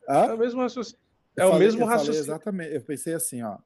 Hã? 0.08 0.26
É 0.26 0.34
o 0.34 0.38
mesmo 0.38 0.60
raciocínio. 0.60 1.00
É 1.36 1.42
falei, 1.42 1.56
o 1.56 1.58
mesmo 1.58 1.84
raciocínio. 1.84 2.20
exatamente. 2.20 2.74
Eu 2.74 2.82
pensei 2.82 3.14
assim, 3.14 3.42
ó. 3.42 3.58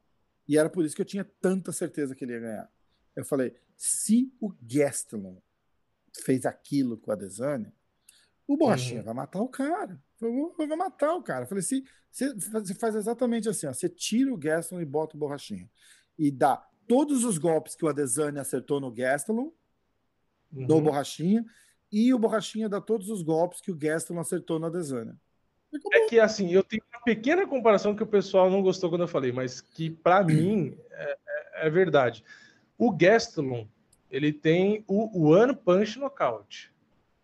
E 0.48 0.56
era 0.56 0.70
por 0.70 0.84
isso 0.84 0.94
que 0.94 1.02
eu 1.02 1.06
tinha 1.06 1.24
tanta 1.40 1.72
certeza 1.72 2.14
que 2.14 2.24
ele 2.24 2.32
ia 2.32 2.40
ganhar. 2.40 2.70
Eu 3.14 3.24
falei, 3.24 3.54
se 3.76 4.32
o 4.40 4.52
Gastelum 4.62 5.40
fez 6.24 6.46
aquilo 6.46 6.96
com 6.96 7.10
a 7.10 7.14
Desane, 7.14 7.72
o 8.46 8.56
Borrachinha 8.56 9.00
uhum. 9.00 9.06
vai 9.06 9.14
matar 9.14 9.40
o 9.40 9.48
cara. 9.48 10.00
Vai 10.56 10.66
matar 10.68 11.14
o 11.14 11.22
cara. 11.22 11.44
Eu 11.44 11.48
falei, 11.48 11.62
se 11.62 11.84
você 12.10 12.74
faz 12.74 12.94
exatamente 12.94 13.48
assim, 13.48 13.66
ó, 13.66 13.72
você 13.72 13.88
tira 13.88 14.32
o 14.32 14.36
Gastelum 14.36 14.80
e 14.80 14.84
bota 14.84 15.16
o 15.16 15.18
Borrachinha. 15.18 15.68
E 16.18 16.30
dá 16.30 16.56
todos 16.86 17.24
os 17.24 17.38
golpes 17.38 17.74
que 17.74 17.84
o 17.84 17.88
Adesanya 17.88 18.40
acertou 18.40 18.80
no 18.80 18.90
Gastelum, 18.90 19.50
uhum. 20.52 20.66
do 20.66 20.80
Borrachinha, 20.80 21.44
e 21.90 22.14
o 22.14 22.18
Borrachinha 22.18 22.68
dá 22.68 22.80
todos 22.80 23.10
os 23.10 23.22
golpes 23.22 23.60
que 23.60 23.70
o 23.70 23.76
Gastelum 23.76 24.20
acertou 24.20 24.58
no 24.58 24.66
Adesanya. 24.66 25.18
É 25.92 26.06
que 26.06 26.18
assim, 26.18 26.52
eu 26.52 26.62
tenho 26.62 26.82
uma 26.92 27.02
pequena 27.02 27.46
comparação 27.46 27.94
que 27.94 28.02
o 28.02 28.06
pessoal 28.06 28.50
não 28.50 28.62
gostou 28.62 28.88
quando 28.88 29.02
eu 29.02 29.08
falei, 29.08 29.32
mas 29.32 29.60
que 29.60 29.90
para 29.90 30.22
mim 30.22 30.76
é, 30.90 31.18
é, 31.26 31.66
é, 31.66 31.70
verdade. 31.70 32.24
O 32.78 32.90
Gastelum, 32.90 33.66
ele 34.10 34.32
tem 34.32 34.84
o 34.86 35.28
One 35.30 35.54
Punch 35.54 35.98
Knockout. 35.98 36.72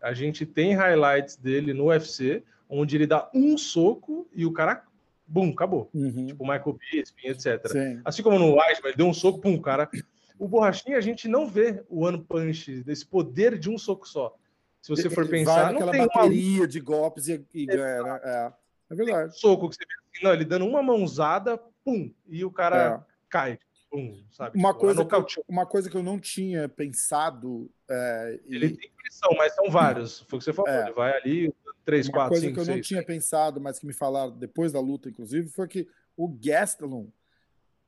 A 0.01 0.13
gente 0.13 0.45
tem 0.45 0.73
highlights 0.73 1.35
dele 1.35 1.73
no 1.73 1.85
UFC, 1.85 2.43
onde 2.69 2.95
ele 2.95 3.07
dá 3.07 3.29
um 3.33 3.57
soco 3.57 4.27
e 4.33 4.45
o 4.45 4.51
cara, 4.51 4.83
bum, 5.25 5.49
acabou. 5.49 5.89
Uhum. 5.93 6.27
Tipo 6.27 6.43
o 6.43 6.47
Michael 6.47 6.77
Bisping, 6.79 7.27
etc. 7.27 7.67
Sim. 7.67 8.01
Assim 8.03 8.21
como 8.21 8.37
no 8.37 8.55
Weidman, 8.55 8.89
ele 8.89 8.97
deu 8.97 9.07
um 9.07 9.13
soco, 9.13 9.39
pum, 9.39 9.59
cara. 9.61 9.89
O 10.37 10.47
Borrachinha, 10.47 10.97
a 10.97 11.01
gente 11.01 11.27
não 11.27 11.47
vê 11.47 11.83
o 11.87 12.05
One 12.05 12.21
Punch, 12.21 12.83
desse 12.83 13.05
poder 13.05 13.57
de 13.57 13.69
um 13.69 13.77
soco 13.77 14.07
só. 14.07 14.35
Se 14.83 14.89
você 14.89 15.09
for 15.09 15.25
pensar, 15.29 15.71
não 15.71 15.89
tem 15.89 16.05
bateria 16.05 16.59
uma... 16.59 16.67
de 16.67 16.79
golpes 16.81 17.29
e, 17.29 17.47
e 17.53 17.65
né? 17.65 17.73
É, 18.21 18.53
é 18.89 18.95
verdade. 18.95 19.39
soco 19.39 19.69
que 19.69 19.77
você 19.77 19.85
vê 19.85 19.93
assim, 19.93 20.25
não, 20.25 20.33
ele 20.33 20.43
dando 20.43 20.65
uma 20.65 20.83
mãozada, 20.83 21.57
pum, 21.85 22.13
e 22.27 22.43
o 22.43 22.51
cara 22.51 23.01
é. 23.01 23.13
cai. 23.29 23.59
Pum, 23.89 24.21
sabe? 24.29 24.59
Uma, 24.59 24.73
tipo, 24.73 24.81
coisa 24.81 25.05
que 25.05 25.15
eu, 25.15 25.25
uma 25.47 25.65
coisa 25.65 25.89
que 25.89 25.95
eu 25.95 26.03
não 26.03 26.19
tinha 26.19 26.67
pensado. 26.67 27.71
É, 27.89 28.39
ele 28.45 28.65
e... 28.65 28.77
tem 28.77 28.91
pressão, 28.91 29.29
mas 29.37 29.55
são 29.55 29.71
vários. 29.71 30.19
Foi 30.27 30.35
o 30.35 30.39
que 30.39 30.43
você 30.43 30.51
falou. 30.51 30.69
É. 30.69 30.83
Ele 30.83 30.91
vai 30.91 31.15
ali, 31.15 31.53
3, 31.85 32.09
4, 32.09 32.09
5, 32.09 32.09
6. 32.09 32.09
Uma 32.09 32.29
coisa 32.29 32.51
que 32.51 32.59
eu 32.59 32.75
não 32.75 32.81
tinha 32.81 33.05
pensado, 33.05 33.61
mas 33.61 33.79
que 33.79 33.87
me 33.87 33.93
falaram 33.93 34.37
depois 34.37 34.73
da 34.73 34.81
luta, 34.81 35.07
inclusive, 35.07 35.47
foi 35.47 35.65
que 35.65 35.87
o 36.17 36.27
Gastelum 36.27 37.09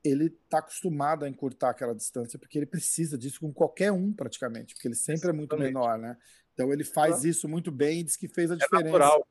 ele 0.02 0.30
tá 0.48 0.58
acostumado 0.58 1.24
a 1.24 1.28
encurtar 1.28 1.70
aquela 1.70 1.94
distância 1.94 2.38
porque 2.38 2.56
ele 2.56 2.66
precisa 2.66 3.18
disso 3.18 3.40
com 3.40 3.52
qualquer 3.52 3.90
um 3.90 4.12
praticamente, 4.12 4.74
porque 4.74 4.88
ele 4.88 4.94
sempre 4.94 5.26
Exatamente. 5.28 5.52
é 5.52 5.56
muito 5.56 5.58
menor, 5.58 5.98
né? 5.98 6.16
Então 6.56 6.72
ele 6.72 6.84
faz 6.84 7.22
isso 7.22 7.46
muito 7.46 7.70
bem 7.70 8.00
e 8.00 8.02
diz 8.02 8.16
que 8.16 8.26
fez 8.26 8.50
a 8.50 8.54
é 8.54 8.56
diferença. 8.56 8.84
Natural. 8.84 9.26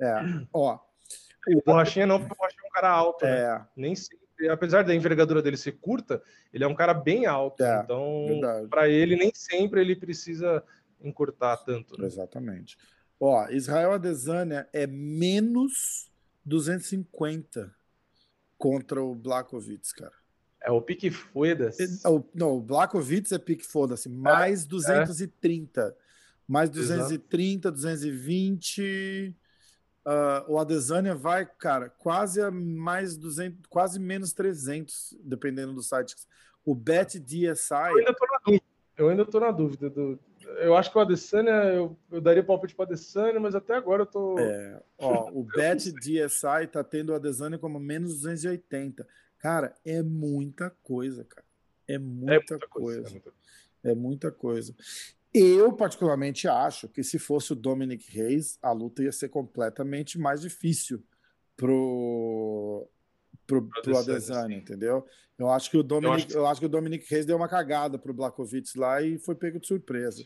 É, 0.00 0.14
ó. 0.52 0.78
O 1.48 1.62
Borrachinha 1.66 2.06
não, 2.06 2.20
porque 2.20 2.34
o 2.34 2.36
Borrachinha 2.36 2.62
é 2.62 2.68
um 2.68 2.70
cara 2.70 2.90
alto, 2.90 3.24
né? 3.24 3.40
é. 3.40 3.48
né? 3.48 3.66
Nem 3.76 3.96
sempre, 3.96 4.48
apesar 4.48 4.84
da 4.84 4.94
envergadura 4.94 5.42
dele 5.42 5.56
ser 5.56 5.72
curta, 5.72 6.22
ele 6.52 6.62
é 6.62 6.68
um 6.68 6.74
cara 6.74 6.94
bem 6.94 7.26
alto. 7.26 7.64
É, 7.64 7.80
então, 7.82 8.68
para 8.70 8.88
ele, 8.88 9.16
nem 9.16 9.32
sempre 9.34 9.80
ele 9.80 9.96
precisa 9.96 10.62
encurtar 11.02 11.56
tanto. 11.56 12.00
Né? 12.00 12.06
Exatamente. 12.06 12.78
Ó, 13.18 13.48
Israel 13.48 13.92
Adesanya 13.92 14.68
é 14.72 14.86
menos 14.86 16.12
250 16.44 17.74
contra 18.56 19.02
o 19.02 19.16
Blakovic, 19.16 19.92
cara. 19.94 20.14
É 20.60 20.70
o 20.70 20.80
pique 20.80 21.10
foda-se. 21.10 21.82
É, 21.82 21.86
não, 22.34 22.56
o 22.56 22.60
Blakovic 22.60 23.32
é 23.34 23.38
pique 23.38 23.64
foda-se, 23.64 24.08
mais 24.08 24.64
é, 24.64 24.68
230. 24.68 25.80
É. 25.80 26.07
Mais 26.48 26.70
230, 26.70 27.68
Exato. 27.68 27.76
220. 27.76 29.36
Uh, 30.06 30.52
o 30.52 30.58
Adesanya 30.58 31.14
vai, 31.14 31.44
cara, 31.44 31.90
quase 31.90 32.40
a 32.40 32.50
mais 32.50 33.16
200, 33.16 33.66
quase 33.68 34.00
menos 34.00 34.32
300, 34.32 35.18
dependendo 35.22 35.74
do 35.74 35.82
site. 35.82 36.16
O 36.64 36.74
Bet 36.74 37.18
DSI. 37.18 37.92
Eu 37.92 37.98
ainda 37.98 38.14
tô 38.14 38.26
na 38.26 38.38
dúvida. 38.44 38.64
Eu 38.96 39.08
ainda 39.10 39.24
tô 39.26 39.40
na 39.40 39.50
dúvida 39.50 39.90
do, 39.90 40.18
eu 40.56 40.74
acho 40.76 40.90
que 40.90 40.98
o 40.98 41.00
Adesanya, 41.00 41.50
eu, 41.50 41.96
eu 42.10 42.20
daria 42.20 42.42
palpite 42.42 42.74
para 42.74 42.84
o 42.84 42.86
Adesanya, 42.86 43.38
mas 43.38 43.54
até 43.54 43.74
agora 43.74 44.02
eu 44.02 44.06
tô. 44.06 44.38
É, 44.38 44.82
ó, 44.96 45.30
o 45.30 45.44
Bet 45.44 45.92
DSI 45.92 46.66
tá 46.70 46.82
tendo 46.82 47.10
o 47.10 47.14
Adesanya 47.14 47.58
como 47.58 47.78
menos 47.78 48.14
280. 48.22 49.06
Cara, 49.38 49.74
é 49.84 50.02
muita 50.02 50.70
coisa, 50.82 51.24
cara. 51.24 51.46
É 51.86 51.98
muita, 51.98 52.32
é 52.32 52.38
muita 52.38 52.68
coisa. 52.68 53.02
coisa. 53.02 53.08
É, 53.08 53.12
muita... 53.12 53.32
é 53.84 53.94
muita 53.94 54.30
coisa. 54.30 54.74
Eu, 55.32 55.72
particularmente, 55.72 56.48
acho 56.48 56.88
que 56.88 57.02
se 57.02 57.18
fosse 57.18 57.52
o 57.52 57.56
Dominic 57.56 58.10
Reis, 58.10 58.58
a 58.62 58.72
luta 58.72 59.02
ia 59.02 59.12
ser 59.12 59.28
completamente 59.28 60.18
mais 60.18 60.40
difícil 60.40 61.02
pro, 61.56 62.88
pro, 63.46 63.62
pro 63.82 63.98
Adesanya, 63.98 64.56
entendeu? 64.56 65.06
Eu 65.38 65.50
acho 65.50 65.70
que 65.70 65.76
o 65.76 65.82
Dominic, 65.82 66.10
eu 66.10 66.14
acho 66.14 66.26
que... 66.26 66.36
eu 66.36 66.46
acho 66.46 66.60
que 66.60 66.66
o 66.66 66.70
Dominic 66.70 67.06
Reis 67.08 67.26
deu 67.26 67.36
uma 67.36 67.48
cagada 67.48 67.98
pro 67.98 68.14
Blakovic 68.14 68.76
lá 68.78 69.02
e 69.02 69.18
foi 69.18 69.34
pego 69.34 69.60
de 69.60 69.66
surpresa. 69.66 70.18
Sim. 70.18 70.24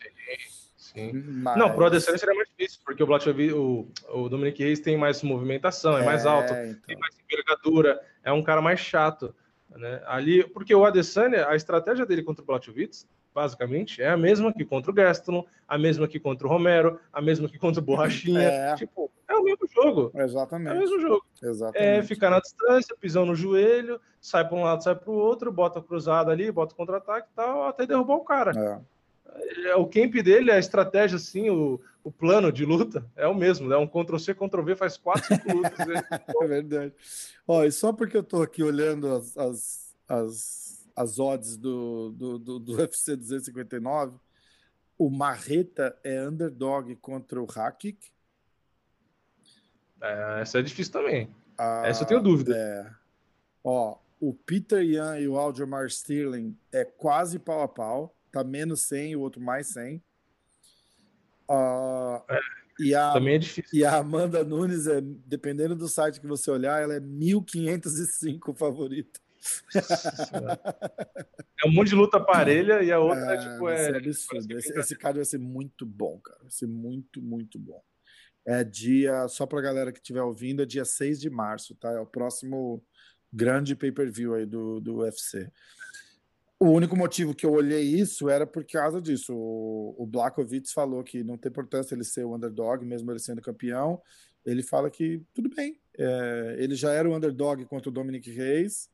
Sim. 0.76 1.12
Mas... 1.12 1.58
Não, 1.58 1.74
pro 1.74 1.86
Adesanya 1.86 2.18
seria 2.18 2.34
mais 2.34 2.48
difícil, 2.48 2.80
porque 2.84 3.02
o 3.02 3.06
Blakovic, 3.06 3.52
o, 3.52 3.88
o 4.10 4.28
Dominic 4.28 4.62
Reis 4.62 4.80
tem 4.80 4.96
mais 4.96 5.22
movimentação, 5.22 5.96
é, 5.96 6.02
é 6.02 6.04
mais 6.04 6.26
alto, 6.26 6.52
então. 6.52 6.80
tem 6.86 6.96
mais 6.96 7.14
envergadura, 7.18 8.00
é 8.22 8.32
um 8.32 8.42
cara 8.42 8.60
mais 8.60 8.80
chato. 8.80 9.34
Né? 9.70 10.02
Ali, 10.06 10.44
porque 10.48 10.74
o 10.74 10.84
Adesanya, 10.84 11.48
a 11.48 11.56
estratégia 11.56 12.04
dele 12.04 12.22
contra 12.22 12.42
o 12.42 12.46
Blachowicz, 12.46 13.06
basicamente, 13.34 14.02
é 14.02 14.10
a 14.10 14.16
mesma 14.16 14.52
que 14.52 14.64
contra 14.64 14.90
o 14.90 14.94
Gaston, 14.94 15.44
a 15.66 15.78
mesma 15.78 16.06
que 16.06 16.20
contra 16.20 16.46
o 16.46 16.50
Romero, 16.50 16.98
a 17.12 17.20
mesma 17.20 17.48
que 17.48 17.58
contra 17.58 17.80
o 17.80 17.84
Borrachinha. 17.84 18.40
É. 18.40 18.74
Tipo, 18.74 19.10
é 19.28 19.34
o 19.34 19.42
mesmo 19.42 19.66
jogo. 19.68 20.10
Exatamente. 20.14 20.72
É 20.72 20.76
o 20.76 20.78
mesmo 20.78 21.00
jogo. 21.00 21.24
Exatamente. 21.42 21.84
É 21.84 22.02
ficar 22.02 22.30
na 22.30 22.40
distância, 22.40 22.96
pisão 22.96 23.24
no 23.24 23.34
joelho, 23.34 24.00
sai 24.20 24.46
para 24.46 24.56
um 24.56 24.62
lado, 24.62 24.82
sai 24.82 24.94
para 24.94 25.10
o 25.10 25.14
outro, 25.14 25.52
bota 25.52 25.80
cruzada 25.80 26.30
ali, 26.30 26.50
bota 26.50 26.74
contra-ataque 26.74 27.28
e 27.32 27.34
tal, 27.34 27.66
até 27.66 27.86
derrubar 27.86 28.16
o 28.16 28.24
cara. 28.24 28.52
É. 28.56 28.92
É, 29.64 29.76
o 29.76 29.86
camp 29.86 30.14
dele, 30.16 30.50
a 30.50 30.58
estratégia, 30.58 31.16
assim, 31.16 31.48
o, 31.48 31.80
o 32.04 32.10
plano 32.10 32.52
de 32.52 32.64
luta 32.64 33.04
é 33.16 33.26
o 33.26 33.34
mesmo, 33.34 33.72
é 33.72 33.78
um 33.78 33.86
Ctrl-C, 33.86 34.34
Ctrl-V, 34.34 34.76
faz 34.76 34.96
quatro, 34.96 35.24
cinco 35.26 35.56
lutas. 35.56 35.72
é 36.42 36.46
verdade. 36.46 36.92
Ó, 37.46 37.64
e 37.64 37.72
só 37.72 37.92
porque 37.92 38.16
eu 38.16 38.22
tô 38.22 38.42
aqui 38.42 38.62
olhando 38.62 39.08
as, 39.08 39.36
as, 39.36 39.94
as, 40.08 40.61
as 40.94 41.18
odds 41.18 41.56
do, 41.56 42.10
do, 42.12 42.38
do, 42.38 42.58
do 42.58 42.72
UFC 42.80 43.16
259, 43.16 44.16
o 44.98 45.10
Marreta 45.10 45.98
é 46.04 46.20
underdog 46.22 46.94
contra 46.96 47.42
o 47.42 47.46
Hakik. 47.46 48.12
É, 50.00 50.40
essa 50.40 50.58
é 50.58 50.62
difícil 50.62 50.92
também. 50.92 51.34
Ah, 51.56 51.82
essa 51.86 52.02
eu 52.02 52.08
tenho 52.08 52.22
dúvida. 52.22 52.56
É. 52.56 52.90
Ó, 53.64 53.98
o 54.20 54.34
Peter 54.34 54.82
Yan 54.82 55.18
e 55.18 55.28
o 55.28 55.38
Aljamain 55.38 55.86
Sterling 55.86 56.56
é 56.72 56.84
quase 56.84 57.38
pau 57.38 57.62
a 57.62 57.68
pau 57.68 58.14
tá 58.32 58.42
menos 58.42 58.80
100, 58.82 59.14
o 59.14 59.20
outro 59.20 59.40
mais 59.40 59.68
100. 59.68 59.96
Uh, 59.96 60.02
ah, 61.50 62.24
é, 62.30 62.40
e 62.80 62.94
a, 62.94 63.12
também 63.12 63.34
é 63.34 63.38
difícil. 63.38 63.78
E 63.78 63.84
a 63.84 63.96
Amanda 63.98 64.42
Nunes, 64.42 64.86
é, 64.86 65.00
dependendo 65.02 65.76
do 65.76 65.86
site 65.86 66.18
que 66.18 66.26
você 66.26 66.50
olhar, 66.50 66.82
ela 66.82 66.94
é 66.94 67.00
1505 67.00 68.54
favorita. 68.54 69.20
é 71.64 71.68
um 71.68 71.72
monte 71.72 71.88
de 71.88 71.94
luta 71.94 72.20
parelha 72.20 72.82
e 72.82 72.92
a 72.92 72.98
outra 72.98 73.34
é, 73.34 73.38
tipo 73.38 73.68
é. 73.68 73.90
é 73.90 73.96
absurdo. 73.96 74.58
Esse, 74.58 74.78
esse 74.78 74.96
cara 74.96 75.16
vai 75.16 75.24
ser 75.24 75.38
muito 75.38 75.84
bom, 75.84 76.18
cara. 76.20 76.38
Vai 76.42 76.50
ser 76.50 76.66
muito, 76.66 77.20
muito 77.20 77.58
bom. 77.58 77.82
É 78.44 78.64
dia, 78.64 79.28
só 79.28 79.46
pra 79.46 79.60
galera 79.60 79.92
que 79.92 79.98
estiver 79.98 80.22
ouvindo, 80.22 80.62
é 80.62 80.66
dia 80.66 80.84
6 80.84 81.20
de 81.20 81.30
março, 81.30 81.74
tá? 81.76 81.90
É 81.92 82.00
o 82.00 82.06
próximo 82.06 82.84
grande 83.32 83.76
pay-per-view 83.76 84.34
aí 84.34 84.44
do, 84.44 84.80
do 84.80 84.96
UFC. 84.98 85.50
O 86.58 86.66
único 86.66 86.96
motivo 86.96 87.34
que 87.34 87.44
eu 87.44 87.52
olhei 87.52 87.82
isso 87.82 88.28
era 88.28 88.46
por 88.46 88.64
causa 88.64 89.00
disso. 89.00 89.34
O, 89.34 89.96
o 89.98 90.06
Blakovic 90.06 90.72
falou 90.72 91.02
que 91.02 91.24
não 91.24 91.36
tem 91.36 91.50
importância 91.50 91.94
ele 91.94 92.04
ser 92.04 92.24
o 92.24 92.34
underdog, 92.36 92.84
mesmo 92.84 93.10
ele 93.10 93.18
sendo 93.18 93.40
campeão. 93.40 94.00
Ele 94.44 94.62
fala 94.62 94.90
que 94.90 95.22
tudo 95.34 95.48
bem. 95.48 95.80
É, 95.98 96.56
ele 96.58 96.74
já 96.74 96.92
era 96.92 97.08
o 97.08 97.16
underdog 97.16 97.64
contra 97.64 97.88
o 97.88 97.92
Dominic 97.92 98.30
Reis. 98.30 98.88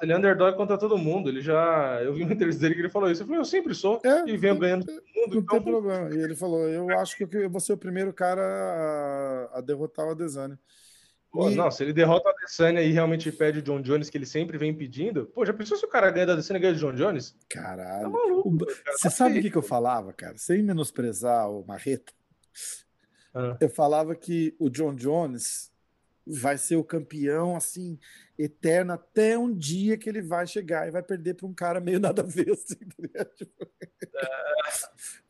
Ele 0.00 0.12
é 0.12 0.16
underdog 0.16 0.56
contra 0.56 0.78
todo 0.78 0.96
mundo. 0.96 1.28
Ele 1.28 1.40
já. 1.40 2.00
Eu 2.02 2.14
vi 2.14 2.22
uma 2.22 2.32
entrevista 2.32 2.62
dele 2.62 2.74
que 2.74 2.80
ele 2.80 2.90
falou 2.90 3.10
isso. 3.10 3.22
Eu 3.22 3.26
falei, 3.26 3.40
eu 3.40 3.44
sempre 3.44 3.74
sou. 3.74 4.00
É, 4.04 4.28
e 4.28 4.36
venho 4.36 4.58
ganhando 4.58 4.86
todo 4.86 5.02
mundo. 5.14 5.34
Não 5.34 5.40
então... 5.42 5.62
tem 5.62 5.72
problema. 5.72 6.14
E 6.14 6.18
ele 6.18 6.34
falou: 6.34 6.68
eu 6.68 6.88
acho 6.98 7.16
que 7.16 7.28
eu 7.36 7.50
vou 7.50 7.60
ser 7.60 7.74
o 7.74 7.78
primeiro 7.78 8.12
cara 8.12 8.42
a, 8.42 9.58
a 9.58 9.60
derrotar 9.60 10.06
o 10.06 10.10
Adesanya. 10.10 10.58
Pô, 11.30 11.48
e... 11.48 11.54
Não, 11.54 11.70
se 11.70 11.84
ele 11.84 11.92
derrota 11.92 12.28
a 12.28 12.32
Adesanya 12.32 12.82
e 12.82 12.90
realmente 12.90 13.30
pede 13.30 13.60
o 13.60 13.62
John 13.62 13.80
Jones, 13.80 14.10
que 14.10 14.18
ele 14.18 14.26
sempre 14.26 14.58
vem 14.58 14.74
pedindo, 14.74 15.26
pô, 15.26 15.46
já 15.46 15.52
pensou 15.52 15.76
se 15.76 15.84
o 15.84 15.88
cara 15.88 16.10
ganha 16.10 16.26
da 16.26 16.32
Adesanya 16.32 16.58
e 16.58 16.62
ganha 16.62 16.74
de 16.74 16.80
John 16.80 16.92
Jones? 16.92 17.36
Caralho. 17.48 18.02
Tá 18.02 18.08
maluco, 18.08 18.66
cara, 18.66 18.96
Você 18.96 19.02
tá 19.04 19.10
sabe 19.10 19.38
o 19.38 19.42
que, 19.42 19.50
que 19.50 19.56
eu 19.56 19.62
falava, 19.62 20.12
cara? 20.12 20.36
Sem 20.36 20.62
menosprezar 20.62 21.48
o 21.48 21.64
Marreta, 21.64 22.12
ah. 23.32 23.56
eu 23.60 23.68
falava 23.68 24.16
que 24.16 24.56
o 24.58 24.68
John 24.68 24.94
Jones 24.94 25.70
vai 26.26 26.56
ser 26.58 26.76
o 26.76 26.84
campeão, 26.84 27.56
assim, 27.56 27.98
eterno, 28.38 28.92
até 28.92 29.38
um 29.38 29.52
dia 29.52 29.96
que 29.96 30.08
ele 30.08 30.22
vai 30.22 30.46
chegar 30.46 30.86
e 30.86 30.90
vai 30.90 31.02
perder 31.02 31.34
para 31.34 31.46
um 31.46 31.54
cara 31.54 31.80
meio 31.80 31.98
nada 32.00 32.22
a 32.22 32.24
ver, 32.24 32.50
assim, 32.50 32.76
tá 33.12 33.24
tipo... 33.24 33.68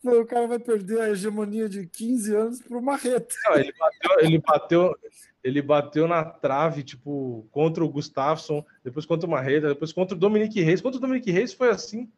é... 0.05 0.11
O 0.11 0.27
cara 0.27 0.47
vai 0.47 0.59
perder 0.59 1.01
a 1.01 1.11
hegemonia 1.11 1.69
de 1.69 1.87
15 1.87 2.35
anos 2.35 2.61
para 2.61 2.79
o 2.79 2.83
Marreta. 2.83 3.35
Não, 3.47 3.55
ele 3.57 3.73
bateu, 3.79 4.21
ele 4.21 4.39
bateu, 4.39 4.97
ele 5.45 5.63
bateu 5.63 6.09
na 6.09 6.25
trave, 6.25 6.83
tipo, 6.83 7.47
contra 7.51 7.85
o 7.85 7.89
Gustafsson, 7.89 8.65
depois 8.83 9.05
contra 9.05 9.27
o 9.27 9.31
Marreta, 9.31 9.69
depois 9.69 9.93
contra 9.93 10.17
o 10.17 10.19
Dominique 10.19 10.61
Reis. 10.61 10.81
Contra 10.81 10.99
o 10.99 11.01
Dominique 11.01 11.31
Reis 11.31 11.53
foi 11.53 11.69
assim, 11.69 12.11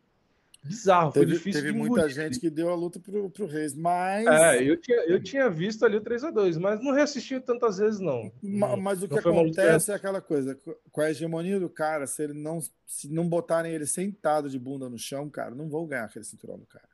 bizarro, 0.62 1.12
teve, 1.12 1.26
foi 1.26 1.34
difícil 1.34 1.62
Teve 1.62 1.72
muita 1.76 2.08
gente 2.08 2.38
que 2.38 2.48
deu 2.48 2.70
a 2.70 2.74
luta 2.74 3.00
pro, 3.00 3.28
pro 3.30 3.46
Reis, 3.46 3.74
mas... 3.74 4.26
É, 4.26 4.62
eu 4.62 4.76
tinha, 4.76 4.98
eu 5.06 5.22
tinha 5.22 5.50
visto 5.50 5.84
ali 5.84 5.96
o 5.96 6.00
3x2, 6.00 6.58
mas 6.58 6.82
não 6.82 6.92
reassisti 6.92 7.40
tantas 7.40 7.78
vezes, 7.78 8.00
não. 8.00 8.30
Mas, 8.42 8.78
mas 8.78 9.02
o 9.02 9.08
que 9.08 9.18
acontece 9.18 9.90
é 9.90 9.94
aquela 9.94 10.20
coisa, 10.20 10.58
com 10.90 11.00
a 11.00 11.10
hegemonia 11.10 11.58
do 11.58 11.68
cara, 11.68 12.06
se 12.06 12.22
ele 12.22 12.34
não, 12.34 12.60
se 12.86 13.12
não 13.12 13.28
botarem 13.28 13.72
ele 13.72 13.86
sentado 13.86 14.48
de 14.48 14.58
bunda 14.58 14.88
no 14.88 14.98
chão, 14.98 15.28
cara, 15.28 15.54
não 15.54 15.68
vão 15.68 15.86
ganhar 15.86 16.04
aquele 16.04 16.24
cinturão 16.24 16.58
do 16.58 16.66
cara. 16.66 16.92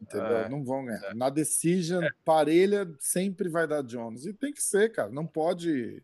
Entendeu? 0.00 0.38
É, 0.38 0.48
não 0.48 0.64
vão 0.64 0.86
ganhar. 0.86 1.10
É. 1.10 1.14
Na 1.14 1.28
decision, 1.28 2.02
é. 2.02 2.10
parelha 2.24 2.90
sempre 2.98 3.48
vai 3.48 3.66
dar 3.66 3.82
Jones. 3.82 4.24
E 4.24 4.32
tem 4.32 4.52
que 4.52 4.62
ser, 4.62 4.90
cara. 4.90 5.10
Não 5.10 5.26
pode. 5.26 6.02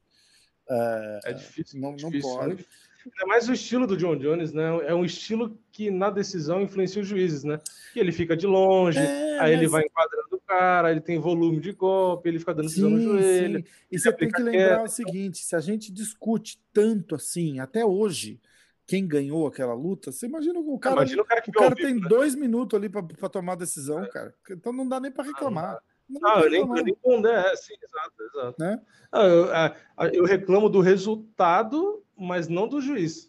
É, 0.69 1.21
é 1.25 1.33
difícil. 1.33 1.81
Não, 1.81 1.91
não 1.93 2.11
difícil, 2.11 2.31
pode. 2.31 2.67
Ainda 3.07 3.27
mais 3.27 3.49
o 3.49 3.53
estilo 3.53 3.87
do 3.87 3.97
John 3.97 4.17
Jones, 4.17 4.53
né? 4.53 4.65
É 4.87 4.95
um 4.95 5.05
estilo 5.05 5.57
que 5.71 5.91
na 5.91 6.11
decisão 6.11 6.61
influencia 6.61 7.01
os 7.01 7.09
juízes, 7.09 7.45
né? 7.45 7.61
Que 7.93 8.01
ele 8.01 8.11
fica 8.11 8.37
de 8.37 8.47
longe, 8.47 8.99
é, 8.99 9.39
aí 9.39 9.53
mas... 9.53 9.53
ele 9.53 9.69
vai 9.69 9.83
enquadrando 9.85 10.37
o 10.37 10.41
cara, 10.41 10.91
ele 10.91 11.01
tem 11.01 11.19
volume 11.19 11.61
de 11.61 11.73
golpe, 11.73 12.29
ele 12.29 12.39
fica 12.39 12.53
dando 12.53 12.67
decisão 12.67 12.91
no 12.91 13.01
joelho. 13.01 13.59
Sim. 13.61 13.65
E 13.91 13.99
você 13.99 14.13
tem 14.13 14.31
que 14.31 14.43
lembrar 14.43 14.83
o 14.83 14.89
seguinte: 14.89 15.39
se 15.39 15.55
a 15.55 15.61
gente 15.61 15.93
discute 15.93 16.61
tanto 16.73 17.15
assim, 17.15 17.61
até 17.61 17.85
hoje, 17.85 18.41
quem 18.87 19.07
ganhou 19.07 19.47
aquela 19.47 19.75
luta, 19.75 20.13
você 20.13 20.27
imagina 20.27 20.59
o 20.59 20.79
cara. 20.79 20.97
Imagina 20.97 21.23
o 21.23 21.25
cara, 21.25 21.43
o 21.47 21.53
cara 21.53 21.75
tem 21.75 21.95
né? 21.95 22.09
dois 22.09 22.35
minutos 22.35 22.79
ali 22.79 22.89
para 22.89 23.29
tomar 23.29 23.53
a 23.53 23.57
decisão, 23.57 24.05
é. 24.05 24.09
cara. 24.09 24.35
Então 24.51 24.73
não 24.73 24.89
dá 24.89 25.01
nem 25.01 25.11
para 25.11 25.25
reclamar. 25.25 25.79
Não, 26.09 26.21
não, 26.21 26.41
eu 26.45 26.51
nem, 26.51 26.85
nem 26.85 26.95
ponder, 26.95 27.35
é, 27.35 27.57
sim, 27.57 27.75
exato, 27.83 28.23
exato. 28.23 28.55
Né? 28.61 28.81
Ah, 29.11 29.75
eu, 30.05 30.15
eu, 30.15 30.25
reclamo 30.25 30.69
do 30.69 30.81
resultado, 30.81 32.05
mas 32.17 32.49
não 32.49 32.69
do 32.69 32.81
juiz. 32.81 33.29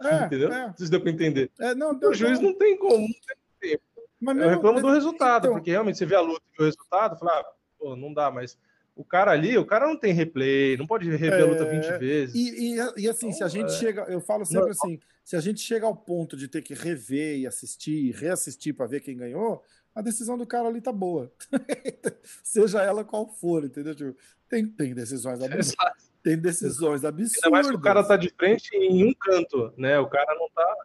É, 0.00 0.24
entendeu? 0.24 0.52
É. 0.52 0.74
Deu 0.78 1.00
para 1.00 1.10
entender. 1.10 1.50
É, 1.60 1.74
não, 1.74 1.98
o 1.98 2.14
juiz 2.14 2.40
não 2.40 2.54
tem 2.54 2.76
como, 2.76 3.06
não 3.06 3.14
tem. 3.60 3.78
Mas 4.20 4.38
eu 4.38 4.48
reclamo 4.50 4.80
do 4.80 4.90
resultado, 4.90 5.46
então... 5.46 5.54
porque 5.54 5.70
realmente 5.70 5.98
você 5.98 6.06
vê 6.06 6.14
a 6.14 6.20
luta 6.20 6.42
e 6.58 6.62
o 6.62 6.64
resultado, 6.64 7.18
fala, 7.18 7.40
ah, 7.40 7.44
pô, 7.76 7.96
não 7.96 8.14
dá, 8.14 8.30
mas 8.30 8.56
o 8.94 9.04
cara 9.04 9.32
ali, 9.32 9.58
o 9.58 9.64
cara 9.64 9.86
não 9.86 9.96
tem 9.96 10.12
replay, 10.12 10.76
não 10.76 10.86
pode 10.86 11.10
rever 11.10 11.40
é... 11.40 11.42
a 11.42 11.46
luta 11.46 11.64
20 11.64 11.98
vezes. 11.98 12.34
E, 12.34 12.74
e, 12.74 13.02
e 13.02 13.08
assim, 13.08 13.26
então, 13.26 13.38
se 13.38 13.44
a 13.44 13.48
gente 13.48 13.72
é... 13.72 13.76
chega, 13.76 14.02
eu 14.02 14.20
falo 14.20 14.44
sempre 14.44 14.66
não, 14.66 14.70
assim, 14.70 15.00
se 15.24 15.34
a 15.34 15.40
gente 15.40 15.60
chega 15.60 15.86
ao 15.86 15.96
ponto 15.96 16.36
de 16.36 16.46
ter 16.46 16.62
que 16.62 16.74
rever 16.74 17.38
e 17.38 17.46
assistir, 17.46 18.06
e 18.06 18.12
reassistir 18.12 18.74
para 18.74 18.86
ver 18.86 19.00
quem 19.00 19.16
ganhou, 19.16 19.62
a 19.94 20.00
decisão 20.00 20.38
do 20.38 20.46
cara 20.46 20.68
ali 20.68 20.80
tá 20.80 20.92
boa. 20.92 21.32
Seja 22.42 22.82
ela 22.82 23.04
qual 23.04 23.28
for, 23.28 23.64
entendeu? 23.64 23.94
Tipo, 23.94 24.16
tem, 24.48 24.66
tem 24.66 24.94
decisões 24.94 25.42
absurdas. 25.42 25.74
Tem 26.22 26.38
decisões 26.38 27.04
absurdas. 27.04 27.44
Ainda 27.44 27.50
mais 27.50 27.68
que 27.68 27.76
o 27.76 27.80
cara 27.80 28.06
tá 28.06 28.16
de 28.16 28.30
frente 28.30 28.70
em 28.76 29.04
um 29.04 29.12
canto, 29.14 29.72
né? 29.76 29.98
O 29.98 30.08
cara 30.08 30.34
não 30.36 30.48
tá. 30.50 30.76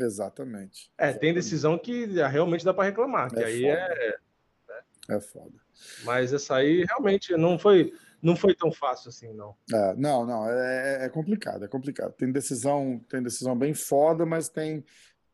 Exatamente. 0.00 0.90
É, 0.96 1.04
Exatamente. 1.04 1.20
tem 1.20 1.34
decisão 1.34 1.78
que 1.78 2.06
realmente 2.06 2.64
dá 2.64 2.72
para 2.72 2.84
reclamar, 2.84 3.30
que 3.30 3.40
é 3.40 3.44
aí 3.44 3.62
foda. 3.62 3.72
é. 3.72 4.18
Né? 4.68 4.80
É 5.16 5.20
foda. 5.20 5.54
Mas 6.04 6.32
essa 6.32 6.56
aí 6.56 6.84
realmente 6.84 7.36
não 7.36 7.58
foi, 7.58 7.92
não 8.22 8.36
foi 8.36 8.54
tão 8.54 8.70
fácil 8.70 9.08
assim, 9.08 9.32
não. 9.32 9.56
É, 9.72 9.94
não, 9.96 10.24
não, 10.24 10.48
é, 10.48 11.06
é 11.06 11.08
complicado, 11.08 11.64
é 11.64 11.68
complicado. 11.68 12.12
Tem 12.12 12.30
decisão, 12.30 13.04
tem 13.08 13.22
decisão 13.22 13.56
bem 13.56 13.74
foda, 13.74 14.24
mas 14.24 14.48
tem, 14.48 14.84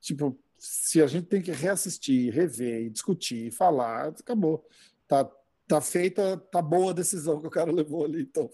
tipo, 0.00 0.38
se 0.58 1.02
a 1.02 1.06
gente 1.06 1.26
tem 1.26 1.42
que 1.42 1.52
reassistir, 1.52 2.32
rever, 2.32 2.90
discutir, 2.90 3.50
falar, 3.50 4.08
acabou. 4.08 4.66
Tá, 5.06 5.30
tá 5.66 5.80
feita, 5.80 6.36
tá 6.50 6.60
boa 6.60 6.90
a 6.90 6.94
decisão 6.94 7.40
que 7.40 7.46
o 7.46 7.50
cara 7.50 7.72
levou 7.72 8.04
ali. 8.04 8.22
Então, 8.22 8.50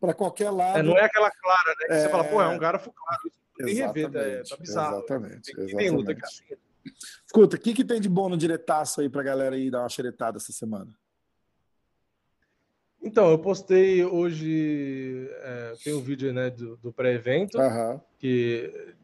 para 0.00 0.14
qualquer 0.14 0.50
lado. 0.50 0.78
É, 0.78 0.82
não 0.82 0.96
é 0.96 1.04
aquela 1.04 1.30
clara, 1.30 1.68
né? 1.80 1.86
Que 1.86 1.92
é... 1.92 2.00
você 2.00 2.08
fala, 2.08 2.24
pô, 2.24 2.42
é 2.42 2.48
um 2.48 2.58
garfo 2.58 2.92
claro. 2.92 3.32
Tem 3.56 3.74
rever, 3.74 4.10
é, 4.14 4.42
tá 4.42 4.56
bizarro. 4.56 4.98
Exatamente. 4.98 5.52
Tem, 5.52 5.64
exatamente. 5.64 5.76
Tem 5.76 5.90
luta. 5.90 6.16
Escuta, 7.26 7.56
o 7.56 7.60
que, 7.60 7.74
que 7.74 7.84
tem 7.84 8.00
de 8.00 8.08
bom 8.08 8.28
no 8.28 8.36
diretaço 8.36 9.00
aí 9.00 9.08
pra 9.08 9.22
galera 9.22 9.56
aí 9.56 9.70
dar 9.70 9.80
uma 9.80 9.88
xeretada 9.88 10.38
essa 10.38 10.52
semana? 10.52 10.92
Então, 13.02 13.30
eu 13.30 13.38
postei 13.38 14.04
hoje, 14.04 15.28
é, 15.42 15.72
tem 15.84 15.94
um 15.94 16.00
vídeo 16.00 16.32
né, 16.32 16.50
do, 16.50 16.76
do 16.78 16.92
pré-evento, 16.92 17.58
uhum. 17.58 18.00
que 18.18 18.94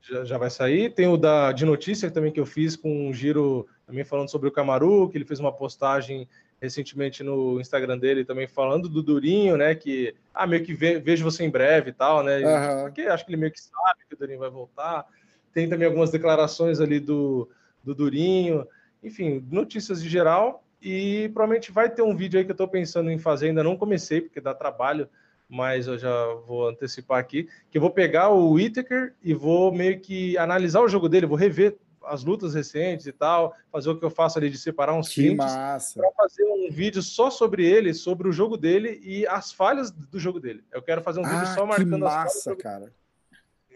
já, 0.00 0.24
já, 0.24 0.38
vai 0.38 0.50
sair. 0.50 0.92
Tem 0.92 1.06
o 1.06 1.16
da, 1.16 1.52
de 1.52 1.64
notícia 1.64 2.10
também 2.10 2.32
que 2.32 2.40
eu 2.40 2.46
fiz 2.46 2.76
com 2.76 3.08
um 3.08 3.12
giro 3.12 3.66
também 3.86 4.04
falando 4.04 4.30
sobre 4.30 4.48
o 4.48 4.52
Camaru, 4.52 5.08
que 5.08 5.16
ele 5.16 5.24
fez 5.24 5.38
uma 5.38 5.52
postagem 5.52 6.28
recentemente 6.64 7.22
no 7.22 7.60
Instagram 7.60 7.98
dele 7.98 8.24
também 8.24 8.48
falando 8.48 8.88
do 8.88 9.02
Durinho, 9.02 9.56
né? 9.56 9.74
Que 9.74 10.14
ah, 10.34 10.46
meio 10.46 10.64
que 10.64 10.74
ve, 10.74 10.98
vejo 10.98 11.24
você 11.24 11.44
em 11.44 11.50
breve 11.50 11.90
e 11.90 11.92
tal, 11.92 12.22
né? 12.22 12.38
Uhum. 12.38 12.82
Porque 12.84 13.02
acho 13.02 13.24
que 13.24 13.30
ele 13.30 13.40
meio 13.40 13.52
que 13.52 13.60
sabe 13.60 14.00
que 14.08 14.14
o 14.14 14.18
Durinho 14.18 14.38
vai 14.38 14.50
voltar. 14.50 15.06
Tem 15.52 15.68
também 15.68 15.86
algumas 15.86 16.10
declarações 16.10 16.80
ali 16.80 16.98
do, 16.98 17.48
do 17.82 17.94
Durinho, 17.94 18.66
enfim, 19.02 19.46
notícias 19.50 20.02
de 20.02 20.08
geral. 20.08 20.64
E 20.82 21.30
provavelmente 21.32 21.72
vai 21.72 21.88
ter 21.88 22.02
um 22.02 22.14
vídeo 22.14 22.38
aí 22.38 22.44
que 22.44 22.50
eu 22.50 22.54
estou 22.54 22.68
pensando 22.68 23.10
em 23.10 23.18
fazer, 23.18 23.48
ainda 23.48 23.62
não 23.62 23.76
comecei, 23.76 24.20
porque 24.20 24.40
dá 24.40 24.52
trabalho, 24.52 25.08
mas 25.48 25.86
eu 25.86 25.96
já 25.96 26.26
vou 26.46 26.68
antecipar 26.68 27.18
aqui, 27.18 27.48
que 27.70 27.78
eu 27.78 27.80
vou 27.80 27.90
pegar 27.90 28.28
o 28.28 28.52
Whittaker 28.52 29.14
e 29.22 29.32
vou 29.32 29.72
meio 29.72 29.98
que 30.00 30.36
analisar 30.36 30.80
o 30.80 30.88
jogo 30.88 31.08
dele, 31.08 31.26
vou 31.26 31.38
rever 31.38 31.78
as 32.06 32.24
lutas 32.24 32.54
recentes 32.54 33.06
e 33.06 33.12
tal, 33.12 33.54
fazer 33.70 33.90
o 33.90 33.98
que 33.98 34.04
eu 34.04 34.10
faço 34.10 34.38
ali 34.38 34.50
de 34.50 34.58
separar 34.58 34.94
uns 34.94 35.08
que 35.08 35.34
para 35.34 35.78
fazer 36.16 36.44
um 36.44 36.70
vídeo 36.70 37.02
só 37.02 37.30
sobre 37.30 37.66
ele, 37.66 37.94
sobre 37.94 38.28
o 38.28 38.32
jogo 38.32 38.56
dele 38.56 39.00
e 39.02 39.26
as 39.26 39.52
falhas 39.52 39.90
do 39.90 40.18
jogo 40.18 40.40
dele. 40.40 40.64
Eu 40.72 40.82
quero 40.82 41.02
fazer 41.02 41.20
um 41.20 41.24
ah, 41.24 41.28
vídeo 41.28 41.54
só 41.54 41.66
marcando 41.66 41.98
massa, 41.98 42.38
as 42.38 42.44
falhas. 42.44 42.62
cara. 42.62 42.92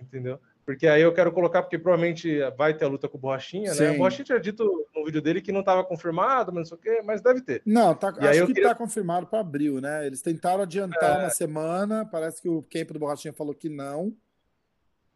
Entendeu? 0.01 0.41
Porque 0.69 0.87
aí 0.87 1.01
eu 1.01 1.15
quero 1.15 1.33
colocar, 1.33 1.63
porque 1.63 1.79
provavelmente 1.79 2.41
vai 2.55 2.75
ter 2.75 2.85
a 2.85 2.89
luta 2.89 3.09
com 3.09 3.17
o 3.17 3.21
Borrachinha, 3.21 3.73
Sim. 3.73 3.85
né? 3.85 3.91
O 3.93 3.97
Borrachinha 3.97 4.25
tinha 4.27 4.39
dito 4.39 4.87
no 4.95 5.03
vídeo 5.03 5.23
dele 5.23 5.41
que 5.41 5.51
não 5.51 5.61
estava 5.61 5.83
confirmado, 5.83 6.53
mas 6.53 6.71
não 6.71 6.77
sei 6.77 6.77
o 6.77 6.81
quê, 6.81 7.03
mas 7.03 7.23
deve 7.23 7.41
ter. 7.41 7.63
Não, 7.65 7.95
tá, 7.95 8.15
e 8.21 8.29
acho 8.29 8.47
que 8.47 8.53
queria... 8.53 8.69
tá 8.69 8.75
confirmado 8.75 9.27
para 9.27 9.41
abril, 9.41 9.81
né? 9.81 10.07
Eles 10.07 10.21
tentaram 10.21 10.65
adiantar 10.65 11.21
é... 11.21 11.23
uma 11.23 11.31
semana, 11.31 12.05
parece 12.05 12.43
que 12.43 12.51
o 12.51 12.63
camp 12.63 12.91
do 12.91 12.99
Borrachinha 12.99 13.33
falou 13.33 13.55
que 13.55 13.71
não. 13.71 14.15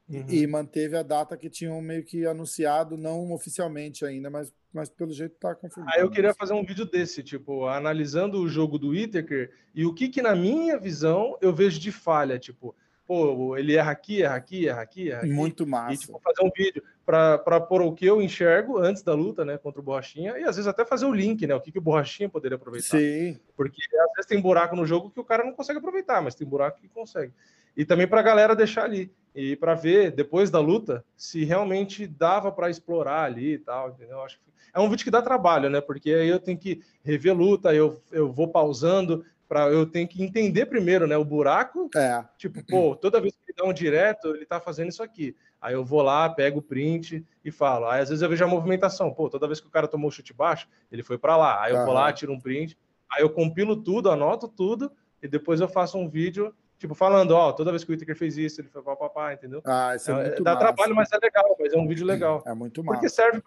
Uhum. 0.09 0.24
E 0.29 0.47
manteve 0.47 0.97
a 0.97 1.03
data 1.03 1.37
que 1.37 1.49
tinham 1.49 1.81
meio 1.81 2.05
que 2.05 2.27
anunciado, 2.27 2.97
não 2.97 3.33
oficialmente 3.33 4.05
ainda, 4.05 4.29
mas, 4.29 4.53
mas 4.73 4.91
pelo 4.91 5.12
jeito 5.12 5.35
está 5.35 5.55
confirmado. 5.55 5.97
Aí 5.97 6.03
eu 6.03 6.11
queria 6.11 6.35
fazer 6.35 6.53
um 6.53 6.65
vídeo 6.65 6.85
desse, 6.85 7.23
tipo, 7.23 7.66
analisando 7.66 8.41
o 8.41 8.49
jogo 8.49 8.79
do 8.79 8.91
Whittaker 8.91 9.51
e 9.74 9.87
o 9.87 9.95
que, 9.95 10.09
que, 10.09 10.20
na 10.20 10.35
minha 10.35 10.79
visão, 10.79 11.39
eu 11.41 11.53
vejo 11.55 11.81
de 11.81 11.91
falha. 11.91 12.39
Tipo, 12.39 12.74
pô, 13.07 13.57
ele 13.57 13.74
erra 13.74 13.93
aqui, 13.93 14.23
erra 14.23 14.37
aqui, 14.37 14.69
erra 14.69 14.83
aqui, 14.83 15.11
erra 15.11 15.20
aqui. 15.20 15.31
Muito 15.31 15.66
massa. 15.66 15.95
E, 15.95 15.99
tipo, 15.99 16.20
fazer 16.20 16.43
um 16.43 16.51
vídeo 16.55 16.83
para 17.07 17.61
pôr 17.61 17.83
o 17.83 17.93
que 17.93 18.07
eu 18.07 18.20
enxergo 18.20 18.79
antes 18.79 19.03
da 19.03 19.15
luta, 19.15 19.45
né, 19.45 19.59
contra 19.59 19.81
o 19.81 19.85
Borrachinha, 19.85 20.39
e 20.39 20.45
às 20.45 20.57
vezes 20.57 20.66
até 20.66 20.85
fazer 20.85 21.05
o 21.05 21.12
link, 21.12 21.47
né, 21.47 21.55
o 21.55 21.61
que, 21.61 21.73
que 21.73 21.79
o 21.79 21.83
Borrachinha 21.83 22.29
poderia 22.29 22.57
aproveitar. 22.57 22.99
Sim. 22.99 23.39
Porque 23.57 23.81
às 23.83 24.12
vezes 24.15 24.29
tem 24.29 24.41
buraco 24.41 24.77
no 24.77 24.87
jogo 24.87 25.11
que 25.11 25.20
o 25.20 25.24
cara 25.24 25.45
não 25.45 25.53
consegue 25.53 25.79
aproveitar, 25.79 26.23
mas 26.23 26.35
tem 26.35 26.47
buraco 26.47 26.81
que 26.81 26.89
consegue. 26.89 27.33
E 27.77 27.85
também 27.85 28.07
para 28.07 28.20
a 28.20 28.23
galera 28.23 28.55
deixar 28.55 28.85
ali 28.85 29.11
e 29.35 29.57
para 29.57 29.75
ver 29.75 30.11
depois 30.11 30.51
da 30.51 30.61
luta 30.61 31.05
se 31.17 31.45
realmente 31.45 32.07
dava 32.07 32.53
para 32.53 32.71
explorar 32.71 33.25
ali 33.25 33.55
e 33.55 33.59
tal, 33.59 33.91
entendeu? 33.91 34.21
Acho 34.23 34.39
que 34.39 34.53
é 34.75 34.81
um 34.81 34.89
vídeo 34.89 35.05
que 35.05 35.11
dá 35.11 35.21
trabalho, 35.21 35.69
né? 35.69 35.81
Porque 35.81 36.11
aí 36.11 36.29
eu 36.29 36.41
tenho 36.41 36.59
que 36.59 36.83
rever 37.05 37.37
luta, 37.37 37.75
eu, 37.75 38.01
eu 38.11 38.33
vou 38.33 38.49
pausando 38.49 39.25
para 39.49 39.69
eu 39.69 39.85
tenho 39.85 40.09
que 40.09 40.23
entender 40.23 40.65
primeiro, 40.65 41.07
né, 41.07 41.15
o 41.15 41.25
buraco. 41.25 41.91
É. 41.95 42.25
Tipo, 42.39 42.65
pô, 42.65 42.97
toda 42.97 43.21
vez 43.21 43.35
que 43.35 43.51
ele 43.51 43.57
dá 43.57 43.65
um 43.65 43.73
direto, 43.73 44.35
ele 44.35 44.47
tá 44.47 44.59
fazendo 44.59 44.89
isso 44.89 45.03
aqui. 45.03 45.37
Aí 45.61 45.75
eu 45.75 45.85
vou 45.85 46.01
lá, 46.01 46.29
pego 46.31 46.61
o 46.61 46.63
print 46.63 47.23
e 47.45 47.51
falo. 47.51 47.87
Aí 47.87 48.01
às 48.01 48.09
vezes 48.09 48.23
eu 48.23 48.31
vejo 48.31 48.43
a 48.43 48.49
movimentação, 48.49 49.13
pô, 49.13 49.29
toda 49.29 49.47
vez 49.47 49.61
que 49.61 49.67
o 49.67 49.71
cara 49.71 49.87
tomou 49.87 50.09
o 50.09 50.11
chute 50.11 50.33
baixo, 50.33 50.67
ele 50.91 51.03
foi 51.03 51.19
para 51.19 51.37
lá. 51.37 51.63
Aí 51.63 51.73
eu 51.73 51.81
uhum. 51.81 51.85
vou 51.85 51.95
lá, 51.95 52.11
tiro 52.13 52.33
um 52.33 52.41
print, 52.41 52.79
aí 53.11 53.23
eu 53.23 53.29
compilo 53.29 53.77
tudo, 53.77 54.11
anoto 54.11 54.49
tudo 54.49 54.91
e 55.23 55.29
depois 55.29 55.61
eu 55.61 55.69
faço 55.69 55.99
um 55.99 56.09
vídeo 56.09 56.55
tipo, 56.83 56.97
falando, 56.97 57.31
ó, 57.31 57.53
toda 57.53 57.71
vez 57.71 57.85
que 57.85 57.91
o 57.91 57.93
Whittaker 57.93 58.17
fez 58.17 58.37
isso, 58.37 58.61
ele 58.61 58.69
foi 58.69 58.83
papapá, 58.83 59.33
entendeu? 59.33 59.63
Ah, 59.65 59.95
isso 59.95 60.11
é, 60.11 60.15
é 60.15 60.27
muito 60.27 60.43
Dá 60.43 60.55
massa. 60.55 60.65
trabalho, 60.67 60.97
mas 60.97 61.13
é 61.13 61.19
legal, 61.23 61.57
mas 61.61 61.73
é 61.73 61.79
um 61.79 61.87
vídeo 61.87 62.05
legal. 62.05 62.43
É 62.45 62.53
muito 62.53 62.83
massa. 62.83 62.99
Porque 62.99 63.09
serve 63.09 63.41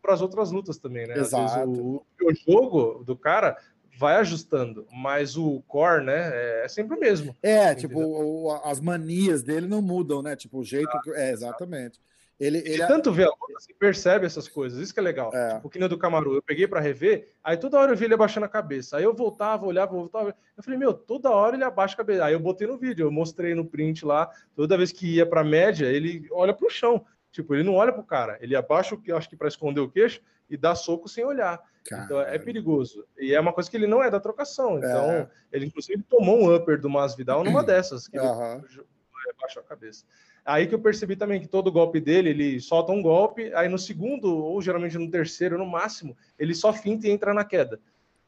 para 0.00 0.14
as 0.14 0.22
outras 0.22 0.50
lutas 0.50 0.78
também, 0.78 1.06
né? 1.06 1.18
Exato. 1.18 1.68
O, 1.68 2.06
o, 2.22 2.34
jogo 2.34 3.04
do 3.04 3.14
cara 3.14 3.58
vai 3.98 4.16
ajustando, 4.16 4.86
mas 4.90 5.36
o 5.36 5.62
core, 5.68 6.02
né, 6.02 6.64
é 6.64 6.68
sempre 6.68 6.96
o 6.96 7.00
mesmo. 7.00 7.36
É, 7.42 7.74
tipo, 7.74 8.00
o, 8.00 8.50
as 8.64 8.80
manias 8.80 9.42
dele 9.42 9.66
não 9.66 9.82
mudam, 9.82 10.22
né? 10.22 10.34
Tipo, 10.34 10.60
o 10.60 10.64
jeito 10.64 10.88
ah, 10.90 11.00
que... 11.02 11.10
É, 11.10 11.30
exatamente. 11.30 12.00
Ele, 12.38 12.58
ele... 12.58 12.86
tanto 12.86 13.12
vê 13.12 13.24
a 13.24 13.28
luta, 13.28 13.54
você 13.58 13.74
percebe 13.74 14.24
essas 14.24 14.46
coisas, 14.46 14.78
isso 14.78 14.94
que 14.94 15.00
é 15.00 15.02
legal. 15.02 15.34
É. 15.34 15.56
Tipo, 15.56 15.68
que 15.68 15.78
nem 15.78 15.88
do 15.88 15.98
Camaru, 15.98 16.34
eu 16.34 16.42
peguei 16.42 16.68
para 16.68 16.78
rever, 16.78 17.32
aí 17.42 17.56
toda 17.56 17.78
hora 17.78 17.92
eu 17.92 17.96
vi 17.96 18.04
ele 18.04 18.14
abaixando 18.14 18.46
a 18.46 18.48
cabeça. 18.48 18.96
Aí 18.96 19.04
eu 19.04 19.12
voltava, 19.12 19.66
olhava, 19.66 19.92
voltava. 19.92 20.34
Eu 20.56 20.62
falei, 20.62 20.78
meu, 20.78 20.94
toda 20.94 21.30
hora 21.30 21.56
ele 21.56 21.64
abaixa 21.64 21.94
a 21.94 21.96
cabeça. 21.96 22.24
Aí 22.24 22.32
eu 22.32 22.40
botei 22.40 22.66
no 22.66 22.78
vídeo, 22.78 23.06
eu 23.06 23.10
mostrei 23.10 23.54
no 23.54 23.64
print 23.64 24.04
lá, 24.04 24.30
toda 24.54 24.76
vez 24.76 24.92
que 24.92 25.16
ia 25.16 25.26
para 25.26 25.42
média, 25.42 25.86
ele 25.86 26.28
olha 26.30 26.54
para 26.54 26.66
o 26.66 26.70
chão. 26.70 27.04
Tipo, 27.32 27.54
ele 27.54 27.64
não 27.64 27.74
olha 27.74 27.92
pro 27.92 28.04
cara, 28.04 28.38
ele 28.40 28.54
abaixa 28.54 28.94
o 28.94 29.00
que 29.00 29.12
acho 29.12 29.28
que 29.28 29.36
para 29.36 29.48
esconder 29.48 29.80
o 29.80 29.90
queixo 29.90 30.20
e 30.48 30.56
dá 30.56 30.74
soco 30.74 31.08
sem 31.08 31.24
olhar. 31.24 31.60
Caramba. 31.84 32.06
Então 32.06 32.20
é 32.20 32.38
perigoso. 32.38 33.04
E 33.18 33.34
é 33.34 33.40
uma 33.40 33.52
coisa 33.52 33.70
que 33.70 33.76
ele 33.76 33.86
não 33.86 34.02
é 34.02 34.10
da 34.10 34.20
trocação. 34.20 34.78
Então, 34.78 35.10
é. 35.10 35.28
ele 35.52 35.66
inclusive 35.66 36.02
tomou 36.04 36.38
um 36.38 36.54
upper 36.54 36.80
do 36.80 36.88
Masvidal 36.88 37.42
numa 37.42 37.62
dessas, 37.64 38.06
que 38.06 38.18
uhum. 38.18 38.54
ele 38.56 39.30
abaixou 39.36 39.62
a 39.62 39.66
cabeça. 39.66 40.04
Aí 40.48 40.66
que 40.66 40.74
eu 40.74 40.78
percebi 40.78 41.14
também 41.14 41.38
que 41.42 41.46
todo 41.46 41.70
golpe 41.70 42.00
dele, 42.00 42.30
ele 42.30 42.58
solta 42.58 42.90
um 42.90 43.02
golpe, 43.02 43.52
aí 43.54 43.68
no 43.68 43.78
segundo, 43.78 44.34
ou 44.34 44.62
geralmente 44.62 44.96
no 44.96 45.10
terceiro, 45.10 45.58
no 45.58 45.66
máximo, 45.66 46.16
ele 46.38 46.54
só 46.54 46.72
finta 46.72 47.06
e 47.06 47.10
entra 47.10 47.34
na 47.34 47.44
queda. 47.44 47.78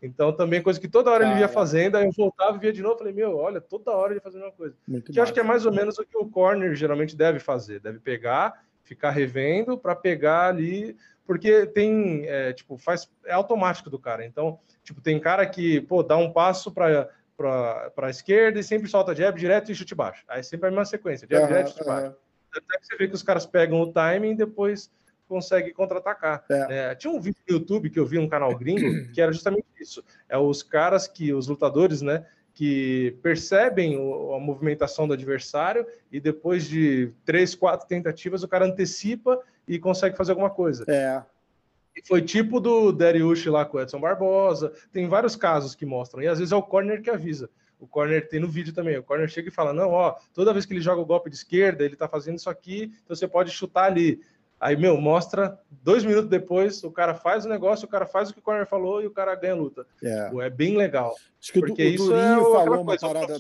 Então, 0.02 0.30
também 0.30 0.62
coisa 0.62 0.78
que 0.78 0.86
toda 0.86 1.10
hora 1.10 1.24
ele 1.24 1.36
via 1.36 1.48
fazendo, 1.48 1.97
aí 1.97 2.05
eu 2.05 2.12
voltava 2.12 2.59
e 2.59 2.60
via 2.60 2.74
de 2.74 2.82
novo, 2.82 2.98
falei, 2.98 3.14
meu, 3.14 3.38
olha, 3.38 3.59
toda 3.59 3.92
hora 3.92 4.12
ele 4.12 4.20
fazendo 4.20 4.42
uma 4.42 4.52
coisa. 4.52 4.76
Muito 4.86 5.10
que 5.10 5.18
eu 5.18 5.22
acho 5.22 5.32
que 5.32 5.40
é 5.40 5.42
mais 5.42 5.64
ou 5.64 5.72
menos 5.72 5.98
o 5.98 6.05
que 6.05 6.18
o 6.18 6.26
corner 6.26 6.74
geralmente 6.74 7.16
deve 7.16 7.38
fazer, 7.38 7.80
deve 7.80 7.98
pegar, 7.98 8.64
ficar 8.82 9.12
revendo 9.12 9.78
para 9.78 9.97
pegar 9.97 10.48
ali, 10.48 10.94
porque 11.26 11.64
tem, 11.64 12.26
é, 12.26 12.52
tipo, 12.52 12.76
faz, 12.76 13.10
é 13.24 13.32
automático 13.32 13.88
do 13.88 13.98
cara. 13.98 14.26
Então, 14.26 14.59
tipo, 14.84 15.01
tem 15.01 15.18
cara 15.18 15.47
que, 15.47 15.80
pô, 15.80 16.02
dá 16.02 16.18
um 16.18 16.30
passo 16.30 16.70
para 16.70 17.09
para 17.41 18.07
a 18.07 18.11
esquerda 18.11 18.61
e 18.61 18.62
sempre 18.62 18.89
solta 18.89 19.15
jab 19.15 19.39
direto 19.39 19.73
e 19.73 19.75
chute 19.75 19.95
baixo. 19.95 20.23
Aí 20.29 20.43
sempre 20.43 20.69
a 20.69 20.71
mesma 20.71 20.85
sequência, 20.85 21.27
jab 21.31 21.43
uhum, 21.43 21.49
direto 21.49 21.67
e 21.67 21.71
chute 21.71 21.83
uhum. 21.83 21.89
baixo. 21.89 22.17
Até 22.55 22.79
que 22.79 22.87
você 22.87 22.97
vê 22.97 23.09
que 23.09 23.15
os 23.15 23.23
caras 23.23 23.47
pegam 23.47 23.81
o 23.81 23.93
timing 23.93 24.33
e 24.33 24.37
depois 24.37 24.91
consegue 25.27 25.73
contra-atacar. 25.73 26.45
É. 26.51 26.91
É, 26.91 26.95
tinha 26.95 27.12
um 27.12 27.21
vídeo 27.21 27.39
no 27.49 27.55
YouTube 27.55 27.89
que 27.89 27.99
eu 27.99 28.05
vi 28.05 28.19
um 28.19 28.29
canal 28.29 28.57
gringo 28.59 29.11
que 29.12 29.21
era 29.21 29.33
justamente 29.33 29.67
isso. 29.81 30.05
É 30.29 30.37
os 30.37 30.62
caras 30.62 31.07
que, 31.07 31.33
os 31.33 31.47
lutadores, 31.47 32.03
né, 32.03 32.27
que 32.53 33.17
percebem 33.23 33.97
o, 33.97 34.35
a 34.35 34.41
movimentação 34.41 35.07
do 35.07 35.15
adversário 35.15 35.87
e 36.11 36.21
depois 36.21 36.65
de 36.65 37.12
três, 37.25 37.55
quatro 37.55 37.87
tentativas 37.87 38.43
o 38.43 38.49
cara 38.49 38.67
antecipa 38.67 39.41
e 39.67 39.79
consegue 39.79 40.17
fazer 40.17 40.33
alguma 40.33 40.51
coisa. 40.51 40.85
É. 40.89 41.23
Foi 42.06 42.22
tipo 42.22 42.60
do 42.60 42.93
Dariush 42.93 43.47
lá 43.47 43.64
com 43.64 43.78
o 43.78 43.81
Edson 43.81 44.01
Barbosa. 44.01 44.72
Tem 44.93 45.09
vários 45.09 45.36
casos 45.36 45.74
que 45.74 45.86
mostram. 45.86 46.22
E 46.22 46.28
às 46.28 46.39
vezes 46.39 46.52
é 46.52 46.56
o 46.56 46.62
corner 46.62 47.02
que 47.02 47.10
avisa. 47.10 47.51
O 47.78 47.86
corner 47.86 48.28
tem 48.28 48.39
no 48.39 48.48
vídeo 48.48 48.74
também. 48.74 48.98
O 48.98 49.02
corner 49.02 49.28
chega 49.28 49.48
e 49.48 49.52
fala: 49.52 49.72
Não, 49.72 49.90
ó, 49.90 50.16
toda 50.35 50.52
vez 50.52 50.66
que 50.66 50.72
ele 50.74 50.81
joga 50.81 51.01
o 51.01 51.06
golpe 51.06 51.31
de 51.31 51.36
esquerda, 51.36 51.85
ele 51.85 51.97
tá 51.97 52.06
fazendo 52.06 52.36
isso 52.36 52.51
aqui, 52.51 52.93
então 53.05 53.16
você 53.16 53.27
pode 53.27 53.51
chutar 53.51 53.85
ali. 53.85 54.20
Aí, 54.60 54.77
meu, 54.77 55.01
mostra 55.01 55.59
dois 55.70 56.05
minutos 56.05 56.28
depois, 56.28 56.85
o 56.85 56.90
cara 56.90 57.14
faz 57.14 57.47
o 57.47 57.48
negócio, 57.48 57.86
o 57.86 57.90
cara 57.90 58.05
faz 58.05 58.28
o 58.28 58.35
que 58.35 58.40
o 58.40 58.43
corner 58.43 58.66
falou 58.66 59.01
e 59.01 59.06
o 59.06 59.10
cara 59.10 59.35
ganha 59.35 59.55
a 59.55 59.56
luta. 59.56 59.86
É, 60.02 60.31
é 60.43 60.51
bem 60.51 60.77
legal. 60.77 61.14
Acho 61.40 61.55
que 61.55 61.60
porque 61.60 61.82
o, 61.82 61.89
isso 61.89 62.05
Durinho 62.05 62.40
é 62.40 62.52
falou 62.52 62.82
uma 62.82 62.98
parada. 62.98 63.39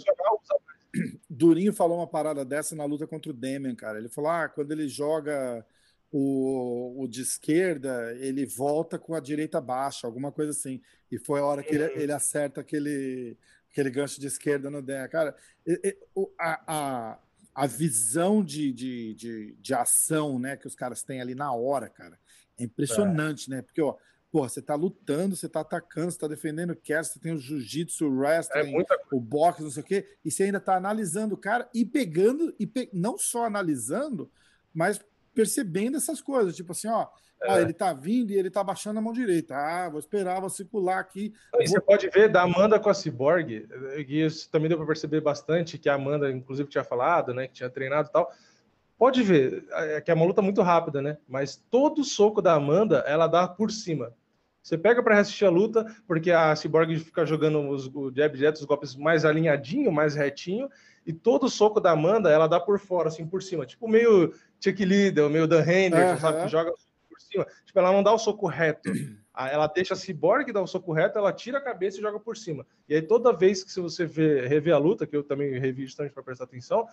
Durinho 1.28 1.72
falou 1.74 1.98
uma 1.98 2.06
parada 2.06 2.42
dessa 2.42 2.74
na 2.74 2.86
luta 2.86 3.06
contra 3.06 3.30
o 3.30 3.34
Demian, 3.34 3.74
cara. 3.74 3.98
Ele 3.98 4.08
falou: 4.08 4.30
ah, 4.30 4.48
quando 4.48 4.72
ele 4.72 4.88
joga 4.88 5.64
o, 6.12 7.02
o 7.02 7.08
de 7.08 7.22
esquerda, 7.22 8.14
ele 8.18 8.44
volta 8.44 8.98
com 8.98 9.14
a 9.14 9.20
direita 9.20 9.60
baixa, 9.60 10.06
alguma 10.06 10.32
coisa 10.32 10.50
assim. 10.50 10.80
E 11.10 11.18
foi 11.18 11.40
a 11.40 11.44
hora 11.44 11.62
que 11.62 11.74
ele, 11.74 11.84
uhum. 11.84 12.00
ele 12.00 12.12
acerta 12.12 12.60
aquele, 12.60 13.36
aquele 13.70 13.90
gancho 13.90 14.20
de 14.20 14.26
esquerda 14.26 14.68
no 14.70 14.82
Dé. 14.82 15.06
Cara, 15.08 15.36
a, 16.38 16.62
a, 16.66 17.18
a 17.54 17.66
visão 17.66 18.44
de, 18.44 18.72
de, 18.72 19.14
de, 19.14 19.56
de, 19.60 19.74
ação 19.74 20.38
né, 20.38 20.56
que 20.56 20.66
os 20.66 20.74
caras 20.74 21.02
têm 21.02 21.20
ali 21.20 21.34
na 21.34 21.52
hora, 21.52 21.88
cara. 21.88 22.18
É 22.58 22.64
impressionante, 22.64 23.50
é. 23.50 23.56
né? 23.56 23.62
Porque, 23.62 23.80
ó, 23.80 23.96
porra, 24.32 24.48
você 24.48 24.60
tá 24.60 24.74
lutando, 24.74 25.36
você 25.36 25.48
tá 25.48 25.60
atacando, 25.60 26.10
você 26.10 26.18
tá 26.18 26.28
defendendo 26.28 26.70
o 26.70 26.76
cast, 26.76 27.14
você 27.14 27.20
tem 27.20 27.32
o 27.32 27.38
jiu-jitsu, 27.38 28.06
o 28.06 28.18
wrestling, 28.18 28.76
é 28.76 29.14
o 29.14 29.20
boxe, 29.20 29.62
não 29.62 29.70
sei 29.70 29.82
o 29.82 29.86
quê, 29.86 30.08
e 30.24 30.30
você 30.30 30.44
ainda 30.44 30.60
tá 30.60 30.76
analisando 30.76 31.34
o 31.34 31.38
cara 31.38 31.68
e 31.74 31.84
pegando, 31.84 32.54
e 32.58 32.66
pe... 32.66 32.88
não 32.92 33.18
só 33.18 33.44
analisando, 33.44 34.30
mas 34.72 35.00
percebendo 35.40 35.96
essas 35.96 36.20
coisas, 36.20 36.54
tipo 36.54 36.72
assim, 36.72 36.86
ó, 36.88 37.06
é. 37.42 37.50
ó, 37.50 37.58
ele 37.58 37.72
tá 37.72 37.94
vindo 37.94 38.30
e 38.30 38.36
ele 38.36 38.50
tá 38.50 38.62
baixando 38.62 38.98
a 38.98 39.02
mão 39.02 39.10
direita. 39.10 39.56
Ah, 39.56 39.88
vou 39.88 39.98
esperar, 39.98 40.38
vou 40.38 40.50
circular 40.50 40.98
aqui. 40.98 41.32
E 41.58 41.66
você 41.66 41.80
pode 41.80 42.10
ver 42.10 42.28
da 42.28 42.42
Amanda 42.42 42.78
com 42.78 42.90
a 42.90 42.94
Cyborg, 42.94 43.66
e 43.96 44.22
isso 44.22 44.50
também 44.50 44.68
deu 44.68 44.76
para 44.76 44.86
perceber 44.86 45.22
bastante, 45.22 45.78
que 45.78 45.88
a 45.88 45.94
Amanda, 45.94 46.30
inclusive, 46.30 46.68
tinha 46.68 46.84
falado, 46.84 47.32
né, 47.32 47.46
que 47.46 47.54
tinha 47.54 47.70
treinado 47.70 48.08
e 48.08 48.12
tal. 48.12 48.30
Pode 48.98 49.22
ver, 49.22 49.64
é 49.72 50.00
que 50.02 50.10
é 50.10 50.14
uma 50.14 50.26
luta 50.26 50.42
muito 50.42 50.60
rápida, 50.60 51.00
né? 51.00 51.16
Mas 51.26 51.56
todo 51.70 52.04
soco 52.04 52.42
da 52.42 52.52
Amanda, 52.52 53.02
ela 53.06 53.26
dá 53.26 53.48
por 53.48 53.70
cima. 53.70 54.12
Você 54.62 54.76
pega 54.76 55.02
para 55.02 55.18
assistir 55.18 55.46
a 55.46 55.50
luta, 55.50 55.86
porque 56.06 56.30
a 56.30 56.54
Cyborg 56.54 56.98
fica 56.98 57.24
jogando 57.24 57.66
os, 57.70 57.86
o 57.86 58.12
jab 58.14 58.36
direto, 58.36 58.56
os 58.56 58.66
golpes 58.66 58.94
mais 58.94 59.24
alinhadinho, 59.24 59.90
mais 59.90 60.14
retinho, 60.14 60.68
e 61.06 61.14
todo 61.14 61.48
soco 61.48 61.80
da 61.80 61.92
Amanda, 61.92 62.28
ela 62.28 62.46
dá 62.46 62.60
por 62.60 62.78
fora, 62.78 63.08
assim, 63.08 63.26
por 63.26 63.42
cima. 63.42 63.64
Tipo 63.64 63.88
meio 63.88 64.34
Chuck 64.60 64.84
Liddell, 64.84 65.30
meio 65.30 65.46
Dan 65.46 65.62
Henderson, 65.62 66.12
uhum. 66.12 66.20
sabe? 66.20 66.42
Que 66.42 66.48
joga 66.48 66.72
por 67.08 67.20
cima. 67.20 67.46
Tipo, 67.64 67.78
ela 67.78 67.92
não 67.92 68.02
dá 68.02 68.12
o 68.12 68.18
soco 68.18 68.46
reto. 68.46 68.90
Ela 69.36 69.66
deixa 69.68 69.94
a 69.94 69.96
Cyborg 69.96 70.52
dar 70.52 70.60
o 70.60 70.66
soco 70.66 70.92
reto, 70.92 71.18
ela 71.18 71.32
tira 71.32 71.58
a 71.58 71.62
cabeça 71.62 71.98
e 71.98 72.02
joga 72.02 72.20
por 72.20 72.36
cima. 72.36 72.66
E 72.88 72.94
aí, 72.94 73.00
toda 73.00 73.32
vez 73.32 73.64
que 73.64 73.80
você 73.80 74.04
vê, 74.04 74.46
rever 74.46 74.74
a 74.74 74.78
luta, 74.78 75.06
que 75.06 75.16
eu 75.16 75.22
também 75.22 75.58
revi 75.58 75.84
bastante 75.84 76.12
para 76.12 76.22
prestar 76.22 76.44
atenção, 76.44 76.86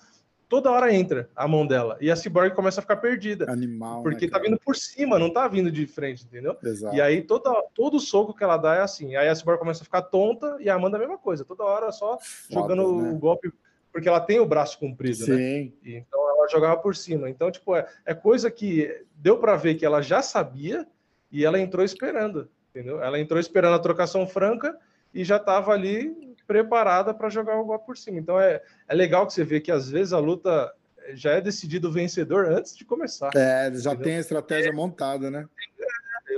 toda 0.48 0.72
hora 0.72 0.94
entra 0.94 1.30
a 1.36 1.48
mão 1.48 1.66
dela. 1.66 1.98
E 2.00 2.10
a 2.10 2.16
Cyborg 2.16 2.56
começa 2.56 2.80
a 2.80 2.82
ficar 2.82 2.98
perdida. 2.98 3.52
Animal. 3.52 4.02
Porque 4.02 4.26
né, 4.26 4.32
tá 4.32 4.40
vindo 4.40 4.58
por 4.58 4.76
cima, 4.76 5.20
não 5.20 5.32
tá 5.32 5.48
vindo 5.48 5.72
de 5.72 5.86
frente, 5.86 6.26
entendeu? 6.26 6.58
Exato. 6.64 6.96
E 6.96 7.02
aí 7.02 7.22
toda, 7.22 7.52
todo 7.74 8.00
soco 8.00 8.34
que 8.34 8.44
ela 8.44 8.58
dá 8.58 8.76
é 8.76 8.82
assim. 8.82 9.16
Aí 9.16 9.28
a 9.28 9.36
Cyborg 9.36 9.60
começa 9.60 9.82
a 9.82 9.86
ficar 9.86 10.04
tonta 10.04 10.58
e 10.60 10.70
a 10.70 10.76
Amanda 10.76 10.98
a 10.98 11.00
mesma 11.00 11.18
coisa. 11.18 11.44
Toda 11.44 11.64
hora 11.64 11.92
só 11.92 12.18
Foda, 12.20 12.54
jogando 12.62 13.02
né? 13.02 13.12
o 13.12 13.18
golpe. 13.18 13.52
Porque 13.92 14.08
ela 14.08 14.20
tem 14.20 14.40
o 14.40 14.46
braço 14.46 14.78
comprido, 14.80 15.20
né? 15.28 15.36
Sim. 15.36 15.74
né? 15.84 15.98
Então 15.98 16.20
ela 16.30 16.48
jogava 16.50 16.78
por 16.78 16.96
cima. 16.96 17.30
Então, 17.30 17.52
tipo, 17.52 17.76
é, 17.76 17.88
é 18.06 18.14
coisa 18.14 18.52
que 18.52 19.04
deu 19.16 19.38
para 19.38 19.56
ver 19.56 19.76
que 19.76 19.86
ela 19.86 20.02
já 20.02 20.22
sabia 20.22 20.88
e 21.32 21.46
ela 21.46 21.60
entrou 21.60 21.84
esperando, 21.84 22.50
entendeu? 22.70 23.02
Ela 23.02 23.20
entrou 23.20 23.40
esperando 23.40 23.76
a 23.76 23.80
trocação 23.80 24.28
franca 24.28 24.78
e 25.14 25.24
já 25.24 25.38
estava 25.38 25.72
ali 25.72 26.36
preparada 26.46 27.14
para 27.14 27.30
jogar 27.30 27.60
o 27.60 27.66
golpe 27.66 27.86
por 27.86 27.98
cima. 27.98 28.20
Então 28.20 28.40
é, 28.40 28.62
é 28.88 28.96
legal 28.96 29.28
que 29.28 29.34
você 29.34 29.44
vê 29.44 29.60
que 29.60 29.72
às 29.72 29.90
vezes 29.90 30.14
a 30.14 30.20
luta 30.20 30.74
já 31.14 31.32
é 31.34 31.42
decidido 31.42 31.90
o 31.90 31.92
vencedor 31.92 32.46
antes 32.52 32.76
de 32.76 32.86
começar. 32.86 33.32
É, 33.36 33.72
já 33.74 33.92
entendeu? 33.92 34.04
tem 34.04 34.18
a 34.18 34.20
estratégia 34.20 34.70
é, 34.70 34.74
montada, 34.74 35.30
né? 35.30 35.48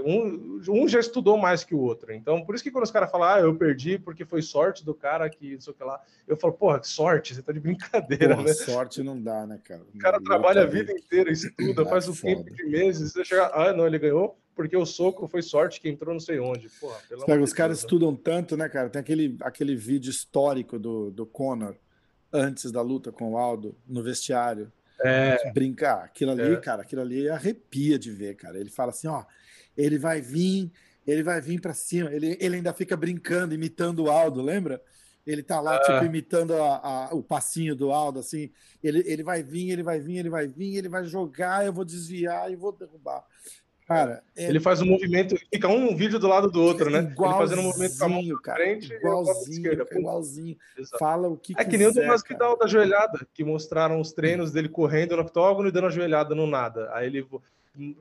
Um, 0.06 0.62
um 0.70 0.88
já 0.88 1.00
estudou 1.00 1.38
mais 1.38 1.64
que 1.64 1.74
o 1.74 1.80
outro. 1.80 2.14
Então, 2.14 2.46
por 2.46 2.56
isso 2.56 2.64
que 2.64 2.72
quando 2.72 2.84
os 2.84 2.92
caras 2.92 3.10
falam, 3.10 3.28
ah, 3.28 3.40
eu 3.40 3.56
perdi 3.56 3.98
porque 3.98 4.24
foi 4.26 4.42
sorte 4.42 4.86
do 4.86 4.94
cara 4.94 5.30
que 5.30 5.54
não 5.54 5.62
sei 5.62 5.74
o 5.74 5.76
que 5.76 5.84
lá, 5.84 6.02
eu 6.28 6.38
falo, 6.38 6.54
porra, 6.54 6.80
que 6.80 6.88
sorte, 6.88 7.34
você 7.34 7.42
tá 7.42 7.52
de 7.52 7.60
brincadeira, 7.60 8.36
porra, 8.36 8.48
né? 8.48 8.54
Sorte 8.54 9.02
não 9.04 9.22
dá, 9.22 9.48
né, 9.48 9.60
cara? 9.64 9.82
O 9.94 9.98
cara 9.98 10.22
trabalha 10.22 10.62
a 10.62 10.66
vida 10.66 10.92
inteira, 10.92 11.32
estuda, 11.32 11.86
faz 11.86 12.08
o 12.08 12.16
tempo 12.16 12.50
de 12.54 12.64
meses, 12.66 13.14
você 13.14 13.26
chega, 13.26 13.50
ah, 13.54 13.74
não, 13.74 13.88
ele 13.88 14.00
ganhou 14.00 14.38
porque 14.60 14.76
o 14.76 14.86
soco 14.86 15.26
foi 15.26 15.42
sorte 15.42 15.80
que 15.80 15.88
entrou 15.88 16.14
não 16.14 16.20
sei 16.20 16.38
onde. 16.38 16.68
Porra, 16.82 16.98
Pega, 17.26 17.42
os 17.42 17.54
caras 17.54 17.78
né? 17.78 17.84
estudam 17.86 18.14
tanto, 18.14 18.58
né, 18.58 18.68
cara? 18.68 18.90
Tem 18.90 19.00
aquele, 19.00 19.38
aquele 19.40 19.74
vídeo 19.74 20.10
histórico 20.10 20.78
do, 20.78 21.10
do 21.10 21.26
Conor 21.26 21.78
antes 22.32 22.70
da 22.70 22.82
luta 22.82 23.10
com 23.10 23.32
o 23.32 23.38
Aldo 23.38 23.74
no 23.88 24.04
vestiário. 24.04 24.70
É. 25.02 25.50
Brincar. 25.54 26.04
Aquilo 26.04 26.32
ali, 26.32 26.54
é. 26.54 26.58
cara, 26.58 26.82
aquilo 26.82 27.02
ali 27.02 27.30
arrepia 27.30 27.98
de 27.98 28.12
ver, 28.12 28.36
cara. 28.36 28.60
Ele 28.60 28.70
fala 28.70 28.90
assim: 28.90 29.08
ó, 29.08 29.24
ele 29.80 29.98
vai 29.98 30.22
vir, 30.22 30.70
ele 31.08 31.24
vai 31.24 31.40
vir 31.40 31.62
para 31.62 31.74
cima. 31.74 32.14
Ele, 32.14 32.38
ele 32.40 32.58
ainda 32.58 32.74
fica 32.74 32.98
brincando, 32.98 33.56
imitando 33.56 34.04
o 34.04 34.12
Aldo, 34.12 34.42
lembra? 34.42 34.82
Ele 35.26 35.42
tá 35.44 35.62
lá, 35.62 35.80
tipo, 35.80 36.04
imitando 36.04 36.54
a, 36.54 37.08
a, 37.08 37.14
o 37.14 37.24
passinho 37.24 37.76
do 37.76 37.92
Aldo, 37.92 38.20
assim. 38.20 38.50
Ele, 38.84 39.04
ele 39.06 39.24
vai 39.24 39.42
vir, 39.42 39.70
ele 39.70 39.84
vai 39.84 40.00
vir, 40.00 40.18
ele 40.18 40.30
vai 40.30 40.48
vir, 40.48 40.78
ele 40.78 40.90
vai 40.90 41.06
jogar, 41.06 41.66
eu 41.66 41.72
vou 41.72 41.86
desviar 41.86 42.52
e 42.52 42.56
vou 42.56 42.72
derrubar. 42.72 43.24
Cara, 43.88 44.22
é... 44.36 44.48
ele 44.48 44.60
faz 44.60 44.82
um 44.82 44.86
movimento, 44.86 45.36
fica 45.52 45.68
um 45.68 45.96
vídeo 45.96 46.20
do 46.20 46.28
lado 46.28 46.50
do 46.52 46.62
outro, 46.62 46.90
né? 46.92 47.00
Ele 47.00 47.16
fazendo 47.16 47.62
um 47.62 47.64
movimento 47.64 47.98
com 47.98 48.06
a 48.06 48.10
mão 48.10 48.24
cara, 48.44 48.64
frente 48.64 48.94
igualzinho, 48.94 49.72
esquerda. 49.72 49.88
Igualzinho. 49.98 50.58
Exato. 50.78 50.98
Fala 51.00 51.28
o 51.28 51.38
que 51.38 51.54
É 51.58 51.66
que 51.66 51.78
nem 51.78 51.88
o 51.88 51.94
Thomas 51.94 52.22
Vidal 52.28 52.58
da 52.58 52.68
joelhada, 52.68 53.26
que 53.34 53.44
mostraram 53.44 54.00
os 54.00 54.12
treinos 54.12 54.52
dele 54.52 54.70
correndo 54.70 55.16
no 55.16 55.24
octógono 55.24 55.70
e 55.70 55.72
dando 55.72 55.88
a 55.88 55.92
joelhada 55.92 56.36
no 56.36 56.46
nada. 56.46 56.90
Aí 56.94 57.08
ele 57.08 57.26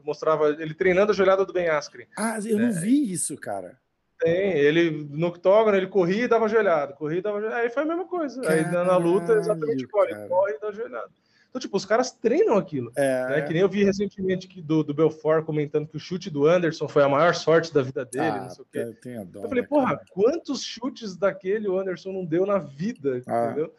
mostrava 0.04 0.50
ele 0.50 0.74
treinando 0.74 1.12
a 1.12 1.14
joelhada 1.14 1.44
do 1.44 1.52
Ben 1.52 1.68
Askren. 1.68 2.06
Ah, 2.16 2.38
eu 2.44 2.58
né? 2.58 2.66
não 2.66 2.72
vi 2.72 3.12
isso, 3.12 3.36
cara. 3.36 3.78
Tem, 4.18 4.52
ele 4.52 5.06
no 5.10 5.28
octógono 5.28 5.76
ele 5.76 5.86
corria 5.86 6.24
e 6.24 6.28
dava 6.28 6.48
joelhada, 6.48 6.92
corria 6.92 7.18
e 7.18 7.22
dava 7.22 7.40
joelhada. 7.40 7.62
Aí 7.62 7.70
foi 7.70 7.82
a 7.84 7.86
mesma 7.86 8.06
coisa. 8.06 8.40
Caralho, 8.40 8.66
Aí 8.66 8.86
na 8.86 8.96
luta, 8.96 9.34
exatamente 9.34 9.84
igual, 9.84 10.04
ele 10.04 10.26
corre 10.26 10.54
e 10.54 10.60
dá 10.60 10.72
joelhada. 10.72 11.10
Então, 11.48 11.60
tipo, 11.60 11.76
os 11.76 11.86
caras 11.86 12.10
treinam 12.10 12.58
aquilo. 12.58 12.92
É. 12.96 13.28
Né? 13.28 13.42
Que 13.42 13.52
nem 13.52 13.62
eu 13.62 13.68
vi 13.68 13.82
recentemente 13.82 14.46
que 14.46 14.60
do, 14.60 14.82
do 14.82 14.92
Belfort 14.92 15.44
comentando 15.44 15.88
que 15.88 15.96
o 15.96 16.00
chute 16.00 16.28
do 16.28 16.46
Anderson 16.46 16.88
foi 16.88 17.02
a 17.02 17.08
maior 17.08 17.34
sorte 17.34 17.72
da 17.72 17.80
vida 17.80 18.04
dele, 18.04 18.26
ah, 18.26 18.40
não 18.42 18.50
sei 18.50 18.64
o 18.64 18.66
quê. 18.70 19.08
Eu, 19.08 19.24
dó, 19.24 19.42
eu 19.42 19.48
falei, 19.48 19.62
né, 19.62 19.68
porra, 19.68 19.96
cara? 19.96 20.06
quantos 20.10 20.62
chutes 20.62 21.16
daquele 21.16 21.66
o 21.66 21.78
Anderson 21.78 22.12
não 22.12 22.24
deu 22.24 22.44
na 22.44 22.58
vida, 22.58 23.22
ah. 23.26 23.46
entendeu? 23.46 23.74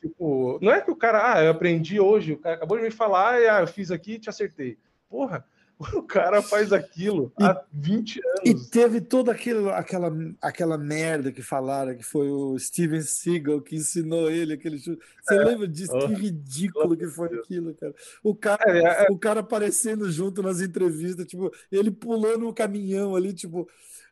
Tipo, 0.00 0.58
não 0.60 0.72
é 0.72 0.80
que 0.80 0.90
o 0.90 0.96
cara, 0.96 1.34
ah, 1.34 1.44
eu 1.44 1.50
aprendi 1.50 2.00
hoje, 2.00 2.32
o 2.32 2.38
cara 2.38 2.56
acabou 2.56 2.76
de 2.78 2.84
me 2.84 2.90
falar, 2.90 3.34
ah, 3.34 3.60
eu 3.60 3.66
fiz 3.66 3.90
aqui 3.90 4.14
e 4.14 4.18
te 4.18 4.28
acertei. 4.28 4.76
Porra, 5.12 5.44
O 5.94 6.02
cara 6.02 6.42
faz 6.42 6.72
aquilo 6.72 7.32
e, 7.38 7.44
há 7.44 7.62
20 7.72 8.20
anos. 8.24 8.40
E 8.44 8.70
teve 8.70 9.00
toda 9.00 9.32
aquele, 9.32 9.68
aquela, 9.70 10.12
aquela 10.40 10.78
merda 10.78 11.32
que 11.32 11.42
falaram 11.42 11.94
que 11.96 12.02
foi 12.02 12.30
o 12.30 12.58
Steven 12.58 13.02
Seagal 13.02 13.60
que 13.60 13.76
ensinou 13.76 14.30
ele 14.30 14.52
aquele 14.52 14.78
chute. 14.78 15.02
Você 15.22 15.34
é. 15.34 15.44
lembra 15.44 15.68
disso? 15.68 15.92
Oh, 15.94 16.08
que 16.08 16.14
ridículo 16.14 16.96
que 16.96 17.06
foi 17.06 17.28
aquilo, 17.38 17.74
cara. 17.74 17.94
O 18.22 18.34
cara, 18.34 18.62
é, 18.66 18.78
é, 18.78 19.06
é, 19.06 19.10
o 19.10 19.18
cara 19.18 19.40
aparecendo 19.40 20.10
junto 20.10 20.42
nas 20.42 20.60
entrevistas, 20.60 21.26
tipo, 21.26 21.50
ele 21.70 21.90
pulando 21.90 22.40
no 22.40 22.54
caminhão 22.54 23.16
ali, 23.16 23.32
tipo, 23.32 23.68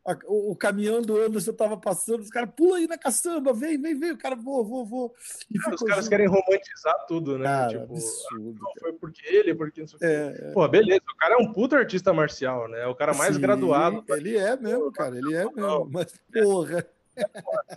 a, 0.06 0.16
o, 0.26 0.52
o, 0.52 0.56
caminhão 0.56 1.02
do 1.02 1.20
Anderson 1.20 1.52
tava 1.52 1.76
passando, 1.76 2.20
os 2.20 2.30
caras 2.30 2.50
pula 2.56 2.78
aí 2.78 2.86
na 2.86 2.96
caçamba, 2.96 3.52
vem, 3.52 3.80
vem, 3.80 3.98
vem, 3.98 4.12
o 4.12 4.18
cara, 4.18 4.34
vou, 4.34 4.64
vou, 4.64 4.84
vou. 4.86 5.14
E 5.50 5.58
os 5.58 5.82
caras 5.82 6.04
junto. 6.04 6.08
querem 6.10 6.26
romantizar 6.26 7.06
tudo, 7.06 7.38
né? 7.38 7.44
Cara, 7.44 7.68
tipo, 7.68 7.82
absurdo, 7.84 8.58
não 8.60 8.72
foi 8.78 8.92
porque 8.94 9.26
ele, 9.26 9.54
porque 9.54 9.80
não 9.80 9.88
sei 9.88 9.98
é, 10.02 10.36
é. 10.38 10.52
Pô, 10.52 10.66
beleza, 10.68 11.02
o 11.12 11.16
cara 11.16 11.34
é 11.34 11.36
um 11.36 11.52
puto 11.52 11.76
artista 11.76 12.12
marcial, 12.12 12.68
né? 12.68 12.82
É 12.82 12.86
o 12.86 12.94
cara 12.94 13.12
mais 13.12 13.34
Sim, 13.34 13.40
graduado. 13.40 14.04
Ele 14.10 14.36
é 14.36 14.56
mesmo, 14.56 14.90
cara, 14.90 15.16
ele 15.16 15.34
é 15.34 15.44
mesmo, 15.44 15.88
mas 15.90 16.12
porra. 16.32 16.86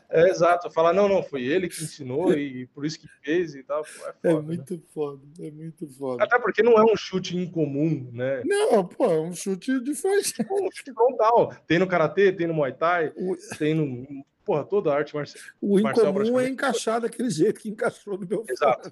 É, 0.10 0.30
exato, 0.30 0.70
falar, 0.72 0.94
não, 0.94 1.10
não, 1.10 1.24
foi 1.24 1.44
ele 1.44 1.68
que 1.68 1.84
ensinou 1.84 2.34
e 2.34 2.68
por 2.68 2.86
isso 2.86 3.00
que 3.00 3.08
fez 3.24 3.56
e 3.56 3.64
tal. 3.64 3.82
é, 3.82 3.86
foda, 3.86 4.14
é, 4.24 4.34
muito 4.34 4.74
né? 4.76 4.82
foda, 4.94 5.22
é 5.40 5.52
muito 5.52 5.88
foda. 5.88 6.24
Até 6.24 6.40
porque 6.40 6.62
não 6.62 6.74
é 6.74 6.84
um 6.84 6.96
chute 6.96 7.36
incomum, 7.36 8.10
né? 8.12 8.44
Não, 8.46 8.86
pô, 8.86 9.06
é 9.06 9.20
um 9.20 9.34
chute 9.34 9.80
de 9.80 9.96
frente. 9.96 10.36
um 10.50 10.70
chute 10.72 10.94
frontal. 10.94 11.56
Tem 11.68 11.80
no 11.80 11.88
karatê, 11.88 12.32
tem 12.32 12.48
no 12.48 12.54
muay 12.54 12.74
thai, 12.74 13.12
o... 13.16 13.36
tem 13.58 13.74
no. 13.74 14.24
Porra, 14.46 14.66
toda 14.66 14.92
a 14.92 14.98
arte 14.98 15.16
marcial. 15.16 15.42
O 15.62 15.80
incomum 15.80 16.38
é 16.38 16.50
encaixar 16.50 17.00
daquele 17.00 17.30
jeito 17.30 17.62
que 17.62 17.70
encaixou 17.70 18.18
no 18.18 18.28
meu 18.28 18.44
Exato. 18.48 18.92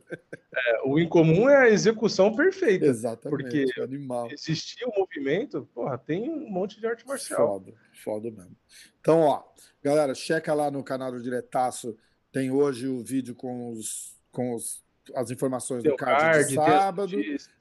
É, 0.56 0.82
o 0.86 0.98
incomum 0.98 1.50
é 1.50 1.58
a 1.58 1.70
execução 1.70 2.34
perfeita. 2.34 2.86
Exatamente. 2.86 3.44
Porque 3.44 3.82
animal. 3.82 4.32
existir 4.32 4.86
o 4.86 4.98
movimento, 4.98 5.68
porra, 5.74 5.98
tem 5.98 6.30
um 6.30 6.50
monte 6.50 6.80
de 6.80 6.88
arte 6.88 7.06
marcial. 7.06 7.60
Foda, 7.60 7.74
foda 8.04 8.32
mesmo. 8.32 8.56
Então, 9.02 9.20
ó, 9.20 9.44
Galera, 9.84 10.14
checa 10.14 10.54
lá 10.54 10.70
no 10.70 10.84
canal 10.84 11.12
do 11.12 11.22
Diretaço. 11.22 11.98
Tem 12.32 12.52
hoje 12.52 12.88
o 12.88 13.04
vídeo 13.04 13.34
com, 13.34 13.72
os, 13.72 14.16
com 14.32 14.54
os, 14.54 14.84
as 15.16 15.32
informações 15.32 15.82
tem 15.82 15.92
do 15.92 15.98
card, 15.98 16.22
card 16.22 16.48
de 16.48 16.56
sábado. 16.56 17.18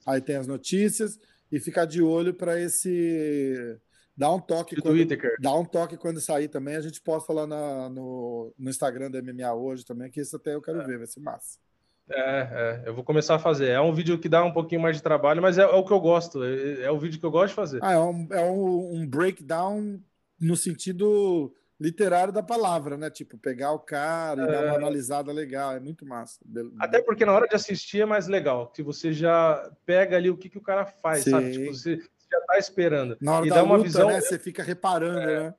Aí 0.07 0.21
tem 0.21 0.37
as 0.37 0.47
notícias. 0.47 1.19
E 1.51 1.59
ficar 1.59 1.85
de 1.85 2.01
olho 2.01 2.33
para 2.33 2.61
esse. 2.61 3.77
Dá 4.17 4.33
um 4.33 4.39
toque 4.39 4.77
quando, 4.77 4.95
Twitter, 4.95 5.37
dá 5.41 5.55
um 5.55 5.65
toque 5.65 5.97
quando 5.97 6.21
sair 6.21 6.47
também. 6.47 6.77
A 6.77 6.81
gente 6.81 7.01
posta 7.01 7.33
lá 7.33 7.47
na, 7.47 7.89
no, 7.89 8.53
no 8.57 8.71
Instagram 8.71 9.11
da 9.11 9.21
MMA 9.21 9.53
hoje 9.55 9.85
também, 9.85 10.11
que 10.11 10.21
isso 10.21 10.37
até 10.37 10.55
eu 10.55 10.63
quero 10.63 10.81
é. 10.81 10.87
ver, 10.87 10.99
vai 10.99 11.07
ser 11.07 11.21
massa. 11.21 11.59
É, 12.09 12.83
é, 12.85 12.89
eu 12.89 12.95
vou 12.95 13.03
começar 13.03 13.37
a 13.37 13.39
fazer. 13.39 13.71
É 13.71 13.81
um 13.81 13.93
vídeo 13.93 14.19
que 14.19 14.29
dá 14.29 14.45
um 14.45 14.53
pouquinho 14.53 14.81
mais 14.81 14.97
de 14.97 15.03
trabalho, 15.03 15.41
mas 15.41 15.59
é, 15.59 15.63
é 15.63 15.67
o 15.67 15.85
que 15.85 15.93
eu 15.93 16.01
gosto. 16.01 16.45
É, 16.45 16.83
é, 16.83 16.91
o 16.91 16.99
vídeo 16.99 17.19
que 17.19 17.27
eu 17.27 17.31
gosto 17.31 17.49
de 17.49 17.55
fazer. 17.55 17.81
Ah, 17.83 17.93
é 17.93 17.99
um, 17.99 18.29
é 18.31 18.45
um, 18.45 18.95
um 18.97 19.09
breakdown 19.09 19.99
no 20.39 20.57
sentido 20.57 21.53
literário 21.81 22.33
da 22.33 22.43
palavra, 22.43 22.97
né? 22.97 23.09
Tipo, 23.09 23.39
pegar 23.39 23.73
o 23.73 23.79
cara 23.79 24.43
e 24.43 24.45
é... 24.45 24.53
dar 24.53 24.65
uma 24.65 24.75
é. 24.75 24.77
analisada 24.77 25.33
legal, 25.33 25.73
é 25.73 25.81
muito 25.81 26.05
massa. 26.05 26.39
Até 26.79 27.01
porque 27.01 27.25
na 27.25 27.33
hora 27.33 27.49
de 27.49 27.57
assistir 27.57 28.03
é 28.03 28.07
mais 28.07 28.29
legal, 28.29 28.69
que 28.69 28.83
você 28.83 29.13
já 29.13 29.71
pega 29.87 30.17
ali 30.17 30.29
o 30.29 30.37
que, 30.37 30.51
que 30.51 30.59
o 30.59 30.63
cara 30.63 30.85
faz, 30.85 31.25
Sim. 31.25 31.31
sabe? 31.31 31.53
Tipo, 31.53 31.73
você 31.73 31.97
já 31.97 32.41
tá 32.47 32.59
esperando. 32.59 33.17
Na 33.21 33.37
hora 33.37 33.47
e 33.47 33.49
da 33.49 33.57
dá 33.57 33.63
luta, 33.63 33.75
uma 33.75 33.83
visão, 33.83 34.09
né? 34.09 34.21
Você 34.21 34.39
fica 34.39 34.63
reparando, 34.63 35.19
é... 35.21 35.45
né? 35.45 35.55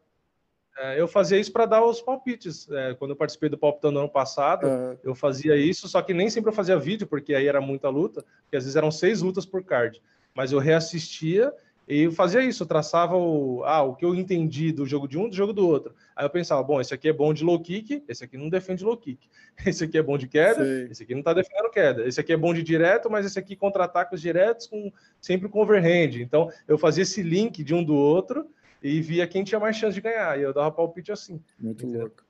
É, 0.77 0.99
eu 0.99 1.07
fazia 1.07 1.37
isso 1.37 1.51
para 1.51 1.65
dar 1.65 1.83
os 1.83 2.01
palpites. 2.01 2.69
É, 2.71 2.93
quando 2.95 3.11
eu 3.11 3.15
participei 3.15 3.49
do 3.49 3.57
Palpitando 3.57 3.99
ano 3.99 4.09
passado, 4.09 4.65
uhum. 4.65 4.97
eu 5.03 5.13
fazia 5.13 5.55
isso, 5.55 5.87
só 5.87 6.01
que 6.01 6.13
nem 6.13 6.29
sempre 6.29 6.49
eu 6.49 6.55
fazia 6.55 6.77
vídeo, 6.79 7.05
porque 7.05 7.35
aí 7.35 7.45
era 7.45 7.59
muita 7.59 7.89
luta, 7.89 8.25
porque 8.43 8.55
às 8.55 8.63
vezes 8.63 8.75
eram 8.75 8.89
seis 8.89 9.21
lutas 9.21 9.45
por 9.45 9.63
card. 9.63 10.01
Mas 10.33 10.51
eu 10.53 10.59
reassistia 10.59 11.53
e 11.87 12.03
eu 12.03 12.11
fazia 12.11 12.41
isso, 12.41 12.63
eu 12.63 12.67
traçava 12.67 13.17
o, 13.17 13.63
ah, 13.65 13.81
o 13.81 13.95
que 13.95 14.05
eu 14.05 14.15
entendi 14.15 14.71
do 14.71 14.85
jogo 14.85 15.07
de 15.07 15.17
um, 15.17 15.27
do 15.27 15.35
jogo 15.35 15.51
do 15.51 15.67
outro. 15.67 15.93
Aí 16.15 16.25
eu 16.25 16.29
pensava, 16.29 16.63
bom, 16.63 16.79
esse 16.79 16.93
aqui 16.93 17.09
é 17.09 17.13
bom 17.13 17.33
de 17.33 17.43
low 17.43 17.59
kick, 17.59 18.03
esse 18.07 18.23
aqui 18.23 18.37
não 18.37 18.49
defende 18.49 18.83
low 18.83 18.97
kick. 18.97 19.27
Esse 19.65 19.83
aqui 19.83 19.97
é 19.97 20.01
bom 20.01 20.17
de 20.17 20.27
queda, 20.27 20.63
esse 20.89 21.03
aqui 21.03 21.13
não 21.13 21.21
tá 21.21 21.33
defendendo 21.33 21.69
queda. 21.69 22.07
Esse 22.07 22.19
aqui 22.19 22.33
é 22.33 22.37
bom 22.37 22.51
de 22.51 22.63
direto, 22.63 23.11
mas 23.11 23.25
esse 23.25 23.37
aqui 23.37 23.55
contra-ataques 23.55 24.19
diretos 24.19 24.65
com 24.65 24.91
sempre 25.19 25.49
com 25.49 25.61
overhand. 25.61 26.19
Então, 26.19 26.49
eu 26.67 26.79
fazia 26.79 27.03
esse 27.03 27.21
link 27.21 27.63
de 27.63 27.73
um 27.75 27.83
do 27.83 27.93
outro 27.93 28.49
e 28.81 29.01
via 29.01 29.27
quem 29.27 29.43
tinha 29.43 29.59
mais 29.59 29.75
chance 29.75 29.93
de 29.93 30.01
ganhar. 30.01 30.39
E 30.39 30.41
eu 30.41 30.53
dava 30.53 30.71
palpite 30.71 31.11
assim. 31.11 31.39
Muito 31.59 31.83
entendeu? 31.83 32.07
louco. 32.07 32.23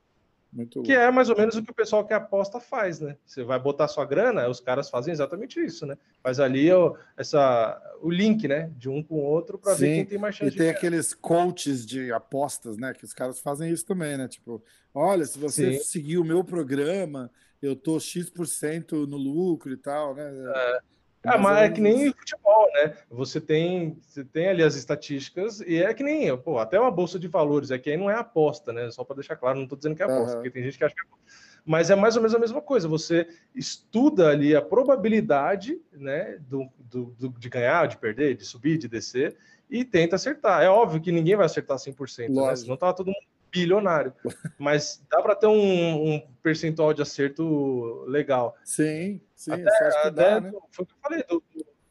Muito 0.51 0.83
que 0.83 0.91
é 0.91 1.09
mais 1.09 1.29
ou 1.29 1.37
menos 1.37 1.55
o 1.55 1.63
que 1.63 1.71
o 1.71 1.73
pessoal 1.73 2.05
que 2.05 2.13
aposta 2.13 2.59
faz, 2.59 2.99
né? 2.99 3.15
Você 3.25 3.41
vai 3.43 3.57
botar 3.57 3.87
sua 3.87 4.05
grana, 4.05 4.49
os 4.49 4.59
caras 4.59 4.89
fazem 4.89 5.13
exatamente 5.13 5.63
isso, 5.63 5.85
né? 5.85 5.97
Faz 6.21 6.41
ali 6.41 6.71
o, 6.73 6.97
essa, 7.15 7.81
o 8.01 8.09
link, 8.09 8.47
né? 8.47 8.69
De 8.75 8.89
um 8.89 9.01
com 9.01 9.15
o 9.15 9.23
outro 9.23 9.57
para 9.57 9.73
ver 9.75 9.95
quem 9.95 10.05
tem 10.05 10.17
mais 10.17 10.35
chance. 10.35 10.53
E 10.53 10.57
tem 10.57 10.69
aqueles 10.69 11.13
coaches 11.13 11.85
de 11.85 12.11
apostas, 12.11 12.77
né? 12.77 12.93
Que 12.93 13.05
os 13.05 13.13
caras 13.13 13.39
fazem 13.39 13.71
isso 13.71 13.85
também, 13.85 14.17
né? 14.17 14.27
Tipo, 14.27 14.61
olha, 14.93 15.23
se 15.23 15.39
você 15.39 15.73
Sim. 15.73 15.83
seguir 15.85 16.17
o 16.17 16.25
meu 16.25 16.43
programa, 16.43 17.31
eu 17.61 17.73
tô 17.73 17.97
X% 17.97 19.07
no 19.07 19.17
lucro 19.17 19.71
e 19.71 19.77
tal, 19.77 20.15
né? 20.15 20.29
É. 20.53 20.79
Ah, 21.23 21.37
mas 21.37 21.57
é 21.63 21.69
que 21.69 21.81
nem 21.81 22.11
futebol, 22.11 22.67
né? 22.73 22.95
Você 23.09 23.39
tem, 23.39 23.97
você 24.01 24.23
tem 24.23 24.47
ali 24.47 24.63
as 24.63 24.75
estatísticas 24.75 25.61
e 25.61 25.81
é 25.81 25.93
que 25.93 26.03
nem, 26.03 26.35
pô, 26.37 26.57
até 26.57 26.79
uma 26.79 26.89
bolsa 26.89 27.19
de 27.19 27.27
valores, 27.27 27.69
é 27.69 27.77
que 27.77 27.91
aí 27.91 27.97
não 27.97 28.09
é 28.09 28.15
aposta, 28.15 28.73
né? 28.73 28.89
Só 28.89 29.03
para 29.03 29.17
deixar 29.17 29.35
claro, 29.35 29.57
não 29.57 29.65
estou 29.65 29.77
dizendo 29.77 29.95
que 29.95 30.01
é 30.01 30.05
aposta, 30.05 30.29
uhum. 30.29 30.33
porque 30.35 30.49
tem 30.49 30.63
gente 30.63 30.77
que 30.77 30.83
acha 30.83 30.95
que 30.95 31.01
é 31.01 31.03
aposta. 31.03 31.21
Mas 31.63 31.91
é 31.91 31.95
mais 31.95 32.15
ou 32.15 32.23
menos 32.23 32.33
a 32.33 32.39
mesma 32.39 32.61
coisa, 32.61 32.87
você 32.87 33.27
estuda 33.53 34.29
ali 34.29 34.55
a 34.55 34.61
probabilidade, 34.63 35.79
né, 35.91 36.39
do, 36.49 36.67
do, 36.79 37.15
do 37.19 37.29
de 37.29 37.49
ganhar, 37.49 37.87
de 37.87 37.97
perder, 37.97 38.35
de 38.35 38.43
subir, 38.43 38.79
de 38.79 38.87
descer 38.87 39.37
e 39.69 39.85
tenta 39.85 40.15
acertar. 40.15 40.63
É 40.63 40.69
óbvio 40.69 40.99
que 40.99 41.11
ninguém 41.11 41.35
vai 41.35 41.45
acertar 41.45 41.77
100%, 41.77 42.29
Lógico. 42.29 42.47
né? 42.47 42.55
Senão 42.55 42.77
tava 42.77 42.95
todo 42.95 43.07
mundo 43.07 43.30
bilionário. 43.51 44.13
Mas 44.57 45.03
dá 45.09 45.21
para 45.21 45.35
ter 45.35 45.47
um, 45.47 46.13
um, 46.13 46.21
percentual 46.41 46.93
de 46.93 47.01
acerto 47.01 48.05
legal. 48.07 48.55
Sim, 48.63 49.21
sim. 49.35 49.51
Até, 49.51 49.87
até 49.87 50.11
dá, 50.11 50.41
né? 50.41 50.51
Foi 50.71 50.83
o 50.83 50.87
que 50.87 50.93
eu 50.93 50.97
falei, 51.01 51.23
do, 51.23 51.43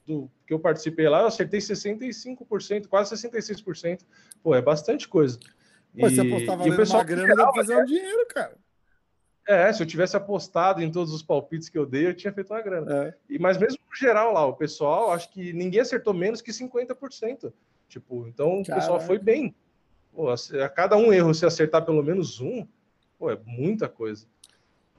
do, 0.07 0.31
que 0.47 0.55
eu 0.55 0.59
participei 0.59 1.09
lá, 1.09 1.21
eu 1.21 1.27
acertei 1.27 1.61
65%, 1.61 2.87
quase 2.89 3.15
66%. 3.15 4.01
Pô, 4.43 4.55
é 4.55 4.63
bastante 4.63 5.07
coisa. 5.07 5.39
Pô, 5.99 6.07
e, 6.07 6.11
você 6.11 6.21
apostava 6.21 6.67
e 6.67 6.71
o 6.71 6.77
pessoal 6.77 7.01
uma 7.01 7.07
grana, 7.07 7.35
dá 7.35 7.45
pra 7.45 7.55
fazer 7.55 7.77
um 7.77 7.85
dinheiro, 7.85 8.27
cara. 8.29 8.57
É, 9.47 9.73
se 9.73 9.83
eu 9.83 9.87
tivesse 9.87 10.17
apostado 10.17 10.81
em 10.81 10.93
todos 10.93 11.13
os 11.13 11.23
palpites 11.23 11.69
que 11.69 11.77
eu 11.77 11.85
dei, 11.85 12.07
eu 12.07 12.15
tinha 12.15 12.33
feito 12.33 12.53
uma 12.53 12.63
grana. 12.63 13.07
É. 13.07 13.15
E, 13.29 13.39
mas 13.39 13.59
mesmo 13.59 13.79
no 13.89 13.97
geral 13.97 14.33
lá, 14.33 14.47
o 14.47 14.55
pessoal, 14.55 15.11
acho 15.13 15.29
que 15.31 15.53
ninguém 15.53 15.81
acertou 15.81 16.15
menos 16.15 16.41
que 16.41 16.53
50%. 16.53 17.53
Tipo, 17.89 18.29
então 18.29 18.63
Caraca. 18.63 18.73
o 18.73 18.75
pessoal 18.77 19.01
foi 19.01 19.19
bem. 19.19 19.55
Pô, 20.13 20.29
a 20.31 20.69
cada 20.69 20.97
um 20.97 21.13
erro, 21.13 21.35
se 21.35 21.47
acertar 21.47 21.85
pelo 21.85 22.03
menos 22.03 22.41
um, 22.41 22.67
pô, 23.19 23.31
é 23.31 23.39
muita 23.47 23.89
coisa. 23.89 24.27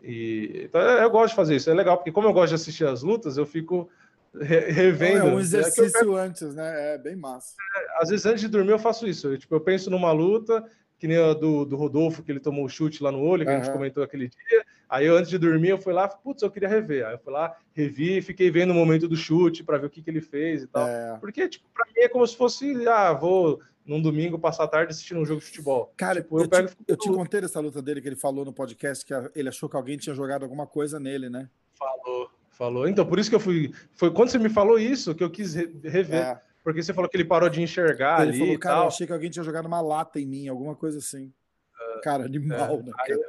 E, 0.01 0.63
então 0.65 0.81
eu 0.81 1.09
gosto 1.09 1.29
de 1.29 1.35
fazer 1.35 1.55
isso, 1.55 1.69
é 1.69 1.73
legal, 1.73 1.97
porque 1.97 2.11
como 2.11 2.27
eu 2.27 2.33
gosto 2.33 2.49
de 2.49 2.55
assistir 2.55 2.85
as 2.85 3.03
lutas, 3.03 3.37
eu 3.37 3.45
fico 3.45 3.89
re 4.33 4.71
revendo. 4.71 5.27
É 5.27 5.33
um 5.33 5.39
exercício 5.39 5.97
é 5.97 5.99
pego... 5.99 6.15
antes, 6.15 6.55
né? 6.55 6.95
É 6.95 6.97
bem 6.97 7.15
massa. 7.15 7.55
É, 7.75 8.01
às 8.01 8.09
vezes 8.09 8.25
antes 8.25 8.41
de 8.41 8.47
dormir 8.47 8.71
eu 8.71 8.79
faço 8.79 9.07
isso. 9.07 9.27
Eu, 9.27 9.37
tipo, 9.37 9.53
eu 9.53 9.61
penso 9.61 9.89
numa 9.89 10.11
luta, 10.11 10.65
que 11.01 11.07
nem 11.07 11.17
a 11.17 11.33
do, 11.33 11.65
do 11.65 11.75
Rodolfo, 11.75 12.21
que 12.21 12.31
ele 12.31 12.39
tomou 12.39 12.63
o 12.63 12.69
chute 12.69 13.01
lá 13.01 13.11
no 13.11 13.23
olho, 13.23 13.43
que 13.43 13.49
uhum. 13.49 13.57
a 13.57 13.63
gente 13.63 13.73
comentou 13.73 14.03
aquele 14.03 14.29
dia. 14.29 14.63
Aí 14.87 15.07
eu, 15.07 15.17
antes 15.17 15.31
de 15.31 15.39
dormir, 15.39 15.69
eu 15.69 15.79
fui 15.79 15.91
lá, 15.91 16.07
putz, 16.07 16.43
eu 16.43 16.51
queria 16.51 16.69
rever. 16.69 17.07
Aí 17.07 17.15
eu 17.15 17.17
fui 17.17 17.33
lá, 17.33 17.57
revi 17.73 18.19
e 18.19 18.21
fiquei 18.21 18.51
vendo 18.51 18.69
o 18.69 18.75
momento 18.75 19.07
do 19.07 19.15
chute 19.15 19.63
para 19.63 19.79
ver 19.79 19.87
o 19.87 19.89
que, 19.89 20.03
que 20.03 20.11
ele 20.11 20.21
fez 20.21 20.61
e 20.61 20.67
tal. 20.67 20.87
É. 20.87 21.17
Porque, 21.19 21.49
tipo, 21.49 21.65
pra 21.73 21.87
mim 21.87 21.93
é 22.03 22.07
como 22.07 22.27
se 22.27 22.37
fosse, 22.37 22.87
ah, 22.87 23.13
vou 23.13 23.59
num 23.83 23.99
domingo 23.99 24.37
passar 24.37 24.65
a 24.65 24.67
tarde 24.67 24.91
assistindo 24.91 25.19
um 25.19 25.25
jogo 25.25 25.39
de 25.39 25.47
futebol. 25.47 25.91
Cara, 25.97 26.21
tipo, 26.21 26.37
eu, 26.37 26.43
eu, 26.43 26.49
pego, 26.49 26.67
te, 26.67 26.75
eu 26.87 26.95
te 26.95 27.09
contei 27.09 27.43
essa 27.43 27.59
luta 27.59 27.81
dele 27.81 27.99
que 27.99 28.07
ele 28.07 28.15
falou 28.15 28.45
no 28.45 28.53
podcast 28.53 29.03
que 29.03 29.13
ele 29.33 29.49
achou 29.49 29.67
que 29.67 29.75
alguém 29.75 29.97
tinha 29.97 30.13
jogado 30.13 30.43
alguma 30.43 30.67
coisa 30.67 30.99
nele, 30.99 31.31
né? 31.31 31.49
Falou, 31.73 32.29
falou. 32.51 32.87
Então, 32.87 33.07
por 33.07 33.17
isso 33.17 33.27
que 33.27 33.35
eu 33.35 33.39
fui. 33.39 33.73
Foi 33.95 34.11
quando 34.11 34.29
você 34.29 34.37
me 34.37 34.49
falou 34.49 34.77
isso 34.77 35.15
que 35.15 35.23
eu 35.23 35.31
quis 35.31 35.55
rever. 35.55 36.21
É. 36.21 36.41
Porque 36.63 36.81
você 36.83 36.93
falou 36.93 37.09
que 37.09 37.17
ele 37.17 37.25
parou 37.25 37.49
de 37.49 37.61
enxergar 37.61 38.21
ele 38.21 38.31
ali. 38.31 38.39
Falou, 38.39 38.59
cara, 38.59 38.79
eu 38.81 38.87
achei 38.87 39.07
que 39.07 39.13
alguém 39.13 39.29
tinha 39.29 39.43
jogado 39.43 39.65
uma 39.65 39.81
lata 39.81 40.19
em 40.19 40.25
mim, 40.25 40.47
alguma 40.47 40.75
coisa 40.75 40.99
assim. 40.99 41.33
Uh, 41.75 42.01
cara, 42.01 42.25
animal, 42.25 42.79
é, 42.79 42.83
né? 42.83 42.91
Cara? 42.95 43.19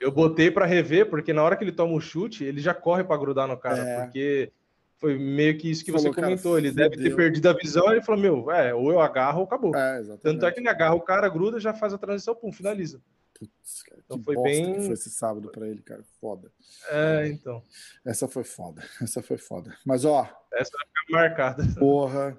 Eu 0.00 0.12
botei 0.12 0.50
para 0.50 0.64
rever, 0.64 1.10
porque 1.10 1.32
na 1.32 1.42
hora 1.42 1.56
que 1.56 1.64
ele 1.64 1.72
toma 1.72 1.92
o 1.92 2.00
chute, 2.00 2.44
ele 2.44 2.60
já 2.60 2.72
corre 2.72 3.02
para 3.02 3.16
grudar 3.16 3.48
no 3.48 3.56
cara, 3.56 3.78
é. 3.78 4.02
porque 4.02 4.52
foi 4.98 5.18
meio 5.18 5.56
que 5.58 5.70
isso 5.70 5.84
que 5.84 5.92
falou, 5.92 6.12
você 6.12 6.20
comentou. 6.20 6.52
Cara, 6.54 6.66
ele 6.66 6.74
deve 6.74 6.96
ter 6.96 7.14
perdido 7.14 7.48
a 7.48 7.52
visão. 7.52 7.90
Ele 7.90 8.02
falou: 8.02 8.20
Meu, 8.20 8.50
é, 8.50 8.74
ou 8.74 8.90
eu 8.90 9.00
agarro 9.00 9.40
ou 9.40 9.44
acabou. 9.44 9.74
É, 9.74 10.02
Tanto 10.22 10.46
é 10.46 10.52
que 10.52 10.60
ele 10.60 10.68
agarra 10.68 10.94
o 10.94 11.00
cara, 11.00 11.28
gruda, 11.28 11.60
já 11.60 11.74
faz 11.74 11.92
a 11.92 11.98
transição, 11.98 12.34
pum, 12.34 12.52
finaliza. 12.52 13.00
Putz, 13.34 13.82
cara, 13.82 14.00
então 14.04 14.22
foi 14.22 14.36
bem. 14.42 14.74
Que 14.74 14.80
foi 14.82 14.92
esse 14.94 15.10
sábado 15.10 15.50
para 15.50 15.68
ele, 15.68 15.80
cara. 15.82 16.02
Foda. 16.20 16.50
É, 16.90 17.28
então. 17.28 17.62
Essa 18.04 18.26
foi 18.26 18.44
foda. 18.44 18.82
Essa 19.02 19.22
foi 19.22 19.38
foda. 19.38 19.76
Mas, 19.84 20.04
ó. 20.04 20.28
Essa 20.52 20.72
vai 20.76 20.86
ficar 20.86 21.12
marcada. 21.12 21.64
Porra. 21.78 22.38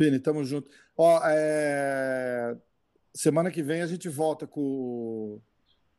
Vini, 0.00 0.18
tamo 0.18 0.42
junto. 0.42 0.70
Ó, 0.96 1.20
é... 1.24 2.56
semana 3.14 3.50
que 3.50 3.62
vem 3.62 3.82
a 3.82 3.86
gente 3.86 4.08
volta 4.08 4.46
com, 4.46 5.38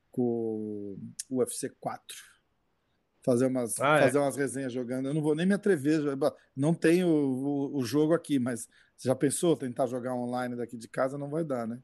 com 0.10 0.98
o 1.30 1.38
UFC 1.38 1.70
4 1.80 2.32
fazer 3.24 3.46
umas, 3.46 3.80
ah, 3.80 3.98
é. 3.98 4.02
fazer 4.02 4.18
é. 4.18 4.22
umas 4.22 4.36
resenhas 4.36 4.74
jogando. 4.74 5.08
Eu 5.08 5.14
não 5.14 5.22
vou 5.22 5.36
nem 5.36 5.46
me 5.46 5.54
atrever, 5.54 6.02
não 6.56 6.74
tenho 6.74 7.08
o, 7.08 7.78
o, 7.78 7.84
jogo 7.84 8.16
aqui, 8.16 8.40
mas 8.40 8.68
você 8.98 9.08
já 9.08 9.16
pensou 9.16 9.56
tentar 9.56 9.86
jogar 9.86 10.16
online 10.16 10.56
daqui 10.56 10.76
de 10.76 10.88
casa? 10.88 11.16
Não 11.16 11.30
vai 11.30 11.44
dar, 11.44 11.68
né? 11.68 11.80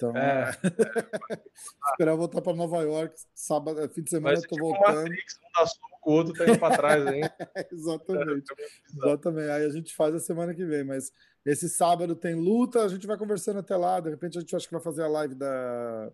Então, 0.00 0.16
é. 0.16 0.50
esperar 1.92 2.16
voltar 2.16 2.40
para 2.40 2.56
Nova 2.56 2.78
York, 2.78 3.14
sábado, 3.34 3.86
fim 3.90 4.02
de 4.02 4.08
semana, 4.08 4.38
eu 4.38 4.40
tô 4.40 4.54
tipo 4.54 4.66
voltando. 4.66 5.02
Matrix, 5.02 5.34
um 5.36 5.60
dá 5.60 5.66
soco, 5.66 6.00
o 6.06 6.12
outro 6.12 6.32
tá 6.32 6.44
indo 6.48 6.58
para 6.58 6.76
trás, 6.76 7.06
hein? 7.06 7.20
exatamente. 7.70 8.54
exatamente. 8.96 9.50
Aí 9.50 9.66
a 9.66 9.68
gente 9.68 9.94
faz 9.94 10.14
a 10.14 10.18
semana 10.18 10.54
que 10.54 10.64
vem, 10.64 10.84
mas 10.84 11.12
esse 11.44 11.68
sábado 11.68 12.16
tem 12.16 12.34
luta, 12.34 12.82
a 12.82 12.88
gente 12.88 13.06
vai 13.06 13.18
conversando 13.18 13.58
até 13.58 13.76
lá, 13.76 14.00
de 14.00 14.08
repente 14.08 14.38
a 14.38 14.40
gente 14.40 14.56
acha 14.56 14.66
que 14.66 14.72
vai 14.72 14.82
fazer 14.82 15.02
a 15.02 15.08
live 15.08 15.34
da 15.34 16.10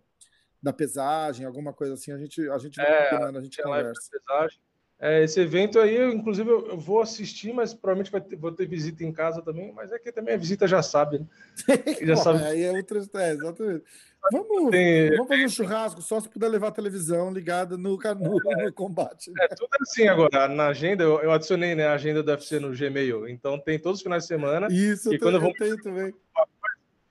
da 0.61 0.73
pesagem, 0.73 1.45
alguma 1.45 1.71
coisa 1.71 1.93
assim, 1.93 2.11
a 2.11 2.17
gente, 2.17 2.49
a 2.49 2.57
gente 2.57 2.81
é, 2.81 3.13
a 3.13 3.41
gente 3.41 3.61
conversa. 3.61 4.09
Pesagem. 4.11 4.59
É, 4.99 5.23
esse 5.23 5.39
evento 5.39 5.79
aí, 5.79 5.95
eu, 5.95 6.11
inclusive, 6.11 6.49
eu, 6.49 6.69
eu, 6.69 6.77
vou 6.77 7.01
assistir, 7.01 7.53
mas 7.53 7.71
provavelmente 7.71 8.11
ter, 8.27 8.35
vou 8.35 8.51
ter 8.51 8.67
visita 8.67 9.03
em 9.03 9.11
casa 9.11 9.43
também, 9.43 9.71
mas 9.71 9.91
é 9.91 9.99
que 9.99 10.11
também 10.11 10.33
a 10.33 10.37
visita 10.37 10.67
já 10.67 10.81
sabe, 10.81 11.19
né? 11.19 11.25
já 12.01 12.15
sabe. 12.15 12.43
Aí 12.43 12.63
é 12.63 12.71
outra 12.71 12.97
é, 12.97 13.31
exatamente. 13.31 13.83
Vamos, 14.31 14.71
Tem... 14.71 15.11
vamos 15.11 15.27
fazer 15.27 15.45
um 15.45 15.49
churrasco 15.49 16.01
só 16.01 16.19
se 16.19 16.27
puder 16.27 16.49
levar 16.49 16.69
a 16.69 16.71
televisão 16.71 17.31
ligada 17.31 17.77
no, 17.77 17.95
no, 17.95 18.51
é, 18.51 18.65
no 18.65 18.73
combate. 18.73 19.31
Né? 19.31 19.45
É 19.45 19.55
tudo 19.55 19.69
assim 19.79 20.07
agora. 20.07 20.47
Na 20.47 20.69
agenda, 20.69 21.03
eu, 21.03 21.21
eu, 21.21 21.31
adicionei 21.31 21.75
né, 21.75 21.85
a 21.85 21.93
agenda 21.93 22.23
do 22.23 22.31
UFC 22.31 22.59
no 22.59 22.75
Gmail, 22.75 23.29
então 23.29 23.59
tem 23.59 23.77
todos 23.77 23.99
os 23.99 24.03
finais 24.03 24.23
de 24.23 24.27
semana. 24.27 24.67
Isso, 24.71 25.13
e 25.13 25.19
quando 25.19 25.35
eu, 25.35 25.41
vou... 25.41 25.53
tenho 25.53 25.77
também 25.81 26.11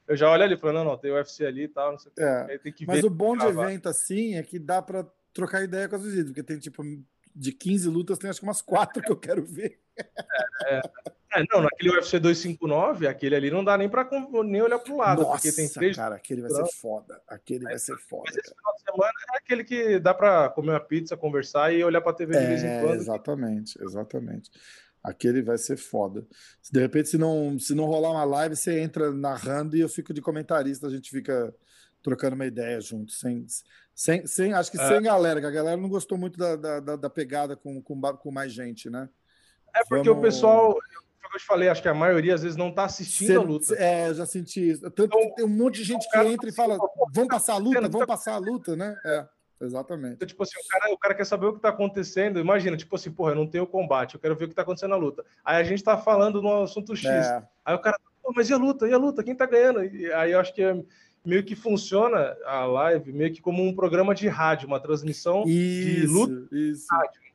eu 0.09 0.17
já 0.17 0.31
olho 0.31 0.45
ali 0.45 0.57
falando, 0.57 0.77
não, 0.77 0.85
não, 0.85 0.99
tem 0.99 1.11
UFC 1.11 1.45
ali 1.45 1.65
e 1.65 1.69
tal, 1.69 1.93
não 1.93 1.99
sei 1.99 2.13
o 2.17 2.23
é. 2.23 2.59
que. 2.59 2.87
Mas 2.87 3.03
o 3.03 3.11
bom 3.11 3.37
de 3.37 3.45
evento 3.45 3.89
assim 3.89 4.37
é 4.37 4.43
que 4.43 4.59
dá 4.59 4.81
para 4.81 5.05
trocar 5.33 5.63
ideia 5.63 5.89
com 5.89 5.97
as 5.97 6.03
visitas, 6.03 6.27
porque 6.27 6.43
tem 6.43 6.59
tipo 6.59 6.83
de 7.37 7.53
15 7.53 7.89
lutas, 7.91 8.19
tem 8.19 8.31
acho 8.31 8.41
que 8.41 8.47
umas 8.47 8.63
quatro 8.63 9.03
que 9.03 9.13
eu 9.13 9.17
quero 9.17 9.45
ver. 9.45 9.79
É, 10.65 10.77
é, 10.77 10.83
é, 11.35 11.45
não, 11.53 11.61
naquele 11.61 11.91
UFC 11.91 12.19
259, 12.19 13.07
aquele 13.07 13.37
ali 13.37 13.51
não 13.51 13.63
dá 13.63 13.77
nem 13.77 13.89
para 13.91 14.09
nem 14.45 14.63
olhar 14.63 14.79
pro 14.79 14.97
lado, 14.97 15.23
Nossa, 15.23 15.33
porque 15.33 15.53
tem 15.53 15.69
três. 15.69 15.97
Cara, 15.97 16.17
aquele 16.17 16.41
vai 16.41 16.51
ser 16.51 16.67
foda. 16.81 17.21
Aquele 17.29 17.65
vai 17.65 17.79
ser 17.79 17.97
foda. 17.99 18.23
Mas 18.27 18.37
esse 18.37 18.55
final 18.55 18.75
de 18.75 18.83
semana 18.83 19.13
é 19.35 19.37
aquele 19.37 19.65
que 19.65 19.99
dá 19.99 20.15
para 20.15 20.49
comer 20.49 20.71
uma 20.71 20.81
pizza, 20.81 21.17
conversar 21.17 21.75
e 21.75 21.85
olhar 21.85 22.01
pra 22.01 22.15
TV 22.15 22.39
de 22.39 22.47
vez 22.47 22.65
em 22.65 22.69
é, 22.69 22.81
quando. 22.81 22.95
Exatamente, 22.95 23.79
exatamente. 23.83 24.51
Aquele 25.03 25.43
vai 25.43 25.59
ser 25.59 25.77
foda. 25.77 26.27
De 26.73 26.81
repente, 26.81 27.11
se 27.11 27.19
não, 27.19 27.59
se 27.59 27.75
não 27.75 27.85
rolar 27.85 28.13
uma 28.13 28.25
live, 28.25 28.57
você 28.57 28.81
entra 28.81 29.13
narrando 29.13 29.77
e 29.77 29.81
eu 29.81 29.89
fico 29.89 30.15
de 30.15 30.23
comentarista, 30.23 30.87
a 30.87 30.91
gente 30.91 31.11
fica 31.11 31.55
trocando 32.07 32.37
uma 32.37 32.47
ideia 32.47 32.81
junto, 32.81 33.11
sem, 33.11 33.45
sem, 33.93 34.25
sem 34.29 34.53
acho 34.53 34.71
que 34.71 34.81
é. 34.81 34.87
sem 34.87 35.03
galera, 35.03 35.41
que 35.41 35.47
a 35.47 35.51
galera 35.51 35.77
não 35.77 35.89
gostou 35.89 36.17
muito 36.17 36.39
da, 36.39 36.55
da, 36.55 36.95
da 36.95 37.11
pegada 37.11 37.57
com, 37.57 37.83
com, 37.83 38.01
com, 38.01 38.31
mais 38.31 38.53
gente, 38.53 38.89
né? 38.89 39.09
É 39.75 39.81
porque 39.81 40.09
Vamos... 40.09 40.19
o 40.19 40.23
pessoal, 40.23 40.75
como 41.21 41.35
eu 41.35 41.39
te 41.41 41.45
falei, 41.45 41.69
acho 41.69 41.83
que 41.83 41.89
a 41.89 41.95
maioria 41.95 42.37
às 42.37 42.43
vezes 42.43 42.57
não 42.57 42.69
está 42.69 42.85
assistindo 42.85 43.27
Cê, 43.27 43.35
a 43.35 43.41
luta. 43.41 43.75
É, 43.75 44.09
eu 44.09 44.15
já 44.15 44.25
senti 44.25 44.71
isso. 44.71 44.83
Tanto 44.83 45.05
então, 45.07 45.19
que 45.19 45.35
tem 45.35 45.45
um 45.45 45.49
monte 45.49 45.79
de 45.79 45.85
gente 45.85 46.09
que 46.09 46.17
entra 46.17 46.49
e 46.49 46.53
fala, 46.53 46.79
vamos 47.13 47.29
passar 47.29 47.55
a 47.55 47.59
luta, 47.59 47.89
vamos 47.89 48.07
passar 48.07 48.35
a 48.35 48.39
luta, 48.39 48.77
né? 48.77 48.97
É. 49.05 49.27
Exatamente. 49.61 50.15
Então, 50.15 50.29
tipo 50.29 50.43
assim, 50.45 50.61
o 50.61 50.69
cara, 50.69 50.93
o 50.93 50.99
cara 50.99 51.15
quer 51.15 51.25
saber 51.25 51.47
o 51.47 51.55
que 51.55 51.61
tá 51.61 51.71
acontecendo. 51.71 52.39
Imagina, 52.39 52.77
tipo 52.77 52.95
assim, 52.95 53.11
porra, 53.11 53.33
eu 53.33 53.37
não 53.37 53.47
tenho 53.47 53.67
combate, 53.67 54.15
eu 54.15 54.21
quero 54.21 54.37
ver 54.37 54.45
o 54.45 54.49
que 54.49 54.55
tá 54.55 54.63
acontecendo 54.63 54.91
na 54.91 54.97
luta. 54.97 55.25
Aí 55.45 55.57
a 55.57 55.65
gente 55.65 55.83
tá 55.83 55.97
falando 55.97 56.41
no 56.43 56.63
assunto 56.63 56.95
X. 56.95 57.07
É. 57.07 57.43
Aí 57.65 57.75
o 57.75 57.81
cara, 57.81 57.99
mas 58.35 58.51
e 58.51 58.53
a 58.53 58.57
luta? 58.57 58.87
E 58.87 58.93
a 58.93 58.99
luta? 58.99 59.25
Quem 59.25 59.35
tá 59.35 59.47
ganhando? 59.47 59.85
E 59.85 60.13
aí 60.13 60.33
eu 60.33 60.41
acho 60.41 60.53
que 60.55 60.63
meio 61.27 61.45
que 61.45 61.57
funciona 61.57 62.37
a 62.47 62.65
live 62.65 63.13
meio 63.13 63.33
que 63.33 63.43
como 63.43 63.63
um 63.63 63.75
programa 63.75 64.15
de 64.15 64.29
rádio, 64.29 64.69
uma 64.69 64.81
transmissão 64.81 65.43
isso, 65.47 66.01
de 66.01 66.07
luta 66.07 66.57
isso. 66.57 66.87
rádio. 66.91 67.26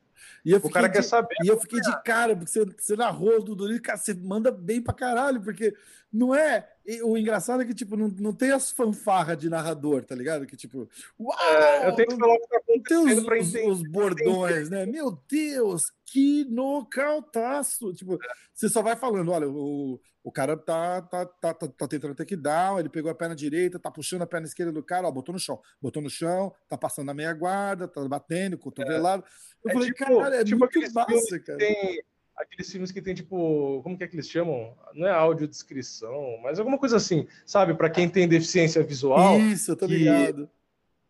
E 0.43 0.53
o 0.55 0.69
cara 0.69 0.87
de, 0.87 0.93
quer 0.93 1.03
saber. 1.03 1.35
E 1.43 1.47
eu 1.47 1.59
fiquei 1.59 1.79
de 1.79 1.89
é. 1.89 2.01
cara, 2.03 2.35
porque 2.35 2.51
você, 2.51 2.65
você 2.65 2.95
narrou 2.95 3.43
do 3.43 3.55
Durinho, 3.55 3.81
cara, 3.81 3.97
você 3.97 4.13
manda 4.13 4.51
bem 4.51 4.81
pra 4.81 4.93
caralho, 4.93 5.41
porque 5.41 5.73
não 6.11 6.33
é. 6.35 6.67
O 7.03 7.17
engraçado 7.17 7.61
é 7.61 7.65
que, 7.65 7.75
tipo, 7.75 7.95
não, 7.95 8.07
não 8.07 8.33
tem 8.33 8.51
as 8.51 8.71
fanfarras 8.71 9.37
de 9.37 9.49
narrador, 9.49 10.03
tá 10.03 10.15
ligado? 10.15 10.45
Que, 10.47 10.57
tipo, 10.57 10.89
uau! 11.19 11.37
É, 11.39 11.87
eu 11.87 11.95
tenho 11.95 12.09
que 12.09 12.17
falar 12.17 12.33
o 12.33 12.39
que 12.39 12.47
tá 12.47 12.57
acontecendo 12.57 12.81
tem 12.81 13.39
os, 13.39 13.53
os, 13.53 13.79
os 13.79 13.83
bordões, 13.89 14.69
né? 14.69 14.85
Meu 14.85 15.17
Deus, 15.29 15.91
que 16.05 16.45
nocautaço! 16.45 17.93
Tipo, 17.93 18.17
você 18.53 18.67
só 18.67 18.81
vai 18.81 18.95
falando, 18.95 19.31
olha, 19.31 19.47
o, 19.47 19.99
o 20.23 20.31
cara 20.31 20.57
tá, 20.57 21.01
tá, 21.01 21.25
tá, 21.25 21.53
tá, 21.53 21.67
tá 21.67 21.87
tentando 21.87 22.15
takedown, 22.15 22.79
ele 22.79 22.89
pegou 22.89 23.09
a 23.11 23.15
perna 23.15 23.35
direita, 23.35 23.79
tá 23.79 23.89
puxando 23.89 24.21
a 24.21 24.27
perna 24.27 24.47
esquerda 24.47 24.71
do 24.71 24.83
cara, 24.83 25.07
ó, 25.07 25.11
botou 25.11 25.33
no 25.33 25.39
chão, 25.39 25.59
botou 25.81 26.01
no 26.01 26.09
chão, 26.09 26.53
tá 26.67 26.77
passando 26.77 27.07
na 27.07 27.13
meia 27.13 27.33
guarda, 27.33 27.87
tá 27.87 28.07
batendo, 28.07 28.57
cotovelado. 28.57 29.23
É. 29.25 29.50
Eu 29.63 29.71
é 29.71 29.73
falei, 29.73 29.91
tipo, 29.91 30.19
cara, 30.19 30.35
é 30.37 30.43
tipo 30.43 30.59
muito 30.59 30.93
massa, 30.93 31.39
cara. 31.39 31.57
Tem 31.57 32.01
aqueles 32.35 32.71
filmes 32.71 32.91
que 32.91 33.01
tem 33.01 33.13
tipo, 33.13 33.81
como 33.83 33.97
que 33.97 34.03
é 34.03 34.07
que 34.07 34.15
eles 34.15 34.29
chamam? 34.29 34.75
Não 34.93 35.07
é 35.07 35.11
audiodescrição, 35.11 36.39
mas 36.41 36.59
alguma 36.59 36.77
coisa 36.77 36.97
assim, 36.97 37.27
sabe? 37.45 37.73
Para 37.73 37.89
quem 37.89 38.09
tem 38.09 38.27
deficiência 38.27 38.83
visual. 38.83 39.39
Isso, 39.39 39.71
eu 39.71 39.75
tô 39.75 39.85
ligado. 39.85 40.49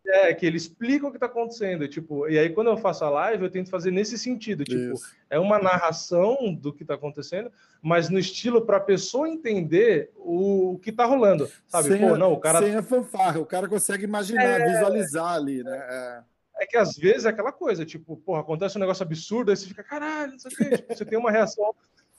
É, 0.04 0.34
que 0.34 0.44
ele 0.44 0.56
explica 0.56 1.06
o 1.06 1.10
que 1.10 1.16
está 1.16 1.26
acontecendo, 1.26 1.86
tipo, 1.86 2.28
e 2.28 2.36
aí 2.36 2.50
quando 2.50 2.66
eu 2.66 2.76
faço 2.76 3.04
a 3.04 3.08
live, 3.08 3.44
eu 3.44 3.50
tento 3.50 3.70
fazer 3.70 3.92
nesse 3.92 4.18
sentido, 4.18 4.64
tipo, 4.64 4.94
Isso. 4.94 5.14
é 5.30 5.38
uma 5.38 5.60
narração 5.60 6.52
do 6.52 6.72
que 6.72 6.82
está 6.82 6.94
acontecendo, 6.94 7.52
mas 7.80 8.08
no 8.08 8.18
estilo 8.18 8.66
para 8.66 8.78
a 8.78 8.80
pessoa 8.80 9.28
entender 9.28 10.10
o, 10.16 10.76
que 10.82 10.90
está 10.90 11.04
rolando, 11.04 11.48
sabe? 11.68 11.88
Sem, 11.88 12.00
Pô, 12.00 12.18
não, 12.18 12.32
o 12.32 12.40
cara 12.40 12.58
sem 12.58 12.74
a 12.74 12.82
fanfarra, 12.82 13.38
o 13.38 13.46
cara 13.46 13.68
consegue 13.68 14.02
imaginar, 14.02 14.60
é... 14.60 14.72
visualizar 14.72 15.34
ali, 15.34 15.62
né? 15.62 15.76
É. 15.76 16.31
é. 16.62 16.66
que 16.66 16.76
às 16.76 16.96
vezes 16.96 17.24
é 17.24 17.28
aquela 17.28 17.52
coisa, 17.52 17.84
tipo, 17.84 18.16
porra, 18.16 18.40
acontece 18.40 18.76
um 18.76 18.80
negócio 18.80 19.02
absurdo, 19.02 19.50
aí 19.50 19.56
você 19.56 19.66
fica, 19.66 19.82
caralho, 19.82 20.32
não 20.32 20.38
sei 20.38 20.52
o 20.52 20.56
quê, 20.56 20.76
tipo, 20.76 20.94
você 20.94 21.04
tem 21.04 21.18
uma 21.18 21.30
reação 21.30 21.74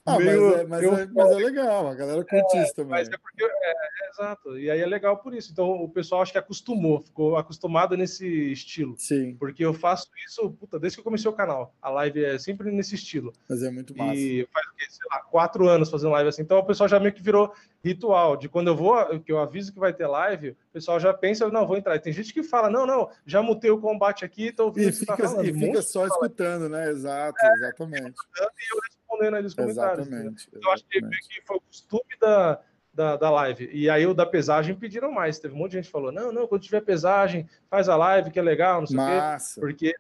ah, 0.06 0.20
meio, 0.20 0.52
mas, 0.52 0.60
é, 0.60 0.66
mas, 0.66 0.84
é, 0.84 1.10
mas, 1.14 1.32
é, 1.32 1.36
legal, 1.36 1.88
a 1.88 1.96
galera 1.96 2.26
curte 2.26 2.58
é, 2.58 2.64
isso 2.64 2.76
também. 2.76 2.92
Mas 2.92 3.08
é 3.08 3.18
porque, 3.18 3.44
é, 3.44 3.48
é, 3.48 4.10
exato, 4.10 4.60
e 4.60 4.70
aí 4.70 4.82
é 4.82 4.86
legal 4.86 5.18
por 5.18 5.34
isso. 5.34 5.52
Então 5.52 5.72
o 5.82 5.88
pessoal 5.88 6.22
acho 6.22 6.34
que 6.34 6.38
acostumou, 6.38 7.00
ficou 7.00 7.38
acostumado 7.38 7.96
nesse 7.96 8.52
estilo. 8.52 8.96
Sim. 8.98 9.36
Porque 9.36 9.64
eu 9.64 9.74
faço 9.74 10.10
isso, 10.28 10.52
puta, 10.52 10.78
desde 10.78 10.98
que 10.98 11.00
eu 11.00 11.06
comecei 11.06 11.30
o 11.30 11.34
canal. 11.34 11.74
A 11.82 11.90
live 11.90 12.26
é 12.26 12.38
sempre 12.38 12.70
nesse 12.70 12.96
estilo. 12.96 13.32
Mas 13.50 13.64
é 13.64 13.72
muito 13.72 13.96
massa. 13.96 14.14
E 14.16 14.46
faz 14.54 14.68
o 14.68 14.76
quê? 14.76 14.86
Sei 14.90 15.08
lá, 15.10 15.20
quatro 15.22 15.70
anos 15.70 15.90
fazendo 15.90 16.12
live 16.12 16.30
assim. 16.30 16.42
Então 16.42 16.60
o 16.60 16.66
pessoal 16.66 16.90
já 16.90 17.00
meio 17.00 17.14
que 17.14 17.24
virou 17.24 17.54
ritual. 17.82 18.36
De 18.36 18.50
quando 18.50 18.68
eu 18.68 18.76
vou, 18.76 19.20
que 19.22 19.32
eu 19.32 19.40
aviso 19.40 19.72
que 19.72 19.80
vai 19.80 19.94
ter 19.94 20.08
live, 20.08 20.50
o 20.50 20.74
pessoal 20.74 21.00
já 21.00 21.14
pensa, 21.14 21.48
não, 21.50 21.66
vou 21.66 21.78
entrar. 21.78 21.96
E 21.96 22.00
tem 22.00 22.12
gente 22.12 22.34
que 22.34 22.44
fala, 22.44 22.70
não, 22.70 22.86
não, 22.86 23.10
já 23.26 23.42
mutei 23.42 23.70
o 23.72 23.80
combate 23.80 24.26
aqui, 24.26 24.52
tô 24.52 24.66
ouvindo 24.66 24.90
e 24.90 24.94
fica, 24.94 25.16
tá. 25.16 25.44
E 25.46 25.54
fica 25.54 25.82
só 25.82 26.06
escutando, 26.08 26.68
né? 26.68 26.90
Exato, 26.90 27.38
é, 27.42 27.54
exatamente. 27.54 28.16
E 28.38 28.74
eu 28.74 28.82
respondendo 29.14 29.36
aí 29.36 29.44
nos 29.44 29.54
comentários. 29.54 30.08
Exatamente, 30.08 30.50
Então, 30.56 30.72
acho 30.72 30.86
que, 30.90 31.02
que 31.02 31.42
foi 31.46 31.58
o 31.58 31.62
costume 31.62 32.18
da, 32.20 32.60
da, 32.94 33.16
da 33.18 33.30
live. 33.30 33.70
E 33.72 33.90
aí 33.90 34.06
o 34.06 34.14
da 34.14 34.26
pesagem 34.26 34.76
pediram 34.76 35.12
mais. 35.12 35.40
Teve 35.40 35.54
um 35.54 35.58
monte 35.58 35.72
de 35.72 35.78
gente 35.78 35.86
que 35.86 35.92
falou: 35.92 36.12
não, 36.12 36.32
não, 36.32 36.48
quando 36.48 36.62
tiver 36.62 36.82
pesagem, 36.82 37.48
faz 37.70 37.90
a 37.90 37.96
live, 37.96 38.32
que 38.32 38.40
é 38.40 38.44
legal, 38.44 38.82
não 38.82 38.88
sei 38.88 38.98
Massa. 38.98 39.60
o 39.60 39.64
quê. 39.64 39.68
Porque 39.68 39.96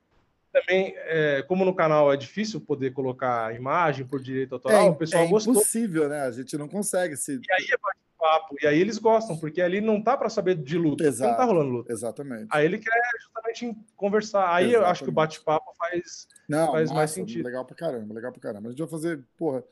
também, 0.52 0.94
é, 0.98 1.42
como 1.44 1.66
no 1.66 1.74
canal 1.74 2.14
é 2.14 2.18
difícil 2.18 2.62
poder 2.62 2.94
colocar 2.94 3.56
imagem 3.56 4.06
por 4.06 4.22
direito 4.22 4.54
autoral, 4.54 4.88
é, 4.88 4.90
o 4.90 4.96
pessoal 4.96 5.24
é 5.24 5.28
gostou. 5.28 5.54
É 5.54 5.58
impossível, 5.58 6.08
né? 6.08 6.22
A 6.22 6.32
gente 6.32 6.58
não 6.58 6.68
consegue 6.68 7.18
se. 7.18 7.34
E 7.34 7.54
aí 7.54 7.66
bate-papo, 8.24 8.56
e 8.62 8.68
aí 8.68 8.80
eles 8.80 8.98
gostam, 8.98 9.38
porque 9.38 9.62
ali 9.62 9.82
não 9.82 10.02
tá 10.02 10.16
para 10.16 10.30
saber 10.30 10.56
de 10.56 10.78
luta, 10.78 11.04
Exato, 11.04 11.32
não 11.32 11.38
tá 11.38 11.44
rolando 11.44 11.70
luta. 11.70 11.92
Exatamente. 11.92 12.48
Aí 12.50 12.66
ele 12.66 12.80
quer 12.80 13.02
justamente 13.20 13.78
conversar. 13.96 14.54
Aí 14.54 14.66
exatamente. 14.66 14.76
eu 14.76 14.86
acho 14.86 15.04
que 15.04 15.10
o 15.10 15.14
bate-papo 15.14 15.74
faz, 15.78 16.28
não, 16.48 16.72
faz 16.72 16.90
massa, 16.90 16.94
mais 16.94 17.12
sentido. 17.12 17.46
Legal 17.46 17.66
pra 17.66 17.76
caramba, 17.76 18.14
legal 18.14 18.32
pra 18.32 18.42
caramba. 18.42 18.70
A 18.70 18.72
gente 18.72 18.80
vai 18.80 18.88
fazer, 18.88 19.22
porra, 19.38 19.64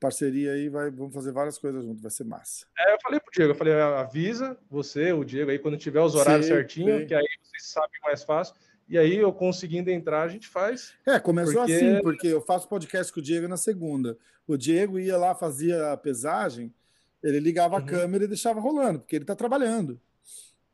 parceria 0.00 0.52
aí, 0.52 0.68
vai, 0.68 0.90
vamos 0.90 1.14
fazer 1.14 1.32
várias 1.32 1.58
coisas 1.58 1.84
juntos, 1.84 2.02
vai 2.02 2.10
ser 2.10 2.24
massa. 2.24 2.66
É, 2.78 2.94
eu 2.94 2.98
falei 3.02 3.20
pro 3.20 3.30
Diego, 3.32 3.52
eu 3.52 3.56
falei, 3.56 3.74
avisa 3.74 4.56
você, 4.70 5.12
o 5.12 5.24
Diego 5.24 5.50
aí, 5.50 5.58
quando 5.58 5.76
tiver 5.76 6.00
os 6.00 6.14
horários 6.14 6.46
sim, 6.46 6.52
certinho, 6.52 7.00
sim. 7.00 7.06
que 7.06 7.14
aí 7.14 7.26
vocês 7.42 7.66
sabem 7.66 8.00
mais 8.02 8.22
fácil. 8.22 8.54
E 8.88 8.98
aí, 8.98 9.18
eu 9.18 9.32
conseguindo 9.32 9.88
entrar, 9.88 10.22
a 10.22 10.28
gente 10.28 10.48
faz. 10.48 10.94
É, 11.06 11.20
começou 11.20 11.60
porque... 11.60 11.72
assim, 11.72 12.02
porque 12.02 12.26
eu 12.26 12.40
faço 12.40 12.68
podcast 12.68 13.12
com 13.12 13.20
o 13.20 13.22
Diego 13.22 13.46
na 13.46 13.56
segunda. 13.56 14.18
O 14.48 14.56
Diego 14.56 14.98
ia 14.98 15.16
lá, 15.16 15.32
fazia 15.32 15.92
a 15.92 15.96
pesagem, 15.96 16.74
ele 17.22 17.40
ligava 17.40 17.76
uhum. 17.76 17.82
a 17.82 17.86
câmera 17.86 18.24
e 18.24 18.28
deixava 18.28 18.60
rolando, 18.60 19.00
porque 19.00 19.16
ele 19.16 19.24
tá 19.24 19.34
trabalhando. 19.34 20.00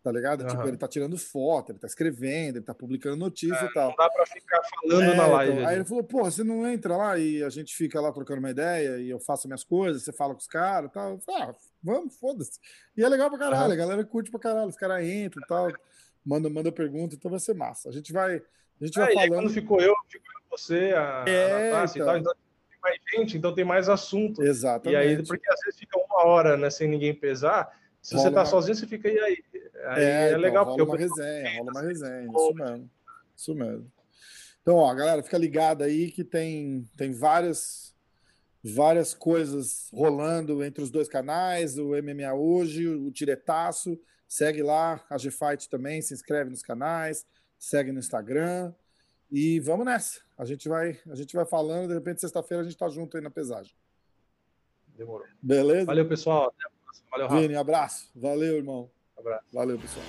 Tá 0.03 0.13
ligado? 0.13 0.43
Uhum. 0.43 0.47
Tipo, 0.47 0.69
ele 0.69 0.77
tá 0.77 0.87
tirando 0.87 1.19
foto, 1.19 1.73
ele 1.73 1.81
tá 1.81 1.87
escrevendo, 1.89 2.59
ele 2.59 2.65
tá 2.65 2.73
publicando 2.73 3.17
notícia 3.17 3.65
é, 3.65 3.67
e 3.67 3.73
tal. 3.73 3.89
Não 3.89 3.97
dá 3.97 4.09
pra 4.09 4.25
ficar 4.25 4.63
falando 4.63 5.03
é, 5.03 5.17
na 5.17 5.27
live. 5.27 5.53
Então, 5.53 5.67
aí 5.67 5.77
ele 5.77 5.85
falou, 5.85 6.05
pô, 6.05 6.25
você 6.25 6.45
não 6.45 6.65
entra 6.65 6.97
lá 6.97 7.19
e 7.19 7.43
a 7.43 7.49
gente 7.51 7.75
fica 7.75 8.01
lá 8.01 8.13
trocando 8.13 8.39
uma 8.39 8.51
ideia 8.51 8.99
e 8.99 9.11
eu 9.11 9.19
faço 9.19 9.49
minhas 9.49 9.65
coisas, 9.65 10.05
você 10.05 10.13
fala 10.13 10.33
com 10.33 10.41
os 10.41 10.47
caras 10.47 10.91
e 10.91 10.93
tal. 10.93 11.11
Eu 11.15 11.21
falei, 11.21 11.43
ah, 11.43 11.55
vamos, 11.83 12.17
foda-se. 12.17 12.61
E 12.97 13.03
é 13.03 13.09
legal 13.09 13.29
pra 13.29 13.39
caralho, 13.39 13.67
uhum. 13.67 13.73
a 13.73 13.77
galera 13.77 14.05
curte 14.05 14.31
pra 14.31 14.39
caralho, 14.39 14.69
os 14.69 14.77
caras 14.77 15.05
entram 15.05 15.43
e 15.43 15.47
tal 15.49 15.73
manda, 16.27 16.51
manda 16.51 16.73
pergunta, 16.73 17.15
então 17.15 17.31
vai 17.31 17.39
ser 17.39 17.55
massa. 17.55 17.89
A 17.89 17.93
gente 17.93 18.13
vai, 18.13 18.43
a 18.81 18.85
gente 18.85 18.99
vai 18.99 19.13
é, 19.13 19.15
falando. 19.15 19.35
quando 19.35 19.51
ficou 19.51 19.81
eu, 19.81 19.95
ficou 20.09 20.29
você, 20.51 20.93
a, 20.93 21.25
é, 21.27 21.71
a 21.71 21.71
Natácia 21.71 22.01
então. 22.01 22.09
e 22.09 22.11
tal, 22.11 22.19
então 22.19 22.35
tem 22.35 22.46
mais 22.87 23.01
gente, 23.13 23.37
então 23.37 23.55
tem 23.55 23.65
mais 23.65 23.89
assunto. 23.89 24.43
Exatamente. 24.43 24.95
E 24.95 24.97
aí, 24.97 25.27
porque 25.27 25.51
às 25.51 25.61
vezes 25.61 25.79
fica 25.79 25.99
uma 25.99 26.25
hora, 26.25 26.57
né, 26.57 26.71
sem 26.71 26.89
ninguém 26.89 27.15
pesar. 27.15 27.77
Se 28.01 28.15
rola 28.15 28.29
você 28.29 28.35
tá 28.35 28.41
uma... 28.41 28.47
sozinho, 28.47 28.77
você 28.77 28.87
fica 28.87 29.09
e 29.09 29.19
aí. 29.19 29.45
aí 29.87 30.05
é, 30.05 30.05
é 30.05 30.29
então, 30.29 30.41
legal 30.41 30.65
rola 30.65 30.85
uma 30.85 30.97
resenha, 30.97 31.59
rola 31.59 31.71
uma 31.73 31.83
resenha, 31.83 32.27
isso 32.27 32.55
mesmo. 32.55 32.91
Isso 33.37 33.55
mesmo. 33.55 33.93
Então, 34.63 34.77
ó, 34.77 34.95
galera, 34.95 35.23
fica 35.23 35.39
ligado 35.39 35.83
aí 35.83 36.11
que 36.11 36.25
tem, 36.25 36.89
tem 36.97 37.13
várias 37.13 37.95
várias 38.63 39.15
coisas 39.15 39.89
rolando 39.93 40.65
entre 40.65 40.83
os 40.83 40.91
dois 40.91 41.09
canais, 41.09 41.79
o 41.79 41.91
MMA 41.91 42.35
hoje, 42.35 42.89
o 42.89 43.11
Tiretaço. 43.13 43.99
Segue 44.27 44.61
lá, 44.61 45.05
a 45.09 45.17
G-Fight 45.17 45.69
também, 45.69 46.03
se 46.03 46.13
inscreve 46.13 46.51
nos 46.51 46.63
canais, 46.63 47.25
segue 47.57 47.93
no 47.93 48.01
Instagram. 48.01 48.75
E 49.31 49.61
vamos 49.61 49.87
nessa. 49.87 50.26
A 50.37 50.45
gente 50.45 50.69
vai, 50.69 50.99
a 51.11 51.15
gente 51.15 51.35
vai 51.35 51.47
falando, 51.47 51.89
de 51.89 51.95
repente 51.95 52.21
sexta-feira 52.21 52.63
a 52.63 52.65
gente 52.65 52.77
tá 52.77 52.89
junto 52.89 53.17
aí 53.17 53.23
na 53.23 53.31
pesagem. 53.31 53.75
Demorou. 54.89 55.27
Beleza? 55.41 55.87
Valeu, 55.87 56.09
pessoal. 56.09 56.55
Valeu, 57.11 57.27
Rafa. 57.29 57.41
Vini, 57.41 57.55
abraço. 57.55 58.11
Valeu, 58.15 58.57
irmão. 58.57 58.91
Abraço. 59.17 59.45
Valeu, 59.53 59.79
pessoal. 59.79 60.05